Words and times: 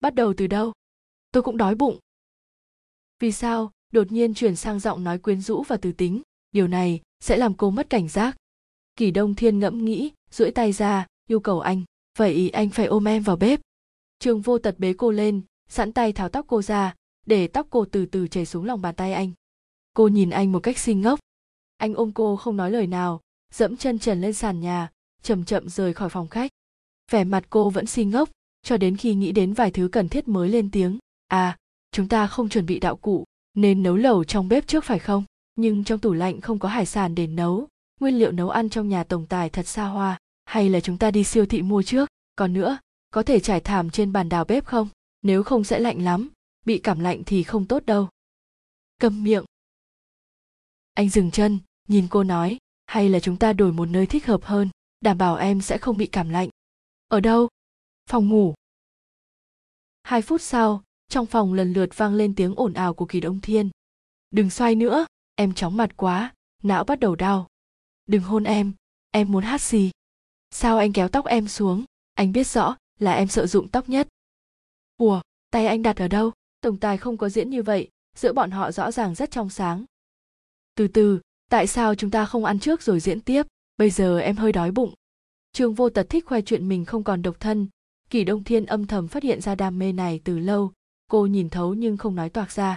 bắt 0.00 0.14
đầu 0.14 0.34
từ 0.36 0.46
đâu? 0.46 0.72
Tôi 1.32 1.42
cũng 1.42 1.56
đói 1.56 1.74
bụng. 1.74 1.98
Vì 3.18 3.32
sao 3.32 3.70
đột 3.92 4.12
nhiên 4.12 4.34
chuyển 4.34 4.56
sang 4.56 4.80
giọng 4.80 5.04
nói 5.04 5.18
quyến 5.18 5.40
rũ 5.40 5.62
và 5.62 5.76
từ 5.76 5.92
tính? 5.92 6.22
Điều 6.52 6.68
này 6.68 7.00
sẽ 7.20 7.36
làm 7.36 7.54
cô 7.54 7.70
mất 7.70 7.90
cảnh 7.90 8.08
giác. 8.08 8.36
Kỳ 8.96 9.10
đông 9.10 9.34
thiên 9.34 9.58
ngẫm 9.58 9.84
nghĩ, 9.84 10.12
duỗi 10.30 10.50
tay 10.50 10.72
ra, 10.72 11.06
yêu 11.28 11.40
cầu 11.40 11.60
anh, 11.60 11.82
vậy 12.18 12.50
anh 12.50 12.70
phải 12.70 12.86
ôm 12.86 13.08
em 13.08 13.22
vào 13.22 13.36
bếp. 13.36 13.60
Trường 14.18 14.40
vô 14.40 14.58
tật 14.58 14.78
bế 14.78 14.94
cô 14.98 15.10
lên, 15.10 15.42
sẵn 15.68 15.92
tay 15.92 16.12
tháo 16.12 16.28
tóc 16.28 16.46
cô 16.48 16.62
ra, 16.62 16.94
để 17.26 17.48
tóc 17.48 17.66
cô 17.70 17.84
từ 17.84 18.06
từ 18.06 18.28
chảy 18.28 18.46
xuống 18.46 18.64
lòng 18.64 18.82
bàn 18.82 18.94
tay 18.94 19.12
anh. 19.12 19.32
Cô 19.94 20.08
nhìn 20.08 20.30
anh 20.30 20.52
một 20.52 20.60
cách 20.60 20.78
xinh 20.78 21.00
ngốc. 21.00 21.20
Anh 21.76 21.94
ôm 21.94 22.12
cô 22.12 22.36
không 22.36 22.56
nói 22.56 22.70
lời 22.70 22.86
nào, 22.86 23.20
dẫm 23.54 23.76
chân 23.76 23.98
trần 23.98 24.20
lên 24.20 24.32
sàn 24.32 24.60
nhà, 24.60 24.90
chậm 25.22 25.44
chậm 25.44 25.68
rời 25.68 25.94
khỏi 25.94 26.08
phòng 26.08 26.28
khách. 26.28 26.50
Vẻ 27.10 27.24
mặt 27.24 27.44
cô 27.50 27.70
vẫn 27.70 27.86
xinh 27.86 28.10
ngốc 28.10 28.30
cho 28.62 28.76
đến 28.76 28.96
khi 28.96 29.14
nghĩ 29.14 29.32
đến 29.32 29.52
vài 29.52 29.70
thứ 29.70 29.88
cần 29.92 30.08
thiết 30.08 30.28
mới 30.28 30.48
lên 30.48 30.70
tiếng 30.70 30.98
à 31.28 31.56
chúng 31.92 32.08
ta 32.08 32.26
không 32.26 32.48
chuẩn 32.48 32.66
bị 32.66 32.78
đạo 32.78 32.96
cụ, 32.96 33.24
nên 33.54 33.82
nấu 33.82 33.96
lẩu 33.96 34.24
trong 34.24 34.48
bếp 34.48 34.66
trước 34.66 34.84
phải 34.84 34.98
không? 34.98 35.24
Nhưng 35.56 35.84
trong 35.84 35.98
tủ 35.98 36.12
lạnh 36.12 36.40
không 36.40 36.58
có 36.58 36.68
hải 36.68 36.86
sản 36.86 37.14
để 37.14 37.26
nấu, 37.26 37.68
nguyên 38.00 38.18
liệu 38.18 38.32
nấu 38.32 38.50
ăn 38.50 38.68
trong 38.68 38.88
nhà 38.88 39.04
tổng 39.04 39.26
tài 39.26 39.50
thật 39.50 39.66
xa 39.66 39.84
hoa. 39.84 40.18
Hay 40.44 40.68
là 40.68 40.80
chúng 40.80 40.98
ta 40.98 41.10
đi 41.10 41.24
siêu 41.24 41.46
thị 41.46 41.62
mua 41.62 41.82
trước, 41.82 42.08
còn 42.36 42.52
nữa, 42.52 42.78
có 43.10 43.22
thể 43.22 43.40
trải 43.40 43.60
thảm 43.60 43.90
trên 43.90 44.12
bàn 44.12 44.28
đào 44.28 44.44
bếp 44.44 44.64
không? 44.64 44.88
Nếu 45.22 45.42
không 45.42 45.64
sẽ 45.64 45.78
lạnh 45.78 46.04
lắm, 46.04 46.28
bị 46.66 46.78
cảm 46.78 47.00
lạnh 47.00 47.22
thì 47.26 47.42
không 47.42 47.66
tốt 47.66 47.86
đâu. 47.86 48.08
Cầm 48.98 49.24
miệng. 49.24 49.44
Anh 50.94 51.08
dừng 51.08 51.30
chân, 51.30 51.58
nhìn 51.88 52.06
cô 52.10 52.24
nói, 52.24 52.58
hay 52.86 53.08
là 53.08 53.20
chúng 53.20 53.36
ta 53.36 53.52
đổi 53.52 53.72
một 53.72 53.88
nơi 53.88 54.06
thích 54.06 54.26
hợp 54.26 54.44
hơn, 54.44 54.68
đảm 55.00 55.18
bảo 55.18 55.36
em 55.36 55.60
sẽ 55.60 55.78
không 55.78 55.96
bị 55.96 56.06
cảm 56.06 56.28
lạnh. 56.28 56.48
Ở 57.08 57.20
đâu? 57.20 57.48
Phòng 58.10 58.28
ngủ. 58.28 58.54
Hai 60.02 60.22
phút 60.22 60.42
sau, 60.42 60.82
trong 61.08 61.26
phòng 61.26 61.52
lần 61.54 61.72
lượt 61.72 61.88
vang 61.96 62.14
lên 62.14 62.34
tiếng 62.34 62.54
ồn 62.56 62.72
ào 62.72 62.94
của 62.94 63.06
kỳ 63.06 63.20
đông 63.20 63.40
thiên. 63.40 63.70
Đừng 64.30 64.50
xoay 64.50 64.74
nữa, 64.74 65.06
em 65.34 65.54
chóng 65.54 65.76
mặt 65.76 65.96
quá, 65.96 66.34
não 66.62 66.84
bắt 66.84 67.00
đầu 67.00 67.16
đau. 67.16 67.46
Đừng 68.06 68.22
hôn 68.22 68.44
em 68.44 68.72
em 69.10 69.32
muốn 69.32 69.44
hát 69.44 69.60
gì 69.60 69.90
sao 70.50 70.78
anh 70.78 70.92
kéo 70.92 71.08
tóc 71.08 71.26
em 71.26 71.48
xuống? 71.48 71.84
Anh 72.14 72.32
biết 72.32 72.46
rõ 72.46 72.76
là 72.98 73.12
em 73.12 73.28
sợ 73.28 73.46
dụng 73.46 73.68
tóc 73.68 73.88
nhất. 73.88 74.08
Ủa, 74.96 75.20
tay 75.50 75.66
anh 75.66 75.82
đặt 75.82 75.96
ở 75.96 76.08
đâu? 76.08 76.32
Tổng 76.60 76.76
tài 76.76 76.98
không 76.98 77.16
có 77.16 77.28
diễn 77.28 77.50
như 77.50 77.62
vậy, 77.62 77.88
giữa 78.16 78.32
bọn 78.32 78.50
họ 78.50 78.72
rõ 78.72 78.90
ràng 78.90 79.14
rất 79.14 79.30
trong 79.30 79.50
sáng. 79.50 79.84
Từ 80.74 80.88
từ, 80.88 81.20
tại 81.50 81.66
sao 81.66 81.94
chúng 81.94 82.10
ta 82.10 82.24
không 82.24 82.44
ăn 82.44 82.60
trước 82.60 82.82
rồi 82.82 83.00
diễn 83.00 83.20
tiếp? 83.20 83.46
Bây 83.76 83.90
giờ 83.90 84.18
em 84.18 84.36
hơi 84.36 84.52
đói 84.52 84.70
bụng. 84.70 84.94
Trương 85.52 85.74
vô 85.74 85.90
tật 85.90 86.06
thích 86.08 86.26
khoe 86.26 86.40
chuyện 86.40 86.68
mình 86.68 86.84
không 86.84 87.04
còn 87.04 87.22
độc 87.22 87.40
thân 87.40 87.68
kỳ 88.10 88.24
đông 88.24 88.44
thiên 88.44 88.66
âm 88.66 88.86
thầm 88.86 89.08
phát 89.08 89.22
hiện 89.22 89.40
ra 89.40 89.54
đam 89.54 89.78
mê 89.78 89.92
này 89.92 90.20
từ 90.24 90.38
lâu, 90.38 90.72
cô 91.10 91.26
nhìn 91.26 91.48
thấu 91.48 91.74
nhưng 91.74 91.96
không 91.96 92.14
nói 92.14 92.28
toạc 92.28 92.52
ra. 92.52 92.76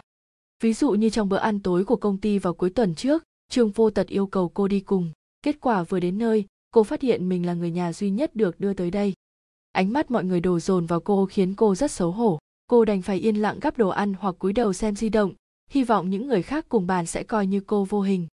Ví 0.63 0.73
dụ 0.73 0.91
như 0.91 1.09
trong 1.09 1.29
bữa 1.29 1.37
ăn 1.37 1.59
tối 1.59 1.85
của 1.85 1.95
công 1.95 2.17
ty 2.17 2.39
vào 2.39 2.53
cuối 2.53 2.69
tuần 2.69 2.95
trước, 2.95 3.23
trương 3.49 3.71
vô 3.71 3.89
tật 3.89 4.07
yêu 4.07 4.27
cầu 4.27 4.49
cô 4.49 4.67
đi 4.67 4.79
cùng. 4.79 5.11
Kết 5.41 5.61
quả 5.61 5.83
vừa 5.83 5.99
đến 5.99 6.17
nơi, 6.17 6.45
cô 6.71 6.83
phát 6.83 7.01
hiện 7.01 7.29
mình 7.29 7.45
là 7.45 7.53
người 7.53 7.71
nhà 7.71 7.93
duy 7.93 8.09
nhất 8.09 8.35
được 8.35 8.59
đưa 8.59 8.73
tới 8.73 8.91
đây. 8.91 9.13
Ánh 9.71 9.93
mắt 9.93 10.11
mọi 10.11 10.23
người 10.23 10.39
đổ 10.39 10.59
dồn 10.59 10.85
vào 10.85 10.99
cô 10.99 11.25
khiến 11.25 11.55
cô 11.55 11.75
rất 11.75 11.91
xấu 11.91 12.11
hổ. 12.11 12.39
Cô 12.67 12.85
đành 12.85 13.01
phải 13.01 13.17
yên 13.17 13.35
lặng 13.35 13.59
gắp 13.61 13.77
đồ 13.77 13.89
ăn 13.89 14.13
hoặc 14.19 14.35
cúi 14.39 14.53
đầu 14.53 14.73
xem 14.73 14.95
di 14.95 15.09
động. 15.09 15.33
Hy 15.69 15.83
vọng 15.83 16.09
những 16.09 16.27
người 16.27 16.41
khác 16.41 16.65
cùng 16.69 16.87
bàn 16.87 17.05
sẽ 17.05 17.23
coi 17.23 17.47
như 17.47 17.59
cô 17.59 17.85
vô 17.85 18.01
hình. 18.01 18.27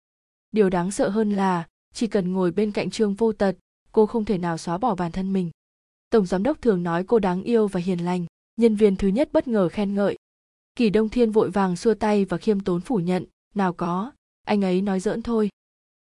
Điều 0.52 0.70
đáng 0.70 0.92
sợ 0.92 1.09
hơn 1.09 1.32
là, 1.32 1.67
chỉ 1.94 2.08
cần 2.08 2.34
ngồi 2.34 2.52
bên 2.52 2.72
cạnh 2.72 2.89
trương 2.89 3.14
vô 3.14 3.34
tật, 3.34 3.56
cô 3.92 4.06
không 4.06 4.26
thể 4.26 4.38
nào 4.38 4.58
xóa 4.58 4.78
bỏ 4.78 4.95
bản 4.95 5.11
thân 5.11 5.34
mình 5.34 5.52
tổng 6.09 6.25
giám 6.25 6.44
đốc 6.44 6.61
thường 6.61 6.83
nói 6.83 7.03
cô 7.03 7.19
đáng 7.19 7.44
yêu 7.44 7.67
và 7.67 7.80
hiền 7.80 8.05
lành, 8.05 8.25
nhân 8.55 8.75
viên 8.75 8.95
thứ 8.95 9.08
nhất 9.08 9.30
bất 9.33 9.47
ngờ 9.47 9.69
khen 9.69 9.95
ngợi. 9.95 10.17
Kỳ 10.75 10.89
đông 10.89 11.09
thiên 11.09 11.31
vội 11.31 11.49
vàng 11.49 11.75
xua 11.75 11.94
tay 11.94 12.25
và 12.25 12.38
khiêm 12.38 12.59
tốn 12.59 12.81
phủ 12.81 12.95
nhận, 12.95 13.25
nào 13.55 13.73
có, 13.73 14.11
anh 14.44 14.61
ấy 14.61 14.81
nói 14.81 14.99
giỡn 14.99 15.22
thôi. 15.22 15.49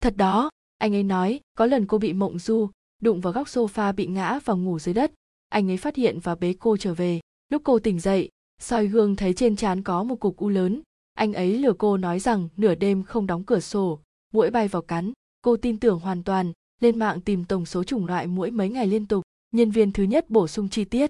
Thật 0.01 0.17
đó, 0.17 0.49
anh 0.77 0.95
ấy 0.95 1.03
nói, 1.03 1.39
có 1.57 1.65
lần 1.65 1.87
cô 1.87 1.97
bị 1.97 2.13
mộng 2.13 2.39
du, 2.39 2.69
đụng 3.01 3.21
vào 3.21 3.33
góc 3.33 3.47
sofa 3.47 3.93
bị 3.93 4.07
ngã 4.07 4.39
và 4.45 4.53
ngủ 4.53 4.79
dưới 4.79 4.93
đất. 4.93 5.11
Anh 5.49 5.71
ấy 5.71 5.77
phát 5.77 5.95
hiện 5.95 6.19
và 6.19 6.35
bế 6.35 6.55
cô 6.59 6.77
trở 6.77 6.93
về. 6.93 7.19
Lúc 7.49 7.61
cô 7.65 7.79
tỉnh 7.79 7.99
dậy, 7.99 8.29
soi 8.61 8.87
gương 8.87 9.15
thấy 9.15 9.33
trên 9.33 9.55
trán 9.55 9.83
có 9.83 10.03
một 10.03 10.15
cục 10.15 10.37
u 10.37 10.49
lớn. 10.49 10.81
Anh 11.13 11.33
ấy 11.33 11.57
lừa 11.57 11.73
cô 11.73 11.97
nói 11.97 12.19
rằng 12.19 12.49
nửa 12.57 12.75
đêm 12.75 13.03
không 13.03 13.27
đóng 13.27 13.43
cửa 13.43 13.59
sổ, 13.59 13.99
muỗi 14.33 14.49
bay 14.49 14.67
vào 14.67 14.81
cắn. 14.81 15.11
Cô 15.41 15.57
tin 15.57 15.79
tưởng 15.79 15.99
hoàn 15.99 16.23
toàn, 16.23 16.53
lên 16.79 16.99
mạng 16.99 17.21
tìm 17.21 17.45
tổng 17.45 17.65
số 17.65 17.83
chủng 17.83 18.05
loại 18.05 18.27
muỗi 18.27 18.51
mấy 18.51 18.69
ngày 18.69 18.87
liên 18.87 19.05
tục 19.05 19.23
nhân 19.51 19.71
viên 19.71 19.91
thứ 19.91 20.03
nhất 20.03 20.29
bổ 20.29 20.47
sung 20.47 20.69
chi 20.69 20.85
tiết. 20.85 21.09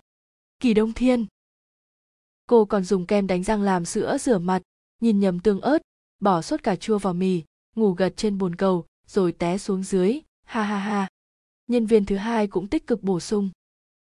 Kỳ 0.60 0.74
đông 0.74 0.94
thiên. 0.94 1.26
Cô 2.48 2.66
còn 2.66 2.84
dùng 2.84 3.06
kem 3.06 3.28
đánh 3.28 3.44
răng 3.44 3.62
làm 3.62 3.86
sữa 3.86 4.18
rửa 4.20 4.38
mặt 4.38 4.62
nhìn 5.02 5.20
nhầm 5.20 5.40
tương 5.40 5.62
ớt 5.62 5.82
bỏ 6.20 6.42
sốt 6.42 6.64
cà 6.64 6.76
chua 6.76 6.98
vào 6.98 7.14
mì 7.14 7.44
ngủ 7.76 7.92
gật 7.92 8.14
trên 8.18 8.38
bồn 8.38 8.56
cầu 8.56 8.86
rồi 9.08 9.32
té 9.32 9.58
xuống 9.58 9.84
dưới 9.84 10.20
ha 10.44 10.64
ha 10.64 10.78
ha. 10.78 11.08
Nhân 11.68 11.86
viên 11.86 12.06
thứ 12.06 12.16
hai 12.16 12.48
cũng 12.48 12.68
tích 12.68 12.88
cực 12.88 13.04
bổ 13.04 13.20
sung. 13.20 13.50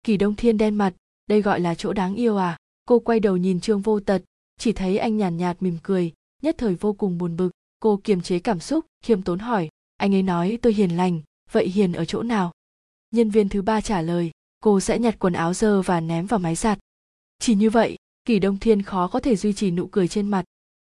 Kỳ 0.03 0.17
đông 0.17 0.37
thiên 0.37 0.59
đen 0.59 0.75
mặt 0.75 0.95
đây 1.27 1.43
gọi 1.43 1.61
là 1.61 1.75
chỗ 1.75 1.93
đáng 1.93 2.15
yêu 2.15 2.37
à? 2.37 2.57
Cô 2.85 2.99
quay 2.99 3.21
đầu 3.21 3.37
nhìn 3.37 3.61
trương 3.61 3.81
vô 3.81 4.01
tật 4.01 4.23
chỉ 4.59 4.73
thấy 4.73 4.99
anh 4.99 5.17
nhàn 5.17 5.37
nhạt, 5.37 5.57
nhạt 5.57 5.63
mỉm 5.63 5.79
cười 5.83 6.13
nhất 6.43 6.55
thời 6.59 6.75
vô 6.75 6.93
cùng 6.93 7.19
buồn 7.19 7.37
bực. 7.37 7.51
Cô 7.81 8.01
kiềm 8.05 8.21
chế 8.21 8.39
cảm 8.39 8.61
xúc 8.61 8.87
khiêm 9.05 9.23
tốn 9.23 9.39
hỏi 9.39 9.69
anh 9.97 10.15
ấy 10.15 10.23
nói 10.23 10.59
tôi 10.63 10.73
hiền 10.73 10.97
lành 10.97 11.23
vậy 11.53 11.69
hiền 11.69 11.93
ở 11.93 12.05
chỗ 12.05 12.23
nào? 12.23 12.53
Nhân 13.11 13.31
viên 13.31 13.49
thứ 13.49 13.63
ba 13.63 13.81
trả 13.81 14.03
lời, 14.03 14.31
cô 14.61 14.81
sẽ 14.81 14.99
nhặt 14.99 15.17
quần 15.19 15.33
áo 15.33 15.55
dơ 15.55 15.83
và 15.83 16.01
ném 16.01 16.27
vào 16.27 16.41
máy 16.41 16.55
giặt. 16.55 16.79
Chỉ 17.39 17.55
như 17.55 17.71
vậy 17.71 17.97
kỳ 18.25 18.39
đông 18.39 18.59
thiên 18.59 18.83
khó 18.83 19.09
có 19.09 19.21
thể 19.21 19.37
duy 19.37 19.53
trì 19.53 19.71
nụ 19.71 19.87
cười 19.87 20.09
trên 20.09 20.29
mặt. 20.29 20.45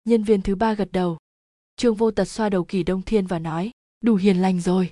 Nhân 0.03 0.23
viên 0.23 0.41
thứ 0.41 0.55
ba 0.55 0.73
gật 0.73 0.91
đầu. 0.91 1.17
Trương 1.75 1.95
vô 1.95 2.11
tật 2.11 2.25
xoa 2.25 2.49
đầu 2.49 2.63
kỳ 2.63 2.83
đông 2.83 3.01
thiên 3.01 3.27
và 3.27 3.39
nói, 3.39 3.71
đủ 4.01 4.15
hiền 4.15 4.37
lành 4.37 4.61
rồi. 4.61 4.89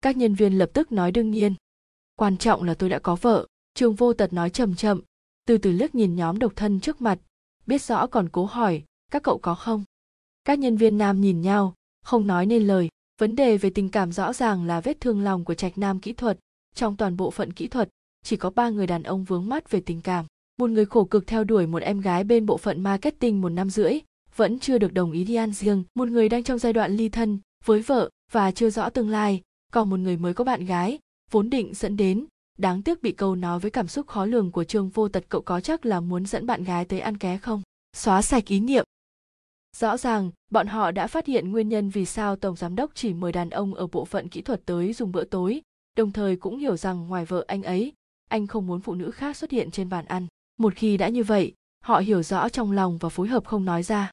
Các 0.00 0.16
nhân 0.16 0.34
viên 0.34 0.58
lập 0.58 0.70
tức 0.74 0.92
nói 0.92 1.12
đương 1.12 1.30
nhiên. 1.30 1.54
Quan 2.16 2.36
trọng 2.36 2.62
là 2.62 2.74
tôi 2.74 2.88
đã 2.88 2.98
có 2.98 3.16
vợ, 3.16 3.46
trương 3.74 3.94
vô 3.94 4.12
tật 4.12 4.32
nói 4.32 4.50
chậm 4.50 4.74
chậm, 4.74 5.00
từ 5.46 5.58
từ 5.58 5.72
liếc 5.72 5.94
nhìn 5.94 6.16
nhóm 6.16 6.38
độc 6.38 6.52
thân 6.56 6.80
trước 6.80 7.00
mặt, 7.00 7.18
biết 7.66 7.82
rõ 7.82 8.06
còn 8.06 8.28
cố 8.28 8.44
hỏi, 8.44 8.84
các 9.10 9.22
cậu 9.22 9.38
có 9.38 9.54
không? 9.54 9.84
Các 10.44 10.58
nhân 10.58 10.76
viên 10.76 10.98
nam 10.98 11.20
nhìn 11.20 11.40
nhau, 11.40 11.74
không 12.02 12.26
nói 12.26 12.46
nên 12.46 12.66
lời 12.66 12.88
vấn 13.20 13.36
đề 13.36 13.56
về 13.56 13.70
tình 13.70 13.88
cảm 13.88 14.12
rõ 14.12 14.32
ràng 14.32 14.64
là 14.64 14.80
vết 14.80 15.00
thương 15.00 15.20
lòng 15.20 15.44
của 15.44 15.54
trạch 15.54 15.78
nam 15.78 16.00
kỹ 16.00 16.12
thuật. 16.12 16.38
Trong 16.74 16.96
toàn 16.96 17.16
bộ 17.16 17.30
phận 17.30 17.52
kỹ 17.52 17.68
thuật, 17.68 17.88
chỉ 18.24 18.36
có 18.36 18.50
ba 18.50 18.70
người 18.70 18.86
đàn 18.86 19.02
ông 19.02 19.24
vướng 19.24 19.48
mắt 19.48 19.70
về 19.70 19.80
tình 19.80 20.00
cảm. 20.00 20.26
Một 20.58 20.70
người 20.70 20.84
khổ 20.84 21.04
cực 21.04 21.26
theo 21.26 21.44
đuổi 21.44 21.66
một 21.66 21.82
em 21.82 22.00
gái 22.00 22.24
bên 22.24 22.46
bộ 22.46 22.56
phận 22.56 22.82
marketing 22.82 23.40
một 23.40 23.48
năm 23.48 23.70
rưỡi, 23.70 23.98
vẫn 24.36 24.58
chưa 24.58 24.78
được 24.78 24.92
đồng 24.92 25.12
ý 25.12 25.24
đi 25.24 25.34
ăn 25.34 25.52
riêng. 25.52 25.84
Một 25.94 26.08
người 26.08 26.28
đang 26.28 26.44
trong 26.44 26.58
giai 26.58 26.72
đoạn 26.72 26.96
ly 26.96 27.08
thân, 27.08 27.38
với 27.64 27.80
vợ, 27.82 28.10
và 28.32 28.50
chưa 28.50 28.70
rõ 28.70 28.88
tương 28.88 29.08
lai. 29.10 29.40
Còn 29.72 29.90
một 29.90 29.96
người 29.96 30.16
mới 30.16 30.34
có 30.34 30.44
bạn 30.44 30.64
gái, 30.64 30.98
vốn 31.30 31.50
định 31.50 31.74
dẫn 31.74 31.96
đến. 31.96 32.26
Đáng 32.58 32.82
tiếc 32.82 33.02
bị 33.02 33.12
câu 33.12 33.34
nói 33.34 33.58
với 33.58 33.70
cảm 33.70 33.88
xúc 33.88 34.06
khó 34.06 34.24
lường 34.24 34.52
của 34.52 34.64
trương 34.64 34.88
vô 34.88 35.08
tật 35.08 35.24
cậu 35.28 35.40
có 35.40 35.60
chắc 35.60 35.86
là 35.86 36.00
muốn 36.00 36.26
dẫn 36.26 36.46
bạn 36.46 36.64
gái 36.64 36.84
tới 36.84 37.00
ăn 37.00 37.16
ké 37.16 37.38
không? 37.38 37.62
Xóa 37.96 38.22
sạch 38.22 38.46
ý 38.46 38.60
niệm 38.60 38.84
rõ 39.76 39.96
ràng, 39.96 40.30
bọn 40.50 40.66
họ 40.66 40.90
đã 40.90 41.06
phát 41.06 41.26
hiện 41.26 41.50
nguyên 41.50 41.68
nhân 41.68 41.90
vì 41.90 42.04
sao 42.04 42.36
tổng 42.36 42.56
giám 42.56 42.76
đốc 42.76 42.90
chỉ 42.94 43.14
mời 43.14 43.32
đàn 43.32 43.50
ông 43.50 43.74
ở 43.74 43.86
bộ 43.86 44.04
phận 44.04 44.28
kỹ 44.28 44.42
thuật 44.42 44.66
tới 44.66 44.92
dùng 44.92 45.12
bữa 45.12 45.24
tối, 45.24 45.60
đồng 45.96 46.12
thời 46.12 46.36
cũng 46.36 46.58
hiểu 46.58 46.76
rằng 46.76 47.08
ngoài 47.08 47.24
vợ 47.24 47.44
anh 47.48 47.62
ấy, 47.62 47.92
anh 48.30 48.46
không 48.46 48.66
muốn 48.66 48.80
phụ 48.80 48.94
nữ 48.94 49.10
khác 49.10 49.36
xuất 49.36 49.50
hiện 49.50 49.70
trên 49.70 49.88
bàn 49.88 50.04
ăn. 50.04 50.26
Một 50.58 50.74
khi 50.76 50.96
đã 50.96 51.08
như 51.08 51.22
vậy, 51.22 51.54
họ 51.84 51.98
hiểu 51.98 52.22
rõ 52.22 52.48
trong 52.48 52.72
lòng 52.72 52.98
và 52.98 53.08
phối 53.08 53.28
hợp 53.28 53.44
không 53.44 53.64
nói 53.64 53.82
ra. 53.82 54.10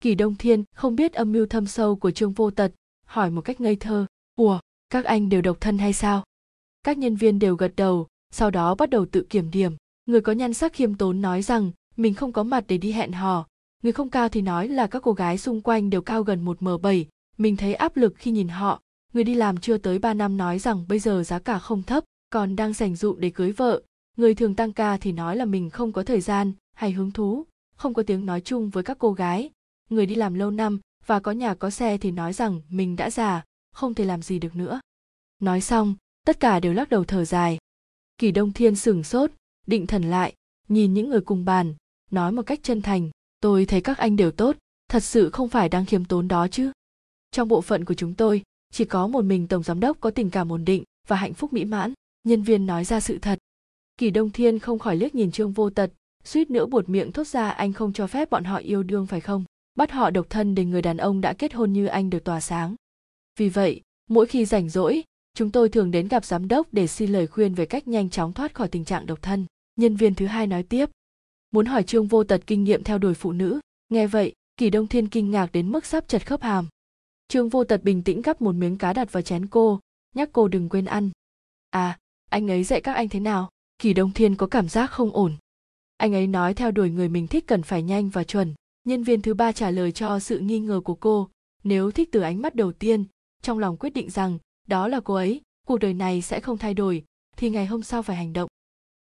Kỳ 0.00 0.14
đông 0.14 0.34
thiên 0.34 0.64
không 0.74 0.96
biết 0.96 1.12
âm 1.12 1.32
mưu 1.32 1.46
thâm 1.46 1.66
sâu 1.66 1.96
của 1.96 2.10
trương 2.10 2.32
vô 2.32 2.50
tật, 2.50 2.72
hỏi 3.06 3.30
một 3.30 3.40
cách 3.40 3.60
ngây 3.60 3.76
thơ, 3.76 4.06
ủa, 4.36 4.60
các 4.90 5.04
anh 5.04 5.28
đều 5.28 5.42
độc 5.42 5.56
thân 5.60 5.78
hay 5.78 5.92
sao? 5.92 6.24
Các 6.82 6.98
nhân 6.98 7.16
viên 7.16 7.38
đều 7.38 7.56
gật 7.56 7.72
đầu, 7.76 8.06
sau 8.30 8.50
đó 8.50 8.74
bắt 8.74 8.90
đầu 8.90 9.06
tự 9.06 9.26
kiểm 9.30 9.50
điểm. 9.50 9.76
Người 10.06 10.20
có 10.20 10.32
nhan 10.32 10.54
sắc 10.54 10.72
khiêm 10.72 10.94
tốn 10.94 11.20
nói 11.20 11.42
rằng, 11.42 11.70
mình 11.96 12.14
không 12.14 12.32
có 12.32 12.42
mặt 12.42 12.64
để 12.68 12.78
đi 12.78 12.92
hẹn 12.92 13.12
hò 13.12 13.46
người 13.82 13.92
không 13.92 14.10
cao 14.10 14.28
thì 14.28 14.42
nói 14.42 14.68
là 14.68 14.86
các 14.86 15.02
cô 15.02 15.12
gái 15.12 15.38
xung 15.38 15.60
quanh 15.60 15.90
đều 15.90 16.02
cao 16.02 16.22
gần 16.22 16.44
một 16.44 16.62
m 16.62 16.68
bảy. 16.82 17.06
Mình 17.38 17.56
thấy 17.56 17.74
áp 17.74 17.96
lực 17.96 18.14
khi 18.16 18.30
nhìn 18.30 18.48
họ. 18.48 18.80
Người 19.12 19.24
đi 19.24 19.34
làm 19.34 19.56
chưa 19.56 19.78
tới 19.78 19.98
3 19.98 20.14
năm 20.14 20.36
nói 20.36 20.58
rằng 20.58 20.84
bây 20.88 20.98
giờ 20.98 21.22
giá 21.22 21.38
cả 21.38 21.58
không 21.58 21.82
thấp, 21.82 22.04
còn 22.30 22.56
đang 22.56 22.72
dành 22.72 22.96
dụ 22.96 23.14
để 23.14 23.30
cưới 23.30 23.52
vợ. 23.52 23.82
Người 24.16 24.34
thường 24.34 24.54
tăng 24.54 24.72
ca 24.72 24.96
thì 24.96 25.12
nói 25.12 25.36
là 25.36 25.44
mình 25.44 25.70
không 25.70 25.92
có 25.92 26.02
thời 26.02 26.20
gian, 26.20 26.52
hay 26.74 26.92
hứng 26.92 27.10
thú, 27.10 27.46
không 27.76 27.94
có 27.94 28.02
tiếng 28.02 28.26
nói 28.26 28.40
chung 28.40 28.70
với 28.70 28.82
các 28.82 28.98
cô 28.98 29.12
gái. 29.12 29.50
Người 29.90 30.06
đi 30.06 30.14
làm 30.14 30.34
lâu 30.34 30.50
năm 30.50 30.80
và 31.06 31.20
có 31.20 31.32
nhà 31.32 31.54
có 31.54 31.70
xe 31.70 31.98
thì 31.98 32.10
nói 32.10 32.32
rằng 32.32 32.60
mình 32.68 32.96
đã 32.96 33.10
già, 33.10 33.44
không 33.72 33.94
thể 33.94 34.04
làm 34.04 34.22
gì 34.22 34.38
được 34.38 34.56
nữa. 34.56 34.80
Nói 35.40 35.60
xong, 35.60 35.94
tất 36.26 36.40
cả 36.40 36.60
đều 36.60 36.72
lắc 36.72 36.88
đầu 36.88 37.04
thở 37.04 37.24
dài. 37.24 37.58
Kỳ 38.18 38.30
đông 38.30 38.52
thiên 38.52 38.76
sửng 38.76 39.04
sốt, 39.04 39.30
định 39.66 39.86
thần 39.86 40.02
lại, 40.02 40.34
nhìn 40.68 40.94
những 40.94 41.08
người 41.08 41.20
cùng 41.20 41.44
bàn, 41.44 41.74
nói 42.10 42.32
một 42.32 42.42
cách 42.42 42.60
chân 42.62 42.82
thành 42.82 43.10
tôi 43.42 43.66
thấy 43.66 43.80
các 43.80 43.98
anh 43.98 44.16
đều 44.16 44.30
tốt, 44.30 44.56
thật 44.88 45.02
sự 45.02 45.30
không 45.30 45.48
phải 45.48 45.68
đang 45.68 45.86
khiêm 45.86 46.04
tốn 46.04 46.28
đó 46.28 46.48
chứ. 46.48 46.72
Trong 47.30 47.48
bộ 47.48 47.60
phận 47.60 47.84
của 47.84 47.94
chúng 47.94 48.14
tôi, 48.14 48.42
chỉ 48.72 48.84
có 48.84 49.06
một 49.06 49.24
mình 49.24 49.48
tổng 49.48 49.62
giám 49.62 49.80
đốc 49.80 50.00
có 50.00 50.10
tình 50.10 50.30
cảm 50.30 50.52
ổn 50.52 50.64
định 50.64 50.84
và 51.08 51.16
hạnh 51.16 51.34
phúc 51.34 51.52
mỹ 51.52 51.64
mãn, 51.64 51.92
nhân 52.24 52.42
viên 52.42 52.66
nói 52.66 52.84
ra 52.84 53.00
sự 53.00 53.18
thật. 53.18 53.38
Kỳ 53.96 54.10
đông 54.10 54.30
thiên 54.30 54.58
không 54.58 54.78
khỏi 54.78 54.96
liếc 54.96 55.14
nhìn 55.14 55.32
trương 55.32 55.52
vô 55.52 55.70
tật, 55.70 55.90
suýt 56.24 56.50
nữa 56.50 56.66
buột 56.66 56.88
miệng 56.88 57.12
thốt 57.12 57.26
ra 57.26 57.50
anh 57.50 57.72
không 57.72 57.92
cho 57.92 58.06
phép 58.06 58.30
bọn 58.30 58.44
họ 58.44 58.56
yêu 58.56 58.82
đương 58.82 59.06
phải 59.06 59.20
không? 59.20 59.44
Bắt 59.74 59.90
họ 59.90 60.10
độc 60.10 60.26
thân 60.30 60.54
để 60.54 60.64
người 60.64 60.82
đàn 60.82 60.96
ông 60.96 61.20
đã 61.20 61.32
kết 61.32 61.54
hôn 61.54 61.72
như 61.72 61.86
anh 61.86 62.10
được 62.10 62.24
tỏa 62.24 62.40
sáng. 62.40 62.74
Vì 63.38 63.48
vậy, 63.48 63.80
mỗi 64.10 64.26
khi 64.26 64.44
rảnh 64.44 64.68
rỗi, 64.68 65.02
chúng 65.34 65.50
tôi 65.50 65.68
thường 65.68 65.90
đến 65.90 66.08
gặp 66.08 66.24
giám 66.24 66.48
đốc 66.48 66.66
để 66.72 66.86
xin 66.86 67.12
lời 67.12 67.26
khuyên 67.26 67.54
về 67.54 67.66
cách 67.66 67.88
nhanh 67.88 68.10
chóng 68.10 68.32
thoát 68.32 68.54
khỏi 68.54 68.68
tình 68.68 68.84
trạng 68.84 69.06
độc 69.06 69.22
thân. 69.22 69.46
Nhân 69.76 69.96
viên 69.96 70.14
thứ 70.14 70.26
hai 70.26 70.46
nói 70.46 70.62
tiếp 70.62 70.90
muốn 71.52 71.66
hỏi 71.66 71.82
trương 71.82 72.06
vô 72.06 72.24
tật 72.24 72.42
kinh 72.46 72.64
nghiệm 72.64 72.84
theo 72.84 72.98
đuổi 72.98 73.14
phụ 73.14 73.32
nữ. 73.32 73.60
Nghe 73.88 74.06
vậy, 74.06 74.32
kỳ 74.56 74.70
đông 74.70 74.86
thiên 74.86 75.08
kinh 75.08 75.30
ngạc 75.30 75.52
đến 75.52 75.72
mức 75.72 75.86
sắp 75.86 76.08
chật 76.08 76.26
khớp 76.26 76.42
hàm. 76.42 76.68
Trương 77.28 77.48
vô 77.48 77.64
tật 77.64 77.82
bình 77.82 78.02
tĩnh 78.02 78.22
gắp 78.22 78.42
một 78.42 78.54
miếng 78.54 78.78
cá 78.78 78.92
đặt 78.92 79.12
vào 79.12 79.22
chén 79.22 79.46
cô, 79.46 79.80
nhắc 80.14 80.28
cô 80.32 80.48
đừng 80.48 80.68
quên 80.68 80.84
ăn. 80.84 81.10
À 81.70 81.98
anh 82.30 82.50
ấy 82.50 82.64
dạy 82.64 82.80
các 82.80 82.92
anh 82.92 83.08
thế 83.08 83.20
nào? 83.20 83.50
Kỳ 83.78 83.94
đông 83.94 84.12
thiên 84.12 84.36
có 84.36 84.46
cảm 84.46 84.68
giác 84.68 84.90
không 84.90 85.10
ổn. 85.12 85.36
Anh 85.96 86.14
ấy 86.14 86.26
nói 86.26 86.54
theo 86.54 86.70
đuổi 86.70 86.90
người 86.90 87.08
mình 87.08 87.26
thích 87.26 87.44
cần 87.46 87.62
phải 87.62 87.82
nhanh 87.82 88.08
và 88.08 88.24
chuẩn. 88.24 88.54
Nhân 88.84 89.02
viên 89.02 89.22
thứ 89.22 89.34
ba 89.34 89.52
trả 89.52 89.70
lời 89.70 89.92
cho 89.92 90.18
sự 90.18 90.38
nghi 90.38 90.60
ngờ 90.60 90.80
của 90.84 90.94
cô. 90.94 91.28
Nếu 91.64 91.90
thích 91.90 92.08
từ 92.12 92.20
ánh 92.20 92.42
mắt 92.42 92.54
đầu 92.54 92.72
tiên, 92.72 93.04
trong 93.42 93.58
lòng 93.58 93.76
quyết 93.76 93.90
định 93.90 94.10
rằng 94.10 94.38
đó 94.68 94.88
là 94.88 95.00
cô 95.00 95.14
ấy, 95.14 95.40
cuộc 95.66 95.78
đời 95.78 95.94
này 95.94 96.22
sẽ 96.22 96.40
không 96.40 96.58
thay 96.58 96.74
đổi, 96.74 97.04
thì 97.36 97.50
ngày 97.50 97.66
hôm 97.66 97.82
sau 97.82 98.02
phải 98.02 98.16
hành 98.16 98.32
động. 98.32 98.48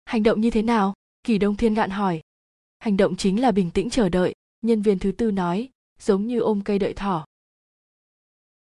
Hành 0.06 0.24
động 0.24 0.42
như 0.42 0.50
thế 0.50 0.62
nào? 0.62 0.94
Kỳ 1.24 1.38
đông 1.38 1.56
thiên 1.56 1.74
gạn 1.74 1.89
hỏi 1.89 2.21
hành 2.81 2.97
động 2.97 3.15
chính 3.15 3.41
là 3.41 3.51
bình 3.51 3.71
tĩnh 3.71 3.89
chờ 3.89 4.09
đợi, 4.09 4.35
nhân 4.61 4.81
viên 4.81 4.99
thứ 4.99 5.11
tư 5.11 5.31
nói, 5.31 5.69
giống 5.99 6.27
như 6.27 6.39
ôm 6.39 6.61
cây 6.61 6.79
đợi 6.79 6.93
thỏ. 6.93 7.25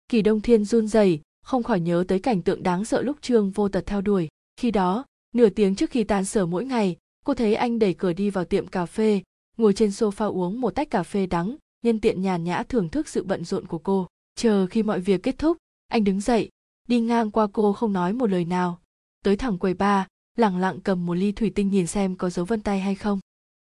Kỳ 0.10 0.22
đông 0.22 0.42
thiên 0.42 0.66
run 0.66 0.88
rẩy, 0.88 1.22
không 1.42 1.64
khỏi 1.64 1.80
nhớ 1.80 2.04
tới 2.08 2.20
cảnh 2.20 2.42
tượng 2.42 2.64
đáng 2.64 2.86
sợ 2.86 3.02
lúc 3.02 3.18
trương 3.22 3.52
vô 3.52 3.70
tật 3.70 3.86
theo 3.86 4.02
đuổi. 4.02 4.28
Khi 4.58 4.72
đó, 4.72 5.06
nửa 5.36 5.50
tiếng 5.50 5.76
trước 5.76 5.90
khi 5.90 6.04
tan 6.04 6.26
sở 6.26 6.46
mỗi 6.46 6.66
ngày, 6.66 6.98
cô 7.26 7.34
thấy 7.34 7.56
anh 7.56 7.80
đẩy 7.80 7.94
cửa 7.94 8.14
đi 8.14 8.30
vào 8.30 8.46
tiệm 8.46 8.68
cà 8.68 8.86
phê, 8.86 9.22
ngồi 9.58 9.74
trên 9.74 9.90
sofa 9.90 10.34
uống 10.34 10.62
một 10.62 10.76
tách 10.76 10.90
cà 10.90 11.04
phê 11.04 11.26
đắng, 11.26 11.56
nhân 11.82 12.00
tiện 12.00 12.22
nhàn 12.22 12.44
nhã 12.44 12.64
thưởng 12.64 12.90
thức 12.90 13.08
sự 13.08 13.24
bận 13.24 13.46
rộn 13.46 13.68
của 13.68 13.80
cô. 13.80 14.08
Chờ 14.36 14.68
khi 14.68 14.84
mọi 14.84 15.00
việc 15.00 15.24
kết 15.24 15.38
thúc, 15.38 15.58
anh 15.88 16.04
đứng 16.04 16.22
dậy, 16.22 16.50
đi 16.88 17.00
ngang 17.00 17.32
qua 17.32 17.48
cô 17.54 17.74
không 17.74 17.94
nói 17.94 18.14
một 18.14 18.30
lời 18.30 18.46
nào. 18.46 18.80
Tới 19.24 19.36
thẳng 19.36 19.58
quầy 19.58 19.74
ba 19.74 20.08
lẳng 20.38 20.58
lặng 20.58 20.80
cầm 20.84 21.06
một 21.06 21.14
ly 21.14 21.32
thủy 21.32 21.52
tinh 21.56 21.70
nhìn 21.70 21.88
xem 21.88 22.16
có 22.16 22.30
dấu 22.30 22.46
vân 22.46 22.62
tay 22.62 22.80
hay 22.80 22.96
không 22.96 23.20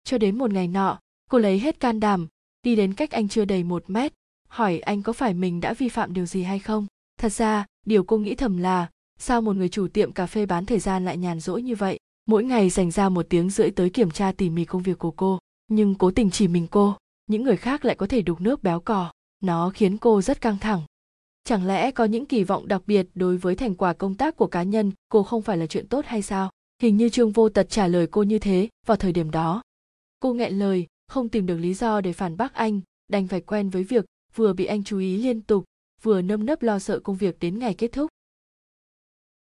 cho 0.05 0.19
đến 0.19 0.39
một 0.39 0.53
ngày 0.53 0.69
nọ, 0.69 0.99
cô 1.31 1.39
lấy 1.39 1.59
hết 1.59 1.81
can 1.81 2.01
đảm, 2.01 2.27
đi 2.63 2.77
đến 2.77 2.95
cách 2.95 3.11
anh 3.11 3.29
chưa 3.29 3.45
đầy 3.45 3.65
một 3.65 3.85
mét, 3.91 4.13
hỏi 4.49 4.79
anh 4.79 5.03
có 5.03 5.13
phải 5.13 5.35
mình 5.35 5.61
đã 5.61 5.75
vi 5.75 5.89
phạm 5.89 6.15
điều 6.15 6.27
gì 6.27 6.43
hay 6.43 6.59
không. 6.59 6.87
Thật 7.21 7.33
ra, 7.33 7.67
điều 7.87 8.05
cô 8.05 8.19
nghĩ 8.19 8.35
thầm 8.35 8.57
là, 8.57 8.89
sao 9.19 9.43
một 9.43 9.57
người 9.57 9.69
chủ 9.69 9.89
tiệm 9.89 10.13
cà 10.13 10.27
phê 10.27 10.47
bán 10.47 10.67
thời 10.67 10.79
gian 10.79 11.05
lại 11.05 11.17
nhàn 11.17 11.41
rỗi 11.41 11.63
như 11.63 11.75
vậy? 11.75 11.99
Mỗi 12.27 12.45
ngày 12.45 12.71
dành 12.71 12.91
ra 12.91 13.09
một 13.09 13.27
tiếng 13.29 13.51
rưỡi 13.51 13.71
tới 13.71 13.91
kiểm 13.91 14.11
tra 14.11 14.33
tỉ 14.33 14.51
mỉ 14.51 14.65
công 14.65 14.83
việc 14.83 14.99
của 14.99 15.11
cô. 15.11 15.39
Nhưng 15.69 15.95
cố 15.95 16.11
tình 16.11 16.31
chỉ 16.31 16.49
mình 16.49 16.67
cô, 16.71 16.97
những 17.27 17.43
người 17.43 17.57
khác 17.57 17.85
lại 17.85 17.97
có 17.97 18.07
thể 18.07 18.23
đục 18.23 18.41
nước 18.41 18.63
béo 18.63 18.81
cò. 18.81 19.13
Nó 19.43 19.71
khiến 19.71 19.99
cô 19.99 20.23
rất 20.23 20.41
căng 20.41 20.59
thẳng. 20.59 20.83
Chẳng 21.45 21.67
lẽ 21.67 21.91
có 21.91 22.05
những 22.05 22.27
kỳ 22.27 22.45
vọng 22.45 22.69
đặc 22.69 22.83
biệt 22.87 23.07
đối 23.15 23.37
với 23.37 23.57
thành 23.57 23.75
quả 23.75 23.93
công 23.93 24.15
tác 24.15 24.37
của 24.37 24.47
cá 24.47 24.63
nhân, 24.63 24.93
cô 25.09 25.23
không 25.23 25.43
phải 25.43 25.57
là 25.57 25.67
chuyện 25.67 25.89
tốt 25.89 26.05
hay 26.07 26.23
sao? 26.23 26.51
Hình 26.83 26.97
như 26.97 27.09
trương 27.09 27.33
vô 27.33 27.49
tật 27.49 27.71
trả 27.71 27.87
lời 27.87 28.07
cô 28.07 28.23
như 28.23 28.39
thế, 28.39 28.69
vào 28.87 28.97
thời 28.97 29.13
điểm 29.13 29.31
đó 29.31 29.63
cô 30.21 30.35
nghẹn 30.35 30.59
lời, 30.59 30.87
không 31.09 31.29
tìm 31.29 31.47
được 31.47 31.57
lý 31.57 31.75
do 31.75 32.01
để 32.01 32.13
phản 32.13 32.37
bác 32.37 32.55
anh, 32.55 32.81
đành 33.09 33.29
phải 33.29 33.41
quen 33.41 33.71
với 33.71 33.85
việc 33.85 34.05
vừa 34.35 34.53
bị 34.53 34.65
anh 34.65 34.85
chú 34.85 34.99
ý 34.99 35.17
liên 35.17 35.43
tục, 35.43 35.65
vừa 36.03 36.23
nâm 36.23 36.47
nấp 36.47 36.63
lo 36.63 36.79
sợ 36.79 37.01
công 37.01 37.17
việc 37.17 37.39
đến 37.39 37.59
ngày 37.59 37.75
kết 37.75 37.93
thúc. 37.93 38.11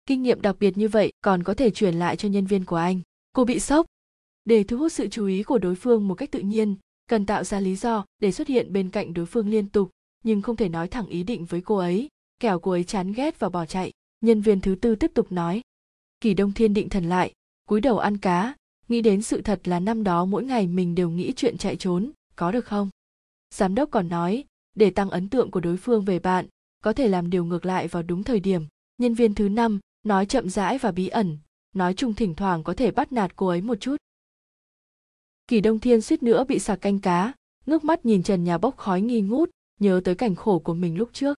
Kinh 0.06 0.22
nghiệm 0.22 0.42
đặc 0.42 0.56
biệt 0.60 0.76
như 0.76 0.88
vậy 0.88 1.12
còn 1.20 1.42
có 1.42 1.54
thể 1.54 1.70
truyền 1.70 1.94
lại 1.94 2.16
cho 2.16 2.28
nhân 2.28 2.46
viên 2.46 2.64
của 2.64 2.76
anh. 2.76 3.00
Cô 3.32 3.44
bị 3.44 3.60
sốc. 3.60 3.86
Để 4.44 4.64
thu 4.64 4.78
hút 4.78 4.92
sự 4.92 5.08
chú 5.08 5.26
ý 5.26 5.42
của 5.42 5.58
đối 5.58 5.74
phương 5.74 6.08
một 6.08 6.14
cách 6.14 6.30
tự 6.30 6.40
nhiên, 6.40 6.76
cần 7.08 7.26
tạo 7.26 7.44
ra 7.44 7.60
lý 7.60 7.76
do 7.76 8.04
để 8.18 8.32
xuất 8.32 8.48
hiện 8.48 8.72
bên 8.72 8.90
cạnh 8.90 9.14
đối 9.14 9.26
phương 9.26 9.48
liên 9.48 9.68
tục, 9.68 9.90
nhưng 10.24 10.42
không 10.42 10.56
thể 10.56 10.68
nói 10.68 10.88
thẳng 10.88 11.06
ý 11.06 11.22
định 11.22 11.44
với 11.44 11.60
cô 11.60 11.76
ấy. 11.76 12.08
Kẻo 12.40 12.58
cô 12.58 12.70
ấy 12.70 12.84
chán 12.84 13.12
ghét 13.12 13.38
và 13.38 13.48
bỏ 13.48 13.66
chạy. 13.66 13.92
Nhân 14.20 14.40
viên 14.40 14.60
thứ 14.60 14.74
tư 14.74 14.94
tiếp 14.94 15.10
tục 15.14 15.32
nói. 15.32 15.60
Kỳ 16.20 16.34
đông 16.34 16.52
thiên 16.52 16.74
định 16.74 16.88
thần 16.88 17.04
lại, 17.04 17.32
cúi 17.68 17.80
đầu 17.80 17.98
ăn 17.98 18.18
cá 18.18 18.54
nghĩ 18.88 19.02
đến 19.02 19.22
sự 19.22 19.42
thật 19.42 19.68
là 19.68 19.80
năm 19.80 20.04
đó 20.04 20.24
mỗi 20.24 20.44
ngày 20.44 20.66
mình 20.66 20.94
đều 20.94 21.10
nghĩ 21.10 21.32
chuyện 21.36 21.58
chạy 21.58 21.76
trốn, 21.76 22.10
có 22.36 22.52
được 22.52 22.64
không? 22.64 22.90
Giám 23.54 23.74
đốc 23.74 23.90
còn 23.90 24.08
nói, 24.08 24.44
để 24.74 24.90
tăng 24.90 25.10
ấn 25.10 25.28
tượng 25.28 25.50
của 25.50 25.60
đối 25.60 25.76
phương 25.76 26.04
về 26.04 26.18
bạn, 26.18 26.46
có 26.84 26.92
thể 26.92 27.08
làm 27.08 27.30
điều 27.30 27.44
ngược 27.44 27.66
lại 27.66 27.88
vào 27.88 28.02
đúng 28.02 28.24
thời 28.24 28.40
điểm. 28.40 28.66
Nhân 28.98 29.14
viên 29.14 29.34
thứ 29.34 29.48
năm 29.48 29.78
nói 30.02 30.26
chậm 30.26 30.48
rãi 30.48 30.78
và 30.78 30.92
bí 30.92 31.08
ẩn, 31.08 31.38
nói 31.74 31.94
chung 31.94 32.14
thỉnh 32.14 32.34
thoảng 32.34 32.64
có 32.64 32.74
thể 32.74 32.90
bắt 32.90 33.12
nạt 33.12 33.36
cô 33.36 33.46
ấy 33.46 33.60
một 33.60 33.80
chút. 33.80 33.96
Kỳ 35.46 35.60
đông 35.60 35.78
thiên 35.78 36.00
suýt 36.00 36.22
nữa 36.22 36.44
bị 36.44 36.58
sạc 36.58 36.80
canh 36.80 36.98
cá, 36.98 37.32
ngước 37.66 37.84
mắt 37.84 38.06
nhìn 38.06 38.22
trần 38.22 38.44
nhà 38.44 38.58
bốc 38.58 38.76
khói 38.76 39.00
nghi 39.00 39.20
ngút, 39.20 39.50
nhớ 39.80 40.00
tới 40.04 40.14
cảnh 40.14 40.34
khổ 40.34 40.58
của 40.58 40.74
mình 40.74 40.96
lúc 40.96 41.10
trước. 41.12 41.38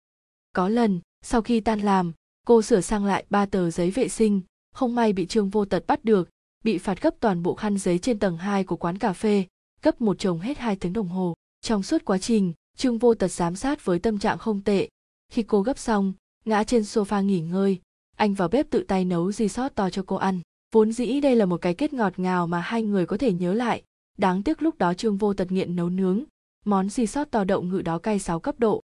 Có 0.53 0.69
lần, 0.69 1.01
sau 1.23 1.43
khi 1.43 1.61
tan 1.61 1.81
làm, 1.81 2.13
cô 2.47 2.63
sửa 2.63 2.81
sang 2.81 3.05
lại 3.05 3.25
ba 3.31 3.47
tờ 3.47 3.71
giấy 3.71 3.91
vệ 3.91 4.09
sinh, 4.09 4.41
không 4.73 4.95
may 4.95 5.13
bị 5.13 5.27
trương 5.27 5.51
vô 5.51 5.65
tật 5.65 5.87
bắt 5.87 6.05
được 6.05 6.29
bị 6.69 6.79
phạt 6.79 7.03
gấp 7.03 7.15
toàn 7.21 7.43
bộ 7.43 7.55
khăn 7.55 7.79
giấy 7.79 7.99
trên 7.99 8.19
tầng 8.19 8.37
2 8.37 8.65
của 8.65 8.77
quán 8.77 8.99
cà 8.99 9.13
phê, 9.13 9.45
gấp 9.83 10.01
một 10.01 10.19
chồng 10.19 10.41
hết 10.41 10.59
hai 10.59 10.77
tiếng 10.77 10.93
đồng 10.93 11.09
hồ. 11.09 11.35
Trong 11.61 11.83
suốt 11.83 12.05
quá 12.05 12.19
trình, 12.19 12.53
trương 12.77 12.99
vô 12.99 13.15
tật 13.15 13.29
giám 13.29 13.57
sát 13.57 13.85
với 13.85 13.99
tâm 13.99 14.19
trạng 14.19 14.39
không 14.39 14.61
tệ. 14.61 14.89
Khi 15.33 15.43
cô 15.43 15.63
gấp 15.63 15.79
xong, 15.79 16.13
ngã 16.45 16.65
trên 16.65 16.83
sofa 16.83 17.23
nghỉ 17.23 17.41
ngơi, 17.41 17.81
anh 18.17 18.35
vào 18.35 18.49
bếp 18.49 18.71
tự 18.71 18.85
tay 18.89 19.05
nấu 19.05 19.33
di 19.33 19.49
sót 19.49 19.75
to 19.75 19.91
cho 19.91 20.03
cô 20.07 20.17
ăn. 20.17 20.41
Vốn 20.73 20.93
dĩ 20.93 21.21
đây 21.21 21.37
là 21.37 21.47
một 21.47 21.57
cái 21.61 21.75
kết 21.75 21.93
ngọt 21.93 22.19
ngào 22.19 22.47
mà 22.47 22.61
hai 22.61 22.83
người 22.83 23.07
có 23.07 23.17
thể 23.17 23.33
nhớ 23.33 23.55
lại. 23.55 23.83
Đáng 24.19 24.43
tiếc 24.43 24.63
lúc 24.63 24.79
đó 24.79 24.95
trương 24.95 25.17
vô 25.17 25.35
tật 25.35 25.53
nghiện 25.53 25.77
nấu 25.77 25.89
nướng, 25.89 26.25
món 26.65 26.89
di 26.89 27.07
sót 27.07 27.31
to 27.31 27.45
đậu 27.45 27.63
ngự 27.63 27.83
đó 27.83 27.99
cay 27.99 28.19
6 28.19 28.41
cấp 28.41 28.55
độ, 28.59 28.83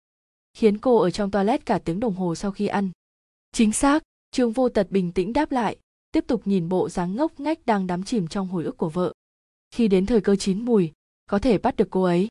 khiến 0.54 0.78
cô 0.78 0.98
ở 0.98 1.12
trong 1.12 1.32
toilet 1.32 1.66
cả 1.66 1.80
tiếng 1.80 2.00
đồng 2.00 2.16
hồ 2.16 2.36
sau 2.36 2.52
khi 2.52 2.68
ăn. 2.68 2.90
Chính 3.52 3.72
xác, 3.72 4.04
trương 4.32 4.52
vô 4.52 4.70
tật 4.70 4.92
bình 4.92 5.12
tĩnh 5.12 5.34
đáp 5.34 5.52
lại 5.52 5.78
tiếp 6.14 6.24
tục 6.28 6.42
nhìn 6.46 6.70
bộ 6.70 6.90
dáng 6.90 7.16
ngốc 7.16 7.40
nghếch 7.40 7.66
đang 7.66 7.88
đắm 7.88 8.04
chìm 8.04 8.28
trong 8.28 8.48
hồi 8.48 8.64
ức 8.64 8.78
của 8.78 8.90
vợ. 8.90 9.14
Khi 9.72 9.88
đến 9.88 10.06
thời 10.06 10.22
cơ 10.22 10.36
chín 10.36 10.66
mùi, 10.66 10.92
có 11.30 11.40
thể 11.40 11.58
bắt 11.58 11.76
được 11.76 11.88
cô 11.90 12.04
ấy. 12.04 12.28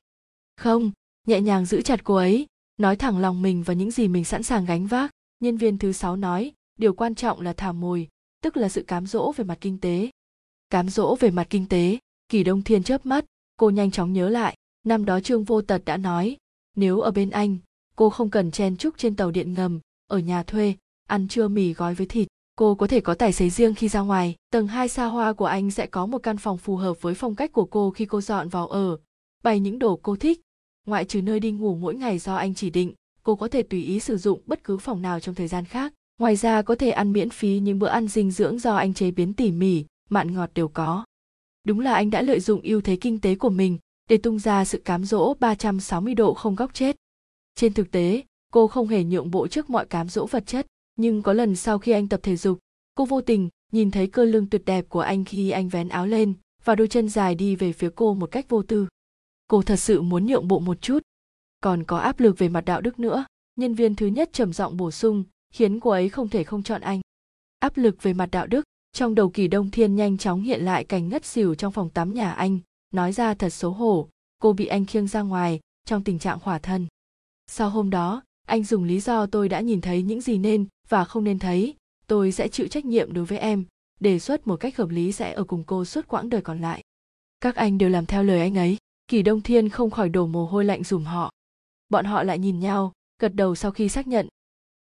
Không, 0.57 0.91
nhẹ 1.27 1.41
nhàng 1.41 1.67
giữ 1.67 1.83
chặt 1.83 2.05
cô 2.05 2.15
ấy, 2.15 2.47
nói 2.77 2.97
thẳng 2.97 3.19
lòng 3.19 3.43
mình 3.43 3.63
và 3.63 3.75
những 3.75 3.91
gì 3.91 4.09
mình 4.09 4.25
sẵn 4.25 4.43
sàng 4.43 4.65
gánh 4.65 4.87
vác. 4.87 5.11
Nhân 5.41 5.57
viên 5.57 5.79
thứ 5.79 5.93
sáu 5.93 6.17
nói, 6.17 6.53
điều 6.79 6.95
quan 6.95 7.15
trọng 7.15 7.41
là 7.41 7.53
thả 7.53 7.73
mồi 7.73 8.09
tức 8.43 8.57
là 8.57 8.69
sự 8.69 8.83
cám 8.83 9.07
dỗ 9.07 9.33
về 9.33 9.45
mặt 9.45 9.59
kinh 9.61 9.79
tế. 9.79 10.11
Cám 10.71 10.89
dỗ 10.89 11.15
về 11.15 11.31
mặt 11.31 11.47
kinh 11.51 11.69
tế, 11.69 11.99
kỳ 12.29 12.45
đông 12.45 12.63
thiên 12.63 12.83
chớp 12.83 13.07
mắt, 13.07 13.25
cô 13.57 13.71
nhanh 13.71 13.91
chóng 13.91 14.13
nhớ 14.13 14.29
lại, 14.29 14.57
năm 14.85 15.05
đó 15.05 15.21
trương 15.21 15.45
vô 15.45 15.63
tật 15.63 15.83
đã 15.85 15.97
nói, 15.97 16.37
nếu 16.77 17.01
ở 17.01 17.11
bên 17.11 17.31
anh, 17.31 17.59
cô 17.97 18.11
không 18.11 18.31
cần 18.31 18.51
chen 18.51 18.77
chúc 18.77 18.95
trên 18.99 19.17
tàu 19.17 19.31
điện 19.31 19.55
ngầm, 19.55 19.81
ở 20.07 20.19
nhà 20.19 20.43
thuê, 20.43 20.75
ăn 21.09 21.29
trưa 21.29 21.49
mì 21.49 21.73
gói 21.73 21.95
với 21.95 22.07
thịt 22.07 22.29
cô 22.57 22.75
có 22.75 22.87
thể 22.87 23.01
có 23.01 23.15
tài 23.15 23.33
xế 23.33 23.51
riêng 23.51 23.75
khi 23.75 23.89
ra 23.89 24.01
ngoài. 24.01 24.37
Tầng 24.51 24.67
hai 24.67 24.89
xa 24.89 25.05
hoa 25.05 25.33
của 25.33 25.47
anh 25.47 25.71
sẽ 25.71 25.87
có 25.87 26.07
một 26.07 26.19
căn 26.19 26.37
phòng 26.37 26.59
phù 26.59 26.77
hợp 26.77 27.03
với 27.03 27.15
phong 27.15 27.35
cách 27.35 27.53
của 27.53 27.65
cô 27.65 27.91
khi 27.91 28.07
cô 28.07 28.21
dọn 28.21 28.49
vào 28.49 28.67
ở. 28.67 28.99
Bày 29.43 29.61
những 29.61 29.79
đồ 29.79 30.01
cô 30.03 30.17
thích. 30.17 30.41
Ngoại 30.87 31.05
trừ 31.05 31.23
nơi 31.23 31.41
đi 31.41 31.51
ngủ 31.51 31.75
mỗi 31.75 31.95
ngày 31.95 32.19
do 32.19 32.37
anh 32.37 32.55
chỉ 32.55 32.71
định 32.71 32.93
cô 33.23 33.37
có 33.37 33.49
thể 33.49 33.63
tùy 33.63 33.83
ý 33.83 34.01
sử 34.01 34.17
dụng 34.17 34.41
bất 34.47 34.65
cứ 34.65 34.77
phòng 34.77 35.03
nào 35.03 35.21
trong 35.21 35.35
thời 35.35 35.49
gian 35.49 35.65
khác. 35.65 35.93
Ngoài 36.19 36.37
ra 36.37 36.63
có 36.63 36.75
thể 36.75 36.91
ăn 36.91 37.13
miễn 37.13 37.31
phí 37.31 37.59
những 37.59 37.79
bữa 37.79 37.87
ăn 37.89 38.09
dinh 38.09 38.31
dưỡng 38.31 38.59
do 38.59 38.77
anh 38.77 38.95
chế 38.95 39.11
biến 39.11 39.35
tỉ 39.35 39.51
mỉ 39.51 39.85
mặn 40.11 40.35
ngọt 40.35 40.51
đều 40.55 40.69
có. 40.69 41.05
Đúng 41.65 41.81
là 41.81 41.95
anh 41.95 42.11
đã 42.11 42.23
lợi 42.23 42.41
dụng 42.41 42.61
ưu 42.63 42.81
thế 42.81 42.97
kinh 42.97 43.21
tế 43.21 43.35
của 43.35 43.51
mình 43.51 43.79
để 44.09 44.17
tung 44.17 44.39
ra 44.39 44.65
sự 44.65 44.79
cám 44.79 45.05
dỗ 45.05 45.35
360 45.41 46.15
độ 46.15 46.35
không 46.35 46.55
góc 46.55 46.75
chết. 46.75 46.97
Trên 47.55 47.73
thực 47.73 47.91
tế, 47.91 48.23
cô 48.53 48.67
không 48.67 48.89
hề 48.89 49.05
nhượng 49.05 49.31
bộ 49.31 49.49
trước 49.49 49.71
mọi 49.71 49.87
cám 49.87 50.09
dỗ 50.09 50.27
vật 50.27 50.47
chất, 50.47 50.67
nhưng 50.97 51.23
có 51.23 51.33
lần 51.33 51.57
sau 51.57 51.79
khi 51.79 51.93
anh 51.93 52.09
tập 52.09 52.21
thể 52.23 52.37
dục, 52.37 52.59
cô 52.95 53.05
vô 53.05 53.21
tình 53.21 53.49
nhìn 53.73 53.91
thấy 53.91 54.07
cơ 54.07 54.25
lưng 54.25 54.47
tuyệt 54.51 54.65
đẹp 54.65 54.89
của 54.89 55.01
anh 55.01 55.25
khi 55.25 55.51
anh 55.51 55.69
vén 55.69 55.89
áo 55.89 56.07
lên 56.07 56.35
và 56.65 56.75
đôi 56.75 56.89
chân 56.89 57.09
dài 57.09 57.35
đi 57.35 57.57
về 57.57 57.73
phía 57.73 57.91
cô 57.95 58.15
một 58.15 58.31
cách 58.31 58.49
vô 58.49 58.63
tư. 58.63 58.87
Cô 59.49 59.63
thật 59.63 59.77
sự 59.77 60.03
muốn 60.03 60.27
nhượng 60.27 60.49
bộ 60.49 60.59
một 60.59 60.81
chút. 60.81 60.99
Còn 61.61 61.85
có 61.85 61.99
áp 61.99 62.21
lực 62.21 62.39
về 62.39 62.49
mặt 62.49 62.65
đạo 62.65 62.81
đức 62.81 62.99
nữa, 63.01 63.25
nhân 63.57 63.75
viên 63.75 63.95
thứ 63.95 64.07
nhất 64.07 64.31
trầm 64.33 64.53
giọng 64.53 64.77
bổ 64.77 64.91
sung, 64.91 65.25
khiến 65.55 65.81
cô 65.81 65.91
ấy 65.91 66.09
không 66.09 66.29
thể 66.29 66.45
không 66.45 66.63
chọn 66.63 66.81
anh. 66.81 67.01
Áp 67.59 67.77
lực 67.77 68.03
về 68.03 68.13
mặt 68.13 68.29
đạo 68.33 68.47
đức, 68.47 68.65
trong 68.93 69.15
đầu 69.15 69.31
kỳ 69.31 69.49
đông 69.49 69.71
thiên 69.71 69.97
nhanh 69.97 70.19
chóng 70.19 70.43
hiện 70.43 70.65
lại 70.65 70.85
cảnh 70.85 71.09
ngất 71.09 71.25
xỉu 71.25 71.55
trong 71.55 71.73
phòng 71.73 71.91
tắm 71.91 72.15
nhà 72.15 72.33
anh, 72.33 72.59
nói 72.93 73.13
ra 73.13 73.35
thật 73.35 73.49
xấu 73.49 73.71
hổ 73.71 74.09
cô 74.39 74.53
bị 74.53 74.67
anh 74.67 74.85
khiêng 74.85 75.07
ra 75.07 75.23
ngoài 75.23 75.61
trong 75.85 76.05
tình 76.05 76.19
trạng 76.19 76.41
khỏa 76.41 76.59
thân 76.59 76.87
sau 77.47 77.71
hôm 77.71 77.91
đó 77.91 78.23
anh 78.47 78.65
dùng 78.65 78.85
lý 78.85 79.01
do 79.01 79.27
tôi 79.27 79.49
đã 79.49 79.61
nhìn 79.61 79.81
thấy 79.81 80.03
những 80.03 80.21
gì 80.21 80.39
nên 80.39 80.67
và 80.89 81.05
không 81.05 81.25
nên 81.25 81.39
thấy, 81.39 81.75
tôi 82.07 82.33
sẽ 82.33 82.49
chịu 82.49 82.69
trách 82.69 82.85
nhiệm 82.85 83.13
đối 83.13 83.25
với 83.25 83.39
em, 83.39 83.65
đề 84.01 84.19
xuất 84.19 84.47
một 84.47 84.57
cách 84.57 84.77
hợp 84.77 84.89
lý 84.89 85.13
sẽ 85.13 85.33
ở 85.33 85.45
cùng 85.45 85.65
cô 85.65 85.85
suốt 85.85 86.09
quãng 86.09 86.29
đời 86.29 86.43
còn 86.43 86.61
lại. 86.61 86.83
Các 87.41 87.57
anh 87.57 87.79
đều 87.79 87.89
làm 87.89 88.07
theo 88.07 88.23
lời 88.23 88.41
anh 88.41 88.59
ấy, 88.59 88.77
kỳ 89.09 89.23
đông 89.23 89.41
thiên 89.41 89.69
không 89.69 89.91
khỏi 89.91 90.09
đổ 90.09 90.27
mồ 90.27 90.47
hôi 90.47 90.65
lạnh 90.65 90.85
dùm 90.85 91.05
họ. 91.05 91.33
Bọn 91.89 92.05
họ 92.05 92.23
lại 92.23 92.39
nhìn 92.39 92.61
nhau, 92.61 92.93
gật 93.19 93.35
đầu 93.35 93.55
sau 93.55 93.71
khi 93.71 93.89
xác 93.89 94.07
nhận. 94.07 94.29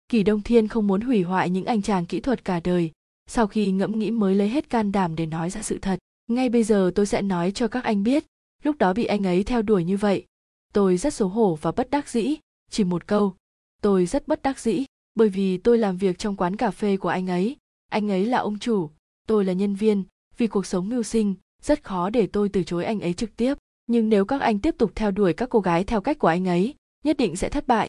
Kỳ 0.09 0.23
đông 0.23 0.43
thiên 0.43 0.69
không 0.69 0.87
muốn 0.87 1.01
hủy 1.01 1.23
hoại 1.23 1.51
những 1.51 1.65
anh 1.65 1.83
chàng 1.83 2.07
kỹ 2.07 2.21
thuật 2.21 2.45
cả 2.45 2.61
đời, 2.61 2.91
sau 3.27 3.47
khi 3.47 3.73
ngẫm 3.73 3.99
nghĩ 3.99 4.11
mới 4.11 4.35
lấy 4.35 4.49
hết 4.49 4.71
can 4.71 4.93
đảm 4.93 5.17
để 5.17 5.27
nói 5.27 5.51
ra 5.51 5.63
sự 5.63 5.79
thật. 5.79 5.99
Ngay 6.27 6.49
bây 6.49 6.63
giờ 6.63 6.93
tôi 6.95 7.07
sẽ 7.07 7.23
nói 7.23 7.53
cho 7.53 7.69
các 7.69 7.85
anh 7.85 8.03
biết, 8.03 8.25
lúc 8.63 8.79
đó 8.79 8.93
bị 8.93 9.05
anh 9.05 9.27
ấy 9.27 9.45
theo 9.45 9.63
đuổi 9.63 9.85
như 9.85 9.97
vậy, 9.97 10.27
tôi 10.73 10.97
rất 10.97 11.15
xấu 11.15 11.29
hổ 11.29 11.59
và 11.61 11.73
bất 11.73 11.91
đắc 11.91 12.09
dĩ. 12.09 12.37
Chỉ 12.71 12.85
một 12.85 13.07
câu, 13.07 13.35
tôi 13.83 14.07
rất 14.07 14.29
bất 14.29 14.43
đắc 14.43 14.59
dĩ 14.59 14.85
bởi 15.15 15.29
vì 15.29 15.59
tôi 15.59 15.79
làm 15.79 15.97
việc 15.97 16.19
trong 16.19 16.37
quán 16.37 16.57
cà 16.57 16.71
phê 16.71 16.97
của 16.97 17.09
anh 17.09 17.27
ấy. 17.27 17.57
Anh 17.89 18.11
ấy 18.11 18.27
là 18.27 18.39
ông 18.39 18.59
chủ, 18.59 18.91
tôi 19.27 19.45
là 19.45 19.53
nhân 19.53 19.75
viên, 19.75 20.05
vì 20.37 20.47
cuộc 20.47 20.67
sống 20.67 20.89
mưu 20.89 21.03
sinh, 21.03 21.35
rất 21.63 21.85
khó 21.85 22.11
để 22.11 22.27
tôi 22.27 22.49
từ 22.49 22.63
chối 22.63 22.85
anh 22.85 23.01
ấy 23.01 23.15
trực 23.15 23.37
tiếp. 23.37 23.55
Nhưng 23.87 24.09
nếu 24.09 24.25
các 24.25 24.41
anh 24.41 24.59
tiếp 24.59 24.75
tục 24.79 24.93
theo 24.95 25.11
đuổi 25.11 25.33
các 25.33 25.49
cô 25.51 25.61
gái 25.61 25.85
theo 25.85 26.01
cách 26.01 26.19
của 26.19 26.29
anh 26.29 26.49
ấy, 26.49 26.75
nhất 27.05 27.17
định 27.17 27.37
sẽ 27.37 27.49
thất 27.49 27.67
bại. 27.67 27.89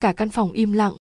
Cả 0.00 0.12
căn 0.12 0.30
phòng 0.30 0.52
im 0.52 0.72
lặng. 0.72 0.96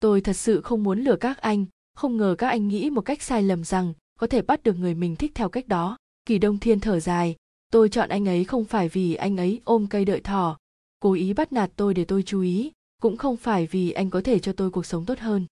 Tôi 0.00 0.20
thật 0.20 0.32
sự 0.32 0.60
không 0.60 0.82
muốn 0.82 1.00
lừa 1.00 1.16
các 1.16 1.38
anh, 1.38 1.66
không 1.94 2.16
ngờ 2.16 2.34
các 2.38 2.48
anh 2.48 2.68
nghĩ 2.68 2.90
một 2.90 3.00
cách 3.00 3.22
sai 3.22 3.42
lầm 3.42 3.64
rằng 3.64 3.94
có 4.18 4.26
thể 4.26 4.42
bắt 4.42 4.62
được 4.62 4.76
người 4.76 4.94
mình 4.94 5.16
thích 5.16 5.32
theo 5.34 5.48
cách 5.48 5.68
đó. 5.68 5.96
Kỳ 6.24 6.38
đông 6.38 6.58
thiên 6.58 6.80
thở 6.80 7.00
dài. 7.00 7.36
Tôi 7.72 7.88
chọn 7.88 8.08
anh 8.08 8.28
ấy 8.28 8.44
không 8.44 8.64
phải 8.64 8.88
vì 8.88 9.14
anh 9.14 9.36
ấy 9.36 9.60
ôm 9.64 9.86
cây 9.86 10.04
đợi 10.04 10.20
thỏ. 10.20 10.58
Cố 11.00 11.12
ý 11.12 11.32
bắt 11.32 11.52
nạt 11.52 11.70
tôi 11.76 11.94
để 11.94 12.04
tôi 12.04 12.22
chú 12.22 12.40
ý 12.40 12.70
cũng 13.00 13.16
không 13.16 13.36
phải 13.36 13.66
vì 13.66 13.90
anh 13.90 14.10
có 14.10 14.20
thể 14.20 14.38
cho 14.38 14.52
tôi 14.52 14.70
cuộc 14.70 14.86
sống 14.86 15.04
tốt 15.04 15.18
hơn. 15.18 15.46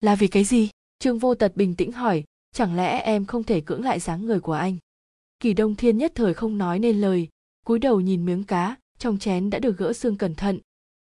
Là 0.00 0.14
vì 0.14 0.28
cái 0.28 0.44
gì? 0.44 0.68
Trương 0.98 1.18
vô 1.18 1.34
tật 1.34 1.56
bình 1.56 1.74
tĩnh 1.74 1.92
hỏi, 1.92 2.24
chẳng 2.52 2.76
lẽ 2.76 3.00
em 3.00 3.24
không 3.24 3.44
thể 3.44 3.60
cưỡng 3.60 3.84
lại 3.84 4.00
dáng 4.00 4.26
người 4.26 4.40
của 4.40 4.52
anh? 4.52 4.76
Kỳ 5.40 5.52
đông 5.52 5.74
thiên 5.74 5.98
nhất 5.98 6.12
thời 6.14 6.34
không 6.34 6.58
nói 6.58 6.78
nên 6.78 7.00
lời, 7.00 7.28
cúi 7.64 7.78
đầu 7.78 8.00
nhìn 8.00 8.26
miếng 8.26 8.44
cá, 8.44 8.76
trong 8.98 9.18
chén 9.18 9.50
đã 9.50 9.58
được 9.58 9.78
gỡ 9.78 9.92
xương 9.92 10.16
cẩn 10.16 10.34
thận. 10.34 10.58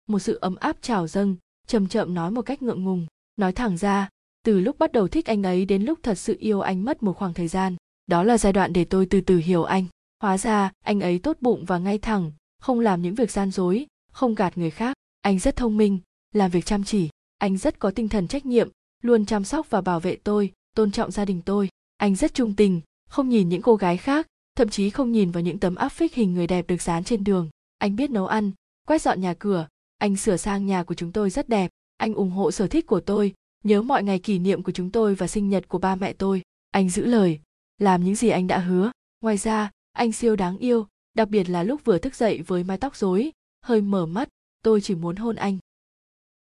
Một 0.09 0.19
sự 0.19 0.39
ấm 0.41 0.57
áp 0.57 0.77
trào 0.83 1.07
dâng, 1.07 1.37
chậm 1.67 1.89
chậm 1.89 2.15
nói 2.15 2.31
một 2.31 2.43
cách 2.43 2.63
ngượng 2.63 2.85
ngùng, 2.85 3.07
nói 3.37 3.53
thẳng 3.53 3.77
ra, 3.77 4.09
từ 4.45 4.61
lúc 4.61 4.79
bắt 4.79 4.93
đầu 4.93 5.09
thích 5.09 5.27
anh 5.27 5.43
ấy 5.43 5.65
đến 5.65 5.83
lúc 5.83 5.99
thật 6.03 6.15
sự 6.15 6.37
yêu 6.41 6.61
anh 6.61 6.85
mất 6.85 7.03
một 7.03 7.17
khoảng 7.17 7.35
thời 7.35 7.49
gian, 7.49 7.77
đó 8.07 8.23
là 8.23 8.39
giai 8.39 8.53
đoạn 8.53 8.73
để 8.73 8.85
tôi 8.85 9.07
từ 9.07 9.21
từ 9.21 9.37
hiểu 9.39 9.65
anh. 9.65 9.85
Hóa 10.23 10.39
ra, 10.39 10.73
anh 10.85 11.01
ấy 11.01 11.19
tốt 11.19 11.37
bụng 11.41 11.65
và 11.65 11.79
ngay 11.79 11.99
thẳng, 11.99 12.33
không 12.61 12.81
làm 12.81 13.03
những 13.03 13.15
việc 13.15 13.31
gian 13.31 13.51
dối, 13.51 13.87
không 14.13 14.35
gạt 14.35 14.59
người 14.59 14.71
khác 14.71 14.97
anh 15.23 15.39
rất 15.39 15.57
thông 15.57 15.77
minh, 15.77 15.99
làm 16.33 16.51
việc 16.51 16.67
chăm 16.67 16.85
chỉ. 16.85 17.09
Anh 17.39 17.57
rất 17.57 17.79
có 17.79 17.91
tinh 17.91 18.09
thần 18.09 18.29
trách 18.29 18.47
nhiệm, 18.47 18.71
luôn 19.03 19.27
chăm 19.27 19.45
sóc 19.45 19.71
và 19.71 19.81
bảo 19.81 20.01
vệ 20.01 20.17
tôi, 20.25 20.53
tôn 20.77 20.91
trọng 20.91 21.11
gia 21.11 21.25
đình 21.25 21.43
tôi. 21.45 21.69
Anh 21.97 22.17
rất 22.17 22.35
trung 22.35 22.57
tình, 22.57 22.81
không 23.09 23.29
nhìn 23.29 23.49
những 23.49 23.63
cô 23.63 23.77
gái 23.77 23.97
khác, 23.97 24.27
thậm 24.55 24.69
chí 24.69 24.91
không 24.91 25.13
nhìn 25.13 25.31
vào 25.31 25.43
những 25.43 25.59
tấm 25.59 25.75
áp 25.75 25.89
phích 25.89 26.15
hình 26.15 26.35
người 26.35 26.47
đẹp 26.47 26.67
được 26.69 26.83
dán 26.83 27.05
trên 27.05 27.25
đường. 27.25 27.49
Anh 27.79 27.97
biết 27.97 28.11
nấu 28.11 28.27
ăn, 28.27 28.51
quét 28.87 29.03
dọn 29.03 29.21
nhà 29.21 29.35
cửa. 29.39 29.69
Anh 29.99 30.17
sửa 30.17 30.37
sang 30.37 30.67
nhà 30.67 30.83
của 30.83 30.95
chúng 30.95 31.13
tôi 31.13 31.31
rất 31.31 31.49
đẹp. 31.49 31.71
Anh 31.97 32.15
ủng 32.15 32.31
hộ 32.31 32.51
sở 32.51 32.67
thích 32.67 32.87
của 32.87 33.01
tôi, 33.01 33.35
nhớ 33.65 33.83
mọi 33.83 34.03
ngày 34.03 34.19
kỷ 34.19 34.39
niệm 34.39 34.63
của 34.63 34.73
chúng 34.73 34.91
tôi 34.91 35.15
và 35.15 35.27
sinh 35.27 35.49
nhật 35.49 35.69
của 35.69 35.79
ba 35.79 35.95
mẹ 35.95 36.13
tôi. 36.13 36.43
Anh 36.71 36.91
giữ 36.91 37.05
lời, 37.05 37.41
làm 37.79 38.05
những 38.05 38.15
gì 38.15 38.29
anh 38.29 38.47
đã 38.47 38.59
hứa. 38.59 38.91
Ngoài 39.21 39.37
ra, 39.37 39.71
anh 39.93 40.13
siêu 40.13 40.37
đáng 40.37 40.59
yêu, 40.59 40.87
đặc 41.15 41.29
biệt 41.29 41.49
là 41.49 41.63
lúc 41.63 41.85
vừa 41.85 41.99
thức 41.99 42.15
dậy 42.15 42.43
với 42.47 42.65
mái 42.65 42.79
tóc 42.79 42.97
rối, 42.97 43.31
hơi 43.63 43.81
mở 43.81 44.07
mắt 44.07 44.29
tôi 44.63 44.81
chỉ 44.81 44.95
muốn 44.95 45.17
hôn 45.17 45.37
anh. 45.37 45.59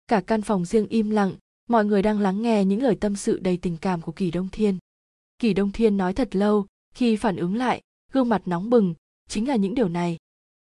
Cả 0.08 0.20
căn 0.20 0.42
phòng 0.42 0.64
riêng 0.64 0.87
im 0.87 1.10
lặng, 1.10 1.32
mọi 1.68 1.84
người 1.84 2.02
đang 2.02 2.20
lắng 2.20 2.42
nghe 2.42 2.64
những 2.64 2.82
lời 2.82 2.96
tâm 3.00 3.16
sự 3.16 3.38
đầy 3.38 3.56
tình 3.56 3.76
cảm 3.76 4.02
của 4.02 4.12
kỳ 4.12 4.30
đông 4.30 4.48
thiên. 4.52 4.78
Kỳ 5.38 5.54
đông 5.54 5.72
thiên 5.72 5.96
nói 5.96 6.14
thật 6.14 6.37
lâu, 6.37 6.66
khi 6.94 7.16
phản 7.16 7.37
ứng 7.37 7.56
lại, 7.56 7.82
gương 8.12 8.28
mặt 8.28 8.42
nóng 8.46 8.70
bừng, 8.70 8.94
chính 9.28 9.48
là 9.48 9.56
những 9.56 9.75
điều 9.75 9.88
này. 9.88 10.16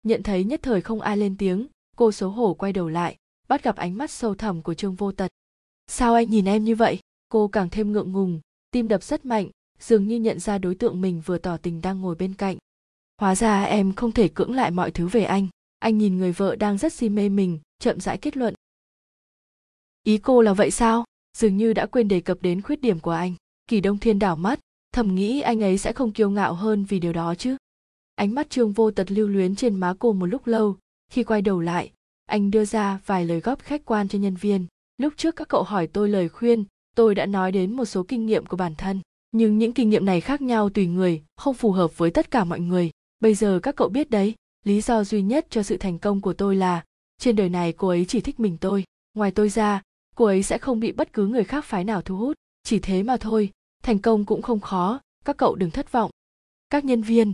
Nhận 0.02 0.22
thấy 0.22 0.44
nhất 0.44 0.60
thời 0.62 0.80
không 0.80 1.00
ai 1.00 1.16
lên 1.16 1.36
tiếng, 1.36 1.66
cô 1.96 2.12
xấu 2.12 2.30
hổ 2.30 2.54
quay 2.54 2.72
đầu 2.72 2.88
lại, 2.88 3.16
bắt 3.48 3.62
gặp 3.62 3.76
ánh 3.76 3.98
mắt 3.98 4.10
sâu 4.10 4.34
thẳm 4.34 4.62
của 4.62 4.74
trương 4.74 4.94
vô 4.94 5.12
tật. 5.12 5.28
Sao 5.86 6.14
anh 6.14 6.30
nhìn 6.30 6.44
em 6.44 6.64
như 6.64 6.74
vậy? 6.74 6.98
Cô 7.28 7.48
càng 7.48 7.70
thêm 7.70 7.92
ngượng 7.92 8.12
ngùng, 8.12 8.40
tim 8.70 8.88
đập 8.88 9.02
rất 9.02 9.24
mạnh, 9.24 9.50
dường 9.78 10.08
như 10.08 10.16
nhận 10.16 10.40
ra 10.40 10.58
đối 10.58 10.74
tượng 10.74 11.00
mình 11.00 11.22
vừa 11.24 11.38
tỏ 11.38 11.56
tình 11.56 11.80
đang 11.80 12.00
ngồi 12.00 12.14
bên 12.14 12.34
cạnh. 12.34 12.56
Hóa 13.20 13.34
ra 13.34 13.62
em 13.62 13.92
không 13.92 14.12
thể 14.12 14.28
cưỡng 14.28 14.54
lại 14.54 14.70
mọi 14.70 14.90
thứ 14.90 15.06
về 15.08 15.24
anh 15.24 15.48
anh 15.84 15.98
nhìn 15.98 16.18
người 16.18 16.32
vợ 16.32 16.56
đang 16.56 16.78
rất 16.78 16.92
si 16.92 17.08
mê 17.08 17.28
mình, 17.28 17.58
chậm 17.78 18.00
rãi 18.00 18.18
kết 18.18 18.36
luận. 18.36 18.54
Ý 20.04 20.18
cô 20.18 20.42
là 20.42 20.52
vậy 20.52 20.70
sao? 20.70 21.04
Dường 21.36 21.56
như 21.56 21.72
đã 21.72 21.86
quên 21.86 22.08
đề 22.08 22.20
cập 22.20 22.42
đến 22.42 22.62
khuyết 22.62 22.80
điểm 22.80 23.00
của 23.00 23.10
anh. 23.10 23.34
Kỳ 23.68 23.80
đông 23.80 23.98
thiên 23.98 24.18
đảo 24.18 24.36
mắt, 24.36 24.60
thầm 24.92 25.14
nghĩ 25.14 25.40
anh 25.40 25.62
ấy 25.62 25.78
sẽ 25.78 25.92
không 25.92 26.12
kiêu 26.12 26.30
ngạo 26.30 26.54
hơn 26.54 26.84
vì 26.84 27.00
điều 27.00 27.12
đó 27.12 27.34
chứ. 27.34 27.56
Ánh 28.14 28.34
mắt 28.34 28.50
trương 28.50 28.72
vô 28.72 28.90
tật 28.90 29.10
lưu 29.10 29.28
luyến 29.28 29.56
trên 29.56 29.76
má 29.76 29.94
cô 29.98 30.12
một 30.12 30.26
lúc 30.26 30.46
lâu. 30.46 30.76
Khi 31.10 31.24
quay 31.24 31.42
đầu 31.42 31.60
lại, 31.60 31.92
anh 32.26 32.50
đưa 32.50 32.64
ra 32.64 33.00
vài 33.06 33.24
lời 33.24 33.40
góp 33.40 33.62
khách 33.62 33.84
quan 33.84 34.08
cho 34.08 34.18
nhân 34.18 34.36
viên. 34.36 34.66
Lúc 34.98 35.12
trước 35.16 35.36
các 35.36 35.48
cậu 35.48 35.62
hỏi 35.62 35.86
tôi 35.86 36.08
lời 36.08 36.28
khuyên, 36.28 36.64
tôi 36.96 37.14
đã 37.14 37.26
nói 37.26 37.52
đến 37.52 37.76
một 37.76 37.84
số 37.84 38.02
kinh 38.02 38.26
nghiệm 38.26 38.46
của 38.46 38.56
bản 38.56 38.74
thân. 38.74 39.00
Nhưng 39.32 39.58
những 39.58 39.72
kinh 39.72 39.90
nghiệm 39.90 40.04
này 40.04 40.20
khác 40.20 40.42
nhau 40.42 40.70
tùy 40.70 40.86
người, 40.86 41.22
không 41.36 41.54
phù 41.54 41.72
hợp 41.72 41.98
với 41.98 42.10
tất 42.10 42.30
cả 42.30 42.44
mọi 42.44 42.60
người. 42.60 42.90
Bây 43.20 43.34
giờ 43.34 43.60
các 43.62 43.76
cậu 43.76 43.88
biết 43.88 44.10
đấy 44.10 44.34
lý 44.64 44.80
do 44.80 45.04
duy 45.04 45.22
nhất 45.22 45.46
cho 45.50 45.62
sự 45.62 45.76
thành 45.76 45.98
công 45.98 46.20
của 46.20 46.32
tôi 46.32 46.56
là, 46.56 46.84
trên 47.18 47.36
đời 47.36 47.48
này 47.48 47.72
cô 47.72 47.88
ấy 47.88 48.04
chỉ 48.08 48.20
thích 48.20 48.40
mình 48.40 48.56
tôi. 48.60 48.84
Ngoài 49.14 49.30
tôi 49.30 49.48
ra, 49.48 49.82
cô 50.16 50.24
ấy 50.24 50.42
sẽ 50.42 50.58
không 50.58 50.80
bị 50.80 50.92
bất 50.92 51.12
cứ 51.12 51.26
người 51.26 51.44
khác 51.44 51.64
phái 51.64 51.84
nào 51.84 52.02
thu 52.02 52.16
hút. 52.16 52.36
Chỉ 52.62 52.78
thế 52.78 53.02
mà 53.02 53.16
thôi, 53.16 53.50
thành 53.82 53.98
công 53.98 54.24
cũng 54.24 54.42
không 54.42 54.60
khó, 54.60 55.00
các 55.24 55.36
cậu 55.36 55.54
đừng 55.54 55.70
thất 55.70 55.92
vọng. 55.92 56.10
Các 56.70 56.84
nhân 56.84 57.02
viên. 57.02 57.32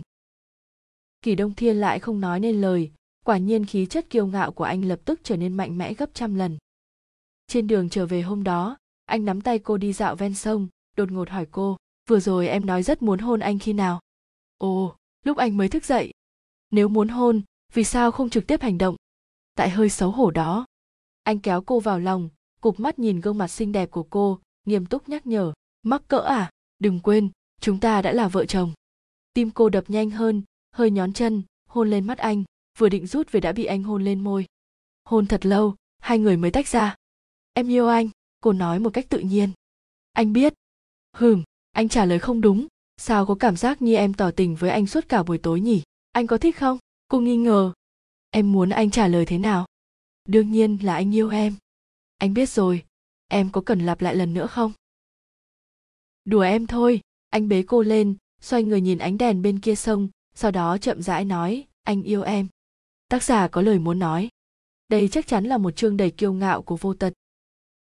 Kỳ 1.21 1.35
đông 1.35 1.53
thiên 1.53 1.77
lại 1.77 1.99
không 1.99 2.21
nói 2.21 2.39
nên 2.39 2.61
lời. 2.61 2.91
Quả 3.25 3.37
nhiên 3.37 3.65
khí 3.65 3.85
chất 3.85 4.09
kiêu 4.09 4.27
ngạo 4.27 4.51
của 4.51 4.63
anh 4.63 4.85
lập 4.85 4.99
tức 5.05 5.19
trở 5.23 5.37
nên 5.37 5.53
mạnh 5.53 5.77
mẽ 5.77 5.93
gấp 5.93 6.13
trăm 6.13 6.35
lần. 6.35 6.57
Trên 7.47 7.67
đường 7.67 7.89
trở 7.89 8.05
về 8.05 8.21
hôm 8.21 8.43
đó, 8.43 8.77
anh 9.05 9.25
nắm 9.25 9.41
tay 9.41 9.59
cô 9.59 9.77
đi 9.77 9.93
dạo 9.93 10.15
ven 10.15 10.33
sông, 10.33 10.67
đột 10.97 11.11
ngột 11.11 11.29
hỏi 11.29 11.47
cô, 11.51 11.77
vừa 12.09 12.19
rồi 12.19 12.47
em 12.47 12.65
nói 12.65 12.83
rất 12.83 13.01
muốn 13.01 13.19
hôn 13.19 13.39
anh 13.39 13.59
khi 13.59 13.73
nào? 13.73 13.99
Ồ, 14.57 14.95
lúc 15.25 15.37
anh 15.37 15.57
mới 15.57 15.69
thức 15.69 15.85
dậy 15.85 16.11
nếu 16.71 16.87
muốn 16.87 17.07
hôn, 17.07 17.41
vì 17.73 17.83
sao 17.83 18.11
không 18.11 18.29
trực 18.29 18.47
tiếp 18.47 18.61
hành 18.61 18.77
động? 18.77 18.95
Tại 19.55 19.69
hơi 19.69 19.89
xấu 19.89 20.11
hổ 20.11 20.31
đó. 20.31 20.65
Anh 21.23 21.39
kéo 21.39 21.61
cô 21.61 21.79
vào 21.79 21.99
lòng 21.99 22.29
cụp 22.61 22.79
mắt 22.79 22.99
nhìn 22.99 23.21
gương 23.21 23.37
mặt 23.37 23.47
xinh 23.47 23.71
đẹp 23.71 23.91
của 23.91 24.03
cô, 24.03 24.39
nghiêm 24.65 24.85
túc 24.85 25.09
nhắc 25.09 25.27
nhở, 25.27 25.53
mắc 25.83 26.01
cỡ 26.07 26.19
à? 26.19 26.49
Đừng 26.79 26.99
quên, 26.99 27.29
chúng 27.61 27.79
ta 27.79 28.01
đã 28.01 28.11
là 28.11 28.27
vợ 28.27 28.45
chồng. 28.45 28.73
Tim 29.33 29.51
cô 29.51 29.69
đập 29.69 29.83
nhanh 29.87 30.09
hơn, 30.09 30.43
hơi 30.71 30.91
nhón 30.91 31.13
chân, 31.13 31.43
hôn 31.67 31.89
lên 31.89 32.07
mắt 32.07 32.17
anh, 32.17 32.43
vừa 32.77 32.89
định 32.89 33.07
rút 33.07 33.31
về 33.31 33.39
đã 33.39 33.51
bị 33.51 33.65
anh 33.65 33.83
hôn 33.83 34.03
lên 34.03 34.19
môi. 34.19 34.45
Hôn 35.05 35.27
thật 35.27 35.45
lâu, 35.45 35.75
hai 35.99 36.19
người 36.19 36.37
mới 36.37 36.51
tách 36.51 36.67
ra. 36.67 36.95
Em 37.53 37.67
yêu 37.67 37.87
anh, 37.87 38.09
cô 38.41 38.53
nói 38.53 38.79
một 38.79 38.89
cách 38.93 39.05
tự 39.09 39.19
nhiên. 39.19 39.49
Anh 40.11 40.33
biết. 40.33 40.53
Hừm, 41.13 41.43
anh 41.71 41.89
trả 41.89 42.05
lời 42.05 42.19
không 42.19 42.41
đúng. 42.41 42.67
Sao 42.97 43.25
có 43.25 43.35
cảm 43.35 43.55
giác 43.55 43.81
như 43.81 43.95
em 43.95 44.13
tỏ 44.13 44.31
tình 44.31 44.55
với 44.55 44.69
anh 44.69 44.87
suốt 44.87 45.09
cả 45.09 45.23
buổi 45.23 45.37
tối 45.37 45.61
nhỉ? 45.61 45.81
Anh 46.11 46.27
có 46.27 46.37
thích 46.37 46.57
không? 46.57 46.77
Cô 47.07 47.19
nghi 47.19 47.37
ngờ. 47.37 47.73
Em 48.29 48.51
muốn 48.51 48.69
anh 48.69 48.91
trả 48.91 49.07
lời 49.07 49.25
thế 49.25 49.37
nào? 49.37 49.65
Đương 50.25 50.51
nhiên 50.51 50.77
là 50.81 50.95
anh 50.95 51.15
yêu 51.15 51.29
em. 51.29 51.55
Anh 52.17 52.33
biết 52.33 52.49
rồi. 52.49 52.83
Em 53.27 53.49
có 53.51 53.61
cần 53.61 53.79
lặp 53.79 54.01
lại 54.01 54.15
lần 54.15 54.33
nữa 54.33 54.47
không? 54.47 54.73
Đùa 56.25 56.41
em 56.41 56.67
thôi. 56.67 57.01
Anh 57.29 57.49
bế 57.49 57.63
cô 57.67 57.81
lên, 57.81 58.15
xoay 58.41 58.63
người 58.63 58.81
nhìn 58.81 58.97
ánh 58.97 59.17
đèn 59.17 59.41
bên 59.41 59.59
kia 59.59 59.75
sông, 59.75 60.09
sau 60.35 60.51
đó 60.51 60.77
chậm 60.77 61.01
rãi 61.01 61.25
nói, 61.25 61.67
anh 61.83 62.03
yêu 62.03 62.21
em. 62.21 62.47
Tác 63.09 63.23
giả 63.23 63.47
có 63.47 63.61
lời 63.61 63.79
muốn 63.79 63.99
nói. 63.99 64.29
Đây 64.87 65.07
chắc 65.07 65.27
chắn 65.27 65.45
là 65.45 65.57
một 65.57 65.75
chương 65.75 65.97
đầy 65.97 66.11
kiêu 66.11 66.33
ngạo 66.33 66.61
của 66.61 66.77
vô 66.77 66.93
tật. 66.93 67.13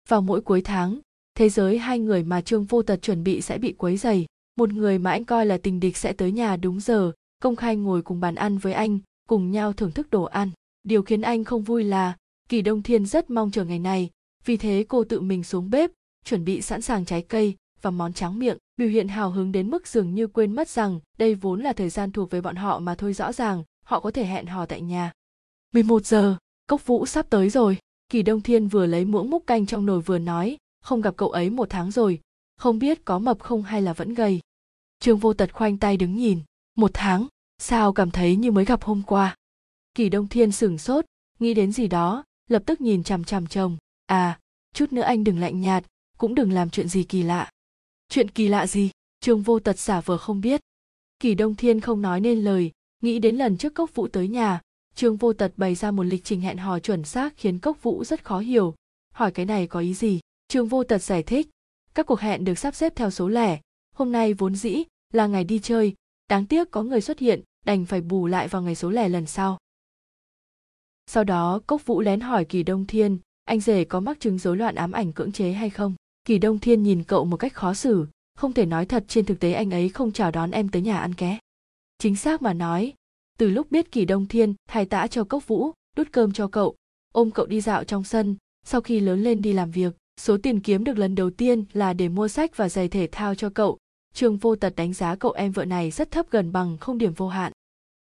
Vào 0.09 0.21
mỗi 0.21 0.41
cuối 0.41 0.63
tháng, 0.63 1.01
thế 1.35 1.49
giới 1.49 1.79
hai 1.79 1.99
người 1.99 2.23
mà 2.23 2.41
trương 2.41 2.65
vô 2.65 2.83
tật 2.83 3.03
chuẩn 3.03 3.25
bị 3.25 3.41
sẽ 3.41 3.59
bị 3.59 3.73
quấy 3.73 3.97
dày 3.97 4.27
một 4.57 4.73
người 4.73 4.99
mà 4.99 5.11
anh 5.11 5.25
coi 5.25 5.47
là 5.47 5.59
tình 5.59 5.81
địch 5.81 5.97
sẽ 5.97 6.13
tới 6.13 6.33
nhà 6.33 6.57
đúng 6.57 6.81
giờ 6.81 7.13
công 7.45 7.57
khai 7.57 7.77
ngồi 7.77 8.03
cùng 8.03 8.21
bàn 8.21 8.35
ăn 8.35 8.59
với 8.59 8.73
anh, 8.73 8.99
cùng 9.29 9.51
nhau 9.51 9.73
thưởng 9.73 9.91
thức 9.91 10.11
đồ 10.11 10.23
ăn. 10.23 10.51
Điều 10.83 11.03
khiến 11.03 11.23
anh 11.23 11.45
không 11.45 11.63
vui 11.63 11.85
là, 11.85 12.17
kỳ 12.49 12.63
đông 12.63 12.83
thiên 12.83 13.07
rất 13.07 13.31
mong 13.31 13.51
chờ 13.51 13.65
ngày 13.65 13.79
này, 13.79 14.11
vì 14.45 14.57
thế 14.57 14.85
cô 14.89 15.05
tự 15.05 15.21
mình 15.21 15.45
xuống 15.45 15.71
bếp, 15.71 15.91
chuẩn 16.25 16.45
bị 16.45 16.61
sẵn 16.61 16.83
sàng 16.83 17.05
trái 17.05 17.23
cây 17.23 17.57
và 17.83 17.91
món 17.91 18.13
tráng 18.13 18.39
miệng. 18.39 18.59
Biểu 18.77 18.89
hiện 18.89 19.09
hào 19.09 19.31
hứng 19.31 19.53
đến 19.53 19.71
mức 19.71 19.89
dường 19.89 20.15
như 20.15 20.27
quên 20.27 20.53
mất 20.53 20.69
rằng 20.69 21.01
đây 21.19 21.35
vốn 21.35 21.61
là 21.61 21.73
thời 21.73 21.89
gian 21.89 22.13
thuộc 22.13 22.31
về 22.31 22.41
bọn 22.41 22.57
họ 22.57 22.79
mà 22.79 22.95
thôi 22.95 23.13
rõ 23.13 23.33
ràng, 23.33 23.63
họ 23.85 24.01
có 24.01 24.11
thể 24.11 24.25
hẹn 24.25 24.47
hò 24.47 24.67
tại 24.67 24.81
nhà. 24.81 25.13
11 25.73 26.07
giờ, 26.07 26.37
cốc 26.67 26.87
vũ 26.87 27.07
sắp 27.07 27.27
tới 27.31 27.51
rồi. 27.51 27.79
Kỳ 28.09 28.23
đông 28.23 28.41
thiên 28.41 28.69
vừa 28.69 28.87
lấy 28.87 29.05
muỗng 29.05 29.31
múc 29.31 29.47
canh 29.47 29.67
trong 29.67 29.87
nồi 29.87 30.01
vừa 30.01 30.19
nói, 30.19 30.57
không 30.83 31.01
gặp 31.01 31.17
cậu 31.17 31.31
ấy 31.31 31.51
một 31.51 31.71
tháng 31.71 31.91
rồi, 31.91 32.21
không 32.57 32.79
biết 32.79 33.05
có 33.05 33.19
mập 33.19 33.41
không 33.41 33.63
hay 33.63 33.83
là 33.83 33.93
vẫn 33.93 34.15
gầy. 34.15 34.41
Trương 35.01 35.19
vô 35.19 35.33
tật 35.33 35.53
khoanh 35.53 35.79
tay 35.79 35.97
đứng 35.97 36.17
nhìn. 36.17 36.41
Một 36.77 36.91
tháng? 36.95 37.27
Sao 37.59 37.93
cảm 37.93 38.11
thấy 38.11 38.37
như 38.37 38.53
mới 38.53 38.65
gặp 38.65 38.83
hôm 38.83 39.03
qua? 39.07 39.37
Kỳ 39.95 40.09
đông 40.09 40.29
thiên 40.29 40.53
sửng 40.53 40.79
sốt, 40.79 41.05
nghĩ 41.39 41.55
đến 41.55 41.73
gì 41.73 41.87
đó, 41.89 42.25
lập 42.51 42.63
tức 42.67 42.81
nhìn 42.81 43.05
chằm 43.05 43.25
chằm 43.25 43.47
chồng. 43.47 43.77
À 44.07 44.39
chút 44.75 44.93
nữa 44.93 45.03
anh 45.03 45.25
đừng 45.25 45.39
lạnh 45.39 45.61
nhạt, 45.61 45.85
cũng 46.19 46.35
đừng 46.35 46.53
làm 46.53 46.71
chuyện 46.71 46.89
gì 46.89 47.03
kỳ 47.03 47.23
lạ. 47.23 47.51
Chuyện 48.09 48.31
kỳ 48.31 48.49
lạ 48.49 48.67
gì? 48.67 48.91
Trương 49.21 49.43
vô 49.43 49.59
tật 49.59 49.79
giả 49.79 50.01
vờ 50.01 50.19
không 50.19 50.41
biết. 50.41 50.61
Kỳ 51.21 51.35
đông 51.35 51.55
thiên 51.55 51.81
không 51.81 52.03
nói 52.03 52.21
nên 52.21 52.45
lời, 52.45 52.71
nghĩ 53.03 53.19
đến 53.19 53.37
lần 53.37 53.57
trước 53.57 53.75
cốc 53.75 53.95
vũ 53.95 54.09
tới 54.09 54.29
nhà, 54.29 54.61
trương 54.95 55.17
vô 55.17 55.33
tật 55.33 55.53
bày 55.57 55.75
ra 55.75 55.91
một 55.91 56.03
lịch 56.03 56.25
trình 56.25 56.41
hẹn 56.41 56.57
hò 56.57 56.79
chuẩn 56.79 57.05
xác 57.05 57.37
khiến 57.37 57.59
cốc 57.59 57.83
vũ 57.83 58.05
rất 58.05 58.25
khó 58.25 58.39
hiểu. 58.39 58.75
Hỏi 59.15 59.31
cái 59.31 59.47
này 59.47 59.67
có 59.67 59.81
ý 59.81 59.95
gì? 59.95 60.21
Trương 60.49 60.69
vô 60.69 60.85
tật 60.85 61.03
giải 61.03 61.23
thích. 61.23 61.49
Các 61.95 62.07
cuộc 62.07 62.21
hẹn 62.21 62.45
được 62.45 62.59
sắp 62.59 62.75
xếp 62.75 62.93
theo 62.97 63.11
số 63.11 63.29
lẻ. 63.29 63.61
Hôm 63.95 64.13
nay 64.13 64.35
vốn 64.35 64.57
dĩ 64.57 64.83
là 65.13 65.27
ngày 65.27 65.45
đi 65.45 65.59
chơi 65.59 65.95
đáng 66.29 66.47
tiếc 66.47 66.71
có 66.71 66.83
người 66.83 67.01
xuất 67.01 67.19
hiện, 67.19 67.41
đành 67.65 67.87
phải 67.87 68.01
bù 68.01 68.27
lại 68.27 68.49
vào 68.49 68.63
ngày 68.63 68.75
số 68.75 68.91
lẻ 68.91 69.09
lần 69.09 69.27
sau. 69.27 69.59
Sau 71.07 71.25
đó, 71.25 71.61
cốc 71.67 71.87
vũ 71.87 72.01
lén 72.01 72.21
hỏi 72.21 72.45
kỳ 72.45 72.63
đông 72.63 72.87
thiên, 72.87 73.19
anh 73.45 73.61
rể 73.61 73.85
có 73.85 74.01
mắc 74.01 74.21
chứng 74.21 74.39
rối 74.39 74.57
loạn 74.57 74.75
ám 74.75 74.93
ảnh 74.93 75.13
cưỡng 75.13 75.33
chế 75.33 75.53
hay 75.53 75.71
không? 75.71 75.95
Kỳ 76.25 76.39
đông 76.39 76.59
thiên 76.59 76.83
nhìn 76.83 77.05
cậu 77.05 77.25
một 77.25 77.37
cách 77.37 77.55
khó 77.55 77.75
xử, 77.75 78.07
không 78.35 78.53
thể 78.53 78.67
nói 78.67 78.87
thật, 78.87 79.05
trên 79.09 79.25
thực 79.25 79.41
tế 79.41 79.53
anh 79.53 79.71
ấy 79.71 79.89
không 79.89 80.13
chào 80.13 80.31
đón 80.31 80.51
em 80.51 80.69
tới 80.69 80.83
nhà 80.83 80.99
ăn 80.99 81.15
ké. 81.15 81.39
Chính 81.99 82.17
xác 82.17 82.43
mà 82.43 82.53
nói. 82.53 82.93
Từ 83.39 83.51
lúc 83.51 83.71
biết 83.71 83.93
kỳ 83.93 84.05
đông 84.05 84.27
thiên 84.27 84.55
thay 84.69 84.87
tã 84.87 85.07
cho 85.07 85.25
cốc 85.25 85.47
vũ, 85.47 85.73
đút 85.97 86.13
cơm 86.13 86.33
cho 86.33 86.49
cậu, 86.49 86.77
ôm 87.13 87.31
cậu 87.31 87.47
đi 87.47 87.61
dạo 87.61 87.85
trong 87.85 88.05
sân, 88.05 88.37
sau 88.67 88.81
khi 88.81 89.01
lớn 89.01 89.23
lên 89.23 89.43
đi 89.43 89.53
làm 89.53 89.71
việc, 89.71 89.97
số 90.21 90.37
tiền 90.43 90.61
kiếm 90.61 90.85
được 90.85 90.99
lần 90.99 91.15
đầu 91.15 91.31
tiên 91.31 91.65
là 91.73 91.93
để 91.93 92.09
mua 92.09 92.29
sách 92.29 92.57
và 92.57 92.69
giày 92.69 92.89
thể 92.89 93.09
thao 93.13 93.35
cho 93.35 93.51
cậu 93.51 93.79
trường 94.15 94.37
vô 94.37 94.57
tật 94.57 94.77
đánh 94.77 94.93
giá 94.93 95.17
cậu 95.17 95.33
em 95.33 95.53
vợ 95.53 95.65
này 95.65 95.91
rất 95.91 96.11
thấp 96.11 96.27
gần 96.31 96.53
bằng 96.53 96.79
không 96.79 96.99
điểm 96.99 97.13
vô 97.13 97.29
hạn. 97.29 97.53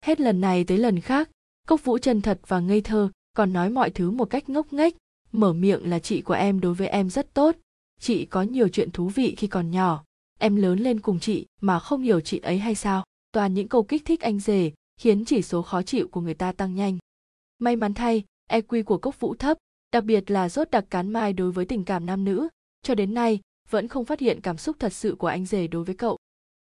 Hết 0.06 0.20
lần 0.20 0.42
này 0.42 0.64
tới 0.64 0.78
lần 0.78 1.00
khác, 1.00 1.30
cốc 1.68 1.84
vũ 1.84 1.98
chân 1.98 2.22
thật 2.22 2.40
và 2.48 2.60
ngây 2.60 2.82
thơ, 2.82 3.10
còn 3.34 3.54
nói 3.54 3.70
mọi 3.70 3.90
thứ 3.90 4.12
một 4.12 4.26
cách 4.26 4.50
ngốc 4.50 4.74
nghếch, 4.74 4.96
mở 5.32 5.54
miệng 5.54 5.90
là 5.90 6.00
chị 6.00 6.22
của 6.22 6.34
em 6.34 6.60
đối 6.60 6.74
với 6.74 6.88
em 6.88 7.10
rất 7.10 7.34
tốt. 7.34 7.56
Chị 8.00 8.26
có 8.26 8.42
nhiều 8.42 8.68
chuyện 8.70 8.92
thú 8.92 9.10
vị 9.10 9.36
khi 9.38 9.48
còn 9.48 9.72
nhỏ. 9.72 10.04
Em 10.40 10.56
lớn 10.56 10.80
lên 10.80 11.00
cùng 11.00 11.20
chị 11.20 11.46
mà 11.62 11.80
không 11.80 12.02
hiểu 12.02 12.20
chị 12.20 12.40
ấy 12.40 12.58
hay 12.58 12.76
sao. 12.76 13.04
Toàn 13.32 13.54
những 13.54 13.68
câu 13.68 13.84
kích 13.84 14.06
thích 14.06 14.22
anh 14.22 14.40
rể 14.40 14.72
khiến 14.98 15.26
chỉ 15.26 15.42
số 15.42 15.62
khó 15.62 15.82
chịu 15.82 16.08
của 16.08 16.22
người 16.22 16.34
ta 16.34 16.52
tăng 16.52 16.76
nhanh. 16.76 16.98
May 17.60 17.76
mắn 17.76 17.94
thay 17.94 18.24
eq 18.50 18.84
của 18.84 18.98
cốc 18.98 19.20
vũ 19.20 19.36
thấp, 19.36 19.58
đặc 19.92 20.04
biệt 20.04 20.32
là 20.32 20.50
rốt 20.50 20.72
đặc 20.72 20.86
cán 20.90 21.14
mai 21.14 21.34
đối 21.34 21.52
với 21.52 21.66
tình 21.66 21.84
cảm 21.84 22.06
nam 22.06 22.24
nữ. 22.24 22.48
Cho 22.84 22.96
đến 22.96 23.14
nay 23.14 23.40
vẫn 23.70 23.88
không 23.88 24.06
phát 24.06 24.20
hiện 24.20 24.42
cảm 24.42 24.58
xúc 24.58 24.76
thật 24.80 24.94
sự 24.94 25.16
của 25.20 25.28
anh 25.28 25.46
rể 25.46 25.68
đối 25.68 25.84
với 25.84 25.96
cậu. 25.96 26.18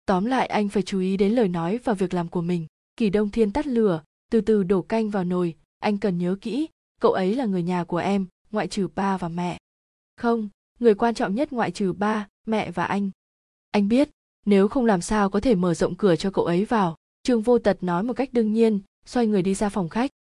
Tóm 0.06 0.24
lại, 0.24 0.46
anh 0.46 0.68
phải 0.68 0.82
chú 0.82 1.00
ý 1.00 1.16
đến 1.16 1.32
lời 1.32 1.48
nói 1.48 1.78
và 1.84 1.92
việc 1.92 2.14
làm 2.14 2.28
của 2.28 2.42
mình. 2.42 2.66
Kỳ 2.96 3.10
đông 3.10 3.30
thiên 3.30 3.52
tắt 3.52 3.66
lửa, 3.66 4.02
từ 4.30 4.40
từ 4.40 4.62
đổ 4.62 4.82
canh 4.82 5.10
vào 5.10 5.24
nồi. 5.24 5.54
Anh 5.78 5.98
cần 5.98 6.18
nhớ 6.18 6.36
kỹ, 6.40 6.68
cậu 7.00 7.12
ấy 7.12 7.34
là 7.34 7.44
người 7.44 7.62
nhà 7.62 7.84
của 7.84 7.96
em, 7.96 8.26
ngoại 8.50 8.68
trừ 8.68 8.88
ba 8.94 9.16
và 9.16 9.28
mẹ. 9.28 9.58
Không, 10.16 10.48
người 10.80 10.94
quan 10.94 11.14
trọng 11.14 11.34
nhất 11.34 11.52
ngoại 11.52 11.70
trừ 11.70 11.92
ba, 11.92 12.28
mẹ 12.46 12.70
và 12.70 12.84
anh. 12.84 13.10
Anh 13.70 13.88
biết, 13.88 14.10
nếu 14.46 14.68
không 14.68 14.84
làm 14.84 15.00
sao 15.00 15.30
có 15.30 15.40
thể 15.40 15.54
mở 15.54 15.74
rộng 15.74 15.94
cửa 15.94 16.16
cho 16.16 16.30
cậu 16.30 16.44
ấy 16.44 16.64
vào. 16.64 16.96
Trương 17.22 17.42
vô 17.42 17.58
tật 17.58 17.82
nói 17.82 18.02
một 18.02 18.12
cách 18.12 18.32
đương 18.32 18.52
nhiên, 18.52 18.80
xoay 19.06 19.26
người 19.26 19.42
đi 19.42 19.54
ra 19.54 19.68
phòng 19.68 19.88
khách. 19.88 20.10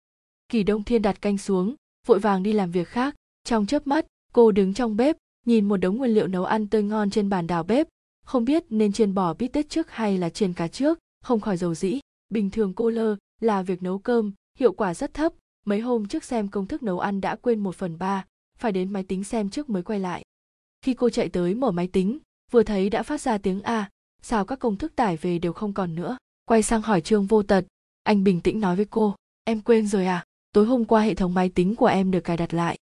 Kỳ 0.48 0.62
đông 0.62 0.84
thiên 0.84 1.02
đặt 1.02 1.22
canh 1.22 1.38
xuống, 1.38 1.74
vội 2.06 2.18
vàng 2.18 2.42
đi 2.42 2.52
làm 2.52 2.70
việc 2.70 2.88
khác. 2.88 3.14
Trong 3.44 3.66
chớp 3.66 3.86
mắt, 3.86 4.06
cô 4.32 4.52
đứng 4.52 4.74
trong 4.74 4.96
bếp 4.96 5.16
nhìn 5.46 5.68
một 5.68 5.76
đống 5.76 5.96
nguyên 5.96 6.10
liệu 6.10 6.26
nấu 6.26 6.44
ăn 6.44 6.66
tươi 6.66 6.82
ngon 6.82 7.10
trên 7.10 7.28
bàn 7.28 7.46
đào 7.46 7.62
bếp, 7.62 7.88
không 8.26 8.44
biết 8.44 8.64
nên 8.70 8.92
chiên 8.92 9.14
bò 9.14 9.34
bít 9.34 9.52
tết 9.52 9.68
trước 9.68 9.90
hay 9.90 10.18
là 10.18 10.30
chiên 10.30 10.52
cá 10.52 10.68
trước, 10.68 10.98
không 11.24 11.40
khỏi 11.40 11.56
dầu 11.56 11.74
dĩ. 11.74 12.00
Bình 12.28 12.50
thường 12.50 12.72
cô 12.74 12.90
lơ 12.90 13.16
là 13.40 13.62
việc 13.62 13.82
nấu 13.82 13.98
cơm, 13.98 14.32
hiệu 14.58 14.72
quả 14.72 14.94
rất 14.94 15.14
thấp. 15.14 15.32
Mấy 15.66 15.80
hôm 15.80 16.08
trước 16.08 16.24
xem 16.24 16.48
công 16.48 16.66
thức 16.66 16.82
nấu 16.82 16.98
ăn 16.98 17.20
đã 17.20 17.36
quên 17.36 17.60
một 17.60 17.76
phần 17.76 17.98
ba, 17.98 18.24
phải 18.58 18.72
đến 18.72 18.92
máy 18.92 19.02
tính 19.02 19.24
xem 19.24 19.50
trước 19.50 19.70
mới 19.70 19.82
quay 19.82 20.00
lại. 20.00 20.22
Khi 20.82 20.94
cô 20.94 21.10
chạy 21.10 21.28
tới 21.28 21.54
mở 21.54 21.70
máy 21.70 21.88
tính, 21.88 22.18
vừa 22.50 22.62
thấy 22.62 22.90
đã 22.90 23.02
phát 23.02 23.20
ra 23.20 23.38
tiếng 23.38 23.62
a, 23.62 23.90
sao 24.22 24.44
các 24.44 24.58
công 24.58 24.76
thức 24.76 24.96
tải 24.96 25.16
về 25.16 25.38
đều 25.38 25.52
không 25.52 25.72
còn 25.72 25.94
nữa. 25.94 26.16
Quay 26.44 26.62
sang 26.62 26.82
hỏi 26.82 27.00
trương 27.00 27.26
vô 27.26 27.42
tật, 27.42 27.64
anh 28.02 28.24
bình 28.24 28.40
tĩnh 28.40 28.60
nói 28.60 28.76
với 28.76 28.84
cô, 28.84 29.14
em 29.44 29.60
quên 29.60 29.86
rồi 29.86 30.06
à? 30.06 30.24
Tối 30.52 30.66
hôm 30.66 30.84
qua 30.84 31.02
hệ 31.02 31.14
thống 31.14 31.34
máy 31.34 31.48
tính 31.48 31.76
của 31.76 31.86
em 31.86 32.10
được 32.10 32.20
cài 32.20 32.36
đặt 32.36 32.54
lại. 32.54 32.78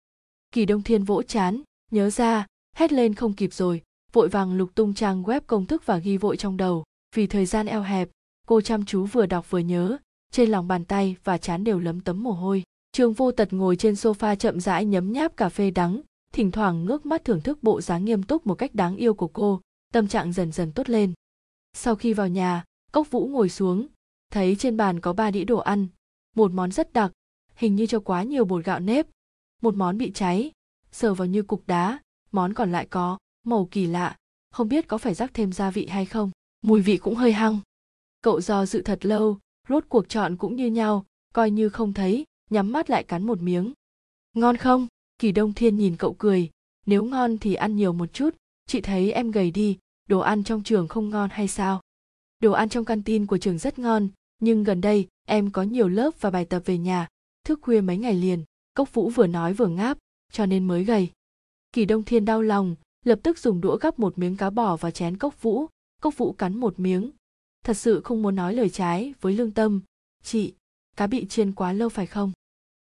Kỳ 0.53 0.67
đông 0.67 0.83
thiên 0.83 1.05
vỗ 1.05 1.23
chán, 1.23 1.63
nhớ 1.91 2.11
ra 2.11 2.47
hét 2.77 2.93
lên 2.93 3.15
không 3.15 3.33
kịp 3.33 3.55
rồi, 3.55 3.83
vội 4.13 4.29
vàng 4.29 4.55
lục 4.55 4.75
tung 4.75 4.95
trang 4.95 5.23
web 5.23 5.41
công 5.47 5.67
thức 5.67 5.87
và 5.87 5.99
ghi 5.99 6.17
vội 6.17 6.37
trong 6.37 6.57
đầu. 6.57 6.85
Vì 7.15 7.27
thời 7.27 7.47
gian 7.47 7.67
eo 7.67 7.83
hẹp, 7.83 8.09
cô 8.47 8.61
chăm 8.61 8.85
chú 8.85 9.07
vừa 9.07 9.27
đọc 9.27 9.51
vừa 9.51 9.59
nhớ, 9.59 9.97
trên 10.33 10.51
lòng 10.51 10.69
bàn 10.69 10.85
tay 10.85 11.17
và 11.25 11.39
chán 11.39 11.65
đều 11.65 11.79
lấm 11.79 12.01
tấm 12.01 12.23
mồ 12.23 12.33
hôi. 12.33 12.63
Trương 12.93 13.13
vô 13.13 13.33
tật 13.33 13.53
ngồi 13.53 13.77
trên 13.77 13.95
sofa 13.95 14.37
chậm 14.37 14.61
rãi 14.61 14.85
nhấm 14.85 15.13
nháp 15.13 15.37
cà 15.37 15.49
phê 15.49 15.71
đắng, 15.71 16.01
thỉnh 16.35 16.51
thoảng 16.51 16.85
ngước 16.85 17.07
mắt 17.07 17.25
thưởng 17.25 17.41
thức 17.41 17.63
bộ 17.63 17.81
dáng 17.81 18.05
nghiêm 18.05 18.23
túc 18.23 18.47
một 18.47 18.55
cách 18.55 18.75
đáng 18.75 18.97
yêu 18.97 19.15
của 19.15 19.29
cô, 19.29 19.61
tâm 19.93 20.09
trạng 20.09 20.33
dần 20.33 20.53
dần 20.53 20.73
tốt 20.73 20.89
lên. 20.89 21.13
Sau 21.73 21.95
khi 21.95 22.13
vào 22.13 22.29
nhà, 22.29 22.65
cốc 22.93 23.11
vũ 23.11 23.27
ngồi 23.27 23.49
xuống, 23.49 23.87
thấy 24.31 24.57
trên 24.57 24.77
bàn 24.77 25.01
có 25.01 25.13
ba 25.13 25.31
đĩa 25.31 25.45
đồ 25.45 25.59
ăn, 25.59 25.87
một 26.37 26.53
món 26.53 26.71
rất 26.71 26.93
đặc, 26.93 27.13
hình 27.55 27.77
như 27.77 27.87
cho 27.87 28.01
quá 28.01 28.23
nhiều 28.23 28.45
bột 28.45 28.65
gạo 28.65 28.81
nếp, 28.81 29.07
một 29.63 29.75
món 29.75 29.99
bị 29.99 30.13
cháy, 30.15 30.51
sờ 30.93 31.15
vào 31.15 31.27
như 31.27 31.43
cục 31.43 31.67
đá 31.67 31.99
món 32.33 32.55
còn 32.55 32.73
lại 32.73 32.87
có, 32.87 33.19
màu 33.45 33.69
kỳ 33.71 33.87
lạ, 33.87 34.17
không 34.51 34.69
biết 34.69 34.89
có 34.89 34.99
phải 34.99 35.15
rắc 35.15 35.35
thêm 35.35 35.53
gia 35.53 35.71
vị 35.71 35.87
hay 35.87 36.05
không. 36.07 36.31
Mùi 36.63 36.81
vị 36.81 36.97
cũng 36.97 37.15
hơi 37.15 37.33
hăng. 37.33 37.61
Cậu 38.23 38.41
do 38.41 38.67
dự 38.67 38.83
thật 38.83 39.07
lâu, 39.07 39.39
rốt 39.69 39.85
cuộc 39.89 40.09
chọn 40.09 40.37
cũng 40.37 40.57
như 40.57 40.67
nhau, 40.67 41.07
coi 41.35 41.51
như 41.51 41.69
không 41.69 41.93
thấy, 41.93 42.25
nhắm 42.51 42.73
mắt 42.73 42.91
lại 42.91 43.05
cắn 43.05 43.27
một 43.27 43.41
miếng. 43.41 43.73
Ngon 44.35 44.57
không? 44.57 44.87
Kỳ 45.19 45.33
đông 45.33 45.53
thiên 45.53 45.77
nhìn 45.77 45.97
cậu 45.97 46.15
cười. 46.19 46.51
Nếu 46.87 47.05
ngon 47.05 47.39
thì 47.39 47.55
ăn 47.55 47.77
nhiều 47.77 47.93
một 47.93 48.13
chút. 48.13 48.37
Chị 48.67 48.81
thấy 48.81 49.13
em 49.13 49.31
gầy 49.31 49.51
đi, 49.51 49.79
đồ 50.09 50.19
ăn 50.19 50.45
trong 50.45 50.63
trường 50.63 50.89
không 50.89 51.11
ngon 51.11 51.31
hay 51.31 51.49
sao? 51.49 51.81
Đồ 52.41 52.53
ăn 52.53 52.69
trong 52.69 52.85
canteen 52.85 53.27
của 53.27 53.39
trường 53.39 53.59
rất 53.59 53.79
ngon, 53.79 54.09
nhưng 54.39 54.65
gần 54.65 54.81
đây, 54.81 55.09
em 55.27 55.51
có 55.51 55.63
nhiều 55.63 55.89
lớp 55.89 56.11
và 56.21 56.31
bài 56.31 56.45
tập 56.45 56.63
về 56.65 56.79
nhà. 56.79 57.09
Thức 57.45 57.59
khuya 57.63 57.81
mấy 57.81 57.97
ngày 57.97 58.15
liền, 58.15 58.45
cốc 58.75 58.95
vũ 58.95 59.11
vừa 59.11 59.27
nói 59.27 59.53
vừa 59.53 59.69
ngáp, 59.69 59.99
cho 60.33 60.47
nên 60.47 60.65
mới 60.65 60.85
gầy 60.85 61.11
kỳ 61.73 61.85
đông 61.85 62.03
thiên 62.03 62.25
đau 62.25 62.43
lòng, 62.43 62.77
lập 63.05 63.19
tức 63.23 63.39
dùng 63.39 63.61
đũa 63.61 63.77
gắp 63.77 63.99
một 63.99 64.19
miếng 64.19 64.37
cá 64.37 64.51
bỏ 64.51 64.77
vào 64.77 64.91
chén 64.91 65.17
cốc 65.17 65.43
vũ. 65.43 65.67
Cốc 66.03 66.17
vũ 66.17 66.33
cắn 66.33 66.57
một 66.57 66.81
miếng. 66.81 67.11
Thật 67.65 67.75
sự 67.75 68.01
không 68.05 68.23
muốn 68.23 68.37
nói 68.37 68.55
lời 68.55 68.71
trái 68.71 69.15
với 69.21 69.33
lương 69.33 69.51
tâm. 69.51 69.81
Chị, 70.23 70.55
cá 70.97 71.07
bị 71.07 71.27
chiên 71.27 71.53
quá 71.53 71.73
lâu 71.73 71.89
phải 71.89 72.07
không? 72.07 72.33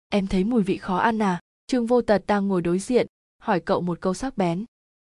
Em 0.09 0.27
thấy 0.27 0.43
mùi 0.43 0.63
vị 0.63 0.77
khó 0.77 0.97
ăn 0.97 1.19
à? 1.19 1.39
Trương 1.67 1.85
vô 1.85 2.01
tật 2.01 2.23
đang 2.27 2.47
ngồi 2.47 2.61
đối 2.61 2.79
diện, 2.79 3.07
hỏi 3.41 3.59
cậu 3.59 3.81
một 3.81 4.01
câu 4.01 4.13
sắc 4.13 4.37
bén. 4.37 4.65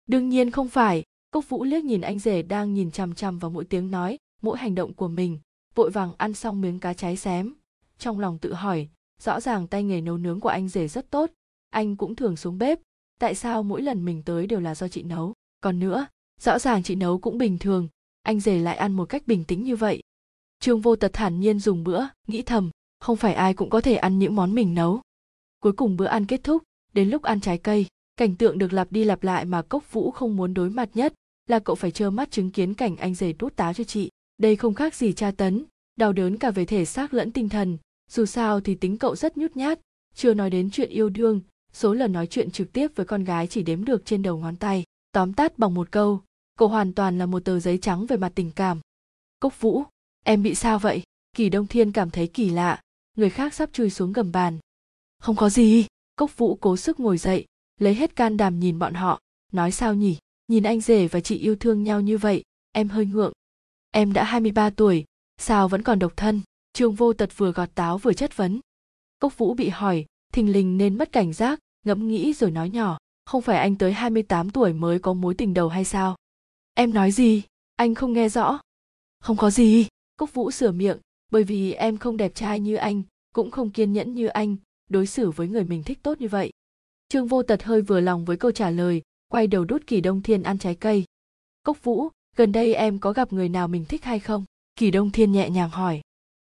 Đương 0.06 0.28
nhiên 0.28 0.50
không 0.50 0.68
phải. 0.68 1.02
Cốc 1.30 1.48
vũ 1.48 1.64
liếc 1.64 1.84
nhìn 1.84 2.00
anh 2.00 2.18
rể 2.18 2.42
đang 2.42 2.74
nhìn 2.74 2.90
chằm 2.90 3.14
chằm 3.14 3.38
vào 3.38 3.50
mỗi 3.50 3.64
tiếng 3.64 3.90
nói, 3.90 4.18
mỗi 4.42 4.58
hành 4.58 4.74
động 4.74 4.94
của 4.94 5.08
mình. 5.08 5.38
Vội 5.74 5.90
vàng 5.90 6.12
ăn 6.18 6.34
xong 6.34 6.60
miếng 6.60 6.78
cá 6.78 6.94
cháy 6.94 7.16
xém. 7.16 7.54
Trong 7.98 8.20
lòng 8.20 8.38
tự 8.38 8.54
hỏi, 8.54 8.88
rõ 9.22 9.40
ràng 9.40 9.66
tay 9.66 9.84
nghề 9.84 10.00
nấu 10.00 10.16
nướng 10.16 10.40
của 10.40 10.48
anh 10.48 10.68
rể 10.68 10.88
rất 10.88 11.10
tốt. 11.10 11.30
Anh 11.70 11.96
cũng 11.96 12.16
thường 12.16 12.36
xuống 12.36 12.58
bếp 12.58 12.80
tại 13.20 13.34
sao 13.34 13.62
mỗi 13.62 13.82
lần 13.82 14.04
mình 14.04 14.22
tới 14.22 14.46
đều 14.46 14.60
là 14.60 14.74
do 14.74 14.88
chị 14.88 15.02
nấu? 15.02 15.34
Còn 15.60 15.78
nữa, 15.78 16.06
rõ 16.40 16.58
ràng 16.58 16.82
chị 16.82 16.94
nấu 16.94 17.18
cũng 17.18 17.38
bình 17.38 17.58
thường, 17.58 17.88
anh 18.22 18.40
rể 18.40 18.58
lại 18.58 18.76
ăn 18.76 18.92
một 18.92 19.04
cách 19.04 19.22
bình 19.26 19.44
tĩnh 19.44 19.62
như 19.62 19.76
vậy. 19.76 20.02
Trương 20.60 20.80
vô 20.80 20.96
tật 20.96 21.12
thản 21.12 21.40
nhiên 21.40 21.60
dùng 21.60 21.84
bữa, 21.84 22.04
nghĩ 22.26 22.42
thầm, 22.42 22.70
không 23.00 23.16
phải 23.16 23.34
ai 23.34 23.54
cũng 23.54 23.70
có 23.70 23.80
thể 23.80 23.94
ăn 23.94 24.18
những 24.18 24.34
món 24.34 24.54
mình 24.54 24.74
nấu. 24.74 25.00
Cuối 25.62 25.72
cùng 25.72 25.96
bữa 25.96 26.04
ăn 26.04 26.26
kết 26.26 26.44
thúc, 26.44 26.62
đến 26.92 27.08
lúc 27.08 27.22
ăn 27.22 27.40
trái 27.40 27.58
cây, 27.58 27.86
cảnh 28.16 28.36
tượng 28.36 28.58
được 28.58 28.72
lặp 28.72 28.92
đi 28.92 29.04
lặp 29.04 29.22
lại 29.22 29.44
mà 29.44 29.62
cốc 29.62 29.92
vũ 29.92 30.10
không 30.10 30.36
muốn 30.36 30.54
đối 30.54 30.70
mặt 30.70 30.88
nhất 30.94 31.14
là 31.48 31.58
cậu 31.58 31.76
phải 31.76 31.90
trơ 31.90 32.10
mắt 32.10 32.30
chứng 32.30 32.50
kiến 32.50 32.74
cảnh 32.74 32.96
anh 32.96 33.14
rể 33.14 33.32
đút 33.32 33.56
táo 33.56 33.74
cho 33.74 33.84
chị. 33.84 34.10
Đây 34.38 34.56
không 34.56 34.74
khác 34.74 34.94
gì 34.94 35.12
tra 35.12 35.30
tấn, 35.30 35.64
đau 35.96 36.12
đớn 36.12 36.38
cả 36.38 36.50
về 36.50 36.64
thể 36.64 36.84
xác 36.84 37.14
lẫn 37.14 37.32
tinh 37.32 37.48
thần. 37.48 37.78
Dù 38.10 38.26
sao 38.26 38.60
thì 38.60 38.74
tính 38.74 38.98
cậu 38.98 39.16
rất 39.16 39.36
nhút 39.36 39.56
nhát, 39.56 39.80
chưa 40.14 40.34
nói 40.34 40.50
đến 40.50 40.70
chuyện 40.70 40.90
yêu 40.90 41.08
đương 41.08 41.40
số 41.72 41.94
lần 41.94 42.12
nói 42.12 42.26
chuyện 42.26 42.50
trực 42.50 42.72
tiếp 42.72 42.90
với 42.94 43.06
con 43.06 43.24
gái 43.24 43.46
chỉ 43.46 43.62
đếm 43.62 43.84
được 43.84 44.02
trên 44.04 44.22
đầu 44.22 44.38
ngón 44.38 44.56
tay, 44.56 44.84
tóm 45.12 45.32
tắt 45.32 45.58
bằng 45.58 45.74
một 45.74 45.90
câu 45.90 46.20
cô 46.60 46.66
hoàn 46.66 46.92
toàn 46.92 47.18
là 47.18 47.26
một 47.26 47.44
tờ 47.44 47.60
giấy 47.60 47.78
trắng 47.78 48.06
về 48.06 48.16
mặt 48.16 48.32
tình 48.34 48.50
cảm. 48.50 48.80
Cốc 49.40 49.60
vũ, 49.60 49.82
em 50.24 50.42
bị 50.42 50.54
sao 50.54 50.78
vậy? 50.78 51.02
Kỳ 51.36 51.48
đông 51.48 51.66
thiên 51.66 51.92
cảm 51.92 52.10
thấy 52.10 52.26
kỳ 52.26 52.50
lạ, 52.50 52.80
người 53.16 53.30
khác 53.30 53.54
sắp 53.54 53.70
chui 53.72 53.90
xuống 53.90 54.12
gầm 54.12 54.32
bàn. 54.32 54.58
Không 55.18 55.36
có 55.36 55.50
gì. 55.50 55.86
Cốc 56.16 56.36
vũ 56.36 56.54
cố 56.54 56.76
sức 56.76 57.00
ngồi 57.00 57.18
dậy, 57.18 57.44
lấy 57.78 57.94
hết 57.94 58.16
can 58.16 58.36
đảm 58.36 58.60
nhìn 58.60 58.78
bọn 58.78 58.94
họ, 58.94 59.20
nói 59.52 59.72
sao 59.72 59.94
nhỉ? 59.94 60.18
Nhìn 60.48 60.62
anh 60.62 60.80
rể 60.80 61.08
và 61.08 61.20
chị 61.20 61.38
yêu 61.38 61.56
thương 61.56 61.82
nhau 61.82 62.00
như 62.00 62.18
vậy, 62.18 62.42
em 62.72 62.88
hơi 62.88 63.06
ngượng. 63.06 63.32
Em 63.90 64.12
đã 64.12 64.24
23 64.24 64.70
tuổi, 64.70 65.04
sao 65.38 65.68
vẫn 65.68 65.82
còn 65.82 65.98
độc 65.98 66.12
thân? 66.16 66.40
Trương 66.72 66.94
vô 66.94 67.12
tật 67.12 67.30
vừa 67.36 67.52
gọt 67.52 67.68
táo 67.74 67.98
vừa 67.98 68.12
chất 68.12 68.36
vấn. 68.36 68.60
Cốc 69.18 69.38
vũ 69.38 69.54
bị 69.54 69.68
hỏi 69.68 70.06
thình 70.32 70.52
lình 70.52 70.78
nên 70.78 70.98
mất 70.98 71.12
cảnh 71.12 71.32
giác, 71.32 71.58
ngẫm 71.86 72.08
nghĩ 72.08 72.32
rồi 72.32 72.50
nói 72.50 72.70
nhỏ, 72.70 72.98
không 73.24 73.42
phải 73.42 73.58
anh 73.58 73.76
tới 73.76 73.92
28 73.92 74.50
tuổi 74.50 74.72
mới 74.72 74.98
có 74.98 75.12
mối 75.12 75.34
tình 75.34 75.54
đầu 75.54 75.68
hay 75.68 75.84
sao? 75.84 76.16
Em 76.74 76.94
nói 76.94 77.10
gì? 77.10 77.42
Anh 77.76 77.94
không 77.94 78.12
nghe 78.12 78.28
rõ. 78.28 78.60
Không 79.20 79.36
có 79.36 79.50
gì. 79.50 79.86
Cúc 80.16 80.34
vũ 80.34 80.50
sửa 80.50 80.72
miệng, 80.72 80.98
bởi 81.32 81.44
vì 81.44 81.72
em 81.72 81.96
không 81.96 82.16
đẹp 82.16 82.34
trai 82.34 82.60
như 82.60 82.74
anh, 82.74 83.02
cũng 83.34 83.50
không 83.50 83.70
kiên 83.70 83.92
nhẫn 83.92 84.14
như 84.14 84.26
anh, 84.26 84.56
đối 84.88 85.06
xử 85.06 85.30
với 85.30 85.48
người 85.48 85.64
mình 85.64 85.82
thích 85.82 85.98
tốt 86.02 86.20
như 86.20 86.28
vậy. 86.28 86.52
Trương 87.08 87.26
vô 87.26 87.42
tật 87.42 87.62
hơi 87.62 87.82
vừa 87.82 88.00
lòng 88.00 88.24
với 88.24 88.36
câu 88.36 88.50
trả 88.50 88.70
lời, 88.70 89.02
quay 89.28 89.46
đầu 89.46 89.64
đút 89.64 89.86
kỳ 89.86 90.00
đông 90.00 90.22
thiên 90.22 90.42
ăn 90.42 90.58
trái 90.58 90.74
cây. 90.74 91.04
Cốc 91.62 91.84
vũ, 91.84 92.08
gần 92.36 92.52
đây 92.52 92.74
em 92.74 92.98
có 92.98 93.12
gặp 93.12 93.32
người 93.32 93.48
nào 93.48 93.68
mình 93.68 93.84
thích 93.84 94.04
hay 94.04 94.18
không? 94.18 94.44
Kỳ 94.76 94.90
đông 94.90 95.10
thiên 95.10 95.32
nhẹ 95.32 95.50
nhàng 95.50 95.70
hỏi. 95.70 96.00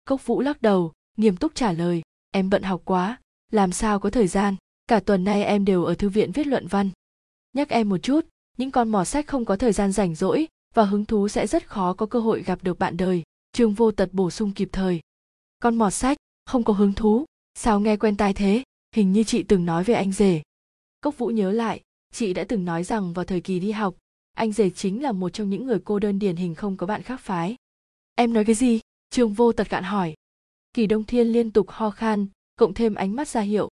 Cốc 0.06 0.26
vũ 0.26 0.42
lắc 0.42 0.62
đầu, 0.62 0.92
nghiêm 1.18 1.38
túc 1.38 1.56
trả 1.56 1.72
lời, 1.72 2.02
em 2.32 2.50
bận 2.50 2.64
học 2.64 2.82
quá 2.86 3.18
làm 3.52 3.72
sao 3.72 4.00
có 4.00 4.10
thời 4.10 4.28
gian? 4.28 4.56
Cả 4.88 5.00
tuần 5.00 5.24
nay 5.24 5.44
em 5.44 5.66
đều 5.66 5.84
ở 5.84 5.96
thư 5.96 6.10
viện 6.10 6.32
viết 6.32 6.48
luận 6.48 6.68
văn. 6.68 6.90
Nhắc 7.54 7.70
em 7.70 7.90
một 7.90 7.98
chút, 7.98 8.26
những 8.58 8.72
con 8.72 8.90
mỏ 8.90 9.04
sách 9.04 9.28
không 9.28 9.46
có 9.46 9.56
thời 9.56 9.74
gian 9.74 9.92
rảnh 9.92 10.16
rỗi 10.16 10.48
và 10.74 10.84
hứng 10.84 11.06
thú 11.06 11.28
sẽ 11.28 11.48
rất 11.48 11.70
khó 11.70 11.94
có 11.94 12.06
cơ 12.06 12.20
hội 12.20 12.44
gặp 12.44 12.64
được 12.64 12.80
bạn 12.80 12.98
đời. 12.98 13.24
Trương 13.52 13.74
vô 13.74 13.92
tật 13.92 14.10
bổ 14.14 14.30
sung 14.30 14.52
kịp 14.52 14.70
thời. 14.72 15.00
Con 15.60 15.76
mọt 15.76 15.94
sách, 15.94 16.18
không 16.46 16.64
có 16.64 16.74
hứng 16.74 16.94
thú. 16.94 17.26
Sao 17.54 17.80
nghe 17.80 17.98
quen 17.98 18.18
tai 18.18 18.34
thế? 18.34 18.64
Hình 18.96 19.14
như 19.14 19.24
chị 19.24 19.44
từng 19.44 19.66
nói 19.66 19.84
về 19.84 19.94
anh 19.94 20.12
rể. 20.12 20.42
Cốc 21.02 21.18
vũ 21.18 21.28
nhớ 21.28 21.52
lại, 21.52 21.82
chị 22.14 22.34
đã 22.34 22.44
từng 22.44 22.66
nói 22.66 22.84
rằng 22.84 23.14
vào 23.14 23.26
thời 23.26 23.42
kỳ 23.42 23.60
đi 23.60 23.72
học, 23.72 23.96
anh 24.34 24.52
rể 24.52 24.70
chính 24.70 25.04
là 25.04 25.12
một 25.12 25.30
trong 25.30 25.50
những 25.50 25.66
người 25.66 25.80
cô 25.86 26.00
đơn 26.00 26.20
điển 26.20 26.36
hình 26.36 26.56
không 26.56 26.78
có 26.78 26.88
bạn 26.88 27.02
khác 27.02 27.20
phái. 27.22 27.56
Em 28.16 28.34
nói 28.34 28.46
cái 28.46 28.56
gì? 28.56 28.80
Trương 29.10 29.34
vô 29.34 29.52
tật 29.52 29.70
cạn 29.70 29.84
hỏi. 29.84 30.14
Kỳ 30.74 30.88
đông 30.88 31.04
thiên 31.04 31.28
liên 31.28 31.52
tục 31.52 31.70
ho 31.70 31.90
khan 31.90 32.28
cộng 32.56 32.74
thêm 32.74 32.96
ánh 32.96 33.16
mắt 33.16 33.28
ra 33.28 33.42
hiệu. 33.42 33.70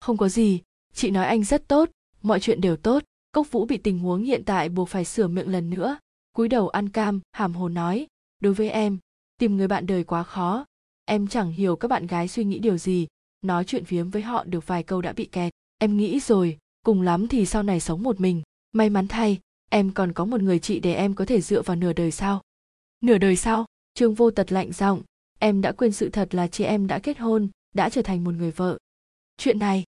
Không 0.00 0.16
có 0.16 0.28
gì, 0.28 0.60
chị 0.92 1.10
nói 1.10 1.26
anh 1.26 1.44
rất 1.44 1.68
tốt, 1.68 1.90
mọi 2.22 2.40
chuyện 2.40 2.60
đều 2.60 2.76
tốt. 2.76 3.02
Cốc 3.32 3.50
vũ 3.50 3.64
bị 3.64 3.76
tình 3.76 3.98
huống 3.98 4.22
hiện 4.22 4.42
tại 4.44 4.68
buộc 4.68 4.88
phải 4.88 5.04
sửa 5.04 5.28
miệng 5.28 5.52
lần 5.52 5.70
nữa. 5.70 5.98
Cúi 6.32 6.48
đầu 6.48 6.68
ăn 6.68 6.88
cam, 6.88 7.20
hàm 7.32 7.54
hồ 7.54 7.68
nói, 7.68 8.06
đối 8.40 8.54
với 8.54 8.70
em, 8.70 8.98
tìm 9.38 9.56
người 9.56 9.68
bạn 9.68 9.86
đời 9.86 10.04
quá 10.04 10.22
khó. 10.22 10.64
Em 11.04 11.26
chẳng 11.26 11.52
hiểu 11.52 11.76
các 11.76 11.88
bạn 11.88 12.06
gái 12.06 12.28
suy 12.28 12.44
nghĩ 12.44 12.58
điều 12.58 12.78
gì, 12.78 13.06
nói 13.42 13.64
chuyện 13.64 13.84
phiếm 13.84 14.10
với 14.10 14.22
họ 14.22 14.44
được 14.44 14.66
vài 14.66 14.82
câu 14.82 15.02
đã 15.02 15.12
bị 15.12 15.24
kẹt. 15.24 15.52
Em 15.78 15.96
nghĩ 15.96 16.20
rồi, 16.20 16.58
cùng 16.82 17.02
lắm 17.02 17.28
thì 17.28 17.46
sau 17.46 17.62
này 17.62 17.80
sống 17.80 18.02
một 18.02 18.20
mình. 18.20 18.42
May 18.72 18.90
mắn 18.90 19.08
thay, 19.08 19.38
em 19.70 19.90
còn 19.92 20.12
có 20.12 20.24
một 20.24 20.42
người 20.42 20.58
chị 20.58 20.80
để 20.80 20.94
em 20.94 21.14
có 21.14 21.24
thể 21.24 21.40
dựa 21.40 21.62
vào 21.62 21.76
nửa 21.76 21.92
đời 21.92 22.10
sau. 22.10 22.42
Nửa 23.00 23.18
đời 23.18 23.36
sau? 23.36 23.66
Trương 23.94 24.14
vô 24.14 24.30
tật 24.30 24.52
lạnh 24.52 24.72
giọng, 24.72 25.02
em 25.38 25.60
đã 25.60 25.72
quên 25.72 25.92
sự 25.92 26.08
thật 26.08 26.34
là 26.34 26.46
chị 26.46 26.64
em 26.64 26.86
đã 26.86 26.98
kết 26.98 27.18
hôn 27.18 27.48
đã 27.74 27.90
trở 27.90 28.02
thành 28.02 28.24
một 28.24 28.34
người 28.34 28.50
vợ. 28.50 28.78
Chuyện 29.36 29.58
này, 29.58 29.84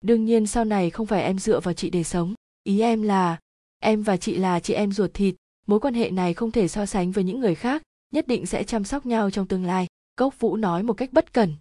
đương 0.00 0.24
nhiên 0.24 0.46
sau 0.46 0.64
này 0.64 0.90
không 0.90 1.06
phải 1.06 1.22
em 1.22 1.38
dựa 1.38 1.60
vào 1.60 1.74
chị 1.74 1.90
để 1.90 2.04
sống. 2.04 2.34
Ý 2.62 2.80
em 2.80 3.02
là, 3.02 3.38
em 3.78 4.02
và 4.02 4.16
chị 4.16 4.36
là 4.36 4.60
chị 4.60 4.74
em 4.74 4.92
ruột 4.92 5.14
thịt, 5.14 5.34
mối 5.66 5.80
quan 5.80 5.94
hệ 5.94 6.10
này 6.10 6.34
không 6.34 6.50
thể 6.50 6.68
so 6.68 6.86
sánh 6.86 7.12
với 7.12 7.24
những 7.24 7.40
người 7.40 7.54
khác, 7.54 7.82
nhất 8.12 8.26
định 8.26 8.46
sẽ 8.46 8.64
chăm 8.64 8.84
sóc 8.84 9.06
nhau 9.06 9.30
trong 9.30 9.46
tương 9.46 9.64
lai. 9.64 9.86
Cốc 10.16 10.40
vũ 10.40 10.56
nói 10.56 10.82
một 10.82 10.92
cách 10.94 11.12
bất 11.12 11.32
cẩn. 11.32 11.54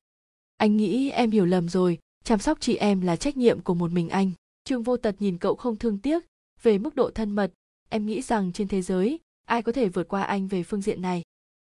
Anh 0.57 0.77
nghĩ 0.77 1.09
em 1.09 1.31
hiểu 1.31 1.45
lầm 1.45 1.69
rồi, 1.69 1.99
chăm 2.23 2.39
sóc 2.39 2.57
chị 2.61 2.75
em 2.75 3.01
là 3.01 3.15
trách 3.15 3.37
nhiệm 3.37 3.61
của 3.61 3.73
một 3.73 3.91
mình 3.91 4.09
anh. 4.09 4.31
Trương 4.63 4.83
vô 4.83 4.97
tật 4.97 5.15
nhìn 5.19 5.37
cậu 5.37 5.55
không 5.55 5.75
thương 5.75 5.97
tiếc, 5.97 6.23
về 6.63 6.77
mức 6.77 6.95
độ 6.95 7.09
thân 7.09 7.31
mật, 7.31 7.51
em 7.89 8.05
nghĩ 8.05 8.21
rằng 8.21 8.51
trên 8.51 8.67
thế 8.67 8.81
giới, 8.81 9.19
ai 9.45 9.61
có 9.61 9.71
thể 9.71 9.89
vượt 9.89 10.07
qua 10.07 10.23
anh 10.23 10.47
về 10.47 10.63
phương 10.63 10.81
diện 10.81 11.01
này? 11.01 11.23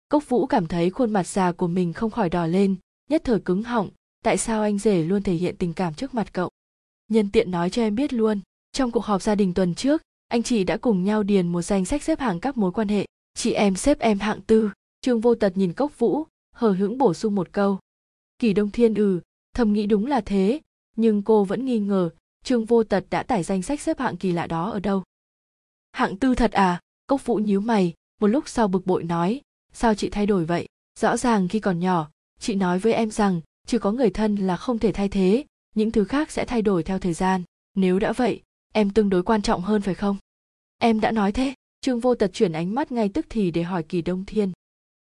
Cốc 0.09 0.29
vũ 0.29 0.45
cảm 0.45 0.67
thấy 0.67 0.89
khuôn 0.89 1.13
mặt 1.13 1.27
già 1.27 1.51
của 1.51 1.67
mình 1.67 1.93
không 1.93 2.11
khỏi 2.11 2.29
đỏ 2.29 2.45
lên 2.45 2.75
nhất 3.09 3.21
thời 3.23 3.39
cứng 3.39 3.63
họng, 3.63 3.89
tại 4.23 4.37
sao 4.37 4.61
anh 4.61 4.77
rể 4.77 5.03
luôn 5.03 5.23
thể 5.23 5.33
hiện 5.33 5.55
tình 5.57 5.73
cảm 5.73 5.93
trước 5.93 6.13
mặt 6.13 6.33
cậu? 6.33 6.49
Nhân 7.07 7.29
tiện 7.31 7.51
nói 7.51 7.69
cho 7.69 7.81
em 7.81 7.95
biết 7.95 8.13
luôn, 8.13 8.39
trong 8.71 8.91
cuộc 8.91 9.05
họp 9.05 9.21
gia 9.21 9.35
đình 9.35 9.53
tuần 9.53 9.75
trước, 9.75 10.01
anh 10.27 10.43
chị 10.43 10.63
đã 10.63 10.77
cùng 10.77 11.03
nhau 11.03 11.23
điền 11.23 11.47
một 11.47 11.61
danh 11.61 11.85
sách 11.85 12.03
xếp 12.03 12.19
hạng 12.19 12.39
các 12.39 12.57
mối 12.57 12.71
quan 12.71 12.87
hệ. 12.87 13.05
Chị 13.33 13.51
em 13.51 13.75
xếp 13.75 13.99
em 13.99 14.19
hạng 14.19 14.41
tư, 14.41 14.71
trương 15.01 15.21
vô 15.21 15.35
tật 15.35 15.57
nhìn 15.57 15.73
cốc 15.73 15.99
vũ, 15.99 16.23
hờ 16.55 16.71
hững 16.71 16.97
bổ 16.97 17.13
sung 17.13 17.35
một 17.35 17.51
câu. 17.51 17.79
Kỳ 18.39 18.53
đông 18.53 18.71
thiên 18.71 18.93
ừ 18.93 19.21
thầm 19.53 19.73
nghĩ 19.73 19.85
đúng 19.85 20.05
là 20.05 20.21
thế, 20.21 20.61
nhưng 20.95 21.21
cô 21.21 21.43
vẫn 21.43 21.65
nghi 21.65 21.79
ngờ, 21.79 22.09
trương 22.43 22.65
vô 22.65 22.83
tật 22.83 23.05
đã 23.09 23.23
tải 23.23 23.43
danh 23.43 23.61
sách 23.61 23.81
xếp 23.81 23.99
hạng 23.99 24.17
kỳ 24.17 24.31
lạ 24.31 24.47
đó 24.47 24.69
ở 24.69 24.79
đâu? 24.79 25.03
Hạng 25.91 26.17
tư 26.17 26.35
thật 26.35 26.51
à? 26.51 26.79
Cốc 27.07 27.25
vũ 27.25 27.35
nhíu 27.35 27.61
mày, 27.61 27.93
một 28.21 28.27
lúc 28.27 28.47
sau 28.47 28.67
bực 28.67 28.85
bội 28.85 29.03
nói, 29.03 29.41
sao 29.73 29.95
chị 29.95 30.09
thay 30.09 30.25
đổi 30.25 30.45
vậy? 30.45 30.67
Rõ 30.99 31.17
ràng 31.17 31.47
khi 31.47 31.59
còn 31.59 31.79
nhỏ 31.79 32.09
chị 32.39 32.55
nói 32.55 32.79
với 32.79 32.93
em 32.93 33.11
rằng 33.11 33.41
chỉ 33.67 33.77
có 33.77 33.91
người 33.91 34.09
thân 34.09 34.35
là 34.35 34.57
không 34.57 34.79
thể 34.79 34.91
thay 34.91 35.09
thế, 35.09 35.45
những 35.75 35.91
thứ 35.91 36.03
khác 36.03 36.31
sẽ 36.31 36.45
thay 36.45 36.61
đổi 36.61 36.83
theo 36.83 36.99
thời 36.99 37.13
gian. 37.13 37.43
Nếu 37.75 37.99
đã 37.99 38.13
vậy, 38.13 38.41
em 38.73 38.89
tương 38.89 39.09
đối 39.09 39.23
quan 39.23 39.41
trọng 39.41 39.61
hơn 39.61 39.81
phải 39.81 39.95
không? 39.95 40.17
Em 40.77 40.99
đã 40.99 41.11
nói 41.11 41.31
thế. 41.31 41.53
Trương 41.81 41.99
vô 41.99 42.15
tật 42.15 42.33
chuyển 42.33 42.51
ánh 42.51 42.75
mắt 42.75 42.91
ngay 42.91 43.09
tức 43.09 43.25
thì 43.29 43.51
để 43.51 43.63
hỏi 43.63 43.83
kỳ 43.83 44.01
đông 44.01 44.25
thiên. 44.25 44.51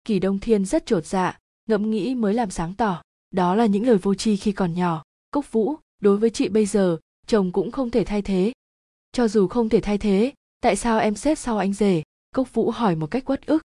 Kỳ 0.06 0.20
đông 0.20 0.40
thiên 0.40 0.66
rất 0.66 0.86
trột 0.86 1.06
dạ 1.06 1.38
ngẫm 1.70 1.92
nghĩ 1.92 2.16
mới 2.16 2.34
làm 2.34 2.52
sáng 2.52 2.74
tỏ. 2.74 3.02
Đó 3.32 3.56
là 3.56 3.66
những 3.66 3.88
lời 3.88 3.98
vô 3.98 4.16
tri 4.16 4.38
khi 4.38 4.52
còn 4.52 4.74
nhỏ. 4.74 5.04
Cốc 5.32 5.52
vũ, 5.52 5.76
đối 6.02 6.18
với 6.18 6.30
chị 6.30 6.50
bây 6.50 6.66
giờ, 6.66 6.98
chồng 7.28 7.52
cũng 7.52 7.72
không 7.72 7.92
thể 7.92 8.04
thay 8.04 8.22
thế. 8.22 8.54
Cho 9.12 9.28
dù 9.28 9.48
không 9.48 9.70
thể 9.70 9.82
thay 9.82 9.98
thế, 9.98 10.34
tại 10.62 10.76
sao 10.76 11.00
em 11.00 11.16
xếp 11.16 11.36
sau 11.36 11.58
anh 11.58 11.74
rể? 11.74 12.04
Cốc 12.36 12.54
vũ 12.54 12.72
hỏi 12.72 12.96
một 12.96 13.08
cách 13.08 13.30
uất 13.30 13.46
ức 13.46 13.64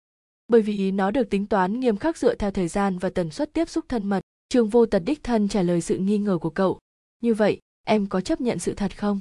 bởi 0.54 0.62
vì 0.62 0.92
nó 0.92 1.12
được 1.12 1.30
tính 1.30 1.46
toán 1.46 1.80
nghiêm 1.80 1.98
khắc 1.98 2.18
dựa 2.18 2.36
theo 2.36 2.52
thời 2.52 2.68
gian 2.68 2.98
và 2.98 3.10
tần 3.10 3.32
suất 3.32 3.54
tiếp 3.54 3.70
xúc 3.70 3.86
thân 3.90 4.10
mật, 4.10 4.22
trương 4.50 4.70
vô 4.70 4.86
tật 4.86 5.00
đích 5.06 5.24
thân 5.24 5.48
trả 5.48 5.62
lời 5.62 5.82
sự 5.82 5.98
nghi 5.98 6.18
ngờ 6.18 6.38
của 6.38 6.50
cậu. 6.50 6.80
Như 7.22 7.34
vậy, 7.34 7.60
em 7.84 8.08
có 8.08 8.22
chấp 8.22 8.42
nhận 8.42 8.60
sự 8.60 8.74
thật 8.74 8.98
không? 8.98 9.20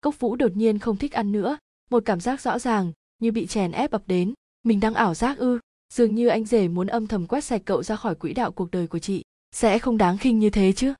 Cốc 0.00 0.20
vũ 0.20 0.36
đột 0.36 0.56
nhiên 0.56 0.78
không 0.78 0.96
thích 0.96 1.12
ăn 1.12 1.32
nữa, 1.32 1.58
một 1.90 2.02
cảm 2.06 2.20
giác 2.20 2.40
rõ 2.40 2.58
ràng, 2.58 2.92
như 3.18 3.32
bị 3.32 3.46
chèn 3.46 3.72
ép 3.72 3.90
ập 3.90 4.02
đến. 4.06 4.34
Mình 4.62 4.80
đang 4.80 4.94
ảo 4.94 5.14
giác 5.14 5.38
ư, 5.38 5.58
dường 5.94 6.14
như 6.14 6.28
anh 6.28 6.44
rể 6.44 6.68
muốn 6.68 6.86
âm 6.86 7.06
thầm 7.06 7.26
quét 7.26 7.44
sạch 7.44 7.62
cậu 7.64 7.82
ra 7.82 7.96
khỏi 7.96 8.14
quỹ 8.14 8.32
đạo 8.32 8.52
cuộc 8.52 8.70
đời 8.70 8.86
của 8.86 8.98
chị. 8.98 9.22
Sẽ 9.52 9.78
không 9.78 9.98
đáng 9.98 10.18
khinh 10.18 10.38
như 10.38 10.50
thế 10.50 10.72
chứ? 10.72 10.94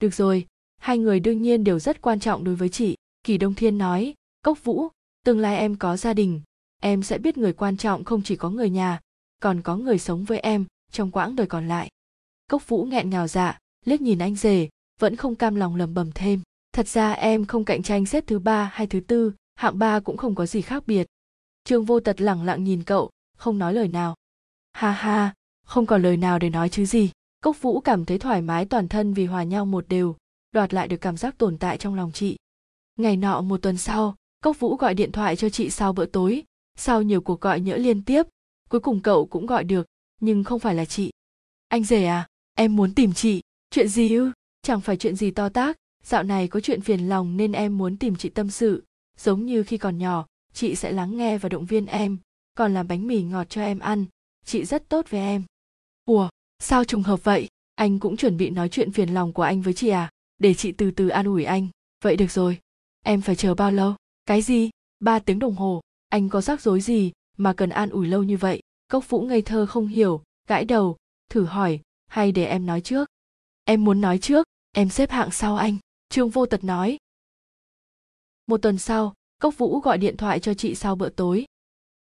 Được 0.00 0.14
rồi, 0.14 0.46
hai 0.78 0.98
người 0.98 1.20
đương 1.20 1.42
nhiên 1.42 1.64
đều 1.64 1.78
rất 1.78 2.02
quan 2.02 2.20
trọng 2.20 2.44
đối 2.44 2.54
với 2.54 2.68
chị. 2.68 2.96
Kỳ 3.22 3.38
đông 3.38 3.54
thiên 3.54 3.78
nói, 3.78 4.14
cốc 4.42 4.64
vũ, 4.64 4.88
tương 5.24 5.38
lai 5.38 5.58
em 5.58 5.76
có 5.76 5.96
gia 5.96 6.14
đình 6.14 6.40
em 6.82 7.02
sẽ 7.02 7.18
biết 7.18 7.38
người 7.38 7.52
quan 7.52 7.76
trọng 7.76 8.04
không 8.04 8.22
chỉ 8.22 8.36
có 8.36 8.50
người 8.50 8.70
nhà, 8.70 9.00
còn 9.40 9.62
có 9.62 9.76
người 9.76 9.98
sống 9.98 10.24
với 10.24 10.38
em 10.38 10.64
trong 10.92 11.10
quãng 11.10 11.36
đời 11.36 11.46
còn 11.46 11.68
lại. 11.68 11.90
Cốc 12.50 12.68
vũ 12.68 12.84
nghẹn 12.84 13.10
ngào 13.10 13.28
dạ 13.28 13.58
liếc 13.84 14.00
nhìn 14.00 14.18
anh 14.18 14.34
rể, 14.34 14.68
vẫn 15.00 15.16
không 15.16 15.34
cam 15.34 15.54
lòng 15.54 15.76
lầm 15.76 15.94
bầm 15.94 16.10
thêm. 16.14 16.40
Thật 16.72 16.88
ra 16.88 17.12
em 17.12 17.44
không 17.44 17.64
cạnh 17.64 17.82
tranh 17.82 18.06
xếp 18.06 18.24
thứ 18.26 18.38
ba 18.38 18.70
hay 18.72 18.86
thứ 18.86 19.00
tư, 19.00 19.32
hạng 19.54 19.78
ba 19.78 20.00
cũng 20.00 20.16
không 20.16 20.34
có 20.34 20.46
gì 20.46 20.62
khác 20.62 20.86
biệt. 20.86 21.06
Trương 21.64 21.84
vô 21.84 22.00
tật 22.00 22.20
lẳng 22.20 22.42
lặng 22.42 22.64
nhìn 22.64 22.84
cậu, 22.84 23.10
không 23.36 23.58
nói 23.58 23.74
lời 23.74 23.88
nào. 23.88 24.14
Ha 24.72 24.90
ha, 24.90 25.34
không 25.64 25.86
còn 25.86 26.02
lời 26.02 26.16
nào 26.16 26.38
để 26.38 26.50
nói 26.50 26.68
chứ 26.68 26.86
gì. 26.86 27.10
Cốc 27.42 27.62
vũ 27.62 27.80
cảm 27.80 28.04
thấy 28.04 28.18
thoải 28.18 28.42
mái 28.42 28.64
toàn 28.64 28.88
thân 28.88 29.14
vì 29.14 29.26
hòa 29.26 29.42
nhau 29.42 29.66
một 29.66 29.88
đều, 29.88 30.16
đoạt 30.52 30.74
lại 30.74 30.88
được 30.88 30.96
cảm 30.96 31.16
giác 31.16 31.38
tồn 31.38 31.58
tại 31.58 31.78
trong 31.78 31.94
lòng 31.94 32.12
chị. 32.12 32.36
Ngày 32.96 33.16
nọ 33.16 33.40
một 33.40 33.62
tuần 33.62 33.76
sau, 33.76 34.14
cốc 34.42 34.60
vũ 34.60 34.76
gọi 34.76 34.94
điện 34.94 35.12
thoại 35.12 35.36
cho 35.36 35.50
chị 35.50 35.70
sau 35.70 35.92
bữa 35.92 36.06
tối 36.06 36.44
sau 36.78 37.02
nhiều 37.02 37.20
cuộc 37.20 37.40
gọi 37.40 37.60
nhỡ 37.60 37.76
liên 37.76 38.02
tiếp, 38.02 38.22
cuối 38.68 38.80
cùng 38.80 39.00
cậu 39.00 39.26
cũng 39.26 39.46
gọi 39.46 39.64
được, 39.64 39.86
nhưng 40.20 40.44
không 40.44 40.60
phải 40.60 40.74
là 40.74 40.84
chị. 40.84 41.10
Anh 41.68 41.84
rể 41.84 42.04
à 42.04 42.28
em 42.54 42.76
muốn 42.76 42.94
tìm 42.94 43.12
chị. 43.12 43.40
Chuyện 43.70 43.88
gì 43.88 44.14
ư? 44.14 44.32
Chẳng 44.62 44.80
phải 44.80 44.96
chuyện 44.96 45.16
gì 45.16 45.30
to 45.30 45.48
tác 45.48 45.76
dạo 46.04 46.22
này 46.22 46.48
có 46.48 46.60
chuyện 46.60 46.80
phiền 46.80 47.08
lòng 47.08 47.36
nên 47.36 47.52
em 47.52 47.78
muốn 47.78 47.96
tìm 47.96 48.16
chị 48.16 48.28
tâm 48.28 48.50
sự. 48.50 48.84
Giống 49.18 49.46
như 49.46 49.62
khi 49.62 49.78
còn 49.78 49.98
nhỏ, 49.98 50.26
chị 50.52 50.74
sẽ 50.74 50.92
lắng 50.92 51.16
nghe 51.16 51.38
và 51.38 51.48
động 51.48 51.64
viên 51.66 51.86
em. 51.86 52.18
Còn 52.54 52.74
làm 52.74 52.88
bánh 52.88 53.06
mì 53.06 53.22
ngọt 53.22 53.44
cho 53.50 53.62
em 53.62 53.78
ăn, 53.78 54.04
chị 54.44 54.64
rất 54.64 54.88
tốt 54.88 55.06
với 55.10 55.20
em. 55.20 55.44
Ủa, 56.04 56.28
sao 56.58 56.84
trùng 56.84 57.02
hợp 57.02 57.24
vậy? 57.24 57.48
Anh 57.74 57.98
cũng 57.98 58.16
chuẩn 58.16 58.36
bị 58.36 58.50
nói 58.50 58.68
chuyện 58.68 58.92
phiền 58.92 59.14
lòng 59.14 59.32
của 59.32 59.42
anh 59.42 59.62
với 59.62 59.74
chị 59.74 59.88
à? 59.88 60.10
Để 60.38 60.54
chị 60.54 60.72
từ 60.72 60.90
từ 60.90 61.08
an 61.08 61.26
ủi 61.26 61.44
anh. 61.44 61.68
Vậy 62.04 62.16
được 62.16 62.30
rồi. 62.30 62.58
Em 63.04 63.20
phải 63.20 63.36
chờ 63.36 63.54
bao 63.54 63.70
lâu? 63.70 63.94
Cái 64.26 64.42
gì? 64.42 64.70
Ba 65.00 65.18
tiếng 65.18 65.38
đồng 65.38 65.54
hồ 65.54 65.80
anh 66.08 66.28
có 66.28 66.40
rắc 66.40 66.60
rối 66.60 66.80
gì 66.80 67.12
mà 67.36 67.52
cần 67.52 67.70
an 67.70 67.90
ủi 67.90 68.06
lâu 68.06 68.22
như 68.22 68.36
vậy? 68.36 68.60
Cốc 68.88 69.08
vũ 69.08 69.20
ngây 69.20 69.42
thơ 69.42 69.66
không 69.66 69.86
hiểu, 69.86 70.22
gãi 70.48 70.64
đầu, 70.64 70.96
thử 71.30 71.44
hỏi, 71.44 71.80
hay 72.06 72.32
để 72.32 72.44
em 72.44 72.66
nói 72.66 72.80
trước? 72.80 73.08
Em 73.64 73.84
muốn 73.84 74.00
nói 74.00 74.18
trước, 74.18 74.46
em 74.72 74.88
xếp 74.88 75.10
hạng 75.10 75.30
sau 75.30 75.56
anh, 75.56 75.76
trương 76.08 76.30
vô 76.30 76.46
tật 76.46 76.64
nói. 76.64 76.98
Một 78.46 78.62
tuần 78.62 78.78
sau, 78.78 79.14
cốc 79.38 79.58
vũ 79.58 79.80
gọi 79.80 79.98
điện 79.98 80.16
thoại 80.16 80.40
cho 80.40 80.54
chị 80.54 80.74
sau 80.74 80.96
bữa 80.96 81.08
tối. 81.08 81.44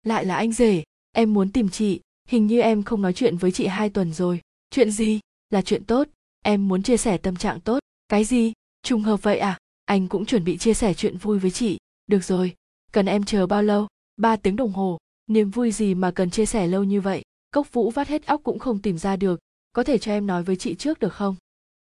Lại 0.03 0.25
là 0.25 0.37
anh 0.37 0.53
rể, 0.53 0.83
em 1.13 1.35
muốn 1.35 1.53
tìm 1.53 1.69
chị, 1.69 2.01
hình 2.29 2.47
như 2.47 2.61
em 2.61 2.83
không 2.83 3.03
nói 3.03 3.13
chuyện 3.13 3.37
với 3.37 3.53
chị 3.53 3.67
hai 3.67 3.91
tuần 3.91 4.13
rồi. 4.13 4.41
Chuyện 4.71 4.91
gì? 4.91 5.21
Là 5.51 5.63
chuyện 5.63 5.85
tốt, 5.85 6.09
em 6.43 6.69
muốn 6.69 6.83
chia 6.83 6.97
sẻ 6.97 7.19
tâm 7.19 7.37
trạng 7.37 7.61
tốt. 7.61 7.79
Cái 8.09 8.25
gì? 8.25 8.53
Trùng 8.83 9.03
hợp 9.03 9.23
vậy 9.23 9.39
à? 9.39 9.59
Anh 9.85 10.09
cũng 10.09 10.27
chuẩn 10.27 10.45
bị 10.45 10.59
chia 10.59 10.75
sẻ 10.75 10.95
chuyện 10.95 11.17
vui 11.17 11.39
với 11.39 11.51
chị. 11.51 11.79
Được 12.07 12.25
rồi, 12.25 12.55
cần 12.93 13.07
em 13.07 13.25
chờ 13.25 13.47
bao 13.47 13.63
lâu? 13.63 13.87
Ba 14.17 14.37
tiếng 14.37 14.57
đồng 14.57 14.73
hồ, 14.73 14.99
niềm 15.27 15.51
vui 15.51 15.73
gì 15.73 15.95
mà 15.95 16.11
cần 16.11 16.31
chia 16.31 16.47
sẻ 16.47 16.67
lâu 16.67 16.85
như 16.85 17.01
vậy? 17.01 17.23
Cốc 17.51 17.73
vũ 17.73 17.91
vắt 17.91 18.09
hết 18.09 18.27
óc 18.27 18.41
cũng 18.45 18.59
không 18.59 18.83
tìm 18.83 18.99
ra 18.99 19.17
được. 19.17 19.41
Có 19.73 19.85
thể 19.85 19.99
cho 19.99 20.13
em 20.13 20.27
nói 20.27 20.43
với 20.43 20.57
chị 20.57 20.75
trước 20.75 20.99
được 20.99 21.13
không? 21.15 21.37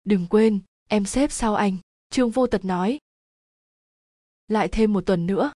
Đừng 0.04 0.26
quên, 0.26 0.61
em 0.88 1.04
xếp 1.04 1.32
sau 1.32 1.54
anh, 1.54 1.76
trương 2.11 2.30
vô 2.30 2.46
tật 2.46 2.64
nói. 2.64 2.98
Lại 4.48 4.68
thêm 4.68 4.92
một 4.92 5.06
tuần 5.06 5.26
nữa. 5.26 5.52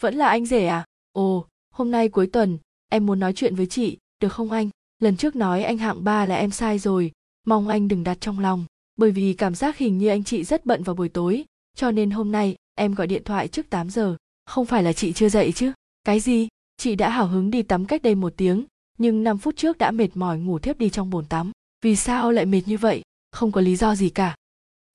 Vẫn 0.00 0.14
là 0.14 0.28
anh 0.28 0.46
rể 0.46 0.66
à? 0.66 0.84
Ồ, 1.12 1.46
hôm 1.70 1.90
nay 1.90 2.08
cuối 2.08 2.26
tuần, 2.26 2.58
em 2.88 3.06
muốn 3.06 3.20
nói 3.20 3.32
chuyện 3.32 3.54
với 3.54 3.66
chị, 3.66 3.98
được 4.20 4.32
không 4.32 4.50
anh? 4.50 4.70
Lần 4.98 5.16
trước 5.16 5.36
nói 5.36 5.62
anh 5.64 5.78
hạng 5.78 6.04
ba 6.04 6.26
là 6.26 6.36
em 6.36 6.50
sai 6.50 6.78
rồi. 6.78 7.12
Mong 7.46 7.68
anh 7.68 7.88
đừng 7.88 8.04
đặt 8.04 8.18
trong 8.20 8.38
lòng, 8.38 8.64
bởi 8.96 9.10
vì 9.10 9.34
cảm 9.34 9.54
giác 9.54 9.76
hình 9.76 9.98
như 9.98 10.08
anh 10.08 10.24
chị 10.24 10.44
rất 10.44 10.66
bận 10.66 10.82
vào 10.82 10.94
buổi 10.94 11.08
tối. 11.08 11.44
Cho 11.76 11.90
nên 11.90 12.10
hôm 12.10 12.32
nay, 12.32 12.56
em 12.74 12.94
gọi 12.94 13.06
điện 13.06 13.24
thoại 13.24 13.48
trước 13.48 13.70
8 13.70 13.90
giờ. 13.90 14.16
Không 14.46 14.66
phải 14.66 14.82
là 14.82 14.92
chị 14.92 15.12
chưa 15.12 15.28
dậy 15.28 15.52
chứ? 15.54 15.72
Cái 16.08 16.20
gì? 16.20 16.48
Chị 16.76 16.94
đã 16.94 17.10
hào 17.10 17.26
hứng 17.26 17.50
đi 17.50 17.62
tắm 17.62 17.84
cách 17.84 18.02
đây 18.02 18.14
một 18.14 18.32
tiếng, 18.36 18.64
nhưng 18.98 19.24
5 19.24 19.38
phút 19.38 19.56
trước 19.56 19.78
đã 19.78 19.90
mệt 19.90 20.08
mỏi 20.14 20.38
ngủ 20.38 20.58
thiếp 20.58 20.78
đi 20.78 20.90
trong 20.90 21.10
bồn 21.10 21.24
tắm. 21.24 21.50
Vì 21.84 21.96
sao 21.96 22.32
lại 22.32 22.46
mệt 22.46 22.62
như 22.66 22.76
vậy? 22.78 23.02
Không 23.32 23.52
có 23.52 23.60
lý 23.60 23.76
do 23.76 23.94
gì 23.94 24.08
cả. 24.10 24.34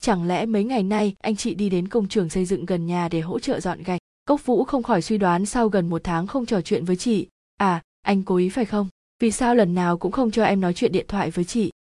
Chẳng 0.01 0.27
lẽ 0.27 0.45
mấy 0.45 0.63
ngày 0.63 0.83
nay 0.83 1.15
anh 1.19 1.35
chị 1.35 1.55
đi 1.55 1.69
đến 1.69 1.87
công 1.87 2.07
trường 2.07 2.29
xây 2.29 2.45
dựng 2.45 2.65
gần 2.65 2.85
nhà 2.85 3.09
để 3.09 3.21
hỗ 3.21 3.39
trợ 3.39 3.59
dọn 3.59 3.83
gạch? 3.83 4.01
Cốc 4.25 4.45
vũ 4.45 4.63
không 4.63 4.83
khỏi 4.83 5.01
suy 5.01 5.17
đoán 5.17 5.45
sau 5.45 5.69
gần 5.69 5.89
một 5.89 6.01
tháng 6.03 6.27
không 6.27 6.45
trò 6.45 6.61
chuyện 6.61 6.85
với 6.85 6.95
chị. 6.95 7.27
À 7.57 7.81
anh 8.01 8.23
cố 8.23 8.35
ý 8.35 8.49
phải 8.49 8.65
không? 8.65 8.87
Vì 9.19 9.31
sao 9.31 9.55
lần 9.55 9.75
nào 9.75 9.97
cũng 9.97 10.11
không 10.11 10.31
cho 10.31 10.43
em 10.43 10.61
nói 10.61 10.73
chuyện 10.73 10.91
điện 10.91 11.05
thoại 11.07 11.31
với 11.31 11.45
chị? 11.45 11.71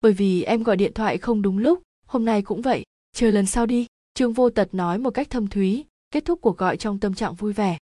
Bởi 0.00 0.12
vì 0.12 0.42
em 0.42 0.62
gọi 0.62 0.76
điện 0.76 0.92
thoại 0.94 1.18
không 1.18 1.42
đúng 1.42 1.58
lúc. 1.58 1.82
Hôm 2.06 2.24
nay 2.24 2.42
cũng 2.42 2.62
vậy. 2.62 2.82
Chờ 3.12 3.30
lần 3.30 3.46
sau 3.46 3.66
đi. 3.66 3.86
Trương 4.14 4.32
vô 4.32 4.50
tật 4.50 4.74
nói 4.74 4.98
một 4.98 5.10
cách 5.10 5.30
thâm 5.30 5.46
thúy. 5.46 5.84
Kết 6.10 6.24
thúc 6.24 6.38
cuộc 6.42 6.58
gọi 6.58 6.76
trong 6.76 6.98
tâm 6.98 7.14
trạng 7.14 7.34
vui 7.34 7.52
vẻ 7.52 7.78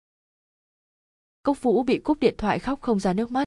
cốc 1.43 1.61
vũ 1.61 1.83
bị 1.83 1.99
cúp 1.99 2.19
điện 2.19 2.35
thoại 2.37 2.59
khóc 2.59 2.81
không 2.81 2.99
ra 2.99 3.13
nước 3.13 3.31
mắt. 3.31 3.43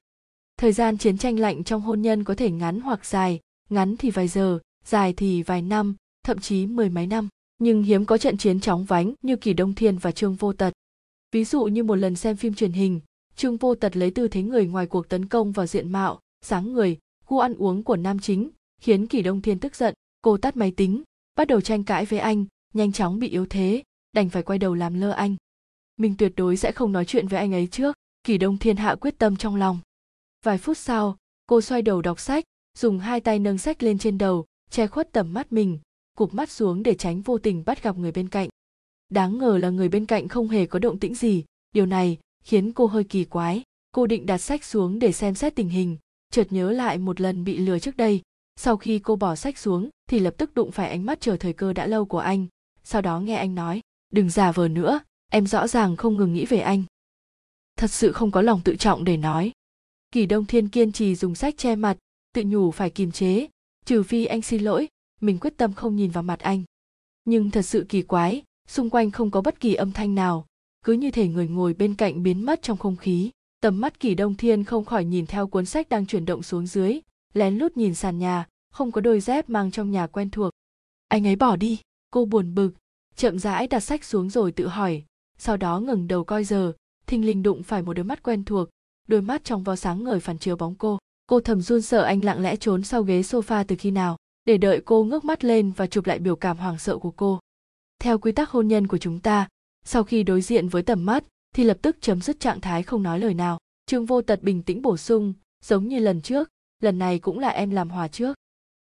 Thời 0.56 0.72
gian 0.72 0.98
chiến 0.98 1.18
tranh 1.18 1.38
lạnh 1.38 1.64
trong 1.64 1.80
hôn 1.80 2.02
nhân 2.02 2.24
có 2.24 2.34
thể 2.34 2.50
ngắn 2.50 2.80
hoặc 2.80 3.06
dài, 3.06 3.40
ngắn 3.70 3.96
thì 3.96 4.10
vài 4.10 4.28
giờ, 4.28 4.58
dài 4.84 5.12
thì 5.12 5.42
vài 5.42 5.62
năm, 5.62 5.96
thậm 6.24 6.38
chí 6.38 6.66
mười 6.66 6.88
mấy 6.88 7.06
năm. 7.06 7.28
Nhưng 7.58 7.82
hiếm 7.82 8.04
có 8.04 8.18
trận 8.18 8.36
chiến 8.36 8.60
chóng 8.60 8.84
vánh 8.84 9.14
như 9.22 9.36
kỳ 9.36 9.52
đông 9.52 9.74
thiên 9.74 9.98
và 9.98 10.12
trương 10.12 10.34
vô 10.34 10.52
tật. 10.52 10.72
Ví 11.32 11.44
dụ 11.44 11.64
như 11.64 11.84
một 11.84 11.94
lần 11.94 12.16
xem 12.16 12.36
phim 12.36 12.54
truyền 12.54 12.72
hình, 12.72 13.00
trương 13.36 13.56
vô 13.56 13.74
tật 13.74 13.96
lấy 13.96 14.10
tư 14.10 14.28
thế 14.28 14.42
người 14.42 14.66
ngoài 14.66 14.86
cuộc 14.86 15.08
tấn 15.08 15.28
công 15.28 15.52
vào 15.52 15.66
diện 15.66 15.92
mạo 15.92 16.20
dáng 16.44 16.72
người 16.72 16.98
gu 17.28 17.38
ăn 17.38 17.54
uống 17.54 17.82
của 17.82 17.96
nam 17.96 18.18
chính, 18.18 18.50
khiến 18.80 19.06
kỳ 19.06 19.22
đông 19.22 19.42
thiên 19.42 19.58
tức 19.58 19.76
giận, 19.76 19.94
cô 20.22 20.36
tắt 20.36 20.56
máy 20.56 20.70
tính, 20.70 21.02
bắt 21.36 21.48
đầu 21.48 21.60
tranh 21.60 21.84
cãi 21.84 22.04
với 22.04 22.18
anh, 22.18 22.44
nhanh 22.74 22.92
chóng 22.92 23.18
bị 23.18 23.28
yếu 23.28 23.46
thế, 23.46 23.82
đành 24.12 24.28
phải 24.28 24.42
quay 24.42 24.58
đầu 24.58 24.74
làm 24.74 25.00
lơ 25.00 25.10
anh 25.10 25.36
mình 25.96 26.14
tuyệt 26.18 26.32
đối 26.36 26.56
sẽ 26.56 26.72
không 26.72 26.92
nói 26.92 27.04
chuyện 27.04 27.28
với 27.28 27.40
anh 27.40 27.54
ấy 27.54 27.66
trước. 27.66 27.96
Kỳ 28.24 28.38
đông 28.38 28.58
thiên 28.58 28.76
hạ 28.76 28.94
quyết 28.94 29.18
tâm 29.18 29.36
trong 29.36 29.56
lòng. 29.56 29.78
Vài 30.44 30.58
phút 30.58 30.78
sau, 30.78 31.16
cô 31.46 31.60
xoay 31.60 31.82
đầu 31.82 32.02
đọc 32.02 32.20
sách, 32.20 32.44
dùng 32.78 32.98
hai 32.98 33.20
tay 33.20 33.38
nâng 33.38 33.58
sách 33.58 33.82
lên 33.82 33.98
trên 33.98 34.18
đầu, 34.18 34.44
che 34.70 34.86
khuất 34.86 35.12
tầm 35.12 35.34
mắt 35.34 35.52
mình, 35.52 35.78
cụp 36.18 36.34
mắt 36.34 36.50
xuống 36.50 36.82
để 36.82 36.94
tránh 36.94 37.20
vô 37.20 37.38
tình 37.38 37.62
bắt 37.66 37.82
gặp 37.82 37.98
người 37.98 38.12
bên 38.12 38.28
cạnh. 38.28 38.48
Đáng 39.08 39.38
ngờ 39.38 39.58
là 39.62 39.70
người 39.70 39.88
bên 39.88 40.06
cạnh 40.06 40.28
không 40.28 40.48
hề 40.48 40.66
có 40.66 40.78
động 40.78 40.98
tĩnh 40.98 41.14
gì. 41.14 41.44
Điều 41.72 41.86
này 41.86 42.18
khiến 42.44 42.72
cô 42.72 42.86
hơi 42.86 43.04
kỳ 43.04 43.24
quái. 43.24 43.62
Cô 43.92 44.06
định 44.06 44.26
đặt 44.26 44.38
sách 44.38 44.64
xuống 44.64 44.98
để 44.98 45.12
xem 45.12 45.34
xét 45.34 45.54
tình 45.54 45.68
hình, 45.68 45.96
chợt 46.30 46.46
nhớ 46.50 46.70
lại 46.70 46.98
một 46.98 47.20
lần 47.20 47.44
bị 47.44 47.58
lừa 47.58 47.78
trước 47.78 47.96
đây. 47.96 48.22
Sau 48.56 48.76
khi 48.76 48.98
cô 48.98 49.16
bỏ 49.16 49.34
sách 49.34 49.58
xuống, 49.58 49.88
thì 50.10 50.18
lập 50.18 50.34
tức 50.38 50.54
đụng 50.54 50.72
phải 50.72 50.90
ánh 50.90 51.06
mắt 51.06 51.20
chờ 51.20 51.36
thời 51.36 51.52
cơ 51.52 51.72
đã 51.72 51.86
lâu 51.86 52.04
của 52.04 52.18
anh. 52.18 52.46
Sau 52.84 53.02
đó 53.02 53.20
nghe 53.20 53.36
anh 53.36 53.54
nói, 53.54 53.80
đừng 54.12 54.30
giả 54.30 54.52
vờ 54.52 54.68
nữa 54.68 55.00
em 55.34 55.46
rõ 55.46 55.68
ràng 55.68 55.96
không 55.96 56.16
ngừng 56.16 56.32
nghĩ 56.32 56.46
về 56.46 56.58
anh. 56.58 56.82
Thật 57.76 57.90
sự 57.90 58.12
không 58.12 58.30
có 58.30 58.42
lòng 58.42 58.60
tự 58.64 58.76
trọng 58.76 59.04
để 59.04 59.16
nói. 59.16 59.52
Kỳ 60.12 60.26
đông 60.26 60.44
thiên 60.44 60.68
kiên 60.68 60.92
trì 60.92 61.14
dùng 61.14 61.34
sách 61.34 61.54
che 61.58 61.76
mặt, 61.76 61.96
tự 62.34 62.42
nhủ 62.46 62.70
phải 62.70 62.90
kiềm 62.90 63.12
chế, 63.12 63.48
trừ 63.84 64.02
phi 64.02 64.24
anh 64.24 64.42
xin 64.42 64.62
lỗi, 64.62 64.88
mình 65.20 65.38
quyết 65.38 65.56
tâm 65.56 65.72
không 65.72 65.96
nhìn 65.96 66.10
vào 66.10 66.22
mặt 66.22 66.40
anh. 66.40 66.62
Nhưng 67.24 67.50
thật 67.50 67.62
sự 67.62 67.86
kỳ 67.88 68.02
quái, 68.02 68.42
xung 68.68 68.90
quanh 68.90 69.10
không 69.10 69.30
có 69.30 69.40
bất 69.40 69.60
kỳ 69.60 69.74
âm 69.74 69.92
thanh 69.92 70.14
nào, 70.14 70.46
cứ 70.84 70.92
như 70.92 71.10
thể 71.10 71.28
người 71.28 71.48
ngồi 71.48 71.74
bên 71.74 71.94
cạnh 71.94 72.22
biến 72.22 72.44
mất 72.44 72.62
trong 72.62 72.78
không 72.78 72.96
khí. 72.96 73.30
Tầm 73.60 73.80
mắt 73.80 74.00
kỳ 74.00 74.14
đông 74.14 74.34
thiên 74.34 74.64
không 74.64 74.84
khỏi 74.84 75.04
nhìn 75.04 75.26
theo 75.26 75.46
cuốn 75.46 75.66
sách 75.66 75.88
đang 75.88 76.06
chuyển 76.06 76.24
động 76.24 76.42
xuống 76.42 76.66
dưới, 76.66 77.00
lén 77.32 77.58
lút 77.58 77.76
nhìn 77.76 77.94
sàn 77.94 78.18
nhà, 78.18 78.46
không 78.70 78.92
có 78.92 79.00
đôi 79.00 79.20
dép 79.20 79.50
mang 79.50 79.70
trong 79.70 79.90
nhà 79.90 80.06
quen 80.06 80.30
thuộc. 80.30 80.52
Anh 81.08 81.26
ấy 81.26 81.36
bỏ 81.36 81.56
đi. 81.56 81.80
Cô 82.10 82.24
buồn 82.24 82.54
bực, 82.54 82.70
chậm 83.16 83.38
rãi 83.38 83.66
đặt 83.66 83.80
sách 83.80 84.04
xuống 84.04 84.30
rồi 84.30 84.52
tự 84.52 84.68
hỏi 84.68 85.04
sau 85.38 85.56
đó 85.56 85.80
ngẩng 85.80 86.08
đầu 86.08 86.24
coi 86.24 86.44
giờ, 86.44 86.72
thình 87.06 87.26
lình 87.26 87.42
đụng 87.42 87.62
phải 87.62 87.82
một 87.82 87.92
đôi 87.92 88.04
mắt 88.04 88.22
quen 88.22 88.44
thuộc, 88.44 88.68
đôi 89.08 89.22
mắt 89.22 89.44
trong 89.44 89.62
vo 89.62 89.76
sáng 89.76 90.04
ngời 90.04 90.20
phản 90.20 90.38
chiếu 90.38 90.56
bóng 90.56 90.74
cô. 90.74 90.98
Cô 91.26 91.40
thầm 91.40 91.60
run 91.60 91.82
sợ 91.82 92.02
anh 92.02 92.24
lặng 92.24 92.42
lẽ 92.42 92.56
trốn 92.56 92.82
sau 92.82 93.02
ghế 93.02 93.20
sofa 93.20 93.64
từ 93.68 93.76
khi 93.78 93.90
nào, 93.90 94.16
để 94.44 94.58
đợi 94.58 94.82
cô 94.84 95.04
ngước 95.04 95.24
mắt 95.24 95.44
lên 95.44 95.70
và 95.70 95.86
chụp 95.86 96.06
lại 96.06 96.18
biểu 96.18 96.36
cảm 96.36 96.56
hoảng 96.56 96.78
sợ 96.78 96.98
của 96.98 97.10
cô. 97.10 97.40
Theo 97.98 98.18
quy 98.18 98.32
tắc 98.32 98.50
hôn 98.50 98.68
nhân 98.68 98.86
của 98.86 98.98
chúng 98.98 99.20
ta, 99.20 99.48
sau 99.84 100.04
khi 100.04 100.22
đối 100.22 100.40
diện 100.40 100.68
với 100.68 100.82
tầm 100.82 101.06
mắt, 101.06 101.24
thì 101.54 101.64
lập 101.64 101.78
tức 101.82 101.96
chấm 102.00 102.20
dứt 102.20 102.40
trạng 102.40 102.60
thái 102.60 102.82
không 102.82 103.02
nói 103.02 103.20
lời 103.20 103.34
nào. 103.34 103.58
Trương 103.86 104.06
vô 104.06 104.22
tật 104.22 104.42
bình 104.42 104.62
tĩnh 104.62 104.82
bổ 104.82 104.96
sung, 104.96 105.32
giống 105.64 105.88
như 105.88 105.98
lần 105.98 106.22
trước, 106.22 106.48
lần 106.80 106.98
này 106.98 107.18
cũng 107.18 107.38
là 107.38 107.48
em 107.48 107.70
làm 107.70 107.90
hòa 107.90 108.08
trước. 108.08 108.36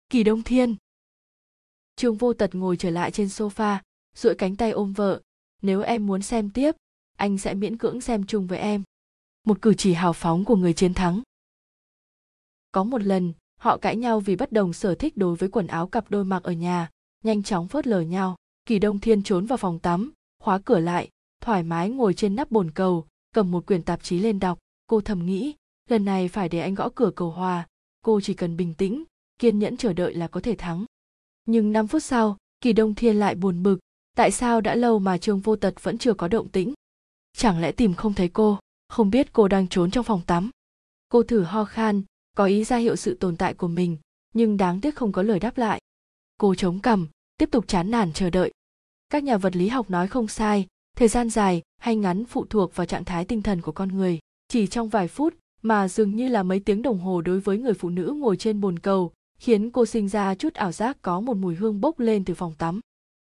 Kỳ 0.10 0.24
đông 0.24 0.44
thiên! 0.44 0.76
Trương 1.96 2.16
vô 2.16 2.34
tật 2.34 2.56
ngồi 2.56 2.78
trở 2.78 2.90
lại 2.90 3.12
trên 3.12 3.28
sofa, 3.28 3.78
duỗi 4.16 4.36
cánh 4.36 4.56
tay 4.56 4.72
ôm 4.72 4.94
vợ 4.94 5.22
nếu 5.62 5.82
em 5.82 6.06
muốn 6.06 6.22
xem 6.22 6.50
tiếp, 6.50 6.76
anh 7.18 7.38
sẽ 7.38 7.54
miễn 7.54 7.78
cưỡng 7.78 8.02
xem 8.02 8.26
chung 8.26 8.48
với 8.48 8.60
em. 8.60 8.84
Một 9.44 9.62
cử 9.62 9.74
chỉ 9.74 9.94
hào 9.94 10.14
phóng 10.14 10.46
của 10.46 10.56
người 10.56 10.74
chiến 10.74 10.94
thắng. 10.94 11.22
Có 12.72 12.84
một 12.84 13.04
lần, 13.04 13.34
họ 13.60 13.78
cãi 13.78 13.96
nhau 13.96 14.20
vì 14.20 14.36
bất 14.36 14.52
đồng 14.52 14.74
sở 14.74 14.96
thích 14.96 15.18
đối 15.18 15.36
với 15.36 15.50
quần 15.50 15.68
áo 15.68 15.88
cặp 15.88 16.12
đôi 16.12 16.26
mặc 16.26 16.44
ở 16.44 16.52
nhà, 16.52 16.90
nhanh 17.24 17.44
chóng 17.44 17.68
phớt 17.68 17.88
lờ 17.88 18.02
nhau. 18.02 18.36
Kỳ 18.66 18.80
đông 18.80 19.00
thiên 19.00 19.24
trốn 19.24 19.46
vào 19.46 19.58
phòng 19.58 19.80
tắm, 19.80 20.12
khóa 20.40 20.60
cửa 20.66 20.80
lại, 20.80 21.10
thoải 21.42 21.64
mái 21.64 21.90
ngồi 21.90 22.14
trên 22.14 22.36
nắp 22.36 22.52
bồn 22.52 22.72
cầu, 22.72 23.06
cầm 23.34 23.52
một 23.52 23.66
quyển 23.66 23.84
tạp 23.84 24.04
chí 24.04 24.20
lên 24.20 24.40
đọc. 24.40 24.60
Cô 24.88 25.02
thầm 25.02 25.26
nghĩ, 25.26 25.56
lần 25.90 26.06
này 26.06 26.28
phải 26.28 26.50
để 26.50 26.60
anh 26.60 26.76
gõ 26.76 26.90
cửa 26.96 27.12
cầu 27.16 27.32
hòa. 27.32 27.68
Cô 28.02 28.22
chỉ 28.22 28.34
cần 28.34 28.58
bình 28.58 28.74
tĩnh, 28.74 29.04
kiên 29.40 29.60
nhẫn 29.60 29.78
chờ 29.78 29.94
đợi 29.94 30.14
là 30.14 30.28
có 30.28 30.42
thể 30.42 30.56
thắng. 30.56 30.86
Nhưng 31.46 31.72
5 31.72 31.88
phút 31.88 32.04
sau, 32.04 32.38
kỳ 32.62 32.74
đông 32.74 32.96
thiên 32.96 33.20
lại 33.20 33.36
buồn 33.36 33.64
bực 33.64 33.80
tại 34.20 34.32
sao 34.32 34.62
đã 34.62 34.76
lâu 34.76 35.00
mà 35.00 35.18
trương 35.18 35.40
vô 35.40 35.56
tật 35.56 35.84
vẫn 35.84 35.98
chưa 35.98 36.14
có 36.14 36.28
động 36.28 36.50
tĩnh? 36.50 36.74
Chẳng 37.38 37.60
lẽ 37.60 37.72
tìm 37.72 37.94
không 37.94 38.14
thấy 38.14 38.30
cô, 38.30 38.60
không 38.88 39.10
biết 39.10 39.34
cô 39.34 39.48
đang 39.48 39.68
trốn 39.68 39.92
trong 39.92 40.04
phòng 40.04 40.22
tắm? 40.28 40.50
Cô 41.10 41.24
thử 41.24 41.44
ho 41.44 41.66
khan, 41.66 42.02
có 42.38 42.46
ý 42.46 42.64
ra 42.64 42.78
hiệu 42.78 42.96
sự 42.96 43.18
tồn 43.20 43.38
tại 43.38 43.54
của 43.54 43.68
mình, 43.68 43.98
nhưng 44.34 44.58
đáng 44.58 44.82
tiếc 44.82 44.96
không 44.96 45.12
có 45.12 45.22
lời 45.24 45.40
đáp 45.40 45.58
lại. 45.58 45.82
Cô 46.38 46.56
chống 46.56 46.80
cằm, 46.80 47.08
tiếp 47.38 47.50
tục 47.52 47.68
chán 47.68 47.92
nản 47.92 48.14
chờ 48.14 48.30
đợi. 48.30 48.52
Các 49.10 49.24
nhà 49.24 49.38
vật 49.38 49.56
lý 49.56 49.68
học 49.68 49.90
nói 49.90 50.08
không 50.08 50.28
sai, 50.28 50.68
thời 50.98 51.08
gian 51.08 51.30
dài 51.30 51.62
hay 51.78 51.96
ngắn 51.96 52.26
phụ 52.26 52.46
thuộc 52.50 52.76
vào 52.76 52.86
trạng 52.86 53.06
thái 53.06 53.26
tinh 53.26 53.42
thần 53.42 53.62
của 53.62 53.72
con 53.72 53.90
người. 53.90 54.20
Chỉ 54.48 54.68
trong 54.68 54.90
vài 54.90 55.08
phút 55.08 55.34
mà 55.62 55.88
dường 55.88 56.16
như 56.16 56.28
là 56.28 56.44
mấy 56.44 56.60
tiếng 56.60 56.82
đồng 56.82 57.00
hồ 57.00 57.22
đối 57.22 57.40
với 57.40 57.58
người 57.58 57.74
phụ 57.74 57.90
nữ 57.90 58.16
ngồi 58.18 58.38
trên 58.38 58.62
bồn 58.62 58.80
cầu 58.80 59.12
khiến 59.40 59.72
cô 59.72 59.86
sinh 59.86 60.10
ra 60.10 60.36
chút 60.36 60.54
ảo 60.54 60.72
giác 60.72 60.98
có 61.02 61.20
một 61.20 61.38
mùi 61.38 61.56
hương 61.56 61.82
bốc 61.82 62.00
lên 62.00 62.26
từ 62.26 62.34
phòng 62.34 62.54
tắm 62.58 62.80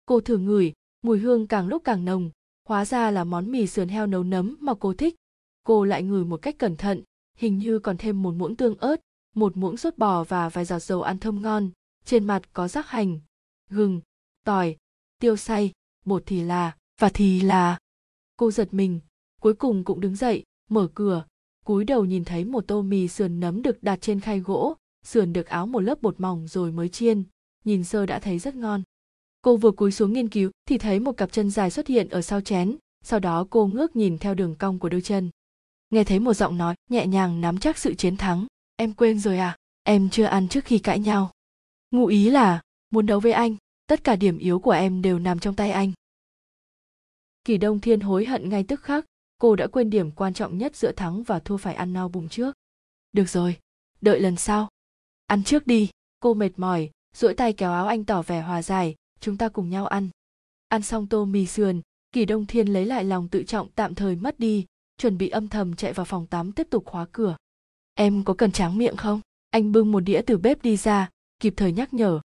cô 0.06 0.20
thử 0.20 0.38
ngửi, 0.38 0.72
mùi 1.02 1.18
hương 1.18 1.46
càng 1.46 1.68
lúc 1.68 1.82
càng 1.84 2.04
nồng. 2.04 2.30
Hóa 2.68 2.84
ra 2.84 3.10
là 3.10 3.24
món 3.24 3.52
mì 3.52 3.66
sườn 3.66 3.88
heo 3.88 4.06
nấu 4.06 4.22
nấm 4.22 4.56
mà 4.60 4.74
cô 4.74 4.94
thích. 4.94 5.16
Cô 5.64 5.84
lại 5.84 6.02
ngửi 6.02 6.24
một 6.24 6.42
cách 6.42 6.58
cẩn 6.58 6.76
thận, 6.76 7.02
hình 7.38 7.58
như 7.58 7.78
còn 7.78 7.96
thêm 7.96 8.22
một 8.22 8.34
muỗng 8.34 8.56
tương 8.56 8.76
ớt, 8.76 9.00
một 9.34 9.56
muỗng 9.56 9.76
sốt 9.76 9.98
bò 9.98 10.24
và 10.24 10.48
vài 10.48 10.64
giọt 10.64 10.78
dầu 10.78 11.02
ăn 11.02 11.18
thơm 11.18 11.42
ngon. 11.42 11.70
Trên 12.04 12.24
mặt 12.24 12.42
có 12.52 12.68
rắc 12.68 12.88
hành, 12.88 13.20
gừng, 13.70 14.00
tỏi, 14.44 14.76
tiêu 15.18 15.36
xay 15.36 15.72
bột 16.04 16.22
thì 16.26 16.42
là, 16.42 16.76
và 17.00 17.08
thì 17.08 17.40
là. 17.40 17.78
Cô 18.36 18.50
giật 18.50 18.74
mình, 18.74 19.00
cuối 19.40 19.54
cùng 19.54 19.84
cũng 19.84 20.00
đứng 20.00 20.16
dậy, 20.16 20.44
mở 20.70 20.88
cửa, 20.94 21.24
cúi 21.64 21.84
đầu 21.84 22.04
nhìn 22.04 22.24
thấy 22.24 22.44
một 22.44 22.64
tô 22.66 22.82
mì 22.82 23.08
sườn 23.08 23.40
nấm 23.40 23.62
được 23.62 23.82
đặt 23.82 23.98
trên 24.00 24.20
khay 24.20 24.40
gỗ. 24.40 24.76
Sườn 25.04 25.32
được 25.32 25.46
áo 25.46 25.66
một 25.66 25.80
lớp 25.80 26.02
bột 26.02 26.20
mỏng 26.20 26.48
rồi 26.48 26.72
mới 26.72 26.88
chiên. 26.88 27.22
Nhìn 27.64 27.84
sơ 27.84 28.06
đã 28.06 28.18
thấy 28.18 28.38
rất 28.38 28.54
ngon 28.54 28.82
cô 29.46 29.56
vừa 29.56 29.70
cúi 29.70 29.92
xuống 29.92 30.12
nghiên 30.12 30.28
cứu 30.28 30.50
thì 30.68 30.78
thấy 30.78 31.00
một 31.00 31.12
cặp 31.12 31.32
chân 31.32 31.50
dài 31.50 31.70
xuất 31.70 31.86
hiện 31.86 32.08
ở 32.08 32.22
sau 32.22 32.40
chén. 32.40 32.76
Sau 33.04 33.20
đó 33.20 33.46
cô 33.50 33.66
ngước 33.66 33.96
nhìn 33.96 34.18
theo 34.18 34.34
đường 34.34 34.54
cong 34.54 34.78
của 34.78 34.88
đôi 34.88 35.00
chân. 35.00 35.30
Nghe 35.90 36.04
thấy 36.04 36.18
một 36.18 36.34
giọng 36.34 36.58
nói, 36.58 36.74
nhẹ 36.90 37.06
nhàng 37.06 37.40
nắm 37.40 37.58
chắc 37.58 37.78
sự 37.78 37.94
chiến 37.94 38.16
thắng. 38.16 38.46
Em 38.76 38.92
quên 38.92 39.18
rồi 39.18 39.38
à? 39.38 39.56
Em 39.82 40.10
chưa 40.10 40.24
ăn 40.24 40.48
trước 40.48 40.64
khi 40.64 40.78
cãi 40.78 40.98
nhau. 40.98 41.30
Ngụ 41.90 42.06
ý 42.06 42.30
là, 42.30 42.62
muốn 42.90 43.06
đấu 43.06 43.20
với 43.20 43.32
anh. 43.32 43.56
Tất 43.86 44.04
cả 44.04 44.16
điểm 44.16 44.38
yếu 44.38 44.58
của 44.58 44.70
em 44.70 45.02
đều 45.02 45.18
nằm 45.18 45.38
trong 45.38 45.56
tay 45.56 45.70
anh. 45.70 45.92
Kỳ 47.44 47.58
đông 47.58 47.80
thiên 47.80 48.00
hối 48.00 48.24
hận 48.24 48.48
ngay 48.48 48.64
tức 48.64 48.82
khắc. 48.82 49.04
Cô 49.38 49.56
đã 49.56 49.66
quên 49.66 49.90
điểm 49.90 50.10
quan 50.10 50.34
trọng 50.34 50.58
nhất 50.58 50.76
giữa 50.76 50.92
thắng 50.92 51.22
và 51.22 51.38
thua 51.38 51.56
phải 51.56 51.74
ăn 51.74 51.92
no 51.92 52.08
bụng 52.08 52.28
trước. 52.28 52.56
Được 53.12 53.28
rồi, 53.28 53.56
đợi 54.00 54.20
lần 54.20 54.36
sau. 54.36 54.68
Ăn 55.26 55.44
trước 55.44 55.66
đi. 55.66 55.90
Cô 56.20 56.34
mệt 56.34 56.50
mỏi, 56.56 56.90
duỗi 57.14 57.34
tay 57.34 57.52
kéo 57.52 57.72
áo 57.72 57.86
anh 57.86 58.04
tỏ 58.04 58.22
vẻ 58.22 58.40
hòa 58.40 58.62
giải 58.62 58.94
chúng 59.20 59.36
ta 59.36 59.48
cùng 59.48 59.70
nhau 59.70 59.86
ăn. 59.86 60.08
Ăn 60.68 60.82
xong 60.82 61.06
tô 61.06 61.24
mì 61.24 61.46
sườn, 61.46 61.80
kỳ 62.12 62.24
đông 62.24 62.46
thiên 62.46 62.68
lấy 62.68 62.86
lại 62.86 63.04
lòng 63.04 63.28
tự 63.28 63.42
trọng 63.42 63.68
tạm 63.74 63.94
thời 63.94 64.16
mất 64.16 64.40
đi, 64.40 64.66
chuẩn 64.98 65.18
bị 65.18 65.28
âm 65.28 65.48
thầm 65.48 65.76
chạy 65.76 65.92
vào 65.92 66.06
phòng 66.06 66.26
tắm 66.26 66.52
tiếp 66.52 66.66
tục 66.70 66.84
khóa 66.86 67.06
cửa. 67.12 67.36
Em 67.94 68.24
có 68.24 68.34
cần 68.34 68.52
tráng 68.52 68.78
miệng 68.78 68.96
không? 68.96 69.20
Anh 69.50 69.72
bưng 69.72 69.92
một 69.92 70.00
đĩa 70.00 70.22
từ 70.26 70.38
bếp 70.38 70.62
đi 70.62 70.76
ra, 70.76 71.10
kịp 71.40 71.54
thời 71.56 71.72
nhắc 71.72 71.94
nhở. 71.94 72.20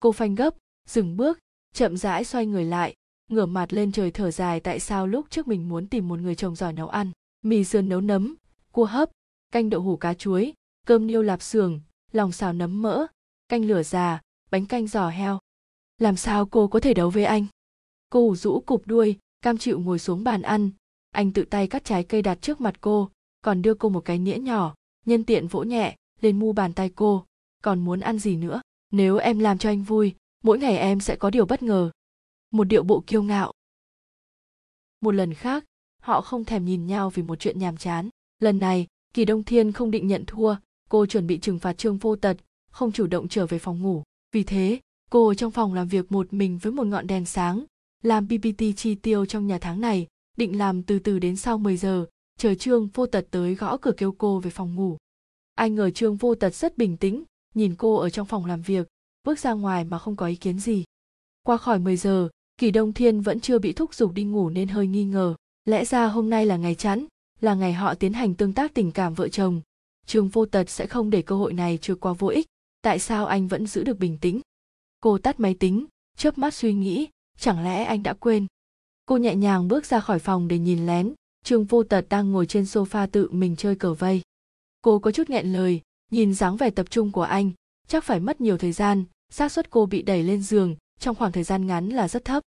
Cô 0.00 0.12
phanh 0.12 0.34
gấp, 0.34 0.54
dừng 0.88 1.16
bước, 1.16 1.38
chậm 1.74 1.96
rãi 1.96 2.24
xoay 2.24 2.46
người 2.46 2.64
lại, 2.64 2.94
ngửa 3.30 3.46
mặt 3.46 3.72
lên 3.72 3.92
trời 3.92 4.10
thở 4.10 4.30
dài 4.30 4.60
tại 4.60 4.80
sao 4.80 5.06
lúc 5.06 5.26
trước 5.30 5.48
mình 5.48 5.68
muốn 5.68 5.88
tìm 5.88 6.08
một 6.08 6.18
người 6.18 6.34
chồng 6.34 6.56
giỏi 6.56 6.72
nấu 6.72 6.88
ăn. 6.88 7.10
Mì 7.42 7.64
sườn 7.64 7.88
nấu 7.88 8.00
nấm, 8.00 8.34
cua 8.72 8.84
hấp, 8.84 9.10
canh 9.52 9.70
đậu 9.70 9.80
hủ 9.80 9.96
cá 9.96 10.14
chuối, 10.14 10.52
cơm 10.86 11.06
niêu 11.06 11.22
lạp 11.22 11.42
xưởng, 11.42 11.80
lòng 12.12 12.32
xào 12.32 12.52
nấm 12.52 12.82
mỡ, 12.82 13.06
canh 13.48 13.64
lửa 13.64 13.82
già, 13.82 14.20
bánh 14.50 14.66
canh 14.66 14.86
giò 14.86 15.08
heo 15.08 15.38
làm 15.98 16.16
sao 16.16 16.46
cô 16.46 16.68
có 16.68 16.80
thể 16.80 16.94
đấu 16.94 17.10
với 17.10 17.24
anh? 17.24 17.46
Cô 18.10 18.34
rũ 18.36 18.60
cụp 18.66 18.82
đuôi, 18.86 19.18
cam 19.42 19.58
chịu 19.58 19.80
ngồi 19.80 19.98
xuống 19.98 20.24
bàn 20.24 20.42
ăn. 20.42 20.70
Anh 21.10 21.32
tự 21.32 21.44
tay 21.44 21.66
cắt 21.66 21.84
trái 21.84 22.04
cây 22.04 22.22
đặt 22.22 22.38
trước 22.42 22.60
mặt 22.60 22.80
cô, 22.80 23.10
còn 23.42 23.62
đưa 23.62 23.74
cô 23.74 23.88
một 23.88 24.00
cái 24.04 24.18
nĩa 24.18 24.38
nhỏ, 24.38 24.74
nhân 25.06 25.24
tiện 25.24 25.46
vỗ 25.46 25.62
nhẹ, 25.62 25.96
lên 26.20 26.38
mu 26.38 26.52
bàn 26.52 26.72
tay 26.72 26.90
cô. 26.94 27.24
Còn 27.62 27.84
muốn 27.84 28.00
ăn 28.00 28.18
gì 28.18 28.36
nữa? 28.36 28.60
Nếu 28.90 29.16
em 29.16 29.38
làm 29.38 29.58
cho 29.58 29.68
anh 29.68 29.82
vui, 29.82 30.14
mỗi 30.44 30.58
ngày 30.58 30.78
em 30.78 31.00
sẽ 31.00 31.16
có 31.16 31.30
điều 31.30 31.46
bất 31.46 31.62
ngờ. 31.62 31.90
Một 32.50 32.64
điệu 32.64 32.82
bộ 32.82 33.04
kiêu 33.06 33.22
ngạo. 33.22 33.52
Một 35.00 35.10
lần 35.10 35.34
khác, 35.34 35.64
họ 36.02 36.20
không 36.20 36.44
thèm 36.44 36.64
nhìn 36.64 36.86
nhau 36.86 37.10
vì 37.10 37.22
một 37.22 37.40
chuyện 37.40 37.58
nhàm 37.58 37.76
chán. 37.76 38.08
Lần 38.38 38.58
này, 38.58 38.86
kỳ 39.14 39.24
đông 39.24 39.44
thiên 39.44 39.72
không 39.72 39.90
định 39.90 40.06
nhận 40.06 40.24
thua. 40.26 40.56
Cô 40.88 41.06
chuẩn 41.06 41.26
bị 41.26 41.38
trừng 41.38 41.58
phạt 41.58 41.78
trương 41.78 41.96
vô 41.96 42.16
tật, 42.16 42.36
không 42.70 42.92
chủ 42.92 43.06
động 43.06 43.28
trở 43.28 43.46
về 43.46 43.58
phòng 43.58 43.82
ngủ. 43.82 44.02
Vì 44.32 44.42
thế 44.42 44.80
cô 45.10 45.34
trong 45.34 45.50
phòng 45.50 45.74
làm 45.74 45.88
việc 45.88 46.12
một 46.12 46.32
mình 46.32 46.58
với 46.58 46.72
một 46.72 46.86
ngọn 46.86 47.06
đèn 47.06 47.24
sáng, 47.24 47.64
làm 48.02 48.26
ppt 48.26 48.62
chi 48.76 48.94
tiêu 48.94 49.26
trong 49.26 49.46
nhà 49.46 49.58
tháng 49.58 49.80
này, 49.80 50.06
định 50.36 50.58
làm 50.58 50.82
từ 50.82 50.98
từ 50.98 51.18
đến 51.18 51.36
sau 51.36 51.58
10 51.58 51.76
giờ, 51.76 52.06
chờ 52.38 52.54
trương 52.54 52.86
vô 52.86 53.06
tật 53.06 53.26
tới 53.30 53.54
gõ 53.54 53.76
cửa 53.76 53.92
kêu 53.96 54.12
cô 54.18 54.40
về 54.40 54.50
phòng 54.50 54.74
ngủ. 54.74 54.96
Anh 55.54 55.74
ngờ 55.74 55.90
trương 55.90 56.16
vô 56.16 56.34
tật 56.34 56.54
rất 56.54 56.78
bình 56.78 56.96
tĩnh, 56.96 57.24
nhìn 57.54 57.74
cô 57.78 57.96
ở 57.96 58.10
trong 58.10 58.26
phòng 58.26 58.44
làm 58.44 58.62
việc, 58.62 58.88
bước 59.24 59.38
ra 59.38 59.52
ngoài 59.52 59.84
mà 59.84 59.98
không 59.98 60.16
có 60.16 60.26
ý 60.26 60.36
kiến 60.36 60.58
gì. 60.58 60.84
Qua 61.42 61.56
khỏi 61.56 61.78
10 61.78 61.96
giờ, 61.96 62.28
kỳ 62.58 62.70
đông 62.70 62.92
thiên 62.92 63.20
vẫn 63.20 63.40
chưa 63.40 63.58
bị 63.58 63.72
thúc 63.72 63.94
giục 63.94 64.12
đi 64.12 64.24
ngủ 64.24 64.50
nên 64.50 64.68
hơi 64.68 64.86
nghi 64.86 65.04
ngờ. 65.04 65.34
Lẽ 65.64 65.84
ra 65.84 66.06
hôm 66.06 66.30
nay 66.30 66.46
là 66.46 66.56
ngày 66.56 66.74
chẵn, 66.74 67.06
là 67.40 67.54
ngày 67.54 67.72
họ 67.72 67.94
tiến 67.94 68.12
hành 68.12 68.34
tương 68.34 68.52
tác 68.52 68.74
tình 68.74 68.92
cảm 68.92 69.14
vợ 69.14 69.28
chồng. 69.28 69.60
Trương 70.06 70.28
vô 70.28 70.46
tật 70.46 70.70
sẽ 70.70 70.86
không 70.86 71.10
để 71.10 71.22
cơ 71.22 71.36
hội 71.36 71.52
này 71.52 71.78
trôi 71.82 71.96
qua 71.96 72.12
vô 72.12 72.28
ích, 72.28 72.46
tại 72.82 72.98
sao 72.98 73.26
anh 73.26 73.48
vẫn 73.48 73.66
giữ 73.66 73.84
được 73.84 73.98
bình 73.98 74.18
tĩnh? 74.20 74.40
Cô 75.00 75.18
tắt 75.18 75.40
máy 75.40 75.54
tính, 75.54 75.86
chớp 76.16 76.38
mắt 76.38 76.54
suy 76.54 76.72
nghĩ, 76.72 77.08
chẳng 77.38 77.64
lẽ 77.64 77.84
anh 77.84 78.02
đã 78.02 78.12
quên? 78.12 78.46
Cô 79.06 79.16
nhẹ 79.16 79.34
nhàng 79.34 79.68
bước 79.68 79.86
ra 79.86 80.00
khỏi 80.00 80.18
phòng 80.18 80.48
để 80.48 80.58
nhìn 80.58 80.86
lén, 80.86 81.14
trương 81.44 81.64
vô 81.64 81.82
tật 81.82 82.06
đang 82.08 82.32
ngồi 82.32 82.46
trên 82.46 82.64
sofa 82.64 83.06
tự 83.06 83.30
mình 83.30 83.56
chơi 83.56 83.76
cờ 83.76 83.94
vây. 83.94 84.22
Cô 84.82 84.98
có 84.98 85.10
chút 85.10 85.30
nghẹn 85.30 85.52
lời, 85.52 85.80
nhìn 86.10 86.34
dáng 86.34 86.56
vẻ 86.56 86.70
tập 86.70 86.90
trung 86.90 87.12
của 87.12 87.22
anh, 87.22 87.50
chắc 87.88 88.04
phải 88.04 88.20
mất 88.20 88.40
nhiều 88.40 88.58
thời 88.58 88.72
gian, 88.72 89.04
xác 89.32 89.52
suất 89.52 89.70
cô 89.70 89.86
bị 89.86 90.02
đẩy 90.02 90.22
lên 90.22 90.42
giường, 90.42 90.76
trong 91.00 91.14
khoảng 91.14 91.32
thời 91.32 91.44
gian 91.44 91.66
ngắn 91.66 91.88
là 91.88 92.08
rất 92.08 92.24
thấp. 92.24 92.42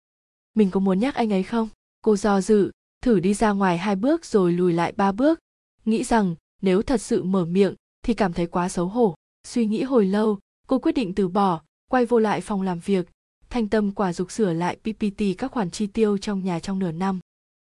Mình 0.54 0.70
có 0.70 0.80
muốn 0.80 1.00
nhắc 1.00 1.14
anh 1.14 1.32
ấy 1.32 1.42
không? 1.42 1.68
Cô 2.00 2.16
do 2.16 2.40
dự, 2.40 2.70
thử 3.02 3.20
đi 3.20 3.34
ra 3.34 3.52
ngoài 3.52 3.78
hai 3.78 3.96
bước 3.96 4.24
rồi 4.24 4.52
lùi 4.52 4.72
lại 4.72 4.92
ba 4.96 5.12
bước. 5.12 5.38
Nghĩ 5.84 6.04
rằng, 6.04 6.34
nếu 6.62 6.82
thật 6.82 7.00
sự 7.00 7.22
mở 7.22 7.44
miệng, 7.44 7.74
thì 8.02 8.14
cảm 8.14 8.32
thấy 8.32 8.46
quá 8.46 8.68
xấu 8.68 8.86
hổ. 8.86 9.14
Suy 9.46 9.66
nghĩ 9.66 9.82
hồi 9.82 10.06
lâu, 10.06 10.38
cô 10.66 10.78
quyết 10.78 10.92
định 10.92 11.14
từ 11.14 11.28
bỏ 11.28 11.62
quay 11.90 12.06
vô 12.06 12.18
lại 12.18 12.40
phòng 12.40 12.62
làm 12.62 12.78
việc, 12.78 13.08
thanh 13.48 13.68
tâm 13.68 13.92
quả 13.92 14.12
dục 14.12 14.30
sửa 14.30 14.52
lại 14.52 14.76
ppt 14.76 15.22
các 15.38 15.52
khoản 15.52 15.70
chi 15.70 15.86
tiêu 15.86 16.18
trong 16.18 16.44
nhà 16.44 16.58
trong 16.58 16.78
nửa 16.78 16.92
năm. 16.92 17.20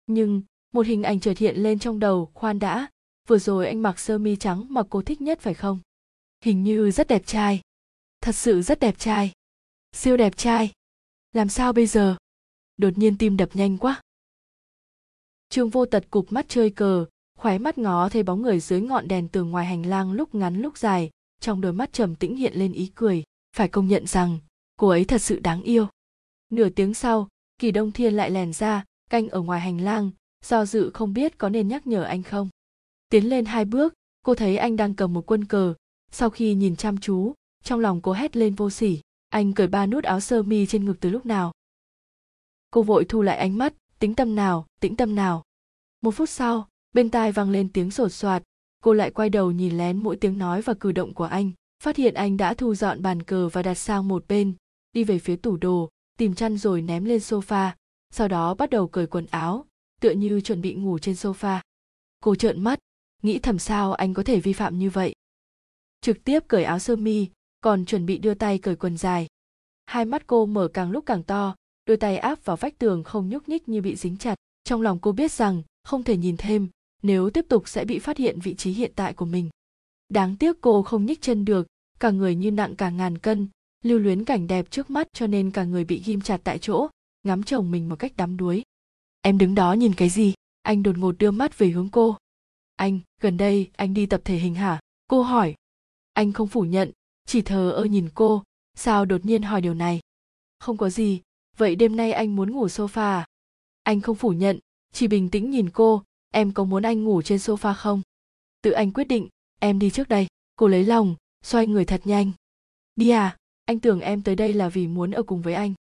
Nhưng, 0.08 0.42
một 0.74 0.86
hình 0.86 1.04
ảnh 1.04 1.20
chợt 1.20 1.38
hiện 1.38 1.56
lên 1.56 1.80
trong 1.80 2.00
đầu, 2.00 2.32
khoan 2.34 2.60
đã, 2.60 2.88
vừa 3.28 3.38
rồi 3.38 3.68
anh 3.68 3.82
mặc 3.82 4.00
sơ 4.00 4.18
mi 4.18 4.36
trắng 4.36 4.66
mà 4.70 4.84
cô 4.90 5.02
thích 5.02 5.22
nhất 5.22 5.40
phải 5.40 5.54
không? 5.54 5.80
Hình 6.44 6.64
như 6.64 6.92
rất 6.92 7.08
đẹp 7.08 7.26
trai. 7.26 7.62
Thật 8.22 8.36
sự 8.36 8.62
rất 8.62 8.80
đẹp 8.80 9.00
trai. 9.00 9.32
Siêu 9.92 10.18
đẹp 10.18 10.38
trai. 10.38 10.72
Làm 11.34 11.50
sao 11.50 11.74
bây 11.74 11.88
giờ? 11.88 12.16
Đột 12.78 12.98
nhiên 12.98 13.18
tim 13.18 13.38
đập 13.38 13.50
nhanh 13.54 13.78
quá. 13.78 14.02
Trương 15.50 15.70
vô 15.70 15.86
tật 15.86 16.04
cụp 16.10 16.32
mắt 16.32 16.46
chơi 16.50 16.70
cờ, 16.70 17.06
khóe 17.38 17.58
mắt 17.58 17.78
ngó 17.78 18.10
thấy 18.10 18.24
bóng 18.24 18.42
người 18.42 18.60
dưới 18.60 18.82
ngọn 18.82 19.08
đèn 19.08 19.28
tường 19.28 19.52
ngoài 19.52 19.66
hành 19.66 19.86
lang 19.86 20.12
lúc 20.12 20.36
ngắn 20.36 20.62
lúc 20.62 20.78
dài, 20.78 21.10
trong 21.40 21.62
đôi 21.62 21.74
mắt 21.74 21.94
trầm 21.94 22.16
tĩnh 22.16 22.36
hiện 22.36 22.54
lên 22.54 22.74
ý 22.74 22.92
cười 22.96 23.24
phải 23.58 23.68
công 23.68 23.88
nhận 23.88 24.08
rằng 24.08 24.40
cô 24.80 24.88
ấy 24.88 25.06
thật 25.06 25.22
sự 25.22 25.40
đáng 25.40 25.62
yêu. 25.62 25.88
Nửa 26.50 26.70
tiếng 26.70 26.94
sau, 26.94 27.28
kỳ 27.60 27.72
đông 27.72 27.92
thiên 27.92 28.14
lại 28.14 28.32
lèn 28.32 28.54
ra, 28.54 28.84
canh 29.10 29.30
ở 29.30 29.42
ngoài 29.42 29.60
hành 29.62 29.82
lang, 29.82 30.12
do 30.46 30.66
dự 30.66 30.92
không 30.94 31.14
biết 31.14 31.38
có 31.38 31.50
nên 31.50 31.68
nhắc 31.68 31.88
nhở 31.88 32.04
anh 32.04 32.24
không. 32.24 32.50
Tiến 33.10 33.30
lên 33.30 33.46
hai 33.46 33.66
bước, 33.66 33.94
cô 34.24 34.36
thấy 34.36 34.58
anh 34.58 34.76
đang 34.76 34.94
cầm 34.94 35.14
một 35.14 35.32
quân 35.32 35.46
cờ. 35.46 35.74
Sau 36.12 36.30
khi 36.30 36.54
nhìn 36.54 36.76
chăm 36.76 36.98
chú, 36.98 37.34
trong 37.64 37.80
lòng 37.80 38.02
cô 38.02 38.12
hét 38.12 38.36
lên 38.36 38.56
vô 38.56 38.70
sỉ, 38.70 39.02
anh 39.30 39.54
cởi 39.54 39.68
ba 39.68 39.86
nút 39.86 40.04
áo 40.04 40.20
sơ 40.20 40.44
mi 40.44 40.66
trên 40.66 40.86
ngực 40.86 41.00
từ 41.00 41.10
lúc 41.10 41.26
nào? 41.26 41.52
Cô 42.72 42.84
vội 42.84 43.06
thu 43.06 43.22
lại 43.22 43.38
ánh 43.38 43.58
mắt, 43.58 43.74
tĩnh 44.00 44.16
tâm 44.16 44.36
nào, 44.36 44.66
tĩnh 44.80 44.96
tâm 44.96 45.16
nào. 45.16 45.44
Một 46.02 46.12
phút 46.12 46.30
sau, 46.30 46.68
bên 46.94 47.10
tai 47.10 47.32
vang 47.32 47.50
lên 47.50 47.70
tiếng 47.74 47.92
sột 47.92 48.14
soạt. 48.14 48.44
Cô 48.84 48.94
lại 48.94 49.12
quay 49.12 49.30
đầu 49.30 49.52
nhìn 49.52 49.78
lén 49.78 49.98
mỗi 50.04 50.16
tiếng 50.16 50.38
nói 50.38 50.62
và 50.62 50.74
cử 50.74 50.92
động 50.92 51.14
của 51.14 51.24
anh 51.24 51.52
phát 51.84 51.96
hiện 51.96 52.14
anh 52.14 52.38
đã 52.38 52.54
thu 52.54 52.76
dọn 52.76 53.02
bàn 53.02 53.24
cờ 53.24 53.50
và 53.50 53.64
đặt 53.64 53.76
sang 53.76 54.08
một 54.08 54.28
bên, 54.28 54.54
đi 54.94 55.04
về 55.04 55.20
phía 55.20 55.36
tủ 55.36 55.58
đồ, 55.58 55.90
tìm 56.18 56.36
chăn 56.36 56.58
rồi 56.58 56.82
ném 56.82 57.06
lên 57.06 57.20
sofa, 57.20 57.72
sau 58.12 58.28
đó 58.28 58.54
bắt 58.54 58.70
đầu 58.70 58.88
cởi 58.88 59.08
quần 59.08 59.26
áo, 59.26 59.66
tựa 60.02 60.12
như 60.12 60.42
chuẩn 60.42 60.62
bị 60.62 60.74
ngủ 60.74 61.00
trên 61.00 61.16
sofa. 61.16 61.60
Cô 62.20 62.36
trợn 62.36 62.62
mắt, 62.62 62.80
nghĩ 63.24 63.40
thầm 63.40 63.60
sao 63.60 63.94
anh 63.94 64.14
có 64.14 64.24
thể 64.24 64.40
vi 64.40 64.54
phạm 64.54 64.80
như 64.80 64.90
vậy. 64.90 65.16
Trực 66.02 66.24
tiếp 66.24 66.40
cởi 66.48 66.64
áo 66.64 66.80
sơ 66.80 66.96
mi, 66.96 67.28
còn 67.62 67.86
chuẩn 67.86 68.06
bị 68.06 68.18
đưa 68.18 68.34
tay 68.34 68.58
cởi 68.58 68.76
quần 68.76 68.98
dài. 68.98 69.28
Hai 69.86 70.06
mắt 70.06 70.28
cô 70.28 70.46
mở 70.46 70.68
càng 70.74 70.92
lúc 70.92 71.06
càng 71.06 71.24
to, 71.24 71.56
đôi 71.86 71.98
tay 71.98 72.18
áp 72.18 72.46
vào 72.46 72.58
vách 72.58 72.78
tường 72.78 73.04
không 73.04 73.30
nhúc 73.30 73.50
nhích 73.50 73.70
như 73.70 73.82
bị 73.82 73.96
dính 73.96 74.18
chặt. 74.18 74.36
Trong 74.64 74.82
lòng 74.82 75.00
cô 75.00 75.12
biết 75.12 75.32
rằng 75.32 75.64
không 75.84 76.04
thể 76.04 76.18
nhìn 76.18 76.38
thêm, 76.38 76.70
nếu 77.02 77.30
tiếp 77.30 77.46
tục 77.50 77.68
sẽ 77.68 77.86
bị 77.86 78.00
phát 78.00 78.18
hiện 78.18 78.40
vị 78.40 78.56
trí 78.56 78.72
hiện 78.72 78.92
tại 78.96 79.14
của 79.14 79.26
mình 79.26 79.50
đáng 80.10 80.36
tiếc 80.36 80.62
cô 80.62 80.84
không 80.84 81.06
nhích 81.06 81.22
chân 81.22 81.46
được, 81.46 81.68
cả 82.00 82.12
người 82.12 82.36
như 82.36 82.52
nặng 82.52 82.76
cả 82.76 82.90
ngàn 82.90 83.18
cân, 83.18 83.48
lưu 83.84 84.00
luyến 84.00 84.26
cảnh 84.26 84.48
đẹp 84.48 84.72
trước 84.72 84.90
mắt 84.90 85.08
cho 85.14 85.28
nên 85.28 85.52
cả 85.52 85.64
người 85.64 85.84
bị 85.84 86.02
ghim 86.06 86.22
chặt 86.22 86.42
tại 86.44 86.60
chỗ, 86.60 86.88
ngắm 87.24 87.44
chồng 87.44 87.72
mình 87.72 87.90
một 87.90 87.96
cách 87.96 88.14
đắm 88.18 88.38
đuối. 88.38 88.64
Em 89.22 89.38
đứng 89.38 89.56
đó 89.56 89.74
nhìn 89.74 89.94
cái 89.94 90.10
gì? 90.10 90.34
Anh 90.62 90.84
đột 90.84 90.98
ngột 90.98 91.16
đưa 91.18 91.32
mắt 91.32 91.58
về 91.58 91.70
hướng 91.70 91.90
cô. 91.90 92.18
Anh, 92.76 93.00
gần 93.22 93.38
đây 93.38 93.70
anh 93.76 93.94
đi 93.94 94.06
tập 94.06 94.22
thể 94.26 94.38
hình 94.38 94.56
hả? 94.56 94.80
Cô 95.08 95.22
hỏi. 95.22 95.56
Anh 96.14 96.34
không 96.34 96.48
phủ 96.48 96.62
nhận, 96.62 96.92
chỉ 97.26 97.42
thờ 97.42 97.72
ơ 97.72 97.84
nhìn 97.84 98.10
cô. 98.14 98.44
Sao 98.76 99.06
đột 99.06 99.26
nhiên 99.26 99.42
hỏi 99.42 99.62
điều 99.62 99.74
này? 99.74 100.00
Không 100.60 100.78
có 100.78 100.90
gì. 100.90 101.22
Vậy 101.58 101.76
đêm 101.76 101.96
nay 101.96 102.12
anh 102.12 102.36
muốn 102.36 102.52
ngủ 102.52 102.68
sofa 102.68 103.02
à? 103.02 103.26
Anh 103.84 104.02
không 104.02 104.16
phủ 104.16 104.30
nhận, 104.30 104.60
chỉ 104.94 105.08
bình 105.08 105.30
tĩnh 105.30 105.52
nhìn 105.52 105.70
cô. 105.70 106.04
Em 106.34 106.52
có 106.52 106.64
muốn 106.64 106.84
anh 106.84 107.04
ngủ 107.04 107.22
trên 107.22 107.38
sofa 107.38 107.74
không? 107.74 108.02
Tự 108.62 108.72
anh 108.72 108.92
quyết 108.92 109.08
định 109.08 109.28
em 109.60 109.80
đi 109.80 109.90
trước 109.90 110.10
đây. 110.10 110.28
Cô 110.56 110.68
lấy 110.68 110.84
lòng, 110.84 111.16
xoay 111.44 111.68
người 111.68 111.86
thật 111.86 112.02
nhanh. 112.06 112.32
Đi 112.96 113.10
à 113.10 113.38
anh 113.68 113.80
tưởng 113.80 114.00
em 114.00 114.24
tới 114.24 114.36
đây 114.36 114.54
là 114.54 114.70
vì 114.70 114.88
muốn 114.88 115.12
ở 115.12 115.24
cùng 115.24 115.42
với 115.42 115.54
anh. 115.54 115.74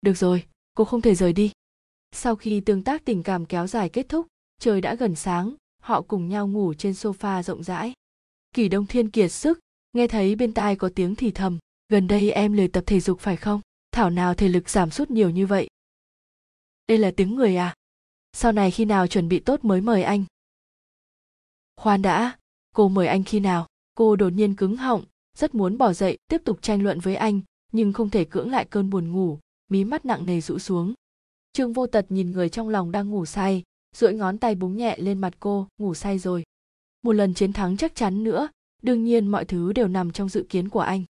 Được 0.00 0.14
rồi, 0.14 0.46
cô 0.74 0.84
không 0.84 1.00
thể 1.00 1.14
rời 1.14 1.32
đi. 1.32 1.52
Sau 2.12 2.36
khi 2.36 2.60
tương 2.60 2.82
tác 2.82 3.04
tình 3.04 3.22
cảm 3.22 3.46
kéo 3.46 3.66
dài 3.66 3.88
kết 3.88 4.06
thúc, 4.08 4.26
trời 4.60 4.80
đã 4.80 4.94
gần 4.94 5.14
sáng, 5.14 5.54
họ 5.82 6.02
cùng 6.02 6.28
nhau 6.28 6.48
ngủ 6.48 6.74
trên 6.74 6.92
sofa 6.92 7.42
rộng 7.42 7.62
rãi. 7.62 7.92
Kỳ 8.52 8.68
đông 8.68 8.86
thiên 8.86 9.10
kiệt 9.10 9.32
sức, 9.32 9.58
nghe 9.92 10.08
thấy 10.08 10.34
bên 10.34 10.52
tai 10.52 10.76
có 10.76 10.90
tiếng 10.94 11.14
thì 11.14 11.30
thầm, 11.30 11.58
gần 11.88 12.08
đây 12.08 12.30
em 12.30 12.52
lười 12.52 12.68
tập 12.68 12.84
thể 12.86 13.00
dục 13.00 13.20
phải 13.20 13.36
không? 13.36 13.60
Thảo 13.90 14.10
nào 14.10 14.34
thể 14.34 14.48
lực 14.48 14.68
giảm 14.68 14.90
sút 14.90 15.10
nhiều 15.10 15.30
như 15.30 15.46
vậy? 15.46 15.68
Đây 16.88 16.98
là 16.98 17.12
tiếng 17.16 17.34
người 17.34 17.56
à? 17.56 17.74
Sau 18.32 18.52
này 18.52 18.70
khi 18.70 18.84
nào 18.84 19.06
chuẩn 19.06 19.28
bị 19.28 19.40
tốt 19.40 19.64
mới 19.64 19.80
mời 19.80 20.02
anh 20.02 20.24
khoan 21.84 22.02
đã, 22.02 22.36
cô 22.74 22.88
mời 22.88 23.06
anh 23.06 23.24
khi 23.24 23.40
nào? 23.40 23.66
Cô 23.94 24.16
đột 24.16 24.32
nhiên 24.32 24.54
cứng 24.54 24.76
họng, 24.76 25.04
rất 25.38 25.54
muốn 25.54 25.78
bỏ 25.78 25.92
dậy, 25.92 26.18
tiếp 26.28 26.42
tục 26.44 26.62
tranh 26.62 26.82
luận 26.82 27.00
với 27.00 27.16
anh, 27.16 27.40
nhưng 27.72 27.92
không 27.92 28.10
thể 28.10 28.24
cưỡng 28.24 28.50
lại 28.50 28.64
cơn 28.64 28.90
buồn 28.90 29.12
ngủ, 29.12 29.38
mí 29.70 29.84
mắt 29.84 30.04
nặng 30.04 30.26
nề 30.26 30.40
rũ 30.40 30.58
xuống. 30.58 30.94
Trương 31.52 31.72
vô 31.72 31.86
tật 31.86 32.06
nhìn 32.08 32.30
người 32.30 32.48
trong 32.48 32.68
lòng 32.68 32.92
đang 32.92 33.10
ngủ 33.10 33.26
say, 33.26 33.62
duỗi 33.96 34.14
ngón 34.14 34.38
tay 34.38 34.54
búng 34.54 34.76
nhẹ 34.76 34.96
lên 34.98 35.18
mặt 35.18 35.34
cô, 35.40 35.68
ngủ 35.78 35.94
say 35.94 36.18
rồi. 36.18 36.44
Một 37.02 37.12
lần 37.12 37.34
chiến 37.34 37.52
thắng 37.52 37.76
chắc 37.76 37.94
chắn 37.94 38.24
nữa, 38.24 38.48
đương 38.82 39.04
nhiên 39.04 39.28
mọi 39.28 39.44
thứ 39.44 39.72
đều 39.72 39.88
nằm 39.88 40.12
trong 40.12 40.28
dự 40.28 40.46
kiến 40.48 40.68
của 40.68 40.80
anh. 40.80 41.04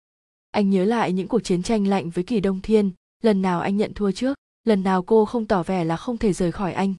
Anh 0.52 0.70
nhớ 0.70 0.86
lại 0.86 1.14
những 1.14 1.28
cuộc 1.28 1.40
chiến 1.44 1.64
tranh 1.64 1.88
lạnh 1.88 2.10
với 2.10 2.24
kỳ 2.24 2.40
đông 2.40 2.62
thiên, 2.62 2.92
lần 3.22 3.42
nào 3.42 3.62
anh 3.62 3.78
nhận 3.78 3.94
thua 3.94 4.12
trước, 4.12 4.38
lần 4.64 4.84
nào 4.84 5.04
cô 5.04 5.26
không 5.26 5.48
tỏ 5.48 5.64
vẻ 5.64 5.84
là 5.84 5.98
không 5.98 6.18
thể 6.18 6.34
rời 6.34 6.52
khỏi 6.52 6.74
anh. 6.74 6.94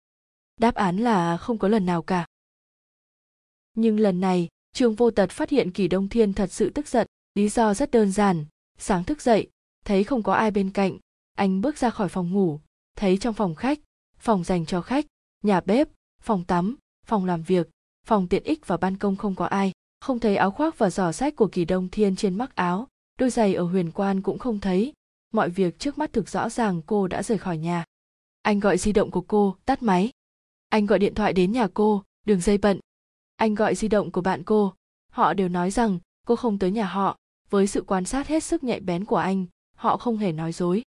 Đáp 0.61 0.75
án 0.75 0.97
là 0.97 1.37
không 1.37 1.59
có 1.59 1.69
lần 1.69 1.87
nào 1.87 2.03
cả 2.03 2.27
nhưng 3.75 4.01
lần 4.01 4.21
này, 4.21 4.49
trương 4.73 4.95
vô 4.95 5.11
tật 5.11 5.31
phát 5.31 5.51
hiện 5.51 5.71
kỳ 5.71 5.89
đông 5.89 6.09
thiên 6.09 6.33
thật 6.33 6.53
sự 6.53 6.71
tức 6.71 6.89
giận, 6.89 7.07
lý 7.35 7.49
do 7.49 7.75
rất 7.75 7.91
đơn 7.91 8.13
giản, 8.13 8.45
sáng 8.79 9.05
thức 9.05 9.23
dậy, 9.23 9.51
thấy 9.85 10.05
không 10.05 10.23
có 10.23 10.33
ai 10.33 10.51
bên 10.51 10.71
cạnh, 10.71 10.99
anh 11.35 11.61
bước 11.61 11.79
ra 11.79 11.91
khỏi 11.91 12.09
phòng 12.09 12.31
ngủ, 12.31 12.61
thấy 12.97 13.19
trong 13.19 13.35
phòng 13.35 13.55
khách, 13.55 13.79
phòng 14.19 14.45
dành 14.45 14.67
cho 14.67 14.81
khách, 14.81 15.07
nhà 15.43 15.61
bếp, 15.61 15.89
phòng 16.23 16.45
tắm, 16.45 16.77
phòng 17.07 17.25
làm 17.25 17.43
việc, 17.43 17.71
phòng 18.07 18.29
tiện 18.29 18.45
ích 18.45 18.67
và 18.67 18.77
ban 18.77 18.97
công 18.97 19.17
không 19.17 19.35
có 19.35 19.45
ai, 19.45 19.73
không 20.01 20.19
thấy 20.19 20.37
áo 20.37 20.51
khoác 20.51 20.79
và 20.79 20.91
giỏ 20.91 21.13
sách 21.13 21.37
của 21.37 21.47
kỳ 21.47 21.65
đông 21.65 21.89
thiên 21.89 22.17
trên 22.17 22.39
mắc 22.39 22.55
áo, 22.55 22.89
đôi 23.19 23.31
giày 23.31 23.55
ở 23.55 23.65
huyền 23.65 23.91
quan 23.91 24.23
cũng 24.23 24.39
không 24.39 24.61
thấy, 24.61 24.93
mọi 25.33 25.51
việc 25.51 25.79
trước 25.79 25.99
mắt 25.99 26.13
thực 26.13 26.29
rõ 26.29 26.49
ràng 26.49 26.83
cô 26.87 27.09
đã 27.09 27.23
rời 27.23 27.39
khỏi 27.39 27.59
nhà. 27.59 27.85
Anh 28.43 28.61
gọi 28.61 28.79
di 28.79 28.93
động 28.93 29.11
của 29.11 29.21
cô, 29.21 29.57
tắt 29.65 29.83
máy. 29.83 30.11
Anh 30.69 30.87
gọi 30.87 30.99
điện 30.99 31.15
thoại 31.15 31.33
đến 31.33 31.53
nhà 31.53 31.69
cô, 31.75 32.03
đường 32.27 32.41
dây 32.41 32.59
bận 32.59 32.81
anh 33.43 33.55
gọi 33.55 33.75
di 33.75 33.89
động 33.89 34.11
của 34.11 34.21
bạn 34.21 34.43
cô. 34.43 34.75
Họ 35.11 35.35
đều 35.35 35.49
nói 35.49 35.71
rằng 35.71 35.99
cô 36.27 36.37
không 36.37 36.59
tới 36.59 36.71
nhà 36.71 36.85
họ. 36.85 37.17
Với 37.51 37.67
sự 37.67 37.83
quan 37.83 38.05
sát 38.05 38.29
hết 38.29 38.45
sức 38.45 38.65
nhạy 38.65 38.81
bén 38.81 39.05
của 39.05 39.17
anh, 39.17 39.47
họ 39.77 39.97
không 39.97 40.17
hề 40.17 40.33
nói 40.33 40.53
dối. 40.53 40.83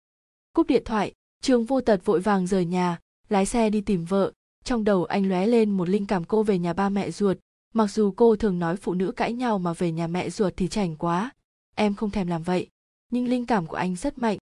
Cúp 0.53 0.67
điện 0.67 0.83
thoại 0.85 1.13
trương 1.43 1.65
vô 1.65 1.81
tật 1.81 2.05
vội 2.05 2.21
vàng 2.21 2.47
rời 2.47 2.65
nhà, 2.65 2.99
lái 3.29 3.47
xe 3.47 3.71
đi 3.71 3.81
tìm 3.81 4.05
vợ. 4.05 4.33
Trong 4.65 4.85
đầu 4.85 5.05
anh 5.05 5.29
lóe 5.29 5.47
lên 5.47 5.71
một 5.71 5.89
linh 5.89 6.07
cảm 6.07 6.25
cô 6.25 6.43
về 6.43 6.59
nhà 6.59 6.73
ba 6.73 6.89
mẹ 6.89 7.11
ruột. 7.11 7.37
Mặc 7.73 7.87
dù 7.91 8.13
cô 8.17 8.37
thường 8.37 8.59
nói 8.59 8.77
phụ 8.77 8.95
nữ 8.95 9.13
cãi 9.13 9.33
nhau 9.33 9.59
mà 9.59 9.73
về 9.73 9.93
nhà 9.93 10.07
mẹ 10.07 10.31
ruột 10.31 10.53
thì 10.57 10.69
chảnh 10.69 10.97
quá. 10.97 11.31
Em 11.75 11.95
không 11.95 12.11
thèm 12.11 12.27
làm 12.27 12.43
vậy. 12.43 12.69
Nhưng 13.11 13.29
linh 13.29 13.47
cảm 13.47 13.67
của 13.67 13.77
anh 13.77 13.97
rất 13.97 14.19
mạnh. 14.19 14.39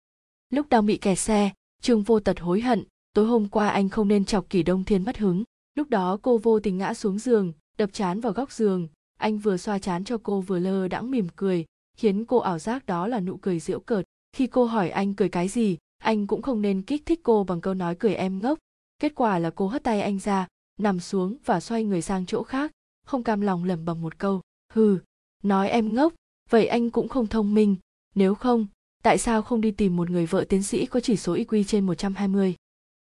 Lúc 0.50 0.70
đang 0.70 0.86
bị 0.86 0.98
kẹt 0.98 1.20
xe 1.20 1.52
trương 1.82 2.04
vô 2.04 2.20
tật 2.20 2.40
hối 2.40 2.62
hận. 2.62 2.84
Tối 3.14 3.26
hôm 3.26 3.48
qua 3.48 3.70
anh 3.70 3.90
không 3.90 4.08
nên 4.08 4.26
chọc 4.26 4.50
kỷ 4.50 4.64
đông 4.64 4.84
thiên 4.84 5.04
mất 5.04 5.18
hứng. 5.18 5.44
Lúc 5.76 5.90
đó 5.90 6.18
cô 6.22 6.38
vô 6.38 6.60
tình 6.60 6.78
ngã 6.78 6.94
xuống 6.94 7.20
giường 7.20 7.54
đập 7.78 7.90
chán 7.94 8.20
vào 8.20 8.34
góc 8.34 8.52
giường. 8.52 8.88
Anh 9.18 9.38
vừa 9.38 9.58
xoa 9.58 9.80
chán 9.80 10.04
cho 10.04 10.18
cô 10.24 10.42
vừa 10.42 10.60
lơ 10.60 10.88
đãng 10.88 11.12
mỉm 11.12 11.28
cười 11.36 11.66
khiến 11.98 12.26
cô 12.26 12.38
ảo 12.38 12.60
giác 12.60 12.86
đó 12.86 13.08
là 13.08 13.20
nụ 13.20 13.38
cười 13.38 13.60
giễu 13.60 13.80
cợt. 13.80 14.06
Khi 14.34 14.48
cô 14.48 14.66
hỏi 14.66 14.90
anh 14.90 15.14
cười 15.14 15.30
cái 15.30 15.48
gì 15.48 15.78
anh 15.98 16.28
cũng 16.28 16.42
không 16.42 16.62
nên 16.62 16.82
kích 16.82 17.06
thích 17.06 17.20
cô 17.24 17.44
bằng 17.44 17.62
câu 17.62 17.74
nói 17.74 17.96
cười 17.96 18.16
em 18.16 18.40
ngốc. 18.40 18.60
Kết 19.00 19.16
quả 19.16 19.40
là 19.40 19.50
cô 19.50 19.68
hất 19.68 19.84
tay 19.84 20.02
anh 20.02 20.20
ra 20.20 20.48
nằm 20.80 21.00
xuống 21.00 21.38
và 21.46 21.60
xoay 21.60 21.84
người 21.84 22.02
sang 22.02 22.26
chỗ 22.26 22.44
khác 22.44 22.72
không 23.06 23.24
cam 23.24 23.42
lòng 23.42 23.64
lẩm 23.64 23.86
bẩm 23.86 24.02
một 24.02 24.20
câu. 24.20 24.42
Hừ 24.74 25.00
nói 25.44 25.70
em 25.70 25.94
ngốc 25.94 26.14
vậy 26.50 26.68
anh 26.68 26.90
cũng 26.90 27.08
không 27.08 27.28
thông 27.28 27.54
minh. 27.54 27.76
Nếu 28.16 28.36
không 28.36 28.68
tại 29.04 29.18
sao 29.18 29.42
không 29.42 29.62
đi 29.62 29.72
tìm 29.72 29.96
một 29.96 30.10
người 30.10 30.26
vợ 30.26 30.46
tiến 30.50 30.64
sĩ 30.64 30.86
có 30.86 31.00
chỉ 31.00 31.18
số 31.18 31.36
IQ 31.36 31.64
trên 31.64 31.86
120? 31.86 32.56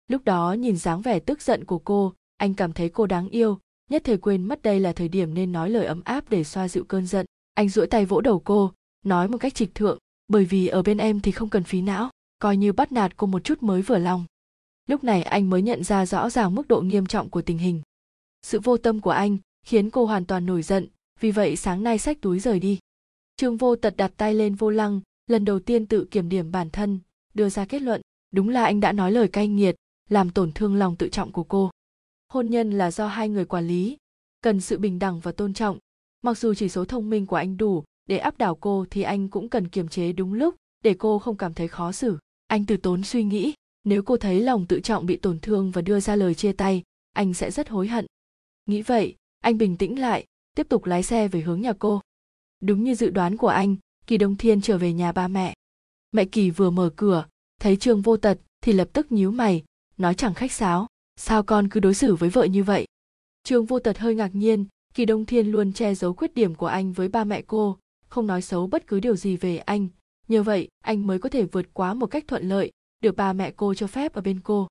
Lúc 0.08 0.24
đó 0.24 0.52
nhìn 0.52 0.76
dáng 0.76 1.02
vẻ 1.02 1.18
tức 1.18 1.42
giận 1.42 1.64
của 1.64 1.78
cô, 1.78 2.14
anh 2.36 2.54
cảm 2.54 2.72
thấy 2.72 2.88
cô 2.88 3.06
đáng 3.06 3.28
yêu, 3.28 3.58
nhất 3.90 4.02
thời 4.04 4.16
quên 4.16 4.44
mất 4.44 4.62
đây 4.62 4.80
là 4.80 4.92
thời 4.92 5.08
điểm 5.08 5.34
nên 5.34 5.52
nói 5.52 5.70
lời 5.70 5.86
ấm 5.86 6.00
áp 6.04 6.30
để 6.30 6.44
xoa 6.44 6.68
dịu 6.68 6.84
cơn 6.84 7.06
giận. 7.06 7.26
Anh 7.54 7.68
duỗi 7.68 7.86
tay 7.86 8.06
vỗ 8.06 8.20
đầu 8.20 8.40
cô, 8.44 8.72
nói 9.04 9.28
một 9.28 9.38
cách 9.38 9.54
trịch 9.54 9.74
thượng, 9.74 9.98
bởi 10.28 10.44
vì 10.44 10.66
ở 10.66 10.82
bên 10.82 10.98
em 10.98 11.20
thì 11.20 11.32
không 11.32 11.48
cần 11.48 11.64
phí 11.64 11.82
não, 11.82 12.10
coi 12.38 12.56
như 12.56 12.72
bắt 12.72 12.92
nạt 12.92 13.16
cô 13.16 13.26
một 13.26 13.44
chút 13.44 13.62
mới 13.62 13.82
vừa 13.82 13.98
lòng. 13.98 14.24
Lúc 14.88 15.04
này 15.04 15.22
anh 15.22 15.50
mới 15.50 15.62
nhận 15.62 15.84
ra 15.84 16.06
rõ 16.06 16.30
ràng 16.30 16.54
mức 16.54 16.68
độ 16.68 16.80
nghiêm 16.80 17.06
trọng 17.06 17.30
của 17.30 17.42
tình 17.42 17.58
hình. 17.58 17.82
Sự 18.42 18.60
vô 18.60 18.76
tâm 18.76 19.00
của 19.00 19.10
anh 19.10 19.38
khiến 19.66 19.90
cô 19.90 20.06
hoàn 20.06 20.24
toàn 20.24 20.46
nổi 20.46 20.62
giận, 20.62 20.86
vì 21.20 21.30
vậy 21.30 21.56
sáng 21.56 21.82
nay 21.82 21.98
xách 21.98 22.20
túi 22.20 22.40
rời 22.40 22.60
đi. 22.60 22.78
Trương 23.36 23.56
Vô 23.56 23.76
Tật 23.76 23.96
đặt 23.96 24.12
tay 24.16 24.34
lên 24.34 24.54
vô 24.54 24.70
lăng, 24.70 25.00
lần 25.26 25.44
đầu 25.44 25.60
tiên 25.60 25.86
tự 25.86 26.04
kiểm 26.04 26.28
điểm 26.28 26.52
bản 26.52 26.70
thân, 26.70 26.98
đưa 27.34 27.48
ra 27.48 27.64
kết 27.64 27.82
luận, 27.82 28.00
đúng 28.32 28.48
là 28.48 28.64
anh 28.64 28.80
đã 28.80 28.92
nói 28.92 29.12
lời 29.12 29.28
cay 29.28 29.48
nghiệt, 29.48 29.76
làm 30.08 30.30
tổn 30.30 30.52
thương 30.52 30.74
lòng 30.74 30.96
tự 30.96 31.08
trọng 31.08 31.32
của 31.32 31.44
cô. 31.44 31.70
Hôn 32.32 32.46
nhân 32.50 32.70
là 32.70 32.90
do 32.90 33.06
hai 33.06 33.28
người 33.28 33.44
quản 33.44 33.66
lý, 33.66 33.96
cần 34.42 34.60
sự 34.60 34.78
bình 34.78 34.98
đẳng 34.98 35.20
và 35.20 35.32
tôn 35.32 35.54
trọng. 35.54 35.78
Mặc 36.22 36.38
dù 36.38 36.54
chỉ 36.54 36.68
số 36.68 36.84
thông 36.84 37.10
minh 37.10 37.26
của 37.26 37.36
anh 37.36 37.56
đủ 37.56 37.84
để 38.06 38.18
áp 38.18 38.38
đảo 38.38 38.54
cô 38.54 38.86
thì 38.90 39.02
anh 39.02 39.28
cũng 39.28 39.48
cần 39.48 39.68
kiềm 39.68 39.88
chế 39.88 40.12
đúng 40.12 40.34
lúc 40.34 40.54
để 40.84 40.94
cô 40.98 41.18
không 41.18 41.36
cảm 41.36 41.54
thấy 41.54 41.68
khó 41.68 41.92
xử. 41.92 42.18
Anh 42.46 42.66
từ 42.66 42.76
tốn 42.76 43.02
suy 43.02 43.24
nghĩ, 43.24 43.54
nếu 43.84 44.02
cô 44.02 44.16
thấy 44.16 44.40
lòng 44.40 44.66
tự 44.66 44.80
trọng 44.80 45.06
bị 45.06 45.16
tổn 45.16 45.38
thương 45.40 45.70
và 45.70 45.82
đưa 45.82 46.00
ra 46.00 46.16
lời 46.16 46.34
chia 46.34 46.52
tay, 46.52 46.82
anh 47.12 47.34
sẽ 47.34 47.50
rất 47.50 47.68
hối 47.68 47.88
hận. 47.88 48.06
Nghĩ 48.66 48.82
vậy, 48.82 49.16
anh 49.40 49.58
bình 49.58 49.76
tĩnh 49.76 50.00
lại, 50.00 50.26
tiếp 50.56 50.66
tục 50.68 50.84
lái 50.84 51.02
xe 51.02 51.28
về 51.28 51.40
hướng 51.40 51.60
nhà 51.60 51.72
cô. 51.78 52.00
Đúng 52.60 52.84
như 52.84 52.94
dự 52.94 53.10
đoán 53.10 53.36
của 53.36 53.48
anh, 53.48 53.76
kỳ 54.06 54.18
đông 54.18 54.36
thiên 54.36 54.60
trở 54.60 54.78
về 54.78 54.92
nhà 54.92 55.12
ba 55.12 55.28
mẹ 55.28 55.54
mẹ 56.12 56.24
kỳ 56.24 56.50
vừa 56.50 56.70
mở 56.70 56.90
cửa 56.96 57.26
thấy 57.60 57.76
trương 57.76 58.02
vô 58.02 58.16
tật 58.16 58.38
thì 58.60 58.72
lập 58.72 58.88
tức 58.92 59.12
nhíu 59.12 59.30
mày 59.30 59.64
nói 59.96 60.14
chẳng 60.14 60.34
khách 60.34 60.52
sáo 60.52 60.86
sao 61.20 61.42
con 61.42 61.68
cứ 61.68 61.80
đối 61.80 61.94
xử 61.94 62.14
với 62.14 62.30
vợ 62.30 62.44
như 62.44 62.62
vậy? 62.62 62.86
Trương 63.44 63.64
vô 63.64 63.78
tật 63.78 63.98
hơi 63.98 64.14
ngạc 64.14 64.34
nhiên, 64.34 64.66
kỳ 64.94 65.04
đông 65.04 65.26
thiên 65.26 65.46
luôn 65.46 65.72
che 65.72 65.94
giấu 65.94 66.14
khuyết 66.14 66.34
điểm 66.34 66.54
của 66.54 66.66
anh 66.66 66.92
với 66.92 67.08
ba 67.08 67.24
mẹ 67.24 67.42
cô, 67.42 67.78
không 68.08 68.26
nói 68.26 68.42
xấu 68.42 68.66
bất 68.66 68.86
cứ 68.86 69.00
điều 69.00 69.16
gì 69.16 69.36
về 69.36 69.58
anh. 69.58 69.88
Nhờ 70.28 70.42
vậy, 70.42 70.68
anh 70.84 71.06
mới 71.06 71.18
có 71.18 71.28
thể 71.28 71.44
vượt 71.44 71.66
quá 71.72 71.94
một 71.94 72.06
cách 72.06 72.24
thuận 72.28 72.48
lợi, 72.48 72.70
được 73.02 73.16
ba 73.16 73.32
mẹ 73.32 73.52
cô 73.56 73.74
cho 73.74 73.86
phép 73.86 74.12
ở 74.12 74.20
bên 74.20 74.40
cô. 74.40 74.68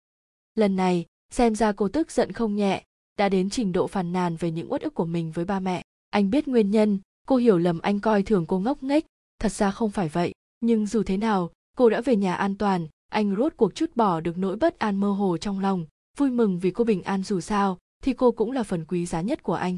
Lần 0.55 0.75
này, 0.75 1.05
xem 1.31 1.55
ra 1.55 1.71
cô 1.71 1.87
tức 1.87 2.11
giận 2.11 2.31
không 2.31 2.55
nhẹ, 2.55 2.83
đã 3.17 3.29
đến 3.29 3.49
trình 3.49 3.71
độ 3.71 3.87
phàn 3.87 4.13
nàn 4.13 4.35
về 4.35 4.51
những 4.51 4.71
uất 4.71 4.81
ức 4.81 4.93
của 4.93 5.05
mình 5.05 5.31
với 5.31 5.45
ba 5.45 5.59
mẹ. 5.59 5.81
Anh 6.09 6.29
biết 6.29 6.47
nguyên 6.47 6.71
nhân, 6.71 6.99
cô 7.27 7.35
hiểu 7.35 7.57
lầm 7.57 7.79
anh 7.79 7.99
coi 7.99 8.23
thường 8.23 8.45
cô 8.45 8.59
ngốc 8.59 8.83
nghếch, 8.83 9.05
thật 9.39 9.51
ra 9.51 9.71
không 9.71 9.91
phải 9.91 10.09
vậy. 10.09 10.31
Nhưng 10.59 10.85
dù 10.85 11.03
thế 11.03 11.17
nào, 11.17 11.51
cô 11.77 11.89
đã 11.89 12.01
về 12.01 12.15
nhà 12.15 12.35
an 12.35 12.57
toàn, 12.57 12.87
anh 13.09 13.35
rốt 13.35 13.53
cuộc 13.57 13.75
chút 13.75 13.95
bỏ 13.95 14.19
được 14.19 14.37
nỗi 14.37 14.55
bất 14.55 14.79
an 14.79 14.95
mơ 14.95 15.11
hồ 15.11 15.37
trong 15.37 15.59
lòng 15.59 15.85
vui 16.17 16.29
mừng 16.29 16.59
vì 16.59 16.71
cô 16.71 16.83
bình 16.83 17.01
an 17.01 17.23
dù 17.23 17.41
sao, 17.41 17.77
thì 18.03 18.13
cô 18.13 18.31
cũng 18.31 18.51
là 18.51 18.63
phần 18.63 18.85
quý 18.85 19.05
giá 19.05 19.21
nhất 19.21 19.43
của 19.43 19.53
anh. 19.53 19.77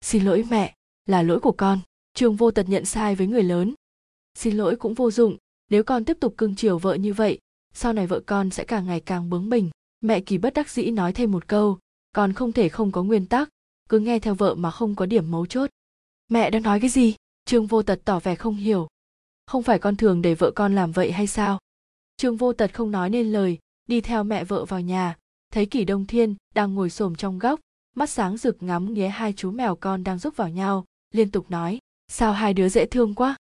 Xin 0.00 0.24
lỗi 0.24 0.44
mẹ, 0.50 0.74
là 1.06 1.22
lỗi 1.22 1.40
của 1.40 1.52
con 1.52 1.80
trương 2.14 2.36
vô 2.36 2.50
tật 2.50 2.68
nhận 2.68 2.84
sai 2.84 3.14
với 3.14 3.26
người 3.26 3.42
lớn. 3.42 3.74
Xin 4.34 4.56
lỗi 4.56 4.76
cũng 4.76 4.94
vô 4.94 5.10
dụng, 5.10 5.36
nếu 5.70 5.84
con 5.84 6.04
tiếp 6.04 6.16
tục 6.20 6.34
cưng 6.38 6.54
chiều 6.54 6.78
vợ 6.78 6.94
như 6.94 7.12
vậy, 7.12 7.38
sau 7.74 7.92
này 7.92 8.06
vợ 8.06 8.20
con 8.26 8.50
sẽ 8.50 8.64
càng 8.64 8.86
ngày 8.86 9.00
càng 9.00 9.30
bướng 9.30 9.48
bỉnh. 9.48 9.70
Mẹ 10.00 10.20
kỳ 10.20 10.38
bất 10.38 10.54
đắc 10.54 10.70
dĩ 10.70 10.90
nói 10.90 11.12
thêm 11.12 11.30
một 11.30 11.48
câu, 11.48 11.78
con 12.12 12.32
không 12.32 12.52
thể 12.52 12.68
không 12.68 12.92
có 12.92 13.02
nguyên 13.02 13.26
tắc, 13.26 13.48
cứ 13.88 13.98
nghe 13.98 14.18
theo 14.18 14.34
vợ 14.34 14.54
mà 14.54 14.70
không 14.70 14.94
có 14.94 15.06
điểm 15.06 15.30
mấu 15.30 15.46
chốt. 15.46 15.70
Mẹ 16.28 16.50
đang 16.50 16.62
nói 16.62 16.80
cái 16.80 16.90
gì? 16.90 17.14
Trương 17.44 17.66
vô 17.66 17.82
tật 17.82 18.00
tỏ 18.04 18.20
vẻ 18.20 18.34
không 18.34 18.56
hiểu. 18.56 18.88
Không 19.46 19.62
phải 19.62 19.78
con 19.78 19.96
thường 19.96 20.22
để 20.22 20.34
vợ 20.34 20.50
con 20.50 20.74
làm 20.74 20.92
vậy 20.92 21.12
hay 21.12 21.26
sao? 21.26 21.58
Trương 22.16 22.36
vô 22.36 22.52
tật 22.52 22.74
không 22.74 22.90
nói 22.90 23.10
nên 23.10 23.32
lời, 23.32 23.58
đi 23.86 24.00
theo 24.00 24.24
mẹ 24.24 24.44
vợ 24.44 24.64
vào 24.64 24.80
nhà 24.80 25.16
thấy 25.50 25.66
kỷ 25.66 25.84
đông 25.84 26.06
thiên 26.06 26.34
đang 26.54 26.74
ngồi 26.74 26.90
xổm 26.90 27.14
trong 27.14 27.38
góc, 27.38 27.60
mắt 27.96 28.10
sáng 28.10 28.36
rực 28.36 28.62
ngắm 28.62 28.94
nghía 28.94 29.08
hai 29.08 29.32
chú 29.32 29.50
mèo 29.50 29.76
con 29.76 30.04
đang 30.04 30.18
rúc 30.18 30.36
vào 30.36 30.48
nhau, 30.48 30.84
liên 31.14 31.30
tục 31.30 31.50
nói, 31.50 31.78
sao 32.08 32.32
hai 32.32 32.54
đứa 32.54 32.68
dễ 32.68 32.86
thương 32.86 33.14
quá? 33.14 33.36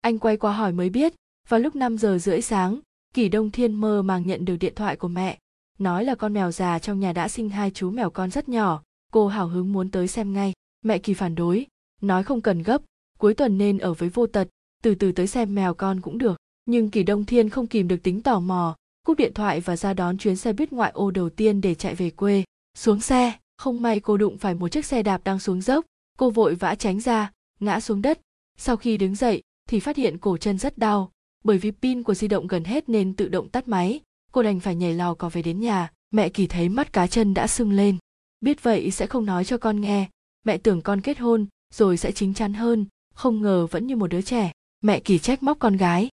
Anh 0.00 0.18
quay 0.18 0.36
qua 0.36 0.52
hỏi 0.52 0.72
mới 0.72 0.90
biết, 0.90 1.14
vào 1.48 1.60
lúc 1.60 1.76
5 1.76 1.98
giờ 1.98 2.18
rưỡi 2.18 2.42
sáng 2.42 2.80
kỷ 3.14 3.28
đông 3.28 3.50
thiên 3.50 3.74
mơ 3.74 4.02
màng 4.02 4.26
nhận 4.26 4.44
được 4.44 4.56
điện 4.56 4.74
thoại 4.74 4.96
của 4.96 5.08
mẹ, 5.08 5.38
nói 5.78 6.04
là 6.04 6.14
con 6.14 6.32
mèo 6.32 6.50
già 6.50 6.78
trong 6.78 7.00
nhà 7.00 7.12
đã 7.12 7.28
sinh 7.28 7.50
hai 7.50 7.70
chú 7.70 7.90
mèo 7.90 8.10
con 8.10 8.30
rất 8.30 8.48
nhỏ, 8.48 8.82
cô 9.12 9.28
hào 9.28 9.48
hứng 9.48 9.72
muốn 9.72 9.90
tới 9.90 10.08
xem 10.08 10.32
ngay. 10.32 10.52
Mẹ 10.82 10.98
kỳ 10.98 11.14
phản 11.14 11.34
đối, 11.34 11.66
nói 12.00 12.22
không 12.22 12.40
cần 12.40 12.62
gấp, 12.62 12.82
cuối 13.18 13.34
tuần 13.34 13.58
nên 13.58 13.78
ở 13.78 13.94
với 13.94 14.08
vô 14.08 14.26
tật, 14.26 14.48
từ 14.82 14.94
từ 14.94 15.12
tới 15.12 15.26
xem 15.26 15.54
mèo 15.54 15.74
con 15.74 16.00
cũng 16.00 16.18
được. 16.18 16.36
Nhưng 16.64 16.90
kỳ 16.90 17.02
đông 17.02 17.24
thiên 17.24 17.50
không 17.50 17.66
kìm 17.66 17.88
được 17.88 18.02
tính 18.02 18.22
tò 18.22 18.40
mò 18.40 18.76
cúp 19.06 19.18
điện 19.18 19.34
thoại 19.34 19.60
và 19.60 19.76
ra 19.76 19.94
đón 19.94 20.18
chuyến 20.18 20.36
xe 20.36 20.52
buýt 20.52 20.72
ngoại 20.72 20.90
ô 20.94 21.10
đầu 21.10 21.30
tiên 21.30 21.60
để 21.60 21.74
chạy 21.74 21.94
về 21.94 22.10
quê. 22.10 22.44
Xuống 22.74 23.00
xe, 23.00 23.32
không 23.58 23.82
may 23.82 24.00
cô 24.00 24.16
đụng 24.16 24.38
phải 24.38 24.54
một 24.54 24.68
chiếc 24.68 24.84
xe 24.84 25.02
đạp 25.02 25.24
đang 25.24 25.38
xuống 25.38 25.60
dốc. 25.60 25.84
Cô 26.18 26.30
vội 26.30 26.54
vã 26.54 26.74
tránh 26.74 27.00
ra, 27.00 27.32
ngã 27.60 27.80
xuống 27.80 28.02
đất. 28.02 28.20
Sau 28.58 28.76
khi 28.76 28.96
đứng 28.96 29.14
dậy, 29.14 29.42
thì 29.68 29.80
phát 29.80 29.96
hiện 29.96 30.18
cổ 30.18 30.36
chân 30.36 30.58
rất 30.58 30.78
đau. 30.78 31.10
Bởi 31.44 31.58
vì 31.58 31.70
pin 31.70 32.02
của 32.02 32.14
di 32.14 32.28
động 32.28 32.46
gần 32.46 32.64
hết 32.64 32.88
nên 32.88 33.14
tự 33.14 33.28
động 33.28 33.48
tắt 33.48 33.68
máy. 33.68 34.00
Cô 34.32 34.42
đành 34.42 34.60
phải 34.60 34.74
nhảy 34.74 34.94
lò 34.94 35.14
cò 35.14 35.28
về 35.28 35.42
đến 35.42 35.60
nhà. 35.60 35.90
Mẹ 36.10 36.28
kỳ 36.28 36.46
thấy 36.46 36.68
mắt 36.68 36.92
cá 36.92 37.06
chân 37.06 37.34
đã 37.34 37.46
sưng 37.46 37.72
lên. 37.72 37.96
Biết 38.40 38.62
vậy 38.62 38.90
sẽ 38.90 39.06
không 39.06 39.26
nói 39.26 39.44
cho 39.44 39.58
con 39.58 39.80
nghe. 39.80 40.08
Mẹ 40.44 40.58
tưởng 40.58 40.82
con 40.82 41.00
kết 41.00 41.18
hôn, 41.18 41.46
rồi 41.74 41.96
sẽ 41.96 42.12
chính 42.12 42.34
chắn 42.34 42.54
hơn. 42.54 42.86
Không 43.14 43.42
ngờ 43.42 43.66
vẫn 43.66 43.86
như 43.86 43.96
một 43.96 44.06
đứa 44.06 44.22
trẻ. 44.22 44.52
Mẹ 44.80 45.00
kỳ 45.00 45.18
trách 45.18 45.42
móc 45.42 45.58
con 45.58 45.76
gái. 45.76 46.08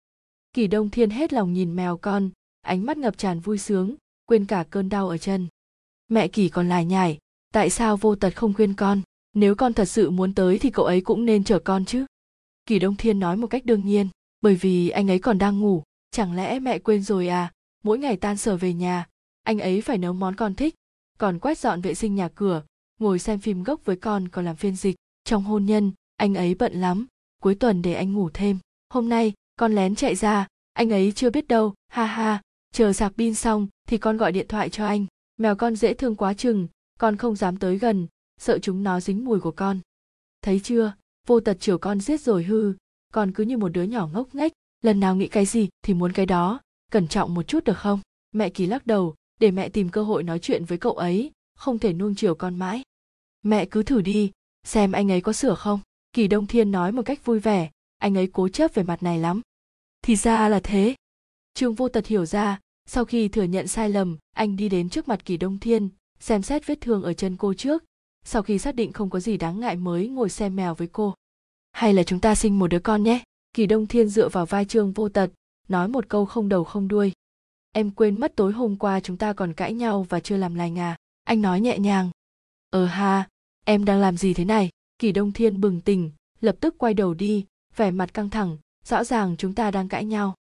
Kỳ 0.52 0.66
đông 0.66 0.90
thiên 0.90 1.10
hết 1.10 1.32
lòng 1.32 1.52
nhìn 1.52 1.76
mèo 1.76 1.96
con 1.96 2.30
ánh 2.62 2.86
mắt 2.86 2.98
ngập 2.98 3.18
tràn 3.18 3.40
vui 3.40 3.58
sướng, 3.58 3.94
quên 4.26 4.46
cả 4.46 4.64
cơn 4.70 4.88
đau 4.88 5.08
ở 5.08 5.18
chân. 5.18 5.48
Mẹ 6.08 6.28
kỳ 6.28 6.48
còn 6.48 6.68
lải 6.68 6.84
nhải, 6.84 7.18
tại 7.52 7.70
sao 7.70 7.96
vô 7.96 8.14
tật 8.14 8.36
không 8.36 8.54
khuyên 8.54 8.74
con? 8.74 9.02
Nếu 9.34 9.54
con 9.54 9.74
thật 9.74 9.84
sự 9.84 10.10
muốn 10.10 10.34
tới 10.34 10.58
thì 10.58 10.70
cậu 10.70 10.84
ấy 10.84 11.00
cũng 11.00 11.24
nên 11.24 11.44
chở 11.44 11.58
con 11.58 11.84
chứ. 11.84 12.06
Kỳ 12.66 12.78
đông 12.78 12.96
thiên 12.96 13.20
nói 13.20 13.36
một 13.36 13.46
cách 13.46 13.64
đương 13.64 13.86
nhiên, 13.86 14.08
bởi 14.40 14.54
vì 14.54 14.88
anh 14.88 15.10
ấy 15.10 15.18
còn 15.18 15.38
đang 15.38 15.60
ngủ, 15.60 15.82
chẳng 16.10 16.36
lẽ 16.36 16.58
mẹ 16.58 16.78
quên 16.78 17.02
rồi 17.02 17.28
à? 17.28 17.52
Mỗi 17.82 17.98
ngày 17.98 18.16
tan 18.16 18.36
sở 18.36 18.56
về 18.56 18.72
nhà, 18.72 19.06
anh 19.42 19.58
ấy 19.58 19.80
phải 19.80 19.98
nấu 19.98 20.12
món 20.12 20.36
con 20.36 20.54
thích, 20.54 20.74
còn 21.18 21.38
quét 21.38 21.58
dọn 21.58 21.80
vệ 21.80 21.94
sinh 21.94 22.14
nhà 22.14 22.28
cửa, 22.34 22.62
ngồi 22.98 23.18
xem 23.18 23.38
phim 23.38 23.62
gốc 23.62 23.84
với 23.84 23.96
con 23.96 24.28
còn 24.28 24.44
làm 24.44 24.56
phiên 24.56 24.76
dịch. 24.76 24.96
Trong 25.24 25.42
hôn 25.42 25.64
nhân, 25.64 25.92
anh 26.16 26.34
ấy 26.34 26.54
bận 26.54 26.72
lắm, 26.80 27.06
cuối 27.42 27.54
tuần 27.54 27.82
để 27.82 27.94
anh 27.94 28.12
ngủ 28.12 28.30
thêm. 28.34 28.58
Hôm 28.88 29.08
nay, 29.08 29.32
con 29.56 29.74
lén 29.74 29.94
chạy 29.94 30.14
ra, 30.14 30.46
anh 30.72 30.90
ấy 30.90 31.12
chưa 31.12 31.30
biết 31.30 31.48
đâu, 31.48 31.74
ha 31.88 32.06
ha 32.06 32.42
chờ 32.72 32.92
sạc 32.92 33.12
pin 33.16 33.34
xong 33.34 33.68
thì 33.88 33.98
con 33.98 34.16
gọi 34.16 34.32
điện 34.32 34.48
thoại 34.48 34.70
cho 34.70 34.86
anh. 34.86 35.06
Mèo 35.36 35.56
con 35.56 35.76
dễ 35.76 35.94
thương 35.94 36.16
quá 36.16 36.34
chừng, 36.34 36.68
con 36.98 37.16
không 37.16 37.36
dám 37.36 37.56
tới 37.56 37.78
gần, 37.78 38.06
sợ 38.40 38.58
chúng 38.58 38.82
nó 38.82 39.00
dính 39.00 39.24
mùi 39.24 39.40
của 39.40 39.50
con. 39.50 39.80
Thấy 40.42 40.60
chưa? 40.64 40.92
Vô 41.26 41.40
tật 41.40 41.56
chiều 41.60 41.78
con 41.78 42.00
giết 42.00 42.20
rồi 42.20 42.44
hư. 42.44 42.74
Con 43.12 43.32
cứ 43.32 43.44
như 43.44 43.56
một 43.56 43.68
đứa 43.68 43.82
nhỏ 43.82 44.08
ngốc 44.12 44.34
nghếch, 44.34 44.52
lần 44.82 45.00
nào 45.00 45.16
nghĩ 45.16 45.28
cái 45.28 45.46
gì 45.46 45.68
thì 45.82 45.94
muốn 45.94 46.12
cái 46.12 46.26
đó. 46.26 46.60
Cẩn 46.90 47.08
trọng 47.08 47.34
một 47.34 47.42
chút 47.42 47.64
được 47.64 47.78
không? 47.78 48.00
Mẹ 48.32 48.50
kỳ 48.50 48.66
lắc 48.66 48.86
đầu, 48.86 49.14
để 49.40 49.50
mẹ 49.50 49.68
tìm 49.68 49.88
cơ 49.88 50.02
hội 50.02 50.22
nói 50.22 50.38
chuyện 50.38 50.64
với 50.64 50.78
cậu 50.78 50.92
ấy, 50.92 51.32
không 51.56 51.78
thể 51.78 51.92
nuông 51.92 52.14
chiều 52.14 52.34
con 52.34 52.58
mãi. 52.58 52.82
Mẹ 53.42 53.66
cứ 53.66 53.82
thử 53.82 54.00
đi, 54.00 54.30
xem 54.64 54.92
anh 54.92 55.10
ấy 55.10 55.20
có 55.20 55.32
sửa 55.32 55.54
không? 55.54 55.80
Kỳ 56.12 56.28
đông 56.28 56.46
thiên 56.46 56.70
nói 56.70 56.92
một 56.92 57.02
cách 57.02 57.24
vui 57.24 57.38
vẻ, 57.38 57.70
anh 57.98 58.18
ấy 58.18 58.28
cố 58.32 58.48
chấp 58.48 58.74
về 58.74 58.82
mặt 58.82 59.02
này 59.02 59.18
lắm. 59.18 59.40
Thì 60.02 60.16
ra 60.16 60.48
là 60.48 60.60
thế 60.60 60.94
trương 61.54 61.74
vô 61.74 61.88
tật 61.88 62.06
hiểu 62.06 62.26
ra, 62.26 62.60
sau 62.86 63.04
khi 63.04 63.28
thừa 63.28 63.42
nhận 63.42 63.68
sai 63.68 63.90
lầm, 63.90 64.18
anh 64.36 64.56
đi 64.56 64.68
đến 64.68 64.88
trước 64.88 65.08
mặt 65.08 65.24
kỳ 65.24 65.36
đông 65.36 65.58
thiên, 65.58 65.88
xem 66.20 66.42
xét 66.42 66.66
vết 66.66 66.80
thương 66.80 67.02
ở 67.02 67.12
chân 67.12 67.36
cô 67.36 67.54
trước. 67.54 67.84
Sau 68.24 68.42
khi 68.42 68.58
xác 68.58 68.74
định 68.74 68.92
không 68.92 69.10
có 69.10 69.20
gì 69.20 69.36
đáng 69.36 69.60
ngại 69.60 69.76
mới 69.76 70.08
ngồi 70.08 70.30
xem 70.30 70.56
mèo 70.56 70.74
với 70.74 70.88
cô. 70.92 71.14
Hay 71.72 71.94
là 71.94 72.02
chúng 72.02 72.20
ta 72.20 72.34
sinh 72.34 72.58
một 72.58 72.66
đứa 72.66 72.78
con 72.78 73.02
nhé? 73.02 73.22
Kỳ 73.54 73.66
đông 73.66 73.86
thiên 73.86 74.08
dựa 74.08 74.28
vào 74.28 74.46
vai 74.46 74.64
trương 74.64 74.92
vô 74.92 75.08
tật, 75.08 75.30
nói 75.68 75.88
một 75.88 76.08
câu 76.08 76.26
không 76.26 76.48
đầu 76.48 76.64
không 76.64 76.88
đuôi. 76.88 77.12
Em 77.72 77.90
quên 77.90 78.20
mất 78.20 78.32
tối 78.36 78.52
hôm 78.52 78.76
qua 78.76 79.00
chúng 79.00 79.16
ta 79.16 79.32
còn 79.32 79.52
cãi 79.52 79.74
nhau 79.74 80.06
và 80.08 80.20
chưa 80.20 80.36
làm 80.36 80.54
lành 80.54 80.78
à? 80.78 80.96
Anh 81.24 81.42
nói 81.42 81.60
nhẹ 81.60 81.78
nhàng. 81.78 82.10
Ờ 82.70 82.86
ha, 82.86 83.28
em 83.64 83.84
đang 83.84 84.00
làm 84.00 84.16
gì 84.16 84.34
thế 84.34 84.44
này? 84.44 84.70
Kỳ 84.98 85.12
đông 85.12 85.32
thiên 85.32 85.60
bừng 85.60 85.80
tỉnh, 85.80 86.10
lập 86.40 86.56
tức 86.60 86.74
quay 86.78 86.94
đầu 86.94 87.14
đi, 87.14 87.46
vẻ 87.76 87.90
mặt 87.90 88.14
căng 88.14 88.30
thẳng, 88.30 88.56
rõ 88.84 89.04
ràng 89.04 89.36
chúng 89.36 89.54
ta 89.54 89.70
đang 89.70 89.88
cãi 89.88 90.04
nhau 90.04 90.34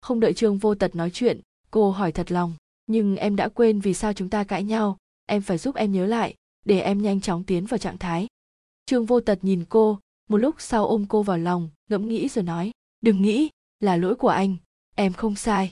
không 0.00 0.20
đợi 0.20 0.34
trương 0.34 0.58
vô 0.58 0.74
tật 0.74 0.96
nói 0.96 1.10
chuyện, 1.10 1.40
cô 1.70 1.90
hỏi 1.90 2.12
thật 2.12 2.32
lòng, 2.32 2.54
nhưng 2.86 3.16
em 3.16 3.36
đã 3.36 3.48
quên 3.48 3.80
vì 3.80 3.94
sao 3.94 4.12
chúng 4.12 4.28
ta 4.28 4.44
cãi 4.44 4.64
nhau, 4.64 4.96
em 5.26 5.42
phải 5.42 5.58
giúp 5.58 5.74
em 5.74 5.92
nhớ 5.92 6.06
lại, 6.06 6.34
để 6.64 6.80
em 6.80 7.02
nhanh 7.02 7.20
chóng 7.20 7.44
tiến 7.44 7.66
vào 7.66 7.78
trạng 7.78 7.98
thái. 7.98 8.26
Trương 8.86 9.06
vô 9.06 9.20
tật 9.20 9.38
nhìn 9.42 9.64
cô, 9.68 9.98
một 10.28 10.36
lúc 10.36 10.54
sau 10.58 10.86
ôm 10.86 11.06
cô 11.08 11.22
vào 11.22 11.38
lòng, 11.38 11.70
ngẫm 11.90 12.08
nghĩ 12.08 12.28
rồi 12.28 12.44
nói, 12.44 12.70
đừng 13.00 13.22
nghĩ, 13.22 13.48
là 13.80 13.96
lỗi 13.96 14.14
của 14.14 14.28
anh, 14.28 14.56
em 14.94 15.12
không 15.12 15.36
sai. 15.36 15.70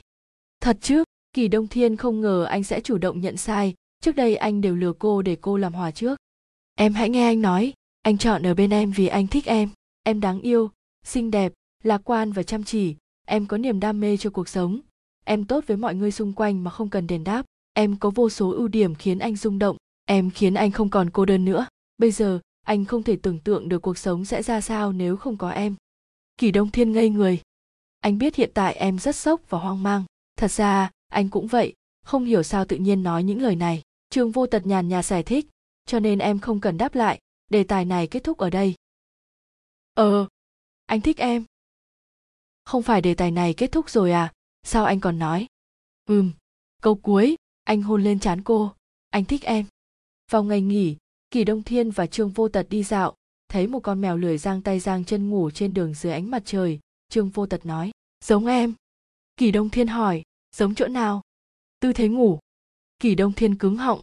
Thật 0.61 0.77
chứ? 0.81 1.03
Kỳ 1.33 1.47
đông 1.47 1.67
thiên 1.67 1.95
không 1.95 2.21
ngờ 2.21 2.43
anh 2.43 2.63
sẽ 2.63 2.81
chủ 2.81 2.97
động 2.97 3.21
nhận 3.21 3.37
sai, 3.37 3.73
trước 4.01 4.15
đây 4.15 4.35
anh 4.35 4.61
đều 4.61 4.75
lừa 4.75 4.93
cô 4.93 5.21
để 5.21 5.37
cô 5.41 5.57
làm 5.57 5.73
hòa 5.73 5.91
trước. 5.91 6.17
Em 6.75 6.93
hãy 6.93 7.09
nghe 7.09 7.25
anh 7.25 7.41
nói, 7.41 7.73
anh 8.01 8.17
chọn 8.17 8.43
ở 8.43 8.53
bên 8.53 8.69
em 8.69 8.91
vì 8.91 9.07
anh 9.07 9.27
thích 9.27 9.45
em 9.45 9.69
em 10.03 10.19
đáng 10.19 10.41
yêu, 10.41 10.71
xinh 11.03 11.31
đẹp, 11.31 11.53
lạc 11.83 12.01
quan 12.03 12.31
và 12.31 12.43
chăm 12.43 12.63
chỉ 12.63 12.95
em 13.27 13.45
có 13.45 13.57
niềm 13.57 13.79
đam 13.79 13.99
mê 13.99 14.17
cho 14.17 14.29
cuộc 14.29 14.49
sống. 14.49 14.79
Em 15.25 15.45
tốt 15.45 15.63
với 15.67 15.77
mọi 15.77 15.95
người 15.95 16.11
xung 16.11 16.33
quanh 16.33 16.63
mà 16.63 16.71
không 16.71 16.89
cần 16.89 17.07
đền 17.07 17.23
đáp. 17.23 17.45
Em 17.73 17.95
có 17.99 18.09
vô 18.09 18.29
số 18.29 18.51
ưu 18.51 18.67
điểm 18.67 18.95
khiến 18.95 19.19
anh 19.19 19.35
rung 19.35 19.59
động. 19.59 19.77
Em 20.05 20.29
khiến 20.29 20.53
anh 20.53 20.71
không 20.71 20.89
còn 20.89 21.09
cô 21.09 21.25
đơn 21.25 21.45
nữa. 21.45 21.67
Bây 21.97 22.11
giờ, 22.11 22.39
anh 22.65 22.85
không 22.85 23.03
thể 23.03 23.15
tưởng 23.15 23.39
tượng 23.39 23.69
được 23.69 23.81
cuộc 23.81 23.97
sống 23.97 24.25
sẽ 24.25 24.43
ra 24.43 24.61
sao 24.61 24.93
nếu 24.93 25.17
không 25.17 25.37
có 25.37 25.49
em. 25.49 25.75
Kỳ 26.37 26.51
đông 26.51 26.71
thiên 26.71 26.91
ngây 26.91 27.09
người. 27.09 27.41
Anh 27.99 28.17
biết 28.17 28.35
hiện 28.35 28.51
tại 28.53 28.73
em 28.75 28.99
rất 28.99 29.15
sốc 29.15 29.41
và 29.49 29.59
hoang 29.59 29.83
mang. 29.83 30.03
Thật 30.37 30.51
ra, 30.51 30.91
anh 31.07 31.29
cũng 31.29 31.47
vậy. 31.47 31.73
Không 32.05 32.25
hiểu 32.25 32.43
sao 32.43 32.65
tự 32.65 32.77
nhiên 32.77 33.03
nói 33.03 33.23
những 33.23 33.41
lời 33.41 33.55
này. 33.55 33.81
Trương 34.09 34.31
vô 34.31 34.47
tật 34.47 34.65
nhàn 34.65 34.87
nhạt 34.87 35.05
giải 35.05 35.23
thích, 35.23 35.47
cho 35.85 35.99
nên 35.99 36.19
em 36.19 36.39
không 36.39 36.59
cần 36.59 36.77
đáp 36.77 36.95
lại. 36.95 37.19
Đề 37.49 37.63
tài 37.63 37.85
này 37.85 38.07
kết 38.07 38.23
thúc 38.23 38.37
ở 38.37 38.49
đây. 38.49 38.75
Ờ 39.93 40.27
anh 40.85 41.01
thích 41.01 41.17
em 41.17 41.43
không 42.67 42.83
phải 42.83 43.01
đề 43.01 43.13
tài 43.13 43.31
này 43.31 43.53
kết 43.53 43.71
thúc 43.71 43.89
rồi 43.89 44.11
à? 44.11 44.33
Sao 44.63 44.85
anh 44.85 44.99
còn 44.99 45.19
nói? 45.19 45.47
Ừm, 46.05 46.31
câu 46.81 46.95
cuối, 46.95 47.35
anh 47.63 47.81
hôn 47.81 48.03
lên 48.03 48.19
trán 48.19 48.43
cô. 48.43 48.73
Anh 49.09 49.25
thích 49.25 49.43
em. 49.43 49.65
Vào 50.31 50.43
ngày 50.43 50.61
nghỉ, 50.61 50.97
kỳ 51.31 51.43
đông 51.43 51.63
thiên 51.63 51.91
và 51.91 52.07
trương 52.07 52.29
vô 52.29 52.49
tật 52.49 52.67
đi 52.69 52.83
dạo. 52.83 53.15
Thấy 53.49 53.67
một 53.67 53.79
con 53.79 54.01
mèo 54.01 54.17
lười 54.17 54.37
giang 54.37 54.61
tay 54.61 54.79
giang 54.79 55.05
chân 55.05 55.29
ngủ 55.29 55.51
trên 55.51 55.73
đường 55.73 55.93
dưới 55.93 56.13
ánh 56.13 56.31
mặt 56.31 56.41
trời, 56.45 56.79
trương 57.09 57.29
vô 57.29 57.45
tật 57.45 57.65
nói, 57.65 57.91
giống 58.25 58.45
em. 58.45 58.73
Kỳ 59.37 59.51
đông 59.51 59.69
thiên 59.69 59.87
hỏi, 59.87 60.23
giống 60.55 60.75
chỗ 60.75 60.87
nào? 60.87 61.21
Tư 61.79 61.93
thế 61.93 62.07
ngủ. 62.07 62.39
Kỳ 62.99 63.15
đông 63.15 63.33
thiên 63.33 63.55
cứng 63.55 63.77
họng. 63.77 64.01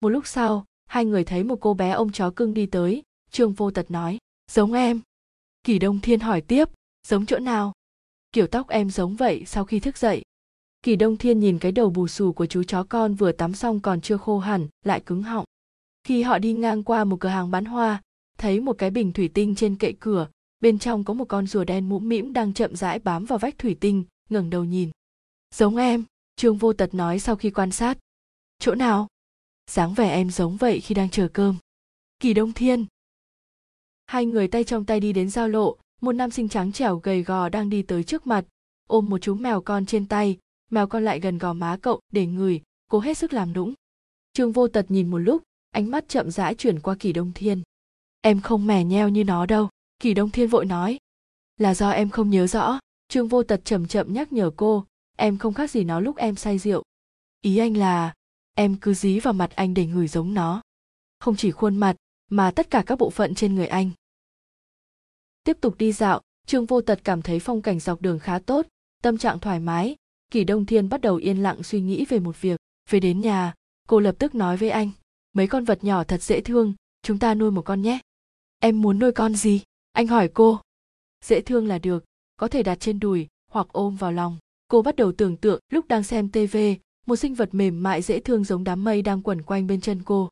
Một 0.00 0.08
lúc 0.08 0.26
sau, 0.26 0.64
hai 0.86 1.04
người 1.04 1.24
thấy 1.24 1.44
một 1.44 1.58
cô 1.60 1.74
bé 1.74 1.90
ông 1.90 2.12
chó 2.12 2.30
cưng 2.30 2.54
đi 2.54 2.66
tới. 2.66 3.02
Trương 3.30 3.52
vô 3.52 3.70
tật 3.70 3.90
nói, 3.90 4.18
giống 4.50 4.72
em. 4.72 5.00
Kỳ 5.64 5.78
đông 5.78 6.00
thiên 6.00 6.20
hỏi 6.20 6.40
tiếp, 6.40 6.68
giống 7.06 7.26
chỗ 7.26 7.38
nào? 7.38 7.72
Kiểu 8.36 8.46
tóc 8.46 8.68
em 8.68 8.90
giống 8.90 9.16
vậy 9.16 9.42
sau 9.46 9.64
khi 9.64 9.80
thức 9.80 9.98
dậy. 9.98 10.22
Kỳ 10.82 10.96
đông 10.96 11.16
thiên 11.16 11.40
nhìn 11.40 11.58
cái 11.58 11.72
đầu 11.72 11.90
bù 11.90 12.08
xù 12.08 12.32
của 12.32 12.46
chú 12.46 12.62
chó 12.62 12.84
con 12.88 13.14
vừa 13.14 13.32
tắm 13.32 13.54
xong 13.54 13.80
còn 13.80 14.00
chưa 14.00 14.16
khô 14.16 14.38
hẳn, 14.38 14.68
lại 14.84 15.00
cứng 15.06 15.22
họng. 15.22 15.44
Khi 16.04 16.22
họ 16.22 16.38
đi 16.38 16.52
ngang 16.52 16.82
qua 16.82 17.04
một 17.04 17.16
cửa 17.20 17.28
hàng 17.28 17.50
bán 17.50 17.64
hoa, 17.64 18.02
thấy 18.38 18.60
một 18.60 18.72
cái 18.78 18.90
bình 18.90 19.12
thủy 19.12 19.30
tinh 19.34 19.54
trên 19.54 19.76
kệ 19.76 19.92
cửa, 20.00 20.28
bên 20.60 20.78
trong 20.78 21.04
có 21.04 21.14
một 21.14 21.24
con 21.24 21.46
rùa 21.46 21.64
đen 21.64 21.88
mũm 21.88 22.08
mĩm 22.08 22.32
đang 22.32 22.52
chậm 22.52 22.76
rãi 22.76 22.98
bám 22.98 23.24
vào 23.24 23.38
vách 23.38 23.58
thủy 23.58 23.76
tinh, 23.80 24.04
ngẩng 24.28 24.50
đầu 24.50 24.64
nhìn. 24.64 24.90
Giống 25.54 25.76
em, 25.76 26.04
trương 26.36 26.56
vô 26.56 26.72
tật 26.72 26.94
nói 26.94 27.18
sau 27.18 27.36
khi 27.36 27.50
quan 27.50 27.70
sát. 27.70 27.98
Chỗ 28.58 28.74
nào? 28.74 29.06
Dáng 29.70 29.94
vẻ 29.94 30.10
em 30.10 30.30
giống 30.30 30.56
vậy 30.56 30.80
khi 30.80 30.94
đang 30.94 31.10
chờ 31.10 31.28
cơm. 31.32 31.56
Kỳ 32.20 32.34
đông 32.34 32.52
thiên. 32.52 32.86
Hai 34.06 34.26
người 34.26 34.48
tay 34.48 34.64
trong 34.64 34.84
tay 34.84 35.00
đi 35.00 35.12
đến 35.12 35.30
giao 35.30 35.48
lộ 35.48 35.76
một 36.00 36.12
nam 36.12 36.30
sinh 36.30 36.48
trắng 36.48 36.72
trẻo 36.72 37.00
gầy 37.02 37.22
gò 37.22 37.48
đang 37.48 37.70
đi 37.70 37.82
tới 37.82 38.04
trước 38.04 38.26
mặt, 38.26 38.44
ôm 38.88 39.06
một 39.08 39.18
chú 39.18 39.34
mèo 39.34 39.60
con 39.60 39.86
trên 39.86 40.06
tay. 40.06 40.38
Mèo 40.70 40.86
con 40.86 41.04
lại 41.04 41.20
gần 41.20 41.38
gò 41.38 41.52
má 41.52 41.76
cậu, 41.82 42.00
để 42.12 42.26
ngửi, 42.26 42.60
cố 42.90 43.00
hết 43.00 43.18
sức 43.18 43.32
làm 43.32 43.52
nũng. 43.52 43.74
Trương 44.32 44.52
vô 44.52 44.68
tật 44.68 44.86
nhìn 44.88 45.10
một 45.10 45.18
lúc, 45.18 45.42
ánh 45.70 45.90
mắt 45.90 46.08
chậm 46.08 46.30
rãi 46.30 46.54
chuyển 46.54 46.80
qua 46.80 46.94
kỳ 46.98 47.12
đông 47.12 47.32
thiên. 47.34 47.62
Em 48.20 48.40
không 48.40 48.66
mè 48.66 48.84
nheo 48.84 49.08
như 49.08 49.24
nó 49.24 49.46
đâu 49.46 49.68
kỳ 50.00 50.14
đông 50.14 50.30
thiên 50.30 50.48
vội 50.48 50.64
nói. 50.64 50.98
Là 51.56 51.74
do 51.74 51.90
em 51.90 52.10
không 52.10 52.30
nhớ 52.30 52.46
rõ, 52.46 52.78
trương 53.08 53.28
vô 53.28 53.42
tật 53.42 53.60
chậm 53.64 53.86
chậm 53.86 54.12
nhắc 54.12 54.32
nhở 54.32 54.50
cô, 54.56 54.84
em 55.16 55.38
không 55.38 55.54
khác 55.54 55.70
gì 55.70 55.84
nó 55.84 56.00
lúc 56.00 56.16
em 56.16 56.36
say 56.36 56.58
rượu. 56.58 56.82
Ý 57.40 57.58
anh 57.58 57.76
là, 57.76 58.14
em 58.54 58.76
cứ 58.80 58.94
dí 58.94 59.20
vào 59.20 59.34
mặt 59.34 59.50
anh 59.54 59.74
để 59.74 59.86
ngửi 59.86 60.08
giống 60.08 60.34
nó. 60.34 60.62
Không 61.20 61.36
chỉ 61.36 61.50
khuôn 61.50 61.76
mặt, 61.76 61.96
mà 62.30 62.50
tất 62.50 62.70
cả 62.70 62.82
các 62.86 62.98
bộ 62.98 63.10
phận 63.10 63.34
trên 63.34 63.54
người 63.54 63.66
anh 63.66 63.90
tiếp 65.46 65.56
tục 65.60 65.74
đi 65.78 65.92
dạo, 65.92 66.20
trương 66.46 66.66
vô 66.66 66.80
tật 66.80 67.00
cảm 67.04 67.22
thấy 67.22 67.38
phong 67.38 67.62
cảnh 67.62 67.80
dọc 67.80 68.02
đường 68.02 68.18
khá 68.18 68.38
tốt, 68.38 68.66
tâm 69.02 69.18
trạng 69.18 69.38
thoải 69.38 69.60
mái. 69.60 69.96
Kỳ 70.30 70.44
đông 70.44 70.66
thiên 70.66 70.88
bắt 70.88 71.00
đầu 71.00 71.16
yên 71.16 71.42
lặng 71.42 71.62
suy 71.62 71.80
nghĩ 71.80 72.04
về 72.04 72.18
một 72.18 72.40
việc. 72.40 72.60
Về 72.90 73.00
đến 73.00 73.20
nhà, 73.20 73.54
cô 73.88 74.00
lập 74.00 74.14
tức 74.18 74.34
nói 74.34 74.56
với 74.56 74.70
anh, 74.70 74.90
mấy 75.32 75.46
con 75.46 75.64
vật 75.64 75.84
nhỏ 75.84 76.04
thật 76.04 76.22
dễ 76.22 76.40
thương, 76.40 76.74
chúng 77.02 77.18
ta 77.18 77.34
nuôi 77.34 77.50
một 77.50 77.62
con 77.62 77.82
nhé. 77.82 77.98
Em 78.60 78.82
muốn 78.82 78.98
nuôi 78.98 79.12
con 79.12 79.34
gì? 79.34 79.62
anh 79.92 80.06
hỏi 80.06 80.28
cô. 80.34 80.60
Dễ 81.24 81.40
thương 81.40 81.68
là 81.68 81.78
được, 81.78 82.04
có 82.36 82.48
thể 82.48 82.62
đặt 82.62 82.80
trên 82.80 83.00
đùi 83.00 83.26
hoặc 83.50 83.66
ôm 83.72 83.96
vào 83.96 84.12
lòng. 84.12 84.38
Cô 84.68 84.82
bắt 84.82 84.96
đầu 84.96 85.12
tưởng 85.12 85.36
tượng 85.36 85.60
lúc 85.70 85.88
đang 85.88 86.02
xem 86.02 86.28
tv 86.28 86.56
một 87.06 87.16
sinh 87.16 87.34
vật 87.34 87.54
mềm 87.54 87.82
mại 87.82 88.02
dễ 88.02 88.20
thương 88.20 88.44
giống 88.44 88.64
đám 88.64 88.84
mây 88.84 89.02
đang 89.02 89.22
quẩn 89.22 89.42
quanh 89.42 89.66
bên 89.66 89.80
chân 89.80 90.02
cô. 90.04 90.28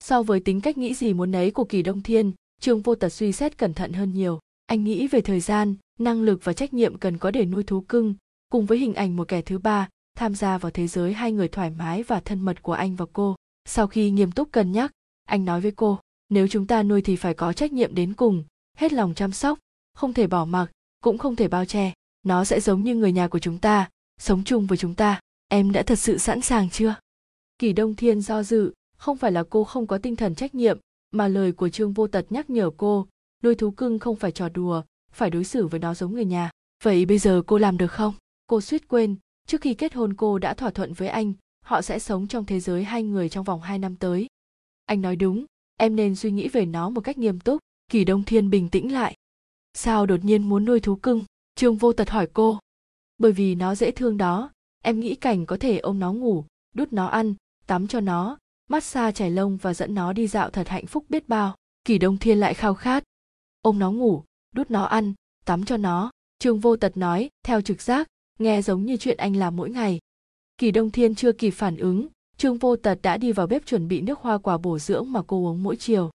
So 0.00 0.22
với 0.22 0.40
tính 0.40 0.60
cách 0.60 0.78
nghĩ 0.78 0.94
gì 0.94 1.14
muốn 1.14 1.30
nấy 1.30 1.50
của 1.50 1.64
kỳ 1.64 1.82
đông 1.82 2.02
thiên, 2.02 2.32
trương 2.60 2.82
vô 2.82 2.94
tật 2.94 3.08
suy 3.08 3.32
xét 3.32 3.58
cẩn 3.58 3.74
thận 3.74 3.92
hơn 3.92 4.14
nhiều 4.14 4.38
anh 4.68 4.84
nghĩ 4.84 5.06
về 5.06 5.20
thời 5.20 5.40
gian, 5.40 5.74
năng 5.98 6.22
lực 6.22 6.40
và 6.44 6.52
trách 6.52 6.74
nhiệm 6.74 6.98
cần 6.98 7.18
có 7.18 7.30
để 7.30 7.44
nuôi 7.44 7.62
thú 7.62 7.80
cưng. 7.80 8.14
Cùng 8.48 8.66
với 8.66 8.78
hình 8.78 8.94
ảnh 8.94 9.16
một 9.16 9.28
kẻ 9.28 9.42
thứ 9.42 9.58
ba 9.58 9.88
tham 10.16 10.34
gia 10.34 10.58
vào 10.58 10.70
thế 10.70 10.86
giới 10.86 11.12
hai 11.12 11.32
người 11.32 11.48
thoải 11.48 11.70
mái 11.70 12.02
và 12.02 12.20
thân 12.20 12.40
mật 12.40 12.62
của 12.62 12.72
anh 12.72 12.96
và 12.96 13.06
cô. 13.12 13.36
Sau 13.64 13.86
khi 13.86 14.10
nghiêm 14.10 14.32
túc 14.32 14.52
cân 14.52 14.72
nhắc, 14.72 14.92
anh 15.24 15.44
nói 15.44 15.60
với 15.60 15.70
cô, 15.70 15.98
nếu 16.28 16.48
chúng 16.48 16.66
ta 16.66 16.82
nuôi 16.82 17.02
thì 17.02 17.16
phải 17.16 17.34
có 17.34 17.52
trách 17.52 17.72
nhiệm 17.72 17.94
đến 17.94 18.14
cùng, 18.14 18.44
hết 18.76 18.92
lòng 18.92 19.14
chăm 19.14 19.32
sóc, 19.32 19.58
không 19.94 20.14
thể 20.14 20.26
bỏ 20.26 20.44
mặc, 20.44 20.70
cũng 21.02 21.18
không 21.18 21.36
thể 21.36 21.48
bao 21.48 21.64
che. 21.64 21.92
Nó 22.22 22.44
sẽ 22.44 22.60
giống 22.60 22.82
như 22.82 22.94
người 22.94 23.12
nhà 23.12 23.28
của 23.28 23.38
chúng 23.38 23.58
ta, 23.58 23.90
sống 24.20 24.44
chung 24.44 24.66
với 24.66 24.78
chúng 24.78 24.94
ta. 24.94 25.20
Em 25.48 25.72
đã 25.72 25.82
thật 25.82 25.98
sự 25.98 26.18
sẵn 26.18 26.40
sàng 26.40 26.70
chưa? 26.70 26.94
Kỳ 27.58 27.72
đông 27.72 27.94
thiên 27.94 28.20
do 28.20 28.42
dự, 28.42 28.72
không 28.96 29.16
phải 29.16 29.32
là 29.32 29.44
cô 29.50 29.64
không 29.64 29.86
có 29.86 29.98
tinh 29.98 30.16
thần 30.16 30.34
trách 30.34 30.54
nhiệm, 30.54 30.78
mà 31.10 31.28
lời 31.28 31.52
của 31.52 31.68
trương 31.68 31.92
vô 31.92 32.06
tật 32.06 32.26
nhắc 32.30 32.50
nhở 32.50 32.70
cô 32.76 33.06
nuôi 33.42 33.54
thú 33.54 33.70
cưng 33.70 33.98
không 33.98 34.16
phải 34.16 34.32
trò 34.32 34.48
đùa, 34.48 34.82
phải 35.12 35.30
đối 35.30 35.44
xử 35.44 35.66
với 35.66 35.80
nó 35.80 35.94
giống 35.94 36.14
người 36.14 36.24
nhà. 36.24 36.50
Vậy 36.82 37.06
bây 37.06 37.18
giờ 37.18 37.42
cô 37.46 37.58
làm 37.58 37.78
được 37.78 37.92
không? 37.92 38.14
Cô 38.46 38.60
suýt 38.60 38.88
quên, 38.88 39.16
trước 39.46 39.60
khi 39.60 39.74
kết 39.74 39.94
hôn 39.94 40.14
cô 40.14 40.38
đã 40.38 40.54
thỏa 40.54 40.70
thuận 40.70 40.92
với 40.92 41.08
anh, 41.08 41.32
họ 41.64 41.82
sẽ 41.82 41.98
sống 41.98 42.26
trong 42.26 42.44
thế 42.44 42.60
giới 42.60 42.84
hai 42.84 43.02
người 43.02 43.28
trong 43.28 43.44
vòng 43.44 43.60
hai 43.60 43.78
năm 43.78 43.96
tới. 43.96 44.26
Anh 44.86 45.02
nói 45.02 45.16
đúng, 45.16 45.44
em 45.76 45.96
nên 45.96 46.16
suy 46.16 46.30
nghĩ 46.30 46.48
về 46.48 46.66
nó 46.66 46.90
một 46.90 47.00
cách 47.00 47.18
nghiêm 47.18 47.40
túc, 47.40 47.60
kỳ 47.90 48.04
đông 48.04 48.24
thiên 48.24 48.50
bình 48.50 48.68
tĩnh 48.68 48.92
lại. 48.92 49.14
Sao 49.74 50.06
đột 50.06 50.24
nhiên 50.24 50.48
muốn 50.48 50.64
nuôi 50.64 50.80
thú 50.80 50.96
cưng? 50.96 51.24
Trương 51.54 51.76
vô 51.76 51.92
tật 51.92 52.10
hỏi 52.10 52.28
cô. 52.32 52.58
Bởi 53.18 53.32
vì 53.32 53.54
nó 53.54 53.74
dễ 53.74 53.90
thương 53.90 54.16
đó, 54.16 54.50
em 54.84 55.00
nghĩ 55.00 55.14
cảnh 55.14 55.46
có 55.46 55.56
thể 55.60 55.78
ôm 55.78 55.98
nó 55.98 56.12
ngủ, 56.12 56.44
đút 56.74 56.92
nó 56.92 57.06
ăn, 57.06 57.34
tắm 57.66 57.86
cho 57.86 58.00
nó 58.00 58.38
massage 58.68 59.12
chải 59.12 59.30
lông 59.30 59.56
và 59.56 59.74
dẫn 59.74 59.94
nó 59.94 60.12
đi 60.12 60.26
dạo 60.26 60.50
thật 60.50 60.68
hạnh 60.68 60.86
phúc 60.86 61.04
biết 61.08 61.28
bao. 61.28 61.54
Kỳ 61.84 61.98
đông 61.98 62.18
thiên 62.18 62.40
lại 62.40 62.54
khao 62.54 62.74
khát 62.74 63.04
ôm 63.68 63.78
nó 63.78 63.90
ngủ, 63.90 64.22
đút 64.54 64.70
nó 64.70 64.84
ăn, 64.84 65.14
tắm 65.44 65.64
cho 65.64 65.76
nó. 65.76 66.10
Trương 66.38 66.60
vô 66.60 66.76
tật 66.76 66.96
nói, 66.96 67.30
theo 67.42 67.60
trực 67.60 67.82
giác, 67.82 68.08
nghe 68.38 68.62
giống 68.62 68.84
như 68.84 68.96
chuyện 68.96 69.16
anh 69.16 69.36
làm 69.36 69.56
mỗi 69.56 69.70
ngày. 69.70 69.98
Kỳ 70.58 70.70
đông 70.70 70.90
thiên 70.90 71.14
chưa 71.14 71.32
kịp 71.32 71.50
phản 71.50 71.76
ứng, 71.76 72.08
trương 72.36 72.58
vô 72.58 72.76
tật 72.76 72.98
đã 73.02 73.16
đi 73.16 73.32
vào 73.32 73.46
bếp 73.46 73.66
chuẩn 73.66 73.88
bị 73.88 74.00
nước 74.00 74.18
hoa 74.18 74.38
quả 74.38 74.58
bổ 74.58 74.78
dưỡng 74.78 75.12
mà 75.12 75.22
cô 75.26 75.36
uống 75.46 75.62
mỗi 75.62 75.76
chiều. 75.76 76.10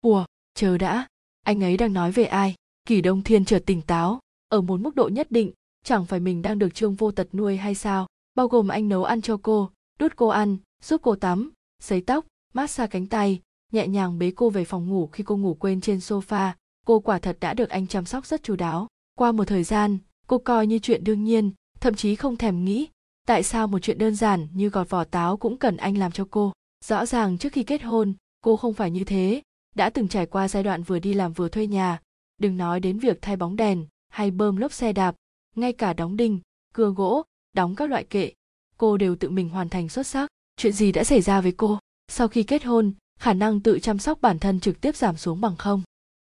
Ủa, 0.00 0.24
chờ 0.54 0.78
đã. 0.78 1.06
Anh 1.42 1.62
ấy 1.62 1.76
đang 1.76 1.92
nói 1.92 2.12
về 2.12 2.24
ai? 2.24 2.54
Kỳ 2.84 3.00
đông 3.00 3.22
thiên 3.22 3.44
chợt 3.44 3.62
tỉnh 3.66 3.82
táo. 3.82 4.20
Ở 4.48 4.60
một 4.60 4.80
mức 4.80 4.94
độ 4.94 5.08
nhất 5.08 5.26
định, 5.30 5.52
chẳng 5.84 6.06
phải 6.06 6.20
mình 6.20 6.42
đang 6.42 6.58
được 6.58 6.74
trương 6.74 6.94
vô 6.94 7.10
tật 7.10 7.28
nuôi 7.32 7.56
hay 7.56 7.74
sao? 7.74 8.06
Bao 8.34 8.48
gồm 8.48 8.68
anh 8.68 8.88
nấu 8.88 9.04
ăn 9.04 9.22
cho 9.22 9.36
cô, 9.42 9.70
đút 9.98 10.16
cô 10.16 10.28
ăn, 10.28 10.56
giúp 10.82 11.00
cô 11.04 11.16
tắm, 11.16 11.50
sấy 11.82 12.00
tóc 12.00 12.26
massage 12.52 12.90
cánh 12.90 13.06
tay, 13.06 13.40
nhẹ 13.72 13.88
nhàng 13.88 14.18
bế 14.18 14.32
cô 14.36 14.50
về 14.50 14.64
phòng 14.64 14.88
ngủ 14.88 15.06
khi 15.06 15.24
cô 15.24 15.36
ngủ 15.36 15.54
quên 15.54 15.80
trên 15.80 15.98
sofa 15.98 16.52
cô 16.86 17.00
quả 17.00 17.18
thật 17.18 17.36
đã 17.40 17.54
được 17.54 17.68
anh 17.68 17.86
chăm 17.86 18.04
sóc 18.04 18.26
rất 18.26 18.42
chú 18.42 18.56
đáo. 18.56 18.86
Qua 19.14 19.32
một 19.32 19.44
thời 19.44 19.64
gian, 19.64 19.98
cô 20.26 20.38
coi 20.38 20.66
như 20.66 20.78
chuyện 20.78 21.04
đương 21.04 21.24
nhiên, 21.24 21.52
thậm 21.80 21.94
chí 21.94 22.14
không 22.14 22.36
thèm 22.36 22.64
nghĩ 22.64 22.88
tại 23.30 23.42
sao 23.42 23.66
một 23.66 23.78
chuyện 23.78 23.98
đơn 23.98 24.14
giản 24.14 24.48
như 24.52 24.68
gọt 24.68 24.90
vỏ 24.90 25.04
táo 25.04 25.36
cũng 25.36 25.56
cần 25.56 25.76
anh 25.76 25.98
làm 25.98 26.12
cho 26.12 26.26
cô. 26.30 26.52
Rõ 26.84 27.06
ràng 27.06 27.38
trước 27.38 27.52
khi 27.52 27.62
kết 27.62 27.82
hôn, 27.82 28.14
cô 28.40 28.56
không 28.56 28.74
phải 28.74 28.90
như 28.90 29.04
thế, 29.04 29.42
đã 29.74 29.90
từng 29.90 30.08
trải 30.08 30.26
qua 30.26 30.48
giai 30.48 30.62
đoạn 30.62 30.82
vừa 30.82 30.98
đi 30.98 31.14
làm 31.14 31.32
vừa 31.32 31.48
thuê 31.48 31.66
nhà. 31.66 32.00
Đừng 32.38 32.56
nói 32.56 32.80
đến 32.80 32.98
việc 32.98 33.22
thay 33.22 33.36
bóng 33.36 33.56
đèn 33.56 33.86
hay 34.08 34.30
bơm 34.30 34.56
lốp 34.56 34.72
xe 34.72 34.92
đạp, 34.92 35.14
ngay 35.56 35.72
cả 35.72 35.92
đóng 35.92 36.16
đinh, 36.16 36.40
cưa 36.74 36.90
gỗ, 36.90 37.22
đóng 37.52 37.74
các 37.74 37.90
loại 37.90 38.04
kệ, 38.04 38.32
cô 38.76 38.96
đều 38.96 39.16
tự 39.16 39.30
mình 39.30 39.48
hoàn 39.48 39.68
thành 39.68 39.88
xuất 39.88 40.06
sắc. 40.06 40.28
Chuyện 40.56 40.72
gì 40.72 40.92
đã 40.92 41.04
xảy 41.04 41.20
ra 41.20 41.40
với 41.40 41.52
cô? 41.52 41.78
Sau 42.08 42.28
khi 42.28 42.42
kết 42.42 42.64
hôn, 42.64 42.92
khả 43.18 43.32
năng 43.32 43.60
tự 43.60 43.78
chăm 43.78 43.98
sóc 43.98 44.20
bản 44.20 44.38
thân 44.38 44.60
trực 44.60 44.80
tiếp 44.80 44.96
giảm 44.96 45.16
xuống 45.16 45.40
bằng 45.40 45.56
không 45.56 45.82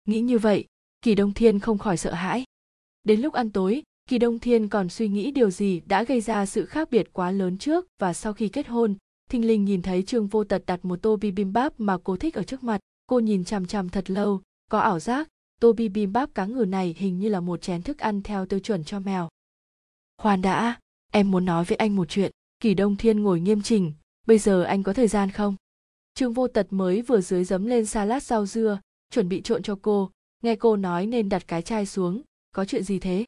nghĩ 0.05 0.21
như 0.21 0.39
vậy, 0.39 0.65
kỳ 1.01 1.15
đông 1.15 1.33
thiên 1.33 1.59
không 1.59 1.77
khỏi 1.77 1.97
sợ 1.97 2.13
hãi. 2.13 2.43
Đến 3.03 3.21
lúc 3.21 3.33
ăn 3.33 3.51
tối, 3.51 3.83
kỳ 4.09 4.17
đông 4.17 4.39
thiên 4.39 4.69
còn 4.69 4.89
suy 4.89 5.07
nghĩ 5.07 5.31
điều 5.31 5.49
gì 5.49 5.81
đã 5.85 6.03
gây 6.03 6.21
ra 6.21 6.45
sự 6.45 6.65
khác 6.65 6.91
biệt 6.91 7.13
quá 7.13 7.31
lớn 7.31 7.57
trước 7.57 7.85
và 7.99 8.13
sau 8.13 8.33
khi 8.33 8.49
kết 8.49 8.67
hôn, 8.67 8.95
thình 9.29 9.47
lình 9.47 9.65
nhìn 9.65 9.81
thấy 9.81 10.03
trương 10.03 10.27
vô 10.27 10.43
tật 10.43 10.63
đặt 10.65 10.85
một 10.85 11.01
tô 11.01 11.15
bibimbap 11.15 11.79
mà 11.79 11.97
cô 12.03 12.17
thích 12.17 12.33
ở 12.33 12.43
trước 12.43 12.63
mặt. 12.63 12.79
Cô 13.07 13.19
nhìn 13.19 13.43
chằm 13.43 13.65
chằm 13.65 13.89
thật 13.89 14.09
lâu, 14.09 14.41
có 14.69 14.79
ảo 14.79 14.99
giác, 14.99 15.27
tô 15.59 15.73
bibimbap 15.73 16.35
cá 16.35 16.45
ngừ 16.45 16.65
này 16.65 16.95
hình 16.97 17.19
như 17.19 17.29
là 17.29 17.39
một 17.39 17.61
chén 17.61 17.81
thức 17.81 17.97
ăn 17.97 18.21
theo 18.21 18.45
tiêu 18.45 18.59
chuẩn 18.59 18.83
cho 18.83 18.99
mèo. 18.99 19.29
Khoan 20.17 20.41
đã, 20.41 20.79
em 21.11 21.31
muốn 21.31 21.45
nói 21.45 21.65
với 21.65 21.75
anh 21.75 21.95
một 21.95 22.09
chuyện. 22.09 22.31
Kỳ 22.59 22.73
đông 22.73 22.95
thiên 22.95 23.23
ngồi 23.23 23.39
nghiêm 23.39 23.61
chỉnh, 23.61 23.93
bây 24.27 24.37
giờ 24.37 24.63
anh 24.63 24.83
có 24.83 24.93
thời 24.93 25.07
gian 25.07 25.31
không? 25.31 25.55
Trương 26.13 26.33
vô 26.33 26.47
tật 26.47 26.67
mới 26.69 27.01
vừa 27.01 27.21
dưới 27.21 27.43
dấm 27.43 27.65
lên 27.65 27.85
salad 27.85 28.23
rau 28.23 28.45
dưa 28.45 28.79
chuẩn 29.11 29.29
bị 29.29 29.41
trộn 29.41 29.63
cho 29.63 29.77
cô. 29.81 30.11
Nghe 30.43 30.55
cô 30.55 30.75
nói 30.75 31.05
nên 31.05 31.29
đặt 31.29 31.47
cái 31.47 31.61
chai 31.61 31.85
xuống. 31.85 32.21
Có 32.51 32.65
chuyện 32.65 32.83
gì 32.83 32.99
thế? 32.99 33.25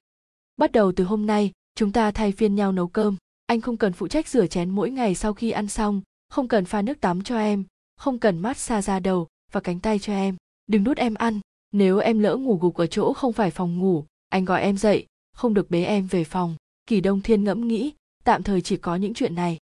Bắt 0.57 0.71
đầu 0.71 0.91
từ 0.91 1.03
hôm 1.03 1.25
nay, 1.25 1.51
chúng 1.75 1.91
ta 1.91 2.11
thay 2.11 2.31
phiên 2.31 2.55
nhau 2.55 2.71
nấu 2.71 2.87
cơm. 2.87 3.15
Anh 3.45 3.61
không 3.61 3.77
cần 3.77 3.93
phụ 3.93 4.07
trách 4.07 4.27
rửa 4.27 4.47
chén 4.47 4.69
mỗi 4.69 4.91
ngày 4.91 5.15
sau 5.15 5.33
khi 5.33 5.51
ăn 5.51 5.67
xong. 5.67 6.01
Không 6.29 6.47
cần 6.47 6.65
pha 6.65 6.81
nước 6.81 7.01
tắm 7.01 7.23
cho 7.23 7.37
em. 7.37 7.63
Không 7.95 8.19
cần 8.19 8.39
mát 8.39 8.57
xa 8.57 8.81
da 8.81 8.99
đầu 8.99 9.27
và 9.51 9.59
cánh 9.59 9.79
tay 9.79 9.99
cho 9.99 10.13
em. 10.13 10.35
Đừng 10.67 10.83
đút 10.83 10.97
em 10.97 11.13
ăn. 11.13 11.39
Nếu 11.71 11.97
em 11.97 12.19
lỡ 12.19 12.35
ngủ 12.35 12.57
gục 12.61 12.75
ở 12.75 12.87
chỗ 12.87 13.13
không 13.13 13.33
phải 13.33 13.51
phòng 13.51 13.79
ngủ, 13.79 14.05
anh 14.29 14.45
gọi 14.45 14.61
em 14.61 14.77
dậy. 14.77 15.05
Không 15.35 15.53
được 15.53 15.71
bế 15.71 15.83
em 15.83 16.07
về 16.07 16.23
phòng. 16.23 16.55
Kỳ 16.87 17.01
đông 17.01 17.21
thiên 17.21 17.43
ngẫm 17.43 17.67
nghĩ, 17.67 17.93
tạm 18.23 18.43
thời 18.43 18.61
chỉ 18.61 18.77
có 18.77 18.95
những 18.95 19.13
chuyện 19.13 19.35
này. 19.35 19.57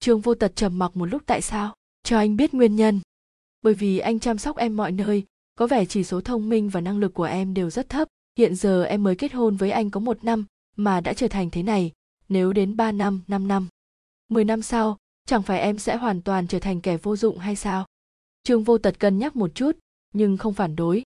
Trương 0.00 0.20
vô 0.20 0.34
tật 0.34 0.56
trầm 0.56 0.78
mặc 0.78 0.96
một 0.96 1.06
lúc 1.06 1.22
tại 1.26 1.42
sao? 1.42 1.74
Cho 2.02 2.18
anh 2.18 2.36
biết 2.36 2.54
nguyên 2.54 2.76
nhân. 2.76 3.00
Bởi 3.62 3.74
vì 3.74 3.98
anh 3.98 4.18
chăm 4.18 4.38
sóc 4.38 4.56
em 4.56 4.76
mọi 4.76 4.92
nơi 4.92 5.24
có 5.56 5.66
vẻ 5.66 5.84
chỉ 5.84 6.04
số 6.04 6.20
thông 6.20 6.48
minh 6.48 6.68
và 6.68 6.80
năng 6.80 6.98
lực 6.98 7.14
của 7.14 7.24
em 7.24 7.54
đều 7.54 7.70
rất 7.70 7.88
thấp 7.88 8.08
hiện 8.38 8.54
giờ 8.54 8.84
em 8.84 9.02
mới 9.02 9.16
kết 9.16 9.32
hôn 9.32 9.56
với 9.56 9.70
anh 9.70 9.90
có 9.90 10.00
một 10.00 10.24
năm 10.24 10.44
mà 10.76 11.00
đã 11.00 11.12
trở 11.12 11.28
thành 11.28 11.50
thế 11.50 11.62
này 11.62 11.92
nếu 12.28 12.52
đến 12.52 12.76
ba 12.76 12.92
năm, 12.92 13.22
năm 13.26 13.48
năm. 13.48 13.68
mười 14.28 14.44
năm 14.44 14.62
sau, 14.62 14.98
chẳng 15.26 15.42
phải 15.42 15.60
em 15.60 15.78
sẽ 15.78 15.96
hoàn 15.96 16.22
toàn 16.22 16.46
trở 16.46 16.58
thành 16.58 16.80
kẻ 16.80 16.96
vô 16.96 17.16
dụng 17.16 17.38
hay 17.38 17.56
sao? 17.56 17.86
Trương 18.42 18.64
Vô 18.64 18.78
Tật 18.78 18.98
cân 18.98 19.18
nhắc 19.18 19.36
một 19.36 19.50
chút, 19.54 19.78
nhưng 20.12 20.36
không 20.36 20.54
phản 20.54 20.76
đối. 20.76 21.02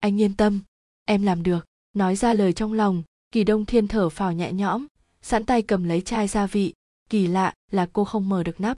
Anh 0.00 0.20
yên 0.20 0.36
tâm, 0.36 0.60
em 1.04 1.22
làm 1.22 1.42
được. 1.42 1.66
Nói 1.92 2.16
ra 2.16 2.34
lời 2.34 2.52
trong 2.52 2.72
lòng, 2.72 3.02
Kỳ 3.32 3.44
Đông 3.44 3.64
Thiên 3.64 3.88
thở 3.88 4.08
phào 4.08 4.32
nhẹ 4.32 4.52
nhõm, 4.52 4.86
sẵn 5.22 5.46
tay 5.46 5.62
cầm 5.62 5.84
lấy 5.84 6.00
chai 6.00 6.28
gia 6.28 6.46
vị. 6.46 6.74
Kỳ 7.10 7.26
lạ 7.26 7.54
là 7.70 7.88
cô 7.92 8.04
không 8.04 8.28
mở 8.28 8.42
được 8.42 8.60
nắp. 8.60 8.76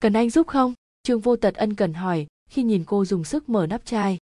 Cần 0.00 0.12
anh 0.12 0.30
giúp 0.30 0.46
không? 0.46 0.74
Trương 1.02 1.20
Vô 1.20 1.36
Tật 1.36 1.54
ân 1.54 1.74
cần 1.74 1.94
hỏi 1.94 2.26
khi 2.50 2.62
nhìn 2.62 2.84
cô 2.86 3.04
dùng 3.04 3.24
sức 3.24 3.48
mở 3.48 3.66
nắp 3.66 3.84
chai. 3.84 4.18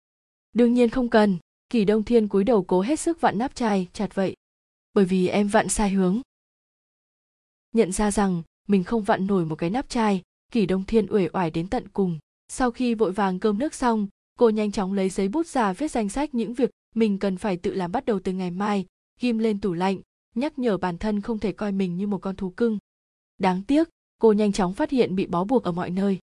Đương 0.54 0.74
nhiên 0.74 0.90
không 0.90 1.10
cần, 1.10 1.38
Kỳ 1.70 1.86
Đông 1.86 2.04
Thiên 2.04 2.28
cúi 2.28 2.44
đầu 2.44 2.64
cố 2.64 2.82
hết 2.82 3.00
sức 3.00 3.22
vặn 3.22 3.38
nắp 3.38 3.56
chai 3.56 3.88
chặt 3.94 4.16
vậy. 4.16 4.36
Bởi 4.94 5.06
vì 5.06 5.28
em 5.28 5.48
vặn 5.48 5.70
sai 5.70 5.90
hướng. 5.90 6.22
Nhận 7.72 7.92
ra 7.92 8.12
rằng 8.12 8.44
mình 8.68 8.84
không 8.84 9.04
vặn 9.04 9.28
nổi 9.28 9.46
một 9.46 9.56
cái 9.56 9.70
nắp 9.70 9.90
chai, 9.90 10.22
Kỳ 10.52 10.66
Đông 10.66 10.84
Thiên 10.84 11.08
uể 11.10 11.30
oải 11.34 11.52
đến 11.52 11.68
tận 11.68 11.88
cùng. 11.94 12.20
Sau 12.48 12.72
khi 12.72 12.94
vội 12.94 13.12
vàng 13.12 13.40
cơm 13.40 13.60
nước 13.60 13.74
xong, 13.74 14.08
cô 14.40 14.50
nhanh 14.50 14.72
chóng 14.72 14.94
lấy 14.94 15.10
giấy 15.10 15.28
bút 15.28 15.48
ra 15.48 15.74
viết 15.74 15.92
danh 15.92 16.10
sách 16.10 16.36
những 16.36 16.54
việc 16.54 16.70
mình 16.96 17.20
cần 17.20 17.38
phải 17.38 17.58
tự 17.58 17.74
làm 17.74 17.92
bắt 17.92 18.06
đầu 18.06 18.20
từ 18.20 18.32
ngày 18.32 18.52
mai, 18.52 18.86
ghim 19.20 19.38
lên 19.38 19.62
tủ 19.62 19.74
lạnh, 19.74 20.00
nhắc 20.36 20.60
nhở 20.60 20.78
bản 20.78 20.98
thân 20.98 21.22
không 21.22 21.40
thể 21.40 21.52
coi 21.52 21.72
mình 21.72 21.98
như 21.98 22.08
một 22.08 22.18
con 22.22 22.36
thú 22.36 22.50
cưng. 22.50 22.78
Đáng 23.38 23.64
tiếc, 23.68 23.90
cô 24.18 24.34
nhanh 24.34 24.52
chóng 24.52 24.74
phát 24.74 24.90
hiện 24.90 25.16
bị 25.16 25.28
bó 25.28 25.44
buộc 25.44 25.64
ở 25.64 25.72
mọi 25.72 25.90
nơi. 25.90 26.20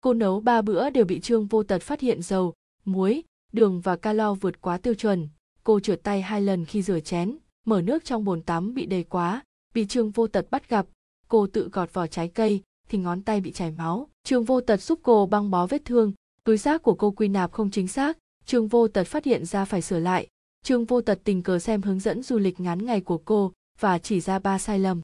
Cô 0.00 0.14
nấu 0.14 0.40
ba 0.40 0.62
bữa 0.62 0.90
đều 0.90 1.04
bị 1.04 1.20
Trương 1.20 1.46
Vô 1.46 1.62
Tật 1.62 1.82
phát 1.82 2.00
hiện 2.00 2.22
dầu, 2.22 2.54
muối, 2.84 3.22
đường 3.56 3.80
và 3.80 3.96
calo 3.96 4.34
vượt 4.34 4.60
quá 4.60 4.78
tiêu 4.78 4.94
chuẩn. 4.94 5.28
Cô 5.64 5.80
trượt 5.80 6.02
tay 6.02 6.22
hai 6.22 6.40
lần 6.40 6.64
khi 6.64 6.82
rửa 6.82 7.00
chén, 7.00 7.38
mở 7.64 7.82
nước 7.82 8.04
trong 8.04 8.24
bồn 8.24 8.42
tắm 8.42 8.74
bị 8.74 8.86
đầy 8.86 9.04
quá, 9.04 9.44
bị 9.74 9.86
Trương 9.86 10.10
Vô 10.10 10.26
Tật 10.26 10.46
bắt 10.50 10.68
gặp. 10.68 10.86
Cô 11.28 11.46
tự 11.46 11.68
gọt 11.72 11.92
vỏ 11.92 12.06
trái 12.06 12.28
cây, 12.28 12.62
thì 12.88 12.98
ngón 12.98 13.22
tay 13.22 13.40
bị 13.40 13.52
chảy 13.52 13.70
máu. 13.70 14.08
Trương 14.24 14.44
Vô 14.44 14.60
Tật 14.60 14.82
giúp 14.82 15.00
cô 15.02 15.26
băng 15.26 15.50
bó 15.50 15.66
vết 15.66 15.84
thương, 15.84 16.12
túi 16.44 16.58
xác 16.58 16.82
của 16.82 16.94
cô 16.94 17.10
quy 17.10 17.28
nạp 17.28 17.52
không 17.52 17.70
chính 17.70 17.88
xác. 17.88 18.18
Trương 18.44 18.68
Vô 18.68 18.88
Tật 18.88 19.06
phát 19.06 19.24
hiện 19.24 19.44
ra 19.44 19.64
phải 19.64 19.82
sửa 19.82 19.98
lại. 19.98 20.28
Trương 20.64 20.84
Vô 20.84 21.00
Tật 21.00 21.20
tình 21.24 21.42
cờ 21.42 21.58
xem 21.58 21.82
hướng 21.82 22.00
dẫn 22.00 22.22
du 22.22 22.38
lịch 22.38 22.60
ngắn 22.60 22.86
ngày 22.86 23.00
của 23.00 23.18
cô 23.18 23.52
và 23.80 23.98
chỉ 23.98 24.20
ra 24.20 24.38
ba 24.38 24.58
sai 24.58 24.78
lầm. 24.78 25.00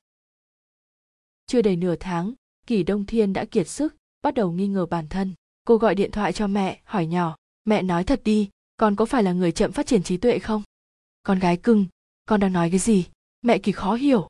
Chưa 1.47 1.63
đầy 1.63 1.77
nửa 1.77 1.97
tháng, 2.01 2.33
Kỷ 2.67 2.83
Đông 2.83 3.07
Thiên 3.07 3.33
đã 3.33 3.45
kiệt 3.45 3.69
sức, 3.69 3.95
bắt 4.23 4.35
đầu 4.35 4.53
nghi 4.53 4.69
ngờ 4.69 4.87
bản 4.87 5.09
thân. 5.09 5.35
Cô 5.67 5.77
gọi 5.77 5.95
điện 5.95 6.11
thoại 6.11 6.33
cho 6.33 6.47
mẹ, 6.47 6.81
hỏi 6.85 7.07
nhỏ, 7.07 7.37
mẹ 7.65 7.83
nói 7.83 8.05
thật 8.05 8.21
đi, 8.25 8.51
con 8.77 8.97
có 8.97 9.05
phải 9.05 9.23
là 9.23 9.33
người 9.33 9.53
chậm 9.53 9.73
phát 9.73 9.87
triển 9.87 10.03
trí 10.03 10.17
tuệ 10.17 10.39
không? 10.39 10.63
Con 11.23 11.39
gái 11.39 11.57
cưng, 11.57 11.87
con 12.27 12.41
đang 12.41 12.53
nói 12.53 12.71
cái 12.71 12.79
gì? 12.79 13.07
Mẹ 13.43 13.59
kỳ 13.59 13.73
khó 13.73 13.95
hiểu. 13.95 14.29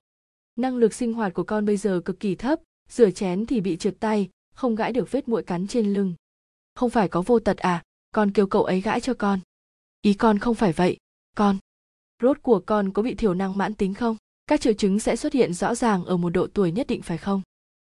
Năng 0.57 0.77
lực 0.77 0.95
sinh 0.95 1.13
hoạt 1.13 1.35
của 1.35 1.45
con 1.45 1.67
bây 1.67 1.77
giờ 1.77 2.01
cực 2.05 2.21
kỳ 2.21 2.35
thấp, 2.35 2.61
rửa 2.89 3.11
chén 3.11 3.47
thì 3.47 3.61
bị 3.61 3.77
trượt 3.77 3.95
tay, 4.01 4.29
không 4.55 4.75
gãi 4.75 4.93
được 4.93 5.11
vết 5.11 5.29
muỗi 5.29 5.43
cắn 5.43 5.67
trên 5.67 5.95
lưng. 5.95 6.15
Không 6.75 6.91
phải 6.91 7.09
có 7.09 7.23
vô 7.23 7.39
tật 7.39 7.57
à 7.57 7.83
con 8.13 8.31
kêu 8.31 8.47
cậu 8.47 8.65
ấy 8.65 8.81
gãi 8.81 9.01
cho 9.01 9.15
con. 9.15 9.41
Ý 10.03 10.15
con 10.15 10.39
không 10.39 10.55
phải 10.55 10.73
vậy, 10.73 10.97
con. 11.37 11.59
Rốt 12.23 12.43
của 12.43 12.63
con 12.67 12.93
có 12.93 13.03
bị 13.03 13.15
thiểu 13.15 13.35
năng 13.35 13.59
mãn 13.59 13.75
tính 13.75 13.95
không? 13.95 14.17
Các 14.47 14.61
triệu 14.61 14.73
chứng 14.73 15.01
sẽ 15.01 15.17
xuất 15.17 15.33
hiện 15.33 15.55
rõ 15.55 15.75
ràng 15.75 16.05
ở 16.05 16.17
một 16.17 16.31
độ 16.31 16.47
tuổi 16.55 16.73
nhất 16.73 16.87
định 16.87 17.03
phải 17.03 17.19
không? 17.19 17.43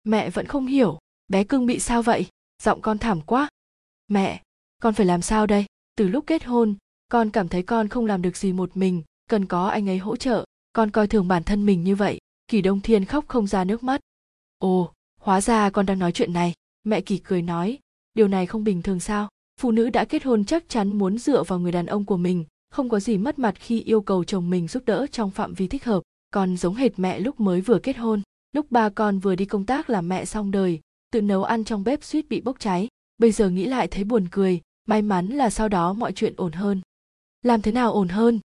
Mẹ 0.03 0.29
vẫn 0.29 0.45
không 0.45 0.65
hiểu, 0.65 0.99
bé 1.27 1.43
cưng 1.43 1.65
bị 1.65 1.79
sao 1.79 2.01
vậy? 2.01 2.25
Giọng 2.63 2.81
con 2.81 2.97
thảm 2.97 3.21
quá. 3.21 3.49
Mẹ 4.07 4.42
con 4.83 4.93
phải 4.93 5.05
làm 5.05 5.21
sao 5.21 5.47
đây? 5.47 5.65
Từ 5.95 6.07
lúc 6.07 6.23
kết 6.27 6.43
hôn, 6.43 6.75
con 7.09 7.29
cảm 7.29 7.47
thấy 7.47 7.63
con 7.63 7.87
không 7.87 8.05
làm 8.05 8.21
được 8.21 8.37
gì 8.37 8.53
một 8.53 8.77
mình, 8.77 9.03
cần 9.29 9.45
có 9.45 9.67
anh 9.67 9.89
ấy 9.89 9.97
hỗ 9.97 10.15
trợ. 10.15 10.45
Con 10.73 10.91
coi 10.91 11.07
thường 11.07 11.27
bản 11.27 11.43
thân 11.43 11.65
mình 11.65 11.83
như 11.83 11.95
vậy, 11.95 12.19
kỳ 12.47 12.61
đông 12.61 12.81
thiên 12.81 13.05
khóc 13.05 13.25
không 13.27 13.47
ra 13.47 13.63
nước 13.63 13.83
mắt. 13.83 14.01
Ồ, 14.57 14.91
hóa 15.21 15.41
ra 15.41 15.69
con 15.69 15.85
đang 15.85 15.99
nói 15.99 16.11
chuyện 16.11 16.33
này. 16.33 16.53
Mẹ 16.83 17.01
kỳ 17.01 17.17
cười 17.17 17.41
nói, 17.41 17.79
điều 18.13 18.27
này 18.27 18.45
không 18.45 18.63
bình 18.63 18.81
thường 18.81 18.99
sao? 18.99 19.29
Phụ 19.61 19.71
nữ 19.71 19.89
đã 19.89 20.05
kết 20.05 20.23
hôn 20.23 20.45
chắc 20.45 20.69
chắn 20.69 20.97
muốn 20.97 21.17
dựa 21.17 21.43
vào 21.43 21.59
người 21.59 21.71
đàn 21.71 21.85
ông 21.85 22.05
của 22.05 22.17
mình, 22.17 22.45
không 22.69 22.89
có 22.89 22.99
gì 22.99 23.17
mất 23.17 23.39
mặt 23.39 23.55
khi 23.59 23.81
yêu 23.81 24.01
cầu 24.01 24.23
chồng 24.23 24.49
mình 24.49 24.67
giúp 24.67 24.83
đỡ 24.85 25.07
trong 25.11 25.31
phạm 25.31 25.53
vi 25.53 25.67
thích 25.67 25.85
hợp. 25.85 26.03
Con 26.31 26.57
giống 26.57 26.75
hệt 26.75 26.99
mẹ 26.99 27.19
lúc 27.19 27.39
mới 27.39 27.61
vừa 27.61 27.79
kết 27.79 27.97
hôn, 27.97 28.21
lúc 28.51 28.71
ba 28.71 28.89
con 28.89 29.19
vừa 29.19 29.35
đi 29.35 29.45
công 29.45 29.65
tác 29.65 29.89
làm 29.89 30.09
mẹ 30.09 30.25
xong 30.25 30.51
đời, 30.51 30.79
tự 31.11 31.21
nấu 31.21 31.43
ăn 31.43 31.63
trong 31.63 31.83
bếp 31.83 32.03
suýt 32.03 32.29
bị 32.29 32.41
bốc 32.41 32.59
cháy. 32.59 32.87
Bây 33.17 33.31
giờ 33.31 33.49
nghĩ 33.49 33.65
lại 33.65 33.87
thấy 33.87 34.03
buồn 34.03 34.27
cười 34.31 34.61
may 34.85 35.01
mắn 35.01 35.27
là 35.27 35.49
sau 35.49 35.69
đó 35.69 35.93
mọi 35.93 36.11
chuyện 36.13 36.33
ổn 36.37 36.51
hơn. 36.51 36.81
Làm 37.41 37.61
thế 37.61 37.71
nào 37.71 37.93
ổn 37.93 38.07
hơn? 38.07 38.39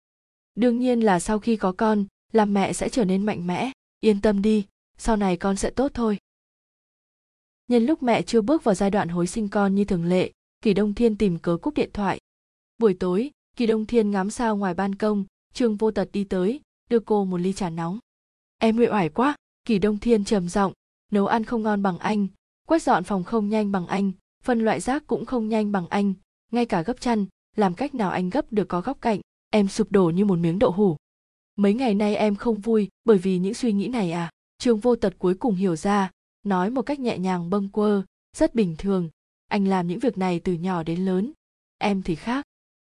Đương 0.55 0.79
nhiên 0.79 0.99
là 0.99 1.19
sau 1.19 1.39
khi 1.39 1.55
có 1.57 1.71
con 1.71 2.05
làm 2.33 2.53
mẹ 2.53 2.73
sẽ 2.73 2.89
trở 2.89 3.05
nên 3.05 3.25
mạnh 3.25 3.47
mẽ. 3.47 3.71
Yên 3.99 4.21
tâm 4.21 4.41
đi, 4.41 4.65
sau 4.97 5.15
này 5.15 5.37
con 5.37 5.55
sẽ 5.55 5.69
tốt 5.69 5.91
thôi. 5.93 6.17
Nhân 7.67 7.85
lúc 7.85 8.03
mẹ 8.03 8.21
chưa 8.21 8.41
bước 8.41 8.63
vào 8.63 8.75
giai 8.75 8.91
đoạn 8.91 9.09
hối 9.09 9.27
sinh 9.27 9.49
con 9.49 9.75
như 9.75 9.85
thường 9.85 10.05
lệ, 10.05 10.31
kỳ 10.61 10.73
đông 10.73 10.93
thiên 10.93 11.17
tìm 11.17 11.39
cớ 11.39 11.57
cúp 11.57 11.73
điện 11.73 11.89
thoại. 11.93 12.19
Buổi 12.77 12.93
tối, 12.93 13.31
kỳ 13.55 13.65
đông 13.65 13.85
thiên 13.85 14.11
ngắm 14.11 14.29
sao 14.29 14.57
ngoài 14.57 14.73
ban 14.73 14.95
công, 14.95 15.25
trương 15.53 15.75
vô 15.75 15.91
tật 15.91 16.09
đi 16.13 16.23
tới, 16.23 16.61
đưa 16.89 16.99
cô 16.99 17.25
một 17.25 17.37
ly 17.37 17.53
trà 17.53 17.69
nóng. 17.69 17.99
Em 18.57 18.77
uể 18.77 18.89
oải 18.89 19.09
quá, 19.09 19.35
kỳ 19.65 19.79
đông 19.79 19.97
thiên 19.97 20.25
trầm 20.25 20.49
giọng. 20.49 20.73
Nấu 21.11 21.27
ăn 21.27 21.43
không 21.43 21.63
ngon 21.63 21.83
bằng 21.83 21.97
anh, 21.97 22.27
quét 22.67 22.83
dọn 22.83 23.03
phòng 23.03 23.23
không 23.23 23.49
nhanh 23.49 23.71
bằng 23.71 23.87
anh, 23.87 24.11
phân 24.43 24.59
loại 24.59 24.79
rác 24.79 25.07
cũng 25.07 25.25
không 25.25 25.49
nhanh 25.49 25.71
bằng 25.71 25.87
anh 25.87 26.13
ngay 26.51 26.65
cả 26.65 26.81
gấp 26.81 27.01
chăn, 27.01 27.25
làm 27.55 27.73
cách 27.73 27.95
nào 27.95 28.11
anh 28.11 28.29
gấp 28.29 28.53
được 28.53 28.67
có 28.67 28.81
góc 28.81 28.97
cạnh, 29.01 29.19
em 29.49 29.67
sụp 29.67 29.91
đổ 29.91 30.05
như 30.05 30.25
một 30.25 30.39
miếng 30.39 30.59
đậu 30.59 30.71
hủ. 30.71 30.97
Mấy 31.55 31.73
ngày 31.73 31.93
nay 31.93 32.15
em 32.15 32.35
không 32.35 32.59
vui, 32.59 32.89
bởi 33.05 33.17
vì 33.17 33.37
những 33.37 33.53
suy 33.53 33.73
nghĩ 33.73 33.87
này 33.87 34.11
à? 34.11 34.31
Trương 34.57 34.79
vô 34.79 34.95
tật 34.95 35.13
cuối 35.19 35.33
cùng 35.33 35.55
hiểu 35.55 35.75
ra, 35.75 36.11
nói 36.43 36.69
một 36.69 36.81
cách 36.81 36.99
nhẹ 36.99 37.17
nhàng 37.17 37.49
bâng 37.49 37.69
quơ, 37.69 38.03
rất 38.37 38.55
bình 38.55 38.75
thường, 38.77 39.09
anh 39.47 39.65
làm 39.65 39.87
những 39.87 39.99
việc 39.99 40.17
này 40.17 40.39
từ 40.39 40.53
nhỏ 40.53 40.83
đến 40.83 41.05
lớn, 41.05 41.31
em 41.77 42.01
thì 42.01 42.15
khác. 42.15 42.45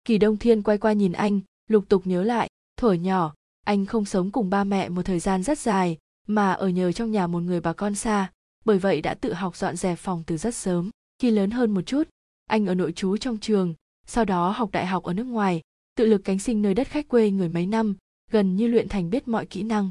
Kỳ 0.06 0.18
đông 0.18 0.38
thiên 0.38 0.62
quay 0.62 0.78
qua 0.78 0.94
nhìn 0.94 1.12
anh, 1.12 1.40
lục 1.68 1.86
tục 1.90 2.08
nhớ 2.08 2.24
lại, 2.24 2.50
thuở 2.78 2.94
nhỏ, 2.94 3.34
anh 3.66 3.86
không 3.86 4.06
sống 4.06 4.32
cùng 4.32 4.50
ba 4.50 4.64
mẹ 4.64 4.90
một 4.90 5.02
thời 5.02 5.20
gian 5.20 5.44
rất 5.44 5.60
dài, 5.60 5.98
mà 6.28 6.52
ở 6.52 6.70
nhờ 6.70 6.92
trong 6.92 7.12
nhà 7.12 7.28
một 7.28 7.40
người 7.40 7.62
bà 7.62 7.74
con 7.74 7.96
xa, 7.96 8.32
bởi 8.66 8.80
vậy 8.80 9.02
đã 9.02 9.14
tự 9.14 9.34
học 9.34 9.56
dọn 9.56 9.76
dẹp 9.76 9.98
phòng 10.00 10.24
từ 10.28 10.38
rất 10.38 10.56
sớm, 10.56 10.90
khi 11.20 11.32
lớn 11.32 11.52
hơn 11.52 11.72
một 11.72 11.82
chút 11.82 12.10
anh 12.50 12.66
ở 12.66 12.76
nội 12.76 12.92
trú 12.92 13.18
trong 13.18 13.38
trường, 13.38 13.74
sau 14.08 14.26
đó 14.26 14.52
học 14.52 14.70
đại 14.72 14.86
học 14.86 15.04
ở 15.04 15.14
nước 15.14 15.24
ngoài, 15.24 15.62
tự 15.96 16.06
lực 16.06 16.22
cánh 16.24 16.40
sinh 16.40 16.62
nơi 16.62 16.74
đất 16.74 16.88
khách 16.88 17.08
quê 17.08 17.32
người 17.32 17.50
mấy 17.50 17.66
năm, 17.66 17.96
gần 18.32 18.56
như 18.56 18.68
luyện 18.68 18.88
thành 18.88 19.10
biết 19.10 19.28
mọi 19.28 19.46
kỹ 19.46 19.64
năng. 19.64 19.90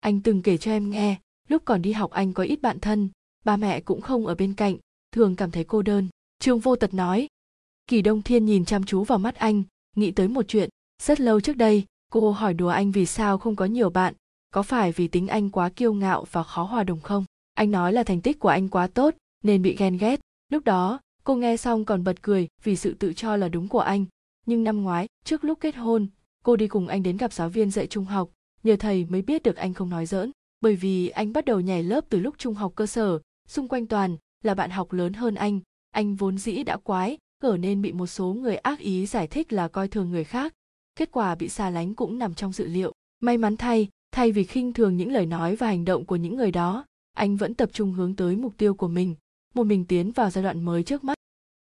Anh 0.00 0.20
từng 0.20 0.42
kể 0.42 0.56
cho 0.56 0.70
em 0.70 0.90
nghe, 0.90 1.16
lúc 1.48 1.62
còn 1.64 1.82
đi 1.82 1.92
học 1.92 2.10
anh 2.10 2.32
có 2.32 2.42
ít 2.42 2.62
bạn 2.62 2.80
thân, 2.80 3.08
ba 3.44 3.56
mẹ 3.56 3.80
cũng 3.80 4.00
không 4.00 4.26
ở 4.26 4.34
bên 4.34 4.54
cạnh, 4.54 4.76
thường 5.12 5.36
cảm 5.36 5.50
thấy 5.50 5.64
cô 5.64 5.82
đơn. 5.82 6.08
Trương 6.38 6.58
vô 6.58 6.76
tật 6.76 6.94
nói, 6.94 7.28
kỳ 7.86 8.02
đông 8.02 8.22
thiên 8.22 8.44
nhìn 8.44 8.64
chăm 8.64 8.84
chú 8.84 9.04
vào 9.04 9.18
mắt 9.18 9.34
anh, 9.34 9.62
nghĩ 9.96 10.10
tới 10.10 10.28
một 10.28 10.48
chuyện, 10.48 10.68
rất 11.02 11.20
lâu 11.20 11.40
trước 11.40 11.56
đây, 11.56 11.84
cô 12.12 12.30
hỏi 12.30 12.54
đùa 12.54 12.68
anh 12.68 12.92
vì 12.92 13.06
sao 13.06 13.38
không 13.38 13.56
có 13.56 13.64
nhiều 13.64 13.90
bạn, 13.90 14.14
có 14.50 14.62
phải 14.62 14.92
vì 14.92 15.08
tính 15.08 15.28
anh 15.28 15.50
quá 15.50 15.68
kiêu 15.68 15.94
ngạo 15.94 16.24
và 16.30 16.42
khó 16.42 16.62
hòa 16.62 16.84
đồng 16.84 17.00
không? 17.00 17.24
Anh 17.54 17.70
nói 17.70 17.92
là 17.92 18.02
thành 18.02 18.20
tích 18.20 18.38
của 18.38 18.48
anh 18.48 18.68
quá 18.68 18.86
tốt, 18.86 19.14
nên 19.42 19.62
bị 19.62 19.76
ghen 19.76 19.96
ghét, 19.96 20.20
lúc 20.48 20.64
đó 20.64 21.00
cô 21.24 21.36
nghe 21.36 21.56
xong 21.56 21.84
còn 21.84 22.04
bật 22.04 22.22
cười 22.22 22.48
vì 22.62 22.76
sự 22.76 22.94
tự 22.94 23.12
cho 23.12 23.36
là 23.36 23.48
đúng 23.48 23.68
của 23.68 23.80
anh. 23.80 24.04
Nhưng 24.46 24.64
năm 24.64 24.82
ngoái, 24.82 25.06
trước 25.24 25.44
lúc 25.44 25.60
kết 25.60 25.76
hôn, 25.76 26.08
cô 26.44 26.56
đi 26.56 26.68
cùng 26.68 26.88
anh 26.88 27.02
đến 27.02 27.16
gặp 27.16 27.32
giáo 27.32 27.48
viên 27.48 27.70
dạy 27.70 27.86
trung 27.86 28.04
học. 28.04 28.30
Nhờ 28.62 28.76
thầy 28.76 29.04
mới 29.04 29.22
biết 29.22 29.42
được 29.42 29.56
anh 29.56 29.74
không 29.74 29.90
nói 29.90 30.06
dỡn 30.06 30.32
bởi 30.60 30.76
vì 30.76 31.08
anh 31.08 31.32
bắt 31.32 31.44
đầu 31.44 31.60
nhảy 31.60 31.82
lớp 31.82 32.04
từ 32.08 32.20
lúc 32.20 32.34
trung 32.38 32.54
học 32.54 32.72
cơ 32.74 32.86
sở. 32.86 33.18
Xung 33.48 33.68
quanh 33.68 33.86
toàn 33.86 34.16
là 34.42 34.54
bạn 34.54 34.70
học 34.70 34.92
lớn 34.92 35.12
hơn 35.12 35.34
anh. 35.34 35.60
Anh 35.90 36.16
vốn 36.16 36.38
dĩ 36.38 36.62
đã 36.62 36.76
quái, 36.76 37.18
ở 37.42 37.56
nên 37.56 37.82
bị 37.82 37.92
một 37.92 38.06
số 38.06 38.34
người 38.34 38.56
ác 38.56 38.78
ý 38.78 39.06
giải 39.06 39.26
thích 39.26 39.52
là 39.52 39.68
coi 39.68 39.88
thường 39.88 40.10
người 40.10 40.24
khác. 40.24 40.54
Kết 40.96 41.10
quả 41.12 41.34
bị 41.34 41.48
xa 41.48 41.70
lánh 41.70 41.94
cũng 41.94 42.18
nằm 42.18 42.34
trong 42.34 42.52
dự 42.52 42.66
liệu. 42.66 42.92
May 43.20 43.38
mắn 43.38 43.56
thay 43.56 43.88
thay 44.12 44.32
vì 44.32 44.44
khinh 44.44 44.72
thường 44.72 44.96
những 44.96 45.12
lời 45.12 45.26
nói 45.26 45.56
và 45.56 45.66
hành 45.66 45.84
động 45.84 46.04
của 46.04 46.16
những 46.16 46.36
người 46.36 46.50
đó, 46.50 46.84
anh 47.16 47.36
vẫn 47.36 47.54
tập 47.54 47.70
trung 47.72 47.92
hướng 47.92 48.16
tới 48.16 48.36
mục 48.36 48.54
tiêu 48.56 48.74
của 48.74 48.88
mình 48.88 49.14
một 49.54 49.64
mình 49.64 49.84
tiến 49.84 50.12
vào 50.12 50.30
giai 50.30 50.44
đoạn 50.44 50.64
mới 50.64 50.82
trước 50.82 51.04
mắt. 51.04 51.14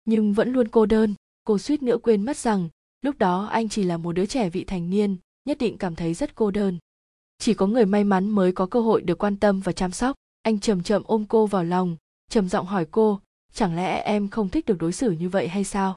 Nhưng 0.04 0.32
vẫn 0.32 0.52
luôn 0.52 0.68
cô 0.68 0.86
đơn. 0.86 1.14
Cô 1.44 1.58
suýt 1.58 1.82
nữa 1.82 1.96
quên 2.02 2.22
mất 2.22 2.36
rằng, 2.36 2.68
lúc 3.02 3.18
đó 3.18 3.46
anh 3.46 3.68
chỉ 3.68 3.82
là 3.82 3.96
một 3.96 4.12
đứa 4.12 4.26
trẻ 4.26 4.50
vị 4.50 4.64
thành 4.64 4.90
niên, 4.90 5.16
nhất 5.44 5.58
định 5.58 5.78
cảm 5.78 5.94
thấy 5.94 6.14
rất 6.14 6.34
cô 6.34 6.50
đơn. 6.50 6.78
Chỉ 7.38 7.54
có 7.54 7.66
người 7.66 7.86
may 7.86 8.04
mắn 8.04 8.30
mới 8.30 8.52
có 8.52 8.66
cơ 8.66 8.80
hội 8.80 9.02
được 9.02 9.18
quan 9.18 9.36
tâm 9.36 9.60
và 9.60 9.72
chăm 9.72 9.92
sóc. 9.92 10.16
Anh 10.42 10.60
chậm 10.60 10.82
chậm 10.82 11.02
ôm 11.06 11.24
cô 11.28 11.46
vào 11.46 11.64
lòng, 11.64 11.96
trầm 12.30 12.48
giọng 12.48 12.66
hỏi 12.66 12.86
cô, 12.90 13.20
chẳng 13.52 13.76
lẽ 13.76 14.00
em 14.00 14.28
không 14.28 14.48
thích 14.48 14.66
được 14.66 14.78
đối 14.78 14.92
xử 14.92 15.10
như 15.10 15.28
vậy 15.28 15.48
hay 15.48 15.64
sao? 15.64 15.96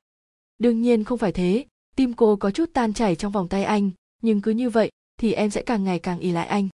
Đương 0.57 0.81
nhiên 0.81 1.03
không 1.03 1.17
phải 1.17 1.31
thế. 1.31 1.65
Tim 1.95 2.13
cô 2.13 2.35
có 2.35 2.51
chút 2.51 2.69
tan 2.73 2.93
chảy 2.93 3.15
trong 3.15 3.31
vòng 3.31 3.47
tay 3.47 3.63
anh, 3.63 3.91
nhưng 4.21 4.41
cứ 4.41 4.51
như 4.51 4.69
vậy 4.69 4.91
thì 5.17 5.33
em 5.33 5.49
sẽ 5.49 5.61
càng 5.61 5.83
ngày 5.83 5.99
càng 5.99 6.19
ỉ 6.19 6.31
lại 6.31 6.47
anh. 6.47 6.67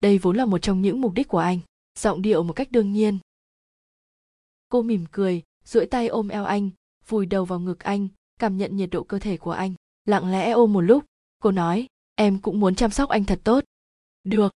Đây 0.00 0.18
vốn 0.18 0.36
là 0.36 0.44
một 0.44 0.58
trong 0.58 0.82
những 0.82 1.00
mục 1.00 1.12
đích 1.14 1.28
của 1.28 1.38
anh. 1.38 1.58
Giọng 1.98 2.22
điệu 2.22 2.42
một 2.42 2.52
cách 2.52 2.72
đương 2.72 2.92
nhiên 2.92 3.18
cô 4.68 4.82
mỉm 4.82 5.04
cười, 5.12 5.42
duỗi 5.64 5.86
tay 5.86 6.08
ôm 6.08 6.28
eo 6.28 6.44
anh, 6.44 6.70
vùi 7.08 7.26
đầu 7.26 7.44
vào 7.44 7.60
ngực 7.60 7.80
anh, 7.80 8.08
cảm 8.40 8.56
nhận 8.56 8.76
nhiệt 8.76 8.88
độ 8.92 9.02
cơ 9.02 9.18
thể 9.18 9.36
của 9.36 9.50
anh. 9.50 9.74
Lặng 10.04 10.30
lẽ 10.30 10.50
ôm 10.50 10.72
một 10.72 10.80
lúc, 10.80 11.04
cô 11.42 11.50
nói, 11.50 11.86
em 12.14 12.38
cũng 12.38 12.60
muốn 12.60 12.74
chăm 12.74 12.90
sóc 12.90 13.10
anh 13.10 13.24
thật 13.24 13.40
tốt. 13.44 13.64
Được. 14.24 14.52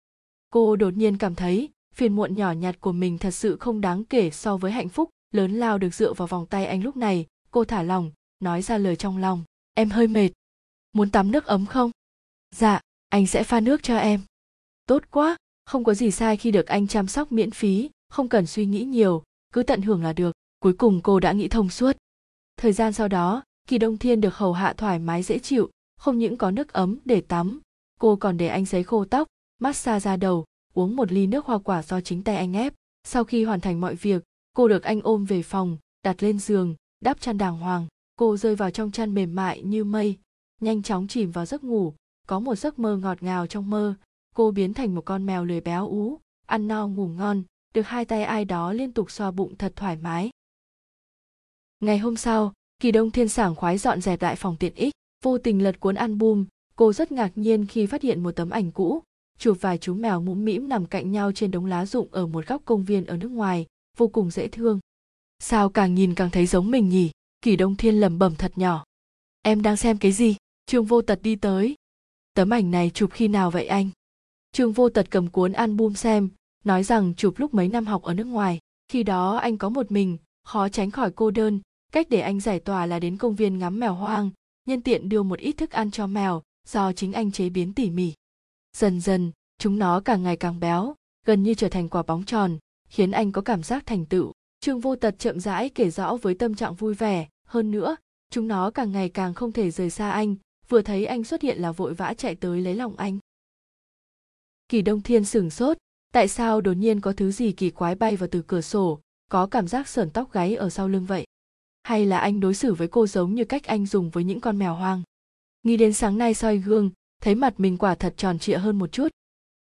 Cô 0.51 0.77
đột 0.77 0.91
nhiên 0.97 1.19
cảm 1.19 1.35
thấy, 1.35 1.69
phiền 1.95 2.17
muộn 2.17 2.35
nhỏ 2.35 2.53
nhặt 2.53 2.81
của 2.81 2.93
mình 2.93 3.19
thật 3.19 3.31
sự 3.31 3.57
không 3.57 3.81
đáng 3.81 4.05
kể 4.05 4.31
so 4.31 4.57
với 4.57 4.73
hạnh 4.73 4.89
phúc 4.89 5.11
lớn 5.31 5.53
lao 5.53 5.79
được 5.79 5.95
dựa 5.95 6.13
vào 6.13 6.29
vòng 6.29 6.47
tay 6.47 6.67
anh 6.67 6.83
lúc 6.83 6.97
này. 6.97 7.27
Cô 7.51 7.65
thả 7.65 7.83
lòng 7.83 8.11
nói 8.41 8.63
ra 8.63 8.79
lời 8.79 8.97
trong 8.97 9.19
lòng, 9.19 9.45
em 9.75 9.91
hơi 9.91 10.07
mệt. 10.07 10.31
Muốn 10.93 11.11
tắm 11.11 11.33
nước 11.33 11.45
ấm 11.45 11.67
không? 11.67 11.91
Dạ 12.55 12.81
anh 13.09 13.27
sẽ 13.27 13.45
pha 13.45 13.61
nước 13.61 13.83
cho 13.83 13.97
em. 13.97 14.21
Tốt 14.87 15.03
quá, 15.11 15.37
không 15.65 15.85
có 15.85 15.95
gì 15.95 16.11
sai 16.11 16.37
khi 16.37 16.51
được 16.51 16.67
anh 16.67 16.87
chăm 16.87 17.09
sóc 17.09 17.33
miễn 17.33 17.51
phí, 17.51 17.91
không 18.09 18.29
cần 18.29 18.47
suy 18.47 18.67
nghĩ 18.67 18.85
nhiều 18.85 19.23
cứ 19.53 19.63
tận 19.63 19.83
hưởng 19.83 20.03
là 20.03 20.13
được, 20.13 20.33
cuối 20.61 20.73
cùng 20.73 21.01
cô 21.03 21.21
đã 21.21 21.33
nghĩ 21.33 21.49
thông 21.49 21.69
suốt. 21.69 21.97
Thời 22.57 22.73
gian 22.73 22.93
sau 22.93 23.09
đó, 23.09 23.43
kỳ 23.69 23.79
đông 23.79 23.99
thiên 23.99 24.21
được 24.21 24.35
hầu 24.35 24.53
hạ 24.53 24.73
thoải 24.73 24.99
mái 24.99 25.23
dễ 25.23 25.39
chịu, 25.39 25.71
không 25.99 26.19
những 26.19 26.37
có 26.37 26.51
nước 26.51 26.73
ấm 26.73 26.99
để 27.05 27.21
tắm, 27.21 27.61
cô 28.01 28.17
còn 28.17 28.37
để 28.37 28.49
anh 28.49 28.67
sấy 28.67 28.85
khô 28.85 29.05
tóc, 29.05 29.29
massage 29.59 30.01
da 30.01 30.17
đầu, 30.17 30.45
uống 30.75 30.97
một 30.97 31.13
ly 31.13 31.27
nước 31.27 31.47
hoa 31.47 31.59
quả 31.59 31.83
do 31.83 32.01
chính 32.01 32.23
tay 32.23 32.37
anh 32.37 32.53
ép. 32.53 32.75
Sau 33.05 33.25
khi 33.25 33.45
hoàn 33.45 33.61
thành 33.61 33.81
mọi 33.81 33.95
việc, 33.95 34.23
cô 34.53 34.69
được 34.69 34.83
anh 34.83 35.01
ôm 35.03 35.25
về 35.25 35.43
phòng, 35.43 35.77
đặt 36.03 36.23
lên 36.23 36.39
giường, 36.39 36.75
đắp 37.01 37.21
chăn 37.21 37.39
đàng 37.39 37.59
hoàng, 37.59 37.87
cô 38.17 38.37
rơi 38.37 38.57
vào 38.57 38.71
trong 38.71 38.91
chăn 38.91 39.15
mềm 39.15 39.35
mại 39.35 39.63
như 39.63 39.85
mây, 39.85 40.19
nhanh 40.61 40.83
chóng 40.83 41.09
chìm 41.09 41.31
vào 41.31 41.47
giấc 41.47 41.65
ngủ, 41.65 41.95
có 42.27 42.41
một 42.41 42.55
giấc 42.55 42.79
mơ 42.79 42.97
ngọt 42.97 43.23
ngào 43.23 43.47
trong 43.47 43.71
mơ, 43.71 43.95
cô 44.35 44.51
biến 44.51 44.75
thành 44.75 44.95
một 44.95 45.05
con 45.05 45.27
mèo 45.27 45.45
lười 45.45 45.61
béo 45.61 45.89
ú, 45.89 46.19
ăn 46.47 46.69
no 46.69 46.89
ngủ 46.89 47.09
ngon 47.09 47.43
được 47.75 47.83
hai 47.83 48.05
tay 48.05 48.23
ai 48.23 48.45
đó 48.45 48.73
liên 48.73 48.93
tục 48.93 49.11
xoa 49.11 49.31
bụng 49.31 49.57
thật 49.57 49.73
thoải 49.77 49.97
mái. 49.97 50.31
Ngày 51.81 51.99
hôm 51.99 52.17
sau, 52.17 52.53
kỳ 52.81 52.93
đông 52.93 53.11
thiên 53.11 53.29
sảng 53.29 53.55
khoái 53.55 53.79
dọn 53.79 54.01
dẹp 54.01 54.23
lại 54.23 54.37
phòng 54.37 54.57
tiện 54.61 54.75
ích, 54.75 54.95
vô 55.25 55.39
tình 55.39 55.63
lật 55.63 55.81
cuốn 55.81 55.95
album, 55.95 56.45
cô 56.77 56.93
rất 56.93 57.13
ngạc 57.13 57.33
nhiên 57.35 57.67
khi 57.67 57.87
phát 57.87 58.03
hiện 58.03 58.23
một 58.23 58.33
tấm 58.37 58.51
ảnh 58.51 58.71
cũ, 58.71 59.03
chụp 59.39 59.59
vài 59.61 59.79
chú 59.79 59.95
mèo 59.95 60.21
mũm 60.21 60.45
mĩm 60.45 60.69
nằm 60.69 60.87
cạnh 60.87 61.13
nhau 61.13 61.33
trên 61.33 61.51
đống 61.51 61.67
lá 61.67 61.87
rụng 61.87 62.09
ở 62.11 62.27
một 62.27 62.47
góc 62.47 62.63
công 62.65 62.85
viên 62.85 63.07
ở 63.07 63.17
nước 63.17 63.31
ngoài, 63.31 63.67
vô 63.97 64.09
cùng 64.09 64.31
dễ 64.31 64.49
thương. 64.49 64.81
Sao 65.39 65.69
càng 65.69 65.95
nhìn 65.95 66.15
càng 66.15 66.31
thấy 66.31 66.47
giống 66.47 66.71
mình 66.71 66.89
nhỉ? 66.89 67.11
Kỳ 67.43 67.57
đông 67.57 67.77
thiên 67.77 68.01
lẩm 68.01 68.19
bẩm 68.19 68.35
thật 68.39 68.53
nhỏ. 68.57 68.85
Em 69.43 69.63
đang 69.63 69.77
xem 69.77 69.99
cái 69.99 70.13
gì? 70.13 70.37
Trương 70.67 70.85
vô 70.85 71.03
tật 71.03 71.23
đi 71.23 71.37
tới. 71.37 71.75
Tấm 72.35 72.51
ảnh 72.51 72.71
này 72.71 72.91
chụp 72.95 73.11
khi 73.13 73.29
nào 73.29 73.51
vậy 73.51 73.67
anh? 73.67 73.91
Trương 74.53 74.73
vô 74.73 74.89
tật 74.89 75.07
cầm 75.11 75.29
cuốn 75.31 75.53
album 75.53 75.95
xem 75.95 76.29
nói 76.65 76.83
rằng 76.83 77.15
chụp 77.15 77.35
lúc 77.37 77.55
mấy 77.55 77.69
năm 77.69 77.87
học 77.87 78.03
ở 78.03 78.15
nước 78.15 78.27
ngoài, 78.27 78.59
khi 78.89 79.03
đó 79.03 79.37
anh 79.37 79.59
có 79.59 79.69
một 79.69 79.91
mình, 79.91 80.19
khó 80.45 80.69
tránh 80.69 80.91
khỏi 80.91 81.11
cô 81.11 81.31
đơn. 81.31 81.61
Cách 81.93 82.07
để 82.11 82.21
anh 82.21 82.41
giải 82.41 82.61
tỏa 82.61 82.87
là 82.87 82.99
đến 82.99 83.17
công 83.17 83.35
viên 83.35 83.59
ngắm 83.59 83.81
mèo 83.81 83.95
hoang, 83.95 84.31
nhân 84.67 84.83
tiện 84.83 85.09
đưa 85.09 85.23
một 85.23 85.39
ít 85.39 85.53
thức 85.53 85.71
ăn 85.71 85.91
cho 85.91 86.07
mèo, 86.07 86.43
do 86.67 86.93
chính 86.93 87.13
anh 87.13 87.33
chế 87.33 87.49
biến 87.49 87.75
tỉ 87.75 87.91
mỉ. 87.91 88.13
Dần 88.77 89.01
dần, 89.01 89.33
chúng 89.59 89.79
nó 89.79 90.01
càng 90.01 90.23
ngày 90.23 90.37
càng 90.37 90.61
béo, 90.61 90.95
gần 91.27 91.43
như 91.43 91.55
trở 91.55 91.69
thành 91.69 91.89
quả 91.89 92.03
bóng 92.03 92.25
tròn, 92.25 92.59
khiến 92.89 93.11
anh 93.11 93.33
có 93.33 93.43
cảm 93.43 93.63
giác 93.63 93.87
thành 93.87 94.05
tựu. 94.05 94.33
Trương 94.61 94.81
vô 94.81 94.97
tật 94.97 95.19
chậm 95.19 95.41
rãi 95.41 95.69
kể 95.69 95.91
rõ 95.91 96.17
với 96.17 96.35
tâm 96.35 96.55
trạng 96.55 96.75
vui 96.75 96.95
vẻ. 96.95 97.29
Hơn 97.47 97.71
nữa, 97.71 97.97
chúng 98.31 98.49
nó 98.49 98.71
càng 98.71 98.93
ngày 98.93 99.09
càng 99.09 99.35
không 99.35 99.53
thể 99.53 99.71
rời 99.71 99.91
xa 99.91 100.11
anh, 100.11 100.37
vừa 100.69 100.83
thấy 100.83 101.07
anh 101.07 101.25
xuất 101.25 101.43
hiện 101.43 101.59
là 101.59 101.73
vội 101.73 101.95
vã 101.95 102.15
chạy 102.15 102.35
tới 102.35 102.61
lấy 102.61 102.75
lòng 102.75 102.97
anh. 102.97 103.19
Kỳ 104.69 104.83
đông 104.83 105.01
thiên 105.01 105.25
sửng 105.25 105.51
sốt 105.51 105.79
tại 106.13 106.29
sao 106.29 106.61
đột 106.61 106.73
nhiên 106.73 107.01
có 107.01 107.13
thứ 107.13 107.31
gì 107.31 107.53
kỳ 107.53 107.71
quái 107.71 107.95
bay 107.95 108.17
vào 108.17 108.29
từ 108.33 108.43
cửa 108.43 108.61
sổ, 108.61 109.01
có 109.31 109.47
cảm 109.47 109.69
giác 109.69 109.89
sởn 109.89 110.11
tóc 110.11 110.33
gáy 110.33 110.55
ở 110.55 110.71
sau 110.71 110.89
lưng 110.89 111.07
vậy? 111.07 111.27
Hay 111.83 112.07
là 112.07 112.19
anh 112.19 112.41
đối 112.41 112.55
xử 112.55 112.75
với 112.75 112.89
cô 112.89 113.07
giống 113.07 113.35
như 113.35 113.45
cách 113.45 113.65
anh 113.65 113.87
dùng 113.87 114.11
với 114.11 114.25
những 114.25 114.41
con 114.41 114.59
mèo 114.59 114.75
hoang? 114.75 115.03
Nghĩ 115.63 115.77
đến 115.77 115.93
sáng 115.93 116.19
nay 116.19 116.35
soi 116.35 116.59
gương, 116.59 116.91
thấy 117.23 117.35
mặt 117.35 117.61
mình 117.61 117.79
quả 117.79 117.95
thật 117.95 118.15
tròn 118.17 118.39
trịa 118.39 118.59
hơn 118.59 118.79
một 118.79 118.93
chút. 118.93 119.09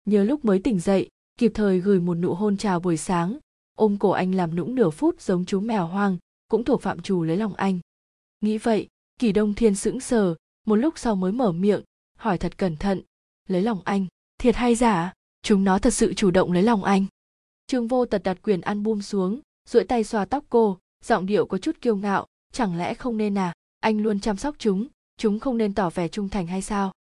Nhớ 0.04 0.24
lúc 0.24 0.44
mới 0.44 0.58
tỉnh 0.58 0.80
dậy, 0.80 1.08
kịp 1.38 1.52
thời 1.54 1.80
gửi 1.80 2.00
một 2.00 2.14
nụ 2.14 2.34
hôn 2.34 2.56
chào 2.56 2.80
buổi 2.80 2.96
sáng. 2.96 3.38
Ôm 3.76 3.98
cổ 3.98 4.10
anh 4.10 4.34
làm 4.34 4.56
nũng 4.56 4.74
nửa 4.74 4.90
phút 4.90 5.20
giống 5.20 5.44
chú 5.44 5.60
mèo 5.60 5.86
hoang, 5.86 6.18
cũng 6.48 6.64
thuộc 6.64 6.82
phạm 6.82 7.02
trù 7.02 7.22
lấy 7.22 7.36
lòng 7.36 7.54
anh. 7.54 7.78
Nghĩ 8.40 8.58
vậy, 8.58 8.88
kỳ 9.18 9.32
đông 9.32 9.54
thiên 9.54 9.74
sững 9.74 10.00
sờ, 10.00 10.34
một 10.66 10.76
lúc 10.76 10.98
sau 10.98 11.16
mới 11.16 11.32
mở 11.32 11.52
miệng, 11.52 11.82
hỏi 12.18 12.38
thật 12.38 12.58
cẩn 12.58 12.76
thận, 12.76 13.02
lấy 13.48 13.62
lòng 13.62 13.80
anh, 13.84 14.06
thiệt 14.38 14.56
hay 14.56 14.74
giả? 14.74 15.12
Chúng 15.42 15.64
nó 15.64 15.78
thật 15.78 15.94
sự 15.94 16.14
chủ 16.14 16.30
động 16.30 16.52
lấy 16.52 16.62
lòng 16.62 16.84
anh. 16.84 17.06
Trương 17.66 17.88
vô 17.88 18.06
tật 18.06 18.22
đặt 18.22 18.38
quyền 18.42 18.60
album 18.60 19.00
xuống, 19.00 19.40
duỗi 19.68 19.84
tay 19.84 20.04
xoa 20.04 20.24
tóc 20.24 20.44
cô, 20.48 20.78
giọng 21.04 21.26
điệu 21.26 21.46
có 21.46 21.58
chút 21.58 21.80
kiêu 21.80 21.96
ngạo, 21.96 22.26
chẳng 22.52 22.76
lẽ 22.76 22.94
không 22.94 23.16
nên 23.16 23.38
à? 23.38 23.52
Anh 23.80 24.02
luôn 24.02 24.20
chăm 24.20 24.36
sóc 24.36 24.54
chúng 24.58 24.88
chúng 25.16 25.40
không 25.40 25.58
nên 25.58 25.74
tỏ 25.74 25.90
vẻ 25.90 26.08
trung 26.08 26.28
thành 26.28 26.46
hay 26.46 26.62
sao? 26.62 26.92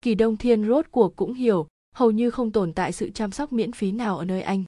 Kỳ 0.00 0.14
đông 0.14 0.36
thiên 0.36 0.68
rốt 0.68 0.86
cuộc 0.90 1.16
cũng 1.16 1.34
hiểu, 1.34 1.66
hầu 1.94 2.10
như 2.10 2.30
không 2.30 2.52
tồn 2.52 2.72
tại 2.72 2.92
sự 2.92 3.10
chăm 3.10 3.30
sóc 3.30 3.52
miễn 3.52 3.72
phí 3.72 3.92
nào 3.92 4.18
ở 4.18 4.24
nơi 4.24 4.42
anh. 4.42 4.64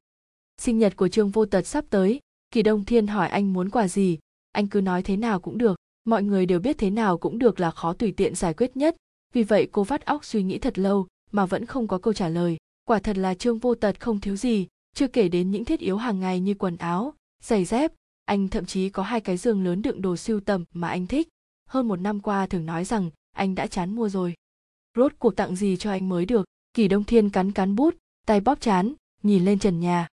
Sinh 0.59 0.79
nhật 0.79 0.97
của 0.97 1.09
trương 1.09 1.31
vô 1.31 1.47
tật 1.47 1.67
sắp 1.67 1.85
tới, 1.91 2.21
kỳ 2.51 2.63
đông 2.63 2.85
thiên 2.85 3.07
hỏi 3.07 3.29
anh 3.29 3.53
muốn 3.53 3.71
quà 3.71 3.89
gì, 3.89 4.19
anh 4.53 4.67
cứ 4.67 4.81
nói 4.81 5.03
thế 5.03 5.17
nào 5.17 5.41
cũng 5.41 5.59
được, 5.59 5.77
mọi 6.05 6.23
người 6.23 6.47
đều 6.47 6.61
biết 6.61 6.79
thế 6.79 6.91
nào 6.91 7.19
cũng 7.19 7.39
được 7.39 7.61
là 7.61 7.71
khó 7.71 7.93
tùy 7.93 8.13
tiện 8.13 8.35
giải 8.35 8.55
quyết 8.55 8.77
nhất, 8.77 8.97
vì 9.33 9.43
vậy 9.43 9.69
cô 9.73 9.85
vắt 9.85 10.05
óc 10.05 10.25
suy 10.25 10.43
nghĩ 10.43 10.59
thật 10.59 10.79
lâu 10.79 11.07
mà 11.35 11.47
vẫn 11.47 11.67
không 11.67 11.89
có 11.89 11.99
câu 11.99 12.13
trả 12.13 12.29
lời. 12.29 12.57
Quả 12.85 12.99
thật 12.99 13.19
là 13.19 13.35
trương 13.35 13.59
vô 13.59 13.75
tật 13.75 14.01
không 14.01 14.21
thiếu 14.21 14.37
gì, 14.37 14.67
chưa 14.95 15.09
kể 15.09 15.29
đến 15.29 15.51
những 15.51 15.65
thiết 15.65 15.81
yếu 15.81 15.97
hàng 15.97 16.21
ngày 16.21 16.41
như 16.41 16.55
quần 16.55 16.77
áo, 16.77 17.15
giày 17.43 17.65
dép. 17.65 17.93
Anh 18.25 18.49
thậm 18.49 18.67
chí 18.67 18.89
có 18.89 19.03
hai 19.03 19.21
cái 19.21 19.37
giường 19.37 19.65
lớn 19.65 19.83
đựng 19.83 20.03
đồ 20.03 20.17
siêu 20.17 20.41
tầm 20.41 20.65
mà 20.73 20.89
anh 20.89 21.07
thích. 21.07 21.29
Hơn 21.69 21.89
một 21.89 21.97
năm 21.97 22.21
qua 22.21 22.47
thường 22.47 22.67
nói 22.67 22.85
rằng 22.85 23.11
anh 23.33 23.55
đã 23.55 23.67
chán 23.67 23.95
mua 23.95 24.09
rồi. 24.09 24.35
Rốt 24.97 25.13
cuộc 25.19 25.37
tặng 25.37 25.57
gì 25.57 25.77
cho 25.77 25.91
anh 25.91 26.09
mới 26.09 26.27
được? 26.27 26.45
Kỳ 26.75 26.89
đông 26.89 27.05
thiên 27.05 27.31
cắn 27.31 27.53
cắn 27.53 27.77
bút, 27.77 27.95
tay 28.27 28.41
bóp 28.41 28.61
chán, 28.61 28.95
nhìn 29.23 29.45
lên 29.45 29.59
trần 29.59 29.81
nhà. 29.81 30.09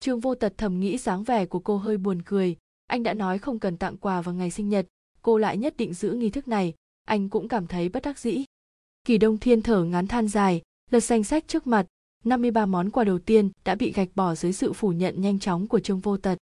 Trương 0.00 0.20
vô 0.20 0.34
tật 0.34 0.54
thầm 0.56 0.80
nghĩ 0.80 0.98
dáng 0.98 1.24
vẻ 1.24 1.46
của 1.46 1.58
cô 1.60 1.76
hơi 1.76 1.96
buồn 1.96 2.22
cười. 2.22 2.56
Anh 2.86 3.02
đã 3.02 3.14
nói 3.14 3.38
không 3.38 3.58
cần 3.58 3.76
tặng 3.76 3.96
quà 3.96 4.20
vào 4.20 4.34
ngày 4.34 4.50
sinh 4.50 4.68
nhật. 4.68 4.86
Cô 5.22 5.38
lại 5.38 5.56
nhất 5.56 5.76
định 5.76 5.94
giữ 5.94 6.12
nghi 6.12 6.30
thức 6.30 6.48
này. 6.48 6.74
Anh 7.04 7.28
cũng 7.28 7.48
cảm 7.48 7.66
thấy 7.66 7.88
bất 7.88 8.02
đắc 8.02 8.18
dĩ 8.18 8.44
kỳ 9.08 9.18
đông 9.18 9.38
thiên 9.38 9.62
thở 9.62 9.84
ngắn 9.84 10.06
than 10.06 10.28
dài 10.28 10.62
lật 10.90 11.00
danh 11.00 11.24
sách 11.24 11.44
trước 11.48 11.66
mặt 11.66 11.86
53 12.24 12.66
món 12.66 12.90
quà 12.90 13.04
đầu 13.04 13.18
tiên 13.18 13.50
đã 13.64 13.74
bị 13.74 13.92
gạch 13.92 14.08
bỏ 14.14 14.34
dưới 14.34 14.52
sự 14.52 14.72
phủ 14.72 14.92
nhận 14.92 15.20
nhanh 15.20 15.38
chóng 15.38 15.66
của 15.66 15.80
Trương 15.80 16.00
Vô 16.00 16.16
Tật. 16.16 16.38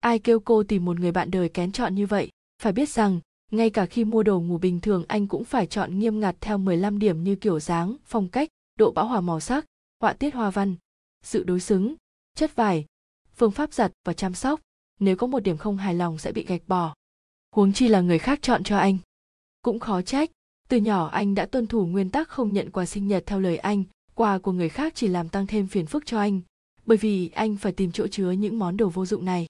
Ai 0.00 0.18
kêu 0.18 0.40
cô 0.40 0.62
tìm 0.62 0.84
một 0.84 1.00
người 1.00 1.12
bạn 1.12 1.30
đời 1.30 1.48
kén 1.48 1.72
chọn 1.72 1.94
như 1.94 2.06
vậy, 2.06 2.30
phải 2.62 2.72
biết 2.72 2.88
rằng, 2.88 3.20
ngay 3.50 3.70
cả 3.70 3.86
khi 3.86 4.04
mua 4.04 4.22
đồ 4.22 4.40
ngủ 4.40 4.58
bình 4.58 4.80
thường 4.80 5.04
anh 5.08 5.26
cũng 5.26 5.44
phải 5.44 5.66
chọn 5.66 5.98
nghiêm 5.98 6.20
ngặt 6.20 6.36
theo 6.40 6.58
15 6.58 6.98
điểm 6.98 7.24
như 7.24 7.36
kiểu 7.36 7.60
dáng, 7.60 7.96
phong 8.04 8.28
cách, 8.28 8.48
độ 8.78 8.90
bão 8.90 9.06
hòa 9.06 9.20
màu 9.20 9.40
sắc, 9.40 9.64
họa 10.00 10.12
tiết 10.12 10.34
hoa 10.34 10.50
văn, 10.50 10.76
sự 11.22 11.44
đối 11.44 11.60
xứng, 11.60 11.94
chất 12.34 12.56
vải, 12.56 12.86
phương 13.36 13.50
pháp 13.50 13.72
giặt 13.72 13.92
và 14.04 14.12
chăm 14.12 14.34
sóc. 14.34 14.60
Nếu 15.00 15.16
có 15.16 15.26
một 15.26 15.40
điểm 15.40 15.56
không 15.56 15.76
hài 15.76 15.94
lòng 15.94 16.18
sẽ 16.18 16.32
bị 16.32 16.44
gạch 16.44 16.62
bỏ. 16.66 16.94
Huống 17.54 17.72
chi 17.72 17.88
là 17.88 18.00
người 18.00 18.18
khác 18.18 18.38
chọn 18.42 18.62
cho 18.62 18.78
anh. 18.78 18.98
Cũng 19.62 19.80
khó 19.80 20.02
trách, 20.02 20.30
từ 20.72 20.78
nhỏ, 20.78 21.08
anh 21.08 21.34
đã 21.34 21.46
tuân 21.46 21.66
thủ 21.66 21.86
nguyên 21.86 22.10
tắc 22.10 22.28
không 22.28 22.52
nhận 22.52 22.70
quà 22.70 22.86
sinh 22.86 23.08
nhật 23.08 23.22
theo 23.26 23.40
lời 23.40 23.56
anh, 23.56 23.84
quà 24.14 24.38
của 24.38 24.52
người 24.52 24.68
khác 24.68 24.92
chỉ 24.96 25.08
làm 25.08 25.28
tăng 25.28 25.46
thêm 25.46 25.66
phiền 25.66 25.86
phức 25.86 26.06
cho 26.06 26.18
anh, 26.18 26.40
bởi 26.86 26.98
vì 26.98 27.28
anh 27.28 27.56
phải 27.56 27.72
tìm 27.72 27.92
chỗ 27.92 28.06
chứa 28.06 28.30
những 28.30 28.58
món 28.58 28.76
đồ 28.76 28.88
vô 28.88 29.06
dụng 29.06 29.24
này. 29.24 29.46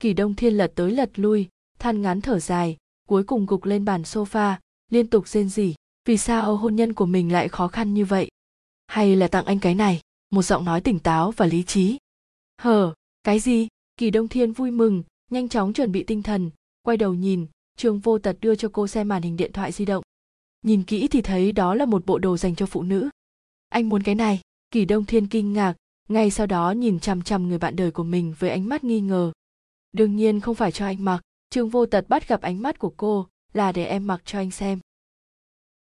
Kỳ 0.00 0.12
đông 0.12 0.34
thiên 0.34 0.54
lật 0.54 0.72
tới 0.74 0.92
lật 0.92 1.10
lui, 1.14 1.48
than 1.78 2.02
ngắn 2.02 2.20
thở 2.20 2.38
dài, 2.38 2.76
cuối 3.08 3.24
cùng 3.24 3.46
gục 3.46 3.64
lên 3.64 3.84
bàn 3.84 4.02
sofa, 4.02 4.54
liên 4.90 5.06
tục 5.06 5.28
rên 5.28 5.48
rỉ, 5.48 5.74
vì 6.04 6.16
sao 6.16 6.56
hôn 6.56 6.76
nhân 6.76 6.92
của 6.92 7.06
mình 7.06 7.32
lại 7.32 7.48
khó 7.48 7.68
khăn 7.68 7.94
như 7.94 8.04
vậy? 8.04 8.28
Hay 8.86 9.16
là 9.16 9.28
tặng 9.28 9.44
anh 9.44 9.58
cái 9.58 9.74
này, 9.74 10.00
một 10.30 10.42
giọng 10.42 10.64
nói 10.64 10.80
tỉnh 10.80 10.98
táo 10.98 11.30
và 11.30 11.46
lý 11.46 11.62
trí. 11.62 11.98
Hờ, 12.58 12.94
cái 13.22 13.40
gì? 13.40 13.68
Kỳ 13.96 14.10
đông 14.10 14.28
thiên 14.28 14.52
vui 14.52 14.70
mừng, 14.70 15.02
nhanh 15.30 15.48
chóng 15.48 15.72
chuẩn 15.72 15.92
bị 15.92 16.04
tinh 16.04 16.22
thần, 16.22 16.50
quay 16.82 16.96
đầu 16.96 17.14
nhìn 17.14 17.46
Trương 17.76 17.98
vô 17.98 18.18
tật 18.18 18.36
đưa 18.40 18.54
cho 18.54 18.68
cô 18.72 18.86
xem 18.86 19.08
màn 19.08 19.22
hình 19.22 19.36
điện 19.36 19.52
thoại 19.52 19.72
di 19.72 19.84
động. 19.84 20.04
Nhìn 20.62 20.82
kỹ 20.82 21.08
thì 21.08 21.22
thấy 21.22 21.52
đó 21.52 21.74
là 21.74 21.84
một 21.84 22.06
bộ 22.06 22.18
đồ 22.18 22.36
dành 22.36 22.54
cho 22.54 22.66
phụ 22.66 22.82
nữ. 22.82 23.08
Anh 23.68 23.88
muốn 23.88 24.02
cái 24.02 24.14
này. 24.14 24.40
Kỳ 24.70 24.84
đông 24.84 25.04
thiên 25.04 25.26
kinh 25.26 25.52
ngạc 25.52 25.74
ngay 26.08 26.30
sau 26.30 26.46
đó 26.46 26.70
nhìn 26.70 27.00
chằm 27.00 27.22
chằm 27.22 27.48
người 27.48 27.58
bạn 27.58 27.76
đời 27.76 27.90
của 27.90 28.04
mình 28.04 28.34
với 28.38 28.50
ánh 28.50 28.68
mắt 28.68 28.84
nghi 28.84 29.00
ngờ. 29.00 29.32
Đương 29.92 30.16
nhiên 30.16 30.40
không 30.40 30.54
phải 30.54 30.72
cho 30.72 30.86
anh 30.86 31.04
mặc 31.04 31.20
trương 31.50 31.68
vô 31.68 31.86
tật 31.86 32.08
bắt 32.08 32.28
gặp 32.28 32.40
ánh 32.40 32.62
mắt 32.62 32.78
của 32.78 32.92
cô 32.96 33.26
là 33.52 33.72
để 33.72 33.84
em 33.84 34.06
mặc 34.06 34.22
cho 34.24 34.38
anh 34.38 34.50
xem. 34.50 34.78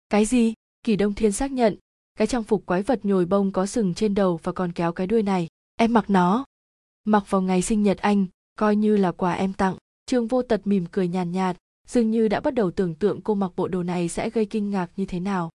Cái 0.10 0.26
gì? 0.26 0.54
Kỳ 0.84 0.96
đông 0.96 1.14
thiên 1.14 1.32
xác 1.32 1.52
nhận 1.52 1.78
cái 2.16 2.28
trang 2.28 2.44
phục 2.44 2.66
quái 2.66 2.82
vật 2.84 3.06
nhồi 3.06 3.26
bông 3.26 3.52
có 3.52 3.66
sừng 3.66 3.94
trên 3.94 4.16
đầu 4.16 4.40
và 4.44 4.52
còn 4.52 4.72
kéo 4.72 4.92
cái 4.92 5.08
đuôi 5.08 5.24
này 5.24 5.48
em 5.76 5.94
mặc 5.94 6.10
nó. 6.10 6.46
Mặc 7.06 7.24
vào 7.30 7.42
ngày 7.42 7.62
sinh 7.62 7.84
nhật 7.84 7.98
anh 7.98 8.26
coi 8.56 8.76
như 8.76 8.98
là 8.98 9.12
quà 9.12 9.34
em 9.34 9.54
tặng 9.54 9.78
trương 10.06 10.28
vô 10.28 10.42
tật 10.42 10.68
mỉm 10.68 10.86
cười 10.92 11.08
nhàn 11.08 11.32
nhạt, 11.32 11.56
nhạt 11.56 11.58
dường 11.88 12.12
như 12.12 12.28
đã 12.28 12.40
bắt 12.40 12.54
đầu 12.54 12.72
tưởng 12.72 12.96
tượng 12.96 13.22
cô 13.22 13.36
mặc 13.36 13.52
bộ 13.56 13.68
đồ 13.68 13.84
này 13.84 14.10
sẽ 14.10 14.30
gây 14.30 14.46
kinh 14.46 14.70
ngạc 14.70 14.92
như 14.96 15.06
thế 15.06 15.20
nào. 15.20 15.50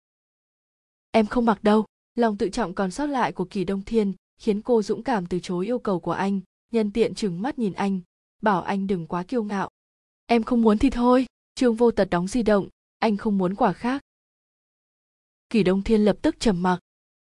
Em 1.10 1.26
không 1.26 1.44
mặc 1.44 1.62
đâu. 1.62 1.84
Lòng 2.14 2.36
tự 2.36 2.48
trọng 2.48 2.74
còn 2.74 2.90
sót 2.90 3.06
lại 3.06 3.32
của 3.32 3.44
kỳ 3.44 3.64
đông 3.64 3.82
thiên 3.82 4.12
khiến 4.38 4.62
cô 4.62 4.82
dũng 4.82 5.02
cảm 5.02 5.26
từ 5.26 5.38
chối 5.42 5.66
yêu 5.66 5.78
cầu 5.78 6.00
của 6.00 6.12
anh, 6.12 6.40
nhân 6.72 6.90
tiện 6.90 7.14
trừng 7.14 7.42
mắt 7.42 7.58
nhìn 7.58 7.72
anh, 7.72 8.00
bảo 8.42 8.62
anh 8.62 8.86
đừng 8.86 9.06
quá 9.06 9.22
kiêu 9.22 9.44
ngạo. 9.44 9.70
Em 10.26 10.42
không 10.42 10.62
muốn 10.62 10.78
thì 10.78 10.90
thôi, 10.90 11.26
trương 11.54 11.74
vô 11.74 11.90
tật 11.90 12.10
đóng 12.10 12.28
di 12.28 12.42
động, 12.42 12.68
anh 12.98 13.16
không 13.16 13.38
muốn 13.38 13.54
quả 13.54 13.72
khác. 13.72 14.02
Kỳ 15.50 15.62
đông 15.62 15.82
thiên 15.82 16.04
lập 16.04 16.16
tức 16.22 16.40
trầm 16.40 16.62
mặc. 16.62 16.78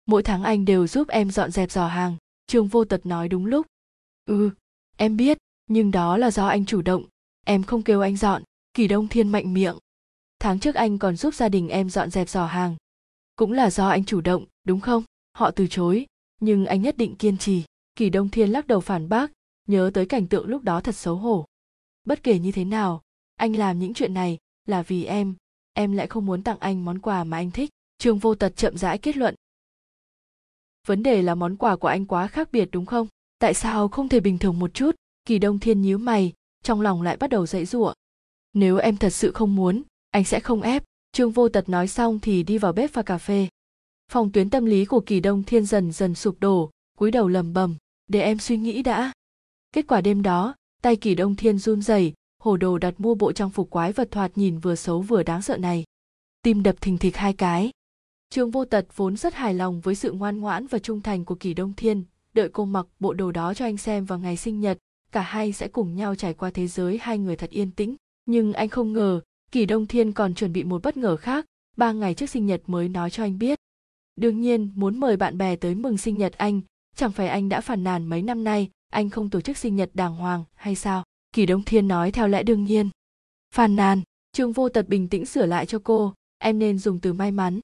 Mỗi 0.06 0.22
tháng 0.22 0.42
anh 0.42 0.64
đều 0.64 0.86
giúp 0.86 1.08
em 1.08 1.30
dọn 1.30 1.50
dẹp 1.50 1.70
giỏ 1.70 1.86
hàng, 1.86 2.16
trương 2.46 2.68
vô 2.68 2.84
tật 2.84 3.06
nói 3.06 3.28
đúng 3.28 3.46
lúc. 3.46 3.66
Ừ 4.24 4.50
em 4.96 5.16
biết, 5.16 5.38
nhưng 5.66 5.90
đó 5.90 6.16
là 6.16 6.30
do 6.30 6.46
anh 6.46 6.66
chủ 6.66 6.82
động, 6.82 7.04
em 7.44 7.62
không 7.62 7.82
kêu 7.82 8.00
anh 8.00 8.16
dọn 8.16 8.42
kỳ 8.76 8.88
đông 8.88 9.08
thiên 9.08 9.28
mạnh 9.28 9.54
miệng. 9.54 9.78
Tháng 10.38 10.60
trước 10.60 10.74
anh 10.74 10.98
còn 10.98 11.16
giúp 11.16 11.34
gia 11.34 11.48
đình 11.48 11.68
em 11.68 11.90
dọn 11.90 12.10
dẹp 12.10 12.28
giỏ 12.28 12.46
hàng. 12.46 12.76
Cũng 13.36 13.52
là 13.52 13.70
do 13.70 13.88
anh 13.88 14.04
chủ 14.04 14.20
động, 14.20 14.44
đúng 14.64 14.80
không? 14.80 15.04
Họ 15.32 15.50
từ 15.50 15.66
chối. 15.66 16.06
Nhưng 16.40 16.66
anh 16.66 16.82
nhất 16.82 16.96
định 16.96 17.16
kiên 17.16 17.38
trì. 17.38 17.62
Kỳ 17.94 18.10
đông 18.10 18.28
thiên 18.28 18.50
lắc 18.50 18.66
đầu 18.66 18.80
phản 18.80 19.08
bác, 19.08 19.32
nhớ 19.68 19.90
tới 19.94 20.06
cảnh 20.06 20.26
tượng 20.26 20.46
lúc 20.46 20.62
đó 20.62 20.80
thật 20.80 20.94
xấu 20.94 21.16
hổ. 21.16 21.44
Bất 22.04 22.22
kể 22.22 22.38
như 22.38 22.52
thế 22.52 22.64
nào, 22.64 23.02
anh 23.36 23.56
làm 23.56 23.78
những 23.78 23.94
chuyện 23.94 24.14
này 24.14 24.38
là 24.66 24.82
vì 24.82 25.04
em. 25.04 25.34
Em 25.72 25.92
lại 25.92 26.06
không 26.06 26.26
muốn 26.26 26.42
tặng 26.42 26.58
anh 26.58 26.84
món 26.84 26.98
quà 26.98 27.24
mà 27.24 27.36
anh 27.36 27.50
thích. 27.50 27.70
Trương 27.98 28.18
vô 28.18 28.34
tật 28.34 28.56
chậm 28.56 28.76
rãi 28.76 28.98
kết 28.98 29.16
luận. 29.16 29.34
Vấn 30.86 31.02
đề 31.02 31.22
là 31.22 31.34
món 31.34 31.56
quà 31.56 31.76
của 31.76 31.88
anh 31.88 32.06
quá 32.06 32.26
khác 32.26 32.48
biệt 32.52 32.68
đúng 32.72 32.86
không? 32.86 33.06
Tại 33.38 33.54
sao 33.54 33.88
không 33.88 34.08
thể 34.08 34.20
bình 34.20 34.38
thường 34.38 34.58
một 34.58 34.74
chút? 34.74 34.96
Kỳ 35.24 35.38
đông 35.38 35.58
thiên 35.58 35.82
nhíu 35.82 35.98
mày, 35.98 36.32
trong 36.62 36.80
lòng 36.80 37.02
lại 37.02 37.16
bắt 37.16 37.30
đầu 37.30 37.46
dãy 37.46 37.64
giụa 37.64 37.94
nếu 38.56 38.76
em 38.76 38.96
thật 38.96 39.10
sự 39.10 39.32
không 39.32 39.56
muốn, 39.56 39.82
anh 40.10 40.24
sẽ 40.24 40.40
không 40.40 40.62
ép. 40.62 40.82
Trương 41.12 41.30
vô 41.30 41.48
tật 41.48 41.68
nói 41.68 41.88
xong 41.88 42.18
thì 42.18 42.42
đi 42.42 42.58
vào 42.58 42.72
bếp 42.72 42.90
pha 42.90 43.02
cà 43.02 43.18
phê. 43.18 43.48
Phòng 44.12 44.32
tuyến 44.32 44.50
tâm 44.50 44.64
lý 44.64 44.84
của 44.84 45.00
kỳ 45.00 45.20
đông 45.20 45.42
thiên 45.42 45.66
dần 45.66 45.92
dần 45.92 46.14
sụp 46.14 46.36
đổ, 46.40 46.70
cúi 46.98 47.10
đầu 47.10 47.28
lầm 47.28 47.52
bầm 47.52 47.74
để 48.08 48.20
em 48.20 48.38
suy 48.38 48.56
nghĩ 48.56 48.82
đã. 48.82 49.12
Kết 49.72 49.86
quả 49.86 50.00
đêm 50.00 50.22
đó, 50.22 50.54
tay 50.82 50.96
kỳ 50.96 51.14
đông 51.14 51.36
thiên 51.36 51.58
run 51.58 51.82
rẩy, 51.82 52.12
hồ 52.42 52.56
đồ 52.56 52.78
đặt 52.78 52.94
mua 52.98 53.14
bộ 53.14 53.32
trang 53.32 53.50
phục 53.50 53.70
quái 53.70 53.92
vật 53.92 54.08
thoạt 54.10 54.38
nhìn 54.38 54.58
vừa 54.58 54.74
xấu 54.74 55.00
vừa 55.00 55.22
đáng 55.22 55.42
sợ 55.42 55.56
này. 55.56 55.84
Tim 56.42 56.62
đập 56.62 56.80
thình 56.80 56.98
thịch 56.98 57.16
hai 57.16 57.32
cái. 57.32 57.70
Trương 58.30 58.50
vô 58.50 58.64
tật 58.64 58.86
vốn 58.96 59.16
rất 59.16 59.34
hài 59.34 59.54
lòng 59.54 59.80
với 59.80 59.94
sự 59.94 60.12
ngoan 60.12 60.40
ngoãn 60.40 60.66
và 60.66 60.78
trung 60.78 61.00
thành 61.00 61.24
của 61.24 61.34
kỳ 61.34 61.54
đông 61.54 61.72
thiên, 61.76 62.04
đợi 62.34 62.48
cô 62.48 62.64
mặc 62.64 62.86
bộ 63.00 63.12
đồ 63.12 63.32
đó 63.32 63.54
cho 63.54 63.64
anh 63.64 63.76
xem 63.76 64.04
vào 64.04 64.18
ngày 64.18 64.36
sinh 64.36 64.60
nhật, 64.60 64.78
cả 65.12 65.20
hai 65.20 65.52
sẽ 65.52 65.68
cùng 65.68 65.96
nhau 65.96 66.14
trải 66.14 66.34
qua 66.34 66.50
thế 66.50 66.66
giới 66.66 66.98
hai 67.02 67.18
người 67.18 67.36
thật 67.36 67.50
yên 67.50 67.70
tĩnh 67.70 67.96
nhưng 68.26 68.52
anh 68.52 68.68
không 68.68 68.92
ngờ, 68.92 69.20
kỳ 69.50 69.66
đông 69.66 69.86
thiên 69.86 70.12
còn 70.12 70.34
chuẩn 70.34 70.52
bị 70.52 70.64
một 70.64 70.82
bất 70.82 70.96
ngờ 70.96 71.16
khác, 71.16 71.46
ba 71.76 71.92
ngày 71.92 72.14
trước 72.14 72.30
sinh 72.30 72.46
nhật 72.46 72.62
mới 72.66 72.88
nói 72.88 73.10
cho 73.10 73.22
anh 73.22 73.38
biết. 73.38 73.58
Đương 74.16 74.40
nhiên, 74.40 74.70
muốn 74.74 75.00
mời 75.00 75.16
bạn 75.16 75.38
bè 75.38 75.56
tới 75.56 75.74
mừng 75.74 75.98
sinh 75.98 76.18
nhật 76.18 76.32
anh, 76.32 76.60
chẳng 76.96 77.12
phải 77.12 77.28
anh 77.28 77.48
đã 77.48 77.60
phản 77.60 77.84
nàn 77.84 78.06
mấy 78.06 78.22
năm 78.22 78.44
nay, 78.44 78.70
anh 78.92 79.10
không 79.10 79.30
tổ 79.30 79.40
chức 79.40 79.56
sinh 79.56 79.76
nhật 79.76 79.90
đàng 79.94 80.16
hoàng, 80.16 80.44
hay 80.54 80.74
sao? 80.74 81.04
Kỳ 81.32 81.46
đông 81.46 81.62
thiên 81.62 81.88
nói 81.88 82.12
theo 82.12 82.28
lẽ 82.28 82.42
đương 82.42 82.64
nhiên. 82.64 82.90
Phàn 83.54 83.76
nàn, 83.76 84.02
trương 84.32 84.52
vô 84.52 84.68
tật 84.68 84.88
bình 84.88 85.08
tĩnh 85.08 85.26
sửa 85.26 85.46
lại 85.46 85.66
cho 85.66 85.78
cô, 85.84 86.14
em 86.38 86.58
nên 86.58 86.78
dùng 86.78 87.00
từ 87.00 87.12
may 87.12 87.30
mắn. 87.30 87.60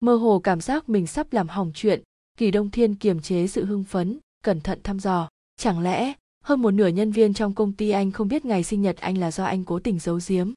Mơ 0.00 0.14
hồ 0.16 0.40
cảm 0.44 0.60
giác 0.60 0.88
mình 0.88 1.06
sắp 1.06 1.32
làm 1.32 1.48
hỏng 1.48 1.72
chuyện, 1.74 2.02
kỳ 2.38 2.50
đông 2.50 2.70
thiên 2.70 2.94
kiềm 2.94 3.20
chế 3.20 3.46
sự 3.46 3.64
hưng 3.64 3.84
phấn, 3.84 4.18
cẩn 4.42 4.60
thận 4.60 4.80
thăm 4.82 5.00
dò. 5.00 5.28
Chẳng 5.56 5.80
lẽ 5.80 6.12
hơn 6.46 6.62
một 6.62 6.70
nửa 6.70 6.88
nhân 6.88 7.12
viên 7.12 7.34
trong 7.34 7.54
công 7.54 7.72
ty 7.72 7.90
anh 7.90 8.12
không 8.12 8.28
biết 8.28 8.44
ngày 8.44 8.62
sinh 8.62 8.82
nhật 8.82 8.96
anh 8.96 9.18
là 9.18 9.30
do 9.30 9.44
anh 9.44 9.64
cố 9.64 9.78
tình 9.78 9.98
giấu 9.98 10.20
giếm. 10.28 10.52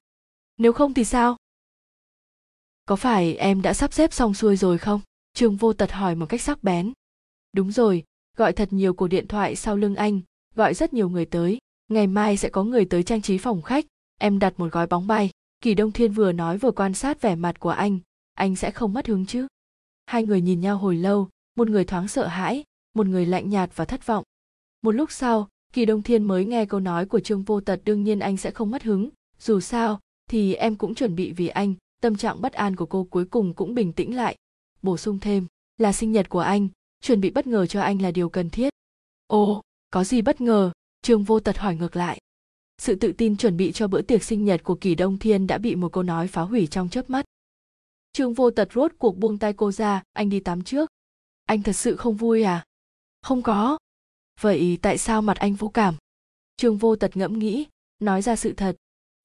Nếu 0.57 0.73
không 0.73 0.93
thì 0.93 1.03
sao? 1.03 1.37
Có 2.85 2.95
phải 2.95 3.35
em 3.35 3.61
đã 3.61 3.73
sắp 3.73 3.93
xếp 3.93 4.13
xong 4.13 4.33
xuôi 4.33 4.57
rồi 4.57 4.77
không? 4.77 5.01
Trương 5.33 5.55
vô 5.55 5.73
tật 5.73 5.91
hỏi 5.91 6.15
một 6.15 6.25
cách 6.29 6.41
sắc 6.41 6.63
bén. 6.63 6.93
Đúng 7.53 7.71
rồi, 7.71 8.03
gọi 8.37 8.53
thật 8.53 8.73
nhiều 8.73 8.93
cuộc 8.93 9.07
điện 9.07 9.27
thoại 9.27 9.55
sau 9.55 9.77
lưng 9.77 9.95
anh, 9.95 10.21
gọi 10.55 10.73
rất 10.73 10.93
nhiều 10.93 11.09
người 11.09 11.25
tới. 11.25 11.57
Ngày 11.87 12.07
mai 12.07 12.37
sẽ 12.37 12.49
có 12.49 12.63
người 12.63 12.85
tới 12.85 13.03
trang 13.03 13.21
trí 13.21 13.37
phòng 13.37 13.61
khách, 13.61 13.85
em 14.19 14.39
đặt 14.39 14.53
một 14.57 14.71
gói 14.71 14.87
bóng 14.87 15.07
bay. 15.07 15.29
Kỳ 15.61 15.73
đông 15.73 15.91
thiên 15.91 16.13
vừa 16.13 16.31
nói 16.31 16.57
vừa 16.57 16.71
quan 16.71 16.93
sát 16.93 17.21
vẻ 17.21 17.35
mặt 17.35 17.59
của 17.59 17.69
anh 17.69 17.99
anh 18.39 18.55
sẽ 18.55 18.71
không 18.71 18.93
mất 18.93 19.07
hứng 19.07 19.25
chứ? 19.25 19.47
Hai 20.05 20.23
người 20.25 20.41
nhìn 20.41 20.61
nhau 20.61 20.77
hồi 20.77 20.95
lâu, 20.95 21.29
một 21.55 21.69
người 21.69 21.85
thoáng 21.85 22.07
sợ 22.07 22.27
hãi, 22.27 22.63
một 22.93 23.07
người 23.07 23.25
lạnh 23.25 23.49
nhạt 23.49 23.71
và 23.75 23.85
thất 23.85 24.05
vọng. 24.05 24.23
Một 24.81 24.91
lúc 24.91 25.11
sau 25.11 25.47
kỳ 25.73 25.85
đông 25.85 26.01
thiên 26.01 26.23
mới 26.23 26.45
nghe 26.45 26.65
câu 26.65 26.79
nói 26.79 27.05
của 27.05 27.19
trương 27.19 27.43
vô 27.43 27.61
tật 27.61 27.81
đương 27.85 28.03
nhiên 28.03 28.19
anh 28.19 28.37
sẽ 28.37 28.51
không 28.51 28.71
mất 28.71 28.83
hứng. 28.83 29.09
Dù 29.39 29.59
sao, 29.59 29.99
thì 30.29 30.53
em 30.53 30.75
cũng 30.75 30.95
chuẩn 30.95 31.15
bị 31.15 31.31
vì 31.31 31.47
anh, 31.47 31.73
tâm 32.01 32.15
trạng 32.15 32.41
bất 32.41 32.53
an 32.53 32.75
của 32.75 32.85
cô 32.85 33.03
cuối 33.03 33.25
cùng 33.25 33.53
cũng 33.53 33.75
bình 33.75 33.93
tĩnh 33.93 34.15
lại. 34.15 34.35
Bổ 34.81 34.97
sung 34.97 35.19
thêm, 35.19 35.47
là 35.77 35.93
sinh 35.93 36.11
nhật 36.11 36.29
của 36.29 36.39
anh, 36.39 36.67
chuẩn 37.01 37.21
bị 37.21 37.29
bất 37.29 37.47
ngờ 37.47 37.65
cho 37.65 37.81
anh 37.81 38.01
là 38.01 38.11
điều 38.11 38.29
cần 38.29 38.49
thiết. 38.49 38.69
Ồ, 39.27 39.61
có 39.89 40.03
gì 40.03 40.21
bất 40.21 40.41
ngờ? 40.41 40.71
Trương 41.01 41.23
vô 41.23 41.39
tật 41.39 41.57
hỏi 41.57 41.75
ngược 41.75 41.95
lại. 41.95 42.19
Sự 42.77 42.95
tự 42.95 43.11
tin 43.11 43.37
chuẩn 43.37 43.57
bị 43.57 43.71
cho 43.71 43.87
bữa 43.87 44.01
tiệc 44.01 44.23
sinh 44.23 44.45
nhật 44.45 44.63
của 44.63 44.75
kỳ 44.75 44.95
đông 44.95 45.17
thiên 45.17 45.47
đã 45.47 45.57
bị 45.57 45.75
một 45.75 45.91
câu 45.93 46.03
nói 46.03 46.27
phá 46.27 46.41
hủy 46.41 46.67
trong 46.67 46.89
chớp 46.89 47.09
mắt. 47.09 47.25
Trương 48.13 48.33
vô 48.33 48.51
tật 48.51 48.69
rốt 48.73 48.91
cuộc 48.97 49.17
buông 49.17 49.37
tay 49.37 49.53
cô 49.53 49.71
ra, 49.71 50.03
anh 50.13 50.29
đi 50.29 50.39
tắm 50.39 50.61
trước. 50.63 50.89
Anh 51.45 51.63
thật 51.63 51.73
sự 51.73 51.95
không 51.95 52.15
vui 52.15 52.43
à? 52.43 52.65
Không 53.21 53.41
có 53.41 53.77
vậy 54.41 54.77
tại 54.81 54.97
sao 54.97 55.21
mặt 55.21 55.37
anh 55.37 55.53
vô 55.53 55.67
cảm? 55.67 55.95
Trương 56.57 56.77
vô 56.77 56.95
tật 56.95 57.17
ngẫm 57.17 57.39
nghĩ, 57.39 57.65
nói 57.99 58.21
ra 58.21 58.35
sự 58.35 58.53
thật. 58.53 58.75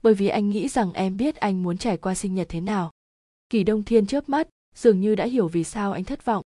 Bởi 0.03 0.13
vì 0.13 0.27
anh 0.27 0.49
nghĩ 0.49 0.67
rằng 0.67 0.93
em 0.93 1.17
biết 1.17 1.35
anh 1.35 1.63
muốn 1.63 1.77
trải 1.77 1.97
qua 1.97 2.15
sinh 2.15 2.35
nhật 2.35 2.47
thế 2.49 2.61
nào. 2.61 2.91
Kỳ 3.49 3.63
đông 3.63 3.83
thiên 3.83 4.05
chớp 4.05 4.29
mắt, 4.29 4.47
dường 4.75 5.01
như 5.01 5.15
đã 5.15 5.25
hiểu 5.25 5.47
vì 5.47 5.63
sao 5.63 5.91
anh 5.93 6.03
thất 6.03 6.25
vọng. 6.25 6.43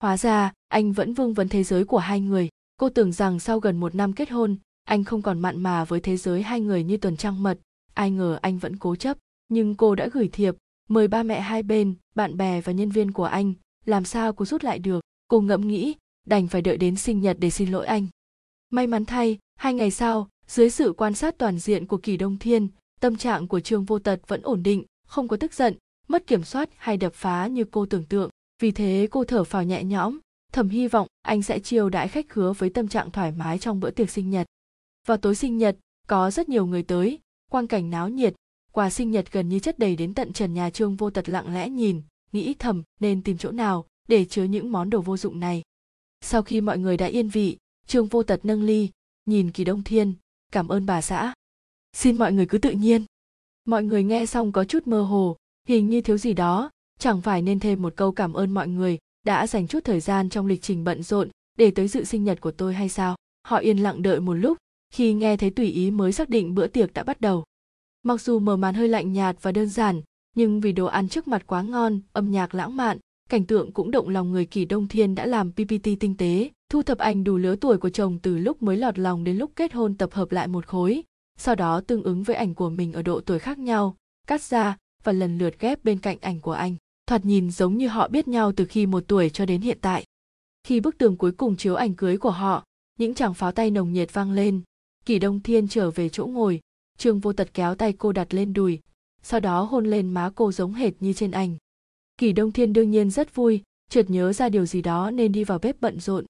Hóa 0.00 0.16
ra, 0.16 0.52
anh 0.68 0.92
vẫn 0.92 1.14
vương 1.14 1.34
vấn 1.34 1.48
thế 1.48 1.64
giới 1.64 1.84
của 1.84 1.98
hai 1.98 2.20
người. 2.20 2.48
Cô 2.76 2.88
tưởng 2.88 3.12
rằng 3.12 3.40
sau 3.40 3.60
gần 3.60 3.80
một 3.80 3.94
năm 3.94 4.12
kết 4.12 4.30
hôn, 4.30 4.56
anh 4.84 5.04
không 5.04 5.22
còn 5.22 5.40
mặn 5.40 5.62
mà 5.62 5.84
với 5.84 6.00
thế 6.00 6.16
giới 6.16 6.42
hai 6.42 6.60
người 6.60 6.84
như 6.84 6.96
tuần 6.96 7.16
trăng 7.16 7.42
mật. 7.42 7.58
Ai 7.94 8.10
ngờ 8.10 8.38
anh 8.42 8.58
vẫn 8.58 8.76
cố 8.76 8.96
chấp. 8.96 9.18
Nhưng 9.48 9.74
cô 9.74 9.94
đã 9.94 10.08
gửi 10.12 10.28
thiệp, 10.28 10.54
mời 10.88 11.08
ba 11.08 11.22
mẹ 11.22 11.40
hai 11.40 11.62
bên, 11.62 11.94
bạn 12.14 12.36
bè 12.36 12.60
và 12.60 12.72
nhân 12.72 12.90
viên 12.90 13.12
của 13.12 13.24
anh. 13.24 13.52
Làm 13.84 14.04
sao 14.04 14.32
cô 14.32 14.44
rút 14.44 14.64
lại 14.64 14.78
được? 14.78 15.00
Cô 15.28 15.40
ngẫm 15.40 15.68
nghĩ 15.68 15.94
đành 16.24 16.48
phải 16.48 16.62
đợi 16.62 16.76
đến 16.76 16.96
sinh 16.96 17.20
nhật 17.20 17.36
để 17.40 17.50
xin 17.50 17.70
lỗi 17.70 17.86
anh. 17.86 18.06
May 18.70 18.86
mắn 18.86 19.04
thay, 19.04 19.38
hai 19.56 19.74
ngày 19.74 19.90
sau, 19.90 20.28
dưới 20.46 20.70
sự 20.70 20.92
quan 20.96 21.14
sát 21.14 21.38
toàn 21.38 21.58
diện 21.58 21.86
của 21.86 21.96
kỳ 21.96 22.16
đông 22.16 22.38
thiên, 22.38 22.68
tâm 23.00 23.16
trạng 23.16 23.48
của 23.48 23.60
trương 23.60 23.84
vô 23.84 23.98
tật 23.98 24.20
vẫn 24.28 24.42
ổn 24.42 24.62
định, 24.62 24.84
không 25.06 25.28
có 25.28 25.36
tức 25.36 25.54
giận, 25.54 25.74
mất 26.08 26.26
kiểm 26.26 26.44
soát 26.44 26.70
hay 26.76 26.96
đập 26.96 27.14
phá 27.14 27.46
như 27.46 27.64
cô 27.64 27.86
tưởng 27.86 28.04
tượng. 28.04 28.30
Vì 28.62 28.70
thế 28.70 29.08
cô 29.10 29.24
thở 29.24 29.44
phào 29.44 29.62
nhẹ 29.62 29.84
nhõm, 29.84 30.18
thầm 30.52 30.68
hy 30.68 30.88
vọng 30.88 31.06
anh 31.22 31.42
sẽ 31.42 31.58
chiêu 31.58 31.88
đãi 31.88 32.08
khách 32.08 32.28
khứa 32.28 32.52
với 32.52 32.70
tâm 32.70 32.88
trạng 32.88 33.10
thoải 33.10 33.32
mái 33.32 33.58
trong 33.58 33.80
bữa 33.80 33.90
tiệc 33.90 34.10
sinh 34.10 34.30
nhật. 34.30 34.46
Vào 35.06 35.16
tối 35.16 35.34
sinh 35.34 35.58
nhật, 35.58 35.76
có 36.06 36.30
rất 36.30 36.48
nhiều 36.48 36.66
người 36.66 36.82
tới, 36.82 37.18
quang 37.50 37.66
cảnh 37.66 37.90
náo 37.90 38.08
nhiệt. 38.08 38.34
Quà 38.72 38.90
sinh 38.90 39.10
nhật 39.10 39.32
gần 39.32 39.48
như 39.48 39.58
chất 39.58 39.78
đầy 39.78 39.96
đến 39.96 40.14
tận 40.14 40.32
trần 40.32 40.54
nhà 40.54 40.70
trương 40.70 40.96
vô 40.96 41.10
tật 41.10 41.28
lặng 41.28 41.54
lẽ 41.54 41.68
nhìn, 41.68 42.02
nghĩ 42.32 42.54
thầm 42.54 42.82
nên 43.00 43.22
tìm 43.22 43.38
chỗ 43.38 43.50
nào 43.50 43.84
để 44.08 44.24
chứa 44.24 44.44
những 44.44 44.72
món 44.72 44.90
đồ 44.90 45.00
vô 45.00 45.16
dụng 45.16 45.40
này 45.40 45.62
sau 46.24 46.42
khi 46.42 46.60
mọi 46.60 46.78
người 46.78 46.96
đã 46.96 47.06
yên 47.06 47.28
vị, 47.28 47.56
trương 47.86 48.06
vô 48.06 48.22
tật 48.22 48.40
nâng 48.42 48.62
ly, 48.62 48.90
nhìn 49.26 49.50
kỳ 49.50 49.64
đông 49.64 49.82
thiên, 49.82 50.14
cảm 50.52 50.68
ơn 50.68 50.86
bà 50.86 51.02
xã. 51.02 51.34
Xin 51.92 52.18
mọi 52.18 52.32
người 52.32 52.46
cứ 52.46 52.58
tự 52.58 52.70
nhiên. 52.70 53.04
Mọi 53.64 53.82
người 53.82 54.04
nghe 54.04 54.26
xong 54.26 54.52
có 54.52 54.64
chút 54.64 54.86
mơ 54.86 55.02
hồ, 55.02 55.36
hình 55.68 55.88
như 55.88 56.00
thiếu 56.00 56.18
gì 56.18 56.32
đó, 56.32 56.70
chẳng 56.98 57.20
phải 57.20 57.42
nên 57.42 57.60
thêm 57.60 57.82
một 57.82 57.92
câu 57.96 58.12
cảm 58.12 58.32
ơn 58.32 58.50
mọi 58.50 58.68
người 58.68 58.98
đã 59.26 59.46
dành 59.46 59.66
chút 59.66 59.84
thời 59.84 60.00
gian 60.00 60.28
trong 60.28 60.46
lịch 60.46 60.62
trình 60.62 60.84
bận 60.84 61.02
rộn 61.02 61.28
để 61.58 61.70
tới 61.70 61.88
dự 61.88 62.04
sinh 62.04 62.24
nhật 62.24 62.40
của 62.40 62.50
tôi 62.50 62.74
hay 62.74 62.88
sao? 62.88 63.16
Họ 63.46 63.56
yên 63.56 63.78
lặng 63.78 64.02
đợi 64.02 64.20
một 64.20 64.34
lúc, 64.34 64.58
khi 64.90 65.12
nghe 65.12 65.36
thấy 65.36 65.50
tùy 65.50 65.66
ý 65.66 65.90
mới 65.90 66.12
xác 66.12 66.28
định 66.28 66.54
bữa 66.54 66.66
tiệc 66.66 66.94
đã 66.94 67.02
bắt 67.02 67.20
đầu. 67.20 67.44
Mặc 68.02 68.20
dù 68.20 68.38
mở 68.38 68.56
màn 68.56 68.74
hơi 68.74 68.88
lạnh 68.88 69.12
nhạt 69.12 69.36
và 69.42 69.52
đơn 69.52 69.68
giản, 69.68 70.02
nhưng 70.36 70.60
vì 70.60 70.72
đồ 70.72 70.86
ăn 70.86 71.08
trước 71.08 71.28
mặt 71.28 71.46
quá 71.46 71.62
ngon, 71.62 72.00
âm 72.12 72.30
nhạc 72.30 72.54
lãng 72.54 72.76
mạn 72.76 72.98
cảnh 73.34 73.46
tượng 73.46 73.72
cũng 73.72 73.90
động 73.90 74.08
lòng 74.08 74.32
người 74.32 74.46
kỳ 74.46 74.64
đông 74.64 74.88
thiên 74.88 75.14
đã 75.14 75.26
làm 75.26 75.52
ppt 75.52 75.88
tinh 76.00 76.16
tế, 76.18 76.50
thu 76.70 76.82
thập 76.82 76.98
ảnh 76.98 77.24
đủ 77.24 77.36
lứa 77.36 77.56
tuổi 77.56 77.78
của 77.78 77.90
chồng 77.90 78.18
từ 78.22 78.38
lúc 78.38 78.62
mới 78.62 78.76
lọt 78.76 78.98
lòng 78.98 79.24
đến 79.24 79.36
lúc 79.36 79.50
kết 79.56 79.72
hôn 79.72 79.94
tập 79.94 80.12
hợp 80.12 80.32
lại 80.32 80.48
một 80.48 80.66
khối, 80.66 81.02
sau 81.38 81.54
đó 81.54 81.80
tương 81.80 82.02
ứng 82.02 82.22
với 82.22 82.36
ảnh 82.36 82.54
của 82.54 82.70
mình 82.70 82.92
ở 82.92 83.02
độ 83.02 83.20
tuổi 83.20 83.38
khác 83.38 83.58
nhau, 83.58 83.96
cắt 84.26 84.42
ra 84.42 84.76
và 85.04 85.12
lần 85.12 85.38
lượt 85.38 85.60
ghép 85.60 85.84
bên 85.84 85.98
cạnh 85.98 86.18
ảnh 86.20 86.40
của 86.40 86.52
anh. 86.52 86.76
Thoạt 87.06 87.24
nhìn 87.24 87.50
giống 87.50 87.76
như 87.76 87.88
họ 87.88 88.08
biết 88.08 88.28
nhau 88.28 88.52
từ 88.52 88.64
khi 88.64 88.86
một 88.86 89.04
tuổi 89.06 89.30
cho 89.30 89.46
đến 89.46 89.60
hiện 89.60 89.78
tại. 89.80 90.04
Khi 90.66 90.80
bức 90.80 90.98
tường 90.98 91.16
cuối 91.16 91.32
cùng 91.32 91.56
chiếu 91.56 91.74
ảnh 91.74 91.94
cưới 91.94 92.16
của 92.16 92.30
họ, 92.30 92.64
những 92.98 93.14
chàng 93.14 93.34
pháo 93.34 93.52
tay 93.52 93.70
nồng 93.70 93.92
nhiệt 93.92 94.12
vang 94.12 94.32
lên. 94.32 94.60
Kỳ 95.06 95.18
đông 95.18 95.40
thiên 95.40 95.68
trở 95.68 95.90
về 95.90 96.08
chỗ 96.08 96.26
ngồi, 96.26 96.60
trương 96.98 97.20
vô 97.20 97.32
tật 97.32 97.54
kéo 97.54 97.74
tay 97.74 97.92
cô 97.92 98.12
đặt 98.12 98.34
lên 98.34 98.52
đùi, 98.52 98.80
sau 99.22 99.40
đó 99.40 99.62
hôn 99.62 99.86
lên 99.86 100.14
má 100.14 100.30
cô 100.34 100.52
giống 100.52 100.72
hệt 100.74 100.92
như 101.00 101.12
trên 101.12 101.30
ảnh 101.30 101.56
kỳ 102.18 102.32
đông 102.32 102.52
thiên 102.52 102.72
đương 102.72 102.90
nhiên 102.90 103.10
rất 103.10 103.34
vui, 103.34 103.62
chợt 103.90 104.10
nhớ 104.10 104.32
ra 104.32 104.48
điều 104.48 104.66
gì 104.66 104.82
đó 104.82 105.10
nên 105.10 105.32
đi 105.32 105.44
vào 105.44 105.58
bếp 105.58 105.80
bận 105.80 106.00
rộn. 106.00 106.24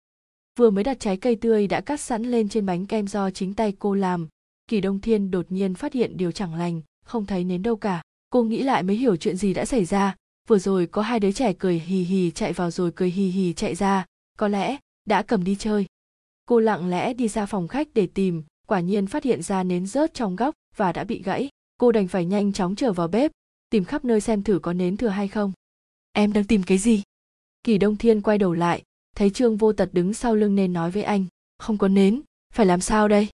Vừa 0.59 0.71
mới 0.71 0.85
đặt 0.85 1.01
trái 1.01 1.17
cây 1.17 1.37
tươi 1.37 1.67
đã 1.67 1.81
cắt 1.81 2.01
sẵn 2.01 2.23
lên 2.23 2.49
trên 2.49 2.67
bánh 2.67 2.87
kem 2.87 3.07
do 3.07 3.31
chính 3.31 3.55
tay 3.55 3.73
cô 3.79 3.95
làm. 3.95 4.29
Kỳ 4.69 4.81
đông 4.81 5.01
thiên 5.01 5.31
đột 5.31 5.47
nhiên 5.49 5.75
phát 5.75 5.93
hiện 5.93 6.17
điều 6.17 6.33
chẳng 6.33 6.55
lành, 6.55 6.83
không 7.05 7.27
thấy 7.27 7.45
nến 7.45 7.63
đâu 7.63 7.77
cả. 7.77 8.03
Cô 8.31 8.43
nghĩ 8.43 8.63
lại 8.63 8.83
mới 8.83 8.97
hiểu 8.97 9.17
chuyện 9.17 9.37
gì 9.37 9.55
đã 9.55 9.65
xảy 9.65 9.85
ra. 9.85 10.17
Vừa 10.49 10.59
rồi 10.59 10.87
có 10.87 11.03
hai 11.03 11.21
đứa 11.21 11.33
trẻ 11.33 11.53
cười 11.53 11.79
hì 11.79 12.03
hì 12.03 12.31
chạy 12.31 12.53
vào 12.53 12.71
rồi 12.71 12.93
cười 12.95 13.11
hì 13.11 13.29
hì 13.29 13.53
chạy 13.53 13.75
ra. 13.75 14.07
Có 14.39 14.49
lẽ 14.49 14.77
đã 15.09 15.23
cầm 15.23 15.45
đi 15.45 15.57
chơi. 15.59 15.87
Cô 16.45 16.61
lặng 16.61 16.89
lẽ 16.89 17.15
đi 17.15 17.29
ra 17.29 17.47
phòng 17.47 17.69
khách 17.69 17.89
để 17.95 18.07
tìm, 18.07 18.43
quả 18.67 18.81
nhiên 18.81 19.07
phát 19.07 19.25
hiện 19.25 19.43
ra 19.43 19.63
nến 19.63 19.87
rớt 19.87 20.15
trong 20.15 20.37
góc 20.37 20.55
và 20.77 20.93
đã 20.93 21.05
bị 21.05 21.23
gãy. 21.23 21.49
Cô 21.81 21.93
đành 21.93 22.09
phải 22.09 22.25
nhanh 22.25 22.53
chóng 22.53 22.75
trở 22.75 22.93
vào 22.93 23.09
bếp, 23.09 23.31
tìm 23.71 23.85
khắp 23.85 24.05
nơi 24.05 24.21
xem 24.21 24.43
thử 24.43 24.59
có 24.59 24.73
nến 24.73 24.97
thừa 24.97 25.09
hay 25.09 25.29
không 25.29 25.53
em 26.15 26.33
đang 26.33 26.45
tìm 26.45 26.63
cái 26.63 26.79
gì? 26.79 27.03
Kỳ 27.65 27.79
đông 27.79 27.97
thiên 27.97 28.21
quay 28.21 28.39
đầu 28.39 28.53
lại, 28.53 28.83
thấy 29.17 29.31
trương 29.31 29.57
vô 29.57 29.73
tật 29.73 29.89
đứng 29.93 30.15
sau 30.15 30.35
lưng 30.35 30.55
nên 30.55 30.73
nói 30.73 30.91
với 30.91 31.03
anh, 31.03 31.27
không 31.59 31.79
có 31.79 31.89
nến, 31.89 32.21
phải 32.53 32.67
làm 32.67 32.81
sao 32.81 33.09
đây? 33.09 33.29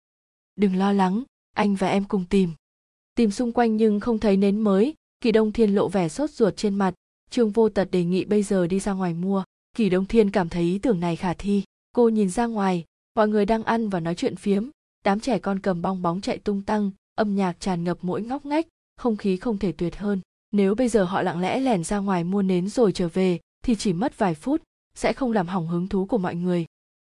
Đừng 0.57 0.77
lo 0.77 0.93
lắng, 0.93 1.23
anh 1.55 1.75
và 1.75 1.89
em 1.89 2.05
cùng 2.05 2.25
tìm. 2.31 2.51
Tìm 3.15 3.31
xung 3.31 3.53
quanh 3.53 3.77
nhưng 3.77 4.01
không 4.01 4.19
thấy 4.19 4.37
nến 4.37 4.61
mới, 4.61 4.95
kỳ 5.21 5.33
đông 5.33 5.53
thiên 5.53 5.75
lộ 5.75 5.89
vẻ 5.89 6.09
sốt 6.09 6.31
ruột 6.31 6.57
trên 6.57 6.75
mặt. 6.75 6.95
Trương 7.31 7.51
vô 7.51 7.69
tật 7.69 7.91
đề 7.91 8.05
nghị 8.05 8.25
bây 8.25 8.43
giờ 8.43 8.67
đi 8.67 8.81
ra 8.81 8.93
ngoài 8.93 9.15
mua. 9.15 9.45
Kỳ 9.77 9.89
đông 9.89 10.07
thiên 10.07 10.31
cảm 10.31 10.49
thấy 10.49 10.63
ý 10.63 10.79
tưởng 10.79 11.01
này 11.01 11.17
khả 11.17 11.35
thi. 11.35 11.63
Cô 11.93 12.09
nhìn 12.09 12.31
ra 12.31 12.47
ngoài, 12.47 12.85
mọi 13.15 13.29
người 13.29 13.47
đang 13.47 13.63
ăn 13.63 13.89
và 13.89 14.01
nói 14.01 14.15
chuyện 14.15 14.37
phiếm. 14.37 14.69
Đám 15.05 15.21
trẻ 15.21 15.39
con 15.39 15.61
cầm 15.61 15.83
bong 15.83 16.03
bóng 16.03 16.21
chạy 16.21 16.39
tung 16.39 16.63
tăng, 16.63 16.91
âm 17.15 17.37
nhạc 17.37 17.61
tràn 17.61 17.85
ngập 17.85 17.99
mỗi 18.03 18.23
ngóc 18.23 18.47
ngách, 18.47 18.67
không 18.97 19.17
khí 19.17 19.37
không 19.37 19.59
thể 19.59 19.73
tuyệt 19.73 19.97
hơn 19.97 20.21
nếu 20.53 20.75
bây 20.75 20.89
giờ 20.89 21.05
họ 21.05 21.23
lặng 21.23 21.41
lẽ 21.41 21.61
lẻn 21.61 21.85
ra 21.85 21.99
ngoài 21.99 22.25
mua 22.25 22.43
nến 22.43 22.69
rồi 22.69 22.93
trở 22.93 23.09
về, 23.09 23.39
thì 23.65 23.75
chỉ 23.75 23.93
mất 23.93 24.19
vài 24.19 24.35
phút, 24.35 24.63
sẽ 24.95 25.13
không 25.13 25.33
làm 25.33 25.49
hỏng 25.49 25.69
hứng 25.69 25.89
thú 25.89 26.07
của 26.07 26.19
mọi 26.19 26.35
người. 26.35 26.67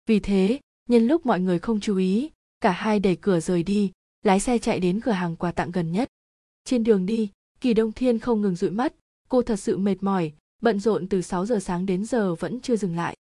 Vì 0.07 0.19
thế, 0.19 0.59
nhân 0.89 1.07
lúc 1.07 1.25
mọi 1.25 1.39
người 1.39 1.59
không 1.59 1.79
chú 1.79 1.97
ý, 1.97 2.29
cả 2.61 2.71
hai 2.71 2.99
đẩy 2.99 3.15
cửa 3.15 3.39
rời 3.39 3.63
đi, 3.63 3.91
lái 4.23 4.39
xe 4.39 4.57
chạy 4.57 4.79
đến 4.79 5.01
cửa 5.01 5.11
hàng 5.11 5.35
quà 5.35 5.51
tặng 5.51 5.71
gần 5.71 5.91
nhất. 5.91 6.07
Trên 6.65 6.83
đường 6.83 7.05
đi, 7.05 7.29
kỳ 7.61 7.73
đông 7.73 7.91
thiên 7.91 8.19
không 8.19 8.41
ngừng 8.41 8.55
dụi 8.55 8.69
mắt, 8.69 8.93
cô 9.29 9.41
thật 9.41 9.55
sự 9.55 9.77
mệt 9.77 9.95
mỏi, 10.01 10.31
bận 10.61 10.79
rộn 10.79 11.07
từ 11.07 11.21
6 11.21 11.45
giờ 11.45 11.59
sáng 11.59 11.85
đến 11.85 12.05
giờ 12.05 12.35
vẫn 12.35 12.59
chưa 12.59 12.75
dừng 12.75 12.95
lại. 12.95 13.15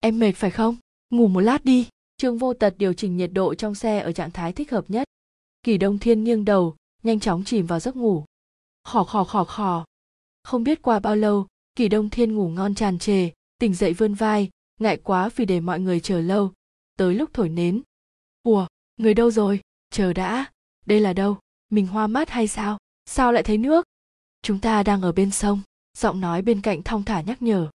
Em 0.00 0.18
mệt 0.18 0.32
phải 0.32 0.50
không? 0.50 0.76
Ngủ 1.10 1.28
một 1.28 1.40
lát 1.40 1.64
đi. 1.64 1.88
Trương 2.16 2.38
vô 2.38 2.54
tật 2.54 2.74
điều 2.78 2.92
chỉnh 2.92 3.16
nhiệt 3.16 3.30
độ 3.32 3.54
trong 3.54 3.74
xe 3.74 3.98
ở 3.98 4.12
trạng 4.12 4.30
thái 4.30 4.52
thích 4.52 4.70
hợp 4.70 4.84
nhất. 4.88 5.08
Kỳ 5.62 5.78
đông 5.78 5.98
thiên 5.98 6.24
nghiêng 6.24 6.44
đầu, 6.44 6.76
nhanh 7.02 7.20
chóng 7.20 7.44
chìm 7.44 7.66
vào 7.66 7.80
giấc 7.80 7.96
ngủ 7.96 8.24
khò 8.88 9.04
khò 9.04 9.24
khò 9.24 9.44
khò. 9.44 9.84
Không 10.42 10.64
biết 10.64 10.82
qua 10.82 10.98
bao 10.98 11.16
lâu, 11.16 11.46
kỳ 11.74 11.88
đông 11.88 12.10
thiên 12.10 12.34
ngủ 12.34 12.48
ngon 12.48 12.74
tràn 12.74 12.98
trề, 12.98 13.30
tỉnh 13.58 13.74
dậy 13.74 13.92
vươn 13.92 14.14
vai, 14.14 14.50
ngại 14.80 14.96
quá 14.96 15.30
vì 15.36 15.44
để 15.44 15.60
mọi 15.60 15.80
người 15.80 16.00
chờ 16.00 16.20
lâu. 16.20 16.52
Tới 16.96 17.14
lúc 17.14 17.30
thổi 17.32 17.48
nến. 17.48 17.82
Ủa, 18.42 18.66
người 18.96 19.14
đâu 19.14 19.30
rồi? 19.30 19.60
Chờ 19.90 20.12
đã. 20.12 20.52
Đây 20.86 21.00
là 21.00 21.12
đâu? 21.12 21.38
Mình 21.70 21.86
hoa 21.86 22.06
mắt 22.06 22.30
hay 22.30 22.48
sao? 22.48 22.78
Sao 23.06 23.32
lại 23.32 23.42
thấy 23.42 23.58
nước? 23.58 23.84
Chúng 24.42 24.60
ta 24.60 24.82
đang 24.82 25.02
ở 25.02 25.12
bên 25.12 25.30
sông. 25.30 25.60
Giọng 25.96 26.20
nói 26.20 26.42
bên 26.42 26.60
cạnh 26.60 26.82
thong 26.82 27.04
thả 27.04 27.20
nhắc 27.20 27.42
nhở. 27.42 27.70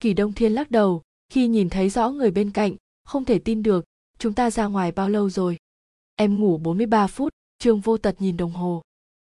Kỳ 0.00 0.14
đông 0.14 0.32
thiên 0.32 0.52
lắc 0.52 0.70
đầu, 0.70 1.02
khi 1.28 1.46
nhìn 1.46 1.70
thấy 1.70 1.90
rõ 1.90 2.10
người 2.10 2.30
bên 2.30 2.50
cạnh, 2.50 2.76
không 3.04 3.24
thể 3.24 3.38
tin 3.38 3.62
được, 3.62 3.84
chúng 4.18 4.34
ta 4.34 4.50
ra 4.50 4.66
ngoài 4.66 4.92
bao 4.92 5.08
lâu 5.08 5.30
rồi? 5.30 5.56
Em 6.16 6.40
ngủ 6.40 6.58
43 6.58 7.06
phút, 7.06 7.32
trương 7.58 7.80
vô 7.80 7.98
tật 7.98 8.16
nhìn 8.18 8.36
đồng 8.36 8.52
hồ 8.52 8.82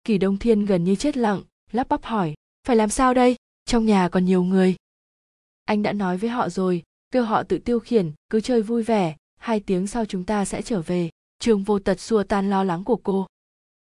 kỳ 0.04 0.18
đông 0.18 0.38
thiên 0.38 0.66
gần 0.66 0.84
như 0.84 0.96
chết 0.96 1.18
lặng, 1.18 1.42
lắp 1.72 1.90
bắp 1.90 2.04
hỏi, 2.04 2.34
phải 2.68 2.76
làm 2.76 2.90
sao 2.90 3.14
đây? 3.14 3.36
Trong 3.66 3.86
nhà 3.86 4.10
còn 4.10 4.26
nhiều 4.26 4.44
người. 4.44 4.76
Anh 5.66 5.84
đã 5.84 5.94
nói 5.94 6.18
với 6.18 6.30
họ 6.30 6.50
rồi, 6.50 6.84
kêu 7.12 7.24
họ 7.24 7.44
tự 7.44 7.58
tiêu 7.58 7.80
khiển, 7.80 8.12
cứ 8.30 8.42
chơi 8.42 8.62
vui 8.62 8.84
vẻ, 8.84 9.16
hai 9.38 9.60
tiếng 9.60 9.88
sau 9.88 10.06
chúng 10.06 10.24
ta 10.24 10.46
sẽ 10.46 10.62
trở 10.62 10.82
về. 10.82 11.10
Trương 11.40 11.64
vô 11.64 11.80
tật 11.80 12.00
xua 12.00 12.24
tan 12.24 12.50
lo 12.50 12.64
lắng 12.64 12.84
của 12.84 12.96
cô. 12.96 13.28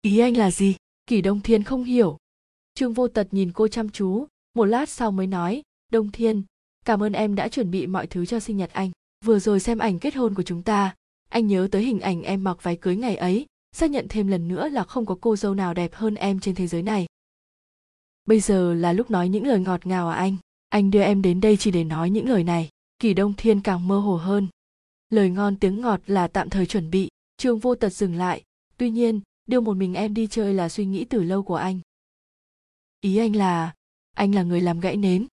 Ý 0.02 0.20
anh 0.20 0.38
là 0.38 0.52
gì? 0.52 0.76
Kỳ 1.08 1.22
đông 1.22 1.42
thiên 1.42 1.64
không 1.64 1.84
hiểu. 1.84 2.18
Trương 2.74 2.94
vô 2.94 3.08
tật 3.08 3.28
nhìn 3.32 3.52
cô 3.54 3.68
chăm 3.68 3.90
chú, 3.90 4.26
một 4.54 4.66
lát 4.66 4.90
sau 4.90 5.12
mới 5.12 5.28
nói, 5.28 5.62
đông 5.92 6.12
thiên, 6.12 6.44
cảm 6.86 7.04
ơn 7.04 7.14
em 7.14 7.36
đã 7.36 7.48
chuẩn 7.48 7.72
bị 7.72 7.88
mọi 7.88 8.08
thứ 8.08 8.26
cho 8.26 8.40
sinh 8.40 8.58
nhật 8.58 8.70
anh. 8.74 8.92
Vừa 9.26 9.40
rồi 9.40 9.60
xem 9.60 9.78
ảnh 9.78 10.00
kết 10.00 10.16
hôn 10.16 10.34
của 10.34 10.44
chúng 10.44 10.64
ta, 10.64 10.96
anh 11.30 11.48
nhớ 11.48 11.68
tới 11.72 11.84
hình 11.84 12.00
ảnh 12.00 12.22
em 12.22 12.44
mặc 12.44 12.58
váy 12.64 12.76
cưới 12.76 12.96
ngày 12.96 13.16
ấy 13.16 13.46
xác 13.78 13.92
nhận 13.92 14.06
thêm 14.10 14.28
lần 14.28 14.48
nữa 14.48 14.70
là 14.70 14.84
không 14.84 15.06
có 15.06 15.18
cô 15.22 15.36
dâu 15.36 15.54
nào 15.54 15.74
đẹp 15.74 15.94
hơn 15.94 16.16
em 16.16 16.40
trên 16.40 16.56
thế 16.56 16.68
giới 16.68 16.84
này. 16.84 17.06
Bây 18.26 18.40
giờ 18.40 18.74
là 18.74 18.94
lúc 18.94 19.12
nói 19.12 19.30
những 19.30 19.48
lời 19.48 19.60
ngọt 19.60 19.86
ngào 19.86 20.10
à 20.10 20.16
anh? 20.16 20.38
Anh 20.70 20.92
đưa 20.92 21.02
em 21.02 21.22
đến 21.22 21.42
đây 21.42 21.58
chỉ 21.58 21.72
để 21.72 21.84
nói 21.84 22.10
những 22.10 22.30
lời 22.30 22.44
này. 22.44 22.70
Kỳ 23.00 23.14
đông 23.14 23.34
thiên 23.38 23.62
càng 23.62 23.88
mơ 23.88 24.00
hồ 24.00 24.16
hơn. 24.16 24.48
Lời 25.10 25.30
ngon 25.30 25.56
tiếng 25.56 25.82
ngọt 25.82 26.02
là 26.08 26.28
tạm 26.28 26.50
thời 26.50 26.66
chuẩn 26.66 26.90
bị, 26.90 27.10
trương 27.38 27.60
vô 27.60 27.76
tật 27.76 27.90
dừng 27.90 28.16
lại. 28.16 28.44
Tuy 28.78 28.90
nhiên, 28.90 29.22
đưa 29.48 29.60
một 29.60 29.78
mình 29.78 29.94
em 29.94 30.14
đi 30.14 30.28
chơi 30.28 30.54
là 30.54 30.70
suy 30.70 30.86
nghĩ 30.86 31.06
từ 31.06 31.24
lâu 31.24 31.44
của 31.44 31.56
anh. 31.56 31.80
Ý 33.02 33.18
anh 33.18 33.36
là 33.36 33.74
anh 34.16 34.36
là 34.36 34.44
người 34.44 34.62
làm 34.62 34.80
gãy 34.80 34.98
nến. 34.98 35.28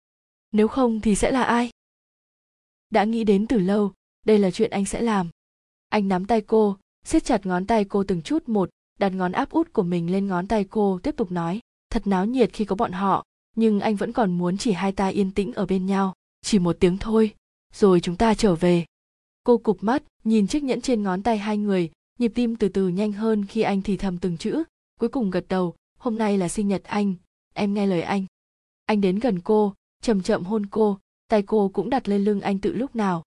Nếu 0.51 0.67
không 0.67 1.01
thì 1.01 1.15
sẽ 1.15 1.31
là 1.31 1.43
ai? 1.43 1.69
Đã 2.89 3.03
nghĩ 3.03 3.23
đến 3.23 3.47
từ 3.47 3.59
lâu, 3.59 3.93
đây 4.25 4.39
là 4.39 4.51
chuyện 4.51 4.71
anh 4.71 4.85
sẽ 4.85 5.01
làm. 5.01 5.29
Anh 5.89 6.07
nắm 6.07 6.25
tay 6.25 6.41
cô 6.41 6.77
siết 7.06 7.26
chặt 7.26 7.45
ngón 7.45 7.66
tay 7.66 7.86
cô 7.86 8.04
từng 8.04 8.22
chút 8.22 8.49
một 8.49 8.70
đặt 8.99 9.10
ngón 9.10 9.32
áp 9.32 9.49
út 9.49 9.74
của 9.74 9.84
mình 9.84 10.12
lên 10.12 10.28
ngón 10.28 10.47
tay 10.47 10.64
cô 10.64 10.99
tiếp 11.04 11.16
tục 11.18 11.32
nói 11.32 11.60
thật 11.89 12.08
náo 12.08 12.26
nhiệt 12.26 12.54
khi 12.54 12.66
có 12.66 12.76
bọn 12.76 12.91
họ 12.91 13.26
nhưng 13.56 13.80
anh 13.80 13.95
vẫn 13.95 14.12
còn 14.12 14.38
muốn 14.38 14.58
chỉ 14.58 14.72
hai 14.72 14.91
ta 14.91 15.08
yên 15.08 15.32
tĩnh 15.32 15.54
ở 15.54 15.66
bên 15.66 15.86
nhau 15.86 16.14
chỉ 16.41 16.60
một 16.60 16.78
tiếng 16.80 16.97
thôi 16.97 17.34
rồi 17.74 17.99
chúng 17.99 18.16
ta 18.16 18.34
trở 18.34 18.56
về. 18.56 18.86
Cô 19.43 19.58
cụp 19.58 19.78
mắt 19.82 20.04
nhìn 20.24 20.47
chiếc 20.47 20.64
nhẫn 20.64 20.82
trên 20.82 21.04
ngón 21.04 21.24
tay 21.24 21.38
hai 21.38 21.58
người 21.58 21.91
nhịp 22.20 22.32
tim 22.36 22.56
từ 22.56 22.70
từ 22.70 22.88
nhanh 22.88 23.12
hơn 23.12 23.45
khi 23.45 23.62
anh 23.62 23.82
thì 23.82 23.97
thầm 23.97 24.18
từng 24.18 24.38
chữ 24.38 24.64
cuối 24.99 25.10
cùng 25.10 25.30
gật 25.30 25.45
đầu 25.49 25.76
hôm 25.97 26.18
nay 26.18 26.38
là 26.38 26.49
sinh 26.49 26.68
nhật 26.68 26.84
anh 26.84 27.16
em 27.54 27.74
nghe 27.74 27.86
lời 27.86 28.02
anh. 28.02 28.26
Anh 28.86 29.02
đến 29.02 29.20
gần 29.20 29.39
cô 29.39 29.74
chậm 30.02 30.22
chậm 30.22 30.43
hôn 30.43 30.66
cô 30.66 30.99
tay 31.28 31.41
cô 31.41 31.70
cũng 31.74 31.89
đặt 31.89 32.10
lên 32.10 32.24
lưng 32.24 32.41
anh 32.41 32.60
tự 32.60 32.74
lúc 32.74 32.95
nào. 32.95 33.24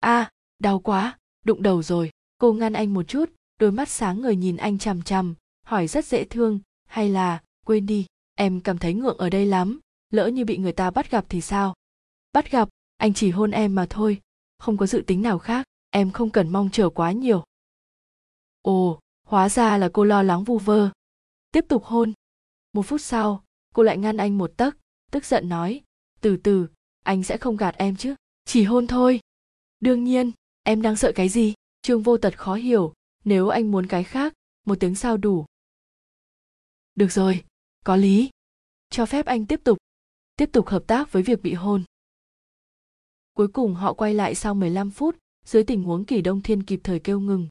A 0.00 0.18
à, 0.18 0.30
đau 0.58 0.78
quá 0.80 1.18
đụng 1.44 1.62
đầu 1.62 1.82
rồi 1.82 2.10
cô 2.40 2.52
ngăn 2.52 2.72
anh 2.72 2.94
một 2.94 3.02
chút, 3.02 3.30
đôi 3.58 3.72
mắt 3.72 3.88
sáng 3.88 4.20
người 4.20 4.36
nhìn 4.36 4.56
anh 4.56 4.78
chằm 4.78 5.02
chằm, 5.02 5.34
hỏi 5.66 5.86
rất 5.86 6.04
dễ 6.04 6.24
thương, 6.24 6.60
hay 6.86 7.08
là, 7.08 7.42
quên 7.66 7.86
đi, 7.86 8.06
em 8.34 8.60
cảm 8.60 8.78
thấy 8.78 8.94
ngượng 8.94 9.18
ở 9.18 9.30
đây 9.30 9.46
lắm, 9.46 9.80
lỡ 10.10 10.26
như 10.26 10.44
bị 10.44 10.56
người 10.56 10.72
ta 10.72 10.90
bắt 10.90 11.10
gặp 11.10 11.24
thì 11.28 11.40
sao? 11.40 11.74
Bắt 12.32 12.50
gặp, 12.50 12.68
anh 12.96 13.14
chỉ 13.14 13.30
hôn 13.30 13.50
em 13.50 13.74
mà 13.74 13.86
thôi, 13.90 14.20
không 14.58 14.76
có 14.76 14.86
dự 14.86 15.02
tính 15.06 15.22
nào 15.22 15.38
khác, 15.38 15.66
em 15.90 16.10
không 16.10 16.30
cần 16.30 16.48
mong 16.48 16.70
chờ 16.72 16.90
quá 16.90 17.12
nhiều. 17.12 17.44
Ồ, 18.62 19.00
hóa 19.26 19.48
ra 19.48 19.76
là 19.78 19.88
cô 19.92 20.04
lo 20.04 20.22
lắng 20.22 20.44
vu 20.44 20.58
vơ. 20.58 20.90
Tiếp 21.52 21.64
tục 21.68 21.84
hôn. 21.84 22.12
Một 22.72 22.82
phút 22.82 23.00
sau, 23.00 23.44
cô 23.74 23.82
lại 23.82 23.98
ngăn 23.98 24.16
anh 24.16 24.38
một 24.38 24.52
tấc, 24.56 24.76
tức 25.10 25.24
giận 25.24 25.48
nói, 25.48 25.80
từ 26.20 26.36
từ, 26.36 26.68
anh 27.04 27.22
sẽ 27.22 27.36
không 27.36 27.56
gạt 27.56 27.74
em 27.78 27.96
chứ, 27.96 28.14
chỉ 28.44 28.64
hôn 28.64 28.86
thôi. 28.86 29.20
Đương 29.80 30.04
nhiên, 30.04 30.32
em 30.62 30.82
đang 30.82 30.96
sợ 30.96 31.12
cái 31.14 31.28
gì? 31.28 31.54
Trương 31.82 32.02
vô 32.02 32.18
tật 32.18 32.38
khó 32.38 32.54
hiểu, 32.54 32.92
nếu 33.24 33.48
anh 33.48 33.70
muốn 33.70 33.86
cái 33.86 34.04
khác, 34.04 34.34
một 34.66 34.80
tiếng 34.80 34.94
sao 34.94 35.16
đủ. 35.16 35.46
Được 36.94 37.12
rồi, 37.12 37.44
có 37.84 37.96
lý. 37.96 38.30
Cho 38.90 39.06
phép 39.06 39.26
anh 39.26 39.46
tiếp 39.46 39.60
tục 39.64 39.78
tiếp 40.36 40.52
tục 40.52 40.68
hợp 40.68 40.82
tác 40.86 41.12
với 41.12 41.22
việc 41.22 41.42
bị 41.42 41.54
hôn. 41.54 41.84
Cuối 43.34 43.48
cùng 43.48 43.74
họ 43.74 43.92
quay 43.92 44.14
lại 44.14 44.34
sau 44.34 44.54
15 44.54 44.90
phút, 44.90 45.16
dưới 45.44 45.64
tình 45.64 45.82
huống 45.82 46.04
kỳ 46.04 46.20
đông 46.20 46.42
thiên 46.42 46.62
kịp 46.62 46.80
thời 46.84 46.98
kêu 46.98 47.20
ngừng. 47.20 47.48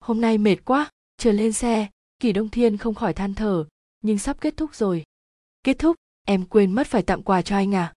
Hôm 0.00 0.20
nay 0.20 0.38
mệt 0.38 0.56
quá 0.64 0.90
chờ 1.16 1.32
lên 1.32 1.52
xe 1.52 1.88
kỳ 2.20 2.32
đông 2.32 2.48
thiên 2.48 2.76
không 2.76 2.94
khỏi 2.94 3.14
than 3.14 3.34
thở, 3.34 3.64
nhưng 4.02 4.18
sắp 4.18 4.40
kết 4.40 4.56
thúc 4.56 4.74
rồi. 4.74 5.02
Kết 5.62 5.78
thúc, 5.78 5.96
em 6.26 6.46
quên 6.46 6.72
mất 6.72 6.86
phải 6.86 7.02
tặng 7.02 7.22
quà 7.22 7.42
cho 7.42 7.56
anh 7.56 7.74
à? 7.74 7.92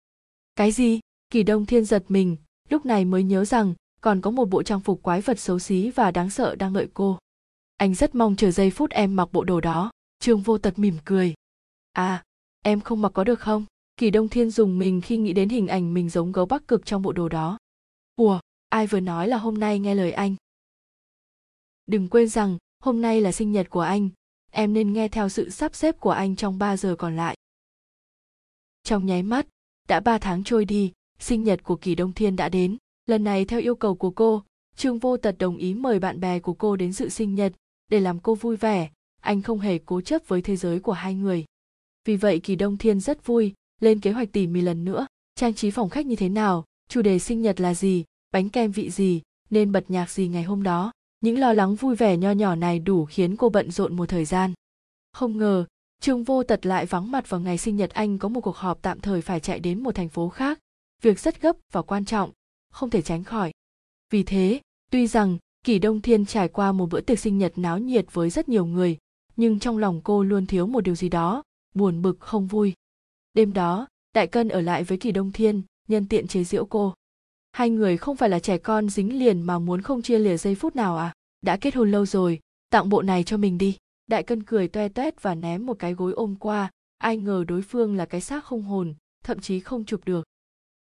Cái 0.55 0.71
gì? 0.71 0.99
Kỳ 1.30 1.43
đông 1.43 1.65
thiên 1.65 1.86
giật 1.86 2.03
mình, 2.07 2.38
lúc 2.69 2.86
này 2.86 3.05
mới 3.05 3.23
nhớ 3.23 3.45
rằng 3.45 3.73
còn 4.05 4.21
có 4.21 4.31
một 4.31 4.45
bộ 4.45 4.63
trang 4.63 4.79
phục 4.79 5.03
quái 5.03 5.21
vật 5.21 5.39
xấu 5.39 5.59
xí 5.59 5.89
và 5.89 6.11
đáng 6.11 6.29
sợ 6.29 6.55
đang 6.55 6.73
đợi 6.73 6.87
cô. 6.93 7.17
Anh 7.77 7.95
rất 7.95 8.15
mong 8.15 8.35
chờ 8.35 8.51
giây 8.51 8.71
phút 8.71 8.89
em 8.89 9.15
mặc 9.15 9.29
bộ 9.31 9.43
đồ 9.43 9.61
đó. 9.61 9.91
Trương 10.19 10.41
vô 10.41 10.57
tật 10.57 10.79
mỉm 10.79 10.97
cười. 11.05 11.33
À 11.91 12.23
em 12.61 12.81
không 12.81 13.01
mặc 13.01 13.09
có 13.09 13.23
được 13.23 13.39
không? 13.39 13.65
Kỳ 13.97 14.09
đông 14.09 14.29
thiên 14.29 14.49
dùng 14.49 14.79
mình 14.79 15.01
khi 15.01 15.17
nghĩ 15.17 15.33
đến 15.33 15.49
hình 15.49 15.67
ảnh 15.67 15.93
mình 15.93 16.09
giống 16.09 16.31
gấu 16.31 16.45
bắc 16.45 16.67
cực 16.67 16.85
trong 16.85 17.01
bộ 17.01 17.11
đồ 17.11 17.29
đó. 17.29 17.57
Ủa, 18.15 18.39
ai 18.69 18.87
vừa 18.87 18.99
nói 18.99 19.27
là 19.27 19.37
hôm 19.37 19.57
nay 19.57 19.79
nghe 19.79 19.95
lời 19.95 20.11
anh? 20.11 20.35
Đừng 21.85 22.09
quên 22.09 22.27
rằng, 22.27 22.57
hôm 22.79 23.01
nay 23.01 23.21
là 23.21 23.31
sinh 23.31 23.51
nhật 23.51 23.69
của 23.69 23.81
anh. 23.81 24.09
Em 24.51 24.73
nên 24.73 24.93
nghe 24.93 25.07
theo 25.07 25.29
sự 25.29 25.49
sắp 25.49 25.75
xếp 25.75 25.99
của 25.99 26.11
anh 26.11 26.35
trong 26.35 26.59
3 26.59 26.77
giờ 26.77 26.95
còn 26.95 27.15
lại. 27.15 27.35
Trong 28.83 29.05
nháy 29.05 29.23
mắt, 29.23 29.47
đã 29.87 29.99
3 29.99 30.17
tháng 30.17 30.43
trôi 30.43 30.65
đi, 30.65 30.91
sinh 31.19 31.43
nhật 31.43 31.63
của 31.63 31.75
kỳ 31.75 31.95
đông 31.95 32.13
thiên 32.13 32.35
đã 32.35 32.49
đến 32.49 32.77
lần 33.05 33.23
này 33.23 33.45
theo 33.45 33.59
yêu 33.59 33.75
cầu 33.75 33.95
của 33.95 34.11
cô, 34.11 34.43
trương 34.75 34.99
vô 34.99 35.17
tật 35.17 35.35
đồng 35.39 35.57
ý 35.57 35.73
mời 35.73 35.99
bạn 35.99 36.19
bè 36.19 36.39
của 36.39 36.53
cô 36.53 36.75
đến 36.75 36.93
dự 36.93 37.09
sinh 37.09 37.35
nhật 37.35 37.53
để 37.89 37.99
làm 37.99 38.19
cô 38.19 38.35
vui 38.35 38.55
vẻ. 38.55 38.89
Anh 39.21 39.41
không 39.41 39.59
hề 39.59 39.77
cố 39.85 40.01
chấp 40.01 40.21
với 40.27 40.41
thế 40.41 40.55
giới 40.55 40.79
của 40.79 40.91
hai 40.91 41.13
người. 41.13 41.45
Vì 42.05 42.15
vậy 42.15 42.39
kỳ 42.39 42.55
đông 42.55 42.77
thiên 42.77 42.99
rất 42.99 43.25
vui, 43.25 43.53
lên 43.81 43.99
kế 43.99 44.11
hoạch 44.11 44.31
tỉ 44.31 44.47
mỉ 44.47 44.61
lần 44.61 44.85
nữa. 44.85 45.07
Trang 45.35 45.53
trí 45.53 45.71
phòng 45.71 45.89
khách 45.89 46.05
như 46.05 46.15
thế 46.15 46.29
nào, 46.29 46.65
chủ 46.89 47.01
đề 47.01 47.19
sinh 47.19 47.41
nhật 47.41 47.61
là 47.61 47.73
gì, 47.73 48.03
bánh 48.31 48.49
kem 48.49 48.71
vị 48.71 48.89
gì, 48.89 49.21
nên 49.49 49.71
bật 49.71 49.85
nhạc 49.87 50.09
gì 50.09 50.27
ngày 50.27 50.43
hôm 50.43 50.63
đó. 50.63 50.91
Những 51.21 51.39
lo 51.39 51.53
lắng 51.53 51.75
vui 51.75 51.95
vẻ 51.95 52.17
nho 52.17 52.31
nhỏ 52.31 52.55
này 52.55 52.79
đủ 52.79 53.05
khiến 53.05 53.35
cô 53.35 53.49
bận 53.49 53.71
rộn 53.71 53.95
một 53.95 54.09
thời 54.09 54.25
gian. 54.25 54.53
Không 55.13 55.37
ngờ, 55.37 55.65
trương 56.01 56.23
vô 56.23 56.43
tật 56.43 56.65
lại 56.65 56.85
vắng 56.85 57.11
mặt 57.11 57.29
vào 57.29 57.39
ngày 57.39 57.57
sinh 57.57 57.75
nhật 57.75 57.89
anh 57.89 58.17
có 58.17 58.29
một 58.29 58.41
cuộc 58.41 58.55
họp 58.55 58.81
tạm 58.81 58.99
thời 58.99 59.21
phải 59.21 59.39
chạy 59.39 59.59
đến 59.59 59.83
một 59.83 59.95
thành 59.95 60.09
phố 60.09 60.29
khác. 60.29 60.59
Việc 61.01 61.19
rất 61.19 61.41
gấp 61.41 61.55
và 61.71 61.81
quan 61.81 62.05
trọng 62.05 62.31
không 62.76 62.89
thể 62.89 63.01
tránh 63.01 63.23
khỏi. 63.23 63.51
Vì 64.09 64.23
thế, 64.23 64.61
tuy 64.91 65.07
rằng 65.07 65.38
kỷ 65.63 65.80
đông 65.80 66.01
thiên 66.01 66.26
trải 66.26 66.47
qua 66.47 66.71
một 66.71 66.89
bữa 66.91 67.01
tiệc 67.01 67.19
sinh 67.19 67.38
nhật 67.38 67.57
náo 67.57 67.80
nhiệt 67.80 68.05
với 68.11 68.30
rất 68.30 68.49
nhiều 68.49 68.65
người, 68.65 68.97
nhưng 69.36 69.59
trong 69.59 69.78
lòng 69.78 70.01
cô 70.03 70.23
luôn 70.23 70.45
thiếu 70.45 70.67
một 70.67 70.82
điều 70.82 70.95
gì 70.95 71.09
đó, 71.09 71.43
buồn 71.73 72.01
bực 72.01 72.19
không 72.19 72.47
vui. 72.47 72.73
Đêm 73.34 73.53
đó, 73.53 73.88
đại 74.13 74.28
cân 74.28 74.49
ở 74.49 74.61
lại 74.61 74.84
với 74.84 74.97
kỳ 74.97 75.11
đông 75.11 75.32
thiên, 75.32 75.61
nhân 75.88 76.07
tiện 76.07 76.28
chế 76.28 76.43
giễu 76.43 76.65
cô. 76.65 76.93
Hai 77.51 77.69
người 77.69 77.97
không 77.97 78.15
phải 78.15 78.30
là 78.30 78.39
trẻ 78.39 78.57
con 78.57 78.89
dính 78.89 79.19
liền 79.19 79.41
mà 79.41 79.59
muốn 79.59 79.82
không 79.82 80.01
chia 80.01 80.19
lìa 80.19 80.38
giây 80.38 80.55
phút 80.55 80.76
nào 80.76 80.97
à? 80.97 81.13
Đã 81.41 81.57
kết 81.57 81.76
hôn 81.76 81.91
lâu 81.91 82.05
rồi, 82.05 82.39
tặng 82.69 82.89
bộ 82.89 83.01
này 83.01 83.23
cho 83.23 83.38
mình 83.38 83.57
đi. 83.57 83.78
Đại 84.07 84.23
cân 84.23 84.43
cười 84.43 84.67
toe 84.67 84.89
toét 84.89 85.21
và 85.21 85.36
ném 85.36 85.65
một 85.65 85.80
cái 85.80 85.93
gối 85.93 86.13
ôm 86.13 86.36
qua, 86.39 86.71
ai 86.97 87.17
ngờ 87.17 87.43
đối 87.47 87.61
phương 87.61 87.95
là 87.95 88.05
cái 88.05 88.21
xác 88.21 88.45
không 88.45 88.63
hồn, 88.63 88.93
thậm 89.23 89.39
chí 89.39 89.59
không 89.59 89.86
chụp 89.86 90.01
được. 90.05 90.23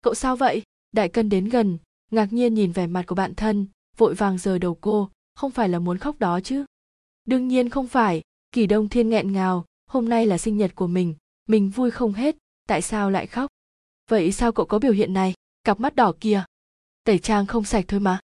Cậu 0.01 0.13
sao 0.13 0.35
vậy? 0.35 0.63
Đại 0.95 1.09
cân 1.09 1.29
đến 1.29 1.49
gần, 1.49 1.77
ngạc 2.11 2.33
nhiên 2.33 2.53
nhìn 2.53 2.71
vẻ 2.71 2.87
mặt 2.87 3.03
của 3.07 3.15
bạn 3.15 3.35
thân, 3.35 3.67
vội 3.97 4.13
vàng 4.13 4.37
rời 4.37 4.59
đầu 4.59 4.77
cô, 4.81 5.09
không 5.35 5.51
phải 5.51 5.69
là 5.69 5.79
muốn 5.79 5.97
khóc 5.97 6.19
đó 6.19 6.39
chứ? 6.39 6.65
Đương 7.25 7.47
nhiên 7.47 7.69
không 7.69 7.87
phải, 7.87 8.21
kỳ 8.51 8.67
đông 8.67 8.89
thiên 8.89 9.09
nghẹn 9.09 9.31
ngào, 9.31 9.65
hôm 9.87 10.09
nay 10.09 10.25
là 10.25 10.37
sinh 10.37 10.57
nhật 10.57 10.75
của 10.75 10.87
mình 10.87 11.15
mình 11.45 11.69
vui 11.69 11.91
không 11.91 12.13
hết, 12.13 12.35
tại 12.67 12.81
sao 12.81 13.11
lại 13.11 13.27
khóc? 13.27 13.49
Vậy 14.09 14.31
sao 14.31 14.51
cậu 14.51 14.65
có 14.65 14.79
biểu 14.79 14.91
hiện 14.91 15.13
này, 15.13 15.33
cặp 15.63 15.79
mắt 15.79 15.95
đỏ 15.95 16.13
kia? 16.19 16.43
Tẩy 17.03 17.19
trang 17.19 17.45
không 17.45 17.65
sạch 17.65 17.85
thôi 17.87 17.99
mà. 17.99 18.19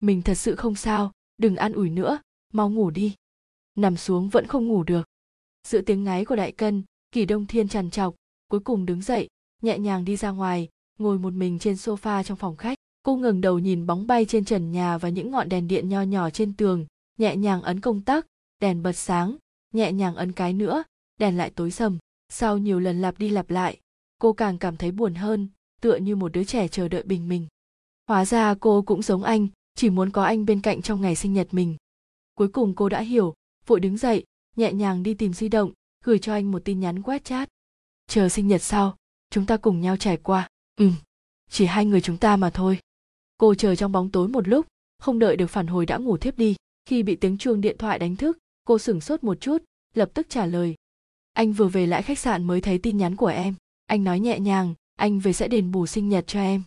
Mình 0.00 0.22
thật 0.22 0.34
sự 0.34 0.56
không 0.56 0.74
sao, 0.74 1.12
đừng 1.36 1.56
an 1.56 1.72
ủi 1.72 1.90
nữa, 1.90 2.18
mau 2.52 2.70
ngủ 2.70 2.90
đi. 2.90 3.14
Nằm 3.74 3.96
xuống 3.96 4.28
vẫn 4.28 4.46
không 4.46 4.68
ngủ 4.68 4.82
được. 4.82 5.02
Giữa 5.68 5.80
tiếng 5.80 6.04
ngáy 6.04 6.24
của 6.24 6.36
đại 6.36 6.52
cân, 6.52 6.82
kỳ 7.12 7.24
đông 7.24 7.46
thiên 7.46 7.68
trằn 7.68 7.90
trọc, 7.90 8.14
cuối 8.48 8.60
cùng 8.60 8.86
đứng 8.86 9.02
dậy, 9.02 9.28
nhẹ 9.62 9.78
nhàng 9.78 10.04
đi 10.04 10.16
ra 10.16 10.30
ngoài 10.30 10.68
ngồi 10.98 11.18
một 11.18 11.32
mình 11.32 11.58
trên 11.58 11.74
sofa 11.74 12.22
trong 12.22 12.36
phòng 12.36 12.56
khách, 12.56 12.78
cô 13.02 13.16
ngẩng 13.16 13.40
đầu 13.40 13.58
nhìn 13.58 13.86
bóng 13.86 14.06
bay 14.06 14.24
trên 14.24 14.44
trần 14.44 14.72
nhà 14.72 14.98
và 14.98 15.08
những 15.08 15.30
ngọn 15.30 15.48
đèn 15.48 15.68
điện 15.68 15.88
nho 15.88 16.02
nhỏ 16.02 16.30
trên 16.30 16.52
tường, 16.52 16.86
nhẹ 17.18 17.36
nhàng 17.36 17.62
ấn 17.62 17.80
công 17.80 18.02
tắc, 18.02 18.26
đèn 18.60 18.82
bật 18.82 18.92
sáng, 18.92 19.36
nhẹ 19.72 19.92
nhàng 19.92 20.16
ấn 20.16 20.32
cái 20.32 20.52
nữa, 20.52 20.84
đèn 21.20 21.36
lại 21.36 21.50
tối 21.50 21.70
sầm. 21.70 21.98
Sau 22.28 22.58
nhiều 22.58 22.80
lần 22.80 23.00
lặp 23.00 23.18
đi 23.18 23.28
lặp 23.28 23.50
lại, 23.50 23.80
cô 24.18 24.32
càng 24.32 24.58
cảm 24.58 24.76
thấy 24.76 24.90
buồn 24.90 25.14
hơn, 25.14 25.48
tựa 25.80 25.96
như 25.96 26.16
một 26.16 26.32
đứa 26.32 26.44
trẻ 26.44 26.68
chờ 26.68 26.88
đợi 26.88 27.02
bình 27.02 27.28
minh. 27.28 27.46
Hóa 28.08 28.24
ra 28.24 28.54
cô 28.60 28.82
cũng 28.82 29.02
giống 29.02 29.22
anh, 29.22 29.48
chỉ 29.74 29.90
muốn 29.90 30.10
có 30.10 30.24
anh 30.24 30.46
bên 30.46 30.60
cạnh 30.60 30.82
trong 30.82 31.00
ngày 31.00 31.16
sinh 31.16 31.32
nhật 31.32 31.48
mình. 31.50 31.76
Cuối 32.34 32.48
cùng 32.48 32.74
cô 32.74 32.88
đã 32.88 33.00
hiểu, 33.00 33.34
vội 33.66 33.80
đứng 33.80 33.96
dậy, 33.96 34.24
nhẹ 34.56 34.72
nhàng 34.72 35.02
đi 35.02 35.14
tìm 35.14 35.32
di 35.32 35.48
động, 35.48 35.72
gửi 36.04 36.18
cho 36.18 36.32
anh 36.32 36.50
một 36.50 36.64
tin 36.64 36.80
nhắn 36.80 37.02
quét 37.02 37.24
chat 37.24 37.48
chờ 38.06 38.28
sinh 38.28 38.48
nhật 38.48 38.62
sau, 38.62 38.96
chúng 39.30 39.46
ta 39.46 39.56
cùng 39.56 39.80
nhau 39.80 39.96
trải 39.96 40.16
qua 40.16 40.48
ừ 40.76 40.90
chỉ 41.50 41.66
hai 41.66 41.84
người 41.84 42.00
chúng 42.00 42.16
ta 42.16 42.36
mà 42.36 42.50
thôi. 42.50 42.78
Cô 43.38 43.54
chờ 43.54 43.74
trong 43.74 43.92
bóng 43.92 44.10
tối 44.10 44.28
một 44.28 44.48
lúc, 44.48 44.66
không 44.98 45.18
đợi 45.18 45.36
được 45.36 45.46
phản 45.46 45.66
hồi 45.66 45.86
đã 45.86 45.96
ngủ 45.96 46.16
thiếp 46.16 46.38
đi. 46.38 46.56
Khi 46.84 47.02
bị 47.02 47.16
tiếng 47.16 47.38
chuông 47.38 47.60
điện 47.60 47.76
thoại 47.78 47.98
đánh 47.98 48.16
thức, 48.16 48.38
cô 48.64 48.78
sửng 48.78 49.00
sốt 49.00 49.24
một 49.24 49.40
chút, 49.40 49.58
lập 49.94 50.10
tức 50.14 50.26
trả 50.30 50.46
lời. 50.46 50.74
Anh 51.32 51.52
vừa 51.52 51.68
về 51.68 51.86
lại 51.86 52.02
khách 52.02 52.18
sạn 52.18 52.44
mới 52.44 52.60
thấy 52.60 52.78
tin 52.78 52.98
nhắn 52.98 53.16
của 53.16 53.26
em. 53.26 53.54
Anh 53.86 54.04
nói 54.04 54.20
nhẹ 54.20 54.38
nhàng, 54.38 54.74
anh 54.96 55.18
về 55.18 55.32
sẽ 55.32 55.48
đền 55.48 55.72
bù 55.72 55.86
sinh 55.86 56.08
nhật 56.08 56.24
cho 56.26 56.40
em. 56.40 56.62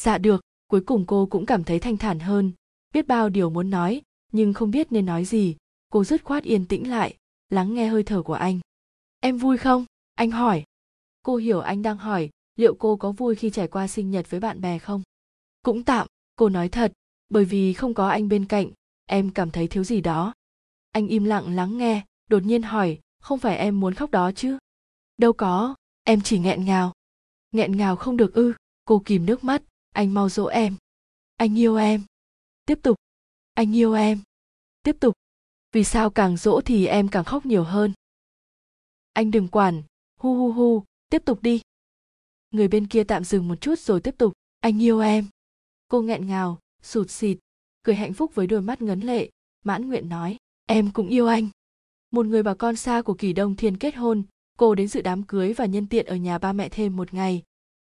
Dạ 0.00 0.18
được, 0.18 0.40
cuối 0.66 0.80
cùng 0.80 1.06
cô 1.06 1.26
cũng 1.26 1.46
cảm 1.46 1.64
thấy 1.64 1.78
thanh 1.78 1.96
thản 1.96 2.18
hơn. 2.18 2.52
Biết 2.94 3.06
bao 3.06 3.28
điều 3.28 3.50
muốn 3.50 3.70
nói, 3.70 4.02
nhưng 4.32 4.52
không 4.52 4.70
biết 4.70 4.92
nên 4.92 5.06
nói 5.06 5.24
gì. 5.24 5.56
Cô 5.88 6.04
dứt 6.04 6.24
khoát 6.24 6.44
yên 6.44 6.66
tĩnh 6.66 6.90
lại, 6.90 7.16
lắng 7.48 7.74
nghe 7.74 7.86
hơi 7.86 8.02
thở 8.02 8.22
của 8.22 8.34
anh. 8.34 8.60
Em 9.20 9.38
vui 9.38 9.58
không? 9.58 9.84
Anh 10.14 10.30
hỏi. 10.30 10.64
Cô 11.22 11.36
hiểu 11.36 11.60
anh 11.60 11.82
đang 11.82 11.96
hỏi 11.96 12.30
liệu 12.56 12.74
cô 12.74 12.96
có 12.96 13.12
vui 13.12 13.34
khi 13.34 13.50
trải 13.50 13.68
qua 13.68 13.88
sinh 13.88 14.10
nhật 14.10 14.30
với 14.30 14.40
bạn 14.40 14.60
bè 14.60 14.78
không? 14.78 15.02
Cũng 15.62 15.84
tạm, 15.84 16.06
cô 16.36 16.48
nói 16.48 16.68
thật, 16.68 16.92
bởi 17.28 17.44
vì 17.44 17.72
không 17.72 17.94
có 17.94 18.08
anh 18.08 18.28
bên 18.28 18.44
cạnh, 18.44 18.70
em 19.06 19.30
cảm 19.30 19.50
thấy 19.50 19.68
thiếu 19.68 19.84
gì 19.84 20.00
đó. 20.00 20.34
Anh 20.92 21.08
im 21.08 21.24
lặng 21.24 21.54
lắng 21.56 21.78
nghe, 21.78 22.04
đột 22.30 22.42
nhiên 22.42 22.62
hỏi, 22.62 23.00
không 23.20 23.38
phải 23.38 23.56
em 23.56 23.80
muốn 23.80 23.94
khóc 23.94 24.10
đó 24.10 24.32
chứ? 24.32 24.58
Đâu 25.16 25.32
có, 25.32 25.74
em 26.04 26.20
chỉ 26.20 26.38
nghẹn 26.38 26.64
ngào. 26.64 26.92
Nghẹn 27.52 27.76
ngào 27.76 27.96
không 27.96 28.16
được 28.16 28.34
ư, 28.34 28.52
cô 28.84 29.02
kìm 29.04 29.26
nước 29.26 29.44
mắt, 29.44 29.62
anh 29.92 30.14
mau 30.14 30.28
dỗ 30.28 30.46
em. 30.46 30.76
Anh 31.36 31.58
yêu 31.58 31.76
em. 31.76 32.02
Tiếp 32.66 32.78
tục. 32.82 32.96
Anh 33.54 33.76
yêu 33.76 33.92
em. 33.92 34.20
Tiếp 34.82 34.96
tục. 35.00 35.14
Vì 35.72 35.84
sao 35.84 36.10
càng 36.10 36.36
dỗ 36.36 36.60
thì 36.60 36.86
em 36.86 37.08
càng 37.08 37.24
khóc 37.24 37.46
nhiều 37.46 37.64
hơn? 37.64 37.92
Anh 39.12 39.30
đừng 39.30 39.48
quản, 39.48 39.82
hu 40.20 40.34
hu 40.34 40.52
hu, 40.52 40.84
tiếp 41.10 41.22
tục 41.24 41.42
đi 41.42 41.60
người 42.56 42.68
bên 42.68 42.86
kia 42.86 43.04
tạm 43.04 43.24
dừng 43.24 43.48
một 43.48 43.60
chút 43.60 43.78
rồi 43.78 44.00
tiếp 44.00 44.14
tục, 44.18 44.32
anh 44.60 44.82
yêu 44.82 45.00
em. 45.00 45.26
Cô 45.88 46.02
nghẹn 46.02 46.26
ngào, 46.26 46.58
sụt 46.82 47.10
xịt, 47.10 47.38
cười 47.82 47.94
hạnh 47.94 48.12
phúc 48.12 48.34
với 48.34 48.46
đôi 48.46 48.62
mắt 48.62 48.82
ngấn 48.82 49.00
lệ, 49.00 49.30
mãn 49.64 49.88
nguyện 49.88 50.08
nói, 50.08 50.36
em 50.66 50.90
cũng 50.90 51.08
yêu 51.08 51.26
anh. 51.26 51.48
Một 52.10 52.26
người 52.26 52.42
bà 52.42 52.54
con 52.54 52.76
xa 52.76 53.02
của 53.02 53.14
kỳ 53.14 53.32
đông 53.32 53.56
thiên 53.56 53.76
kết 53.76 53.94
hôn, 53.94 54.22
cô 54.58 54.74
đến 54.74 54.88
dự 54.88 55.02
đám 55.02 55.22
cưới 55.22 55.52
và 55.52 55.66
nhân 55.66 55.86
tiện 55.86 56.06
ở 56.06 56.16
nhà 56.16 56.38
ba 56.38 56.52
mẹ 56.52 56.68
thêm 56.68 56.96
một 56.96 57.14
ngày. 57.14 57.42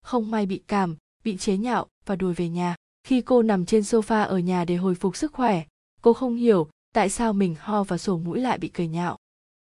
Không 0.01 0.31
may 0.31 0.45
bị 0.45 0.63
cảm, 0.67 0.95
bị 1.23 1.37
chế 1.37 1.57
nhạo 1.57 1.87
và 2.05 2.15
đuổi 2.15 2.33
về 2.33 2.49
nhà. 2.49 2.75
Khi 3.03 3.21
cô 3.21 3.41
nằm 3.41 3.65
trên 3.65 3.81
sofa 3.81 4.27
ở 4.27 4.37
nhà 4.37 4.65
để 4.65 4.75
hồi 4.75 4.95
phục 4.95 5.15
sức 5.15 5.33
khỏe, 5.33 5.63
cô 6.01 6.13
không 6.13 6.35
hiểu 6.35 6.69
tại 6.93 7.09
sao 7.09 7.33
mình 7.33 7.55
ho 7.59 7.83
và 7.83 7.97
sổ 7.97 8.17
mũi 8.17 8.39
lại 8.39 8.57
bị 8.57 8.67
cười 8.67 8.87
nhạo. 8.87 9.17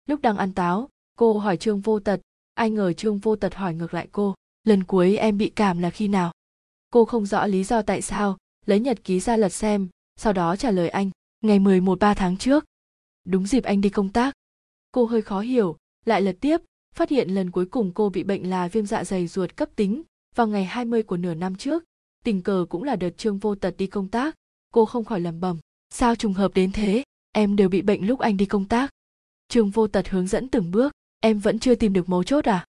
Lúc 0.06 0.22
đang 0.22 0.38
ăn 0.38 0.54
táo, 0.54 0.90
cô 1.18 1.40
hỏi 1.40 1.58
trương 1.58 1.82
vô 1.82 2.00
tật, 2.00 2.22
ai 2.54 2.70
ngờ 2.70 2.94
trương 2.94 3.20
vô 3.20 3.36
tật 3.36 3.56
hỏi 3.56 3.74
ngược 3.74 3.94
lại 3.94 4.08
cô 4.12 4.36
lần 4.66 4.84
cuối 4.84 5.18
em 5.18 5.38
bị 5.38 5.50
cảm 5.50 5.80
là 5.80 5.90
khi 5.90 6.08
nào? 6.08 6.32
Cô 6.90 7.06
không 7.06 7.26
rõ 7.26 7.46
lý 7.46 7.64
do 7.64 7.82
tại 7.82 8.02
sao, 8.02 8.38
lấy 8.66 8.80
nhật 8.80 9.04
ký 9.04 9.20
ra 9.20 9.38
lật 9.38 9.50
xem, 9.50 9.90
sau 10.16 10.34
đó 10.34 10.56
trả 10.56 10.72
lời 10.72 10.90
anh, 10.90 11.12
ngày 11.42 11.60
11 11.60 12.00
ba 12.00 12.14
tháng 12.14 12.38
trước. 12.38 12.66
Đúng 13.26 13.48
dịp 13.48 13.64
anh 13.64 13.82
đi 13.82 13.90
công 13.90 14.10
tác. 14.10 14.34
Cô 14.92 15.06
hơi 15.06 15.22
khó 15.22 15.40
hiểu, 15.40 15.78
lại 16.06 16.22
lật 16.22 16.36
tiếp, 16.42 16.62
phát 16.96 17.10
hiện 17.10 17.30
lần 17.30 17.52
cuối 17.52 17.66
cùng 17.66 17.92
cô 17.94 18.10
bị 18.10 18.24
bệnh 18.24 18.50
là 18.50 18.68
viêm 18.68 18.86
dạ 18.86 19.04
dày 19.04 19.28
ruột 19.28 19.56
cấp 19.56 19.70
tính, 19.76 20.04
vào 20.36 20.48
ngày 20.48 20.66
20 20.66 21.04
của 21.04 21.18
nửa 21.18 21.34
năm 21.34 21.56
trước. 21.56 21.84
Tình 22.24 22.42
cờ 22.42 22.66
cũng 22.70 22.84
là 22.84 22.96
đợt 22.96 23.18
trương 23.18 23.38
vô 23.38 23.56
tật 23.56 23.76
đi 23.78 23.88
công 23.88 24.08
tác. 24.08 24.36
Cô 24.74 24.86
không 24.86 25.06
khỏi 25.06 25.20
lẩm 25.20 25.40
bẩm, 25.40 25.58
sao 25.90 26.16
trùng 26.16 26.34
hợp 26.34 26.54
đến 26.54 26.72
thế? 26.72 27.04
Em 27.32 27.56
đều 27.56 27.70
bị 27.70 27.82
bệnh 27.82 28.08
lúc 28.08 28.20
anh 28.20 28.38
đi 28.38 28.46
công 28.46 28.66
tác. 28.66 28.90
Trương 29.48 29.70
vô 29.70 29.88
tật 29.88 30.10
hướng 30.10 30.28
dẫn 30.28 30.50
từng 30.50 30.72
bước, 30.72 30.94
em 31.20 31.40
vẫn 31.40 31.60
chưa 31.60 31.76
tìm 31.76 31.94
được 31.94 32.10
mấu 32.10 32.24
chốt 32.24 32.46
à? 32.46 32.66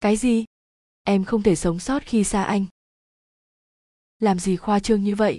Cái 0.00 0.16
gì? 0.16 0.44
Em 1.02 1.24
không 1.24 1.42
thể 1.42 1.56
sống 1.56 1.78
sót 1.78 2.02
khi 2.06 2.24
xa 2.24 2.42
anh. 2.42 2.66
Làm 4.18 4.38
gì 4.38 4.56
khoa 4.56 4.80
trương 4.80 5.04
như 5.04 5.14
vậy? 5.14 5.38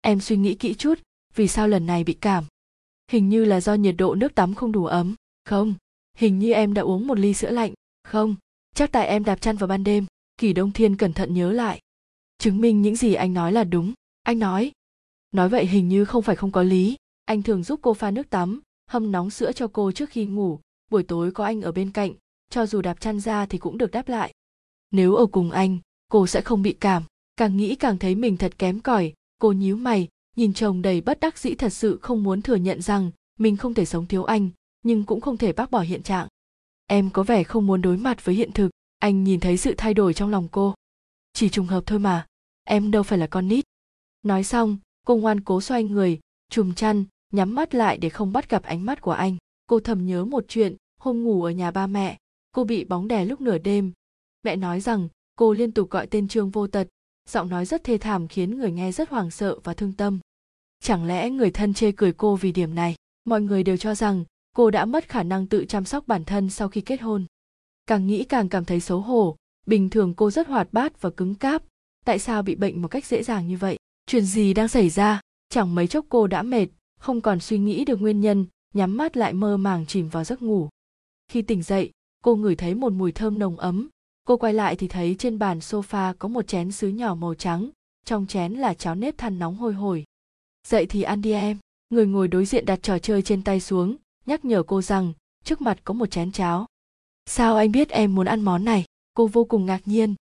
Em 0.00 0.20
suy 0.20 0.36
nghĩ 0.36 0.54
kỹ 0.54 0.74
chút, 0.74 0.98
vì 1.34 1.48
sao 1.48 1.68
lần 1.68 1.86
này 1.86 2.04
bị 2.04 2.14
cảm? 2.14 2.44
Hình 3.10 3.28
như 3.28 3.44
là 3.44 3.60
do 3.60 3.74
nhiệt 3.74 3.94
độ 3.98 4.14
nước 4.14 4.34
tắm 4.34 4.54
không 4.54 4.72
đủ 4.72 4.86
ấm. 4.86 5.14
Không, 5.44 5.74
hình 6.16 6.38
như 6.38 6.52
em 6.52 6.74
đã 6.74 6.82
uống 6.82 7.06
một 7.06 7.18
ly 7.18 7.34
sữa 7.34 7.50
lạnh. 7.50 7.72
Không, 8.04 8.36
chắc 8.74 8.92
tại 8.92 9.06
em 9.06 9.24
đạp 9.24 9.36
chăn 9.36 9.56
vào 9.56 9.66
ban 9.66 9.84
đêm. 9.84 10.06
Kỳ 10.36 10.52
đông 10.52 10.72
thiên 10.72 10.96
cẩn 10.96 11.12
thận 11.12 11.34
nhớ 11.34 11.52
lại. 11.52 11.80
Chứng 12.38 12.60
minh 12.60 12.82
những 12.82 12.96
gì 12.96 13.14
anh 13.14 13.34
nói 13.34 13.52
là 13.52 13.64
đúng. 13.64 13.92
Anh 14.22 14.38
nói 14.38 14.72
nói 15.32 15.48
vậy 15.48 15.66
hình 15.66 15.88
như 15.88 16.04
không 16.04 16.22
phải 16.22 16.36
không 16.36 16.52
có 16.52 16.62
lý. 16.62 16.96
Anh 17.24 17.42
thường 17.42 17.62
giúp 17.62 17.80
cô 17.82 17.94
pha 17.94 18.10
nước 18.10 18.30
tắm, 18.30 18.60
hâm 18.86 19.12
nóng 19.12 19.30
sữa 19.30 19.52
cho 19.52 19.68
cô 19.72 19.92
trước 19.92 20.10
khi 20.10 20.26
ngủ. 20.26 20.60
Buổi 20.90 21.02
tối 21.02 21.30
có 21.30 21.44
anh 21.44 21.62
ở 21.62 21.72
bên 21.72 21.92
cạnh. 21.92 22.12
Cho 22.50 22.66
dù 22.66 22.82
đạp 22.82 23.00
chăn 23.00 23.20
ra 23.20 23.46
thì 23.46 23.58
cũng 23.58 23.78
được 23.78 23.90
đáp 23.90 24.08
lại 24.08 24.32
nếu 24.90 25.14
ở 25.14 25.26
cùng 25.26 25.50
anh, 25.50 25.78
cô 26.08 26.26
sẽ 26.26 26.40
không 26.40 26.62
bị 26.62 26.72
cảm. 26.72 27.02
Càng 27.36 27.56
nghĩ 27.56 27.74
càng 27.74 27.98
thấy 27.98 28.14
mình 28.14 28.36
thật 28.36 28.58
kém 28.58 28.80
cỏi. 28.80 29.12
Cô 29.38 29.52
nhíu 29.52 29.76
mày, 29.76 30.08
nhìn 30.36 30.52
chồng 30.52 30.82
đầy 30.82 31.00
bất 31.00 31.20
đắc 31.20 31.38
dĩ 31.38 31.54
thật 31.54 31.68
sự 31.68 31.98
không 32.02 32.22
muốn 32.22 32.42
thừa 32.42 32.54
nhận 32.54 32.82
rằng 32.82 33.10
mình 33.38 33.56
không 33.56 33.74
thể 33.74 33.84
sống 33.84 34.06
thiếu 34.06 34.24
anh, 34.24 34.50
nhưng 34.82 35.04
cũng 35.04 35.20
không 35.20 35.36
thể 35.36 35.52
bác 35.52 35.70
bỏ 35.70 35.80
hiện 35.80 36.02
trạng. 36.02 36.28
Em 36.86 37.10
có 37.10 37.22
vẻ 37.22 37.44
không 37.44 37.66
muốn 37.66 37.82
đối 37.82 37.96
mặt 37.96 38.24
với 38.24 38.34
hiện 38.34 38.52
thực. 38.52 38.70
Anh 38.98 39.24
nhìn 39.24 39.40
thấy 39.40 39.56
sự 39.56 39.74
thay 39.76 39.94
đổi 39.94 40.14
trong 40.14 40.30
lòng 40.30 40.48
cô. 40.50 40.74
Chỉ 41.32 41.48
trùng 41.48 41.66
hợp 41.66 41.82
thôi 41.86 41.98
mà. 41.98 42.26
Em 42.64 42.90
đâu 42.90 43.02
phải 43.02 43.18
là 43.18 43.26
con 43.26 43.48
nít. 43.48 43.64
Nói 44.22 44.44
xong, 44.44 44.78
cô 45.06 45.16
ngoan 45.16 45.40
cố 45.40 45.60
xoay 45.60 45.84
người, 45.84 46.20
chùm 46.50 46.74
chăn, 46.74 47.04
nhắm 47.32 47.54
mắt 47.54 47.74
lại 47.74 47.98
để 47.98 48.08
không 48.08 48.32
bắt 48.32 48.50
gặp 48.50 48.62
ánh 48.62 48.86
mắt 48.86 49.00
của 49.00 49.12
anh. 49.12 49.36
Cô 49.66 49.80
thầm 49.80 50.06
nhớ 50.06 50.24
một 50.24 50.44
chuyện, 50.48 50.76
hôm 51.00 51.22
ngủ 51.22 51.44
ở 51.44 51.50
nhà 51.50 51.70
ba 51.70 51.86
mẹ. 51.86 52.18
Cô 52.52 52.64
bị 52.64 52.84
bóng 52.84 53.08
đè 53.08 53.24
lúc 53.24 53.40
nửa 53.40 53.58
đêm 53.58 53.92
mẹ 54.42 54.56
nói 54.56 54.80
rằng, 54.80 55.08
cô 55.36 55.52
liên 55.52 55.72
tục 55.72 55.90
gọi 55.90 56.06
tên 56.06 56.28
trương 56.28 56.50
vô 56.50 56.66
tật. 56.66 56.88
Giọng 57.28 57.48
nói 57.48 57.66
rất 57.66 57.84
thê 57.84 57.98
thảm 57.98 58.28
khiến 58.28 58.58
người 58.58 58.72
nghe 58.72 58.92
rất 58.92 59.10
hoảng 59.10 59.30
sợ 59.30 59.58
và 59.64 59.74
thương 59.74 59.92
tâm. 59.92 60.18
Chẳng 60.80 61.04
lẽ 61.04 61.30
người 61.30 61.50
thân 61.50 61.74
chê 61.74 61.92
cười 61.92 62.12
cô 62.12 62.36
vì 62.36 62.52
điểm 62.52 62.74
này? 62.74 62.94
Mọi 63.24 63.40
người 63.40 63.62
đều 63.62 63.76
cho 63.76 63.94
rằng, 63.94 64.24
cô 64.56 64.70
đã 64.70 64.84
mất 64.84 65.08
khả 65.08 65.22
năng 65.22 65.46
tự 65.46 65.64
chăm 65.64 65.84
sóc 65.84 66.06
bản 66.06 66.24
thân 66.24 66.50
sau 66.50 66.68
khi 66.68 66.80
kết 66.80 67.00
hôn. 67.00 67.24
Càng 67.86 68.06
nghĩ 68.06 68.24
càng 68.24 68.48
cảm 68.48 68.64
thấy 68.64 68.80
xấu 68.80 69.00
hổ. 69.00 69.36
Bình 69.66 69.90
thường 69.90 70.14
cô 70.14 70.30
rất 70.30 70.48
hoạt 70.48 70.72
bát 70.72 71.00
và 71.00 71.10
cứng 71.10 71.34
cáp. 71.34 71.62
Tại 72.04 72.18
sao 72.18 72.42
bị 72.42 72.54
bệnh 72.54 72.82
một 72.82 72.88
cách 72.88 73.06
dễ 73.06 73.22
dàng 73.22 73.48
như 73.48 73.56
vậy? 73.56 73.76
Chuyện 74.06 74.24
gì 74.24 74.54
đang 74.54 74.68
xảy 74.68 74.90
ra? 74.90 75.20
Chẳng 75.48 75.74
mấy 75.74 75.86
chốc 75.86 76.06
cô 76.08 76.26
đã 76.26 76.42
mệt, 76.42 76.66
không 77.00 77.20
còn 77.20 77.40
suy 77.40 77.58
nghĩ 77.58 77.84
được 77.84 78.00
nguyên 78.00 78.20
nhân, 78.20 78.46
nhắm 78.74 78.96
mắt 78.96 79.16
lại 79.16 79.32
mơ 79.32 79.56
màng 79.56 79.86
chìm 79.86 80.08
vào 80.08 80.24
giấc 80.24 80.42
ngủ. 80.42 80.68
Khi 81.28 81.42
tỉnh 81.42 81.62
dậy, 81.62 81.90
cô 82.22 82.36
ngửi 82.36 82.56
thấy 82.56 82.74
một 82.74 82.92
mùi 82.92 83.12
thơm 83.12 83.38
nồng 83.38 83.56
ấm 83.56 83.88
cô 84.26 84.36
quay 84.36 84.54
lại 84.54 84.76
thì 84.76 84.88
thấy 84.88 85.16
trên 85.18 85.38
bàn 85.38 85.58
sofa 85.58 86.14
có 86.18 86.28
một 86.28 86.46
chén 86.46 86.72
sứ 86.72 86.88
nhỏ 86.88 87.14
màu 87.14 87.34
trắng 87.34 87.70
trong 88.04 88.26
chén 88.26 88.52
là 88.52 88.74
cháo 88.74 88.94
nếp 88.94 89.18
than 89.18 89.38
nóng 89.38 89.56
hôi 89.56 89.72
hổi. 89.72 90.04
Dậy 90.68 90.86
thì 90.86 91.02
ăn 91.02 91.22
đi 91.22 91.32
em. 91.32 91.58
Người 91.90 92.06
ngồi 92.06 92.28
đối 92.28 92.46
diện 92.46 92.66
đặt 92.66 92.78
trò 92.82 92.98
chơi 92.98 93.22
trên 93.22 93.42
tay 93.42 93.60
xuống 93.60 93.96
nhắc 94.26 94.44
nhở 94.44 94.62
cô 94.62 94.82
rằng 94.82 95.12
trước 95.44 95.60
mặt 95.60 95.78
có 95.84 95.94
một 95.94 96.10
chén 96.10 96.32
cháo. 96.32 96.66
Sao 97.26 97.56
anh 97.56 97.72
biết 97.72 97.88
em 97.88 98.14
muốn 98.14 98.26
ăn 98.26 98.40
món 98.40 98.64
này? 98.64 98.84
Cô 99.14 99.26
vô 99.26 99.44
cùng 99.44 99.66
ngạc 99.66 99.80
nhiên. 99.84 100.14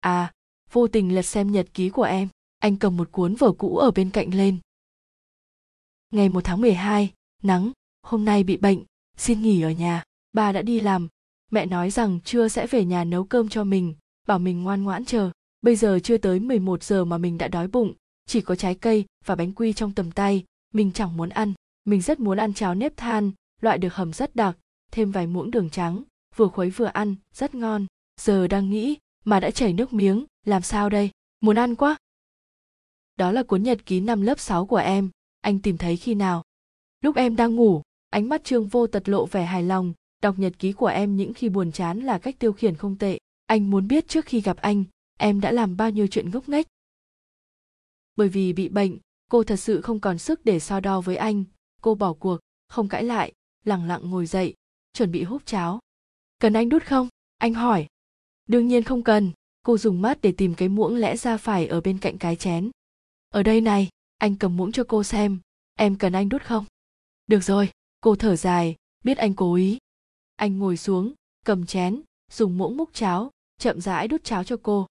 À 0.00 0.32
vô 0.72 0.88
tình 0.88 1.14
lật 1.14 1.22
xem 1.22 1.52
nhật 1.52 1.66
ký 1.74 1.88
của 1.88 2.02
em 2.02 2.28
anh 2.62 2.76
cầm 2.76 2.96
một 2.96 3.12
cuốn 3.12 3.34
vở 3.34 3.52
cũ 3.52 3.76
ở 3.76 3.90
bên 3.90 4.10
cạnh 4.10 4.34
lên. 4.34 4.58
Ngày 6.10 6.28
1 6.28 6.40
tháng 6.44 6.60
12, 6.60 7.12
nắng, 7.42 7.72
hôm 8.02 8.24
nay 8.24 8.44
bị 8.44 8.56
bệnh, 8.56 8.84
xin 9.16 9.42
nghỉ 9.42 9.62
ở 9.62 9.70
nhà. 9.70 10.04
Bà 10.32 10.52
đã 10.52 10.62
đi 10.62 10.80
làm, 10.80 11.08
mẹ 11.52 11.66
nói 11.66 11.90
rằng 11.90 12.18
trưa 12.24 12.48
sẽ 12.48 12.66
về 12.66 12.84
nhà 12.84 13.04
nấu 13.04 13.24
cơm 13.24 13.48
cho 13.48 13.64
mình, 13.64 13.94
bảo 14.26 14.38
mình 14.38 14.62
ngoan 14.62 14.82
ngoãn 14.82 15.04
chờ. 15.04 15.30
Bây 15.62 15.76
giờ 15.76 15.98
chưa 16.02 16.18
tới 16.18 16.40
11 16.40 16.82
giờ 16.82 17.04
mà 17.04 17.18
mình 17.18 17.38
đã 17.38 17.48
đói 17.48 17.68
bụng, 17.68 17.92
chỉ 18.26 18.40
có 18.40 18.54
trái 18.54 18.74
cây 18.74 19.04
và 19.24 19.34
bánh 19.34 19.52
quy 19.52 19.72
trong 19.72 19.92
tầm 19.92 20.10
tay, 20.10 20.44
mình 20.74 20.92
chẳng 20.92 21.16
muốn 21.16 21.28
ăn. 21.28 21.52
Mình 21.84 22.00
rất 22.00 22.20
muốn 22.20 22.38
ăn 22.38 22.54
cháo 22.54 22.74
nếp 22.74 22.96
than, 22.96 23.32
loại 23.60 23.78
được 23.78 23.94
hầm 23.94 24.12
rất 24.12 24.36
đặc, 24.36 24.56
thêm 24.92 25.10
vài 25.10 25.26
muỗng 25.26 25.50
đường 25.50 25.70
trắng, 25.70 26.02
vừa 26.36 26.48
khuấy 26.48 26.70
vừa 26.70 26.84
ăn, 26.84 27.14
rất 27.34 27.54
ngon. 27.54 27.86
Giờ 28.20 28.48
đang 28.48 28.70
nghĩ 28.70 28.96
mà 29.24 29.40
đã 29.40 29.50
chảy 29.50 29.72
nước 29.72 29.92
miếng, 29.92 30.24
làm 30.46 30.62
sao 30.62 30.88
đây? 30.88 31.10
Muốn 31.40 31.58
ăn 31.58 31.74
quá. 31.74 31.96
Đó 33.16 33.32
là 33.32 33.42
cuốn 33.42 33.62
nhật 33.62 33.86
ký 33.86 34.00
năm 34.00 34.22
lớp 34.22 34.40
6 34.40 34.66
của 34.66 34.76
em, 34.76 35.10
anh 35.40 35.58
tìm 35.58 35.78
thấy 35.78 35.96
khi 35.96 36.14
nào? 36.14 36.42
Lúc 37.00 37.16
em 37.16 37.36
đang 37.36 37.56
ngủ, 37.56 37.82
ánh 38.10 38.28
mắt 38.28 38.44
Trương 38.44 38.66
Vô 38.66 38.86
Tật 38.86 39.08
lộ 39.08 39.26
vẻ 39.26 39.44
hài 39.44 39.62
lòng, 39.62 39.92
đọc 40.22 40.38
nhật 40.38 40.58
ký 40.58 40.72
của 40.72 40.86
em 40.86 41.16
những 41.16 41.34
khi 41.34 41.48
buồn 41.48 41.72
chán 41.72 42.00
là 42.00 42.18
cách 42.18 42.38
tiêu 42.38 42.52
khiển 42.52 42.76
không 42.76 42.98
tệ. 42.98 43.18
Anh 43.46 43.70
muốn 43.70 43.88
biết 43.88 44.08
trước 44.08 44.24
khi 44.24 44.40
gặp 44.40 44.56
anh, 44.56 44.84
em 45.18 45.40
đã 45.40 45.52
làm 45.52 45.76
bao 45.76 45.90
nhiêu 45.90 46.06
chuyện 46.06 46.30
ngốc 46.30 46.48
nghếch. 46.48 46.66
Bởi 48.16 48.28
vì 48.28 48.52
bị 48.52 48.68
bệnh, 48.68 48.98
cô 49.30 49.44
thật 49.44 49.56
sự 49.56 49.80
không 49.80 50.00
còn 50.00 50.18
sức 50.18 50.44
để 50.44 50.60
so 50.60 50.80
đo 50.80 51.00
với 51.00 51.16
anh, 51.16 51.44
cô 51.82 51.94
bỏ 51.94 52.12
cuộc, 52.12 52.40
không 52.68 52.88
cãi 52.88 53.04
lại, 53.04 53.32
lẳng 53.64 53.88
lặng 53.88 54.10
ngồi 54.10 54.26
dậy, 54.26 54.54
chuẩn 54.92 55.12
bị 55.12 55.22
húp 55.22 55.46
cháo. 55.46 55.80
Cần 56.38 56.52
anh 56.52 56.68
đút 56.68 56.84
không? 56.84 57.08
Anh 57.38 57.54
hỏi. 57.54 57.86
Đương 58.46 58.68
nhiên 58.68 58.82
không 58.82 59.04
cần, 59.04 59.30
cô 59.62 59.78
dùng 59.78 60.02
mắt 60.02 60.18
để 60.22 60.32
tìm 60.32 60.54
cái 60.54 60.68
muỗng 60.68 60.96
lẽ 60.96 61.16
ra 61.16 61.36
phải 61.36 61.66
ở 61.66 61.80
bên 61.80 61.98
cạnh 61.98 62.18
cái 62.18 62.36
chén. 62.36 62.70
Ở 63.28 63.42
đây 63.42 63.60
này, 63.60 63.88
anh 64.18 64.36
cầm 64.36 64.56
muỗng 64.56 64.72
cho 64.72 64.84
cô 64.88 65.04
xem, 65.04 65.38
em 65.74 65.98
cần 65.98 66.12
anh 66.12 66.28
đút 66.28 66.42
không? 66.42 66.64
Được 67.26 67.40
rồi, 67.40 67.70
cô 68.00 68.16
thở 68.16 68.36
dài, 68.36 68.76
biết 69.04 69.18
anh 69.18 69.34
cố 69.34 69.54
ý. 69.54 69.78
Anh 70.42 70.58
ngồi 70.58 70.76
xuống, 70.76 71.12
cầm 71.44 71.66
chén, 71.66 72.02
dùng 72.30 72.58
muỗng 72.58 72.76
múc 72.76 72.94
cháo, 72.94 73.30
chậm 73.58 73.80
rãi 73.80 74.08
đút 74.08 74.24
cháo 74.24 74.44
cho 74.44 74.56
cô. 74.62 74.86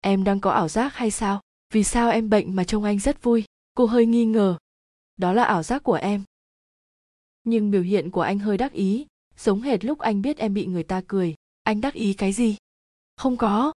Em 0.00 0.24
đang 0.24 0.40
có 0.40 0.50
ảo 0.50 0.68
giác 0.68 0.94
hay 0.94 1.10
sao? 1.10 1.40
Vì 1.72 1.84
sao 1.84 2.10
em 2.10 2.30
bệnh 2.30 2.56
mà 2.56 2.64
trông 2.64 2.84
anh 2.84 2.98
rất 2.98 3.22
vui? 3.22 3.44
Cô 3.74 3.86
hơi 3.86 4.06
nghi 4.06 4.24
ngờ. 4.24 4.58
Đó 5.16 5.32
là 5.32 5.44
ảo 5.44 5.62
giác 5.62 5.82
của 5.82 5.94
em. 5.94 6.22
Nhưng 7.44 7.70
biểu 7.70 7.82
hiện 7.82 8.10
của 8.10 8.20
anh 8.20 8.38
hơi 8.38 8.58
đắc 8.58 8.72
ý, 8.72 9.06
giống 9.36 9.60
hệt 9.60 9.84
lúc 9.84 9.98
anh 9.98 10.22
biết 10.22 10.38
em 10.38 10.54
bị 10.54 10.66
người 10.66 10.82
ta 10.82 11.02
cười. 11.08 11.34
Anh 11.62 11.80
đắc 11.80 11.94
ý 11.94 12.14
cái 12.14 12.32
gì? 12.32 12.56
Không 13.16 13.36
có. 13.36 13.72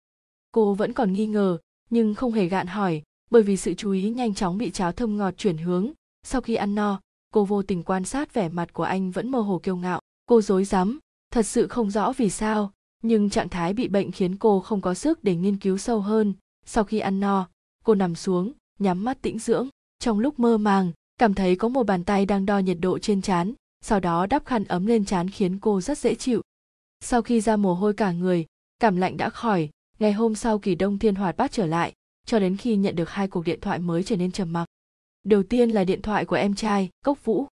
Cô 0.51 0.73
vẫn 0.73 0.93
còn 0.93 1.13
nghi 1.13 1.27
ngờ, 1.27 1.57
nhưng 1.89 2.15
không 2.15 2.31
hề 2.31 2.45
gạn 2.45 2.67
hỏi, 2.67 3.03
bởi 3.31 3.43
vì 3.43 3.57
sự 3.57 3.73
chú 3.73 3.91
ý 3.91 4.09
nhanh 4.09 4.33
chóng 4.33 4.57
bị 4.57 4.71
cháo 4.71 4.91
thơm 4.91 5.17
ngọt 5.17 5.33
chuyển 5.37 5.57
hướng 5.57 5.91
sau 6.23 6.41
khi 6.41 6.55
ăn 6.55 6.75
no 6.75 7.01
cô 7.33 7.45
vô 7.45 7.63
tình 7.63 7.83
quan 7.83 8.05
sát 8.05 8.33
vẻ 8.33 8.49
mặt 8.49 8.73
của 8.73 8.83
anh 8.83 9.11
vẫn 9.11 9.31
mơ 9.31 9.39
hồ 9.39 9.59
kiêu 9.63 9.75
ngạo 9.75 9.99
cô 10.25 10.41
dối 10.41 10.65
rắm 10.65 10.99
thật 11.31 11.43
sự 11.43 11.67
không 11.67 11.91
rõ 11.91 12.13
vì 12.17 12.29
sao 12.29 12.71
nhưng 13.03 13.29
trạng 13.29 13.49
thái 13.49 13.73
bị 13.73 13.87
bệnh 13.87 14.11
khiến 14.11 14.35
cô 14.37 14.59
không 14.59 14.81
có 14.81 14.93
sức 14.93 15.23
để 15.23 15.35
nghiên 15.35 15.57
cứu 15.57 15.77
sâu 15.77 16.01
hơn 16.01 16.33
sau 16.65 16.83
khi 16.83 16.99
ăn 16.99 17.19
no 17.19 17.49
cô 17.83 17.95
nằm 17.95 18.15
xuống 18.15 18.53
nhắm 18.79 19.03
mắt 19.03 19.21
tĩnh 19.21 19.39
dưỡng 19.39 19.67
trong 19.99 20.19
lúc 20.19 20.39
mơ 20.39 20.57
màng 20.57 20.91
cảm 21.17 21.33
thấy 21.33 21.55
có 21.55 21.67
một 21.67 21.83
bàn 21.83 22.03
tay 22.03 22.25
đang 22.25 22.45
đo 22.45 22.59
nhiệt 22.59 22.77
độ 22.81 22.99
trên 22.99 23.21
trán 23.21 23.53
sau 23.81 23.99
đó 23.99 24.25
đắp 24.25 24.45
khăn 24.45 24.63
ấm 24.63 24.85
lên 24.85 25.05
trán 25.05 25.29
khiến 25.29 25.59
cô 25.59 25.81
rất 25.81 25.97
dễ 25.97 26.15
chịu 26.15 26.41
sau 26.99 27.21
khi 27.21 27.41
ra 27.41 27.55
mồ 27.55 27.73
hôi 27.73 27.93
cả 27.93 28.11
người 28.11 28.45
cảm 28.79 28.95
lạnh 28.95 29.17
đã 29.17 29.29
khỏi 29.29 29.69
ngày 29.99 30.13
hôm 30.13 30.35
sau 30.35 30.59
kỳ 30.59 30.75
đông 30.75 30.99
thiên 30.99 31.15
hoạt 31.15 31.37
bát 31.37 31.51
trở 31.51 31.65
lại 31.65 31.93
cho 32.29 32.39
đến 32.39 32.57
khi 32.57 32.75
nhận 32.75 32.95
được 32.95 33.09
hai 33.09 33.27
cuộc 33.27 33.45
điện 33.45 33.59
thoại 33.61 33.79
mới 33.79 34.03
trở 34.03 34.15
nên 34.15 34.31
trầm 34.31 34.53
mặc. 34.53 34.65
Đầu 35.23 35.43
tiên 35.43 35.69
là 35.69 35.83
điện 35.83 36.01
thoại 36.01 36.25
của 36.25 36.35
em 36.35 36.55
trai, 36.55 36.89
Cốc 37.05 37.25
Vũ. 37.25 37.47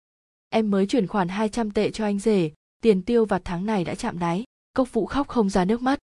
Em 0.48 0.70
mới 0.70 0.86
chuyển 0.86 1.06
khoản 1.06 1.28
200 1.28 1.70
tệ 1.70 1.90
cho 1.90 2.04
anh 2.04 2.18
rể, 2.18 2.50
tiền 2.82 3.02
tiêu 3.02 3.24
vặt 3.24 3.42
tháng 3.44 3.66
này 3.66 3.84
đã 3.84 3.94
chạm 3.94 4.18
đáy. 4.18 4.44
Cốc 4.72 4.92
Vũ 4.92 5.06
khóc 5.06 5.28
không 5.28 5.50
ra 5.50 5.64
nước 5.64 5.82
mắt. 5.82 5.98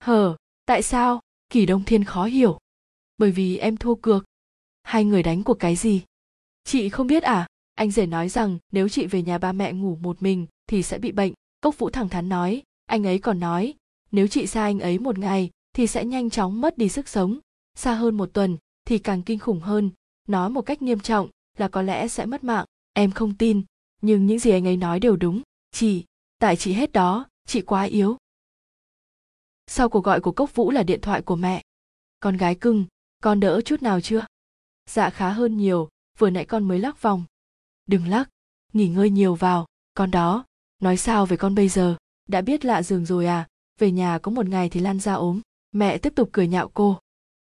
Hờ, 0.00 0.36
tại 0.66 0.82
sao? 0.82 1.20
Kỳ 1.48 1.66
Đông 1.66 1.84
Thiên 1.84 2.04
khó 2.04 2.24
hiểu. 2.24 2.58
Bởi 3.18 3.30
vì 3.30 3.56
em 3.56 3.76
thua 3.76 3.94
cược. 3.94 4.24
Hai 4.82 5.04
người 5.04 5.22
đánh 5.22 5.42
cuộc 5.42 5.54
cái 5.54 5.76
gì? 5.76 6.02
Chị 6.64 6.88
không 6.88 7.06
biết 7.06 7.22
à? 7.22 7.46
Anh 7.74 7.90
rể 7.90 8.06
nói 8.06 8.28
rằng 8.28 8.58
nếu 8.72 8.88
chị 8.88 9.06
về 9.06 9.22
nhà 9.22 9.38
ba 9.38 9.52
mẹ 9.52 9.72
ngủ 9.72 9.98
một 10.00 10.22
mình 10.22 10.46
thì 10.66 10.82
sẽ 10.82 10.98
bị 10.98 11.12
bệnh. 11.12 11.32
Cốc 11.60 11.78
Vũ 11.78 11.90
thẳng 11.90 12.08
thắn 12.08 12.28
nói, 12.28 12.62
anh 12.86 13.06
ấy 13.06 13.18
còn 13.18 13.40
nói, 13.40 13.74
nếu 14.14 14.26
chị 14.26 14.46
xa 14.46 14.62
anh 14.62 14.80
ấy 14.80 14.98
một 14.98 15.18
ngày 15.18 15.50
thì 15.72 15.86
sẽ 15.86 16.04
nhanh 16.04 16.30
chóng 16.30 16.60
mất 16.60 16.78
đi 16.78 16.88
sức 16.88 17.08
sống 17.08 17.38
xa 17.74 17.94
hơn 17.94 18.16
một 18.16 18.30
tuần 18.32 18.56
thì 18.84 18.98
càng 18.98 19.22
kinh 19.22 19.38
khủng 19.38 19.60
hơn 19.60 19.90
nói 20.28 20.50
một 20.50 20.62
cách 20.62 20.82
nghiêm 20.82 21.00
trọng 21.00 21.28
là 21.58 21.68
có 21.68 21.82
lẽ 21.82 22.08
sẽ 22.08 22.26
mất 22.26 22.44
mạng 22.44 22.64
em 22.92 23.10
không 23.10 23.34
tin 23.36 23.62
nhưng 24.02 24.26
những 24.26 24.38
gì 24.38 24.50
anh 24.50 24.66
ấy 24.66 24.76
nói 24.76 25.00
đều 25.00 25.16
đúng 25.16 25.42
chị 25.72 26.04
tại 26.44 26.56
chị 26.56 26.72
hết 26.72 26.92
đó, 26.92 27.26
chị 27.46 27.62
quá 27.62 27.82
yếu. 27.82 28.16
Sau 29.66 29.88
cuộc 29.88 30.04
gọi 30.04 30.20
của 30.20 30.32
cốc 30.32 30.54
vũ 30.54 30.70
là 30.70 30.82
điện 30.82 31.00
thoại 31.00 31.22
của 31.22 31.36
mẹ. 31.36 31.62
Con 32.20 32.36
gái 32.36 32.54
cưng, 32.54 32.86
con 33.22 33.40
đỡ 33.40 33.60
chút 33.60 33.82
nào 33.82 34.00
chưa? 34.00 34.26
Dạ 34.90 35.10
khá 35.10 35.30
hơn 35.30 35.56
nhiều, 35.56 35.88
vừa 36.18 36.30
nãy 36.30 36.44
con 36.44 36.68
mới 36.68 36.78
lắc 36.78 37.02
vòng. 37.02 37.24
Đừng 37.86 38.08
lắc, 38.08 38.30
nghỉ 38.72 38.88
ngơi 38.88 39.10
nhiều 39.10 39.34
vào, 39.34 39.66
con 39.94 40.10
đó. 40.10 40.44
Nói 40.82 40.96
sao 40.96 41.26
về 41.26 41.36
con 41.36 41.54
bây 41.54 41.68
giờ? 41.68 41.96
Đã 42.28 42.40
biết 42.40 42.64
lạ 42.64 42.82
giường 42.82 43.06
rồi 43.06 43.26
à? 43.26 43.48
Về 43.78 43.90
nhà 43.90 44.18
có 44.18 44.30
một 44.30 44.46
ngày 44.46 44.68
thì 44.68 44.80
lan 44.80 45.00
ra 45.00 45.14
ốm. 45.14 45.40
Mẹ 45.72 45.98
tiếp 45.98 46.12
tục 46.16 46.28
cười 46.32 46.48
nhạo 46.48 46.70
cô. 46.74 46.98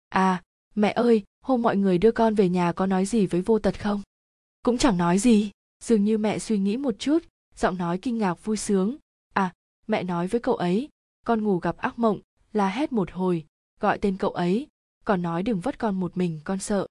À 0.08 0.42
mẹ 0.74 0.92
ơi, 0.92 1.24
hôm 1.40 1.62
mọi 1.62 1.76
người 1.76 1.98
đưa 1.98 2.12
con 2.12 2.34
về 2.34 2.48
nhà 2.48 2.72
có 2.72 2.86
nói 2.86 3.06
gì 3.06 3.26
với 3.26 3.40
vô 3.40 3.58
tật 3.58 3.80
không? 3.80 4.02
Cũng 4.62 4.78
chẳng 4.78 4.96
nói 4.96 5.18
gì. 5.18 5.50
Dường 5.84 6.04
như 6.04 6.18
mẹ 6.18 6.38
suy 6.38 6.58
nghĩ 6.58 6.76
một 6.76 6.94
chút 6.98 7.22
giọng 7.56 7.78
nói 7.78 7.98
kinh 7.98 8.18
ngạc 8.18 8.44
vui 8.44 8.56
sướng. 8.56 8.96
À 9.34 9.52
mẹ 9.86 10.02
nói 10.02 10.26
với 10.26 10.40
cậu 10.40 10.54
ấy, 10.54 10.88
con 11.24 11.44
ngủ 11.44 11.58
gặp 11.58 11.76
ác 11.76 11.98
mộng, 11.98 12.20
la 12.52 12.68
hét 12.68 12.92
một 12.92 13.10
hồi, 13.10 13.46
gọi 13.80 13.98
tên 13.98 14.16
cậu 14.16 14.30
ấy, 14.30 14.66
còn 15.04 15.22
nói 15.22 15.42
đừng 15.42 15.60
vất 15.60 15.78
con 15.78 16.00
một 16.00 16.16
mình, 16.16 16.40
con 16.44 16.58
sợ. 16.58 16.86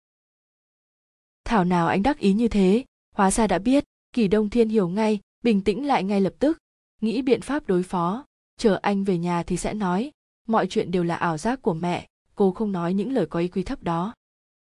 Thảo 1.43 1.65
nào 1.65 1.87
anh 1.87 2.03
đắc 2.03 2.19
ý 2.19 2.33
như 2.33 2.47
thế, 2.47 2.85
hóa 3.15 3.31
ra 3.31 3.47
đã 3.47 3.59
biết, 3.59 3.83
kỳ 4.13 4.27
đông 4.27 4.49
thiên 4.49 4.69
hiểu 4.69 4.87
ngay, 4.87 5.19
bình 5.43 5.61
tĩnh 5.61 5.87
lại 5.87 6.03
ngay 6.03 6.21
lập 6.21 6.33
tức, 6.39 6.57
nghĩ 7.01 7.21
biện 7.21 7.41
pháp 7.41 7.67
đối 7.67 7.83
phó, 7.83 8.25
chờ 8.57 8.79
anh 8.81 9.03
về 9.03 9.17
nhà 9.17 9.43
thì 9.43 9.57
sẽ 9.57 9.73
nói, 9.73 10.11
mọi 10.47 10.67
chuyện 10.67 10.91
đều 10.91 11.03
là 11.03 11.15
ảo 11.15 11.37
giác 11.37 11.61
của 11.61 11.73
mẹ, 11.73 12.07
cô 12.35 12.51
không 12.51 12.71
nói 12.71 12.93
những 12.93 13.11
lời 13.11 13.25
có 13.25 13.39
ý 13.39 13.47
quy 13.47 13.63
thấp 13.63 13.83
đó. 13.83 14.13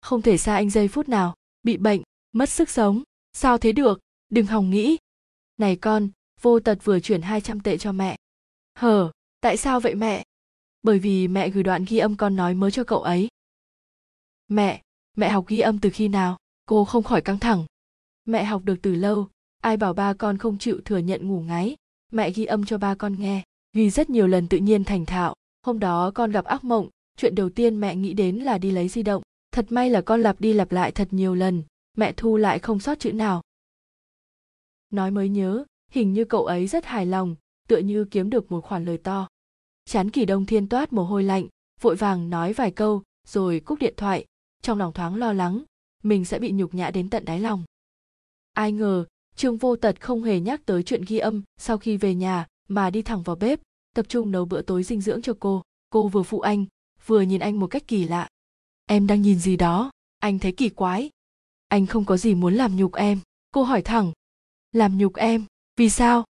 Không 0.00 0.22
thể 0.22 0.38
xa 0.38 0.54
anh 0.54 0.70
giây 0.70 0.88
phút 0.88 1.08
nào, 1.08 1.34
bị 1.62 1.76
bệnh, 1.76 2.02
mất 2.32 2.48
sức 2.48 2.70
sống, 2.70 3.02
sao 3.32 3.58
thế 3.58 3.72
được, 3.72 4.00
đừng 4.30 4.46
hòng 4.46 4.70
nghĩ 4.70 4.96
này 5.56 5.76
con, 5.76 6.08
vô 6.40 6.60
tật 6.60 6.78
vừa 6.84 7.00
chuyển 7.00 7.22
200 7.22 7.60
tệ 7.60 7.78
cho 7.78 7.92
mẹ. 7.92 8.16
Hờ, 8.74 9.10
tại 9.40 9.56
sao 9.56 9.80
vậy 9.80 9.94
mẹ? 9.94 10.24
Bởi 10.82 10.98
vì 10.98 11.28
mẹ 11.28 11.48
gửi 11.48 11.62
đoạn 11.62 11.84
ghi 11.88 11.98
âm 11.98 12.16
con 12.16 12.36
nói 12.36 12.54
mới 12.54 12.70
cho 12.70 12.84
cậu 12.84 13.02
ấy. 13.02 13.28
Mẹ 14.48 14.82
mẹ 15.16 15.28
học 15.28 15.44
ghi 15.48 15.58
âm 15.58 15.78
từ 15.78 15.90
khi 15.90 16.08
nào? 16.08 16.38
Cô 16.66 16.84
không 16.84 17.02
khỏi 17.02 17.20
căng 17.20 17.38
thẳng. 17.38 17.66
Mẹ 18.24 18.44
học 18.44 18.62
được 18.64 18.76
từ 18.82 18.94
lâu, 18.94 19.28
ai 19.60 19.76
bảo 19.76 19.92
ba 19.92 20.12
con 20.12 20.38
không 20.38 20.58
chịu 20.58 20.80
thừa 20.84 20.98
nhận 20.98 21.28
ngủ 21.28 21.40
ngáy? 21.40 21.76
Mẹ 22.12 22.30
ghi 22.30 22.44
âm 22.44 22.64
cho 22.64 22.78
ba 22.78 22.94
con 22.94 23.20
nghe, 23.20 23.42
ghi 23.72 23.90
rất 23.90 24.10
nhiều 24.10 24.26
lần 24.26 24.48
tự 24.48 24.58
nhiên 24.58 24.84
thành 24.84 25.06
thạo. 25.06 25.34
Hôm 25.62 25.78
đó 25.78 26.10
con 26.14 26.30
gặp 26.30 26.44
ác 26.44 26.64
mộng, 26.64 26.88
chuyện 27.16 27.34
đầu 27.34 27.50
tiên 27.50 27.80
mẹ 27.80 27.96
nghĩ 27.96 28.14
đến 28.14 28.36
là 28.36 28.58
đi 28.58 28.70
lấy 28.70 28.88
di 28.88 29.02
động. 29.02 29.22
Thật 29.50 29.66
may 29.68 29.90
là 29.90 30.00
con 30.00 30.22
lặp 30.22 30.40
đi 30.40 30.52
lặp 30.52 30.72
lại 30.72 30.92
thật 30.92 31.08
nhiều 31.10 31.34
lần, 31.34 31.62
mẹ 31.96 32.12
thu 32.16 32.36
lại 32.36 32.58
không 32.58 32.80
sót 32.80 32.98
chữ 33.00 33.12
nào 33.12 33.42
nói 34.94 35.10
mới 35.10 35.28
nhớ, 35.28 35.64
hình 35.90 36.12
như 36.12 36.24
cậu 36.24 36.44
ấy 36.44 36.66
rất 36.66 36.84
hài 36.84 37.06
lòng, 37.06 37.36
tựa 37.68 37.78
như 37.78 38.04
kiếm 38.04 38.30
được 38.30 38.52
một 38.52 38.60
khoản 38.60 38.84
lời 38.84 38.98
to. 38.98 39.28
Chán 39.84 40.10
kỳ 40.10 40.24
đông 40.24 40.46
thiên 40.46 40.68
toát 40.68 40.92
mồ 40.92 41.04
hôi 41.04 41.22
lạnh, 41.22 41.46
vội 41.80 41.96
vàng 41.96 42.30
nói 42.30 42.52
vài 42.52 42.70
câu, 42.70 43.02
rồi 43.28 43.60
cúp 43.60 43.78
điện 43.78 43.94
thoại. 43.96 44.24
Trong 44.62 44.78
lòng 44.78 44.92
thoáng 44.92 45.16
lo 45.16 45.32
lắng, 45.32 45.64
mình 46.02 46.24
sẽ 46.24 46.38
bị 46.38 46.50
nhục 46.50 46.74
nhã 46.74 46.90
đến 46.90 47.10
tận 47.10 47.24
đáy 47.24 47.40
lòng. 47.40 47.64
Ai 48.52 48.72
ngờ, 48.72 49.04
trương 49.36 49.56
vô 49.56 49.76
tật 49.76 50.00
không 50.00 50.22
hề 50.22 50.40
nhắc 50.40 50.60
tới 50.66 50.82
chuyện 50.82 51.04
ghi 51.06 51.18
âm 51.18 51.42
sau 51.56 51.78
khi 51.78 51.96
về 51.96 52.14
nhà 52.14 52.46
mà 52.68 52.90
đi 52.90 53.02
thẳng 53.02 53.22
vào 53.22 53.36
bếp, 53.36 53.60
tập 53.94 54.06
trung 54.08 54.30
nấu 54.30 54.44
bữa 54.44 54.62
tối 54.62 54.82
dinh 54.82 55.00
dưỡng 55.00 55.22
cho 55.22 55.34
cô. 55.40 55.62
Cô 55.90 56.08
vừa 56.08 56.22
phụ 56.22 56.40
anh, 56.40 56.64
vừa 57.06 57.20
nhìn 57.20 57.40
anh 57.40 57.60
một 57.60 57.66
cách 57.66 57.88
kỳ 57.88 58.04
lạ. 58.04 58.28
Em 58.86 59.06
đang 59.06 59.22
nhìn 59.22 59.38
gì 59.38 59.56
đó? 59.56 59.90
Anh 60.18 60.38
thấy 60.38 60.52
kỳ 60.52 60.68
quái. 60.68 61.10
Anh 61.68 61.86
không 61.86 62.04
có 62.04 62.16
gì 62.16 62.34
muốn 62.34 62.54
làm 62.54 62.76
nhục 62.76 62.94
em. 62.94 63.20
Cô 63.52 63.62
hỏi 63.62 63.82
thẳng 63.82 64.12
làm 64.74 64.98
nhục 64.98 65.14
em. 65.14 65.44
Vì 65.76 65.90
sao? 65.90 66.24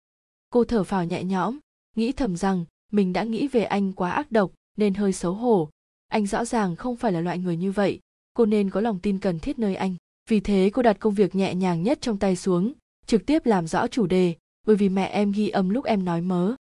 Cô 0.49 0.63
thở 0.63 0.83
phào 0.83 1.05
nhẹ 1.05 1.23
nhõm, 1.23 1.59
nghĩ 1.95 2.11
thầm 2.11 2.35
rằng 2.35 2.65
mình 2.91 3.13
đã 3.13 3.23
nghĩ 3.23 3.47
về 3.47 3.63
anh 3.63 3.93
quá 3.93 4.11
ác 4.11 4.31
độc 4.31 4.51
nên 4.77 4.93
hơi 4.93 5.13
xấu 5.13 5.33
hổ. 5.33 5.69
Anh 6.07 6.25
rõ 6.25 6.45
ràng 6.45 6.75
không 6.75 6.95
phải 6.95 7.11
là 7.11 7.21
loại 7.21 7.37
người 7.37 7.57
như 7.57 7.71
vậy, 7.71 7.99
cô 8.33 8.45
nên 8.45 8.69
có 8.69 8.81
lòng 8.81 8.99
tin 8.99 9.19
cần 9.19 9.39
thiết 9.39 9.59
nơi 9.59 9.75
anh. 9.75 9.95
Vì 10.29 10.39
thế 10.39 10.69
cô 10.73 10.81
đặt 10.81 10.97
công 10.99 11.13
việc 11.13 11.35
nhẹ 11.35 11.55
nhàng 11.55 11.83
nhất 11.83 11.97
trong 12.01 12.17
tay 12.17 12.35
xuống, 12.35 12.73
trực 13.05 13.25
tiếp 13.25 13.45
làm 13.45 13.67
rõ 13.67 13.87
chủ 13.87 14.07
đề, 14.07 14.35
bởi 14.67 14.75
vì 14.75 14.89
mẹ 14.89 15.05
em 15.05 15.31
ghi 15.31 15.49
âm 15.49 15.69
lúc 15.69 15.85
em 15.85 16.05
nói 16.05 16.21
mớ. 16.21 16.55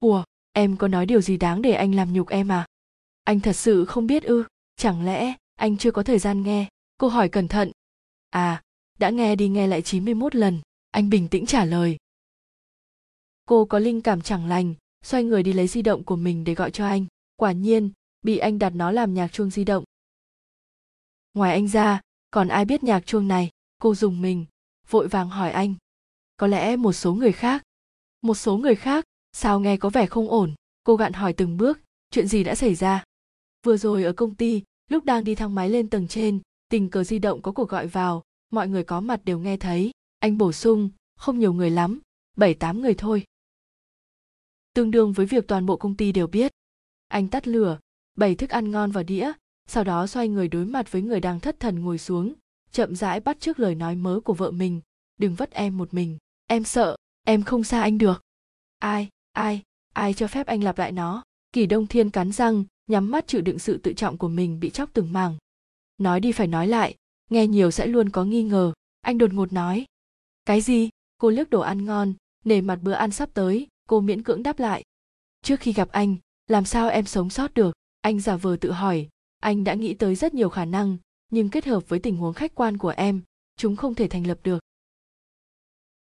Ủa, 0.00 0.24
em 0.52 0.76
có 0.76 0.88
nói 0.88 1.06
điều 1.06 1.20
gì 1.20 1.36
đáng 1.36 1.62
để 1.62 1.72
anh 1.72 1.94
làm 1.94 2.12
nhục 2.12 2.28
em 2.28 2.48
à? 2.52 2.66
Anh 3.24 3.40
thật 3.40 3.56
sự 3.56 3.84
không 3.84 4.06
biết 4.06 4.22
ư? 4.22 4.44
Chẳng 4.76 5.04
lẽ 5.04 5.34
anh 5.54 5.76
chưa 5.76 5.90
có 5.90 6.02
thời 6.02 6.18
gian 6.18 6.42
nghe? 6.42 6.68
Cô 6.98 7.08
hỏi 7.08 7.28
cẩn 7.28 7.48
thận. 7.48 7.72
À 8.30 8.62
đã 8.98 9.10
nghe 9.10 9.36
đi 9.36 9.48
nghe 9.48 9.66
lại 9.66 9.82
91 9.82 10.34
lần 10.34 10.60
anh 10.96 11.10
bình 11.10 11.28
tĩnh 11.28 11.46
trả 11.46 11.64
lời. 11.64 11.96
Cô 13.46 13.64
có 13.64 13.78
linh 13.78 14.00
cảm 14.00 14.20
chẳng 14.20 14.46
lành, 14.46 14.74
xoay 15.04 15.24
người 15.24 15.42
đi 15.42 15.52
lấy 15.52 15.66
di 15.66 15.82
động 15.82 16.04
của 16.04 16.16
mình 16.16 16.44
để 16.44 16.54
gọi 16.54 16.70
cho 16.70 16.86
anh. 16.86 17.06
Quả 17.36 17.52
nhiên, 17.52 17.90
bị 18.22 18.38
anh 18.38 18.58
đặt 18.58 18.70
nó 18.70 18.90
làm 18.90 19.14
nhạc 19.14 19.32
chuông 19.32 19.50
di 19.50 19.64
động. 19.64 19.84
Ngoài 21.34 21.52
anh 21.52 21.68
ra, 21.68 22.00
còn 22.30 22.48
ai 22.48 22.64
biết 22.64 22.84
nhạc 22.84 23.06
chuông 23.06 23.28
này? 23.28 23.50
Cô 23.78 23.94
dùng 23.94 24.22
mình, 24.22 24.46
vội 24.90 25.08
vàng 25.08 25.28
hỏi 25.28 25.50
anh. 25.50 25.74
Có 26.36 26.46
lẽ 26.46 26.76
một 26.76 26.92
số 26.92 27.14
người 27.14 27.32
khác. 27.32 27.62
Một 28.22 28.34
số 28.34 28.56
người 28.56 28.74
khác, 28.74 29.04
sao 29.32 29.60
nghe 29.60 29.76
có 29.76 29.90
vẻ 29.90 30.06
không 30.06 30.30
ổn? 30.30 30.54
Cô 30.84 30.96
gạn 30.96 31.12
hỏi 31.12 31.32
từng 31.32 31.56
bước, 31.56 31.78
chuyện 32.10 32.28
gì 32.28 32.44
đã 32.44 32.54
xảy 32.54 32.74
ra? 32.74 33.04
Vừa 33.66 33.76
rồi 33.76 34.04
ở 34.04 34.12
công 34.12 34.34
ty, 34.34 34.62
lúc 34.90 35.04
đang 35.04 35.24
đi 35.24 35.34
thang 35.34 35.54
máy 35.54 35.70
lên 35.70 35.90
tầng 35.90 36.08
trên, 36.08 36.40
tình 36.68 36.90
cờ 36.90 37.04
di 37.04 37.18
động 37.18 37.42
có 37.42 37.52
cuộc 37.52 37.68
gọi 37.68 37.86
vào, 37.86 38.22
mọi 38.50 38.68
người 38.68 38.84
có 38.84 39.00
mặt 39.00 39.20
đều 39.24 39.38
nghe 39.38 39.56
thấy 39.56 39.92
anh 40.18 40.38
bổ 40.38 40.52
sung, 40.52 40.90
không 41.16 41.38
nhiều 41.38 41.52
người 41.52 41.70
lắm, 41.70 42.00
bảy 42.36 42.54
tám 42.54 42.80
người 42.80 42.94
thôi. 42.94 43.24
Tương 44.74 44.90
đương 44.90 45.12
với 45.12 45.26
việc 45.26 45.48
toàn 45.48 45.66
bộ 45.66 45.76
công 45.76 45.96
ty 45.96 46.12
đều 46.12 46.26
biết. 46.26 46.52
Anh 47.08 47.28
tắt 47.28 47.48
lửa, 47.48 47.78
bày 48.14 48.34
thức 48.34 48.50
ăn 48.50 48.70
ngon 48.70 48.90
vào 48.90 49.04
đĩa, 49.04 49.32
sau 49.66 49.84
đó 49.84 50.06
xoay 50.06 50.28
người 50.28 50.48
đối 50.48 50.64
mặt 50.64 50.92
với 50.92 51.02
người 51.02 51.20
đang 51.20 51.40
thất 51.40 51.60
thần 51.60 51.80
ngồi 51.80 51.98
xuống, 51.98 52.34
chậm 52.70 52.96
rãi 52.96 53.20
bắt 53.20 53.40
trước 53.40 53.58
lời 53.58 53.74
nói 53.74 53.96
mớ 53.96 54.20
của 54.24 54.34
vợ 54.34 54.50
mình, 54.50 54.80
đừng 55.18 55.34
vất 55.34 55.50
em 55.50 55.76
một 55.76 55.94
mình, 55.94 56.18
em 56.46 56.64
sợ, 56.64 56.96
em 57.24 57.42
không 57.42 57.64
xa 57.64 57.80
anh 57.80 57.98
được. 57.98 58.22
Ai 58.78 59.08
ai 59.32 59.62
ai 59.92 60.14
cho 60.14 60.26
phép 60.26 60.46
anh 60.46 60.64
lặp 60.64 60.78
lại 60.78 60.92
nó? 60.92 61.22
Kỳ 61.52 61.66
đông 61.66 61.86
thiên 61.86 62.10
cắn 62.10 62.32
răng, 62.32 62.64
nhắm 62.86 63.10
mắt 63.10 63.26
chịu 63.26 63.40
đựng 63.40 63.58
sự 63.58 63.78
tự 63.78 63.92
trọng 63.92 64.18
của 64.18 64.28
mình 64.28 64.60
bị 64.60 64.70
chóc 64.70 64.90
từng 64.92 65.12
mảng. 65.12 65.36
Nói 65.98 66.20
đi 66.20 66.32
phải 66.32 66.46
nói 66.46 66.68
lại, 66.68 66.94
nghe 67.30 67.46
nhiều 67.46 67.70
sẽ 67.70 67.86
luôn 67.86 68.10
có 68.10 68.24
nghi 68.24 68.42
ngờ. 68.42 68.72
Anh 69.00 69.18
đột 69.18 69.32
ngột 69.32 69.52
nói 69.52 69.86
cái 70.46 70.60
gì? 70.60 70.88
Cô 71.18 71.30
liếc 71.30 71.50
đồ 71.50 71.60
ăn 71.60 71.84
ngon, 71.84 72.14
nể 72.44 72.60
mặt 72.60 72.78
bữa 72.82 72.92
ăn 72.92 73.10
sắp 73.10 73.30
tới, 73.34 73.66
cô 73.88 74.00
miễn 74.00 74.22
cưỡng 74.22 74.42
đáp 74.42 74.58
lại. 74.58 74.82
Trước 75.42 75.60
khi 75.60 75.72
gặp 75.72 75.88
anh, 75.92 76.16
làm 76.46 76.64
sao 76.64 76.88
em 76.88 77.06
sống 77.06 77.30
sót 77.30 77.54
được? 77.54 77.76
Anh 78.00 78.20
giả 78.20 78.36
vờ 78.36 78.56
tự 78.60 78.72
hỏi. 78.72 79.08
Anh 79.40 79.64
đã 79.64 79.74
nghĩ 79.74 79.94
tới 79.94 80.14
rất 80.14 80.34
nhiều 80.34 80.48
khả 80.48 80.64
năng, 80.64 80.96
nhưng 81.30 81.48
kết 81.48 81.64
hợp 81.64 81.88
với 81.88 81.98
tình 81.98 82.16
huống 82.16 82.34
khách 82.34 82.54
quan 82.54 82.78
của 82.78 82.88
em, 82.88 83.22
chúng 83.56 83.76
không 83.76 83.94
thể 83.94 84.08
thành 84.08 84.26
lập 84.26 84.38
được. 84.42 84.58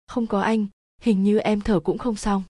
Không 0.08 0.28
có 0.28 0.42
anh, 0.42 0.68
hình 1.02 1.24
như 1.24 1.38
em 1.38 1.62
thở 1.62 1.80
cũng 1.80 1.98
không 1.98 2.16
xong. 2.16 2.44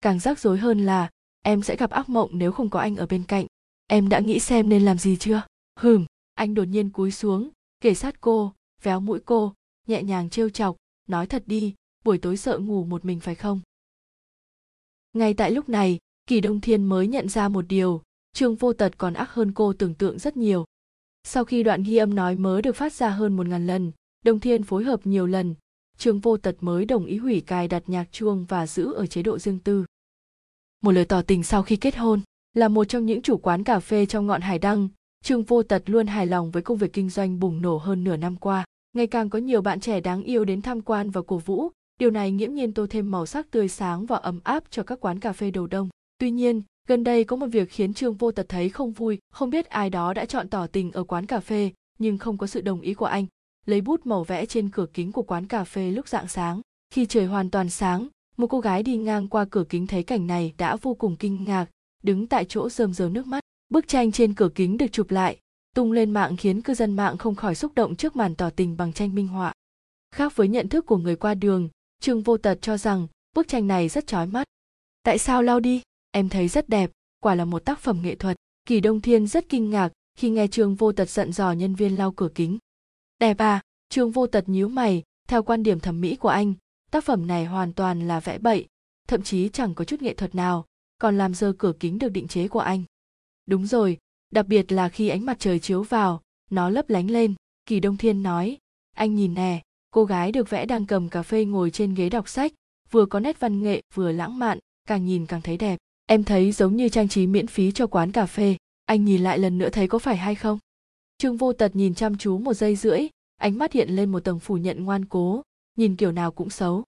Càng 0.00 0.18
rắc 0.18 0.38
rối 0.38 0.58
hơn 0.58 0.86
là, 0.86 1.10
em 1.42 1.62
sẽ 1.62 1.76
gặp 1.76 1.90
ác 1.90 2.08
mộng 2.08 2.30
nếu 2.32 2.52
không 2.52 2.70
có 2.70 2.80
anh 2.80 2.96
ở 2.96 3.06
bên 3.06 3.24
cạnh. 3.24 3.46
Em 3.86 4.08
đã 4.08 4.20
nghĩ 4.20 4.40
xem 4.40 4.68
nên 4.68 4.84
làm 4.84 4.98
gì 4.98 5.16
chưa? 5.16 5.42
Hừm, 5.76 6.06
anh 6.34 6.54
đột 6.54 6.64
nhiên 6.64 6.90
cúi 6.90 7.10
xuống 7.10 7.50
kể 7.80 7.94
sát 7.94 8.20
cô, 8.20 8.52
véo 8.82 9.00
mũi 9.00 9.20
cô 9.24 9.54
nhẹ 9.90 10.02
nhàng 10.02 10.30
trêu 10.30 10.50
chọc, 10.50 10.76
nói 11.08 11.26
thật 11.26 11.42
đi, 11.46 11.74
buổi 12.04 12.18
tối 12.18 12.36
sợ 12.36 12.58
ngủ 12.58 12.84
một 12.84 13.04
mình 13.04 13.20
phải 13.20 13.34
không? 13.34 13.60
Ngay 15.12 15.34
tại 15.34 15.50
lúc 15.50 15.68
này, 15.68 15.98
kỳ 16.26 16.40
đông 16.40 16.60
thiên 16.60 16.84
mới 16.84 17.06
nhận 17.06 17.28
ra 17.28 17.48
một 17.48 17.64
điều, 17.68 18.02
trương 18.32 18.54
vô 18.54 18.72
tật 18.72 18.98
còn 18.98 19.14
ác 19.14 19.30
hơn 19.30 19.52
cô 19.52 19.72
tưởng 19.72 19.94
tượng 19.94 20.18
rất 20.18 20.36
nhiều. 20.36 20.64
Sau 21.24 21.44
khi 21.44 21.62
đoạn 21.62 21.82
ghi 21.82 21.96
âm 21.96 22.14
nói 22.14 22.36
mớ 22.36 22.60
được 22.60 22.76
phát 22.76 22.92
ra 22.92 23.10
hơn 23.10 23.36
một 23.36 23.46
ngàn 23.46 23.66
lần, 23.66 23.92
đông 24.24 24.40
thiên 24.40 24.62
phối 24.62 24.84
hợp 24.84 25.06
nhiều 25.06 25.26
lần, 25.26 25.54
trương 25.98 26.20
vô 26.20 26.36
tật 26.36 26.56
mới 26.60 26.84
đồng 26.84 27.06
ý 27.06 27.16
hủy 27.16 27.40
cài 27.40 27.68
đặt 27.68 27.82
nhạc 27.86 28.12
chuông 28.12 28.44
và 28.44 28.66
giữ 28.66 28.92
ở 28.92 29.06
chế 29.06 29.22
độ 29.22 29.38
riêng 29.38 29.58
tư. 29.58 29.84
Một 30.82 30.92
lời 30.92 31.04
tỏ 31.04 31.22
tình 31.22 31.42
sau 31.42 31.62
khi 31.62 31.76
kết 31.76 31.96
hôn, 31.96 32.20
là 32.54 32.68
một 32.68 32.84
trong 32.84 33.06
những 33.06 33.22
chủ 33.22 33.36
quán 33.36 33.64
cà 33.64 33.80
phê 33.80 34.06
trong 34.06 34.26
ngọn 34.26 34.40
hải 34.40 34.58
đăng, 34.58 34.88
trương 35.24 35.42
vô 35.42 35.62
tật 35.62 35.82
luôn 35.86 36.06
hài 36.06 36.26
lòng 36.26 36.50
với 36.50 36.62
công 36.62 36.78
việc 36.78 36.92
kinh 36.92 37.10
doanh 37.10 37.40
bùng 37.40 37.62
nổ 37.62 37.78
hơn 37.78 38.04
nửa 38.04 38.16
năm 38.16 38.36
qua 38.36 38.64
ngày 38.92 39.06
càng 39.06 39.30
có 39.30 39.38
nhiều 39.38 39.62
bạn 39.62 39.80
trẻ 39.80 40.00
đáng 40.00 40.22
yêu 40.22 40.44
đến 40.44 40.62
tham 40.62 40.80
quan 40.80 41.10
và 41.10 41.22
cổ 41.22 41.38
vũ. 41.38 41.68
Điều 41.98 42.10
này 42.10 42.30
nghiễm 42.32 42.54
nhiên 42.54 42.72
tô 42.72 42.86
thêm 42.90 43.10
màu 43.10 43.26
sắc 43.26 43.50
tươi 43.50 43.68
sáng 43.68 44.06
và 44.06 44.16
ấm 44.16 44.40
áp 44.44 44.64
cho 44.70 44.82
các 44.82 45.00
quán 45.00 45.20
cà 45.20 45.32
phê 45.32 45.50
đầu 45.50 45.66
đông. 45.66 45.88
Tuy 46.18 46.30
nhiên, 46.30 46.62
gần 46.88 47.04
đây 47.04 47.24
có 47.24 47.36
một 47.36 47.46
việc 47.46 47.70
khiến 47.70 47.94
trương 47.94 48.14
vô 48.14 48.32
tật 48.32 48.48
thấy 48.48 48.68
không 48.68 48.92
vui. 48.92 49.18
Không 49.32 49.50
biết 49.50 49.66
ai 49.66 49.90
đó 49.90 50.14
đã 50.14 50.24
chọn 50.24 50.48
tỏ 50.48 50.66
tình 50.66 50.92
ở 50.92 51.04
quán 51.04 51.26
cà 51.26 51.40
phê, 51.40 51.70
nhưng 51.98 52.18
không 52.18 52.38
có 52.38 52.46
sự 52.46 52.60
đồng 52.60 52.80
ý 52.80 52.94
của 52.94 53.06
anh. 53.06 53.26
Lấy 53.66 53.80
bút 53.80 54.06
màu 54.06 54.24
vẽ 54.24 54.46
trên 54.46 54.70
cửa 54.70 54.86
kính 54.94 55.12
của 55.12 55.22
quán 55.22 55.46
cà 55.46 55.64
phê 55.64 55.90
lúc 55.90 56.08
dạng 56.08 56.28
sáng. 56.28 56.60
Khi 56.94 57.06
trời 57.06 57.26
hoàn 57.26 57.50
toàn 57.50 57.70
sáng, 57.70 58.08
một 58.36 58.46
cô 58.46 58.60
gái 58.60 58.82
đi 58.82 58.96
ngang 58.96 59.28
qua 59.28 59.44
cửa 59.50 59.64
kính 59.68 59.86
thấy 59.86 60.02
cảnh 60.02 60.26
này 60.26 60.54
đã 60.58 60.76
vô 60.76 60.94
cùng 60.94 61.16
kinh 61.16 61.44
ngạc, 61.44 61.66
đứng 62.02 62.26
tại 62.26 62.44
chỗ 62.44 62.68
rơm 62.68 62.94
rớm 62.94 63.12
nước 63.12 63.26
mắt. 63.26 63.40
Bức 63.68 63.88
tranh 63.88 64.12
trên 64.12 64.34
cửa 64.34 64.48
kính 64.54 64.76
được 64.76 64.92
chụp 64.92 65.10
lại 65.10 65.38
tung 65.74 65.92
lên 65.92 66.10
mạng 66.10 66.36
khiến 66.36 66.62
cư 66.62 66.74
dân 66.74 66.96
mạng 66.96 67.18
không 67.18 67.34
khỏi 67.34 67.54
xúc 67.54 67.72
động 67.74 67.96
trước 67.96 68.16
màn 68.16 68.34
tỏ 68.34 68.50
tình 68.50 68.76
bằng 68.76 68.92
tranh 68.92 69.14
minh 69.14 69.28
họa. 69.28 69.52
Khác 70.14 70.36
với 70.36 70.48
nhận 70.48 70.68
thức 70.68 70.86
của 70.86 70.96
người 70.96 71.16
qua 71.16 71.34
đường, 71.34 71.68
trương 72.00 72.22
vô 72.22 72.36
tật 72.36 72.58
cho 72.62 72.76
rằng 72.76 73.06
bức 73.34 73.48
tranh 73.48 73.66
này 73.66 73.88
rất 73.88 74.06
chói 74.06 74.26
mắt. 74.26 74.44
Tại 75.02 75.18
sao 75.18 75.42
lau 75.42 75.60
đi? 75.60 75.82
Em 76.10 76.28
thấy 76.28 76.48
rất 76.48 76.68
đẹp, 76.68 76.90
quả 77.20 77.34
là 77.34 77.44
một 77.44 77.64
tác 77.64 77.78
phẩm 77.78 78.02
nghệ 78.02 78.14
thuật. 78.14 78.36
Kỳ 78.66 78.80
đông 78.80 79.00
thiên 79.00 79.26
rất 79.26 79.48
kinh 79.48 79.70
ngạc 79.70 79.92
khi 80.18 80.30
nghe 80.30 80.46
trương 80.46 80.74
vô 80.74 80.92
tật 80.92 81.10
giận 81.10 81.32
dò 81.32 81.52
nhân 81.52 81.74
viên 81.74 81.96
lau 81.96 82.12
cửa 82.12 82.28
kính. 82.34 82.58
Đẹp 83.18 83.38
à? 83.38 83.60
Trương 83.88 84.10
vô 84.10 84.26
tật 84.26 84.48
nhíu 84.48 84.68
mày, 84.68 85.02
theo 85.28 85.42
quan 85.42 85.62
điểm 85.62 85.80
thẩm 85.80 86.00
mỹ 86.00 86.16
của 86.16 86.28
anh, 86.28 86.54
tác 86.90 87.04
phẩm 87.04 87.26
này 87.26 87.44
hoàn 87.44 87.72
toàn 87.72 88.08
là 88.08 88.20
vẽ 88.20 88.38
bậy, 88.38 88.66
thậm 89.08 89.22
chí 89.22 89.48
chẳng 89.48 89.74
có 89.74 89.84
chút 89.84 90.02
nghệ 90.02 90.14
thuật 90.14 90.34
nào, 90.34 90.66
còn 90.98 91.18
làm 91.18 91.34
dơ 91.34 91.52
cửa 91.58 91.72
kính 91.80 91.98
được 91.98 92.08
định 92.08 92.28
chế 92.28 92.48
của 92.48 92.60
anh. 92.60 92.82
Đúng 93.46 93.66
rồi 93.66 93.98
đặc 94.30 94.46
biệt 94.46 94.72
là 94.72 94.88
khi 94.88 95.08
ánh 95.08 95.26
mặt 95.26 95.36
trời 95.40 95.58
chiếu 95.58 95.82
vào, 95.82 96.22
nó 96.50 96.70
lấp 96.70 96.90
lánh 96.90 97.10
lên, 97.10 97.34
kỳ 97.66 97.80
đông 97.80 97.96
thiên 97.96 98.22
nói, 98.22 98.58
anh 98.96 99.14
nhìn 99.14 99.34
nè, 99.34 99.62
cô 99.90 100.04
gái 100.04 100.32
được 100.32 100.50
vẽ 100.50 100.66
đang 100.66 100.86
cầm 100.86 101.08
cà 101.08 101.22
phê 101.22 101.44
ngồi 101.44 101.70
trên 101.70 101.94
ghế 101.94 102.08
đọc 102.08 102.28
sách, 102.28 102.52
vừa 102.90 103.06
có 103.06 103.20
nét 103.20 103.40
văn 103.40 103.62
nghệ, 103.62 103.80
vừa 103.94 104.12
lãng 104.12 104.38
mạn, 104.38 104.58
càng 104.88 105.04
nhìn 105.04 105.26
càng 105.26 105.42
thấy 105.42 105.56
đẹp. 105.56 105.78
Em 106.06 106.24
thấy 106.24 106.52
giống 106.52 106.76
như 106.76 106.88
trang 106.88 107.08
trí 107.08 107.26
miễn 107.26 107.46
phí 107.46 107.72
cho 107.72 107.86
quán 107.86 108.12
cà 108.12 108.26
phê, 108.26 108.56
anh 108.84 109.04
nhìn 109.04 109.22
lại 109.22 109.38
lần 109.38 109.58
nữa 109.58 109.68
thấy 109.68 109.88
có 109.88 109.98
phải 109.98 110.16
hay 110.16 110.34
không? 110.34 110.58
Trương 111.18 111.36
vô 111.36 111.52
tật 111.52 111.76
nhìn 111.76 111.94
chăm 111.94 112.18
chú 112.18 112.38
một 112.38 112.54
giây 112.54 112.76
rưỡi, 112.76 113.08
ánh 113.36 113.58
mắt 113.58 113.72
hiện 113.72 113.90
lên 113.90 114.12
một 114.12 114.24
tầng 114.24 114.40
phủ 114.40 114.56
nhận 114.56 114.84
ngoan 114.84 115.04
cố, 115.04 115.42
nhìn 115.76 115.96
kiểu 115.96 116.12
nào 116.12 116.32
cũng 116.32 116.50
xấu. 116.50 116.84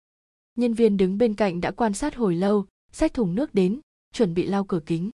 Nhân 0.55 0.75
viên 0.75 0.97
đứng 0.97 1.19
bên 1.19 1.35
cạnh 1.35 1.61
đã 1.61 1.71
quan 1.71 1.95
sát 1.95 2.17
hồi 2.17 2.35
lâu, 2.35 2.67
xách 2.93 3.15
thùng 3.15 3.35
nước 3.35 3.55
đến, 3.55 3.81
chuẩn 4.13 4.35
bị 4.35 4.47
lau 4.47 4.65
cửa 4.65 4.81
kính. 4.87 5.11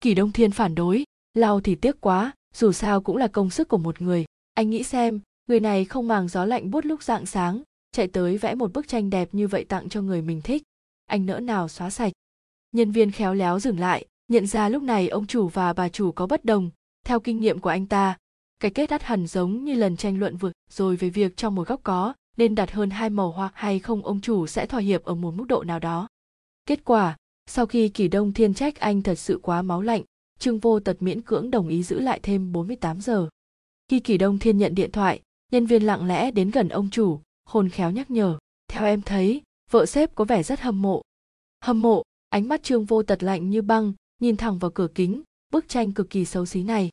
Kỳ 0.00 0.14
đông 0.14 0.32
thiên 0.32 0.50
phản 0.50 0.74
đối 0.74 1.04
lau 1.34 1.60
thì 1.60 1.74
tiếc 1.74 2.00
quá, 2.00 2.32
dù 2.54 2.72
sao 2.72 3.00
cũng 3.00 3.16
là 3.16 3.28
công 3.28 3.50
sức 3.50 3.68
của 3.68 3.78
một 3.78 4.02
người. 4.02 4.24
Anh 4.54 4.70
nghĩ 4.70 4.82
xem, 4.82 5.20
người 5.48 5.60
này 5.60 5.84
không 5.84 6.08
màng 6.08 6.28
gió 6.28 6.44
lạnh 6.44 6.70
buốt 6.70 6.86
lúc 6.86 7.02
dạng 7.02 7.26
sáng, 7.26 7.62
chạy 7.92 8.08
tới 8.08 8.38
vẽ 8.38 8.54
một 8.54 8.72
bức 8.72 8.88
tranh 8.88 9.10
đẹp 9.10 9.28
như 9.32 9.48
vậy 9.48 9.64
tặng 9.64 9.88
cho 9.88 10.02
người 10.02 10.22
mình 10.22 10.42
thích. 10.42 10.62
Anh 11.06 11.26
nỡ 11.26 11.40
nào 11.40 11.68
xóa 11.68 11.90
sạch. 11.90 12.12
Nhân 12.72 12.90
viên 12.90 13.10
khéo 13.10 13.34
léo 13.34 13.58
dừng 13.58 13.80
lại, 13.80 14.06
nhận 14.28 14.46
ra 14.46 14.68
lúc 14.68 14.82
này 14.82 15.08
ông 15.08 15.26
chủ 15.26 15.48
và 15.48 15.72
bà 15.72 15.88
chủ 15.88 16.12
có 16.12 16.26
bất 16.26 16.44
đồng. 16.44 16.70
Theo 17.04 17.20
kinh 17.20 17.40
nghiệm 17.40 17.58
của 17.58 17.70
anh 17.70 17.86
ta, 17.86 18.18
cái 18.60 18.70
kết 18.70 18.90
đắt 18.90 19.02
hẳn 19.02 19.26
giống 19.26 19.64
như 19.64 19.74
lần 19.74 19.96
tranh 19.96 20.18
luận 20.18 20.36
vừa 20.36 20.52
rồi 20.70 20.96
về 20.96 21.10
việc 21.10 21.36
trong 21.36 21.54
một 21.54 21.68
góc 21.68 21.80
có 21.82 22.14
nên 22.36 22.54
đặt 22.54 22.72
hơn 22.72 22.90
hai 22.90 23.10
màu 23.10 23.30
hoa 23.30 23.50
hay 23.54 23.78
không 23.78 24.02
ông 24.02 24.20
chủ 24.20 24.46
sẽ 24.46 24.66
thỏa 24.66 24.80
hiệp 24.80 25.04
ở 25.04 25.14
một 25.14 25.34
mức 25.34 25.44
độ 25.48 25.64
nào 25.64 25.78
đó. 25.78 26.08
Kết 26.66 26.84
quả, 26.84 27.16
sau 27.46 27.66
khi 27.66 27.88
kỳ 27.88 28.08
đông 28.08 28.32
thiên 28.32 28.54
trách 28.54 28.80
anh 28.80 29.02
thật 29.02 29.14
sự 29.14 29.40
quá 29.42 29.62
máu 29.62 29.82
lạnh 29.82 30.02
trương 30.42 30.58
vô 30.58 30.80
tật 30.80 31.02
miễn 31.02 31.20
cưỡng 31.20 31.50
đồng 31.50 31.68
ý 31.68 31.82
giữ 31.82 32.00
lại 32.00 32.20
thêm 32.22 32.52
48 32.52 33.00
giờ. 33.00 33.28
Khi 33.88 34.00
kỳ 34.00 34.18
đông 34.18 34.38
thiên 34.38 34.58
nhận 34.58 34.74
điện 34.74 34.90
thoại, 34.90 35.20
nhân 35.52 35.66
viên 35.66 35.82
lặng 35.82 36.06
lẽ 36.06 36.30
đến 36.30 36.50
gần 36.50 36.68
ông 36.68 36.90
chủ, 36.90 37.20
khôn 37.44 37.68
khéo 37.68 37.90
nhắc 37.90 38.10
nhở, 38.10 38.38
theo 38.68 38.84
em 38.84 39.02
thấy, 39.02 39.42
vợ 39.70 39.86
sếp 39.86 40.14
có 40.14 40.24
vẻ 40.24 40.42
rất 40.42 40.60
hâm 40.60 40.82
mộ. 40.82 41.02
Hâm 41.60 41.80
mộ? 41.80 42.02
Ánh 42.28 42.48
mắt 42.48 42.62
trương 42.62 42.84
vô 42.84 43.02
tật 43.02 43.22
lạnh 43.22 43.50
như 43.50 43.62
băng, 43.62 43.92
nhìn 44.20 44.36
thẳng 44.36 44.58
vào 44.58 44.70
cửa 44.70 44.88
kính, 44.94 45.22
bức 45.52 45.68
tranh 45.68 45.92
cực 45.92 46.10
kỳ 46.10 46.24
xấu 46.24 46.46
xí 46.46 46.62
này. 46.62 46.90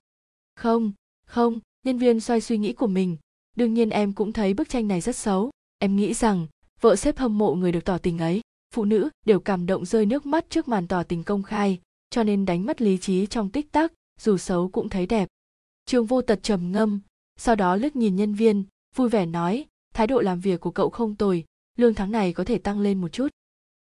Không 0.55 0.91
không, 1.25 1.59
nhân 1.85 1.97
viên 1.97 2.19
xoay 2.19 2.41
suy 2.41 2.57
nghĩ 2.57 2.73
của 2.73 2.87
mình. 2.87 3.17
Đương 3.55 3.73
nhiên 3.73 3.89
em 3.89 4.13
cũng 4.13 4.33
thấy 4.33 4.53
bức 4.53 4.69
tranh 4.69 4.87
này 4.87 5.01
rất 5.01 5.15
xấu. 5.15 5.51
Em 5.79 5.95
nghĩ 5.95 6.13
rằng, 6.13 6.47
vợ 6.81 6.95
sếp 6.95 7.17
hâm 7.17 7.37
mộ 7.37 7.55
người 7.55 7.71
được 7.71 7.85
tỏ 7.85 7.97
tình 7.97 8.17
ấy. 8.17 8.41
Phụ 8.75 8.85
nữ 8.85 9.09
đều 9.25 9.39
cảm 9.39 9.65
động 9.65 9.85
rơi 9.85 10.05
nước 10.05 10.25
mắt 10.25 10.45
trước 10.49 10.67
màn 10.67 10.87
tỏ 10.87 11.03
tình 11.03 11.23
công 11.23 11.43
khai 11.43 11.79
cho 12.09 12.23
nên 12.23 12.45
đánh 12.45 12.65
mất 12.65 12.81
lý 12.81 12.97
trí 12.97 13.25
trong 13.25 13.49
tích 13.49 13.71
tắc, 13.71 13.93
dù 14.19 14.37
xấu 14.37 14.69
cũng 14.69 14.89
thấy 14.89 15.05
đẹp. 15.05 15.27
Trương 15.85 16.05
vô 16.05 16.21
tật 16.21 16.39
trầm 16.43 16.71
ngâm, 16.71 17.01
sau 17.37 17.55
đó 17.55 17.75
liếc 17.75 17.95
nhìn 17.95 18.15
nhân 18.15 18.33
viên, 18.33 18.63
vui 18.95 19.09
vẻ 19.09 19.25
nói, 19.25 19.65
thái 19.93 20.07
độ 20.07 20.21
làm 20.21 20.39
việc 20.39 20.59
của 20.59 20.71
cậu 20.71 20.89
không 20.89 21.15
tồi, 21.15 21.45
lương 21.77 21.93
tháng 21.93 22.11
này 22.11 22.33
có 22.33 22.43
thể 22.43 22.57
tăng 22.57 22.79
lên 22.79 23.01
một 23.01 23.09
chút. 23.11 23.27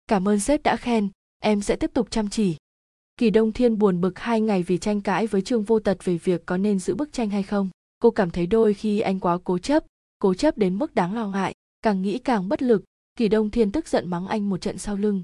Cảm 0.08 0.28
ơn 0.28 0.40
sếp 0.40 0.64
đã 0.64 0.76
khen, 0.76 1.10
em 1.40 1.62
sẽ 1.62 1.76
tiếp 1.76 1.92
tục 1.94 2.12
chăm 2.12 2.30
chỉ. 2.30 2.56
Kỳ 3.18 3.30
đông 3.30 3.52
thiên 3.52 3.78
buồn 3.78 4.02
bực 4.02 4.20
hai 4.20 4.42
ngày 4.42 4.64
vì 4.64 4.78
tranh 4.78 5.02
cãi 5.02 5.28
với 5.28 5.42
trương 5.42 5.64
vô 5.64 5.80
tật 5.80 5.98
về 6.04 6.18
việc 6.18 6.46
có 6.46 6.58
nên 6.58 6.80
giữ 6.80 6.96
bức 6.96 7.14
tranh 7.14 7.30
hay 7.30 7.44
không. 7.44 7.70
Cô 8.00 8.12
cảm 8.12 8.30
thấy 8.30 8.48
đôi 8.48 8.74
khi 8.74 9.00
anh 9.00 9.20
quá 9.20 9.38
cố 9.44 9.58
chấp 9.58 9.84
cố 10.20 10.34
chấp 10.34 10.58
đến 10.58 10.80
mức 10.80 10.96
đáng 10.96 11.16
lo 11.16 11.28
ngại, 11.28 11.54
càng 11.82 12.02
nghĩ 12.02 12.18
càng 12.18 12.50
bất 12.50 12.62
lực. 12.62 12.84
Kỳ 13.16 13.28
đông 13.28 13.50
thiên 13.50 13.72
tức 13.72 13.88
giận 13.88 14.10
mắng 14.10 14.28
anh 14.28 14.50
một 14.50 14.62
trận 14.62 14.78
sau 14.78 14.96
lưng. 14.96 15.22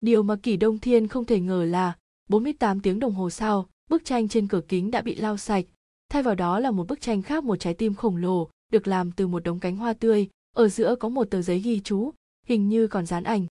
Điều 0.00 0.22
mà 0.22 0.36
kỳ 0.42 0.56
đông 0.56 0.78
thiên 0.78 1.08
không 1.08 1.24
thể 1.24 1.40
ngờ 1.40 1.64
là 1.64 1.96
48 2.28 2.80
tiếng 2.80 3.00
đồng 3.00 3.14
hồ 3.14 3.30
sau, 3.30 3.68
bức 3.90 4.04
tranh 4.04 4.28
trên 4.28 4.48
cửa 4.48 4.60
kính 4.68 4.90
đã 4.90 5.02
bị 5.02 5.14
lau 5.14 5.36
sạch. 5.36 5.64
Thay 6.08 6.22
vào 6.22 6.34
đó 6.34 6.60
là 6.60 6.70
một 6.70 6.86
bức 6.88 7.00
tranh 7.00 7.22
khác 7.22 7.44
một 7.44 7.56
trái 7.56 7.74
tim 7.74 7.94
khổng 7.94 8.16
lồ, 8.16 8.50
được 8.72 8.88
làm 8.88 9.12
từ 9.12 9.26
một 9.26 9.44
đống 9.44 9.60
cánh 9.60 9.76
hoa 9.76 9.92
tươi. 9.92 10.28
Ở 10.56 10.68
giữa 10.68 10.94
có 11.00 11.08
một 11.08 11.24
tờ 11.24 11.42
giấy 11.42 11.58
ghi 11.58 11.80
chú, 11.80 12.12
hình 12.46 12.68
như 12.68 12.86
còn 12.86 13.06
dán 13.06 13.24
ảnh. 13.24 13.46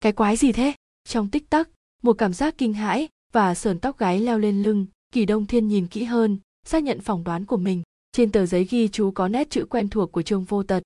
Cái 0.00 0.12
quái 0.12 0.36
gì 0.36 0.52
thế? 0.52 0.72
Trong 1.08 1.30
tích 1.30 1.50
tắc, 1.50 1.68
một 2.02 2.12
cảm 2.12 2.32
giác 2.32 2.54
kinh 2.58 2.72
hãi 2.72 3.08
và 3.32 3.54
sờn 3.54 3.78
tóc 3.78 3.98
gái 3.98 4.20
leo 4.20 4.38
lên 4.38 4.62
lưng. 4.62 4.86
Kỳ 5.12 5.26
đông 5.26 5.46
thiên 5.46 5.68
nhìn 5.68 5.86
kỹ 5.86 6.04
hơn, 6.04 6.38
xác 6.66 6.82
nhận 6.82 7.00
phỏng 7.00 7.24
đoán 7.24 7.46
của 7.46 7.56
mình. 7.56 7.82
Trên 8.12 8.32
tờ 8.32 8.46
giấy 8.46 8.64
ghi 8.64 8.88
chú 8.88 9.10
có 9.10 9.28
nét 9.28 9.50
chữ 9.50 9.66
quen 9.70 9.88
thuộc 9.88 10.12
của 10.12 10.22
trương 10.22 10.44
vô 10.44 10.62
tật. 10.62 10.82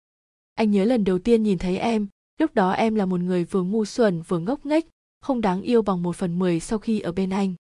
Anh 0.55 0.71
nhớ 0.71 0.85
lần 0.85 1.05
đầu 1.05 1.19
tiên 1.19 1.43
nhìn 1.43 1.59
thấy 1.59 1.79
em, 1.79 2.07
lúc 2.41 2.55
đó 2.55 2.71
em 2.71 2.95
là 2.95 3.07
một 3.07 3.21
người 3.21 3.45
vừa 3.45 3.63
ngu 3.63 3.85
xuẩn, 3.85 4.23
vừa 4.23 4.39
ngốc 4.39 4.67
nghếch 4.67 4.87
không 5.25 5.41
đáng 5.41 5.63
yêu 5.63 5.83
bằng 5.83 6.03
một 6.03 6.17
phần 6.17 6.39
mười 6.39 6.61
sau 6.61 6.79
khi 6.79 7.01
ở 7.01 7.13
bên 7.13 7.31
anh. 7.31 7.55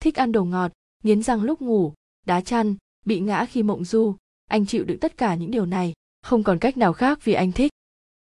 Thích 0.00 0.16
ăn 0.16 0.32
đồ 0.32 0.44
ngọt, 0.44 0.72
nghiến 1.02 1.22
răng 1.22 1.42
lúc 1.42 1.60
ngủ, 1.60 1.92
đá 2.26 2.40
chăn, 2.40 2.76
bị 3.06 3.20
ngã 3.20 3.46
khi 3.46 3.62
mộng 3.62 3.84
du. 3.84 4.14
Anh 4.48 4.66
chịu 4.66 4.84
đựng 4.84 4.98
tất 5.00 5.16
cả 5.16 5.34
những 5.34 5.50
điều 5.50 5.66
này. 5.66 5.92
Không 6.22 6.42
còn 6.42 6.58
cách 6.58 6.76
nào 6.76 6.92
khác 6.92 7.24
vì 7.24 7.32
anh 7.32 7.52
thích. 7.52 7.72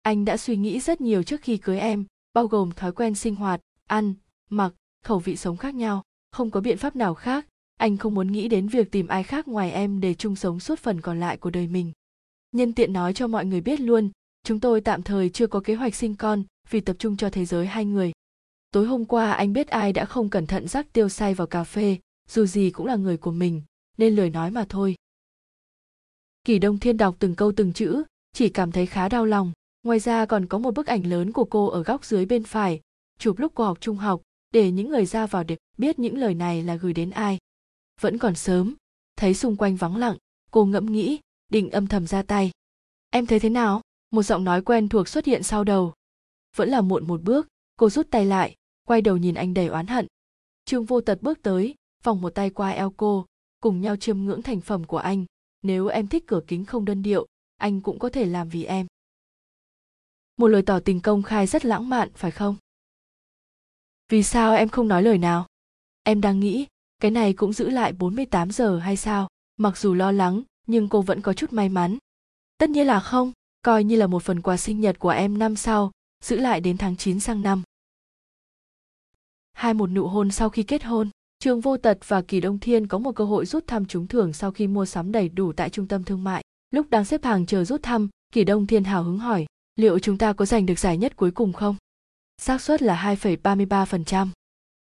Anh 0.01 0.25
đã 0.25 0.37
suy 0.37 0.55
nghĩ 0.57 0.79
rất 0.79 1.01
nhiều 1.01 1.23
trước 1.23 1.41
khi 1.41 1.57
cưới 1.57 1.79
em, 1.79 2.05
bao 2.33 2.47
gồm 2.47 2.71
thói 2.71 2.91
quen 2.91 3.15
sinh 3.15 3.35
hoạt, 3.35 3.61
ăn, 3.87 4.13
mặc, 4.49 4.73
khẩu 5.03 5.19
vị 5.19 5.35
sống 5.35 5.57
khác 5.57 5.75
nhau. 5.75 6.03
Không 6.31 6.51
có 6.51 6.61
biện 6.61 6.77
pháp 6.77 6.95
nào 6.95 7.13
khác. 7.13 7.45
Anh 7.77 7.97
không 7.97 8.15
muốn 8.15 8.31
nghĩ 8.31 8.47
đến 8.47 8.67
việc 8.67 8.91
tìm 8.91 9.07
ai 9.07 9.23
khác 9.23 9.47
ngoài 9.47 9.71
em 9.71 9.99
để 9.99 10.13
chung 10.13 10.35
sống 10.35 10.59
suốt 10.59 10.79
phần 10.79 11.01
còn 11.01 11.19
lại 11.19 11.37
của 11.37 11.49
đời 11.49 11.67
mình. 11.67 11.91
Nhân 12.51 12.73
tiện 12.73 12.93
nói 12.93 13.13
cho 13.13 13.27
mọi 13.27 13.45
người 13.45 13.61
biết 13.61 13.79
luôn, 13.79 14.09
chúng 14.43 14.59
tôi 14.59 14.81
tạm 14.81 15.03
thời 15.03 15.29
chưa 15.29 15.47
có 15.47 15.59
kế 15.59 15.75
hoạch 15.75 15.95
sinh 15.95 16.15
con 16.15 16.43
vì 16.69 16.81
tập 16.81 16.95
trung 16.99 17.17
cho 17.17 17.29
thế 17.29 17.45
giới 17.45 17.67
hai 17.67 17.85
người 17.85 18.11
tối 18.73 18.85
hôm 18.85 19.05
qua, 19.05 19.31
anh 19.31 19.53
biết 19.53 19.67
ai 19.67 19.93
đã 19.93 20.05
không 20.05 20.29
cẩn 20.29 20.47
thận 20.47 20.67
rắc 20.67 20.93
tiêu 20.93 21.09
say 21.09 21.33
vào 21.33 21.47
cà 21.47 21.63
phê, 21.63 21.97
dù 22.29 22.45
gì 22.45 22.71
cũng 22.71 22.85
là 22.85 22.95
người 22.95 23.17
của 23.17 23.31
mình, 23.31 23.61
nên 23.97 24.15
lời 24.15 24.29
nói 24.29 24.51
mà 24.51 24.65
thôi. 24.69 24.95
Kỳ 26.43 26.59
đông 26.59 26.79
thiên 26.79 26.97
đọc 26.97 27.15
từng 27.19 27.35
câu 27.35 27.51
từng 27.55 27.73
chữ, 27.73 28.03
chỉ 28.33 28.49
cảm 28.49 28.71
thấy 28.71 28.85
khá 28.85 29.09
đau 29.09 29.25
lòng. 29.25 29.51
Ngoài 29.83 29.99
ra 29.99 30.25
còn 30.25 30.45
có 30.45 30.57
một 30.57 30.73
bức 30.73 30.87
ảnh 30.87 31.05
lớn 31.05 31.31
của 31.31 31.45
cô 31.45 31.67
ở 31.67 31.83
góc 31.83 32.05
dưới 32.05 32.25
bên 32.25 32.43
phải, 32.43 32.81
chụp 33.19 33.39
lúc 33.39 33.51
cô 33.55 33.63
học 33.63 33.77
trung 33.81 33.97
học, 33.97 34.21
để 34.51 34.71
những 34.71 34.89
người 34.89 35.05
ra 35.05 35.27
vào 35.27 35.43
đẹp 35.43 35.57
biết 35.77 35.99
những 35.99 36.17
lời 36.17 36.33
này 36.33 36.63
là 36.63 36.75
gửi 36.75 36.93
đến 36.93 37.09
ai. 37.09 37.37
Vẫn 38.01 38.17
còn 38.17 38.35
sớm, 38.35 38.75
thấy 39.15 39.33
xung 39.33 39.55
quanh 39.55 39.75
vắng 39.75 39.95
lặng, 39.95 40.17
cô 40.51 40.65
ngẫm 40.65 40.91
nghĩ, 40.91 41.19
định 41.49 41.71
âm 41.71 41.87
thầm 41.87 42.07
ra 42.07 42.23
tay. 42.23 42.51
Em 43.09 43.25
thấy 43.25 43.39
thế 43.39 43.49
nào? 43.49 43.81
Một 44.11 44.23
giọng 44.23 44.43
nói 44.43 44.61
quen 44.61 44.89
thuộc 44.89 45.07
xuất 45.07 45.25
hiện 45.25 45.43
sau 45.43 45.63
đầu. 45.63 45.93
Vẫn 46.55 46.69
là 46.69 46.81
muộn 46.81 47.07
một 47.07 47.21
bước, 47.23 47.47
cô 47.75 47.89
rút 47.89 48.07
tay 48.11 48.25
lại 48.25 48.55
quay 48.83 49.01
đầu 49.01 49.17
nhìn 49.17 49.35
anh 49.35 49.53
đầy 49.53 49.67
oán 49.67 49.87
hận. 49.87 50.07
Trương 50.65 50.85
vô 50.85 51.01
tật 51.01 51.21
bước 51.21 51.39
tới, 51.41 51.75
vòng 52.03 52.21
một 52.21 52.29
tay 52.29 52.49
qua 52.49 52.69
eo 52.69 52.93
cô 52.97 53.25
cùng 53.63 53.81
nhau 53.81 53.95
chiêm 53.95 54.17
ngưỡng 54.17 54.41
thành 54.41 54.61
phẩm 54.61 54.83
của 54.83 54.97
anh. 54.97 55.25
Nếu 55.61 55.87
em 55.87 56.07
thích 56.07 56.23
cửa 56.27 56.41
kính 56.47 56.65
không 56.65 56.85
đơn 56.85 57.01
điệu, 57.01 57.27
anh 57.57 57.81
cũng 57.81 57.99
có 57.99 58.09
thể 58.09 58.25
làm 58.25 58.49
vì 58.49 58.63
em. 58.63 58.87
Một 60.37 60.47
lời 60.47 60.61
tỏ 60.61 60.79
tình 60.79 60.99
công 60.99 61.23
khai 61.23 61.47
rất 61.47 61.65
lãng 61.65 61.89
mạn, 61.89 62.09
phải 62.15 62.31
không? 62.31 62.55
Vì 64.09 64.23
sao 64.23 64.53
em 64.53 64.69
không 64.69 64.87
nói 64.87 65.03
lời 65.03 65.17
nào? 65.17 65.47
Em 66.03 66.21
đang 66.21 66.39
nghĩ, 66.39 66.65
cái 66.99 67.11
này 67.11 67.33
cũng 67.33 67.53
giữ 67.53 67.69
lại 67.69 67.93
48 67.93 68.51
giờ 68.51 68.79
hay 68.79 68.97
sao? 68.97 69.27
Mặc 69.57 69.77
dù 69.77 69.93
lo 69.93 70.11
lắng, 70.11 70.41
nhưng 70.67 70.89
cô 70.89 71.01
vẫn 71.01 71.21
có 71.21 71.33
chút 71.33 71.53
may 71.53 71.69
mắn. 71.69 71.97
Tất 72.57 72.69
nhiên 72.69 72.87
là 72.87 72.99
không, 72.99 73.31
coi 73.61 73.83
như 73.83 73.95
là 73.95 74.07
một 74.07 74.23
phần 74.23 74.41
quà 74.41 74.57
sinh 74.57 74.81
nhật 74.81 74.99
của 74.99 75.09
em 75.09 75.37
năm 75.37 75.55
sau, 75.55 75.91
giữ 76.23 76.35
lại 76.35 76.61
đến 76.61 76.77
tháng 76.77 76.95
9 76.97 77.19
sang 77.19 77.41
năm 77.41 77.63
hai 79.53 79.73
một 79.73 79.87
nụ 79.87 80.07
hôn 80.07 80.31
sau 80.31 80.49
khi 80.49 80.63
kết 80.63 80.83
hôn 80.83 81.09
Trương 81.39 81.61
Vô 81.61 81.77
Tật 81.77 81.97
và 82.07 82.21
Kỳ 82.21 82.39
Đông 82.39 82.59
Thiên 82.59 82.87
có 82.87 82.97
một 82.97 83.11
cơ 83.15 83.25
hội 83.25 83.45
rút 83.45 83.67
thăm 83.67 83.85
trúng 83.85 84.07
thưởng 84.07 84.33
sau 84.33 84.51
khi 84.51 84.67
mua 84.67 84.85
sắm 84.85 85.11
đầy 85.11 85.29
đủ 85.29 85.53
tại 85.53 85.69
trung 85.69 85.87
tâm 85.87 86.03
thương 86.03 86.23
mại. 86.23 86.43
Lúc 86.71 86.89
đang 86.89 87.05
xếp 87.05 87.23
hàng 87.23 87.45
chờ 87.45 87.63
rút 87.63 87.83
thăm, 87.83 88.09
Kỳ 88.33 88.43
Đông 88.43 88.67
Thiên 88.67 88.83
hào 88.83 89.03
hứng 89.03 89.19
hỏi, 89.19 89.45
liệu 89.75 89.99
chúng 89.99 90.17
ta 90.17 90.33
có 90.33 90.45
giành 90.45 90.65
được 90.65 90.79
giải 90.79 90.97
nhất 90.97 91.15
cuối 91.15 91.31
cùng 91.31 91.53
không? 91.53 91.75
xác 92.41 92.61
suất 92.61 92.81
là 92.81 93.15
2,33%. 93.21 94.27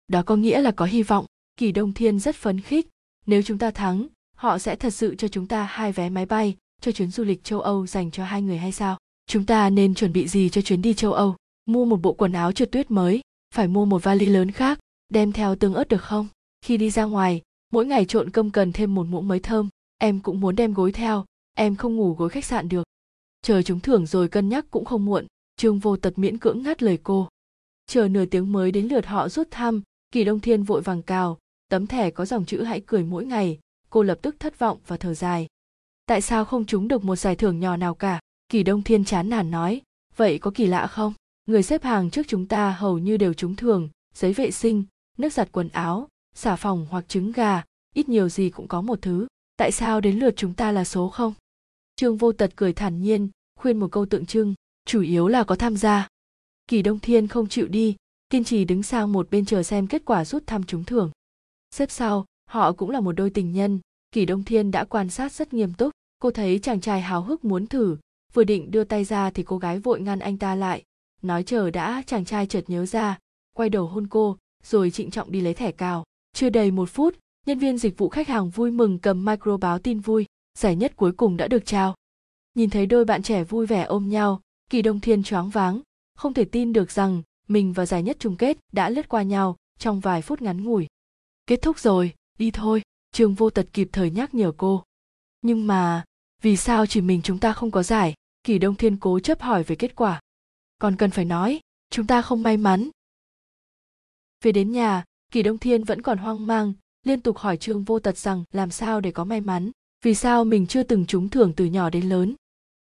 Đó 0.08 0.24
có 0.24 0.36
nghĩa 0.36 0.62
là 0.62 0.72
có 0.72 0.86
hy 0.86 1.04
vọng. 1.04 1.26
Kỳ 1.58 1.72
Đông 1.72 1.94
Thiên 1.94 2.20
rất 2.20 2.36
phấn 2.36 2.62
khích. 2.62 2.88
Nếu 3.26 3.42
chúng 3.42 3.58
ta 3.58 3.72
thắng, 3.72 4.08
họ 4.36 4.58
sẽ 4.58 4.76
thật 4.76 4.94
sự 4.94 5.16
cho 5.16 5.28
chúng 5.28 5.48
ta 5.48 5.64
hai 5.64 5.92
vé 5.92 6.10
máy 6.10 6.26
bay 6.26 6.56
cho 6.82 6.92
chuyến 6.92 7.12
du 7.12 7.24
lịch 7.24 7.44
châu 7.44 7.62
Âu 7.62 7.88
dành 7.88 8.12
cho 8.12 8.24
hai 8.24 8.42
người 8.42 8.58
hay 8.58 8.72
sao? 8.72 8.98
Chúng 9.28 9.46
ta 9.46 9.70
nên 9.70 9.96
chuẩn 9.96 10.14
bị 10.14 10.28
gì 10.28 10.50
cho 10.50 10.62
chuyến 10.62 10.82
đi 10.82 10.94
châu 10.94 11.14
Âu? 11.14 11.36
Mua 11.66 11.86
một 11.86 12.02
bộ 12.02 12.14
quần 12.14 12.34
áo 12.34 12.52
trượt 12.52 12.72
tuyết 12.72 12.92
mới, 12.92 13.22
phải 13.56 13.68
mua 13.68 13.86
một 13.86 14.04
vali 14.04 14.26
lớn 14.26 14.52
khác, 14.52 14.80
đem 15.10 15.32
theo 15.32 15.56
tương 15.56 15.74
ớt 15.74 15.88
được 15.88 16.02
không? 16.02 16.28
khi 16.62 16.78
đi 16.78 16.90
ra 16.90 17.04
ngoài 17.04 17.42
mỗi 17.74 17.86
ngày 17.86 18.06
trộn 18.06 18.30
cơm 18.30 18.52
cần 18.52 18.72
thêm 18.72 18.96
một 18.96 19.08
muỗng 19.08 19.28
mới 19.28 19.40
thơm 19.40 19.70
em 19.98 20.20
cũng 20.20 20.40
muốn 20.40 20.56
đem 20.56 20.74
gối 20.74 20.92
theo 20.92 21.26
em 21.54 21.76
không 21.76 21.96
ngủ 21.96 22.14
gối 22.14 22.30
khách 22.30 22.46
sạn 22.46 22.70
được. 22.70 22.84
Chờ 23.42 23.62
chúng 23.62 23.80
thưởng 23.80 24.06
rồi 24.06 24.28
cân 24.28 24.50
nhắc 24.50 24.66
cũng 24.72 24.86
không 24.86 25.06
muộn 25.06 25.26
trương 25.58 25.80
vô 25.80 25.98
tật 25.98 26.20
miễn 26.20 26.38
cưỡng 26.38 26.64
ngắt 26.64 26.84
lời 26.84 27.00
cô. 27.04 27.28
Chờ 27.86 28.08
nửa 28.08 28.26
tiếng 28.26 28.52
mới 28.52 28.72
đến 28.72 28.88
lượt 28.88 29.06
họ 29.06 29.30
rút 29.30 29.48
thăm 29.52 29.82
kỳ 30.12 30.24
đông 30.24 30.40
thiên 30.40 30.64
vội 30.64 30.82
vàng 30.82 31.02
cào 31.02 31.38
tấm 31.70 31.88
thẻ 31.88 32.12
có 32.12 32.26
dòng 32.26 32.46
chữ 32.46 32.64
hãy 32.64 32.82
cười 32.86 33.04
mỗi 33.04 33.26
ngày 33.26 33.60
cô 33.90 34.04
lập 34.04 34.20
tức 34.22 34.36
thất 34.40 34.60
vọng 34.60 34.78
và 34.88 34.98
thở 34.98 35.14
dài. 35.14 35.48
Tại 36.06 36.22
sao 36.22 36.46
không 36.46 36.66
trúng 36.66 36.88
được 36.88 37.04
một 37.04 37.16
giải 37.16 37.36
thưởng 37.36 37.60
nhỏ 37.60 37.78
nào 37.78 37.96
cả? 37.96 38.20
Kỳ 38.50 38.64
đông 38.64 38.84
thiên 38.84 39.06
chán 39.06 39.30
nản 39.30 39.52
nói 39.52 39.82
vậy 40.16 40.40
có 40.40 40.52
kỳ 40.56 40.66
lạ 40.66 40.88
không? 40.88 41.14
Người 41.50 41.64
xếp 41.64 41.84
hàng 41.84 42.10
trước 42.10 42.28
chúng 42.28 42.46
ta 42.46 42.72
hầu 42.72 42.98
như 42.98 43.18
đều 43.18 43.34
trúng 43.34 43.56
thưởng, 43.56 43.90
giấy 44.14 44.34
vệ 44.34 44.52
sinh, 44.52 44.84
nước 45.18 45.34
giặt 45.34 45.50
quần 45.52 45.70
áo, 45.70 46.08
xà 46.36 46.56
phòng 46.56 46.88
hoặc 46.90 47.06
trứng 47.08 47.32
gà, 47.32 47.64
ít 47.96 48.10
nhiều 48.10 48.30
gì 48.30 48.50
cũng 48.50 48.68
có 48.68 48.82
một 48.82 49.00
thứ. 49.02 49.28
Tại 49.58 49.72
sao 49.72 50.02
đến 50.02 50.20
lượt 50.20 50.34
chúng 50.36 50.54
ta 50.54 50.72
là 50.72 50.84
số 50.84 51.10
không? 51.10 51.34
Trương 51.96 52.18
vô 52.18 52.32
tật 52.32 52.52
cười 52.56 52.74
thản 52.74 53.02
nhiên, 53.02 53.30
khuyên 53.60 53.80
một 53.80 53.92
câu 53.92 54.06
tượng 54.06 54.26
trưng, 54.26 54.54
chủ 54.86 55.02
yếu 55.02 55.28
là 55.28 55.44
có 55.44 55.56
tham 55.56 55.78
gia. 55.78 56.08
Kỳ 56.68 56.82
đông 56.82 57.00
thiên 57.00 57.28
không 57.28 57.48
chịu 57.48 57.68
đi, 57.68 57.96
kiên 58.30 58.44
trì 58.44 58.66
đứng 58.66 58.84
sang 58.84 59.12
một 59.12 59.30
bên 59.30 59.46
chờ 59.46 59.64
xem 59.64 59.88
kết 59.88 60.02
quả 60.06 60.26
rút 60.26 60.44
thăm 60.48 60.64
trúng 60.64 60.84
thưởng. 60.84 61.12
Xếp 61.72 61.92
sau, 61.92 62.26
họ 62.50 62.72
cũng 62.72 62.90
là 62.90 63.00
một 63.00 63.12
đôi 63.12 63.30
tình 63.30 63.54
nhân, 63.54 63.80
kỳ 64.12 64.26
đông 64.26 64.44
thiên 64.44 64.72
đã 64.72 64.84
quan 64.84 65.10
sát 65.10 65.32
rất 65.32 65.54
nghiêm 65.54 65.74
túc, 65.74 65.92
cô 66.20 66.32
thấy 66.32 66.60
chàng 66.60 66.82
trai 66.82 67.02
háo 67.02 67.22
hức 67.22 67.46
muốn 67.46 67.68
thử, 67.68 67.98
vừa 68.34 68.44
định 68.44 68.72
đưa 68.72 68.84
tay 68.84 69.04
ra 69.04 69.30
thì 69.30 69.44
cô 69.44 69.58
gái 69.58 69.80
vội 69.80 70.02
ngăn 70.02 70.20
anh 70.20 70.38
ta 70.38 70.56
lại 70.56 70.84
nói 71.22 71.44
chờ 71.44 71.72
đã 71.72 72.04
chàng 72.08 72.26
trai 72.26 72.46
chợt 72.46 72.64
nhớ 72.68 72.86
ra 72.86 73.18
quay 73.54 73.70
đầu 73.70 73.88
hôn 73.88 74.08
cô 74.08 74.38
rồi 74.64 74.92
trịnh 74.92 75.12
trọng 75.12 75.32
đi 75.32 75.42
lấy 75.42 75.54
thẻ 75.54 75.72
cào 75.72 76.04
chưa 76.34 76.50
đầy 76.50 76.72
một 76.72 76.90
phút, 76.90 77.18
nhân 77.46 77.60
viên 77.60 77.78
dịch 77.78 77.98
vụ 77.98 78.10
khách 78.10 78.28
hàng 78.28 78.50
vui 78.50 78.72
mừng 78.72 79.00
cầm 79.00 79.26
micro 79.26 79.58
báo 79.58 79.80
tin 79.80 80.00
vui, 80.00 80.26
giải 80.58 80.76
nhất 80.76 80.96
cuối 80.96 81.12
cùng 81.12 81.38
đã 81.38 81.48
được 81.48 81.66
trao. 81.66 81.96
Nhìn 82.56 82.70
thấy 82.70 82.86
đôi 82.86 83.06
bạn 83.06 83.24
trẻ 83.24 83.44
vui 83.44 83.66
vẻ 83.66 83.84
ôm 83.84 84.10
nhau, 84.10 84.42
Kỳ 84.70 84.82
Đông 84.82 85.00
Thiên 85.00 85.24
choáng 85.24 85.50
váng, 85.50 85.82
không 86.16 86.34
thể 86.34 86.46
tin 86.46 86.74
được 86.74 86.92
rằng 86.92 87.22
mình 87.48 87.74
và 87.74 87.86
giải 87.86 88.04
nhất 88.04 88.18
chung 88.20 88.36
kết 88.36 88.58
đã 88.72 88.90
lướt 88.90 89.10
qua 89.10 89.24
nhau 89.24 89.56
trong 89.80 90.00
vài 90.00 90.22
phút 90.22 90.42
ngắn 90.42 90.64
ngủi. 90.64 90.88
Kết 91.48 91.62
thúc 91.62 91.80
rồi, 91.80 92.14
đi 92.38 92.52
thôi, 92.52 92.82
Trường 93.12 93.34
Vô 93.34 93.50
Tật 93.50 93.68
kịp 93.74 93.90
thời 93.92 94.12
nhắc 94.12 94.34
nhở 94.34 94.52
cô. 94.58 94.84
Nhưng 95.42 95.68
mà, 95.68 96.04
vì 96.42 96.58
sao 96.58 96.86
chỉ 96.86 97.02
mình 97.02 97.22
chúng 97.22 97.40
ta 97.40 97.54
không 97.54 97.72
có 97.72 97.84
giải? 97.84 98.14
Kỳ 98.44 98.58
Đông 98.60 98.76
Thiên 98.76 98.98
cố 98.98 99.20
chấp 99.20 99.42
hỏi 99.42 99.64
về 99.64 99.76
kết 99.76 99.96
quả. 99.96 100.22
Còn 100.80 100.96
cần 100.96 101.12
phải 101.12 101.26
nói, 101.26 101.60
chúng 101.90 102.08
ta 102.08 102.22
không 102.22 102.44
may 102.44 102.58
mắn, 102.58 102.90
về 104.44 104.52
đến 104.52 104.72
nhà 104.72 105.04
kỳ 105.32 105.44
đông 105.44 105.58
thiên 105.58 105.84
vẫn 105.84 106.02
còn 106.02 106.18
hoang 106.18 106.48
mang 106.48 106.74
liên 107.04 107.22
tục 107.22 107.38
hỏi 107.38 107.58
trương 107.58 107.84
vô 107.84 108.00
tật 108.00 108.18
rằng 108.18 108.44
làm 108.52 108.72
sao 108.72 109.02
để 109.02 109.12
có 109.12 109.24
may 109.24 109.42
mắn 109.42 109.72
vì 110.02 110.16
sao 110.16 110.46
mình 110.46 110.68
chưa 110.68 110.84
từng 110.84 111.06
trúng 111.06 111.30
thưởng 111.30 111.54
từ 111.56 111.66
nhỏ 111.66 111.90
đến 111.90 112.10
lớn. 112.10 112.36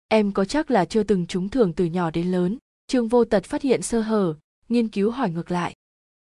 Em 0.08 0.32
có 0.32 0.44
chắc 0.44 0.70
là 0.70 0.84
chưa 0.84 1.02
từng 1.02 1.26
trúng 1.26 1.48
thưởng 1.48 1.72
từ 1.72 1.84
nhỏ 1.84 2.10
đến 2.10 2.32
lớn? 2.32 2.58
Trương 2.86 3.08
vô 3.08 3.24
tật 3.24 3.44
phát 3.44 3.62
hiện 3.62 3.82
sơ 3.82 4.00
hở 4.00 4.34
nghiên 4.68 4.88
cứu 4.88 5.10
hỏi 5.10 5.30
ngược 5.30 5.50
lại. 5.50 5.74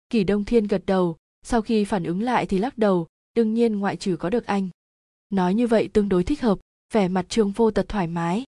Kỳ 0.10 0.24
đông 0.24 0.46
thiên 0.46 0.68
gật 0.68 0.84
đầu 0.86 1.18
sau 1.44 1.62
khi 1.62 1.86
phản 1.86 2.04
ứng 2.04 2.22
lại 2.22 2.46
thì 2.46 2.58
lắc 2.58 2.78
đầu 2.78 3.08
đương 3.36 3.54
nhiên 3.54 3.80
ngoại 3.80 3.96
trừ 3.96 4.16
có 4.20 4.30
được 4.30 4.46
anh. 4.46 4.70
Nói 5.30 5.54
như 5.54 5.68
vậy 5.68 5.90
tương 5.94 6.10
đối 6.10 6.24
thích 6.24 6.41
hợp 6.41 6.60
vẻ 6.94 7.08
mặt 7.08 7.30
trương 7.30 7.52
vô 7.52 7.72
tật 7.72 7.86
thoải 7.90 8.08
mái. 8.08 8.44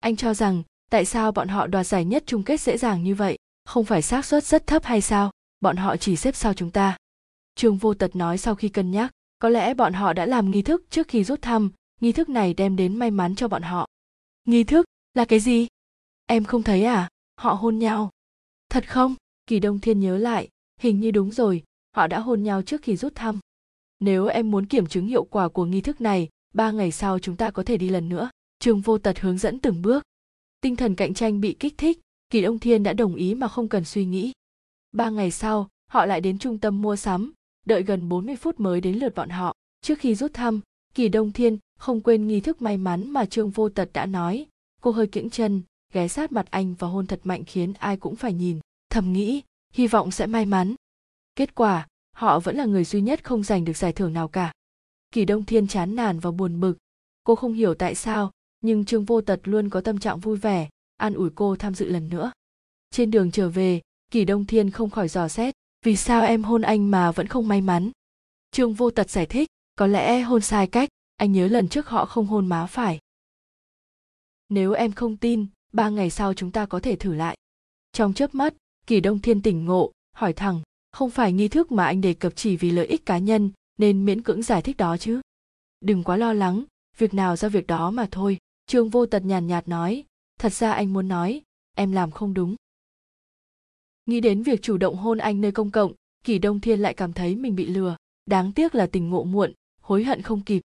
Anh 0.00 0.16
cho 0.16 0.34
rằng 0.34 0.62
tại 0.90 1.04
sao 1.04 1.32
bọn 1.32 1.48
họ 1.48 1.66
đoạt 1.66 1.86
giải 1.86 2.04
nhất 2.04 2.24
chung 2.26 2.42
kết 2.42 2.60
dễ 2.60 2.78
dàng 2.78 3.04
như 3.04 3.14
vậy? 3.14 3.36
Không 3.64 3.84
phải 3.84 4.02
xác 4.02 4.24
suất 4.24 4.44
rất 4.44 4.66
thấp 4.66 4.84
hay 4.84 5.00
sao? 5.00 5.30
Bọn 5.60 5.76
họ 5.76 5.96
chỉ 5.96 6.16
xếp 6.16 6.36
sau 6.36 6.54
chúng 6.54 6.70
ta. 6.70 6.96
Trương 7.54 7.76
vô 7.76 7.94
tật 7.94 8.16
nói 8.16 8.38
sau 8.38 8.54
khi 8.54 8.68
cân 8.68 8.90
nhắc, 8.90 9.10
có 9.38 9.48
lẽ 9.48 9.74
bọn 9.74 9.92
họ 9.92 10.12
đã 10.12 10.26
làm 10.26 10.50
nghi 10.50 10.62
thức 10.62 10.84
trước 10.90 11.08
khi 11.08 11.24
rút 11.24 11.42
thăm, 11.42 11.70
nghi 12.00 12.12
thức 12.12 12.28
này 12.28 12.54
đem 12.54 12.76
đến 12.76 12.96
may 12.96 13.10
mắn 13.10 13.34
cho 13.34 13.48
bọn 13.48 13.62
họ. 13.62 13.88
Nghi 14.44 14.64
thức 14.64 14.86
là 15.14 15.24
cái 15.24 15.40
gì? 15.40 15.66
Em 16.26 16.44
không 16.44 16.62
thấy 16.62 16.84
à? 16.84 17.08
Họ 17.36 17.52
hôn 17.52 17.78
nhau. 17.78 18.10
Thật 18.68 18.88
không? 18.88 19.14
Kỳ 19.46 19.60
đông 19.60 19.78
thiên 19.78 20.00
nhớ 20.00 20.18
lại, 20.18 20.48
hình 20.80 21.00
như 21.00 21.10
đúng 21.10 21.30
rồi, 21.30 21.62
họ 21.96 22.06
đã 22.06 22.20
hôn 22.20 22.42
nhau 22.42 22.62
trước 22.62 22.82
khi 22.82 22.96
rút 22.96 23.14
thăm. 23.14 23.38
Nếu 24.00 24.26
em 24.26 24.50
muốn 24.50 24.66
kiểm 24.66 24.86
chứng 24.86 25.06
hiệu 25.06 25.24
quả 25.24 25.48
của 25.48 25.64
nghi 25.64 25.80
thức 25.80 26.00
này, 26.00 26.28
ba 26.54 26.70
ngày 26.70 26.92
sau 26.92 27.18
chúng 27.18 27.36
ta 27.36 27.50
có 27.50 27.62
thể 27.62 27.76
đi 27.76 27.88
lần 27.88 28.08
nữa. 28.08 28.30
Trương 28.58 28.80
vô 28.80 28.98
tật 28.98 29.20
hướng 29.20 29.38
dẫn 29.38 29.58
từng 29.58 29.82
bước 29.82 30.02
tinh 30.60 30.76
thần 30.76 30.94
cạnh 30.94 31.14
tranh 31.14 31.40
bị 31.40 31.56
kích 31.60 31.78
thích, 31.78 32.00
kỳ 32.30 32.42
đông 32.42 32.58
thiên 32.58 32.82
đã 32.82 32.92
đồng 32.92 33.14
ý 33.14 33.34
mà 33.34 33.48
không 33.48 33.68
cần 33.68 33.84
suy 33.84 34.04
nghĩ. 34.04 34.32
Ba 34.92 35.10
ngày 35.10 35.30
sau, 35.30 35.68
họ 35.90 36.06
lại 36.06 36.20
đến 36.20 36.38
trung 36.38 36.58
tâm 36.58 36.82
mua 36.82 36.96
sắm, 36.96 37.32
đợi 37.66 37.82
gần 37.82 38.08
40 38.08 38.36
phút 38.36 38.60
mới 38.60 38.80
đến 38.80 38.96
lượt 38.96 39.14
bọn 39.14 39.28
họ. 39.28 39.54
Trước 39.82 39.98
khi 39.98 40.14
rút 40.14 40.34
thăm, 40.34 40.60
kỳ 40.94 41.08
đông 41.08 41.32
thiên 41.32 41.58
không 41.78 42.00
quên 42.00 42.26
nghi 42.26 42.40
thức 42.40 42.62
may 42.62 42.76
mắn 42.76 43.10
mà 43.10 43.24
trương 43.24 43.50
vô 43.50 43.68
tật 43.68 43.90
đã 43.92 44.06
nói. 44.06 44.46
Cô 44.80 44.90
hơi 44.90 45.06
kiễng 45.06 45.30
chân, 45.30 45.62
ghé 45.92 46.08
sát 46.08 46.32
mặt 46.32 46.46
anh 46.50 46.74
và 46.74 46.88
hôn 46.88 47.06
thật 47.06 47.20
mạnh 47.24 47.44
khiến 47.44 47.72
ai 47.72 47.96
cũng 47.96 48.16
phải 48.16 48.32
nhìn. 48.32 48.60
Thầm 48.90 49.12
nghĩ, 49.12 49.42
hy 49.72 49.86
vọng 49.86 50.10
sẽ 50.10 50.26
may 50.26 50.46
mắn. 50.46 50.74
Kết 51.36 51.54
quả, 51.54 51.86
họ 52.12 52.40
vẫn 52.40 52.56
là 52.56 52.64
người 52.64 52.84
duy 52.84 53.00
nhất 53.00 53.24
không 53.24 53.42
giành 53.42 53.64
được 53.64 53.76
giải 53.76 53.92
thưởng 53.92 54.12
nào 54.12 54.28
cả. 54.28 54.52
Kỳ 55.10 55.24
đông 55.24 55.44
thiên 55.44 55.66
chán 55.66 55.96
nản 55.96 56.18
và 56.18 56.30
buồn 56.30 56.60
bực. 56.60 56.78
Cô 57.24 57.34
không 57.34 57.52
hiểu 57.52 57.74
tại 57.74 57.94
sao 57.94 58.30
nhưng 58.66 58.84
trương 58.84 59.04
vô 59.04 59.20
tật 59.20 59.40
luôn 59.44 59.70
có 59.70 59.80
tâm 59.80 59.98
trạng 59.98 60.18
vui 60.18 60.36
vẻ, 60.36 60.68
an 60.96 61.14
ủi 61.14 61.30
cô 61.34 61.56
tham 61.56 61.74
dự 61.74 61.88
lần 61.88 62.08
nữa. 62.08 62.32
Trên 62.90 63.10
đường 63.10 63.30
trở 63.30 63.48
về, 63.48 63.80
kỳ 64.10 64.24
đông 64.24 64.44
thiên 64.44 64.70
không 64.70 64.90
khỏi 64.90 65.08
dò 65.08 65.28
xét, 65.28 65.54
vì 65.84 65.96
sao 65.96 66.22
em 66.22 66.42
hôn 66.42 66.62
anh 66.62 66.90
mà 66.90 67.12
vẫn 67.12 67.26
không 67.26 67.48
may 67.48 67.60
mắn? 67.60 67.90
Trương 68.50 68.74
vô 68.74 68.90
tật 68.90 69.10
giải 69.10 69.26
thích, 69.26 69.48
có 69.76 69.86
lẽ 69.86 70.20
hôn 70.20 70.40
sai 70.40 70.66
cách, 70.66 70.88
anh 71.16 71.32
nhớ 71.32 71.48
lần 71.48 71.68
trước 71.68 71.88
họ 71.88 72.04
không 72.04 72.26
hôn 72.26 72.46
má 72.46 72.66
phải. 72.66 72.98
Nếu 74.48 74.72
em 74.72 74.92
không 74.92 75.16
tin, 75.16 75.46
ba 75.72 75.88
ngày 75.88 76.10
sau 76.10 76.34
chúng 76.34 76.52
ta 76.52 76.66
có 76.66 76.80
thể 76.80 76.96
thử 76.96 77.14
lại. 77.14 77.36
Trong 77.92 78.14
chớp 78.14 78.34
mắt, 78.34 78.54
kỳ 78.86 79.00
đông 79.00 79.18
thiên 79.18 79.42
tỉnh 79.42 79.64
ngộ, 79.64 79.92
hỏi 80.12 80.32
thẳng, 80.32 80.62
không 80.92 81.10
phải 81.10 81.32
nghi 81.32 81.48
thức 81.48 81.72
mà 81.72 81.84
anh 81.84 82.00
đề 82.00 82.14
cập 82.14 82.32
chỉ 82.36 82.56
vì 82.56 82.70
lợi 82.70 82.86
ích 82.86 83.06
cá 83.06 83.18
nhân, 83.18 83.50
nên 83.78 84.04
miễn 84.04 84.22
cưỡng 84.22 84.42
giải 84.42 84.62
thích 84.62 84.76
đó 84.76 84.96
chứ? 84.96 85.20
Đừng 85.80 86.02
quá 86.04 86.16
lo 86.16 86.32
lắng, 86.32 86.64
việc 86.98 87.14
nào 87.14 87.36
do 87.36 87.48
việc 87.48 87.66
đó 87.66 87.90
mà 87.90 88.08
thôi 88.10 88.38
trương 88.66 88.88
vô 88.88 89.06
tật 89.06 89.24
nhàn 89.24 89.46
nhạt 89.46 89.68
nói, 89.68 90.04
thật 90.38 90.52
ra 90.52 90.72
anh 90.72 90.92
muốn 90.92 91.08
nói, 91.08 91.42
em 91.74 91.92
làm 91.92 92.10
không 92.10 92.34
đúng. 92.34 92.56
Nghĩ 94.06 94.20
đến 94.20 94.42
việc 94.42 94.62
chủ 94.62 94.76
động 94.76 94.96
hôn 94.96 95.18
anh 95.18 95.40
nơi 95.40 95.52
công 95.52 95.70
cộng, 95.70 95.92
kỳ 96.24 96.38
đông 96.38 96.60
thiên 96.60 96.80
lại 96.80 96.94
cảm 96.94 97.12
thấy 97.12 97.36
mình 97.36 97.56
bị 97.56 97.66
lừa, 97.66 97.96
đáng 98.26 98.52
tiếc 98.52 98.74
là 98.74 98.86
tình 98.86 99.10
ngộ 99.10 99.24
muộn, 99.24 99.52
hối 99.80 100.04
hận 100.04 100.22
không 100.22 100.40
kịp. 100.40 100.62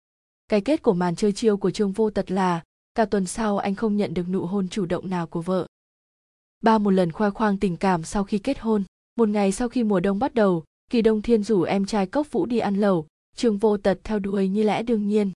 Cái 0.48 0.60
kết 0.60 0.82
của 0.82 0.92
màn 0.92 1.16
chơi 1.16 1.32
chiêu 1.32 1.56
của 1.56 1.70
trương 1.70 1.92
vô 1.92 2.10
tật 2.10 2.30
là, 2.30 2.62
cả 2.94 3.04
tuần 3.04 3.26
sau 3.26 3.58
anh 3.58 3.74
không 3.74 3.96
nhận 3.96 4.14
được 4.14 4.28
nụ 4.28 4.46
hôn 4.46 4.68
chủ 4.68 4.86
động 4.86 5.10
nào 5.10 5.26
của 5.26 5.42
vợ. 5.42 5.66
Ba 6.60 6.78
một 6.78 6.90
lần 6.90 7.12
khoe 7.12 7.30
khoang 7.30 7.58
tình 7.58 7.76
cảm 7.76 8.04
sau 8.04 8.24
khi 8.24 8.38
kết 8.38 8.58
hôn, 8.58 8.84
một 9.16 9.28
ngày 9.28 9.52
sau 9.52 9.68
khi 9.68 9.84
mùa 9.84 10.00
đông 10.00 10.18
bắt 10.18 10.34
đầu, 10.34 10.64
kỳ 10.90 11.02
đông 11.02 11.22
thiên 11.22 11.42
rủ 11.42 11.62
em 11.62 11.86
trai 11.86 12.06
cốc 12.06 12.32
vũ 12.32 12.46
đi 12.46 12.58
ăn 12.58 12.76
lẩu, 12.76 13.06
trương 13.36 13.58
vô 13.58 13.76
tật 13.76 13.98
theo 14.04 14.18
đuổi 14.18 14.48
như 14.48 14.62
lẽ 14.62 14.82
đương 14.82 15.08
nhiên. 15.08 15.32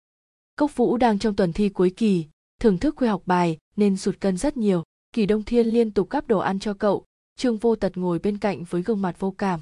Cốc 0.56 0.76
vũ 0.76 0.96
đang 0.96 1.18
trong 1.18 1.36
tuần 1.36 1.52
thi 1.52 1.68
cuối 1.68 1.90
kỳ 1.96 2.26
thưởng 2.58 2.78
thức 2.78 2.96
khuya 2.96 3.08
học 3.08 3.22
bài 3.26 3.58
nên 3.76 3.96
sụt 3.96 4.20
cân 4.20 4.36
rất 4.36 4.56
nhiều. 4.56 4.82
Kỳ 5.12 5.26
đông 5.26 5.42
thiên 5.42 5.66
liên 5.66 5.90
tục 5.90 6.10
gắp 6.10 6.28
đồ 6.28 6.38
ăn 6.38 6.58
cho 6.58 6.74
cậu. 6.74 7.04
Trương 7.36 7.56
vô 7.56 7.76
tật 7.76 7.96
ngồi 7.96 8.18
bên 8.18 8.38
cạnh 8.38 8.64
với 8.64 8.82
gương 8.82 9.02
mặt 9.02 9.16
vô 9.18 9.30
cảm. 9.30 9.60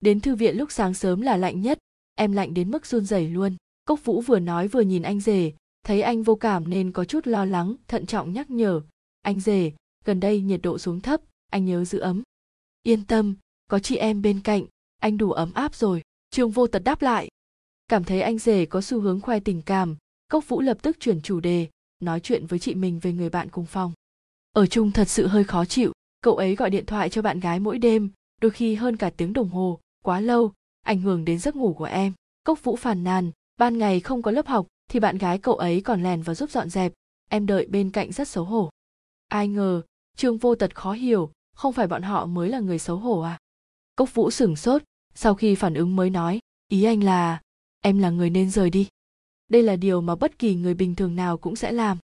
Đến 0.00 0.20
thư 0.20 0.34
viện 0.34 0.56
lúc 0.56 0.72
sáng 0.72 0.94
sớm 0.94 1.20
là 1.20 1.36
lạnh 1.36 1.60
nhất. 1.60 1.78
Em 2.14 2.32
lạnh 2.32 2.54
đến 2.54 2.70
mức 2.70 2.86
run 2.86 3.04
rẩy 3.04 3.28
luôn. 3.28 3.56
Cốc 3.84 4.04
vũ 4.04 4.20
vừa 4.20 4.38
nói 4.38 4.68
vừa 4.68 4.80
nhìn 4.80 5.02
anh 5.02 5.20
rể. 5.20 5.52
Thấy 5.82 6.02
anh 6.02 6.22
vô 6.22 6.34
cảm 6.34 6.70
nên 6.70 6.92
có 6.92 7.04
chút 7.04 7.26
lo 7.26 7.44
lắng, 7.44 7.74
thận 7.88 8.06
trọng 8.06 8.32
nhắc 8.32 8.50
nhở. 8.50 8.80
Anh 9.22 9.40
rể, 9.40 9.72
gần 10.04 10.20
đây 10.20 10.40
nhiệt 10.40 10.60
độ 10.62 10.78
xuống 10.78 11.00
thấp, 11.00 11.20
anh 11.50 11.64
nhớ 11.64 11.84
giữ 11.84 11.98
ấm. 11.98 12.22
Yên 12.82 13.04
tâm, 13.04 13.36
có 13.68 13.78
chị 13.78 13.96
em 13.96 14.22
bên 14.22 14.40
cạnh, 14.40 14.64
anh 14.98 15.16
đủ 15.16 15.32
ấm 15.32 15.52
áp 15.52 15.74
rồi. 15.74 16.02
Trương 16.30 16.50
vô 16.50 16.66
tật 16.66 16.78
đáp 16.78 17.02
lại. 17.02 17.28
Cảm 17.88 18.04
thấy 18.04 18.20
anh 18.20 18.38
rể 18.38 18.66
có 18.66 18.80
xu 18.80 19.00
hướng 19.00 19.20
khoe 19.20 19.40
tình 19.40 19.62
cảm. 19.62 19.96
Cốc 20.28 20.48
vũ 20.48 20.60
lập 20.60 20.78
tức 20.82 20.96
chuyển 21.00 21.20
chủ 21.20 21.40
đề 21.40 21.68
nói 22.00 22.20
chuyện 22.20 22.46
với 22.46 22.58
chị 22.58 22.74
mình 22.74 22.98
về 22.98 23.12
người 23.12 23.30
bạn 23.30 23.48
cùng 23.48 23.66
phòng. 23.66 23.92
Ở 24.52 24.66
chung 24.66 24.92
thật 24.92 25.08
sự 25.08 25.26
hơi 25.26 25.44
khó 25.44 25.64
chịu, 25.64 25.92
cậu 26.20 26.36
ấy 26.36 26.54
gọi 26.54 26.70
điện 26.70 26.86
thoại 26.86 27.10
cho 27.10 27.22
bạn 27.22 27.40
gái 27.40 27.60
mỗi 27.60 27.78
đêm, 27.78 28.10
đôi 28.40 28.50
khi 28.50 28.74
hơn 28.74 28.96
cả 28.96 29.10
tiếng 29.10 29.32
đồng 29.32 29.48
hồ, 29.48 29.80
quá 30.04 30.20
lâu, 30.20 30.52
ảnh 30.82 31.00
hưởng 31.00 31.24
đến 31.24 31.38
giấc 31.38 31.56
ngủ 31.56 31.74
của 31.74 31.84
em. 31.84 32.12
Cốc 32.44 32.64
vũ 32.64 32.76
phàn 32.76 33.04
nàn, 33.04 33.30
ban 33.56 33.78
ngày 33.78 34.00
không 34.00 34.22
có 34.22 34.30
lớp 34.30 34.46
học 34.46 34.66
thì 34.90 35.00
bạn 35.00 35.18
gái 35.18 35.38
cậu 35.38 35.54
ấy 35.54 35.80
còn 35.80 36.02
lèn 36.02 36.22
vào 36.22 36.34
giúp 36.34 36.50
dọn 36.50 36.70
dẹp, 36.70 36.92
em 37.28 37.46
đợi 37.46 37.66
bên 37.66 37.90
cạnh 37.90 38.12
rất 38.12 38.28
xấu 38.28 38.44
hổ. 38.44 38.70
Ai 39.28 39.48
ngờ, 39.48 39.82
trương 40.16 40.38
vô 40.38 40.54
tật 40.54 40.74
khó 40.74 40.92
hiểu, 40.92 41.32
không 41.54 41.72
phải 41.72 41.86
bọn 41.86 42.02
họ 42.02 42.26
mới 42.26 42.48
là 42.48 42.60
người 42.60 42.78
xấu 42.78 42.96
hổ 42.96 43.20
à? 43.20 43.38
Cốc 43.96 44.14
vũ 44.14 44.30
sửng 44.30 44.56
sốt, 44.56 44.82
sau 45.14 45.34
khi 45.34 45.54
phản 45.54 45.74
ứng 45.74 45.96
mới 45.96 46.10
nói, 46.10 46.40
ý 46.68 46.84
anh 46.84 47.04
là, 47.04 47.40
em 47.80 47.98
là 47.98 48.10
người 48.10 48.30
nên 48.30 48.50
rời 48.50 48.70
đi 48.70 48.88
đây 49.48 49.62
là 49.62 49.76
điều 49.76 50.00
mà 50.00 50.16
bất 50.16 50.38
kỳ 50.38 50.54
người 50.54 50.74
bình 50.74 50.94
thường 50.94 51.16
nào 51.16 51.38
cũng 51.38 51.56
sẽ 51.56 51.72
làm. 51.72 51.98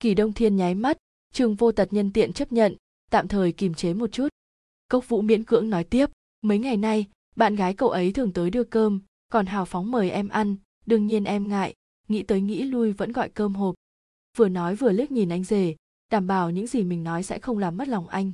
Kỳ 0.00 0.14
đông 0.14 0.32
thiên 0.32 0.56
nháy 0.56 0.74
mắt, 0.74 0.98
trương 1.32 1.54
vô 1.54 1.72
tật 1.72 1.92
nhân 1.92 2.12
tiện 2.12 2.32
chấp 2.32 2.52
nhận, 2.52 2.76
tạm 3.10 3.28
thời 3.28 3.52
kìm 3.52 3.74
chế 3.74 3.94
một 3.94 4.12
chút. 4.12 4.28
Cốc 4.88 5.08
vũ 5.08 5.22
miễn 5.22 5.44
cưỡng 5.44 5.70
nói 5.70 5.84
tiếp, 5.84 6.10
mấy 6.42 6.58
ngày 6.58 6.76
nay, 6.76 7.06
bạn 7.36 7.56
gái 7.56 7.74
cậu 7.74 7.90
ấy 7.90 8.12
thường 8.12 8.32
tới 8.32 8.50
đưa 8.50 8.64
cơm, 8.64 9.00
còn 9.28 9.46
hào 9.46 9.64
phóng 9.64 9.90
mời 9.90 10.10
em 10.10 10.28
ăn, 10.28 10.56
đương 10.86 11.06
nhiên 11.06 11.24
em 11.24 11.48
ngại, 11.48 11.74
nghĩ 12.08 12.22
tới 12.22 12.40
nghĩ 12.40 12.62
lui 12.62 12.92
vẫn 12.92 13.12
gọi 13.12 13.28
cơm 13.28 13.54
hộp. 13.54 13.74
Vừa 14.36 14.48
nói 14.48 14.76
vừa 14.76 14.92
liếc 14.92 15.10
nhìn 15.10 15.28
anh 15.28 15.44
rể, 15.44 15.74
đảm 16.10 16.26
bảo 16.26 16.50
những 16.50 16.66
gì 16.66 16.84
mình 16.84 17.04
nói 17.04 17.22
sẽ 17.22 17.38
không 17.38 17.58
làm 17.58 17.76
mất 17.76 17.88
lòng 17.88 18.08
anh. 18.08 18.32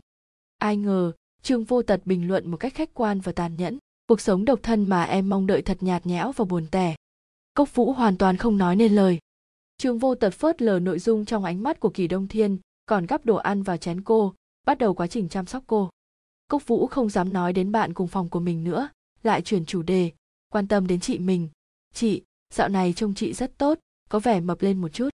Ai 0.58 0.76
ngờ, 0.76 1.12
trương 1.42 1.64
vô 1.64 1.82
tật 1.82 2.00
bình 2.04 2.28
luận 2.28 2.50
một 2.50 2.56
cách 2.56 2.74
khách 2.74 2.94
quan 2.94 3.20
và 3.20 3.32
tàn 3.32 3.56
nhẫn, 3.56 3.78
cuộc 4.06 4.20
sống 4.20 4.44
độc 4.44 4.58
thân 4.62 4.88
mà 4.88 5.04
em 5.04 5.28
mong 5.28 5.46
đợi 5.46 5.62
thật 5.62 5.82
nhạt 5.82 6.06
nhẽo 6.06 6.32
và 6.32 6.44
buồn 6.44 6.66
tẻ 6.70 6.94
cốc 7.54 7.74
vũ 7.74 7.92
hoàn 7.92 8.18
toàn 8.18 8.36
không 8.36 8.58
nói 8.58 8.76
nên 8.76 8.94
lời. 8.94 9.18
Trương 9.78 9.98
vô 9.98 10.14
tật 10.14 10.30
phớt 10.30 10.62
lờ 10.62 10.78
nội 10.78 10.98
dung 10.98 11.24
trong 11.24 11.44
ánh 11.44 11.62
mắt 11.62 11.80
của 11.80 11.90
kỳ 11.90 12.08
đông 12.08 12.28
thiên, 12.28 12.58
còn 12.86 13.06
gắp 13.06 13.26
đồ 13.26 13.36
ăn 13.36 13.62
vào 13.62 13.76
chén 13.76 14.02
cô, 14.02 14.34
bắt 14.66 14.78
đầu 14.78 14.94
quá 14.94 15.06
trình 15.06 15.28
chăm 15.28 15.46
sóc 15.46 15.64
cô. 15.66 15.90
Cốc 16.48 16.66
vũ 16.66 16.86
không 16.86 17.10
dám 17.10 17.32
nói 17.32 17.52
đến 17.52 17.72
bạn 17.72 17.94
cùng 17.94 18.08
phòng 18.08 18.28
của 18.28 18.40
mình 18.40 18.64
nữa, 18.64 18.88
lại 19.22 19.42
chuyển 19.42 19.64
chủ 19.64 19.82
đề, 19.82 20.12
quan 20.48 20.68
tâm 20.68 20.86
đến 20.86 21.00
chị 21.00 21.18
mình. 21.18 21.48
Chị, 21.94 22.22
dạo 22.54 22.68
này 22.68 22.92
trông 22.92 23.14
chị 23.14 23.32
rất 23.32 23.58
tốt, 23.58 23.78
có 24.08 24.18
vẻ 24.18 24.40
mập 24.40 24.62
lên 24.62 24.80
một 24.80 24.88
chút. 24.88 25.08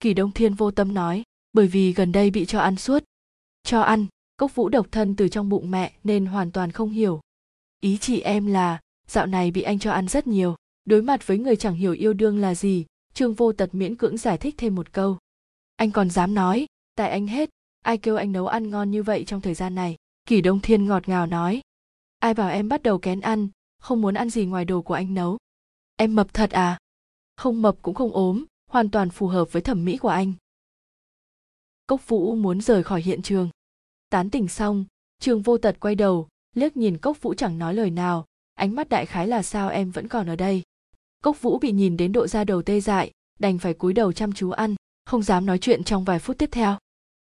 Kỳ 0.00 0.14
đông 0.14 0.32
thiên 0.32 0.54
vô 0.54 0.70
tâm 0.70 0.94
nói, 0.94 1.22
bởi 1.52 1.66
vì 1.66 1.92
gần 1.92 2.12
đây 2.12 2.30
bị 2.30 2.44
cho 2.44 2.60
ăn 2.60 2.76
suốt. 2.76 3.04
Cho 3.62 3.80
ăn? 3.80 4.06
Cốc 4.36 4.54
vũ 4.54 4.68
độc 4.68 4.86
thân 4.90 5.16
từ 5.16 5.28
trong 5.28 5.48
bụng 5.48 5.70
mẹ 5.70 5.92
nên 6.04 6.26
hoàn 6.26 6.52
toàn 6.52 6.72
không 6.72 6.90
hiểu. 6.90 7.20
Ý 7.80 7.98
chị 7.98 8.20
em 8.20 8.46
là, 8.46 8.80
dạo 9.06 9.26
này 9.26 9.50
bị 9.50 9.62
anh 9.62 9.78
cho 9.78 9.92
ăn 9.92 10.08
rất 10.08 10.26
nhiều 10.26 10.56
đối 10.84 11.02
mặt 11.02 11.26
với 11.26 11.38
người 11.38 11.56
chẳng 11.56 11.74
hiểu 11.74 11.92
yêu 11.92 12.12
đương 12.12 12.38
là 12.38 12.54
gì, 12.54 12.86
trương 13.14 13.34
vô 13.34 13.52
tật 13.52 13.74
miễn 13.74 13.96
cưỡng 13.96 14.16
giải 14.16 14.38
thích 14.38 14.54
thêm 14.58 14.74
một 14.74 14.92
câu. 14.92 15.18
Anh 15.76 15.90
còn 15.90 16.10
dám 16.10 16.34
nói, 16.34 16.66
tại 16.94 17.10
anh 17.10 17.26
hết, 17.26 17.50
ai 17.82 17.98
kêu 17.98 18.16
anh 18.16 18.32
nấu 18.32 18.46
ăn 18.46 18.70
ngon 18.70 18.90
như 18.90 19.02
vậy 19.02 19.24
trong 19.26 19.40
thời 19.40 19.54
gian 19.54 19.74
này? 19.74 19.96
Kỷ 20.26 20.40
đông 20.40 20.60
thiên 20.60 20.84
ngọt 20.84 21.08
ngào 21.08 21.26
nói. 21.26 21.60
Ai 22.18 22.34
bảo 22.34 22.50
em 22.50 22.68
bắt 22.68 22.82
đầu 22.82 22.98
kén 22.98 23.20
ăn, 23.20 23.48
không 23.78 24.00
muốn 24.00 24.14
ăn 24.14 24.30
gì 24.30 24.46
ngoài 24.46 24.64
đồ 24.64 24.82
của 24.82 24.94
anh 24.94 25.14
nấu? 25.14 25.38
Em 25.96 26.14
mập 26.14 26.34
thật 26.34 26.50
à? 26.50 26.78
Không 27.36 27.62
mập 27.62 27.76
cũng 27.82 27.94
không 27.94 28.12
ốm, 28.12 28.44
hoàn 28.70 28.90
toàn 28.90 29.10
phù 29.10 29.26
hợp 29.26 29.52
với 29.52 29.62
thẩm 29.62 29.84
mỹ 29.84 29.96
của 29.96 30.08
anh. 30.08 30.32
Cốc 31.86 32.08
vũ 32.08 32.34
muốn 32.34 32.60
rời 32.60 32.82
khỏi 32.82 33.02
hiện 33.02 33.22
trường. 33.22 33.50
Tán 34.08 34.30
tỉnh 34.30 34.48
xong 34.48 34.84
trường 35.18 35.42
vô 35.42 35.58
tật 35.58 35.76
quay 35.80 35.94
đầu, 35.94 36.28
liếc 36.54 36.76
nhìn 36.76 36.98
cốc 36.98 37.22
vũ 37.22 37.34
chẳng 37.34 37.58
nói 37.58 37.74
lời 37.74 37.90
nào. 37.90 38.26
Ánh 38.54 38.74
mắt 38.74 38.88
đại 38.88 39.06
khái 39.06 39.26
là 39.26 39.42
sao 39.42 39.68
em 39.68 39.90
vẫn 39.90 40.08
còn 40.08 40.26
ở 40.26 40.36
đây? 40.36 40.62
Cốc 41.24 41.42
vũ 41.42 41.58
bị 41.58 41.72
nhìn 41.72 41.96
đến 41.96 42.12
độ 42.12 42.26
da 42.26 42.44
đầu 42.44 42.62
tê 42.62 42.80
dại, 42.80 43.10
đành 43.38 43.58
phải 43.58 43.74
cúi 43.74 43.92
đầu 43.92 44.12
chăm 44.12 44.32
chú 44.32 44.50
ăn, 44.50 44.74
không 45.04 45.22
dám 45.22 45.46
nói 45.46 45.58
chuyện 45.58 45.84
trong 45.84 46.04
vài 46.04 46.18
phút 46.18 46.38
tiếp 46.38 46.48
theo. 46.52 46.78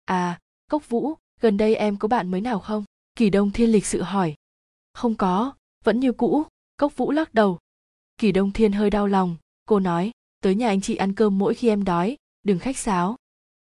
À 0.06 0.40
cốc 0.70 0.90
vũ, 0.90 1.14
gần 1.42 1.58
đây 1.58 1.76
em 1.76 1.98
có 1.98 2.08
bạn 2.08 2.32
mới 2.32 2.42
nào 2.42 2.60
không? 2.60 2.84
Kỳ 3.16 3.30
đông 3.30 3.52
thiên 3.52 3.72
lịch 3.72 3.86
sự 3.86 4.02
hỏi. 4.02 4.36
Không 4.94 5.16
có, 5.16 5.54
vẫn 5.84 6.00
như 6.00 6.12
cũ, 6.12 6.44
cốc 6.78 6.98
vũ 6.98 7.12
lắc 7.12 7.34
đầu. 7.34 7.60
Kỳ 8.18 8.32
đông 8.32 8.52
thiên 8.52 8.72
hơi 8.72 8.90
đau 8.90 9.08
lòng, 9.08 9.36
cô 9.66 9.80
nói, 9.80 10.12
tới 10.42 10.56
nhà 10.56 10.68
anh 10.68 10.82
chị 10.82 10.96
ăn 10.96 11.16
cơm 11.16 11.38
mỗi 11.38 11.54
khi 11.54 11.68
em 11.68 11.84
đói, 11.84 12.18
đừng 12.44 12.60
khách 12.60 12.78
sáo. 12.78 13.16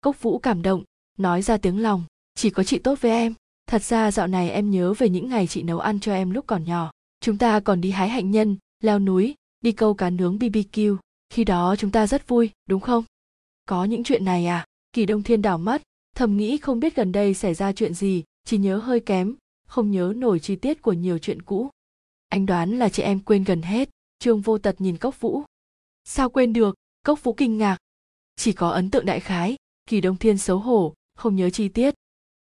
Cốc 0.00 0.22
vũ 0.22 0.38
cảm 0.38 0.62
động, 0.62 0.84
nói 1.18 1.42
ra 1.42 1.56
tiếng 1.56 1.82
lòng, 1.82 2.04
chỉ 2.34 2.50
có 2.50 2.64
chị 2.64 2.78
tốt 2.78 3.00
với 3.00 3.10
em. 3.10 3.34
Thật 3.66 3.82
ra 3.82 4.10
dạo 4.10 4.26
này 4.26 4.50
em 4.50 4.70
nhớ 4.70 4.94
về 4.98 5.08
những 5.08 5.28
ngày 5.28 5.46
chị 5.46 5.62
nấu 5.62 5.78
ăn 5.78 6.00
cho 6.00 6.12
em 6.12 6.30
lúc 6.30 6.46
còn 6.46 6.64
nhỏ. 6.64 6.90
Chúng 7.20 7.38
ta 7.38 7.60
còn 7.60 7.80
đi 7.80 7.90
hái 7.90 8.08
hạnh 8.08 8.30
nhân, 8.30 8.56
leo 8.80 8.98
núi 8.98 9.34
đi 9.60 9.72
câu 9.72 9.94
cá 9.94 10.10
nướng 10.10 10.38
bbq 10.38 10.96
khi 11.30 11.44
đó 11.44 11.74
chúng 11.78 11.90
ta 11.90 12.06
rất 12.06 12.28
vui, 12.28 12.50
đúng 12.66 12.80
không? 12.80 13.04
Có 13.66 13.84
những 13.84 14.04
chuyện 14.04 14.24
này 14.24 14.46
à? 14.46 14.64
Kỳ 14.92 15.06
đông 15.06 15.22
thiên 15.22 15.42
đảo 15.42 15.58
mắt, 15.58 15.82
thầm 16.16 16.36
nghĩ 16.36 16.58
không 16.58 16.80
biết 16.80 16.96
gần 16.96 17.12
đây 17.12 17.34
xảy 17.34 17.54
ra 17.54 17.72
chuyện 17.72 17.94
gì, 17.94 18.24
chỉ 18.44 18.58
nhớ 18.58 18.76
hơi 18.76 19.00
kém, 19.00 19.36
không 19.66 19.90
nhớ 19.90 20.12
nổi 20.16 20.40
chi 20.40 20.56
tiết 20.56 20.82
của 20.82 20.92
nhiều 20.92 21.18
chuyện 21.18 21.42
cũ. 21.42 21.70
Anh 22.28 22.46
đoán 22.46 22.78
là 22.78 22.88
chị 22.88 23.02
em 23.02 23.20
quên 23.20 23.44
gần 23.44 23.62
hết. 23.62 23.90
Trương 24.18 24.40
vô 24.40 24.58
tật 24.58 24.80
nhìn 24.80 24.96
cốc 24.96 25.20
vũ. 25.20 25.42
Sao 26.04 26.30
quên 26.30 26.52
được? 26.52 26.74
Cốc 27.06 27.22
vũ 27.22 27.32
kinh 27.32 27.58
ngạc. 27.58 27.76
Chỉ 28.36 28.52
có 28.52 28.70
ấn 28.70 28.90
tượng 28.90 29.06
đại 29.06 29.20
khái. 29.20 29.56
Kỳ 29.86 30.00
đông 30.00 30.16
thiên 30.16 30.38
xấu 30.38 30.58
hổ, 30.58 30.94
không 31.14 31.36
nhớ 31.36 31.50
chi 31.50 31.68
tiết. 31.68 31.94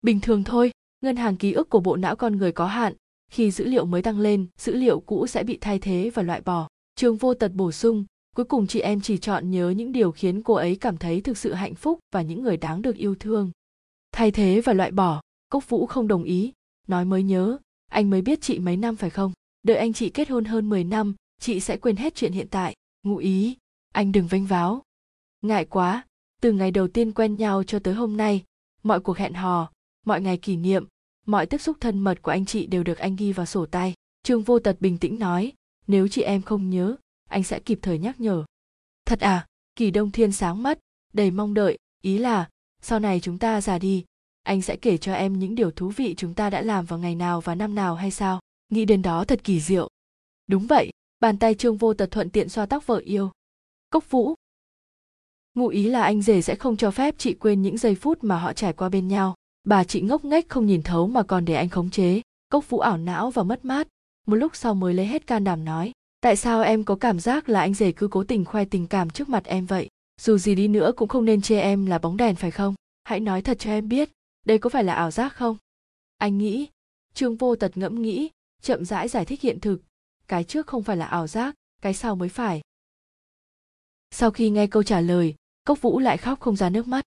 Bình 0.03 0.21
thường 0.21 0.45
thôi, 0.45 0.71
ngân 1.01 1.17
hàng 1.17 1.37
ký 1.37 1.53
ức 1.53 1.71
của 1.71 1.81
bộ 1.81 1.97
não 1.97 2.17
con 2.17 2.37
người 2.37 2.53
có 2.53 2.67
hạn. 2.67 2.95
Khi 3.31 3.51
dữ 3.51 3.65
liệu 3.65 3.85
mới 3.85 4.03
tăng 4.03 4.21
lên, 4.21 4.47
dữ 4.59 4.75
liệu 4.75 5.01
cũ 5.01 5.27
sẽ 5.27 5.43
bị 5.43 5.59
thay 5.61 5.79
thế 5.79 6.11
và 6.15 6.23
loại 6.23 6.41
bỏ 6.41 6.69
trương 6.99 7.17
vô 7.17 7.35
tật 7.35 7.53
bổ 7.55 7.73
sung, 7.73 8.05
cuối 8.37 8.45
cùng 8.45 8.67
chị 8.67 8.81
em 8.81 9.01
chỉ 9.01 9.19
chọn 9.19 9.51
nhớ 9.51 9.71
những 9.71 9.93
điều 9.93 10.13
khiến 10.13 10.43
cô 10.43 10.55
ấy 10.55 10.77
cảm 10.77 10.97
thấy 10.97 11.21
thực 11.21 11.39
sự 11.39 11.53
hạnh 11.53 11.75
phúc 11.75 11.99
và 12.13 12.23
những 12.23 12.43
người 12.43 12.57
đáng 12.57 12.83
được 12.83 12.97
yêu 12.97 13.15
thương. 13.21 13.51
Thay 14.13 14.31
thế 14.31 14.61
và 14.61 14.73
loại 14.73 14.91
bỏ, 14.91 15.21
cốc 15.49 15.69
vũ 15.69 15.87
không 15.87 16.09
đồng 16.09 16.25
ý, 16.25 16.53
nói 16.89 17.05
mới 17.05 17.23
nhớ, 17.23 17.59
anh 17.91 18.11
mới 18.11 18.23
biết 18.23 18.41
chị 18.41 18.59
mấy 18.59 18.77
năm 18.77 18.97
phải 18.97 19.11
không? 19.11 19.33
Đợi 19.63 19.77
anh 19.77 19.93
chị 19.93 20.11
kết 20.11 20.29
hôn 20.29 20.45
hơn 20.45 20.69
10 20.69 20.85
năm, 20.85 21.15
chị 21.41 21.61
sẽ 21.61 21.77
quên 21.77 21.97
hết 21.97 22.15
chuyện 22.15 22.33
hiện 22.33 22.47
tại. 22.51 22.75
Ngụ 23.03 23.17
ý, 23.17 23.57
anh 23.95 24.13
đừng 24.13 24.27
vênh 24.27 24.47
váo. 24.47 24.83
Ngại 25.43 25.65
quá, 25.65 26.07
từ 26.41 26.53
ngày 26.53 26.71
đầu 26.71 26.89
tiên 26.89 27.13
quen 27.13 27.37
nhau 27.37 27.65
cho 27.65 27.79
tới 27.79 27.95
hôm 27.95 28.17
nay, 28.17 28.45
mọi 28.83 29.01
cuộc 29.01 29.17
hẹn 29.17 29.35
hò, 29.35 29.71
mọi 30.07 30.21
ngày 30.21 30.39
kỷ 30.39 30.57
niệm, 30.57 30.87
mọi 31.27 31.47
tiếp 31.47 31.59
xúc 31.59 31.77
thân 31.81 31.99
mật 31.99 32.23
của 32.23 32.31
anh 32.31 32.47
chị 32.47 32.67
đều 32.67 32.83
được 32.85 32.99
anh 32.99 33.17
ghi 33.17 33.33
vào 33.33 33.47
sổ 33.47 33.67
tay. 33.67 33.95
Trương 34.23 34.43
vô 34.43 34.59
tật 34.59 34.81
bình 34.81 34.99
tĩnh 34.99 35.19
nói 35.19 35.53
nếu 35.89 36.09
chị 36.09 36.23
em 36.23 36.43
không 36.43 36.71
nhớ, 36.71 36.97
anh 37.29 37.43
sẽ 37.43 37.61
kịp 37.61 37.79
thời 37.83 37.99
nhắc 37.99 38.21
nhở. 38.21 38.45
Thật 39.05 39.21
à 39.21 39.47
kỳ 39.77 39.91
đông 39.91 40.11
thiên 40.11 40.33
sáng 40.33 40.63
mắt, 40.63 40.79
đầy 41.13 41.31
mong 41.31 41.55
đợi, 41.55 41.79
ý 42.03 42.19
là, 42.19 42.49
sau 42.83 43.01
này 43.01 43.21
chúng 43.21 43.39
ta 43.39 43.61
già 43.61 43.79
đi, 43.79 44.05
anh 44.43 44.63
sẽ 44.63 44.77
kể 44.77 44.97
cho 44.97 45.15
em 45.15 45.39
những 45.39 45.55
điều 45.55 45.71
thú 45.71 45.89
vị 45.89 46.15
chúng 46.17 46.35
ta 46.35 46.51
đã 46.51 46.63
làm 46.63 46.85
vào 46.85 46.99
ngày 46.99 47.15
nào 47.15 47.41
và 47.41 47.55
năm 47.55 47.75
nào 47.75 47.95
hay 47.95 48.11
sao? 48.11 48.41
Nghĩ 48.69 48.85
đến 48.85 49.03
đó 49.03 49.25
thật 49.25 49.41
kỳ 49.45 49.61
diệu. 49.61 49.89
Đúng 50.47 50.67
vậy, 50.67 50.91
bàn 51.21 51.39
tay 51.39 51.55
trương 51.55 51.77
vô 51.77 51.95
tật 51.95 52.11
thuận 52.11 52.31
tiện 52.31 52.49
xoa 52.49 52.67
tóc 52.67 52.87
vợ 52.87 52.97
yêu. 53.05 53.31
Cốc 53.91 54.11
vũ. 54.11 54.35
Ngụ 55.55 55.69
ý 55.69 55.89
là 55.89 56.03
anh 56.03 56.23
rể 56.23 56.43
sẽ 56.43 56.55
không 56.55 56.77
cho 56.77 56.91
phép 56.91 57.15
chị 57.19 57.35
quên 57.35 57.63
những 57.63 57.79
giây 57.79 57.95
phút 57.95 58.25
mà 58.25 58.39
họ 58.39 58.53
trải 58.53 58.73
qua 58.73 58.89
bên 58.89 59.09
nhau. 59.09 59.35
Bà 59.65 59.85
chị 59.85 60.01
ngốc 60.01 60.25
nghếch 60.25 60.49
không 60.49 60.67
nhìn 60.67 60.83
thấu 60.83 61.07
mà 61.07 61.23
còn 61.23 61.45
để 61.45 61.55
anh 61.55 61.69
khống 61.69 61.91
chế. 61.91 62.23
Cốc 62.49 62.71
vũ 62.71 62.79
ảo 62.79 62.97
não 62.97 63.31
và 63.31 63.43
mất 63.43 63.65
mát 63.65 63.89
một 64.29 64.37
lúc 64.37 64.57
sau 64.57 64.75
mới 64.75 64.95
lấy 64.95 65.07
hết 65.07 65.27
can 65.27 65.45
đảm 65.45 65.65
nói 65.65 65.93
tại 66.21 66.37
sao 66.37 66.63
em 66.63 66.85
có 66.85 66.97
cảm 66.97 67.21
giác 67.21 67.49
là 67.49 67.61
anh 67.61 67.75
rể 67.75 67.93
cứ 67.93 68.09
cố 68.09 68.25
tình 68.25 68.45
khoe 68.45 68.65
tình 68.65 68.87
cảm 68.87 69.11
trước 69.11 69.29
mặt 69.29 69.45
em 69.45 69.67
vậy? 69.67 69.89
Dù 70.21 70.39
gì 70.39 70.55
đi 70.55 70.69
nữa 70.69 70.93
cũng 70.97 71.09
không 71.09 71.25
nên 71.25 71.43
chê 71.43 71.61
em 71.61 71.87
là 71.87 71.99
bóng 71.99 72.17
đèn 72.17 72.37
phải 72.37 72.51
không? 72.51 72.75
Hãy 73.05 73.21
nói 73.21 73.43
thật 73.43 73.59
cho 73.59 73.71
em 73.71 73.89
biết 73.89 74.11
đây 74.47 74.59
có 74.59 74.71
phải 74.71 74.85
là 74.85 74.95
ảo 74.95 75.11
giác 75.11 75.35
không? 75.35 75.57
Anh 76.19 76.39
nghĩ 76.39 76.69
trương 77.15 77.37
vô 77.37 77.57
tật 77.57 77.77
ngẫm 77.77 78.03
nghĩ 78.03 78.31
chậm 78.63 78.85
rãi 78.85 78.87
giải, 78.87 79.09
giải 79.09 79.25
thích 79.25 79.41
hiện 79.41 79.61
thực 79.61 79.81
cái 80.29 80.45
trước 80.45 80.67
không 80.67 80.83
phải 80.83 80.97
là 80.97 81.07
ảo 81.07 81.27
giác 81.27 81.55
cái 81.83 81.95
sau 81.95 82.17
mới 82.17 82.29
phải. 82.29 82.61
Sau 84.11 84.31
khi 84.31 84.51
nghe 84.51 84.67
câu 84.67 84.83
trả 84.83 85.01
lời 85.01 85.35
cốc 85.65 85.83
vũ 85.83 85.99
lại 85.99 86.17
khóc 86.17 86.41
không 86.41 86.57
ra 86.57 86.71
nước 86.71 86.89
mắt. 86.89 87.05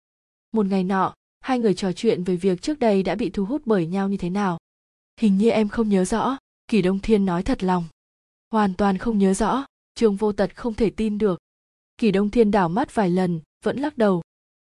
Một 0.53 0.67
ngày 0.67 0.85
nọ 0.85 1.15
hai 1.41 1.59
người 1.59 1.75
trò 1.75 1.93
chuyện 1.93 2.25
về 2.25 2.37
việc 2.37 2.63
trước 2.63 2.79
đây 2.79 3.03
đã 3.03 3.15
bị 3.15 3.31
thu 3.31 3.45
hút 3.45 3.63
bởi 3.65 3.87
nhau 3.87 4.09
như 4.09 4.17
thế 4.17 4.31
nào. 4.31 4.59
Hình 5.21 5.39
như 5.39 5.51
em 5.51 5.69
không 5.69 5.89
nhớ 5.89 6.05
rõ 6.05 6.39
kỳ 6.69 6.83
đông 6.83 6.99
thiên 6.99 7.25
nói 7.25 7.43
thật 7.43 7.63
lòng. 7.63 7.85
Hoàn 8.51 8.75
toàn 8.75 8.99
không 8.99 9.19
nhớ 9.19 9.35
rõ, 9.35 9.65
trương 9.95 10.17
vô 10.17 10.33
tật 10.33 10.57
không 10.57 10.75
thể 10.75 10.91
tin 10.91 11.19
được. 11.19 11.39
Kỳ 11.99 12.11
đông 12.11 12.31
thiên 12.31 12.51
đảo 12.51 12.69
mắt 12.69 12.95
vài 12.95 13.11
lần, 13.11 13.41
vẫn 13.65 13.79
lắc 13.79 13.99
đầu. 13.99 14.23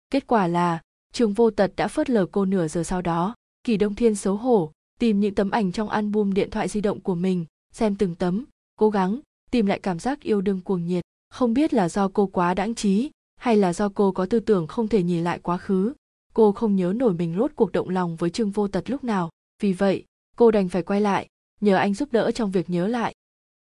Kết 0.10 0.28
quả 0.28 0.48
là, 0.48 0.82
trương 1.14 1.34
vô 1.34 1.52
tật 1.52 1.72
đã 1.76 1.88
phớt 1.88 2.10
lờ 2.10 2.26
cô 2.26 2.45
nửa 2.45 2.68
giờ 2.68 2.84
sau 2.84 3.02
đó. 3.02 3.36
Kỳ 3.64 3.78
đông 3.78 3.95
thiên 3.95 4.15
xấu 4.15 4.36
hổ, 4.36 4.72
tìm 4.99 5.19
những 5.19 5.36
tấm 5.36 5.52
ảnh 5.52 5.72
trong 5.72 5.90
album 5.90 6.34
điện 6.34 6.49
thoại 6.52 6.68
di 6.68 6.82
động 6.82 6.99
của 7.02 7.15
mình, 7.15 7.45
xem 7.74 7.95
từng 7.95 8.15
tấm, 8.15 8.45
cố 8.80 8.90
gắng 8.90 9.19
tìm 9.52 9.65
lại 9.65 9.80
cảm 9.80 9.99
giác 9.99 10.22
yêu 10.22 10.41
đương 10.41 10.61
cuồng 10.61 10.86
nhiệt. 10.86 11.03
Không 11.30 11.53
biết 11.53 11.74
là 11.74 11.90
do 11.90 12.07
cô 12.07 12.28
quá 12.28 12.53
đãng 12.53 12.76
trí, 12.76 13.10
hay 13.36 13.57
là 13.57 13.74
do 13.74 13.90
cô 13.90 14.11
có 14.11 14.26
tư 14.26 14.40
tưởng 14.40 14.68
không 14.68 14.88
thể 14.88 15.03
nhìn 15.03 15.24
lại 15.24 15.40
quá 15.40 15.57
khứ. 15.57 15.94
Cô 16.34 16.52
không 16.52 16.76
nhớ 16.76 16.94
nổi 16.95 17.14
mình 17.14 17.36
rốt 17.38 17.52
cuộc 17.56 17.72
động 17.72 17.90
lòng 17.90 18.15
với 18.15 18.30
trương 18.30 18.52
vô 18.52 18.68
tật 18.68 18.90
lúc 18.90 19.03
nào. 19.03 19.30
Vì 19.61 19.74
vậy, 19.74 20.06
cô 20.36 20.52
đành 20.52 20.69
phải 20.69 20.84
quay 20.84 21.02
lại 21.02 21.28
nhờ 21.62 21.76
anh 21.76 21.94
giúp 21.94 22.10
đỡ 22.12 22.32
trong 22.32 22.52
việc 22.52 22.70
nhớ 22.70 22.88
lại. 22.88 23.14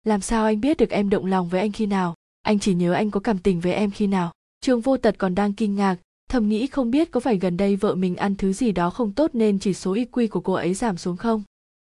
Làm 0.04 0.22
sao 0.22 0.46
anh 0.46 0.62
biết 0.62 0.78
được 0.78 0.90
em 0.90 1.10
động 1.10 1.26
lòng 1.26 1.50
với 1.50 1.60
anh 1.62 1.72
khi 1.72 1.86
nào? 1.86 2.16
Anh 2.42 2.60
chỉ 2.60 2.74
nhớ 2.74 2.94
anh 2.94 3.12
có 3.12 3.20
cảm 3.20 3.38
tình 3.38 3.60
với 3.60 3.74
em 3.74 3.92
khi 3.92 4.08
nào. 4.08 4.32
Trương 4.62 4.82
vô 4.82 4.98
tật 4.98 5.16
còn 5.18 5.36
đang 5.36 5.54
kinh 5.54 5.76
ngạc, 5.76 5.98
thầm 6.30 6.50
nghĩ 6.50 6.68
không 6.68 6.92
biết 6.92 7.12
có 7.12 7.20
phải 7.20 7.38
gần 7.38 7.58
đây 7.58 7.76
vợ 7.76 7.96
mình 7.96 8.16
ăn 8.16 8.36
thứ 8.36 8.54
gì 8.54 8.72
đó 8.72 8.90
không 8.90 9.12
tốt 9.12 9.32
nên 9.34 9.60
chỉ 9.60 9.74
số 9.74 9.96
IQ 9.96 10.28
của 10.28 10.42
cô 10.42 10.54
ấy 10.54 10.74
giảm 10.74 10.98
xuống 10.98 11.18
không? 11.18 11.44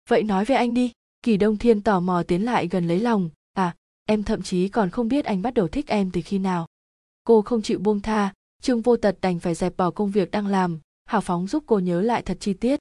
Vậy 0.08 0.22
nói 0.22 0.44
về 0.44 0.54
anh 0.54 0.74
đi. 0.74 0.92
Kỳ 1.22 1.36
đông 1.36 1.56
thiên 1.56 1.82
tò 1.82 2.00
mò 2.00 2.22
tiến 2.22 2.44
lại 2.44 2.68
gần 2.68 2.88
lấy 2.88 3.00
lòng. 3.00 3.30
À 3.52 3.74
em 4.10 4.22
thậm 4.22 4.42
chí 4.42 4.68
còn 4.68 4.90
không 4.90 5.08
biết 5.08 5.24
anh 5.24 5.42
bắt 5.42 5.54
đầu 5.54 5.68
thích 5.68 5.86
em 5.88 6.10
từ 6.10 6.20
khi 6.24 6.38
nào. 6.38 6.66
Cô 7.24 7.42
không 7.42 7.62
chịu 7.62 7.78
buông 7.78 8.00
tha. 8.00 8.32
Trương 8.62 8.80
vô 8.80 8.96
tật 8.96 9.18
đành 9.20 9.40
phải 9.40 9.54
dẹp 9.54 9.76
bỏ 9.76 9.90
công 9.90 10.10
việc 10.10 10.30
đang 10.30 10.46
làm, 10.46 10.78
hào 11.04 11.20
phóng 11.20 11.46
giúp 11.46 11.64
cô 11.66 11.78
nhớ 11.78 12.00
lại 12.00 12.22
thật 12.22 12.36
chi 12.40 12.52
tiết. 12.52 12.80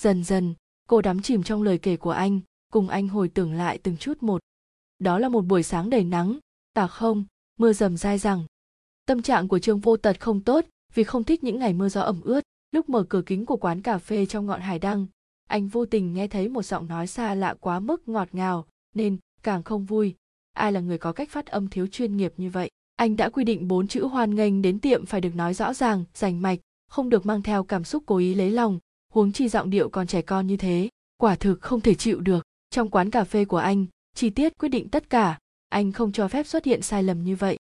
Dần 0.00 0.24
dần 0.24 0.54
cô 0.88 1.02
đắm 1.02 1.22
chìm 1.22 1.42
trong 1.42 1.62
lời 1.62 1.78
kể 1.78 1.96
của 1.96 2.10
anh, 2.10 2.40
cùng 2.72 2.88
anh 2.88 3.08
hồi 3.08 3.28
tưởng 3.28 3.52
lại 3.52 3.78
từng 3.82 3.96
chút 3.96 4.22
một. 4.22 4.40
Đó 4.98 5.18
là 5.18 5.28
một 5.28 5.42
buổi 5.42 5.62
sáng 5.62 5.90
đầy 5.90 6.04
nắng. 6.04 6.38
Tà 6.74 6.86
không, 6.86 7.24
mưa 7.58 7.72
rầm 7.72 7.96
dai 7.96 8.18
rằng 8.18 8.44
tâm 9.06 9.22
trạng 9.22 9.48
của 9.48 9.58
trương 9.58 9.80
vô 9.80 9.96
tật 9.96 10.20
không 10.20 10.40
tốt 10.40 10.64
vì 10.94 11.04
không 11.04 11.24
thích 11.24 11.44
những 11.44 11.58
ngày 11.58 11.72
mưa 11.72 11.88
gió 11.88 12.00
ẩm 12.00 12.20
ướt. 12.20 12.40
Lúc 12.70 12.88
mở 12.88 13.04
cửa 13.08 13.22
kính 13.26 13.46
của 13.46 13.56
quán 13.56 13.82
cà 13.82 13.98
phê 13.98 14.26
trong 14.26 14.46
ngọn 14.46 14.60
hải 14.60 14.78
đăng, 14.78 15.06
anh 15.48 15.68
vô 15.68 15.86
tình 15.86 16.14
nghe 16.14 16.28
thấy 16.28 16.48
một 16.48 16.62
giọng 16.62 16.88
nói 16.88 17.06
xa 17.06 17.34
lạ 17.34 17.54
quá 17.60 17.80
mức 17.80 18.08
ngọt 18.08 18.28
ngào, 18.32 18.66
nên 18.94 19.16
càng 19.42 19.62
không 19.62 19.84
vui. 19.84 20.14
Ai 20.52 20.72
là 20.72 20.80
người 20.80 20.98
có 20.98 21.12
cách 21.12 21.30
phát 21.30 21.46
âm 21.46 21.68
thiếu 21.68 21.86
chuyên 21.86 22.16
nghiệp 22.16 22.32
như 22.36 22.50
vậy? 22.50 22.70
Anh 22.96 23.16
đã 23.16 23.28
quy 23.28 23.44
định 23.44 23.68
bốn 23.68 23.88
chữ 23.88 24.04
hoan 24.04 24.34
nghênh 24.34 24.62
đến 24.62 24.80
tiệm 24.80 25.06
phải 25.06 25.20
được 25.20 25.34
nói 25.34 25.54
rõ 25.54 25.74
ràng, 25.74 26.04
rành 26.14 26.42
mạch, 26.42 26.58
không 26.88 27.08
được 27.08 27.26
mang 27.26 27.42
theo 27.42 27.64
cảm 27.64 27.84
xúc 27.84 28.02
cố 28.06 28.16
ý 28.16 28.34
lấy 28.34 28.50
lòng 28.50 28.78
huống 29.18 29.32
chi 29.32 29.48
giọng 29.48 29.70
điệu 29.70 29.88
còn 29.88 30.06
trẻ 30.06 30.22
con 30.22 30.46
như 30.46 30.56
thế, 30.56 30.88
quả 31.16 31.36
thực 31.36 31.60
không 31.60 31.80
thể 31.80 31.94
chịu 31.94 32.20
được. 32.20 32.44
Trong 32.70 32.90
quán 32.90 33.10
cà 33.10 33.24
phê 33.24 33.44
của 33.44 33.56
anh, 33.56 33.86
chi 34.14 34.30
tiết 34.30 34.58
quyết 34.58 34.68
định 34.68 34.88
tất 34.88 35.10
cả, 35.10 35.38
anh 35.68 35.92
không 35.92 36.12
cho 36.12 36.28
phép 36.28 36.46
xuất 36.46 36.64
hiện 36.64 36.82
sai 36.82 37.02
lầm 37.02 37.24
như 37.24 37.36
vậy. 37.36 37.58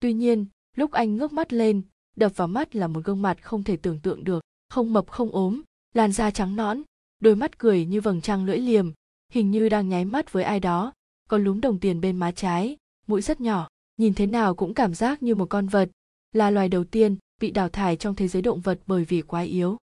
Tuy 0.00 0.12
nhiên, 0.12 0.46
lúc 0.76 0.92
anh 0.92 1.16
ngước 1.16 1.32
mắt 1.32 1.52
lên, 1.52 1.82
đập 2.16 2.32
vào 2.36 2.48
mắt 2.48 2.76
là 2.76 2.86
một 2.86 3.04
gương 3.04 3.22
mặt 3.22 3.42
không 3.42 3.62
thể 3.62 3.76
tưởng 3.76 4.00
tượng 4.00 4.24
được, 4.24 4.42
không 4.68 4.92
mập 4.92 5.10
không 5.10 5.30
ốm, 5.30 5.62
làn 5.94 6.12
da 6.12 6.30
trắng 6.30 6.56
nõn, 6.56 6.82
đôi 7.20 7.36
mắt 7.36 7.58
cười 7.58 7.86
như 7.86 8.00
vầng 8.00 8.20
trăng 8.20 8.44
lưỡi 8.44 8.58
liềm, 8.58 8.92
hình 9.32 9.50
như 9.50 9.68
đang 9.68 9.88
nháy 9.88 10.04
mắt 10.04 10.32
với 10.32 10.44
ai 10.44 10.60
đó, 10.60 10.92
có 11.28 11.38
lúm 11.38 11.60
đồng 11.60 11.78
tiền 11.78 12.00
bên 12.00 12.16
má 12.16 12.32
trái, 12.32 12.76
mũi 13.06 13.22
rất 13.22 13.40
nhỏ, 13.40 13.68
nhìn 13.96 14.14
thế 14.14 14.26
nào 14.26 14.54
cũng 14.54 14.74
cảm 14.74 14.94
giác 14.94 15.22
như 15.22 15.34
một 15.34 15.46
con 15.46 15.66
vật, 15.66 15.90
là 16.32 16.50
loài 16.50 16.68
đầu 16.68 16.84
tiên 16.84 17.16
bị 17.40 17.50
đào 17.50 17.68
thải 17.68 17.96
trong 17.96 18.14
thế 18.14 18.28
giới 18.28 18.42
động 18.42 18.60
vật 18.60 18.80
bởi 18.86 19.04
vì 19.04 19.22
quá 19.22 19.40
yếu 19.40 19.76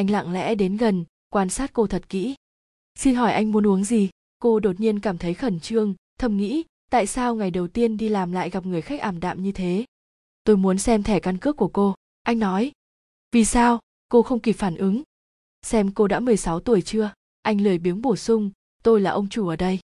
anh 0.00 0.10
lặng 0.10 0.32
lẽ 0.32 0.54
đến 0.54 0.76
gần, 0.76 1.04
quan 1.28 1.50
sát 1.50 1.72
cô 1.72 1.86
thật 1.86 2.08
kỹ. 2.08 2.34
Xin 2.94 3.14
hỏi 3.14 3.32
anh 3.32 3.52
muốn 3.52 3.66
uống 3.66 3.84
gì? 3.84 4.10
Cô 4.38 4.60
đột 4.60 4.80
nhiên 4.80 5.00
cảm 5.00 5.18
thấy 5.18 5.34
khẩn 5.34 5.60
trương, 5.60 5.94
thầm 6.18 6.36
nghĩ, 6.36 6.64
tại 6.90 7.06
sao 7.06 7.34
ngày 7.34 7.50
đầu 7.50 7.68
tiên 7.68 7.96
đi 7.96 8.08
làm 8.08 8.32
lại 8.32 8.50
gặp 8.50 8.66
người 8.66 8.82
khách 8.82 9.00
ảm 9.00 9.20
đạm 9.20 9.42
như 9.42 9.52
thế? 9.52 9.84
Tôi 10.44 10.56
muốn 10.56 10.78
xem 10.78 11.02
thẻ 11.02 11.20
căn 11.20 11.38
cước 11.38 11.56
của 11.56 11.68
cô. 11.68 11.94
Anh 12.22 12.38
nói. 12.38 12.72
Vì 13.32 13.44
sao? 13.44 13.78
Cô 14.08 14.22
không 14.22 14.40
kịp 14.40 14.52
phản 14.52 14.76
ứng. 14.76 15.02
Xem 15.62 15.92
cô 15.92 16.08
đã 16.08 16.20
16 16.20 16.60
tuổi 16.60 16.82
chưa? 16.82 17.12
Anh 17.42 17.60
lười 17.60 17.78
biếng 17.78 18.02
bổ 18.02 18.16
sung. 18.16 18.50
Tôi 18.82 19.00
là 19.00 19.10
ông 19.10 19.28
chủ 19.28 19.48
ở 19.48 19.56
đây. 19.56 19.78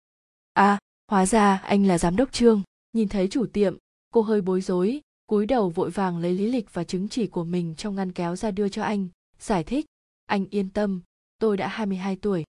À 0.54 0.80
hóa 1.12 1.26
ra 1.26 1.58
anh 1.58 1.86
là 1.88 1.98
giám 1.98 2.16
đốc 2.16 2.32
trương. 2.32 2.62
Nhìn 2.94 3.10
thấy 3.10 3.28
chủ 3.28 3.46
tiệm, 3.46 3.78
cô 4.14 4.22
hơi 4.22 4.42
bối 4.42 4.62
rối, 4.62 5.02
cúi 5.26 5.46
đầu 5.46 5.70
vội 5.70 5.90
vàng 5.90 6.18
lấy 6.18 6.34
lý 6.34 6.48
lịch 6.48 6.74
và 6.74 6.84
chứng 6.84 7.10
chỉ 7.10 7.28
của 7.28 7.44
mình 7.44 7.76
trong 7.78 7.96
ngăn 7.96 8.12
kéo 8.12 8.36
ra 8.36 8.52
đưa 8.52 8.70
cho 8.70 8.84
anh. 8.84 9.08
Giải 9.40 9.64
thích 9.64 9.86
anh 10.26 10.46
yên 10.50 10.70
tâm, 10.70 11.02
tôi 11.40 11.58
đã 11.58 11.68
22 11.68 12.16
tuổi. 12.16 12.44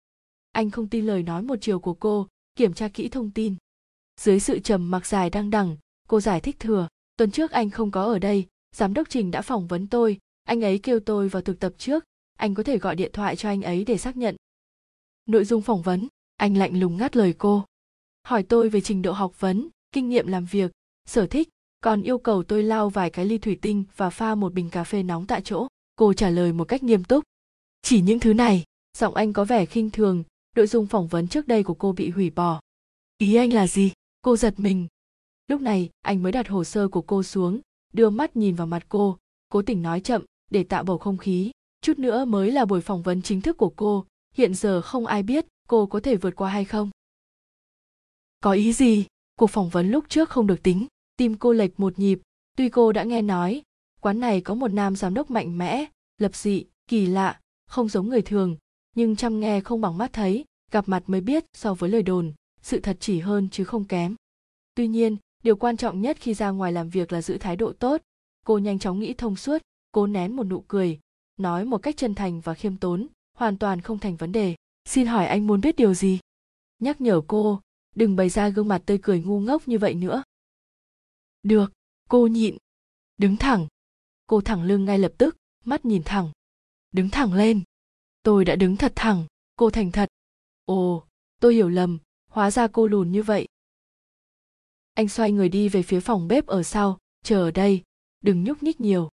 Anh 0.51 0.71
không 0.71 0.89
tin 0.89 1.05
lời 1.05 1.23
nói 1.23 1.41
một 1.41 1.55
chiều 1.61 1.79
của 1.79 1.93
cô, 1.93 2.27
kiểm 2.55 2.73
tra 2.73 2.87
kỹ 2.87 3.09
thông 3.09 3.31
tin. 3.31 3.55
Dưới 4.21 4.39
sự 4.39 4.59
trầm 4.59 4.91
mặc 4.91 5.05
dài 5.05 5.29
đăng 5.29 5.49
đẳng, 5.49 5.77
cô 6.07 6.21
giải 6.21 6.41
thích 6.41 6.59
thừa, 6.59 6.87
tuần 7.17 7.31
trước 7.31 7.51
anh 7.51 7.69
không 7.69 7.91
có 7.91 8.03
ở 8.03 8.19
đây, 8.19 8.47
giám 8.75 8.93
đốc 8.93 9.09
trình 9.09 9.31
đã 9.31 9.41
phỏng 9.41 9.67
vấn 9.67 9.87
tôi, 9.87 10.17
anh 10.43 10.63
ấy 10.63 10.79
kêu 10.79 10.99
tôi 10.99 11.27
vào 11.27 11.41
thực 11.41 11.59
tập 11.59 11.73
trước, 11.77 12.03
anh 12.37 12.53
có 12.53 12.63
thể 12.63 12.77
gọi 12.77 12.95
điện 12.95 13.11
thoại 13.13 13.35
cho 13.35 13.49
anh 13.49 13.61
ấy 13.61 13.83
để 13.83 13.97
xác 13.97 14.17
nhận. 14.17 14.35
Nội 15.25 15.45
dung 15.45 15.61
phỏng 15.61 15.81
vấn, 15.81 16.07
anh 16.37 16.57
lạnh 16.57 16.79
lùng 16.79 16.97
ngắt 16.97 17.15
lời 17.15 17.33
cô. 17.37 17.65
Hỏi 18.23 18.43
tôi 18.43 18.69
về 18.69 18.81
trình 18.81 19.01
độ 19.01 19.11
học 19.11 19.39
vấn, 19.39 19.69
kinh 19.91 20.09
nghiệm 20.09 20.27
làm 20.27 20.45
việc, 20.45 20.71
sở 21.05 21.27
thích, 21.27 21.49
còn 21.81 22.01
yêu 22.01 22.17
cầu 22.17 22.43
tôi 22.43 22.63
lau 22.63 22.89
vài 22.89 23.09
cái 23.09 23.25
ly 23.25 23.37
thủy 23.37 23.59
tinh 23.61 23.83
và 23.95 24.09
pha 24.09 24.35
một 24.35 24.53
bình 24.53 24.69
cà 24.69 24.83
phê 24.83 25.03
nóng 25.03 25.27
tại 25.27 25.41
chỗ. 25.41 25.67
Cô 25.95 26.13
trả 26.13 26.29
lời 26.29 26.53
một 26.53 26.65
cách 26.65 26.83
nghiêm 26.83 27.03
túc 27.03 27.23
chỉ 27.85 28.01
những 28.01 28.19
thứ 28.19 28.33
này, 28.33 28.63
giọng 28.97 29.15
anh 29.15 29.33
có 29.33 29.45
vẻ 29.45 29.65
khinh 29.65 29.89
thường, 29.89 30.23
nội 30.55 30.67
dung 30.67 30.87
phỏng 30.87 31.07
vấn 31.07 31.27
trước 31.27 31.47
đây 31.47 31.63
của 31.63 31.73
cô 31.73 31.91
bị 31.91 32.09
hủy 32.09 32.29
bỏ. 32.29 32.61
Ý 33.17 33.35
anh 33.35 33.53
là 33.53 33.67
gì? 33.67 33.91
Cô 34.21 34.37
giật 34.37 34.53
mình. 34.57 34.87
Lúc 35.47 35.61
này, 35.61 35.89
anh 36.01 36.23
mới 36.23 36.31
đặt 36.31 36.47
hồ 36.47 36.63
sơ 36.63 36.87
của 36.87 37.01
cô 37.01 37.23
xuống, 37.23 37.59
đưa 37.93 38.09
mắt 38.09 38.35
nhìn 38.35 38.55
vào 38.55 38.67
mặt 38.67 38.85
cô, 38.89 39.17
cố 39.49 39.61
tình 39.61 39.81
nói 39.81 40.01
chậm, 40.01 40.23
để 40.51 40.63
tạo 40.63 40.83
bầu 40.83 40.97
không 40.97 41.17
khí. 41.17 41.51
Chút 41.81 41.99
nữa 41.99 42.25
mới 42.25 42.51
là 42.51 42.65
buổi 42.65 42.81
phỏng 42.81 43.01
vấn 43.01 43.21
chính 43.21 43.41
thức 43.41 43.57
của 43.57 43.73
cô, 43.75 44.05
hiện 44.35 44.53
giờ 44.53 44.81
không 44.81 45.05
ai 45.05 45.23
biết 45.23 45.45
cô 45.67 45.85
có 45.85 45.99
thể 45.99 46.15
vượt 46.15 46.35
qua 46.35 46.49
hay 46.49 46.65
không. 46.65 46.89
Có 48.39 48.51
ý 48.51 48.73
gì? 48.73 49.05
Cuộc 49.35 49.47
phỏng 49.47 49.69
vấn 49.69 49.91
lúc 49.91 50.05
trước 50.09 50.29
không 50.29 50.47
được 50.47 50.63
tính, 50.63 50.87
tim 51.17 51.35
cô 51.35 51.53
lệch 51.53 51.79
một 51.79 51.99
nhịp. 51.99 52.19
Tuy 52.57 52.69
cô 52.69 52.91
đã 52.91 53.03
nghe 53.03 53.21
nói, 53.21 53.61
quán 54.01 54.19
này 54.19 54.41
có 54.41 54.53
một 54.53 54.73
nam 54.73 54.95
giám 54.95 55.13
đốc 55.13 55.31
mạnh 55.31 55.57
mẽ, 55.57 55.85
lập 56.17 56.35
dị, 56.35 56.65
kỳ 56.87 57.05
lạ 57.05 57.39
không 57.67 57.89
giống 57.89 58.09
người 58.09 58.21
thường, 58.21 58.57
nhưng 58.95 59.15
chăm 59.15 59.39
nghe 59.39 59.61
không 59.61 59.81
bằng 59.81 59.97
mắt 59.97 60.13
thấy, 60.13 60.45
gặp 60.71 60.87
mặt 60.87 61.03
mới 61.07 61.21
biết 61.21 61.45
so 61.53 61.73
với 61.73 61.89
lời 61.89 62.03
đồn, 62.03 62.33
sự 62.61 62.79
thật 62.79 62.97
chỉ 62.99 63.19
hơn 63.19 63.49
chứ 63.49 63.63
không 63.63 63.85
kém. 63.85 64.15
Tuy 64.75 64.87
nhiên, 64.87 65.17
điều 65.43 65.55
quan 65.55 65.77
trọng 65.77 66.01
nhất 66.01 66.17
khi 66.19 66.33
ra 66.33 66.49
ngoài 66.49 66.71
làm 66.71 66.89
việc 66.89 67.11
là 67.11 67.21
giữ 67.21 67.37
thái 67.37 67.55
độ 67.55 67.73
tốt. 67.73 68.01
Cô 68.45 68.57
nhanh 68.57 68.79
chóng 68.79 68.99
nghĩ 68.99 69.13
thông 69.13 69.35
suốt, 69.35 69.61
cố 69.91 70.07
nén 70.07 70.35
một 70.35 70.43
nụ 70.43 70.63
cười, 70.67 70.99
nói 71.37 71.65
một 71.65 71.77
cách 71.77 71.97
chân 71.97 72.15
thành 72.15 72.41
và 72.41 72.53
khiêm 72.53 72.77
tốn, 72.77 73.07
hoàn 73.37 73.57
toàn 73.57 73.81
không 73.81 73.99
thành 73.99 74.15
vấn 74.15 74.31
đề. 74.31 74.55
Xin 74.85 75.07
hỏi 75.07 75.25
anh 75.27 75.47
muốn 75.47 75.61
biết 75.61 75.75
điều 75.75 75.93
gì? 75.93 76.19
Nhắc 76.79 77.01
nhở 77.01 77.21
cô, 77.27 77.61
đừng 77.95 78.15
bày 78.15 78.29
ra 78.29 78.49
gương 78.49 78.67
mặt 78.67 78.81
tươi 78.85 78.99
cười 79.03 79.21
ngu 79.21 79.39
ngốc 79.39 79.67
như 79.67 79.77
vậy 79.77 79.93
nữa. 79.93 80.23
Được, 81.43 81.73
cô 82.09 82.27
nhịn, 82.27 82.57
đứng 83.17 83.37
thẳng. 83.37 83.67
Cô 84.25 84.41
thẳng 84.41 84.63
lưng 84.63 84.85
ngay 84.85 84.99
lập 84.99 85.11
tức, 85.17 85.37
mắt 85.65 85.85
nhìn 85.85 86.01
thẳng 86.05 86.31
đứng 86.95 87.09
thẳng 87.09 87.33
lên. 87.33 87.61
Tôi 88.23 88.45
đã 88.45 88.55
đứng 88.55 88.77
thật 88.77 88.93
thẳng, 88.95 89.25
cô 89.55 89.69
thành 89.69 89.91
thật. 89.91 90.09
Ồ, 90.65 91.03
tôi 91.41 91.53
hiểu 91.53 91.69
lầm, 91.69 91.97
hóa 92.29 92.51
ra 92.51 92.67
cô 92.67 92.87
lùn 92.87 93.11
như 93.11 93.23
vậy. 93.23 93.47
Anh 94.93 95.07
xoay 95.07 95.31
người 95.31 95.49
đi 95.49 95.69
về 95.69 95.83
phía 95.83 95.99
phòng 95.99 96.27
bếp 96.27 96.45
ở 96.45 96.63
sau, 96.63 96.97
chờ 97.23 97.39
ở 97.39 97.51
đây, 97.51 97.83
đừng 98.21 98.43
nhúc 98.43 98.63
nhích 98.63 98.81
nhiều. 98.81 99.09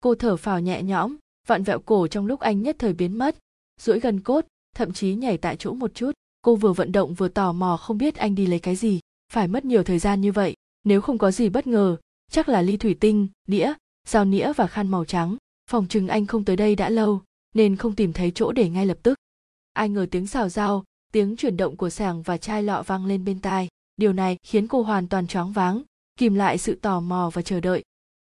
Cô 0.00 0.14
thở 0.14 0.36
phào 0.36 0.60
nhẹ 0.60 0.82
nhõm, 0.82 1.16
vặn 1.46 1.62
vẹo 1.62 1.80
cổ 1.80 2.08
trong 2.08 2.26
lúc 2.26 2.40
anh 2.40 2.62
nhất 2.62 2.76
thời 2.78 2.92
biến 2.92 3.18
mất, 3.18 3.36
duỗi 3.80 4.00
gần 4.00 4.20
cốt, 4.20 4.46
thậm 4.74 4.92
chí 4.92 5.14
nhảy 5.14 5.38
tại 5.38 5.56
chỗ 5.56 5.72
một 5.72 5.94
chút. 5.94 6.12
Cô 6.42 6.56
vừa 6.56 6.72
vận 6.72 6.92
động 6.92 7.14
vừa 7.14 7.28
tò 7.28 7.52
mò 7.52 7.76
không 7.76 7.98
biết 7.98 8.16
anh 8.16 8.34
đi 8.34 8.46
lấy 8.46 8.60
cái 8.60 8.76
gì, 8.76 9.00
phải 9.32 9.48
mất 9.48 9.64
nhiều 9.64 9.82
thời 9.82 9.98
gian 9.98 10.20
như 10.20 10.32
vậy, 10.32 10.54
nếu 10.84 11.00
không 11.00 11.18
có 11.18 11.30
gì 11.30 11.48
bất 11.48 11.66
ngờ, 11.66 11.96
chắc 12.30 12.48
là 12.48 12.62
ly 12.62 12.76
thủy 12.76 12.96
tinh, 13.00 13.28
đĩa, 13.46 13.72
dao 14.08 14.24
nĩa 14.24 14.52
và 14.52 14.66
khăn 14.66 14.88
màu 14.88 15.04
trắng 15.04 15.36
phòng 15.68 15.88
chừng 15.88 16.08
anh 16.08 16.26
không 16.26 16.44
tới 16.44 16.56
đây 16.56 16.76
đã 16.76 16.88
lâu, 16.88 17.22
nên 17.54 17.76
không 17.76 17.94
tìm 17.94 18.12
thấy 18.12 18.32
chỗ 18.34 18.52
để 18.52 18.68
ngay 18.68 18.86
lập 18.86 18.98
tức. 19.02 19.18
Ai 19.72 19.88
ngờ 19.88 20.06
tiếng 20.10 20.26
xào 20.26 20.48
dao 20.48 20.84
tiếng 21.12 21.36
chuyển 21.36 21.56
động 21.56 21.76
của 21.76 21.90
sàng 21.90 22.22
và 22.22 22.36
chai 22.36 22.62
lọ 22.62 22.82
vang 22.86 23.06
lên 23.06 23.24
bên 23.24 23.40
tai. 23.40 23.68
Điều 23.96 24.12
này 24.12 24.36
khiến 24.42 24.68
cô 24.68 24.82
hoàn 24.82 25.08
toàn 25.08 25.26
choáng 25.26 25.52
váng, 25.52 25.82
kìm 26.16 26.34
lại 26.34 26.58
sự 26.58 26.74
tò 26.74 27.00
mò 27.00 27.30
và 27.34 27.42
chờ 27.42 27.60
đợi. 27.60 27.82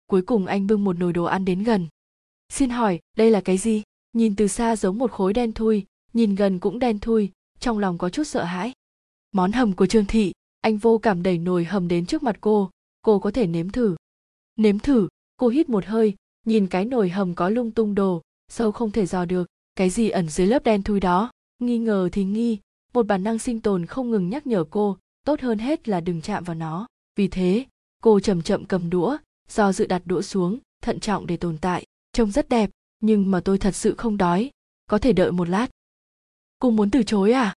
Cuối 0.06 0.23
cùng 0.23 0.47
anh 0.47 0.66
bưng 0.66 0.85
một 0.85 0.98
nồi 0.98 1.12
đồ 1.12 1.24
ăn 1.24 1.44
đến 1.44 1.62
gần. 1.62 1.89
Xin 2.48 2.70
hỏi, 2.70 3.01
đây 3.16 3.31
là 3.31 3.40
cái 3.40 3.59
gì? 3.59 3.82
Nhìn 4.12 4.36
từ 4.36 4.48
xa 4.48 4.77
giống 4.77 4.98
một 4.98 5.12
khối 5.12 5.32
đen 5.32 5.52
thui, 5.52 5.85
nhìn 6.12 6.35
gần 6.35 6.61
cũng 6.61 6.78
đen 6.78 6.98
thui, 6.98 7.31
trong 7.61 7.78
lòng 7.78 7.98
có 7.98 8.11
chút 8.11 8.24
sợ 8.24 8.44
hãi. 8.44 8.73
Món 9.32 9.52
hầm 9.52 9.73
của 9.73 9.86
trương 9.86 10.06
thị. 10.06 10.32
Anh 10.61 10.77
vô 10.77 10.98
cảm 10.98 11.23
đẩy 11.23 11.39
nồi 11.39 11.65
hầm 11.65 11.89
đến 11.89 12.06
trước 12.06 12.23
mặt 12.23 12.36
cô 12.40 12.70
cô 13.02 13.19
có 13.19 13.31
thể 13.31 13.47
nếm 13.47 13.70
thử. 13.70 13.97
Nếm 14.56 14.78
thử? 14.78 15.09
Cô 15.36 15.48
hít 15.48 15.69
một 15.69 15.85
hơi 15.85 16.15
nhìn 16.45 16.66
cái 16.66 16.85
nồi 16.85 17.09
hầm 17.09 17.35
có 17.35 17.49
lung 17.49 17.71
tung 17.71 17.95
đồ, 17.95 18.23
sâu 18.49 18.73
không 18.73 18.91
thể 18.91 19.07
dò 19.07 19.25
được, 19.25 19.49
cái 19.75 19.91
gì 19.91 20.11
ẩn 20.11 20.29
dưới 20.29 20.47
lớp 20.47 20.65
đen 20.65 20.83
thui 20.83 21.01
đó? 21.01 21.31
Nghi 21.59 21.79
ngờ 21.79 22.09
thì 22.12 22.25
nghi, 22.25 22.59
một 22.93 23.07
bản 23.07 23.23
năng 23.23 23.39
sinh 23.39 23.61
tồn 23.61 23.87
không 23.87 24.11
ngừng 24.11 24.29
nhắc 24.29 24.47
nhở 24.47 24.65
cô, 24.71 24.99
tốt 25.25 25.41
hơn 25.41 25.59
hết 25.59 25.89
là 25.89 26.01
đừng 26.01 26.21
chạm 26.21 26.45
vào 26.45 26.55
nó. 26.55 26.87
Vì 27.16 27.29
thế, 27.29 27.66
cô 28.03 28.21
chậm 28.21 28.43
chậm 28.43 28.65
cầm 28.65 28.91
đũa, 28.91 29.16
do 29.49 29.73
dự 29.73 29.87
đặt 29.87 30.03
đũa 30.05 30.23
xuống, 30.23 30.59
thận 30.83 31.01
trọng 31.01 31.27
để 31.27 31.37
tồn 31.37 31.59
tại. 31.59 31.85
Trông 32.12 32.31
rất 32.31 32.49
đẹp, 32.49 32.71
nhưng 33.01 33.31
mà 33.31 33.41
tôi 33.41 33.59
thật 33.59 33.77
sự 33.77 33.95
không 33.95 34.16
đói. 34.16 34.51
Có 34.87 34.99
thể 34.99 35.12
đợi 35.12 35.33
một 35.33 35.49
lát. 35.49 35.66
Cô 36.59 36.71
muốn 36.71 36.91
từ 36.91 37.03
chối 37.03 37.33
à? 37.33 37.55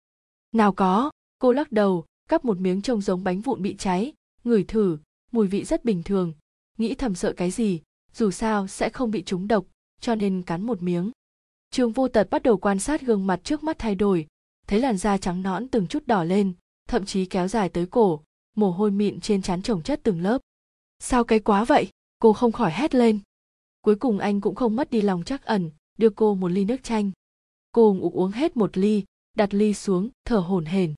Nào 0.53 0.73
có, 0.73 1.11
cô 1.39 1.53
lắc 1.53 1.73
đầu, 1.73 2.05
cắp 2.29 2.45
một 2.45 2.61
miếng 2.61 2.83
trông 2.83 3.01
giống 3.01 3.25
bánh 3.25 3.41
vụn 3.41 3.63
bị 3.63 3.77
cháy. 3.79 4.13
Ngửi 4.45 4.65
thử, 4.65 4.99
mùi 5.33 5.47
vị 5.47 5.65
rất 5.65 5.85
bình 5.85 6.03
thường. 6.03 6.33
Nghĩ 6.79 6.95
thầm 6.95 7.15
sợ 7.15 7.33
cái 7.37 7.51
gì 7.51 7.81
dù 8.15 8.31
sao 8.31 8.67
sẽ 8.67 8.91
không 8.91 9.11
bị 9.11 9.23
trúng 9.23 9.49
độc, 9.49 9.67
cho 10.01 10.15
nên 10.15 10.43
cắn 10.43 10.63
một 10.63 10.83
miếng. 10.83 11.11
Trường 11.71 11.93
vô 11.93 12.09
tật 12.09 12.31
bắt 12.31 12.43
đầu 12.43 12.57
quan 12.57 12.79
sát 12.79 13.03
gương 13.03 13.27
mặt 13.27 13.41
trước 13.45 13.63
mắt 13.65 13.79
thay 13.79 13.95
đổi, 13.95 14.27
thấy 14.67 14.81
làn 14.81 14.97
da 14.97 15.19
trắng 15.19 15.43
nõn 15.43 15.69
từng 15.69 15.87
chút 15.87 16.07
đỏ 16.07 16.25
lên, 16.25 16.53
thậm 16.89 17.07
chí 17.07 17.27
kéo 17.27 17.49
dài 17.49 17.69
tới 17.69 17.87
cổ, 17.87 18.21
mồ 18.57 18.71
hôi 18.71 18.91
mịn 18.91 19.21
trên 19.21 19.43
trán 19.43 19.63
chồng 19.63 19.83
chất 19.83 20.01
từng 20.03 20.23
lớp. 20.23 20.39
Sao 20.99 21.25
cái 21.25 21.41
quá 21.41 21.65
vậy? 21.65 21.89
Cô 22.19 22.33
không 22.33 22.53
khỏi 22.53 22.73
hét 22.73 22.95
lên. 22.95 23.21
Cuối 23.81 23.97
cùng 23.97 24.19
anh 24.19 24.41
cũng 24.41 24.55
không 24.55 24.77
mất 24.77 24.91
đi 24.91 25.01
lòng 25.01 25.23
chắc 25.27 25.45
ẩn, 25.45 25.71
đưa 25.99 26.11
cô 26.11 26.35
một 26.35 26.49
ly 26.49 26.65
nước 26.65 26.83
chanh. 26.83 27.11
Cô 27.73 28.11
uống 28.13 28.31
hết 28.31 28.57
một 28.57 28.77
ly, 28.77 29.05
đặt 29.37 29.55
ly 29.55 29.75
xuống, 29.75 30.09
thở 30.25 30.39
hổn 30.39 30.65
hển. 30.65 30.95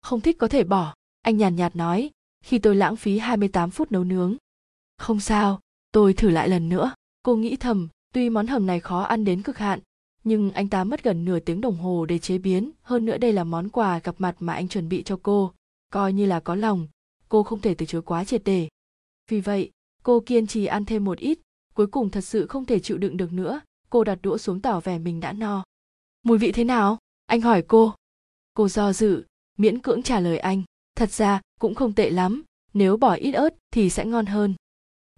Không 0.00 0.20
thích 0.20 0.36
có 0.38 0.48
thể 0.48 0.64
bỏ, 0.64 0.94
anh 1.22 1.36
nhàn 1.36 1.56
nhạt 1.56 1.76
nói, 1.76 2.10
khi 2.44 2.58
tôi 2.58 2.76
lãng 2.76 2.96
phí 2.96 3.18
28 3.18 3.70
phút 3.70 3.92
nấu 3.92 4.04
nướng. 4.04 4.36
Không 4.98 5.20
sao 5.20 5.60
tôi 5.92 6.14
thử 6.14 6.30
lại 6.30 6.48
lần 6.48 6.68
nữa. 6.68 6.94
Cô 7.22 7.36
nghĩ 7.36 7.56
thầm, 7.56 7.88
tuy 8.12 8.30
món 8.30 8.46
hầm 8.46 8.66
này 8.66 8.80
khó 8.80 9.02
ăn 9.02 9.24
đến 9.24 9.42
cực 9.42 9.58
hạn, 9.58 9.80
nhưng 10.24 10.50
anh 10.50 10.68
ta 10.68 10.84
mất 10.84 11.02
gần 11.02 11.24
nửa 11.24 11.40
tiếng 11.40 11.60
đồng 11.60 11.76
hồ 11.76 12.06
để 12.06 12.18
chế 12.18 12.38
biến. 12.38 12.70
Hơn 12.82 13.04
nữa 13.04 13.18
đây 13.18 13.32
là 13.32 13.44
món 13.44 13.68
quà 13.68 13.98
gặp 13.98 14.14
mặt 14.18 14.36
mà 14.38 14.54
anh 14.54 14.68
chuẩn 14.68 14.88
bị 14.88 15.02
cho 15.02 15.18
cô. 15.22 15.52
Coi 15.90 16.12
như 16.12 16.26
là 16.26 16.40
có 16.40 16.54
lòng, 16.54 16.88
cô 17.28 17.42
không 17.42 17.60
thể 17.60 17.74
từ 17.74 17.86
chối 17.86 18.02
quá 18.02 18.24
triệt 18.24 18.42
để. 18.44 18.68
Vì 19.30 19.40
vậy, 19.40 19.70
cô 20.02 20.20
kiên 20.20 20.46
trì 20.46 20.66
ăn 20.66 20.84
thêm 20.84 21.04
một 21.04 21.18
ít, 21.18 21.38
cuối 21.74 21.86
cùng 21.86 22.10
thật 22.10 22.20
sự 22.20 22.46
không 22.46 22.64
thể 22.64 22.80
chịu 22.80 22.98
đựng 22.98 23.16
được 23.16 23.32
nữa. 23.32 23.60
Cô 23.90 24.04
đặt 24.04 24.18
đũa 24.22 24.38
xuống 24.38 24.60
tỏ 24.60 24.80
vẻ 24.80 24.98
mình 24.98 25.20
đã 25.20 25.32
no. 25.32 25.64
Mùi 26.22 26.38
vị 26.38 26.52
thế 26.52 26.64
nào? 26.64 26.98
Anh 27.26 27.40
hỏi 27.40 27.64
cô. 27.68 27.94
Cô 28.54 28.68
do 28.68 28.92
dự, 28.92 29.24
miễn 29.58 29.78
cưỡng 29.78 30.02
trả 30.02 30.20
lời 30.20 30.38
anh. 30.38 30.62
Thật 30.96 31.12
ra, 31.12 31.40
cũng 31.60 31.74
không 31.74 31.92
tệ 31.92 32.10
lắm. 32.10 32.42
Nếu 32.74 32.96
bỏ 32.96 33.14
ít 33.14 33.32
ớt 33.32 33.54
thì 33.70 33.90
sẽ 33.90 34.04
ngon 34.04 34.26
hơn. 34.26 34.54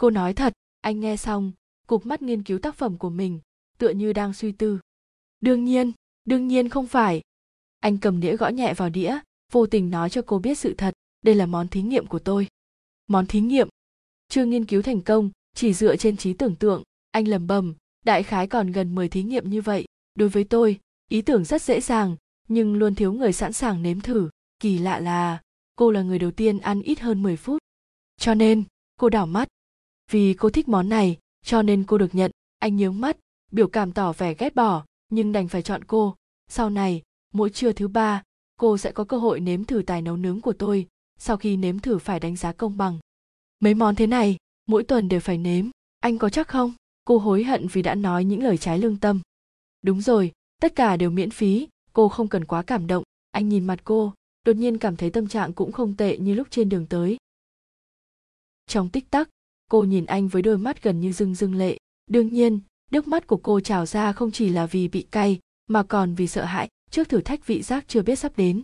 Cô 0.01 0.11
nói 0.11 0.35
thật 0.35 0.53
anh 0.85 1.01
nghe 1.01 1.17
xong 1.17 1.53
cụp 1.87 2.07
mắt 2.07 2.23
nghiên 2.23 2.43
cứu 2.43 2.59
tác 2.59 2.75
phẩm 2.75 2.99
của 2.99 3.11
mình, 3.11 3.41
tựa 3.79 3.89
như 3.91 4.13
đang 4.13 4.35
suy 4.35 4.53
tư. 4.53 4.79
Đương 5.41 5.65
nhiên 5.65 5.93
đương 6.25 6.49
nhiên 6.49 6.69
không 6.69 6.87
phải. 6.87 7.21
Anh 7.81 7.99
cầm 7.99 8.21
đĩa 8.21 8.37
gõ 8.37 8.49
nhẹ 8.49 8.75
vào 8.75 8.91
đĩa, 8.91 9.19
vô 9.53 9.67
tình 9.67 9.91
nói 9.91 10.11
cho 10.11 10.23
cô 10.27 10.39
biết 10.39 10.59
sự 10.59 10.75
thật, 10.75 10.95
đây 11.23 11.35
là 11.35 11.47
món 11.47 11.69
thí 11.69 11.83
nghiệm 11.83 12.07
của 12.07 12.19
tôi. 12.19 12.49
Món 13.07 13.27
thí 13.27 13.41
nghiệm? 13.41 13.69
Chưa 14.29 14.45
nghiên 14.45 14.65
cứu 14.65 14.83
thành 14.83 15.03
công, 15.03 15.31
chỉ 15.55 15.75
dựa 15.75 15.97
trên 15.97 16.17
trí 16.17 16.33
tưởng 16.33 16.57
tượng, 16.57 16.83
anh 17.11 17.29
lầm 17.29 17.47
bầm 17.47 17.75
đại 18.05 18.23
khái 18.23 18.47
còn 18.47 18.73
gần 18.73 18.95
10 18.95 19.09
thí 19.09 19.23
nghiệm 19.23 19.51
như 19.51 19.63
vậy. 19.63 19.85
Đối 20.15 20.29
với 20.29 20.45
tôi, 20.45 20.81
ý 21.09 21.23
tưởng 21.23 21.45
rất 21.45 21.63
dễ 21.63 21.81
dàng, 21.81 22.17
nhưng 22.49 22.75
luôn 22.75 22.95
thiếu 22.95 23.13
người 23.13 23.33
sẵn 23.33 23.53
sàng 23.53 23.83
nếm 23.83 24.01
thử. 24.01 24.31
Kỳ 24.61 24.79
lạ 24.79 25.01
là, 25.01 25.41
cô 25.77 25.91
là 25.91 26.03
người 26.03 26.19
đầu 26.19 26.31
tiên 26.31 26.59
ăn 26.59 26.83
ít 26.83 27.01
hơn 27.01 27.23
10 27.23 27.37
phút. 27.37 27.59
Cho 28.17 28.35
nên, 28.35 28.65
cô 28.97 29.09
đảo 29.09 29.27
mắt 29.27 29.49
vì 30.11 30.35
cô 30.35 30.51
thích 30.51 30.69
món 30.69 30.89
này, 30.89 31.19
cho 31.45 31.63
nên 31.63 31.85
cô 31.85 31.99
được 31.99 32.15
nhận. 32.15 32.31
Anh 32.59 32.77
nhướng 32.77 33.01
mắt, 33.01 33.17
biểu 33.53 33.69
cảm 33.69 33.93
tỏ 33.93 34.13
vẻ 34.13 34.35
ghét 34.35 34.55
bỏ, 34.55 34.85
nhưng 35.09 35.33
đành 35.33 35.49
phải 35.49 35.63
chọn 35.63 35.85
cô. 35.85 36.15
Sau 36.49 36.71
này, 36.71 37.03
mỗi 37.33 37.51
trưa 37.51 37.73
thứ 37.73 37.89
ba, 37.89 38.23
cô 38.57 38.79
sẽ 38.79 38.93
có 38.93 39.05
cơ 39.05 39.19
hội 39.19 39.41
nếm 39.41 39.65
thử 39.65 39.83
tài 39.87 40.03
nấu 40.03 40.17
nướng 40.17 40.41
của 40.41 40.53
tôi, 40.53 40.87
sau 41.19 41.37
khi 41.37 41.57
nếm 41.57 41.79
thử 41.79 41.99
phải 41.99 42.21
đánh 42.21 42.37
giá 42.37 42.53
công 42.53 42.77
bằng. 42.77 42.99
Mấy 43.61 43.75
món 43.75 43.95
thế 43.95 44.07
này, 44.07 44.37
mỗi 44.67 44.85
tuần 44.85 45.09
đều 45.09 45.21
phải 45.21 45.39
nếm, 45.39 45.71
anh 46.01 46.19
có 46.19 46.31
chắc 46.31 46.49
không? 46.49 46.73
Cô 47.05 47.19
hối 47.19 47.45
hận 47.45 47.67
vì 47.69 47.83
đã 47.83 47.95
nói 47.95 48.25
những 48.25 48.43
lời 48.43 48.59
trái 48.59 48.79
lương 48.79 48.97
tâm. 48.97 49.21
Đúng 49.83 50.01
rồi, 50.01 50.33
tất 50.61 50.77
cả 50.77 50.97
đều 50.97 51.11
miễn 51.11 51.31
phí, 51.31 51.69
cô 51.93 52.09
không 52.09 52.29
cần 52.29 52.45
quá 52.45 52.63
cảm 52.63 52.87
động. 52.87 53.03
Anh 53.31 53.49
nhìn 53.49 53.67
mặt 53.67 53.81
cô, 53.85 54.13
đột 54.45 54.57
nhiên 54.57 54.79
cảm 54.79 54.97
thấy 54.97 55.11
tâm 55.11 55.29
trạng 55.29 55.53
cũng 55.53 55.73
không 55.73 55.97
tệ 55.97 56.19
như 56.19 56.35
lúc 56.35 56.49
trên 56.51 56.69
đường 56.69 56.87
tới. 56.87 57.17
Trong 58.67 58.89
tích 58.89 59.11
tắc 59.11 59.29
cô 59.71 59.85
nhìn 59.85 60.07
anh 60.07 60.29
với 60.29 60.43
đôi 60.43 60.59
mắt 60.59 60.83
gần 60.83 61.01
như 61.01 61.13
rưng 61.13 61.35
rưng 61.35 61.55
lệ. 61.55 61.79
Đương 62.07 62.29
nhiên, 62.29 62.61
nước 62.91 63.09
mắt 63.09 63.27
của 63.27 63.37
cô 63.37 63.61
trào 63.61 63.87
ra 63.87 64.13
không 64.13 64.31
chỉ 64.31 64.49
là 64.49 64.67
vì 64.67 64.89
bị 64.89 65.07
cay, 65.11 65.39
mà 65.67 65.83
còn 65.83 66.15
vì 66.15 66.27
sợ 66.27 66.45
hãi 66.45 66.69
trước 66.91 67.09
thử 67.09 67.21
thách 67.21 67.47
vị 67.47 67.63
giác 67.63 67.85
chưa 67.89 68.03
biết 68.03 68.17
sắp 68.17 68.37
đến. 68.37 68.63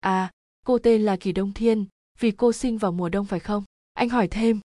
À 0.00 0.30
cô 0.66 0.78
tên 0.78 1.02
là 1.02 1.16
kỳ 1.16 1.32
đông 1.32 1.52
thiên, 1.52 1.84
vì 2.20 2.30
cô 2.30 2.52
sinh 2.52 2.78
vào 2.78 2.92
mùa 2.92 3.08
đông 3.08 3.26
phải 3.26 3.40
không? 3.40 3.64
Anh 3.94 4.08
hỏi 4.08 4.28
thêm. 4.28 4.60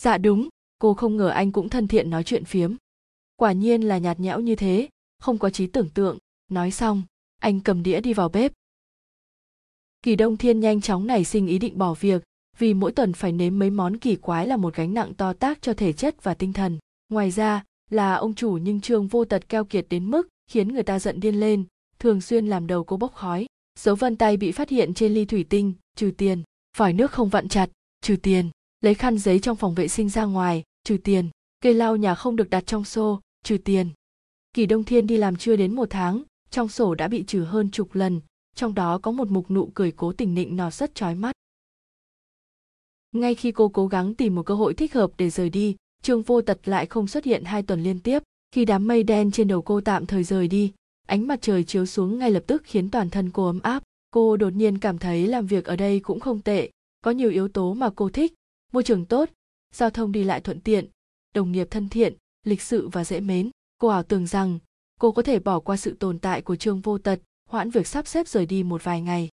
Dạ 0.00 0.18
đúng, 0.18 0.48
cô 0.78 0.94
không 0.94 1.16
ngờ 1.16 1.28
anh 1.28 1.52
cũng 1.52 1.68
thân 1.68 1.88
thiện 1.88 2.10
nói 2.10 2.24
chuyện 2.24 2.44
phiếm. 2.44 2.74
Quả 3.36 3.52
nhiên 3.52 3.82
là 3.82 3.98
nhạt 3.98 4.20
nhẽo 4.20 4.40
như 4.40 4.56
thế, 4.56 4.88
không 5.18 5.38
có 5.38 5.50
trí 5.50 5.66
tưởng 5.66 5.90
tượng. 5.90 6.18
Nói 6.48 6.70
xong, 6.70 7.02
anh 7.38 7.60
cầm 7.60 7.82
đĩa 7.82 8.00
đi 8.00 8.12
vào 8.12 8.28
bếp. 8.28 8.52
Kỳ 10.02 10.16
đông 10.16 10.36
thiên 10.36 10.60
nhanh 10.60 10.80
chóng 10.80 11.06
nảy 11.06 11.24
sinh 11.24 11.46
ý 11.46 11.58
định 11.58 11.78
bỏ 11.78 11.94
việc 11.94 12.22
vì 12.60 12.74
mỗi 12.74 12.92
tuần 12.92 13.12
phải 13.12 13.32
nếm 13.32 13.58
mấy 13.58 13.70
món 13.70 13.96
kỳ 13.96 14.16
quái 14.16 14.46
là 14.46 14.56
một 14.56 14.74
gánh 14.74 14.94
nặng 14.94 15.14
to 15.14 15.32
tác 15.32 15.62
cho 15.62 15.74
thể 15.74 15.92
chất 15.92 16.22
và 16.22 16.34
tinh 16.34 16.52
thần. 16.52 16.78
Ngoài 17.08 17.30
ra, 17.30 17.64
là 17.90 18.14
ông 18.14 18.34
chủ 18.34 18.52
nhưng 18.52 18.80
trương 18.80 19.06
vô 19.06 19.24
tật 19.24 19.48
keo 19.48 19.64
kiệt 19.64 19.86
đến 19.90 20.10
mức 20.10 20.28
khiến 20.50 20.68
người 20.68 20.82
ta 20.82 20.98
giận 20.98 21.20
điên 21.20 21.40
lên, 21.40 21.64
thường 21.98 22.20
xuyên 22.20 22.46
làm 22.46 22.66
đầu 22.66 22.84
cô 22.84 22.96
bốc 22.96 23.14
khói. 23.14 23.46
Dấu 23.78 23.94
vân 23.94 24.16
tay 24.16 24.36
bị 24.36 24.52
phát 24.52 24.68
hiện 24.68 24.94
trên 24.94 25.14
ly 25.14 25.24
thủy 25.24 25.44
tinh, 25.48 25.72
trừ 25.96 26.10
tiền. 26.16 26.42
Vòi 26.76 26.92
nước 26.92 27.10
không 27.10 27.28
vặn 27.28 27.48
chặt, 27.48 27.70
trừ 28.00 28.16
tiền. 28.16 28.50
Lấy 28.80 28.94
khăn 28.94 29.18
giấy 29.18 29.38
trong 29.38 29.56
phòng 29.56 29.74
vệ 29.74 29.88
sinh 29.88 30.08
ra 30.08 30.24
ngoài, 30.24 30.62
trừ 30.84 30.96
tiền. 31.04 31.28
Cây 31.60 31.74
lau 31.74 31.96
nhà 31.96 32.14
không 32.14 32.36
được 32.36 32.50
đặt 32.50 32.66
trong 32.66 32.84
xô, 32.84 33.20
trừ 33.44 33.58
tiền. 33.64 33.88
Kỳ 34.54 34.66
đông 34.66 34.84
thiên 34.84 35.06
đi 35.06 35.16
làm 35.16 35.36
chưa 35.36 35.56
đến 35.56 35.74
một 35.74 35.90
tháng, 35.90 36.22
trong 36.50 36.68
sổ 36.68 36.94
đã 36.94 37.08
bị 37.08 37.24
trừ 37.26 37.44
hơn 37.44 37.70
chục 37.70 37.94
lần. 37.94 38.20
Trong 38.54 38.74
đó 38.74 38.98
có 38.98 39.10
một 39.10 39.28
mục 39.30 39.50
nụ 39.50 39.70
cười 39.74 39.92
cố 39.92 40.12
tình 40.12 40.34
nịnh 40.34 40.56
nọt 40.56 40.74
rất 40.74 40.94
chói 40.94 41.14
mắt 41.14 41.32
ngay 43.12 43.34
khi 43.34 43.52
cô 43.52 43.68
cố 43.68 43.86
gắng 43.86 44.14
tìm 44.14 44.34
một 44.34 44.42
cơ 44.46 44.54
hội 44.54 44.74
thích 44.74 44.94
hợp 44.94 45.10
để 45.16 45.30
rời 45.30 45.50
đi 45.50 45.76
trương 46.02 46.22
vô 46.22 46.42
tật 46.42 46.68
lại 46.68 46.86
không 46.86 47.06
xuất 47.06 47.24
hiện 47.24 47.44
hai 47.44 47.62
tuần 47.62 47.82
liên 47.82 48.00
tiếp. 48.00 48.22
Khi 48.52 48.64
đám 48.64 48.86
mây 48.86 49.02
đen 49.02 49.30
trên 49.30 49.48
đầu 49.48 49.62
cô 49.62 49.80
tạm 49.80 50.06
thời 50.06 50.24
rời 50.24 50.48
đi, 50.48 50.72
ánh 51.06 51.26
mặt 51.26 51.38
trời 51.42 51.64
chiếu 51.64 51.86
xuống 51.86 52.18
ngay 52.18 52.30
lập 52.30 52.42
tức 52.46 52.62
khiến 52.64 52.90
toàn 52.90 53.10
thân 53.10 53.30
cô 53.30 53.46
ấm 53.46 53.60
áp. 53.62 53.82
Cô 54.10 54.36
đột 54.36 54.52
nhiên 54.52 54.78
cảm 54.78 54.98
thấy 54.98 55.26
làm 55.26 55.46
việc 55.46 55.64
ở 55.64 55.76
đây 55.76 56.00
cũng 56.00 56.20
không 56.20 56.42
tệ, 56.42 56.70
có 57.00 57.10
nhiều 57.10 57.30
yếu 57.30 57.48
tố 57.48 57.74
mà 57.74 57.90
cô 57.96 58.10
thích. 58.10 58.34
Môi 58.72 58.82
trường 58.82 59.04
tốt, 59.04 59.30
giao 59.74 59.90
thông 59.90 60.12
đi 60.12 60.24
lại 60.24 60.40
thuận 60.40 60.60
tiện, 60.60 60.86
đồng 61.34 61.52
nghiệp 61.52 61.68
thân 61.70 61.88
thiện, 61.88 62.14
lịch 62.44 62.62
sự 62.62 62.88
và 62.88 63.04
dễ 63.04 63.20
mến. 63.20 63.50
Cô 63.78 63.88
ảo 63.88 64.02
tưởng 64.02 64.26
rằng 64.26 64.58
cô 65.00 65.12
có 65.12 65.22
thể 65.22 65.38
bỏ 65.38 65.60
qua 65.60 65.76
sự 65.76 65.96
tồn 65.98 66.18
tại 66.18 66.42
của 66.42 66.56
trương 66.56 66.80
vô 66.80 66.98
tật, 66.98 67.20
hoãn 67.48 67.70
việc 67.70 67.86
sắp 67.86 68.06
xếp 68.06 68.28
rời 68.28 68.46
đi 68.46 68.62
một 68.62 68.84
vài 68.84 69.00
ngày. 69.00 69.28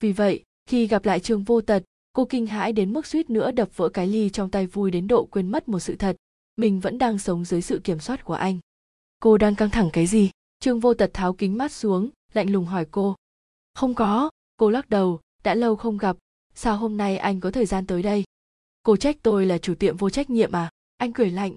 Vì 0.00 0.12
vậy, 0.12 0.42
khi 0.66 0.86
gặp 0.86 1.04
lại 1.04 1.20
trương 1.20 1.42
vô 1.42 1.60
tật 1.60 1.82
cô 2.12 2.24
kinh 2.24 2.46
hãi 2.46 2.72
đến 2.72 2.92
mức 2.92 3.06
suýt 3.06 3.30
nữa 3.30 3.50
đập 3.50 3.76
vỡ 3.76 3.88
cái 3.88 4.06
ly 4.06 4.30
trong 4.30 4.50
tay 4.50 4.66
vui 4.66 4.90
đến 4.90 5.06
độ 5.06 5.24
quên 5.24 5.50
mất 5.50 5.68
một 5.68 5.80
sự 5.80 5.96
thật, 5.96 6.16
mình 6.56 6.80
vẫn 6.80 6.98
đang 6.98 7.18
sống 7.18 7.44
dưới 7.44 7.62
sự 7.62 7.80
kiểm 7.84 8.00
soát 8.00 8.24
của 8.24 8.34
anh. 8.34 8.58
Cô 9.20 9.38
đang 9.38 9.54
căng 9.54 9.70
thẳng 9.70 9.90
cái 9.92 10.06
gì? 10.06 10.30
Trương 10.60 10.80
vô 10.80 10.94
tật 10.94 11.10
tháo 11.14 11.32
kính 11.32 11.58
mắt 11.58 11.72
xuống, 11.72 12.10
lạnh 12.32 12.50
lùng 12.50 12.64
hỏi 12.64 12.86
cô. 12.90 13.16
Không 13.74 13.94
có, 13.94 14.30
cô 14.56 14.70
lắc 14.70 14.90
đầu, 14.90 15.20
đã 15.44 15.54
lâu 15.54 15.76
không 15.76 15.98
gặp, 15.98 16.16
sao 16.54 16.76
hôm 16.76 16.96
nay 16.96 17.16
anh 17.16 17.40
có 17.40 17.50
thời 17.50 17.66
gian 17.66 17.86
tới 17.86 18.02
đây? 18.02 18.24
Cô 18.82 18.96
trách 18.96 19.16
tôi 19.22 19.46
là 19.46 19.58
chủ 19.58 19.74
tiệm 19.74 19.96
vô 19.96 20.10
trách 20.10 20.30
nhiệm 20.30 20.52
à? 20.52 20.70
Anh 20.96 21.12
cười 21.12 21.30
lạnh. 21.30 21.54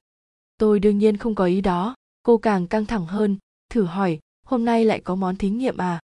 Tôi 0.58 0.80
đương 0.80 0.98
nhiên 0.98 1.18
không 1.18 1.36
có 1.36 1.46
ý 1.46 1.62
đó, 1.62 1.96
cô 2.24 2.38
càng 2.38 2.68
căng 2.68 2.86
thẳng 2.86 3.06
hơn, 3.06 3.38
thử 3.70 3.84
hỏi, 3.84 4.20
hôm 4.44 4.66
nay 4.66 4.86
lại 4.86 5.00
có 5.00 5.16
món 5.16 5.36
thí 5.36 5.50
nghiệm 5.50 5.78
à? 5.78 6.00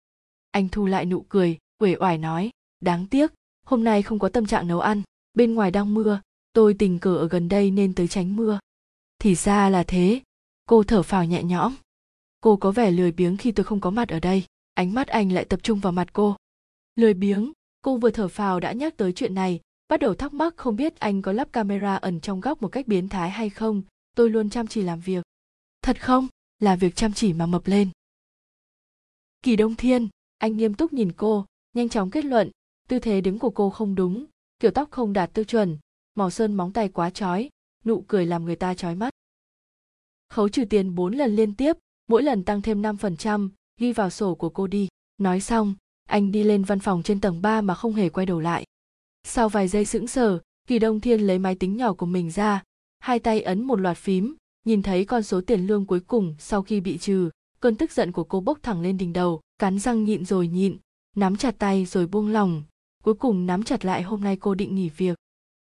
Anh 0.52 0.70
thu 0.70 0.86
lại 0.86 1.06
nụ 1.06 1.26
cười, 1.30 1.58
uể 1.80 1.96
oải 2.00 2.18
nói, 2.18 2.50
đáng 2.80 3.08
tiếc 3.08 3.32
hôm 3.70 3.84
nay 3.84 4.02
không 4.02 4.20
có 4.20 4.30
tâm 4.30 4.46
trạng 4.46 4.68
nấu 4.68 4.80
ăn, 4.80 5.02
bên 5.34 5.54
ngoài 5.54 5.72
đang 5.72 5.94
mưa, 5.94 6.22
tôi 6.54 6.74
tình 6.74 7.00
cờ 7.00 7.16
ở 7.16 7.28
gần 7.28 7.50
đây 7.50 7.72
nên 7.72 7.94
tới 7.94 8.08
tránh 8.08 8.36
mưa. 8.36 8.60
Thì 9.20 9.36
ra 9.36 9.70
là 9.70 9.84
thế, 9.84 10.22
cô 10.66 10.84
thở 10.84 11.04
phào 11.04 11.26
nhẹ 11.26 11.44
nhõm. 11.44 11.76
Cô 12.42 12.56
có 12.56 12.72
vẻ 12.72 12.92
lười 12.92 13.12
biếng 13.12 13.38
khi 13.38 13.52
tôi 13.52 13.64
không 13.64 13.82
có 13.82 13.90
mặt 13.90 14.10
ở 14.10 14.20
đây, 14.20 14.44
ánh 14.74 14.94
mắt 14.94 15.08
anh 15.08 15.32
lại 15.32 15.46
tập 15.46 15.60
trung 15.64 15.80
vào 15.80 15.94
mặt 15.94 16.14
cô. 16.14 16.36
Lười 16.96 17.14
biếng, 17.14 17.52
cô 17.82 17.98
vừa 17.98 18.12
thở 18.12 18.28
phào 18.28 18.60
đã 18.60 18.72
nhắc 18.72 18.98
tới 18.98 19.14
chuyện 19.14 19.36
này, 19.36 19.60
bắt 19.88 20.00
đầu 20.00 20.14
thắc 20.14 20.34
mắc 20.34 20.58
không 20.58 20.76
biết 20.76 21.00
anh 21.00 21.22
có 21.22 21.32
lắp 21.32 21.54
camera 21.54 21.96
ẩn 21.96 22.20
trong 22.20 22.42
góc 22.42 22.62
một 22.62 22.68
cách 22.68 22.88
biến 22.88 23.10
thái 23.10 23.30
hay 23.30 23.50
không, 23.50 23.82
tôi 24.16 24.30
luôn 24.30 24.50
chăm 24.50 24.68
chỉ 24.68 24.82
làm 24.82 25.00
việc. 25.00 25.24
Thật 25.82 26.02
không? 26.02 26.28
Là 26.60 26.76
việc 26.76 26.96
chăm 26.96 27.14
chỉ 27.14 27.34
mà 27.34 27.46
mập 27.46 27.68
lên. 27.68 27.90
Kỳ 29.42 29.56
đông 29.56 29.76
thiên, 29.76 30.08
anh 30.38 30.58
nghiêm 30.58 30.74
túc 30.74 30.94
nhìn 30.94 31.12
cô, 31.12 31.46
nhanh 31.74 31.90
chóng 31.90 32.10
kết 32.10 32.26
luận 32.26 32.52
tư 32.90 33.00
thế 33.00 33.22
đứng 33.22 33.40
của 33.40 33.50
cô 33.50 33.70
không 33.70 33.96
đúng 33.96 34.26
kiểu 34.60 34.72
tóc 34.72 34.92
không 34.92 35.14
đạt 35.14 35.34
tiêu 35.34 35.46
chuẩn 35.46 35.78
màu 36.16 36.30
sơn 36.30 36.54
móng 36.54 36.74
tay 36.74 36.90
quá 36.90 37.10
chói 37.10 37.50
nụ 37.86 38.04
cười 38.08 38.26
làm 38.26 38.46
người 38.46 38.56
ta 38.56 38.74
chói 38.74 38.96
mắt 38.96 39.14
khấu 40.30 40.50
trừ 40.50 40.66
tiền 40.66 40.96
bốn 40.96 41.14
lần 41.14 41.36
liên 41.36 41.56
tiếp 41.56 41.78
mỗi 42.10 42.24
lần 42.24 42.44
tăng 42.44 42.62
thêm 42.62 42.82
5%, 42.82 43.50
ghi 43.78 43.94
vào 43.94 44.10
sổ 44.10 44.36
của 44.36 44.50
cô 44.50 44.68
đi. 44.68 44.88
Nói 45.18 45.40
xong, 45.40 45.74
anh 46.06 46.32
đi 46.32 46.44
lên 46.44 46.64
văn 46.64 46.80
phòng 46.80 47.04
trên 47.04 47.22
tầng 47.22 47.42
3 47.42 47.62
mà 47.62 47.76
không 47.76 47.94
hề 47.94 48.10
quay 48.10 48.26
đầu 48.26 48.40
lại. 48.40 48.66
Sau 49.24 49.50
vài 49.50 49.68
giây 49.68 49.86
sững 49.86 50.08
sờ, 50.08 50.40
Kỳ 50.68 50.80
Đông 50.80 51.00
Thiên 51.00 51.22
lấy 51.22 51.40
máy 51.40 51.56
tính 51.56 51.78
nhỏ 51.78 51.94
của 51.94 52.06
mình 52.06 52.32
ra, 52.32 52.64
hai 53.00 53.20
tay 53.20 53.42
ấn 53.42 53.64
một 53.64 53.80
loạt 53.80 53.98
phím, 53.98 54.36
nhìn 54.66 54.84
thấy 54.84 55.06
con 55.06 55.24
số 55.24 55.42
tiền 55.42 55.68
lương 55.68 55.86
cuối 55.86 56.00
cùng 56.00 56.36
sau 56.40 56.62
khi 56.62 56.80
bị 56.82 56.98
trừ, 56.98 57.30
cơn 57.60 57.76
tức 57.76 57.92
giận 57.92 58.12
của 58.12 58.24
cô 58.24 58.42
bốc 58.42 58.60
thẳng 58.64 58.82
lên 58.82 58.98
đỉnh 58.98 59.14
đầu, 59.14 59.42
cắn 59.60 59.80
răng 59.80 60.04
nhịn 60.04 60.26
rồi 60.26 60.48
nhịn, 60.48 60.78
nắm 61.16 61.36
chặt 61.36 61.56
tay 61.60 61.86
rồi 61.86 62.08
buông 62.08 62.28
lòng, 62.28 62.64
cuối 63.04 63.14
cùng 63.14 63.46
nắm 63.46 63.64
chặt 63.64 63.86
lại 63.86 64.02
hôm 64.02 64.24
nay 64.24 64.38
cô 64.38 64.56
định 64.56 64.76
nghỉ 64.76 64.90
việc. 64.90 65.18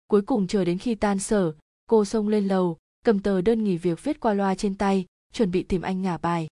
Cuối 0.07 0.22
cùng 0.22 0.47
chờ 0.47 0.65
đến 0.65 0.77
khi 0.77 0.95
tan 0.95 1.19
sở, 1.19 1.53
cô 1.88 2.05
xông 2.05 2.27
lên 2.27 2.47
lầu, 2.47 2.77
cầm 3.05 3.19
tờ 3.19 3.41
đơn 3.41 3.64
nghỉ 3.64 3.77
việc 3.77 4.03
viết 4.03 4.19
qua 4.19 4.34
loa 4.34 4.55
trên 4.55 4.76
tay, 4.76 5.05
chuẩn 5.34 5.51
bị 5.51 5.64
tìm 5.64 5.81
anh 5.81 6.01
ngả 6.01 6.18
bài. 6.18 6.47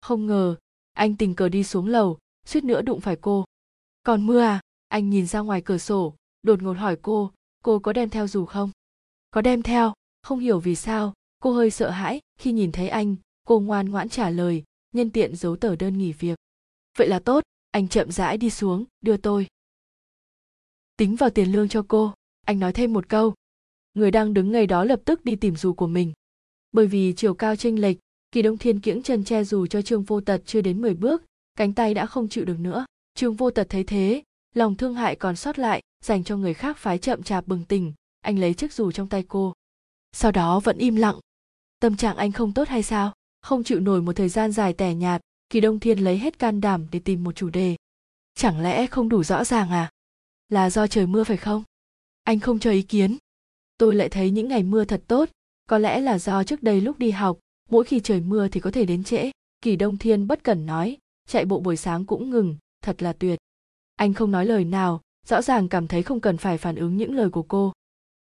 Không 0.00 0.26
ngờ, 0.26 0.56
anh 0.92 1.16
tình 1.16 1.34
cờ 1.34 1.48
đi 1.48 1.64
xuống 1.64 1.86
lầu, 1.86 2.18
suýt 2.46 2.64
nữa 2.64 2.82
đụng 2.82 3.00
phải 3.00 3.16
cô. 3.20 3.44
Còn 4.02 4.26
mưa 4.26 4.40
à? 4.40 4.60
Anh 4.88 5.10
nhìn 5.10 5.26
ra 5.26 5.40
ngoài 5.40 5.62
cửa 5.62 5.78
sổ, 5.78 6.14
đột 6.42 6.62
ngột 6.62 6.72
hỏi 6.72 6.96
cô, 7.02 7.32
cô 7.64 7.78
có 7.78 7.92
đem 7.92 8.10
theo 8.10 8.26
dù 8.26 8.46
không? 8.46 8.70
Có 9.30 9.40
đem 9.40 9.62
theo, 9.62 9.92
không 10.22 10.38
hiểu 10.38 10.60
vì 10.60 10.74
sao, 10.74 11.12
cô 11.38 11.52
hơi 11.52 11.70
sợ 11.70 11.90
hãi 11.90 12.20
khi 12.40 12.52
nhìn 12.52 12.72
thấy 12.72 12.88
anh, 12.88 13.16
cô 13.44 13.60
ngoan 13.60 13.88
ngoãn 13.88 14.08
trả 14.08 14.30
lời, 14.30 14.64
nhân 14.92 15.10
tiện 15.10 15.36
giấu 15.36 15.56
tờ 15.56 15.76
đơn 15.76 15.98
nghỉ 15.98 16.12
việc. 16.12 16.38
Vậy 16.98 17.08
là 17.08 17.18
tốt, 17.18 17.44
anh 17.70 17.88
chậm 17.88 18.10
rãi 18.10 18.36
đi 18.36 18.50
xuống, 18.50 18.84
đưa 19.00 19.16
tôi. 19.16 19.46
Tính 20.98 21.16
vào 21.16 21.30
tiền 21.30 21.52
lương 21.52 21.68
cho 21.68 21.84
cô, 21.88 22.12
anh 22.46 22.58
nói 22.58 22.72
thêm 22.72 22.92
một 22.92 23.08
câu. 23.08 23.34
Người 23.94 24.10
đang 24.10 24.34
đứng 24.34 24.52
ngay 24.52 24.66
đó 24.66 24.84
lập 24.84 25.00
tức 25.04 25.24
đi 25.24 25.36
tìm 25.36 25.56
dù 25.56 25.72
của 25.72 25.86
mình. 25.86 26.12
Bởi 26.72 26.86
vì 26.86 27.12
chiều 27.16 27.34
cao 27.34 27.56
chênh 27.56 27.80
lệch, 27.80 27.96
kỳ 28.32 28.42
đông 28.42 28.58
thiên 28.58 28.80
kiễng 28.80 29.02
chân 29.02 29.24
che 29.24 29.44
dù 29.44 29.66
cho 29.66 29.82
trương 29.82 30.02
vô 30.02 30.20
tật 30.20 30.42
chưa 30.46 30.60
đến 30.60 30.82
10 30.82 30.94
bước 30.94 31.22
cánh 31.56 31.72
tay 31.72 31.94
đã 31.94 32.06
không 32.06 32.28
chịu 32.28 32.44
được 32.44 32.60
nữa. 32.60 32.86
Trương 33.14 33.34
vô 33.34 33.50
tật 33.50 33.66
thấy 33.70 33.84
thế 33.84 34.22
lòng 34.54 34.76
thương 34.76 34.94
hại 34.94 35.16
còn 35.16 35.36
sót 35.36 35.58
lại 35.58 35.82
dành 36.04 36.24
cho 36.24 36.36
người 36.36 36.54
khác 36.54 36.78
phái 36.78 36.98
chậm 36.98 37.22
chạp 37.22 37.46
bừng 37.46 37.64
tỉnh 37.64 37.92
anh 38.20 38.38
lấy 38.38 38.54
chiếc 38.54 38.72
dù 38.72 38.92
trong 38.92 39.08
tay 39.08 39.24
cô. 39.28 39.52
Sau 40.12 40.32
đó 40.32 40.60
vẫn 40.60 40.78
im 40.78 40.96
lặng. 40.96 41.18
Tâm 41.80 41.96
trạng 41.96 42.16
anh 42.16 42.32
không 42.32 42.54
tốt 42.54 42.68
hay 42.68 42.82
sao? 42.82 43.12
Không 43.42 43.64
chịu 43.64 43.80
nổi 43.80 44.02
một 44.02 44.12
thời 44.12 44.28
gian 44.28 44.52
dài 44.52 44.72
tẻ 44.72 44.94
nhạt 44.94 45.20
kỳ 45.50 45.60
đông 45.60 45.80
thiên 45.80 45.98
lấy 45.98 46.18
hết 46.18 46.38
can 46.38 46.60
đảm 46.60 46.86
để 46.92 46.98
tìm 46.98 47.24
một 47.24 47.36
chủ 47.36 47.50
đề. 47.50 47.76
Chẳng 48.34 48.60
lẽ 48.60 48.86
không 48.86 49.08
đủ 49.08 49.22
rõ 49.22 49.44
ràng 49.44 49.70
à? 49.70 49.90
Là 50.48 50.70
do 50.70 50.86
trời 50.86 51.06
mưa 51.06 51.24
phải 51.24 51.36
không? 51.36 51.64
Anh 52.24 52.40
không 52.40 52.58
cho 52.58 52.70
ý 52.70 52.82
kiến. 52.82 53.16
Tôi 53.78 53.94
lại 53.94 54.08
thấy 54.08 54.30
những 54.30 54.48
ngày 54.48 54.62
mưa 54.62 54.84
thật 54.84 55.02
tốt, 55.06 55.28
có 55.66 55.78
lẽ 55.78 56.00
là 56.00 56.18
do 56.18 56.44
trước 56.44 56.62
đây 56.62 56.80
lúc 56.80 56.98
đi 56.98 57.10
học, 57.10 57.38
mỗi 57.70 57.84
khi 57.84 58.00
trời 58.00 58.20
mưa 58.20 58.48
thì 58.48 58.60
có 58.60 58.70
thể 58.70 58.84
đến 58.84 59.04
trễ. 59.04 59.30
Kỳ 59.62 59.76
đông 59.76 59.98
thiên 59.98 60.26
bất 60.26 60.44
cẩn 60.44 60.66
nói, 60.66 60.96
chạy 61.28 61.44
bộ 61.44 61.60
buổi 61.60 61.76
sáng 61.76 62.04
cũng 62.04 62.30
ngừng, 62.30 62.56
thật 62.82 63.02
là 63.02 63.12
tuyệt. 63.12 63.38
Anh 63.96 64.14
không 64.14 64.30
nói 64.30 64.46
lời 64.46 64.64
nào, 64.64 65.00
rõ 65.26 65.42
ràng 65.42 65.68
cảm 65.68 65.88
thấy 65.88 66.02
không 66.02 66.20
cần 66.20 66.36
phải 66.36 66.58
phản 66.58 66.76
ứng 66.76 66.96
những 66.96 67.14
lời 67.14 67.30
của 67.30 67.42
cô. 67.42 67.72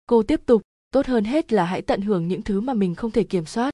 Cô 0.05 0.23
tiếp 0.23 0.41
tục, 0.45 0.61
tốt 0.91 1.05
hơn 1.05 1.23
hết 1.23 1.53
là 1.53 1.65
hãy 1.65 1.81
tận 1.81 2.01
hưởng 2.01 2.27
những 2.27 2.41
thứ 2.41 2.61
mà 2.61 2.73
mình 2.73 2.95
không 2.95 3.11
thể 3.11 3.23
kiểm 3.23 3.45
soát. 3.45 3.71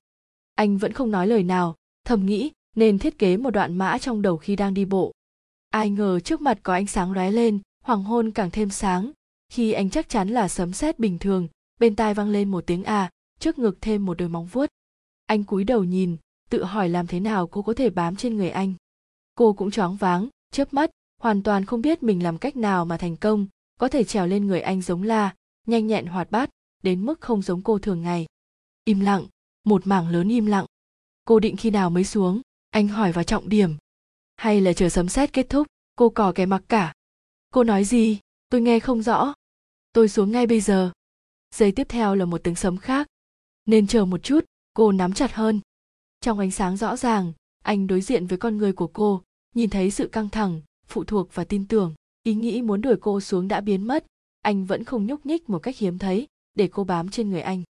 Anh 0.55 0.77
vẫn 0.77 0.93
không 0.93 1.11
nói 1.11 1.27
lời 1.27 1.43
nào, 1.43 1.75
thầm 2.05 2.25
nghĩ, 2.25 2.51
nên 2.75 2.99
thiết 2.99 3.17
kế 3.19 3.37
một 3.37 3.49
đoạn 3.49 3.77
mã 3.77 3.97
trong 3.97 4.21
đầu 4.21 4.37
khi 4.37 4.55
đang 4.55 4.73
đi 4.73 4.85
bộ. 4.85 5.11
Ai 5.69 5.89
ngờ 5.89 6.19
trước 6.19 6.41
mặt 6.41 6.59
có 6.63 6.73
ánh 6.73 6.87
sáng 6.87 7.11
lóe 7.11 7.31
lên 7.31 7.59
hoàng 7.83 8.03
hôn 8.03 8.31
càng 8.31 8.51
thêm 8.51 8.69
sáng. 8.69 9.11
Khi 9.49 9.71
anh 9.71 9.89
chắc 9.89 10.09
chắn 10.09 10.29
là 10.29 10.47
sấm 10.47 10.73
sét 10.73 10.99
bình 10.99 11.19
thường, 11.19 11.47
bên 11.79 11.95
tai 11.95 12.13
vang 12.13 12.29
lên 12.29 12.51
một 12.51 12.63
tiếng 12.67 12.83
à 12.83 13.09
trước 13.39 13.59
ngực 13.59 13.77
thêm 13.81 14.05
một 14.05 14.17
đôi 14.17 14.29
móng 14.29 14.45
vuốt. 14.45 14.65
Anh 15.25 15.43
cúi 15.43 15.63
đầu 15.63 15.83
nhìn, 15.83 16.17
tự 16.49 16.63
hỏi 16.63 16.89
làm 16.89 17.07
thế 17.07 17.19
nào 17.19 17.47
cô 17.47 17.61
có 17.61 17.73
thể 17.73 17.89
bám 17.89 18.15
trên 18.15 18.37
người 18.37 18.49
anh. 18.49 18.73
Cô 19.35 19.53
cũng 19.53 19.71
choáng 19.71 19.95
váng, 19.95 20.29
chớp 20.51 20.73
mắt, 20.73 20.89
hoàn 21.21 21.43
toàn 21.43 21.65
không 21.65 21.81
biết 21.81 22.03
mình 22.03 22.23
làm 22.23 22.37
cách 22.37 22.55
nào 22.55 22.85
mà 22.85 22.97
thành 22.97 23.15
công, 23.15 23.47
có 23.79 23.87
thể 23.87 24.03
trèo 24.03 24.27
lên 24.27 24.47
người 24.47 24.61
anh 24.61 24.81
giống 24.81 25.03
la, 25.03 25.35
nhanh 25.67 25.87
nhẹn 25.87 26.05
hoạt 26.05 26.31
bát, 26.31 26.49
đến 26.83 27.05
mức 27.05 27.21
không 27.21 27.41
giống 27.41 27.61
cô 27.61 27.79
thường 27.79 28.01
ngày. 28.01 28.25
Im 28.85 28.99
lặng, 28.99 29.25
một 29.63 29.87
mảng 29.87 30.09
lớn 30.09 30.29
im 30.29 30.45
lặng. 30.45 30.65
Cô 31.25 31.39
định 31.39 31.57
khi 31.57 31.69
nào 31.69 31.89
mới 31.89 32.03
xuống? 32.03 32.41
Anh 32.69 32.87
hỏi 32.87 33.11
vào 33.11 33.23
trọng 33.23 33.49
điểm. 33.49 33.75
Hay 34.35 34.61
là 34.61 34.73
chờ 34.73 34.89
sấm 34.89 35.09
sét 35.09 35.33
kết 35.33 35.49
thúc, 35.49 35.67
cô 35.95 36.09
cò 36.09 36.31
kè 36.31 36.45
mặc 36.45 36.63
cả? 36.67 36.93
Cô 37.49 37.63
nói 37.63 37.83
gì? 37.83 38.19
Tôi 38.49 38.61
nghe 38.61 38.79
không 38.79 39.01
rõ. 39.01 39.33
Tôi 39.93 40.09
xuống 40.09 40.31
ngay 40.31 40.47
bây 40.47 40.61
giờ. 40.61 40.91
Giây 41.55 41.71
tiếp 41.71 41.87
theo 41.89 42.15
là 42.15 42.25
một 42.25 42.43
tiếng 42.43 42.55
sấm 42.55 42.77
khác. 42.77 43.07
Nên 43.65 43.87
chờ 43.87 44.05
một 44.05 44.23
chút, 44.23 44.45
cô 44.73 44.91
nắm 44.91 45.13
chặt 45.13 45.33
hơn. 45.33 45.59
Trong 46.21 46.39
ánh 46.39 46.51
sáng 46.51 46.77
rõ 46.77 46.95
ràng, 46.95 47.33
anh 47.63 47.87
đối 47.87 48.01
diện 48.01 48.27
với 48.27 48.37
con 48.37 48.57
người 48.57 48.73
của 48.73 48.87
cô, 48.87 49.21
nhìn 49.55 49.69
thấy 49.69 49.91
sự 49.91 50.07
căng 50.07 50.29
thẳng, 50.29 50.61
phụ 50.87 51.03
thuộc 51.03 51.29
và 51.33 51.43
tin 51.43 51.67
tưởng, 51.67 51.93
ý 52.23 52.33
nghĩ 52.33 52.61
muốn 52.61 52.81
đuổi 52.81 52.95
cô 53.01 53.21
xuống 53.21 53.47
đã 53.47 53.61
biến 53.61 53.87
mất. 53.87 54.05
Anh 54.41 54.65
vẫn 54.65 54.83
không 54.83 55.05
nhúc 55.05 55.25
nhích 55.25 55.49
một 55.49 55.59
cách 55.59 55.77
hiếm 55.77 55.97
thấy, 55.97 56.27
để 56.55 56.67
cô 56.67 56.83
bám 56.83 57.09
trên 57.09 57.29
người 57.29 57.41
anh. 57.41 57.63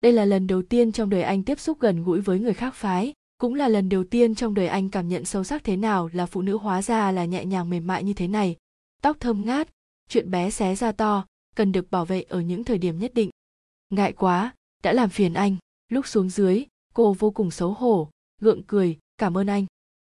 Đây 0.00 0.12
là 0.12 0.24
lần 0.24 0.46
đầu 0.46 0.62
tiên 0.62 0.92
trong 0.92 1.10
đời 1.10 1.22
anh 1.22 1.42
tiếp 1.42 1.60
xúc 1.60 1.80
gần 1.80 2.04
gũi 2.04 2.20
với 2.20 2.40
người 2.40 2.54
khác 2.54 2.74
phái, 2.74 3.12
cũng 3.38 3.54
là 3.54 3.68
lần 3.68 3.88
đầu 3.88 4.04
tiên 4.04 4.34
trong 4.34 4.54
đời 4.54 4.66
anh 4.66 4.88
cảm 4.88 5.08
nhận 5.08 5.24
sâu 5.24 5.44
sắc 5.44 5.64
thế 5.64 5.76
nào 5.76 6.10
là 6.12 6.26
phụ 6.26 6.42
nữ 6.42 6.56
hóa 6.56 6.82
ra 6.82 7.12
là 7.12 7.24
nhẹ 7.24 7.44
nhàng 7.44 7.70
mềm 7.70 7.86
mại 7.86 8.04
như 8.04 8.12
thế 8.12 8.28
này 8.28 8.56
tóc 9.02 9.16
thơm 9.20 9.46
ngát, 9.46 9.68
chuyện 10.08 10.30
bé 10.30 10.50
xé 10.50 10.74
ra 10.74 10.92
to, 10.92 11.26
cần 11.56 11.72
được 11.72 11.90
bảo 11.90 12.04
vệ 12.04 12.22
ở 12.22 12.40
những 12.40 12.64
thời 12.64 12.78
điểm 12.78 12.98
nhất 12.98 13.14
định. 13.14 13.30
Ngại 13.90 14.12
quá, 14.12 14.54
đã 14.82 14.92
làm 14.92 15.10
phiền 15.10 15.34
anh. 15.34 15.56
Lúc 15.88 16.06
xuống 16.06 16.30
dưới, 16.30 16.64
cô 16.94 17.12
vô 17.12 17.30
cùng 17.30 17.50
xấu 17.50 17.72
hổ, 17.72 18.10
gượng 18.40 18.62
cười, 18.62 18.98
cảm 19.18 19.38
ơn 19.38 19.46
anh. 19.46 19.66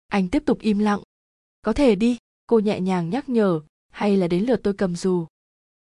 Anh 0.08 0.28
tiếp 0.28 0.42
tục 0.46 0.58
im 0.60 0.78
lặng. 0.78 1.00
Có 1.62 1.72
thể 1.72 1.94
đi. 1.94 2.18
Cô 2.46 2.58
nhẹ 2.58 2.80
nhàng 2.80 3.10
nhắc 3.10 3.28
nhở, 3.28 3.60
hay 3.90 4.16
là 4.16 4.28
đến 4.28 4.44
lượt 4.44 4.60
tôi 4.62 4.74
cầm 4.74 4.96
dù. 4.96 5.26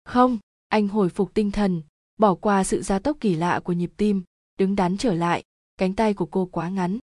Không. 0.05 0.39
Anh 0.69 0.89
hồi 0.89 1.09
phục 1.09 1.35
tinh 1.35 1.51
thần, 1.51 1.83
bỏ 2.17 2.35
qua 2.35 2.65
sự 2.65 2.83
gia 2.83 2.99
tốc 2.99 3.17
kỳ 3.21 3.35
lạ 3.35 3.61
của 3.65 3.73
nhịp 3.73 3.93
tim, 3.97 4.23
đứng 4.59 4.77
đắn 4.77 4.97
trở 4.97 5.15
lại, 5.15 5.43
cánh 5.77 5.95
tay 5.95 6.15
của 6.15 6.27
cô 6.27 6.47
quá 6.47 6.69
ngắn. 6.69 6.99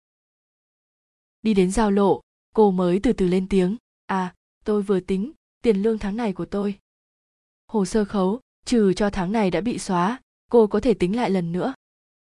Đi 1.42 1.54
đến 1.54 1.70
giao 1.70 1.90
lộ, 1.90 2.20
cô 2.54 2.70
mới 2.70 3.00
từ 3.02 3.12
từ 3.12 3.28
lên 3.28 3.48
tiếng 3.48 3.76
à 4.06 4.34
tôi 4.64 4.82
vừa 4.82 5.00
tính 5.00 5.32
tiền 5.62 5.82
lương 5.82 5.98
tháng 5.98 6.16
này 6.16 6.32
của 6.32 6.44
tôi. 6.44 6.78
Hồ 7.66 7.84
sơ 7.84 8.04
khấu, 8.04 8.40
trừ 8.66 8.92
cho 8.92 9.10
tháng 9.10 9.32
này 9.32 9.50
đã 9.50 9.60
bị 9.60 9.78
xóa, 9.78 10.20
cô 10.50 10.66
có 10.66 10.80
thể 10.80 10.94
tính 10.94 11.16
lại 11.16 11.30
lần 11.30 11.52
nữa. 11.52 11.74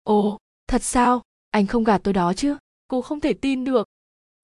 Ồ, 0.03 0.37
thật 0.67 0.83
sao? 0.83 1.21
Anh 1.51 1.67
không 1.67 1.83
gạt 1.83 2.01
tôi 2.03 2.13
đó 2.13 2.33
chứ? 2.33 2.57
Cô 2.87 3.01
không 3.01 3.19
thể 3.19 3.33
tin 3.33 3.63
được. 3.63 3.87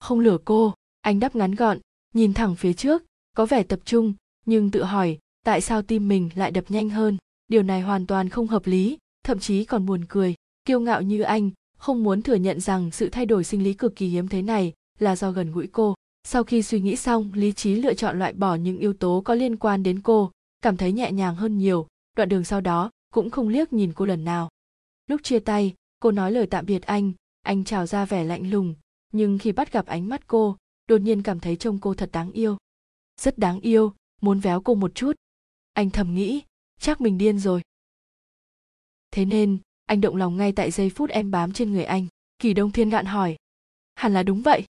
Không 0.00 0.20
lừa 0.20 0.38
cô, 0.44 0.74
anh 1.00 1.20
đáp 1.20 1.36
ngắn 1.36 1.54
gọn, 1.54 1.78
nhìn 2.14 2.34
thẳng 2.34 2.56
phía 2.56 2.72
trước, 2.72 3.02
có 3.36 3.46
vẻ 3.46 3.62
tập 3.62 3.80
trung, 3.84 4.14
nhưng 4.46 4.70
tự 4.70 4.84
hỏi, 4.84 5.18
tại 5.44 5.60
sao 5.60 5.82
tim 5.82 6.08
mình 6.08 6.30
lại 6.34 6.50
đập 6.50 6.64
nhanh 6.68 6.90
hơn? 6.90 7.16
Điều 7.48 7.62
này 7.62 7.80
hoàn 7.80 8.06
toàn 8.06 8.28
không 8.28 8.46
hợp 8.46 8.66
lý, 8.66 8.98
thậm 9.22 9.38
chí 9.38 9.64
còn 9.64 9.86
buồn 9.86 10.04
cười, 10.08 10.34
kiêu 10.64 10.80
ngạo 10.80 11.02
như 11.02 11.22
anh, 11.22 11.50
không 11.78 12.04
muốn 12.04 12.22
thừa 12.22 12.34
nhận 12.34 12.60
rằng 12.60 12.90
sự 12.90 13.08
thay 13.08 13.26
đổi 13.26 13.44
sinh 13.44 13.62
lý 13.64 13.74
cực 13.74 13.96
kỳ 13.96 14.08
hiếm 14.08 14.28
thế 14.28 14.42
này 14.42 14.72
là 14.98 15.16
do 15.16 15.30
gần 15.30 15.52
gũi 15.52 15.66
cô 15.66 15.94
sau 16.30 16.44
khi 16.44 16.62
suy 16.62 16.80
nghĩ 16.80 16.96
xong, 16.96 17.32
lý 17.34 17.52
trí 17.52 17.74
lựa 17.74 17.94
chọn 17.94 18.18
loại 18.18 18.32
bỏ 18.32 18.54
những 18.54 18.78
yếu 18.78 18.92
tố 18.92 19.22
có 19.24 19.34
liên 19.34 19.56
quan 19.56 19.82
đến 19.82 20.00
cô, 20.02 20.30
cảm 20.62 20.76
thấy 20.76 20.92
nhẹ 20.92 21.12
nhàng 21.12 21.36
hơn 21.36 21.58
nhiều, 21.58 21.86
đoạn 22.16 22.28
đường 22.28 22.44
sau 22.44 22.60
đó 22.60 22.90
cũng 23.14 23.30
không 23.30 23.48
liếc 23.48 23.72
nhìn 23.72 23.92
cô 23.92 24.06
lần 24.06 24.24
nào. 24.24 24.48
Lúc 25.06 25.20
chia 25.24 25.38
tay, 25.38 25.74
cô 26.00 26.10
nói 26.10 26.32
lời 26.32 26.46
tạm 26.46 26.66
biệt 26.66 26.82
anh 26.82 27.12
anh 27.42 27.64
chào 27.64 27.86
ra 27.86 28.04
vẻ 28.04 28.24
lạnh 28.24 28.50
lùng, 28.50 28.74
nhưng 29.12 29.38
khi 29.38 29.52
bắt 29.52 29.72
gặp 29.72 29.86
ánh 29.86 30.08
mắt 30.08 30.26
cô, 30.26 30.56
đột 30.88 31.00
nhiên 31.00 31.22
cảm 31.22 31.40
thấy 31.40 31.56
trông 31.56 31.78
cô 31.78 31.94
thật 31.94 32.10
đáng 32.12 32.32
yêu. 32.32 32.56
Rất 33.20 33.38
đáng 33.38 33.60
yêu, 33.60 33.92
muốn 34.20 34.40
véo 34.40 34.60
cô 34.60 34.74
một 34.74 34.94
chút. 34.94 35.12
Anh 35.72 35.90
thầm 35.90 36.14
nghĩ, 36.14 36.42
chắc 36.80 37.00
mình 37.00 37.18
điên 37.18 37.38
rồi. 37.38 37.62
Thế 39.10 39.24
nên, 39.24 39.58
anh 39.86 40.00
động 40.00 40.16
lòng 40.16 40.36
ngay 40.36 40.52
tại 40.52 40.70
giây 40.70 40.90
phút 40.90 41.10
em 41.10 41.30
bám 41.30 41.52
trên 41.52 41.72
người 41.72 41.84
anh, 41.84 42.06
kỳ 42.38 42.54
đông 42.54 42.72
thiên 42.72 42.88
gạn 42.88 43.06
hỏi, 43.06 43.36
hẳn 43.94 44.14
là 44.14 44.22
đúng 44.22 44.42
vậy 44.42 44.64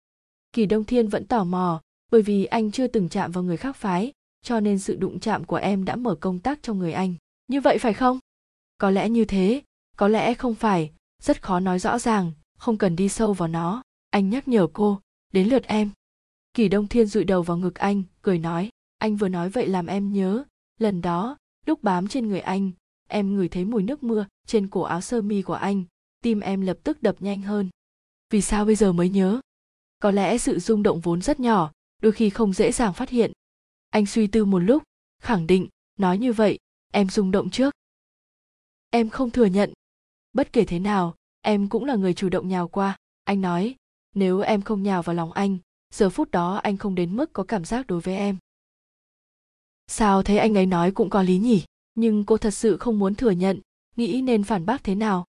kỳ 0.55 0.65
đông 0.65 0.83
thiên 0.83 1.07
vẫn 1.07 1.25
tò 1.25 1.43
mò, 1.43 1.81
bởi 2.11 2.21
vì 2.21 2.45
anh 2.45 2.71
chưa 2.71 2.87
từng 2.87 3.09
chạm 3.09 3.31
vào 3.31 3.43
người 3.43 3.57
khác 3.57 3.75
phái, 3.75 4.11
cho 4.43 4.59
nên 4.59 4.79
sự 4.79 4.95
đụng 4.95 5.19
chạm 5.19 5.43
của 5.43 5.55
em 5.55 5.85
đã 5.85 5.95
mở 5.95 6.15
công 6.15 6.39
tác 6.39 6.59
trong 6.63 6.79
người 6.79 6.93
anh. 6.93 7.13
Như 7.47 7.61
vậy 7.61 7.77
phải 7.77 7.93
không? 7.93 8.19
Có 8.77 8.89
lẽ 8.89 9.09
như 9.09 9.25
thế, 9.25 9.61
có 9.97 10.07
lẽ 10.07 10.33
không 10.33 10.55
phải, 10.55 10.91
rất 11.23 11.41
khó 11.41 11.59
nói 11.59 11.79
rõ 11.79 11.99
ràng, 11.99 12.31
không 12.57 12.77
cần 12.77 12.95
đi 12.95 13.09
sâu 13.09 13.33
vào 13.33 13.47
nó. 13.47 13.83
Anh 14.09 14.29
nhắc 14.29 14.47
nhở 14.47 14.67
cô, 14.73 14.99
đến 15.33 15.47
lượt 15.47 15.63
em. 15.63 15.89
Kỳ 16.53 16.69
đông 16.69 16.87
thiên 16.87 17.07
dụi 17.07 17.23
đầu 17.23 17.43
vào 17.43 17.57
ngực 17.57 17.75
anh, 17.75 18.03
cười 18.21 18.39
nói, 18.39 18.69
anh 18.97 19.15
vừa 19.15 19.29
nói 19.29 19.49
vậy 19.49 19.67
làm 19.67 19.85
em 19.85 20.13
nhớ, 20.13 20.43
lần 20.79 21.01
đó, 21.01 21.37
lúc 21.65 21.83
bám 21.83 22.07
trên 22.07 22.27
người 22.27 22.41
anh, 22.41 22.71
em 23.07 23.35
ngửi 23.35 23.47
thấy 23.47 23.65
mùi 23.65 23.83
nước 23.83 24.03
mưa 24.03 24.25
trên 24.47 24.67
cổ 24.67 24.81
áo 24.81 25.01
sơ 25.01 25.21
mi 25.21 25.41
của 25.41 25.53
anh, 25.53 25.83
tim 26.21 26.39
em 26.39 26.61
lập 26.61 26.77
tức 26.83 27.03
đập 27.03 27.15
nhanh 27.19 27.41
hơn. 27.41 27.69
Vì 28.29 28.41
sao 28.41 28.65
bây 28.65 28.75
giờ 28.75 28.91
mới 28.91 29.09
nhớ? 29.09 29.39
Có 30.05 30.11
lẽ 30.11 30.37
sự 30.37 30.59
rung 30.59 30.83
động 30.83 30.99
vốn 30.99 31.21
rất 31.21 31.39
nhỏ, 31.39 31.71
đôi 32.01 32.11
khi 32.11 32.29
không 32.29 32.53
dễ 32.53 32.71
dàng 32.71 32.93
phát 32.93 33.09
hiện. 33.09 33.31
Anh 33.89 34.05
suy 34.05 34.27
tư 34.27 34.45
một 34.45 34.59
lúc, 34.59 34.83
khẳng 35.21 35.47
định, 35.47 35.67
nói 35.99 36.17
như 36.17 36.33
vậy, 36.33 36.59
em 36.93 37.09
rung 37.09 37.31
động 37.31 37.49
trước. 37.49 37.73
Em 38.89 39.09
không 39.09 39.31
thừa 39.31 39.45
nhận. 39.45 39.73
Bất 40.33 40.53
kể 40.53 40.65
thế 40.65 40.79
nào, 40.79 41.15
em 41.41 41.69
cũng 41.69 41.85
là 41.85 41.95
người 41.95 42.13
chủ 42.13 42.29
động 42.29 42.47
nhào 42.47 42.67
qua. 42.67 42.97
Anh 43.23 43.41
nói, 43.41 43.75
nếu 44.15 44.39
em 44.39 44.61
không 44.61 44.83
nhào 44.83 45.03
vào 45.03 45.15
lòng 45.15 45.31
anh, 45.31 45.57
giờ 45.93 46.09
phút 46.09 46.31
đó 46.31 46.55
anh 46.55 46.77
không 46.77 46.95
đến 46.95 47.15
mức 47.15 47.33
có 47.33 47.43
cảm 47.43 47.65
giác 47.65 47.87
đối 47.87 48.01
với 48.01 48.17
em. 48.17 48.37
Sao 49.87 50.23
thấy 50.23 50.37
anh 50.37 50.57
ấy 50.57 50.65
nói 50.65 50.91
cũng 50.91 51.09
có 51.09 51.21
lý 51.21 51.37
nhỉ? 51.37 51.63
Nhưng 51.95 52.25
cô 52.25 52.37
thật 52.37 52.51
sự 52.51 52.77
không 52.77 52.99
muốn 52.99 53.15
thừa 53.15 53.31
nhận, 53.31 53.61
nghĩ 53.95 54.21
nên 54.21 54.43
phản 54.43 54.65
bác 54.65 54.83
thế 54.83 54.95
nào? 54.95 55.25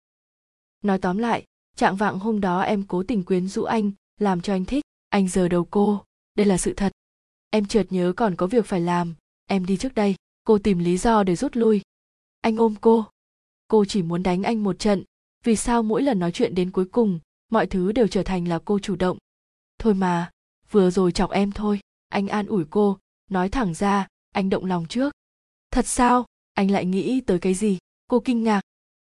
Nói 0.81 0.99
tóm 0.99 1.17
lại, 1.17 1.45
trạng 1.75 1.95
vạng 1.95 2.19
hôm 2.19 2.41
đó 2.41 2.61
em 2.61 2.83
cố 2.87 3.03
tình 3.03 3.23
quyến 3.23 3.47
rũ 3.47 3.63
anh 3.63 3.91
làm 4.17 4.41
cho 4.41 4.53
anh 4.53 4.65
thích. 4.65 4.83
Anh 5.09 5.27
giờ 5.27 5.47
đầu 5.47 5.65
cô. 5.65 6.03
Đây 6.35 6.45
là 6.45 6.57
sự 6.57 6.73
thật. 6.73 6.91
Em 7.49 7.65
chợt 7.65 7.87
nhớ 7.89 8.13
còn 8.17 8.35
có 8.35 8.47
việc 8.47 8.65
phải 8.65 8.81
làm. 8.81 9.15
Em 9.45 9.65
đi 9.65 9.77
trước 9.77 9.95
đây. 9.95 10.15
Cô 10.43 10.57
tìm 10.57 10.79
lý 10.79 10.97
do 10.97 11.23
để 11.23 11.35
rút 11.35 11.55
lui. 11.55 11.81
Anh 12.41 12.57
ôm 12.57 12.75
cô. 12.81 13.05
Cô 13.67 13.85
chỉ 13.85 14.01
muốn 14.01 14.23
đánh 14.23 14.43
anh 14.43 14.63
một 14.63 14.79
trận. 14.79 15.03
Vì 15.43 15.55
sao 15.55 15.83
mỗi 15.83 16.01
lần 16.01 16.19
nói 16.19 16.31
chuyện 16.31 16.55
đến 16.55 16.71
cuối 16.71 16.85
cùng, 16.85 17.19
mọi 17.51 17.67
thứ 17.67 17.91
đều 17.91 18.07
trở 18.07 18.23
thành 18.23 18.47
là 18.47 18.59
cô 18.65 18.79
chủ 18.79 18.95
động? 18.95 19.17
Thôi 19.79 19.93
mà, 19.93 20.31
vừa 20.71 20.91
rồi 20.91 21.11
chọc 21.11 21.31
em 21.31 21.51
thôi. 21.51 21.79
Anh 22.09 22.27
an 22.27 22.45
ủi 22.45 22.65
cô, 22.69 22.97
nói 23.29 23.49
thẳng 23.49 23.73
ra, 23.73 24.07
anh 24.31 24.49
động 24.49 24.65
lòng 24.65 24.85
trước. 24.89 25.13
Thật 25.71 25.87
sao? 25.87 26.25
Anh 26.53 26.71
lại 26.71 26.85
nghĩ 26.85 27.21
tới 27.21 27.39
cái 27.39 27.53
gì? 27.53 27.77
Cô 28.07 28.19
kinh 28.19 28.43
ngạc. 28.43 28.61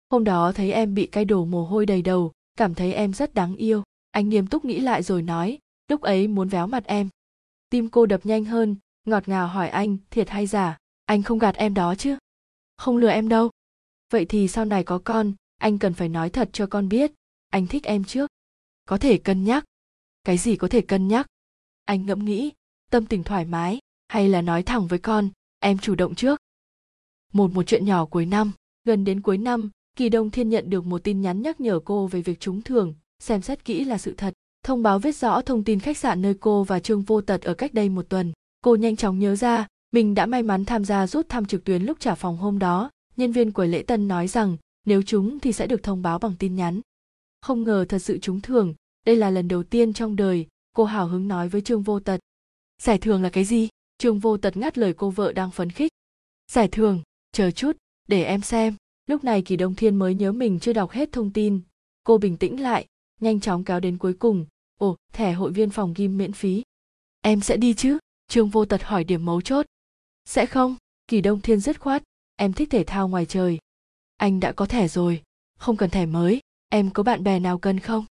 Hôm 0.09 0.23
đó 0.23 0.51
thấy 0.51 0.71
em 0.71 0.93
bị 0.93 1.05
cay 1.05 1.25
đổ 1.25 1.45
mồ 1.45 1.65
hôi 1.65 1.85
đầy 1.85 2.01
đầu, 2.01 2.31
cảm 2.57 2.75
thấy 2.75 2.93
em 2.93 3.13
rất 3.13 3.33
đáng 3.33 3.55
yêu 3.55 3.83
anh 4.13 4.29
nghiêm 4.29 4.47
túc 4.47 4.65
nghĩ 4.65 4.79
lại 4.79 5.03
rồi 5.03 5.21
nói, 5.21 5.59
lúc 5.87 6.01
ấy 6.01 6.27
muốn 6.27 6.49
véo 6.49 6.67
mặt 6.67 6.83
em. 6.85 7.09
Tim 7.69 7.89
cô 7.89 8.05
đập 8.05 8.21
nhanh 8.23 8.45
hơn, 8.45 8.75
ngọt 9.05 9.27
ngào 9.27 9.47
hỏi 9.47 9.69
anh, 9.69 9.97
thiệt 10.09 10.29
hay 10.29 10.47
giả? 10.47 10.77
Anh 11.05 11.23
không 11.23 11.39
gạt 11.39 11.55
em 11.55 11.73
đó 11.73 11.95
chứ? 11.95 12.17
Không 12.77 12.97
lừa 12.97 13.09
em 13.09 13.29
đâu. 13.29 13.49
Vậy 14.09 14.25
thì 14.25 14.47
sau 14.47 14.65
này 14.65 14.83
có 14.83 15.01
con, 15.03 15.33
anh 15.57 15.79
cần 15.79 15.93
phải 15.93 16.09
nói 16.09 16.29
thật 16.29 16.49
cho 16.53 16.67
con 16.67 16.89
biết, 16.89 17.11
anh 17.49 17.67
thích 17.67 17.83
em 17.83 18.03
trước. 18.03 18.31
Có 18.85 18.97
thể 18.97 19.17
cân 19.17 19.43
nhắc. 19.43 19.65
Cái 20.23 20.37
gì 20.37 20.55
có 20.55 20.67
thể 20.67 20.81
cân 20.81 21.07
nhắc? 21.07 21.27
Anh 21.85 22.05
ngẫm 22.05 22.25
nghĩ, 22.25 22.51
tâm 22.91 23.05
tình 23.05 23.23
thoải 23.23 23.45
mái, 23.45 23.79
hay 24.07 24.29
là 24.29 24.41
nói 24.41 24.63
thẳng 24.63 24.87
với 24.87 24.99
con, 24.99 25.29
em 25.59 25.77
chủ 25.77 25.95
động 25.95 26.15
trước. 26.15 26.39
Một 27.33 27.51
một 27.53 27.63
chuyện 27.63 27.85
nhỏ 27.85 28.05
cuối 28.05 28.25
năm, 28.25 28.51
gần 28.83 29.03
đến 29.03 29.21
cuối 29.21 29.37
năm, 29.37 29.69
kỳ 29.95 30.09
đông 30.09 30.31
thiên 30.31 30.49
nhận 30.49 30.69
được 30.69 30.85
một 30.85 31.03
tin 31.03 31.21
nhắn 31.21 31.41
nhắc 31.41 31.61
nhở 31.61 31.79
cô 31.85 32.07
về 32.07 32.21
việc 32.21 32.39
trúng 32.39 32.61
thưởng 32.61 32.95
xem 33.23 33.41
xét 33.41 33.65
kỹ 33.65 33.83
là 33.83 33.97
sự 33.97 34.13
thật. 34.17 34.33
Thông 34.63 34.83
báo 34.83 34.99
viết 34.99 35.15
rõ 35.15 35.41
thông 35.41 35.63
tin 35.63 35.79
khách 35.79 35.97
sạn 35.97 36.21
nơi 36.21 36.33
cô 36.39 36.63
và 36.63 36.79
trương 36.79 37.01
vô 37.01 37.21
tật 37.21 37.41
ở 37.41 37.53
cách 37.53 37.73
đây 37.73 37.89
một 37.89 38.05
tuần. 38.09 38.31
Cô 38.61 38.75
nhanh 38.75 38.95
chóng 38.95 39.19
nhớ 39.19 39.35
ra, 39.35 39.67
mình 39.91 40.15
đã 40.15 40.25
may 40.25 40.43
mắn 40.43 40.65
tham 40.65 40.85
gia 40.85 41.07
rút 41.07 41.29
thăm 41.29 41.45
trực 41.45 41.63
tuyến 41.63 41.83
lúc 41.83 41.99
trả 41.99 42.15
phòng 42.15 42.37
hôm 42.37 42.59
đó. 42.59 42.89
Nhân 43.17 43.31
viên 43.31 43.51
của 43.51 43.65
lễ 43.65 43.83
tân 43.87 44.07
nói 44.07 44.27
rằng, 44.27 44.57
nếu 44.85 45.01
chúng 45.01 45.39
thì 45.39 45.53
sẽ 45.53 45.67
được 45.67 45.83
thông 45.83 46.01
báo 46.01 46.19
bằng 46.19 46.33
tin 46.39 46.55
nhắn. 46.55 46.81
Không 47.41 47.63
ngờ 47.63 47.85
thật 47.89 47.99
sự 47.99 48.17
trúng 48.17 48.41
thưởng. 48.41 48.73
Đây 49.05 49.15
là 49.15 49.29
lần 49.29 49.47
đầu 49.47 49.63
tiên 49.63 49.93
trong 49.93 50.15
đời, 50.15 50.47
cô 50.75 50.83
hào 50.83 51.07
hứng 51.07 51.27
nói 51.27 51.49
với 51.49 51.61
trương 51.61 51.81
vô 51.81 51.99
tật. 51.99 52.19
Giải 52.81 52.97
thưởng 52.97 53.23
là 53.23 53.29
cái 53.29 53.45
gì? 53.45 53.69
Trương 53.97 54.19
vô 54.19 54.37
tật 54.37 54.57
ngắt 54.57 54.77
lời 54.77 54.93
cô 54.93 55.09
vợ 55.09 55.31
đang 55.33 55.51
phấn 55.51 55.69
khích. 55.69 55.91
Giải 56.51 56.67
thưởng, 56.67 57.01
chờ 57.31 57.51
chút, 57.51 57.77
để 58.07 58.23
em 58.23 58.41
xem. 58.41 58.75
Lúc 59.07 59.23
này 59.23 59.41
kỳ 59.41 59.55
đông 59.55 59.75
thiên 59.75 59.95
mới 59.95 60.15
nhớ 60.15 60.31
mình 60.31 60.59
chưa 60.59 60.73
đọc 60.73 60.91
hết 60.91 61.11
thông 61.11 61.33
tin. 61.33 61.61
Cô 62.03 62.17
bình 62.17 62.37
tĩnh 62.37 62.61
lại 62.61 62.85
nhanh 63.23 63.39
chóng 63.39 63.63
kéo 63.63 63.79
đến 63.79 63.97
cuối 63.97 64.13
cùng. 64.13 64.45
Ồ, 64.79 64.95
thẻ 65.13 65.33
hội 65.33 65.51
viên 65.51 65.69
phòng 65.69 65.93
gym 65.95 66.17
miễn 66.17 66.33
phí. 66.33 66.63
Em 67.21 67.41
sẽ 67.41 67.57
đi 67.57 67.73
chứ? 67.73 67.97
Trương 68.27 68.49
vô 68.49 68.65
tật 68.65 68.83
hỏi 68.83 69.03
điểm 69.03 69.25
mấu 69.25 69.41
chốt. 69.41 69.65
Sẽ 70.25 70.45
không? 70.45 70.75
Kỳ 71.07 71.21
đông 71.21 71.41
thiên 71.41 71.59
dứt 71.59 71.79
khoát. 71.79 72.03
Em 72.35 72.53
thích 72.53 72.69
thể 72.71 72.83
thao 72.83 73.07
ngoài 73.07 73.25
trời. 73.25 73.59
Anh 74.17 74.39
đã 74.39 74.51
có 74.51 74.65
thẻ 74.65 74.87
rồi. 74.87 75.23
Không 75.57 75.77
cần 75.77 75.89
thẻ 75.89 76.05
mới. 76.05 76.39
Em 76.69 76.89
có 76.89 77.03
bạn 77.03 77.23
bè 77.23 77.39
nào 77.39 77.59
cần 77.59 77.79
không? 77.79 78.05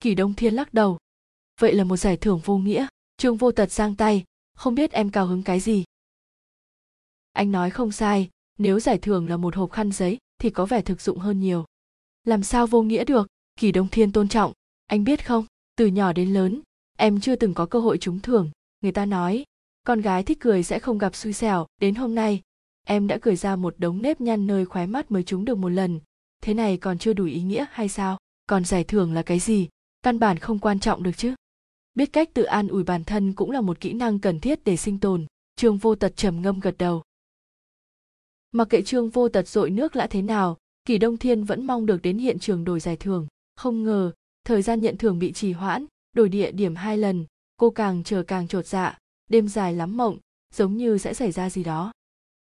Kỳ 0.00 0.14
đông 0.14 0.34
thiên 0.34 0.54
lắc 0.54 0.74
đầu. 0.74 0.98
Vậy 1.60 1.74
là 1.74 1.84
một 1.84 1.96
giải 1.96 2.16
thưởng 2.16 2.40
vô 2.44 2.58
nghĩa. 2.58 2.86
Trương 3.16 3.36
vô 3.36 3.52
tật 3.52 3.72
giang 3.72 3.96
tay. 3.96 4.24
Không 4.54 4.74
biết 4.74 4.92
em 4.92 5.10
cao 5.10 5.26
hứng 5.26 5.42
cái 5.42 5.60
gì. 5.60 5.84
Anh 7.32 7.52
nói 7.52 7.70
không 7.70 7.92
sai. 7.92 8.30
Nếu 8.58 8.80
giải 8.80 8.98
thưởng 8.98 9.28
là 9.28 9.36
một 9.36 9.56
hộp 9.56 9.70
khăn 9.70 9.92
giấy, 9.92 10.18
thì 10.38 10.50
có 10.50 10.66
vẻ 10.66 10.82
thực 10.82 11.00
dụng 11.00 11.18
hơn 11.18 11.40
nhiều. 11.40 11.64
Làm 12.24 12.42
sao 12.42 12.66
vô 12.66 12.82
nghĩa 12.82 13.04
được? 13.04 13.26
Kỳ 13.56 13.72
đông 13.72 13.88
thiên 13.88 14.12
tôn 14.12 14.28
trọng. 14.28 14.52
Anh 14.86 15.04
biết 15.04 15.26
không, 15.26 15.46
từ 15.76 15.86
nhỏ 15.86 16.12
đến 16.12 16.32
lớn, 16.32 16.60
em 16.98 17.20
chưa 17.20 17.36
từng 17.36 17.54
có 17.54 17.66
cơ 17.66 17.80
hội 17.80 17.98
trúng 17.98 18.20
thưởng. 18.20 18.50
Người 18.80 18.92
ta 18.92 19.06
nói, 19.06 19.44
con 19.84 20.00
gái 20.00 20.22
thích 20.22 20.38
cười 20.40 20.62
sẽ 20.62 20.78
không 20.78 20.98
gặp 20.98 21.14
xui 21.14 21.32
xẻo. 21.32 21.66
Đến 21.80 21.94
hôm 21.94 22.14
nay, 22.14 22.42
em 22.84 23.06
đã 23.06 23.18
cười 23.22 23.36
ra 23.36 23.56
một 23.56 23.74
đống 23.78 24.02
nếp 24.02 24.20
nhăn 24.20 24.46
nơi 24.46 24.64
khóe 24.64 24.86
mắt 24.86 25.10
mới 25.10 25.22
trúng 25.22 25.44
được 25.44 25.58
một 25.58 25.68
lần. 25.68 26.00
Thế 26.42 26.54
này 26.54 26.76
còn 26.76 26.98
chưa 26.98 27.12
đủ 27.12 27.24
ý 27.24 27.42
nghĩa 27.42 27.66
hay 27.70 27.88
sao? 27.88 28.18
Còn 28.46 28.64
giải 28.64 28.84
thưởng 28.84 29.12
là 29.12 29.22
cái 29.22 29.38
gì? 29.38 29.68
Căn 30.02 30.18
bản 30.18 30.38
không 30.38 30.58
quan 30.58 30.80
trọng 30.80 31.02
được 31.02 31.16
chứ. 31.16 31.34
Biết 31.94 32.12
cách 32.12 32.30
tự 32.34 32.42
an 32.42 32.68
ủi 32.68 32.84
bản 32.84 33.04
thân 33.04 33.32
cũng 33.32 33.50
là 33.50 33.60
một 33.60 33.80
kỹ 33.80 33.92
năng 33.92 34.18
cần 34.18 34.40
thiết 34.40 34.64
để 34.64 34.76
sinh 34.76 35.00
tồn. 35.00 35.26
Trương 35.56 35.78
vô 35.78 35.94
tật 35.94 36.16
trầm 36.16 36.42
ngâm 36.42 36.60
gật 36.60 36.74
đầu. 36.78 37.02
Mặc 38.52 38.68
kệ 38.70 38.82
trương 38.82 39.10
vô 39.10 39.28
tật 39.28 39.48
dội 39.48 39.70
nước 39.70 39.96
lã 39.96 40.06
thế 40.06 40.22
nào, 40.22 40.56
kỳ 40.84 40.98
đông 40.98 41.16
thiên 41.16 41.44
vẫn 41.44 41.66
mong 41.66 41.86
được 41.86 42.02
đến 42.02 42.18
hiện 42.18 42.38
trường 42.38 42.64
đổi 42.64 42.80
giải 42.80 42.96
thưởng 42.96 43.26
không 43.56 43.84
ngờ, 43.84 44.12
thời 44.44 44.62
gian 44.62 44.80
nhận 44.80 44.96
thưởng 44.96 45.18
bị 45.18 45.32
trì 45.32 45.52
hoãn, 45.52 45.86
đổi 46.12 46.28
địa 46.28 46.52
điểm 46.52 46.74
hai 46.74 46.98
lần, 46.98 47.24
cô 47.56 47.70
càng 47.70 48.04
chờ 48.04 48.22
càng 48.22 48.48
trột 48.48 48.66
dạ 48.66 48.98
đêm 49.30 49.48
dài 49.48 49.74
lắm 49.74 49.96
mộng, 49.96 50.18
giống 50.54 50.76
như 50.76 50.98
sẽ 50.98 51.14
xảy 51.14 51.32
ra 51.32 51.50
gì 51.50 51.64
đó. 51.64 51.92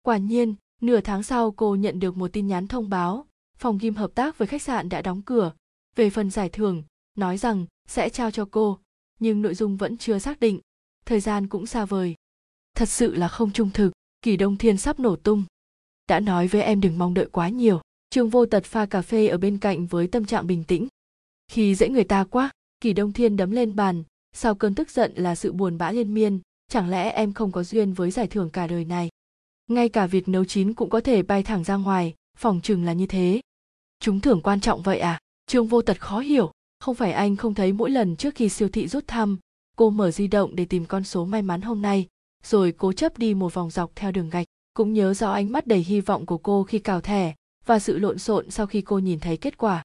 Quả 0.02 0.18
nhiên, 0.18 0.56
nửa 0.82 1.02
tháng 1.02 1.24
sau 1.24 1.52
cô 1.52 1.76
nhận 1.76 2.00
được 2.00 2.18
một 2.18 2.34
tin 2.34 2.48
nhắn 2.48 2.68
thông 2.68 2.90
báo, 2.90 3.26
phòng 3.58 3.78
ghim 3.78 3.96
hợp 3.96 4.12
tác 4.16 4.38
với 4.38 4.48
khách 4.48 4.62
sạn 4.62 4.90
đã 4.90 5.02
đóng 5.02 5.22
cửa. 5.22 5.54
Về 5.96 6.10
phần 6.10 6.30
giải 6.30 6.50
thưởng, 6.50 6.84
nói 7.16 7.38
rằng 7.38 7.66
sẽ 7.88 8.10
trao 8.10 8.32
cho 8.32 8.48
cô, 8.52 8.80
nhưng 9.20 9.42
nội 9.42 9.56
dung 9.56 9.78
vẫn 9.78 9.98
chưa 9.98 10.20
xác 10.20 10.40
định, 10.40 10.60
thời 11.06 11.20
gian 11.20 11.48
cũng 11.48 11.66
xa 11.66 11.86
vời. 11.86 12.16
Thật 12.76 12.90
sự 12.90 13.16
là 13.16 13.28
không 13.28 13.52
trung 13.52 13.70
thực, 13.74 13.92
kỳ 14.22 14.38
đông 14.38 14.58
thiên 14.58 14.78
sắp 14.78 15.00
nổ 15.00 15.16
tung. 15.16 15.44
Đã 16.08 16.20
nói 16.20 16.48
với 16.48 16.62
em 16.62 16.82
đừng 16.82 16.98
mong 16.98 17.14
đợi 17.14 17.26
quá 17.32 17.50
nhiều. 17.50 17.82
Trương 18.10 18.30
vô 18.30 18.46
tật 18.46 18.66
pha 18.66 18.86
cà 18.86 19.02
phê 19.02 19.28
ở 19.28 19.38
bên 19.38 19.58
cạnh 19.58 19.88
với 19.88 20.08
tâm 20.08 20.26
trạng 20.26 20.48
bình 20.48 20.64
tĩnh 20.64 20.88
khi 21.50 21.76
dễ 21.76 21.90
người 21.90 22.04
ta 22.04 22.24
quá, 22.24 22.50
kỳ 22.82 22.94
đông 22.94 23.14
thiên 23.14 23.38
đấm 23.38 23.52
lên 23.52 23.76
bàn, 23.76 24.04
sau 24.34 24.56
cơn 24.56 24.76
tức 24.76 24.90
giận 24.90 25.14
là 25.16 25.36
sự 25.36 25.52
buồn 25.52 25.78
bã 25.78 25.92
liên 25.92 26.14
miên, 26.14 26.40
chẳng 26.72 26.90
lẽ 26.90 27.10
em 27.10 27.34
không 27.34 27.52
có 27.52 27.64
duyên 27.64 27.94
với 27.94 28.12
giải 28.12 28.28
thưởng 28.28 28.50
cả 28.50 28.68
đời 28.68 28.86
này? 28.86 29.10
Ngay 29.68 29.90
cả 29.90 30.08
việc 30.08 30.28
nấu 30.28 30.46
chín 30.46 30.74
cũng 30.74 30.90
có 30.90 31.00
thể 31.00 31.24
bay 31.24 31.44
thẳng 31.44 31.64
ra 31.64 31.76
ngoài, 31.76 32.14
phòng 32.38 32.62
chừng 32.62 32.86
là 32.86 32.94
như 32.94 33.06
thế. 33.06 33.42
Chúng 34.00 34.20
thưởng 34.20 34.42
quan 34.42 34.62
trọng 34.62 34.82
vậy 34.82 35.00
à? 35.00 35.20
Trương 35.48 35.68
vô 35.68 35.82
tật 35.82 36.02
khó 36.02 36.20
hiểu, 36.20 36.52
không 36.80 36.96
phải 36.96 37.12
anh 37.12 37.36
không 37.36 37.54
thấy 37.54 37.74
mỗi 37.74 37.90
lần 37.90 38.16
trước 38.16 38.36
khi 38.36 38.50
siêu 38.50 38.70
thị 38.70 38.88
rút 38.88 39.08
thăm, 39.08 39.38
cô 39.78 39.90
mở 39.90 40.12
di 40.12 40.28
động 40.28 40.56
để 40.56 40.66
tìm 40.66 40.86
con 40.86 41.04
số 41.04 41.26
may 41.26 41.42
mắn 41.42 41.62
hôm 41.62 41.82
nay, 41.82 42.08
rồi 42.44 42.72
cố 42.72 42.94
chấp 42.94 43.18
đi 43.18 43.34
một 43.34 43.54
vòng 43.54 43.70
dọc 43.70 43.92
theo 43.96 44.12
đường 44.12 44.30
gạch, 44.30 44.48
cũng 44.74 44.94
nhớ 44.94 45.14
rõ 45.14 45.32
ánh 45.32 45.52
mắt 45.52 45.68
đầy 45.68 45.80
hy 45.80 46.02
vọng 46.02 46.26
của 46.26 46.38
cô 46.38 46.64
khi 46.64 46.80
cào 46.80 47.02
thẻ 47.02 47.36
và 47.66 47.80
sự 47.80 47.98
lộn 48.00 48.18
xộn 48.18 48.52
sau 48.52 48.68
khi 48.68 48.82
cô 48.82 49.00
nhìn 49.00 49.20
thấy 49.20 49.38
kết 49.38 49.58
quả 49.58 49.84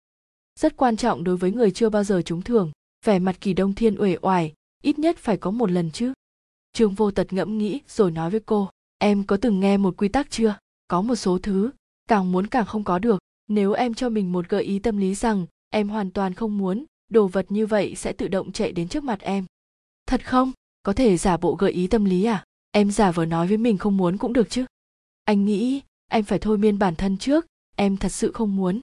rất 0.59 0.77
quan 0.77 0.97
trọng 0.97 1.25
đối 1.25 1.37
với 1.37 1.53
người 1.53 1.71
chưa 1.71 1.89
bao 1.89 2.05
giờ 2.05 2.23
trúng 2.23 2.43
thưởng. 2.43 2.73
Vẻ 3.05 3.19
mặt 3.19 3.37
kỳ 3.41 3.53
đông 3.53 3.75
thiên 3.75 4.01
uể 4.01 4.17
oải, 4.23 4.53
ít 4.83 4.99
nhất 4.99 5.17
phải 5.19 5.37
có 5.37 5.51
một 5.51 5.71
lần 5.71 5.91
chứ. 5.91 6.13
Trương 6.73 6.95
vô 6.95 7.11
tật 7.11 7.33
ngẫm 7.33 7.59
nghĩ 7.59 7.81
rồi 7.89 8.11
nói 8.11 8.31
với 8.31 8.41
cô, 8.41 8.71
em 8.99 9.25
có 9.25 9.37
từng 9.37 9.61
nghe 9.61 9.77
một 9.77 9.95
quy 9.97 10.09
tắc 10.09 10.31
chưa? 10.31 10.57
Có 10.89 11.03
một 11.03 11.15
số 11.17 11.39
thứ, 11.39 11.71
càng 12.09 12.33
muốn 12.33 12.47
càng 12.47 12.67
không 12.67 12.85
có 12.85 12.99
được. 12.99 13.19
Nếu 13.49 13.73
em 13.73 13.95
cho 13.95 14.09
mình 14.09 14.33
một 14.33 14.49
gợi 14.49 14.63
ý 14.63 14.79
tâm 14.79 14.97
lý 14.97 15.15
rằng 15.15 15.47
em 15.71 15.89
hoàn 15.89 16.11
toàn 16.11 16.35
không 16.35 16.59
muốn, 16.59 16.85
đồ 17.09 17.27
vật 17.27 17.47
như 17.49 17.67
vậy 17.67 17.95
sẽ 17.95 18.13
tự 18.13 18.29
động 18.29 18.53
chạy 18.53 18.73
đến 18.73 18.89
trước 18.89 19.05
mặt 19.05 19.21
em. 19.21 19.45
Thật 20.07 20.27
không? 20.27 20.53
Có 20.83 20.93
thể 20.93 21.17
giả 21.17 21.37
bộ 21.37 21.55
gợi 21.55 21.73
ý 21.73 21.87
tâm 21.87 22.05
lý 22.05 22.25
à? 22.25 22.45
Em 22.71 22.91
giả 22.91 23.11
vờ 23.11 23.27
nói 23.27 23.47
với 23.47 23.57
mình 23.57 23.79
không 23.79 23.97
muốn 23.97 24.19
cũng 24.19 24.33
được 24.33 24.51
chứ. 24.51 24.65
Anh 25.25 25.45
nghĩ 25.45 25.83
em 26.11 26.25
phải 26.25 26.39
thôi 26.39 26.59
miên 26.59 26.79
bản 26.79 26.97
thân 26.97 27.19
trước, 27.19 27.47
em 27.77 27.97
thật 27.97 28.09
sự 28.09 28.33
không 28.33 28.57
muốn 28.57 28.81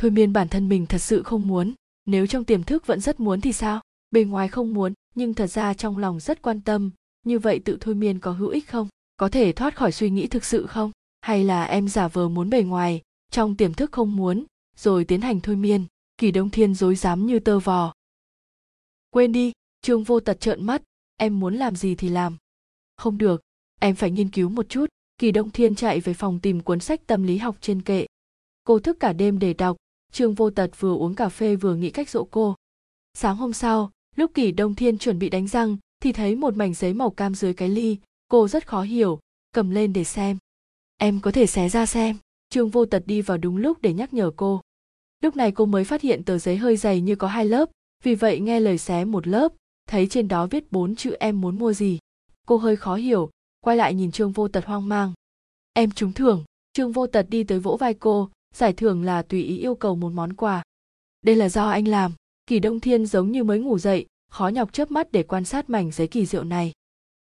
thôi 0.00 0.10
miên 0.10 0.32
bản 0.32 0.48
thân 0.48 0.68
mình 0.68 0.86
thật 0.86 0.98
sự 0.98 1.22
không 1.22 1.48
muốn. 1.48 1.74
Nếu 2.06 2.26
trong 2.26 2.44
tiềm 2.44 2.62
thức 2.62 2.86
vẫn 2.86 3.00
rất 3.00 3.20
muốn 3.20 3.40
thì 3.40 3.52
sao? 3.52 3.80
Bề 4.10 4.24
ngoài 4.24 4.48
không 4.48 4.74
muốn, 4.74 4.94
nhưng 5.14 5.34
thật 5.34 5.46
ra 5.46 5.74
trong 5.74 5.98
lòng 5.98 6.20
rất 6.20 6.42
quan 6.42 6.60
tâm. 6.60 6.90
Như 7.26 7.38
vậy 7.38 7.60
tự 7.64 7.78
thôi 7.80 7.94
miên 7.94 8.18
có 8.18 8.32
hữu 8.32 8.48
ích 8.48 8.68
không? 8.68 8.88
Có 9.16 9.28
thể 9.28 9.52
thoát 9.52 9.76
khỏi 9.76 9.92
suy 9.92 10.10
nghĩ 10.10 10.26
thực 10.26 10.44
sự 10.44 10.66
không? 10.66 10.90
Hay 11.20 11.44
là 11.44 11.64
em 11.64 11.88
giả 11.88 12.08
vờ 12.08 12.28
muốn 12.28 12.50
bề 12.50 12.62
ngoài, 12.62 13.02
trong 13.30 13.56
tiềm 13.56 13.74
thức 13.74 13.92
không 13.92 14.16
muốn, 14.16 14.44
rồi 14.76 15.04
tiến 15.04 15.20
hành 15.20 15.40
thôi 15.40 15.56
miên? 15.56 15.86
Kỳ 16.18 16.30
đông 16.30 16.50
thiên 16.50 16.74
dối 16.74 16.94
dám 16.94 17.26
như 17.26 17.38
tơ 17.38 17.58
vò. 17.58 17.94
Quên 19.10 19.32
đi, 19.32 19.52
trương 19.82 20.04
vô 20.04 20.20
tật 20.20 20.40
trợn 20.40 20.66
mắt. 20.66 20.82
Em 21.16 21.40
muốn 21.40 21.56
làm 21.56 21.76
gì 21.76 21.94
thì 21.94 22.08
làm. 22.08 22.36
Không 22.96 23.18
được, 23.18 23.40
em 23.80 23.94
phải 23.94 24.10
nghiên 24.10 24.30
cứu 24.30 24.48
một 24.48 24.68
chút. 24.68 24.86
Kỳ 25.18 25.32
đông 25.32 25.50
thiên 25.50 25.74
chạy 25.74 26.00
về 26.00 26.14
phòng 26.14 26.40
tìm 26.40 26.60
cuốn 26.60 26.80
sách 26.80 27.06
tâm 27.06 27.22
lý 27.22 27.38
học 27.38 27.56
trên 27.60 27.82
kệ. 27.82 28.06
Cô 28.64 28.78
thức 28.78 28.96
cả 29.00 29.12
đêm 29.12 29.38
để 29.38 29.54
đọc 29.54 29.76
trương 30.12 30.34
vô 30.34 30.50
tật 30.50 30.70
vừa 30.78 30.94
uống 30.94 31.14
cà 31.14 31.28
phê 31.28 31.56
vừa 31.56 31.74
nghĩ 31.74 31.90
cách 31.90 32.10
dỗ 32.10 32.24
cô. 32.30 32.54
Sáng 33.14 33.36
hôm 33.36 33.52
sau, 33.52 33.90
lúc 34.16 34.30
kỷ 34.34 34.52
đông 34.52 34.74
thiên 34.74 34.98
chuẩn 34.98 35.18
bị 35.18 35.28
đánh 35.28 35.48
răng, 35.48 35.76
thì 36.02 36.12
thấy 36.12 36.36
một 36.36 36.56
mảnh 36.56 36.74
giấy 36.74 36.94
màu 36.94 37.10
cam 37.10 37.34
dưới 37.34 37.54
cái 37.54 37.68
ly, 37.68 37.96
cô 38.28 38.48
rất 38.48 38.66
khó 38.66 38.82
hiểu, 38.82 39.18
cầm 39.52 39.70
lên 39.70 39.92
để 39.92 40.04
xem. 40.04 40.38
Em 40.96 41.20
có 41.20 41.32
thể 41.32 41.46
xé 41.46 41.68
ra 41.68 41.86
xem. 41.86 42.16
Trương 42.48 42.68
vô 42.68 42.86
tật 42.86 43.02
đi 43.06 43.22
vào 43.22 43.38
đúng 43.38 43.56
lúc 43.56 43.82
để 43.82 43.92
nhắc 43.92 44.14
nhở 44.14 44.30
cô. 44.36 44.60
Lúc 45.22 45.36
này 45.36 45.52
cô 45.52 45.66
mới 45.66 45.84
phát 45.84 46.02
hiện 46.02 46.24
tờ 46.24 46.38
giấy 46.38 46.56
hơi 46.56 46.76
dày 46.76 47.00
như 47.00 47.16
có 47.16 47.26
hai 47.26 47.44
lớp, 47.44 47.70
vì 48.04 48.14
vậy 48.14 48.40
nghe 48.40 48.60
lời 48.60 48.78
xé 48.78 49.04
một 49.04 49.26
lớp, 49.26 49.52
thấy 49.88 50.06
trên 50.06 50.28
đó 50.28 50.46
viết 50.46 50.72
bốn 50.72 50.96
chữ 50.96 51.16
em 51.20 51.40
muốn 51.40 51.58
mua 51.58 51.72
gì. 51.72 51.98
Cô 52.46 52.56
hơi 52.56 52.76
khó 52.76 52.94
hiểu, 52.94 53.30
quay 53.60 53.76
lại 53.76 53.94
nhìn 53.94 54.12
trương 54.12 54.32
vô 54.32 54.48
tật 54.48 54.64
hoang 54.64 54.88
mang. 54.88 55.12
Em 55.72 55.90
trúng 55.90 56.12
thưởng. 56.12 56.44
Trương 56.72 56.92
vô 56.92 57.06
tật 57.06 57.26
đi 57.30 57.44
tới 57.44 57.58
vỗ 57.58 57.76
vai 57.76 57.94
cô 57.94 58.30
giải 58.54 58.72
thưởng 58.72 59.04
là 59.04 59.22
tùy 59.22 59.42
ý 59.42 59.58
yêu 59.58 59.74
cầu 59.74 59.96
một 59.96 60.12
món 60.12 60.32
quà. 60.32 60.62
Đây 61.22 61.36
là 61.36 61.48
do 61.48 61.68
anh 61.68 61.88
làm. 61.88 62.12
Kỳ 62.46 62.58
đông 62.58 62.80
thiên 62.80 63.06
giống 63.06 63.32
như 63.32 63.44
mới 63.44 63.58
ngủ 63.58 63.78
dậy, 63.78 64.06
khó 64.30 64.48
nhọc 64.48 64.72
chớp 64.72 64.90
mắt 64.90 65.12
để 65.12 65.22
quan 65.22 65.44
sát 65.44 65.70
mảnh 65.70 65.90
giấy 65.90 66.06
kỳ 66.08 66.26
diệu 66.26 66.44
này. 66.44 66.72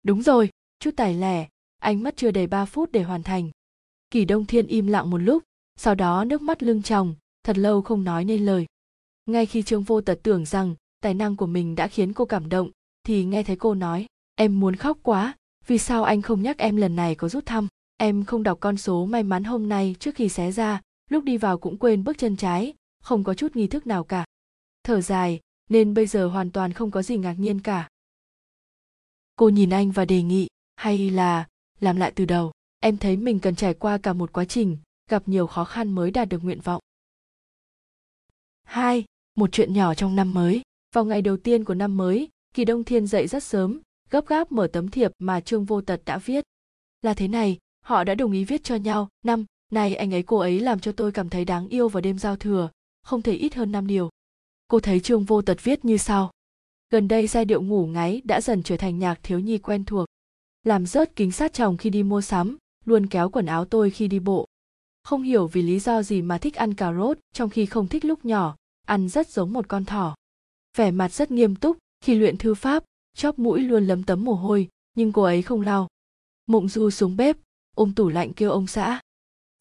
Đúng 0.04 0.22
rồi, 0.22 0.50
chút 0.80 0.92
tài 0.98 1.14
lẻ 1.14 1.48
anh 1.80 2.04
mất 2.04 2.18
chưa 2.18 2.32
đầy 2.32 2.48
ba 2.48 2.66
phút 2.66 2.92
để 2.92 3.04
hoàn 3.04 3.24
thành. 3.24 3.50
Kỳ 4.12 4.26
đông 4.26 4.46
thiên 4.46 4.68
im 4.68 4.88
lặng 4.88 5.10
một 5.10 5.18
lúc, 5.18 5.44
sau 5.76 5.96
đó 5.96 6.24
nước 6.24 6.42
mắt 6.42 6.64
lưng 6.64 6.82
tròng, 6.82 7.16
thật 7.44 7.58
lâu 7.58 7.82
không 7.82 8.04
nói 8.04 8.26
nên 8.26 8.46
lời. 8.46 8.66
Ngay 9.26 9.46
khi 9.46 9.64
trương 9.64 9.84
vô 9.84 10.02
tật 10.02 10.20
tưởng 10.24 10.46
rằng 10.46 10.76
tài 11.02 11.14
năng 11.14 11.36
của 11.36 11.46
mình 11.48 11.76
đã 11.76 11.88
khiến 11.88 12.14
cô 12.14 12.26
cảm 12.26 12.50
động, 12.50 12.70
thì 13.04 13.26
nghe 13.26 13.44
thấy 13.44 13.56
cô 13.56 13.74
nói, 13.74 14.06
em 14.36 14.60
muốn 14.60 14.76
khóc 14.76 14.98
quá, 15.04 15.34
vì 15.68 15.78
sao 15.78 16.04
anh 16.04 16.22
không 16.22 16.42
nhắc 16.42 16.58
em 16.58 16.76
lần 16.76 16.96
này 16.96 17.16
có 17.16 17.30
rút 17.30 17.46
thăm? 17.46 17.68
Em 17.98 18.26
không 18.26 18.44
đọc 18.44 18.58
con 18.62 18.78
số 18.78 19.06
may 19.06 19.24
mắn 19.24 19.44
hôm 19.44 19.70
nay 19.70 19.96
trước 20.00 20.16
khi 20.16 20.30
xé 20.30 20.52
ra 20.52 20.82
lúc 21.12 21.24
đi 21.24 21.38
vào 21.38 21.58
cũng 21.58 21.78
quên 21.78 22.04
bước 22.04 22.18
chân 22.18 22.36
trái, 22.36 22.74
không 23.02 23.24
có 23.24 23.34
chút 23.34 23.56
nghi 23.56 23.68
thức 23.68 23.88
nào 23.88 24.04
cả. 24.04 24.26
Thở 24.84 25.02
dài, 25.02 25.40
nên 25.70 25.94
bây 25.94 26.08
giờ 26.08 26.28
hoàn 26.28 26.52
toàn 26.52 26.74
không 26.74 26.92
có 26.92 27.02
gì 27.02 27.18
ngạc 27.18 27.34
nhiên 27.34 27.62
cả. 27.62 27.90
Cô 29.36 29.50
nhìn 29.50 29.70
anh 29.70 29.92
và 29.92 30.06
đề 30.06 30.22
nghị, 30.22 30.48
hay 30.76 31.10
là 31.10 31.48
làm 31.80 31.98
lại 31.98 32.12
từ 32.16 32.26
đầu. 32.26 32.52
Em 32.80 32.98
thấy 32.98 33.18
mình 33.18 33.40
cần 33.40 33.56
trải 33.56 33.74
qua 33.74 33.98
cả 33.98 34.14
một 34.14 34.34
quá 34.34 34.46
trình, 34.46 34.78
gặp 35.10 35.24
nhiều 35.26 35.48
khó 35.48 35.66
khăn 35.66 35.92
mới 35.92 36.12
đạt 36.12 36.30
được 36.30 36.44
nguyện 36.44 36.62
vọng. 36.62 36.82
Hai, 38.64 39.06
một 39.36 39.50
chuyện 39.52 39.74
nhỏ 39.74 39.94
trong 39.94 40.16
năm 40.16 40.34
mới. 40.34 40.62
Vào 40.96 41.06
ngày 41.06 41.22
đầu 41.22 41.38
tiên 41.38 41.64
của 41.64 41.74
năm 41.74 41.98
mới, 41.98 42.30
kỳ 42.54 42.66
đông 42.66 42.84
thiên 42.84 43.08
dậy 43.08 43.28
rất 43.28 43.44
sớm, 43.44 43.82
gấp 44.10 44.28
gáp 44.28 44.52
mở 44.52 44.68
tấm 44.74 44.90
thiệp 44.90 45.12
mà 45.20 45.42
trương 45.42 45.66
vô 45.66 45.82
tật 45.82 46.02
đã 46.06 46.18
viết. 46.18 46.46
Là 47.02 47.14
thế 47.14 47.28
này, 47.28 47.58
họ 47.86 48.04
đã 48.04 48.16
đồng 48.16 48.32
ý 48.32 48.44
viết 48.44 48.64
cho 48.64 48.76
nhau 48.76 49.10
năm 49.26 49.46
này, 49.74 49.96
anh 49.96 50.14
ấy 50.14 50.24
cô 50.24 50.38
ấy 50.38 50.60
làm 50.60 50.80
cho 50.80 50.92
tôi 50.92 51.12
cảm 51.12 51.30
thấy 51.30 51.46
đáng 51.46 51.68
yêu 51.68 51.90
vào 51.90 52.02
đêm 52.02 52.20
giao 52.20 52.36
thừa, 52.36 52.70
không 53.04 53.22
thể 53.22 53.34
ít 53.34 53.56
hơn 53.56 53.72
năm 53.72 53.88
điều. 53.88 54.10
Cô 54.68 54.80
thấy 54.80 55.00
trương 55.00 55.24
vô 55.24 55.42
tật 55.42 55.64
viết 55.64 55.86
như 55.86 55.98
sau. 55.98 56.32
Gần 56.90 57.08
đây 57.08 57.28
giai 57.28 57.46
điệu 57.46 57.62
ngủ 57.62 57.86
ngáy 57.86 58.22
đã 58.24 58.42
dần 58.42 58.64
trở 58.64 58.78
thành 58.78 59.00
nhạc 59.00 59.20
thiếu 59.24 59.40
nhi 59.40 59.58
quen 59.58 59.86
thuộc. 59.86 60.06
Làm 60.64 60.86
rớt 60.86 61.16
kính 61.16 61.32
sát 61.32 61.54
chồng 61.54 61.78
khi 61.78 61.90
đi 61.90 62.04
mua 62.04 62.22
sắm, 62.22 62.58
luôn 62.86 63.08
kéo 63.08 63.30
quần 63.30 63.46
áo 63.46 63.66
tôi 63.66 63.90
khi 63.90 64.08
đi 64.08 64.20
bộ. 64.20 64.48
Không 65.04 65.22
hiểu 65.22 65.48
vì 65.48 65.62
lý 65.62 65.80
do 65.80 66.02
gì 66.04 66.22
mà 66.22 66.38
thích 66.38 66.56
ăn 66.56 66.74
cà 66.74 66.94
rốt, 66.94 67.18
trong 67.34 67.50
khi 67.50 67.66
không 67.66 67.88
thích 67.88 68.06
lúc 68.06 68.26
nhỏ, 68.26 68.56
ăn 68.88 69.10
rất 69.10 69.30
giống 69.30 69.54
một 69.54 69.68
con 69.68 69.86
thỏ. 69.86 70.16
Vẻ 70.78 70.92
mặt 70.92 71.14
rất 71.14 71.32
nghiêm 71.32 71.56
túc, 71.56 71.78
khi 72.02 72.16
luyện 72.16 72.38
thư 72.38 72.54
pháp, 72.54 72.84
chóp 73.18 73.40
mũi 73.40 73.60
luôn 73.60 73.88
lấm 73.88 74.04
tấm 74.04 74.26
mồ 74.26 74.34
hôi, 74.34 74.70
nhưng 74.96 75.12
cô 75.12 75.22
ấy 75.22 75.42
không 75.42 75.62
lau. 75.62 75.88
Mộng 76.48 76.70
du 76.70 76.90
xuống 76.90 77.18
bếp, 77.18 77.38
ôm 77.76 77.94
tủ 77.96 78.10
lạnh 78.10 78.34
kêu 78.34 78.52
ông 78.52 78.68
xã 78.68 79.00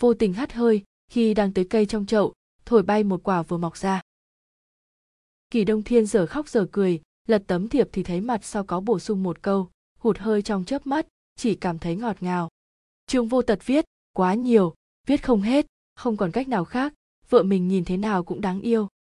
vô 0.01 0.15
tình 0.15 0.33
hắt 0.33 0.53
hơi, 0.53 0.83
khi 1.09 1.35
đang 1.35 1.53
tới 1.53 1.65
cây 1.71 1.87
trong 1.87 2.07
chậu, 2.07 2.33
thổi 2.65 2.83
bay 2.83 3.05
một 3.05 3.21
quả 3.25 3.43
vừa 3.43 3.57
mọc 3.57 3.77
ra. 3.77 4.01
Kỳ 5.51 5.65
đông 5.65 5.83
thiên 5.83 6.07
giờ 6.07 6.27
khóc 6.27 6.49
giờ 6.49 6.67
cười, 6.73 7.01
lật 7.29 7.43
tấm 7.47 7.69
thiệp 7.69 7.89
thì 7.93 8.03
thấy 8.03 8.21
mặt 8.21 8.45
sau 8.45 8.65
có 8.65 8.81
bổ 8.81 8.99
sung 8.99 9.23
một 9.23 9.43
câu, 9.43 9.71
hụt 9.99 10.19
hơi 10.19 10.43
trong 10.43 10.65
chớp 10.65 10.87
mắt, 10.87 11.07
chỉ 11.37 11.55
cảm 11.55 11.79
thấy 11.79 11.97
ngọt 11.97 12.17
ngào. 12.21 12.49
Trương 13.07 13.29
vô 13.29 13.43
tật 13.43 13.67
viết, 13.67 13.85
quá 14.13 14.35
nhiều, 14.35 14.75
viết 15.07 15.25
không 15.25 15.43
hết, 15.43 15.67
không 15.95 16.17
còn 16.17 16.31
cách 16.31 16.49
nào 16.49 16.65
khác, 16.65 16.95
vợ 17.29 17.43
mình 17.43 17.69
nhìn 17.69 17.85
thế 17.85 17.97
nào 17.97 18.25
cũng 18.25 18.41
đáng 18.41 18.61
yêu. 18.61 18.89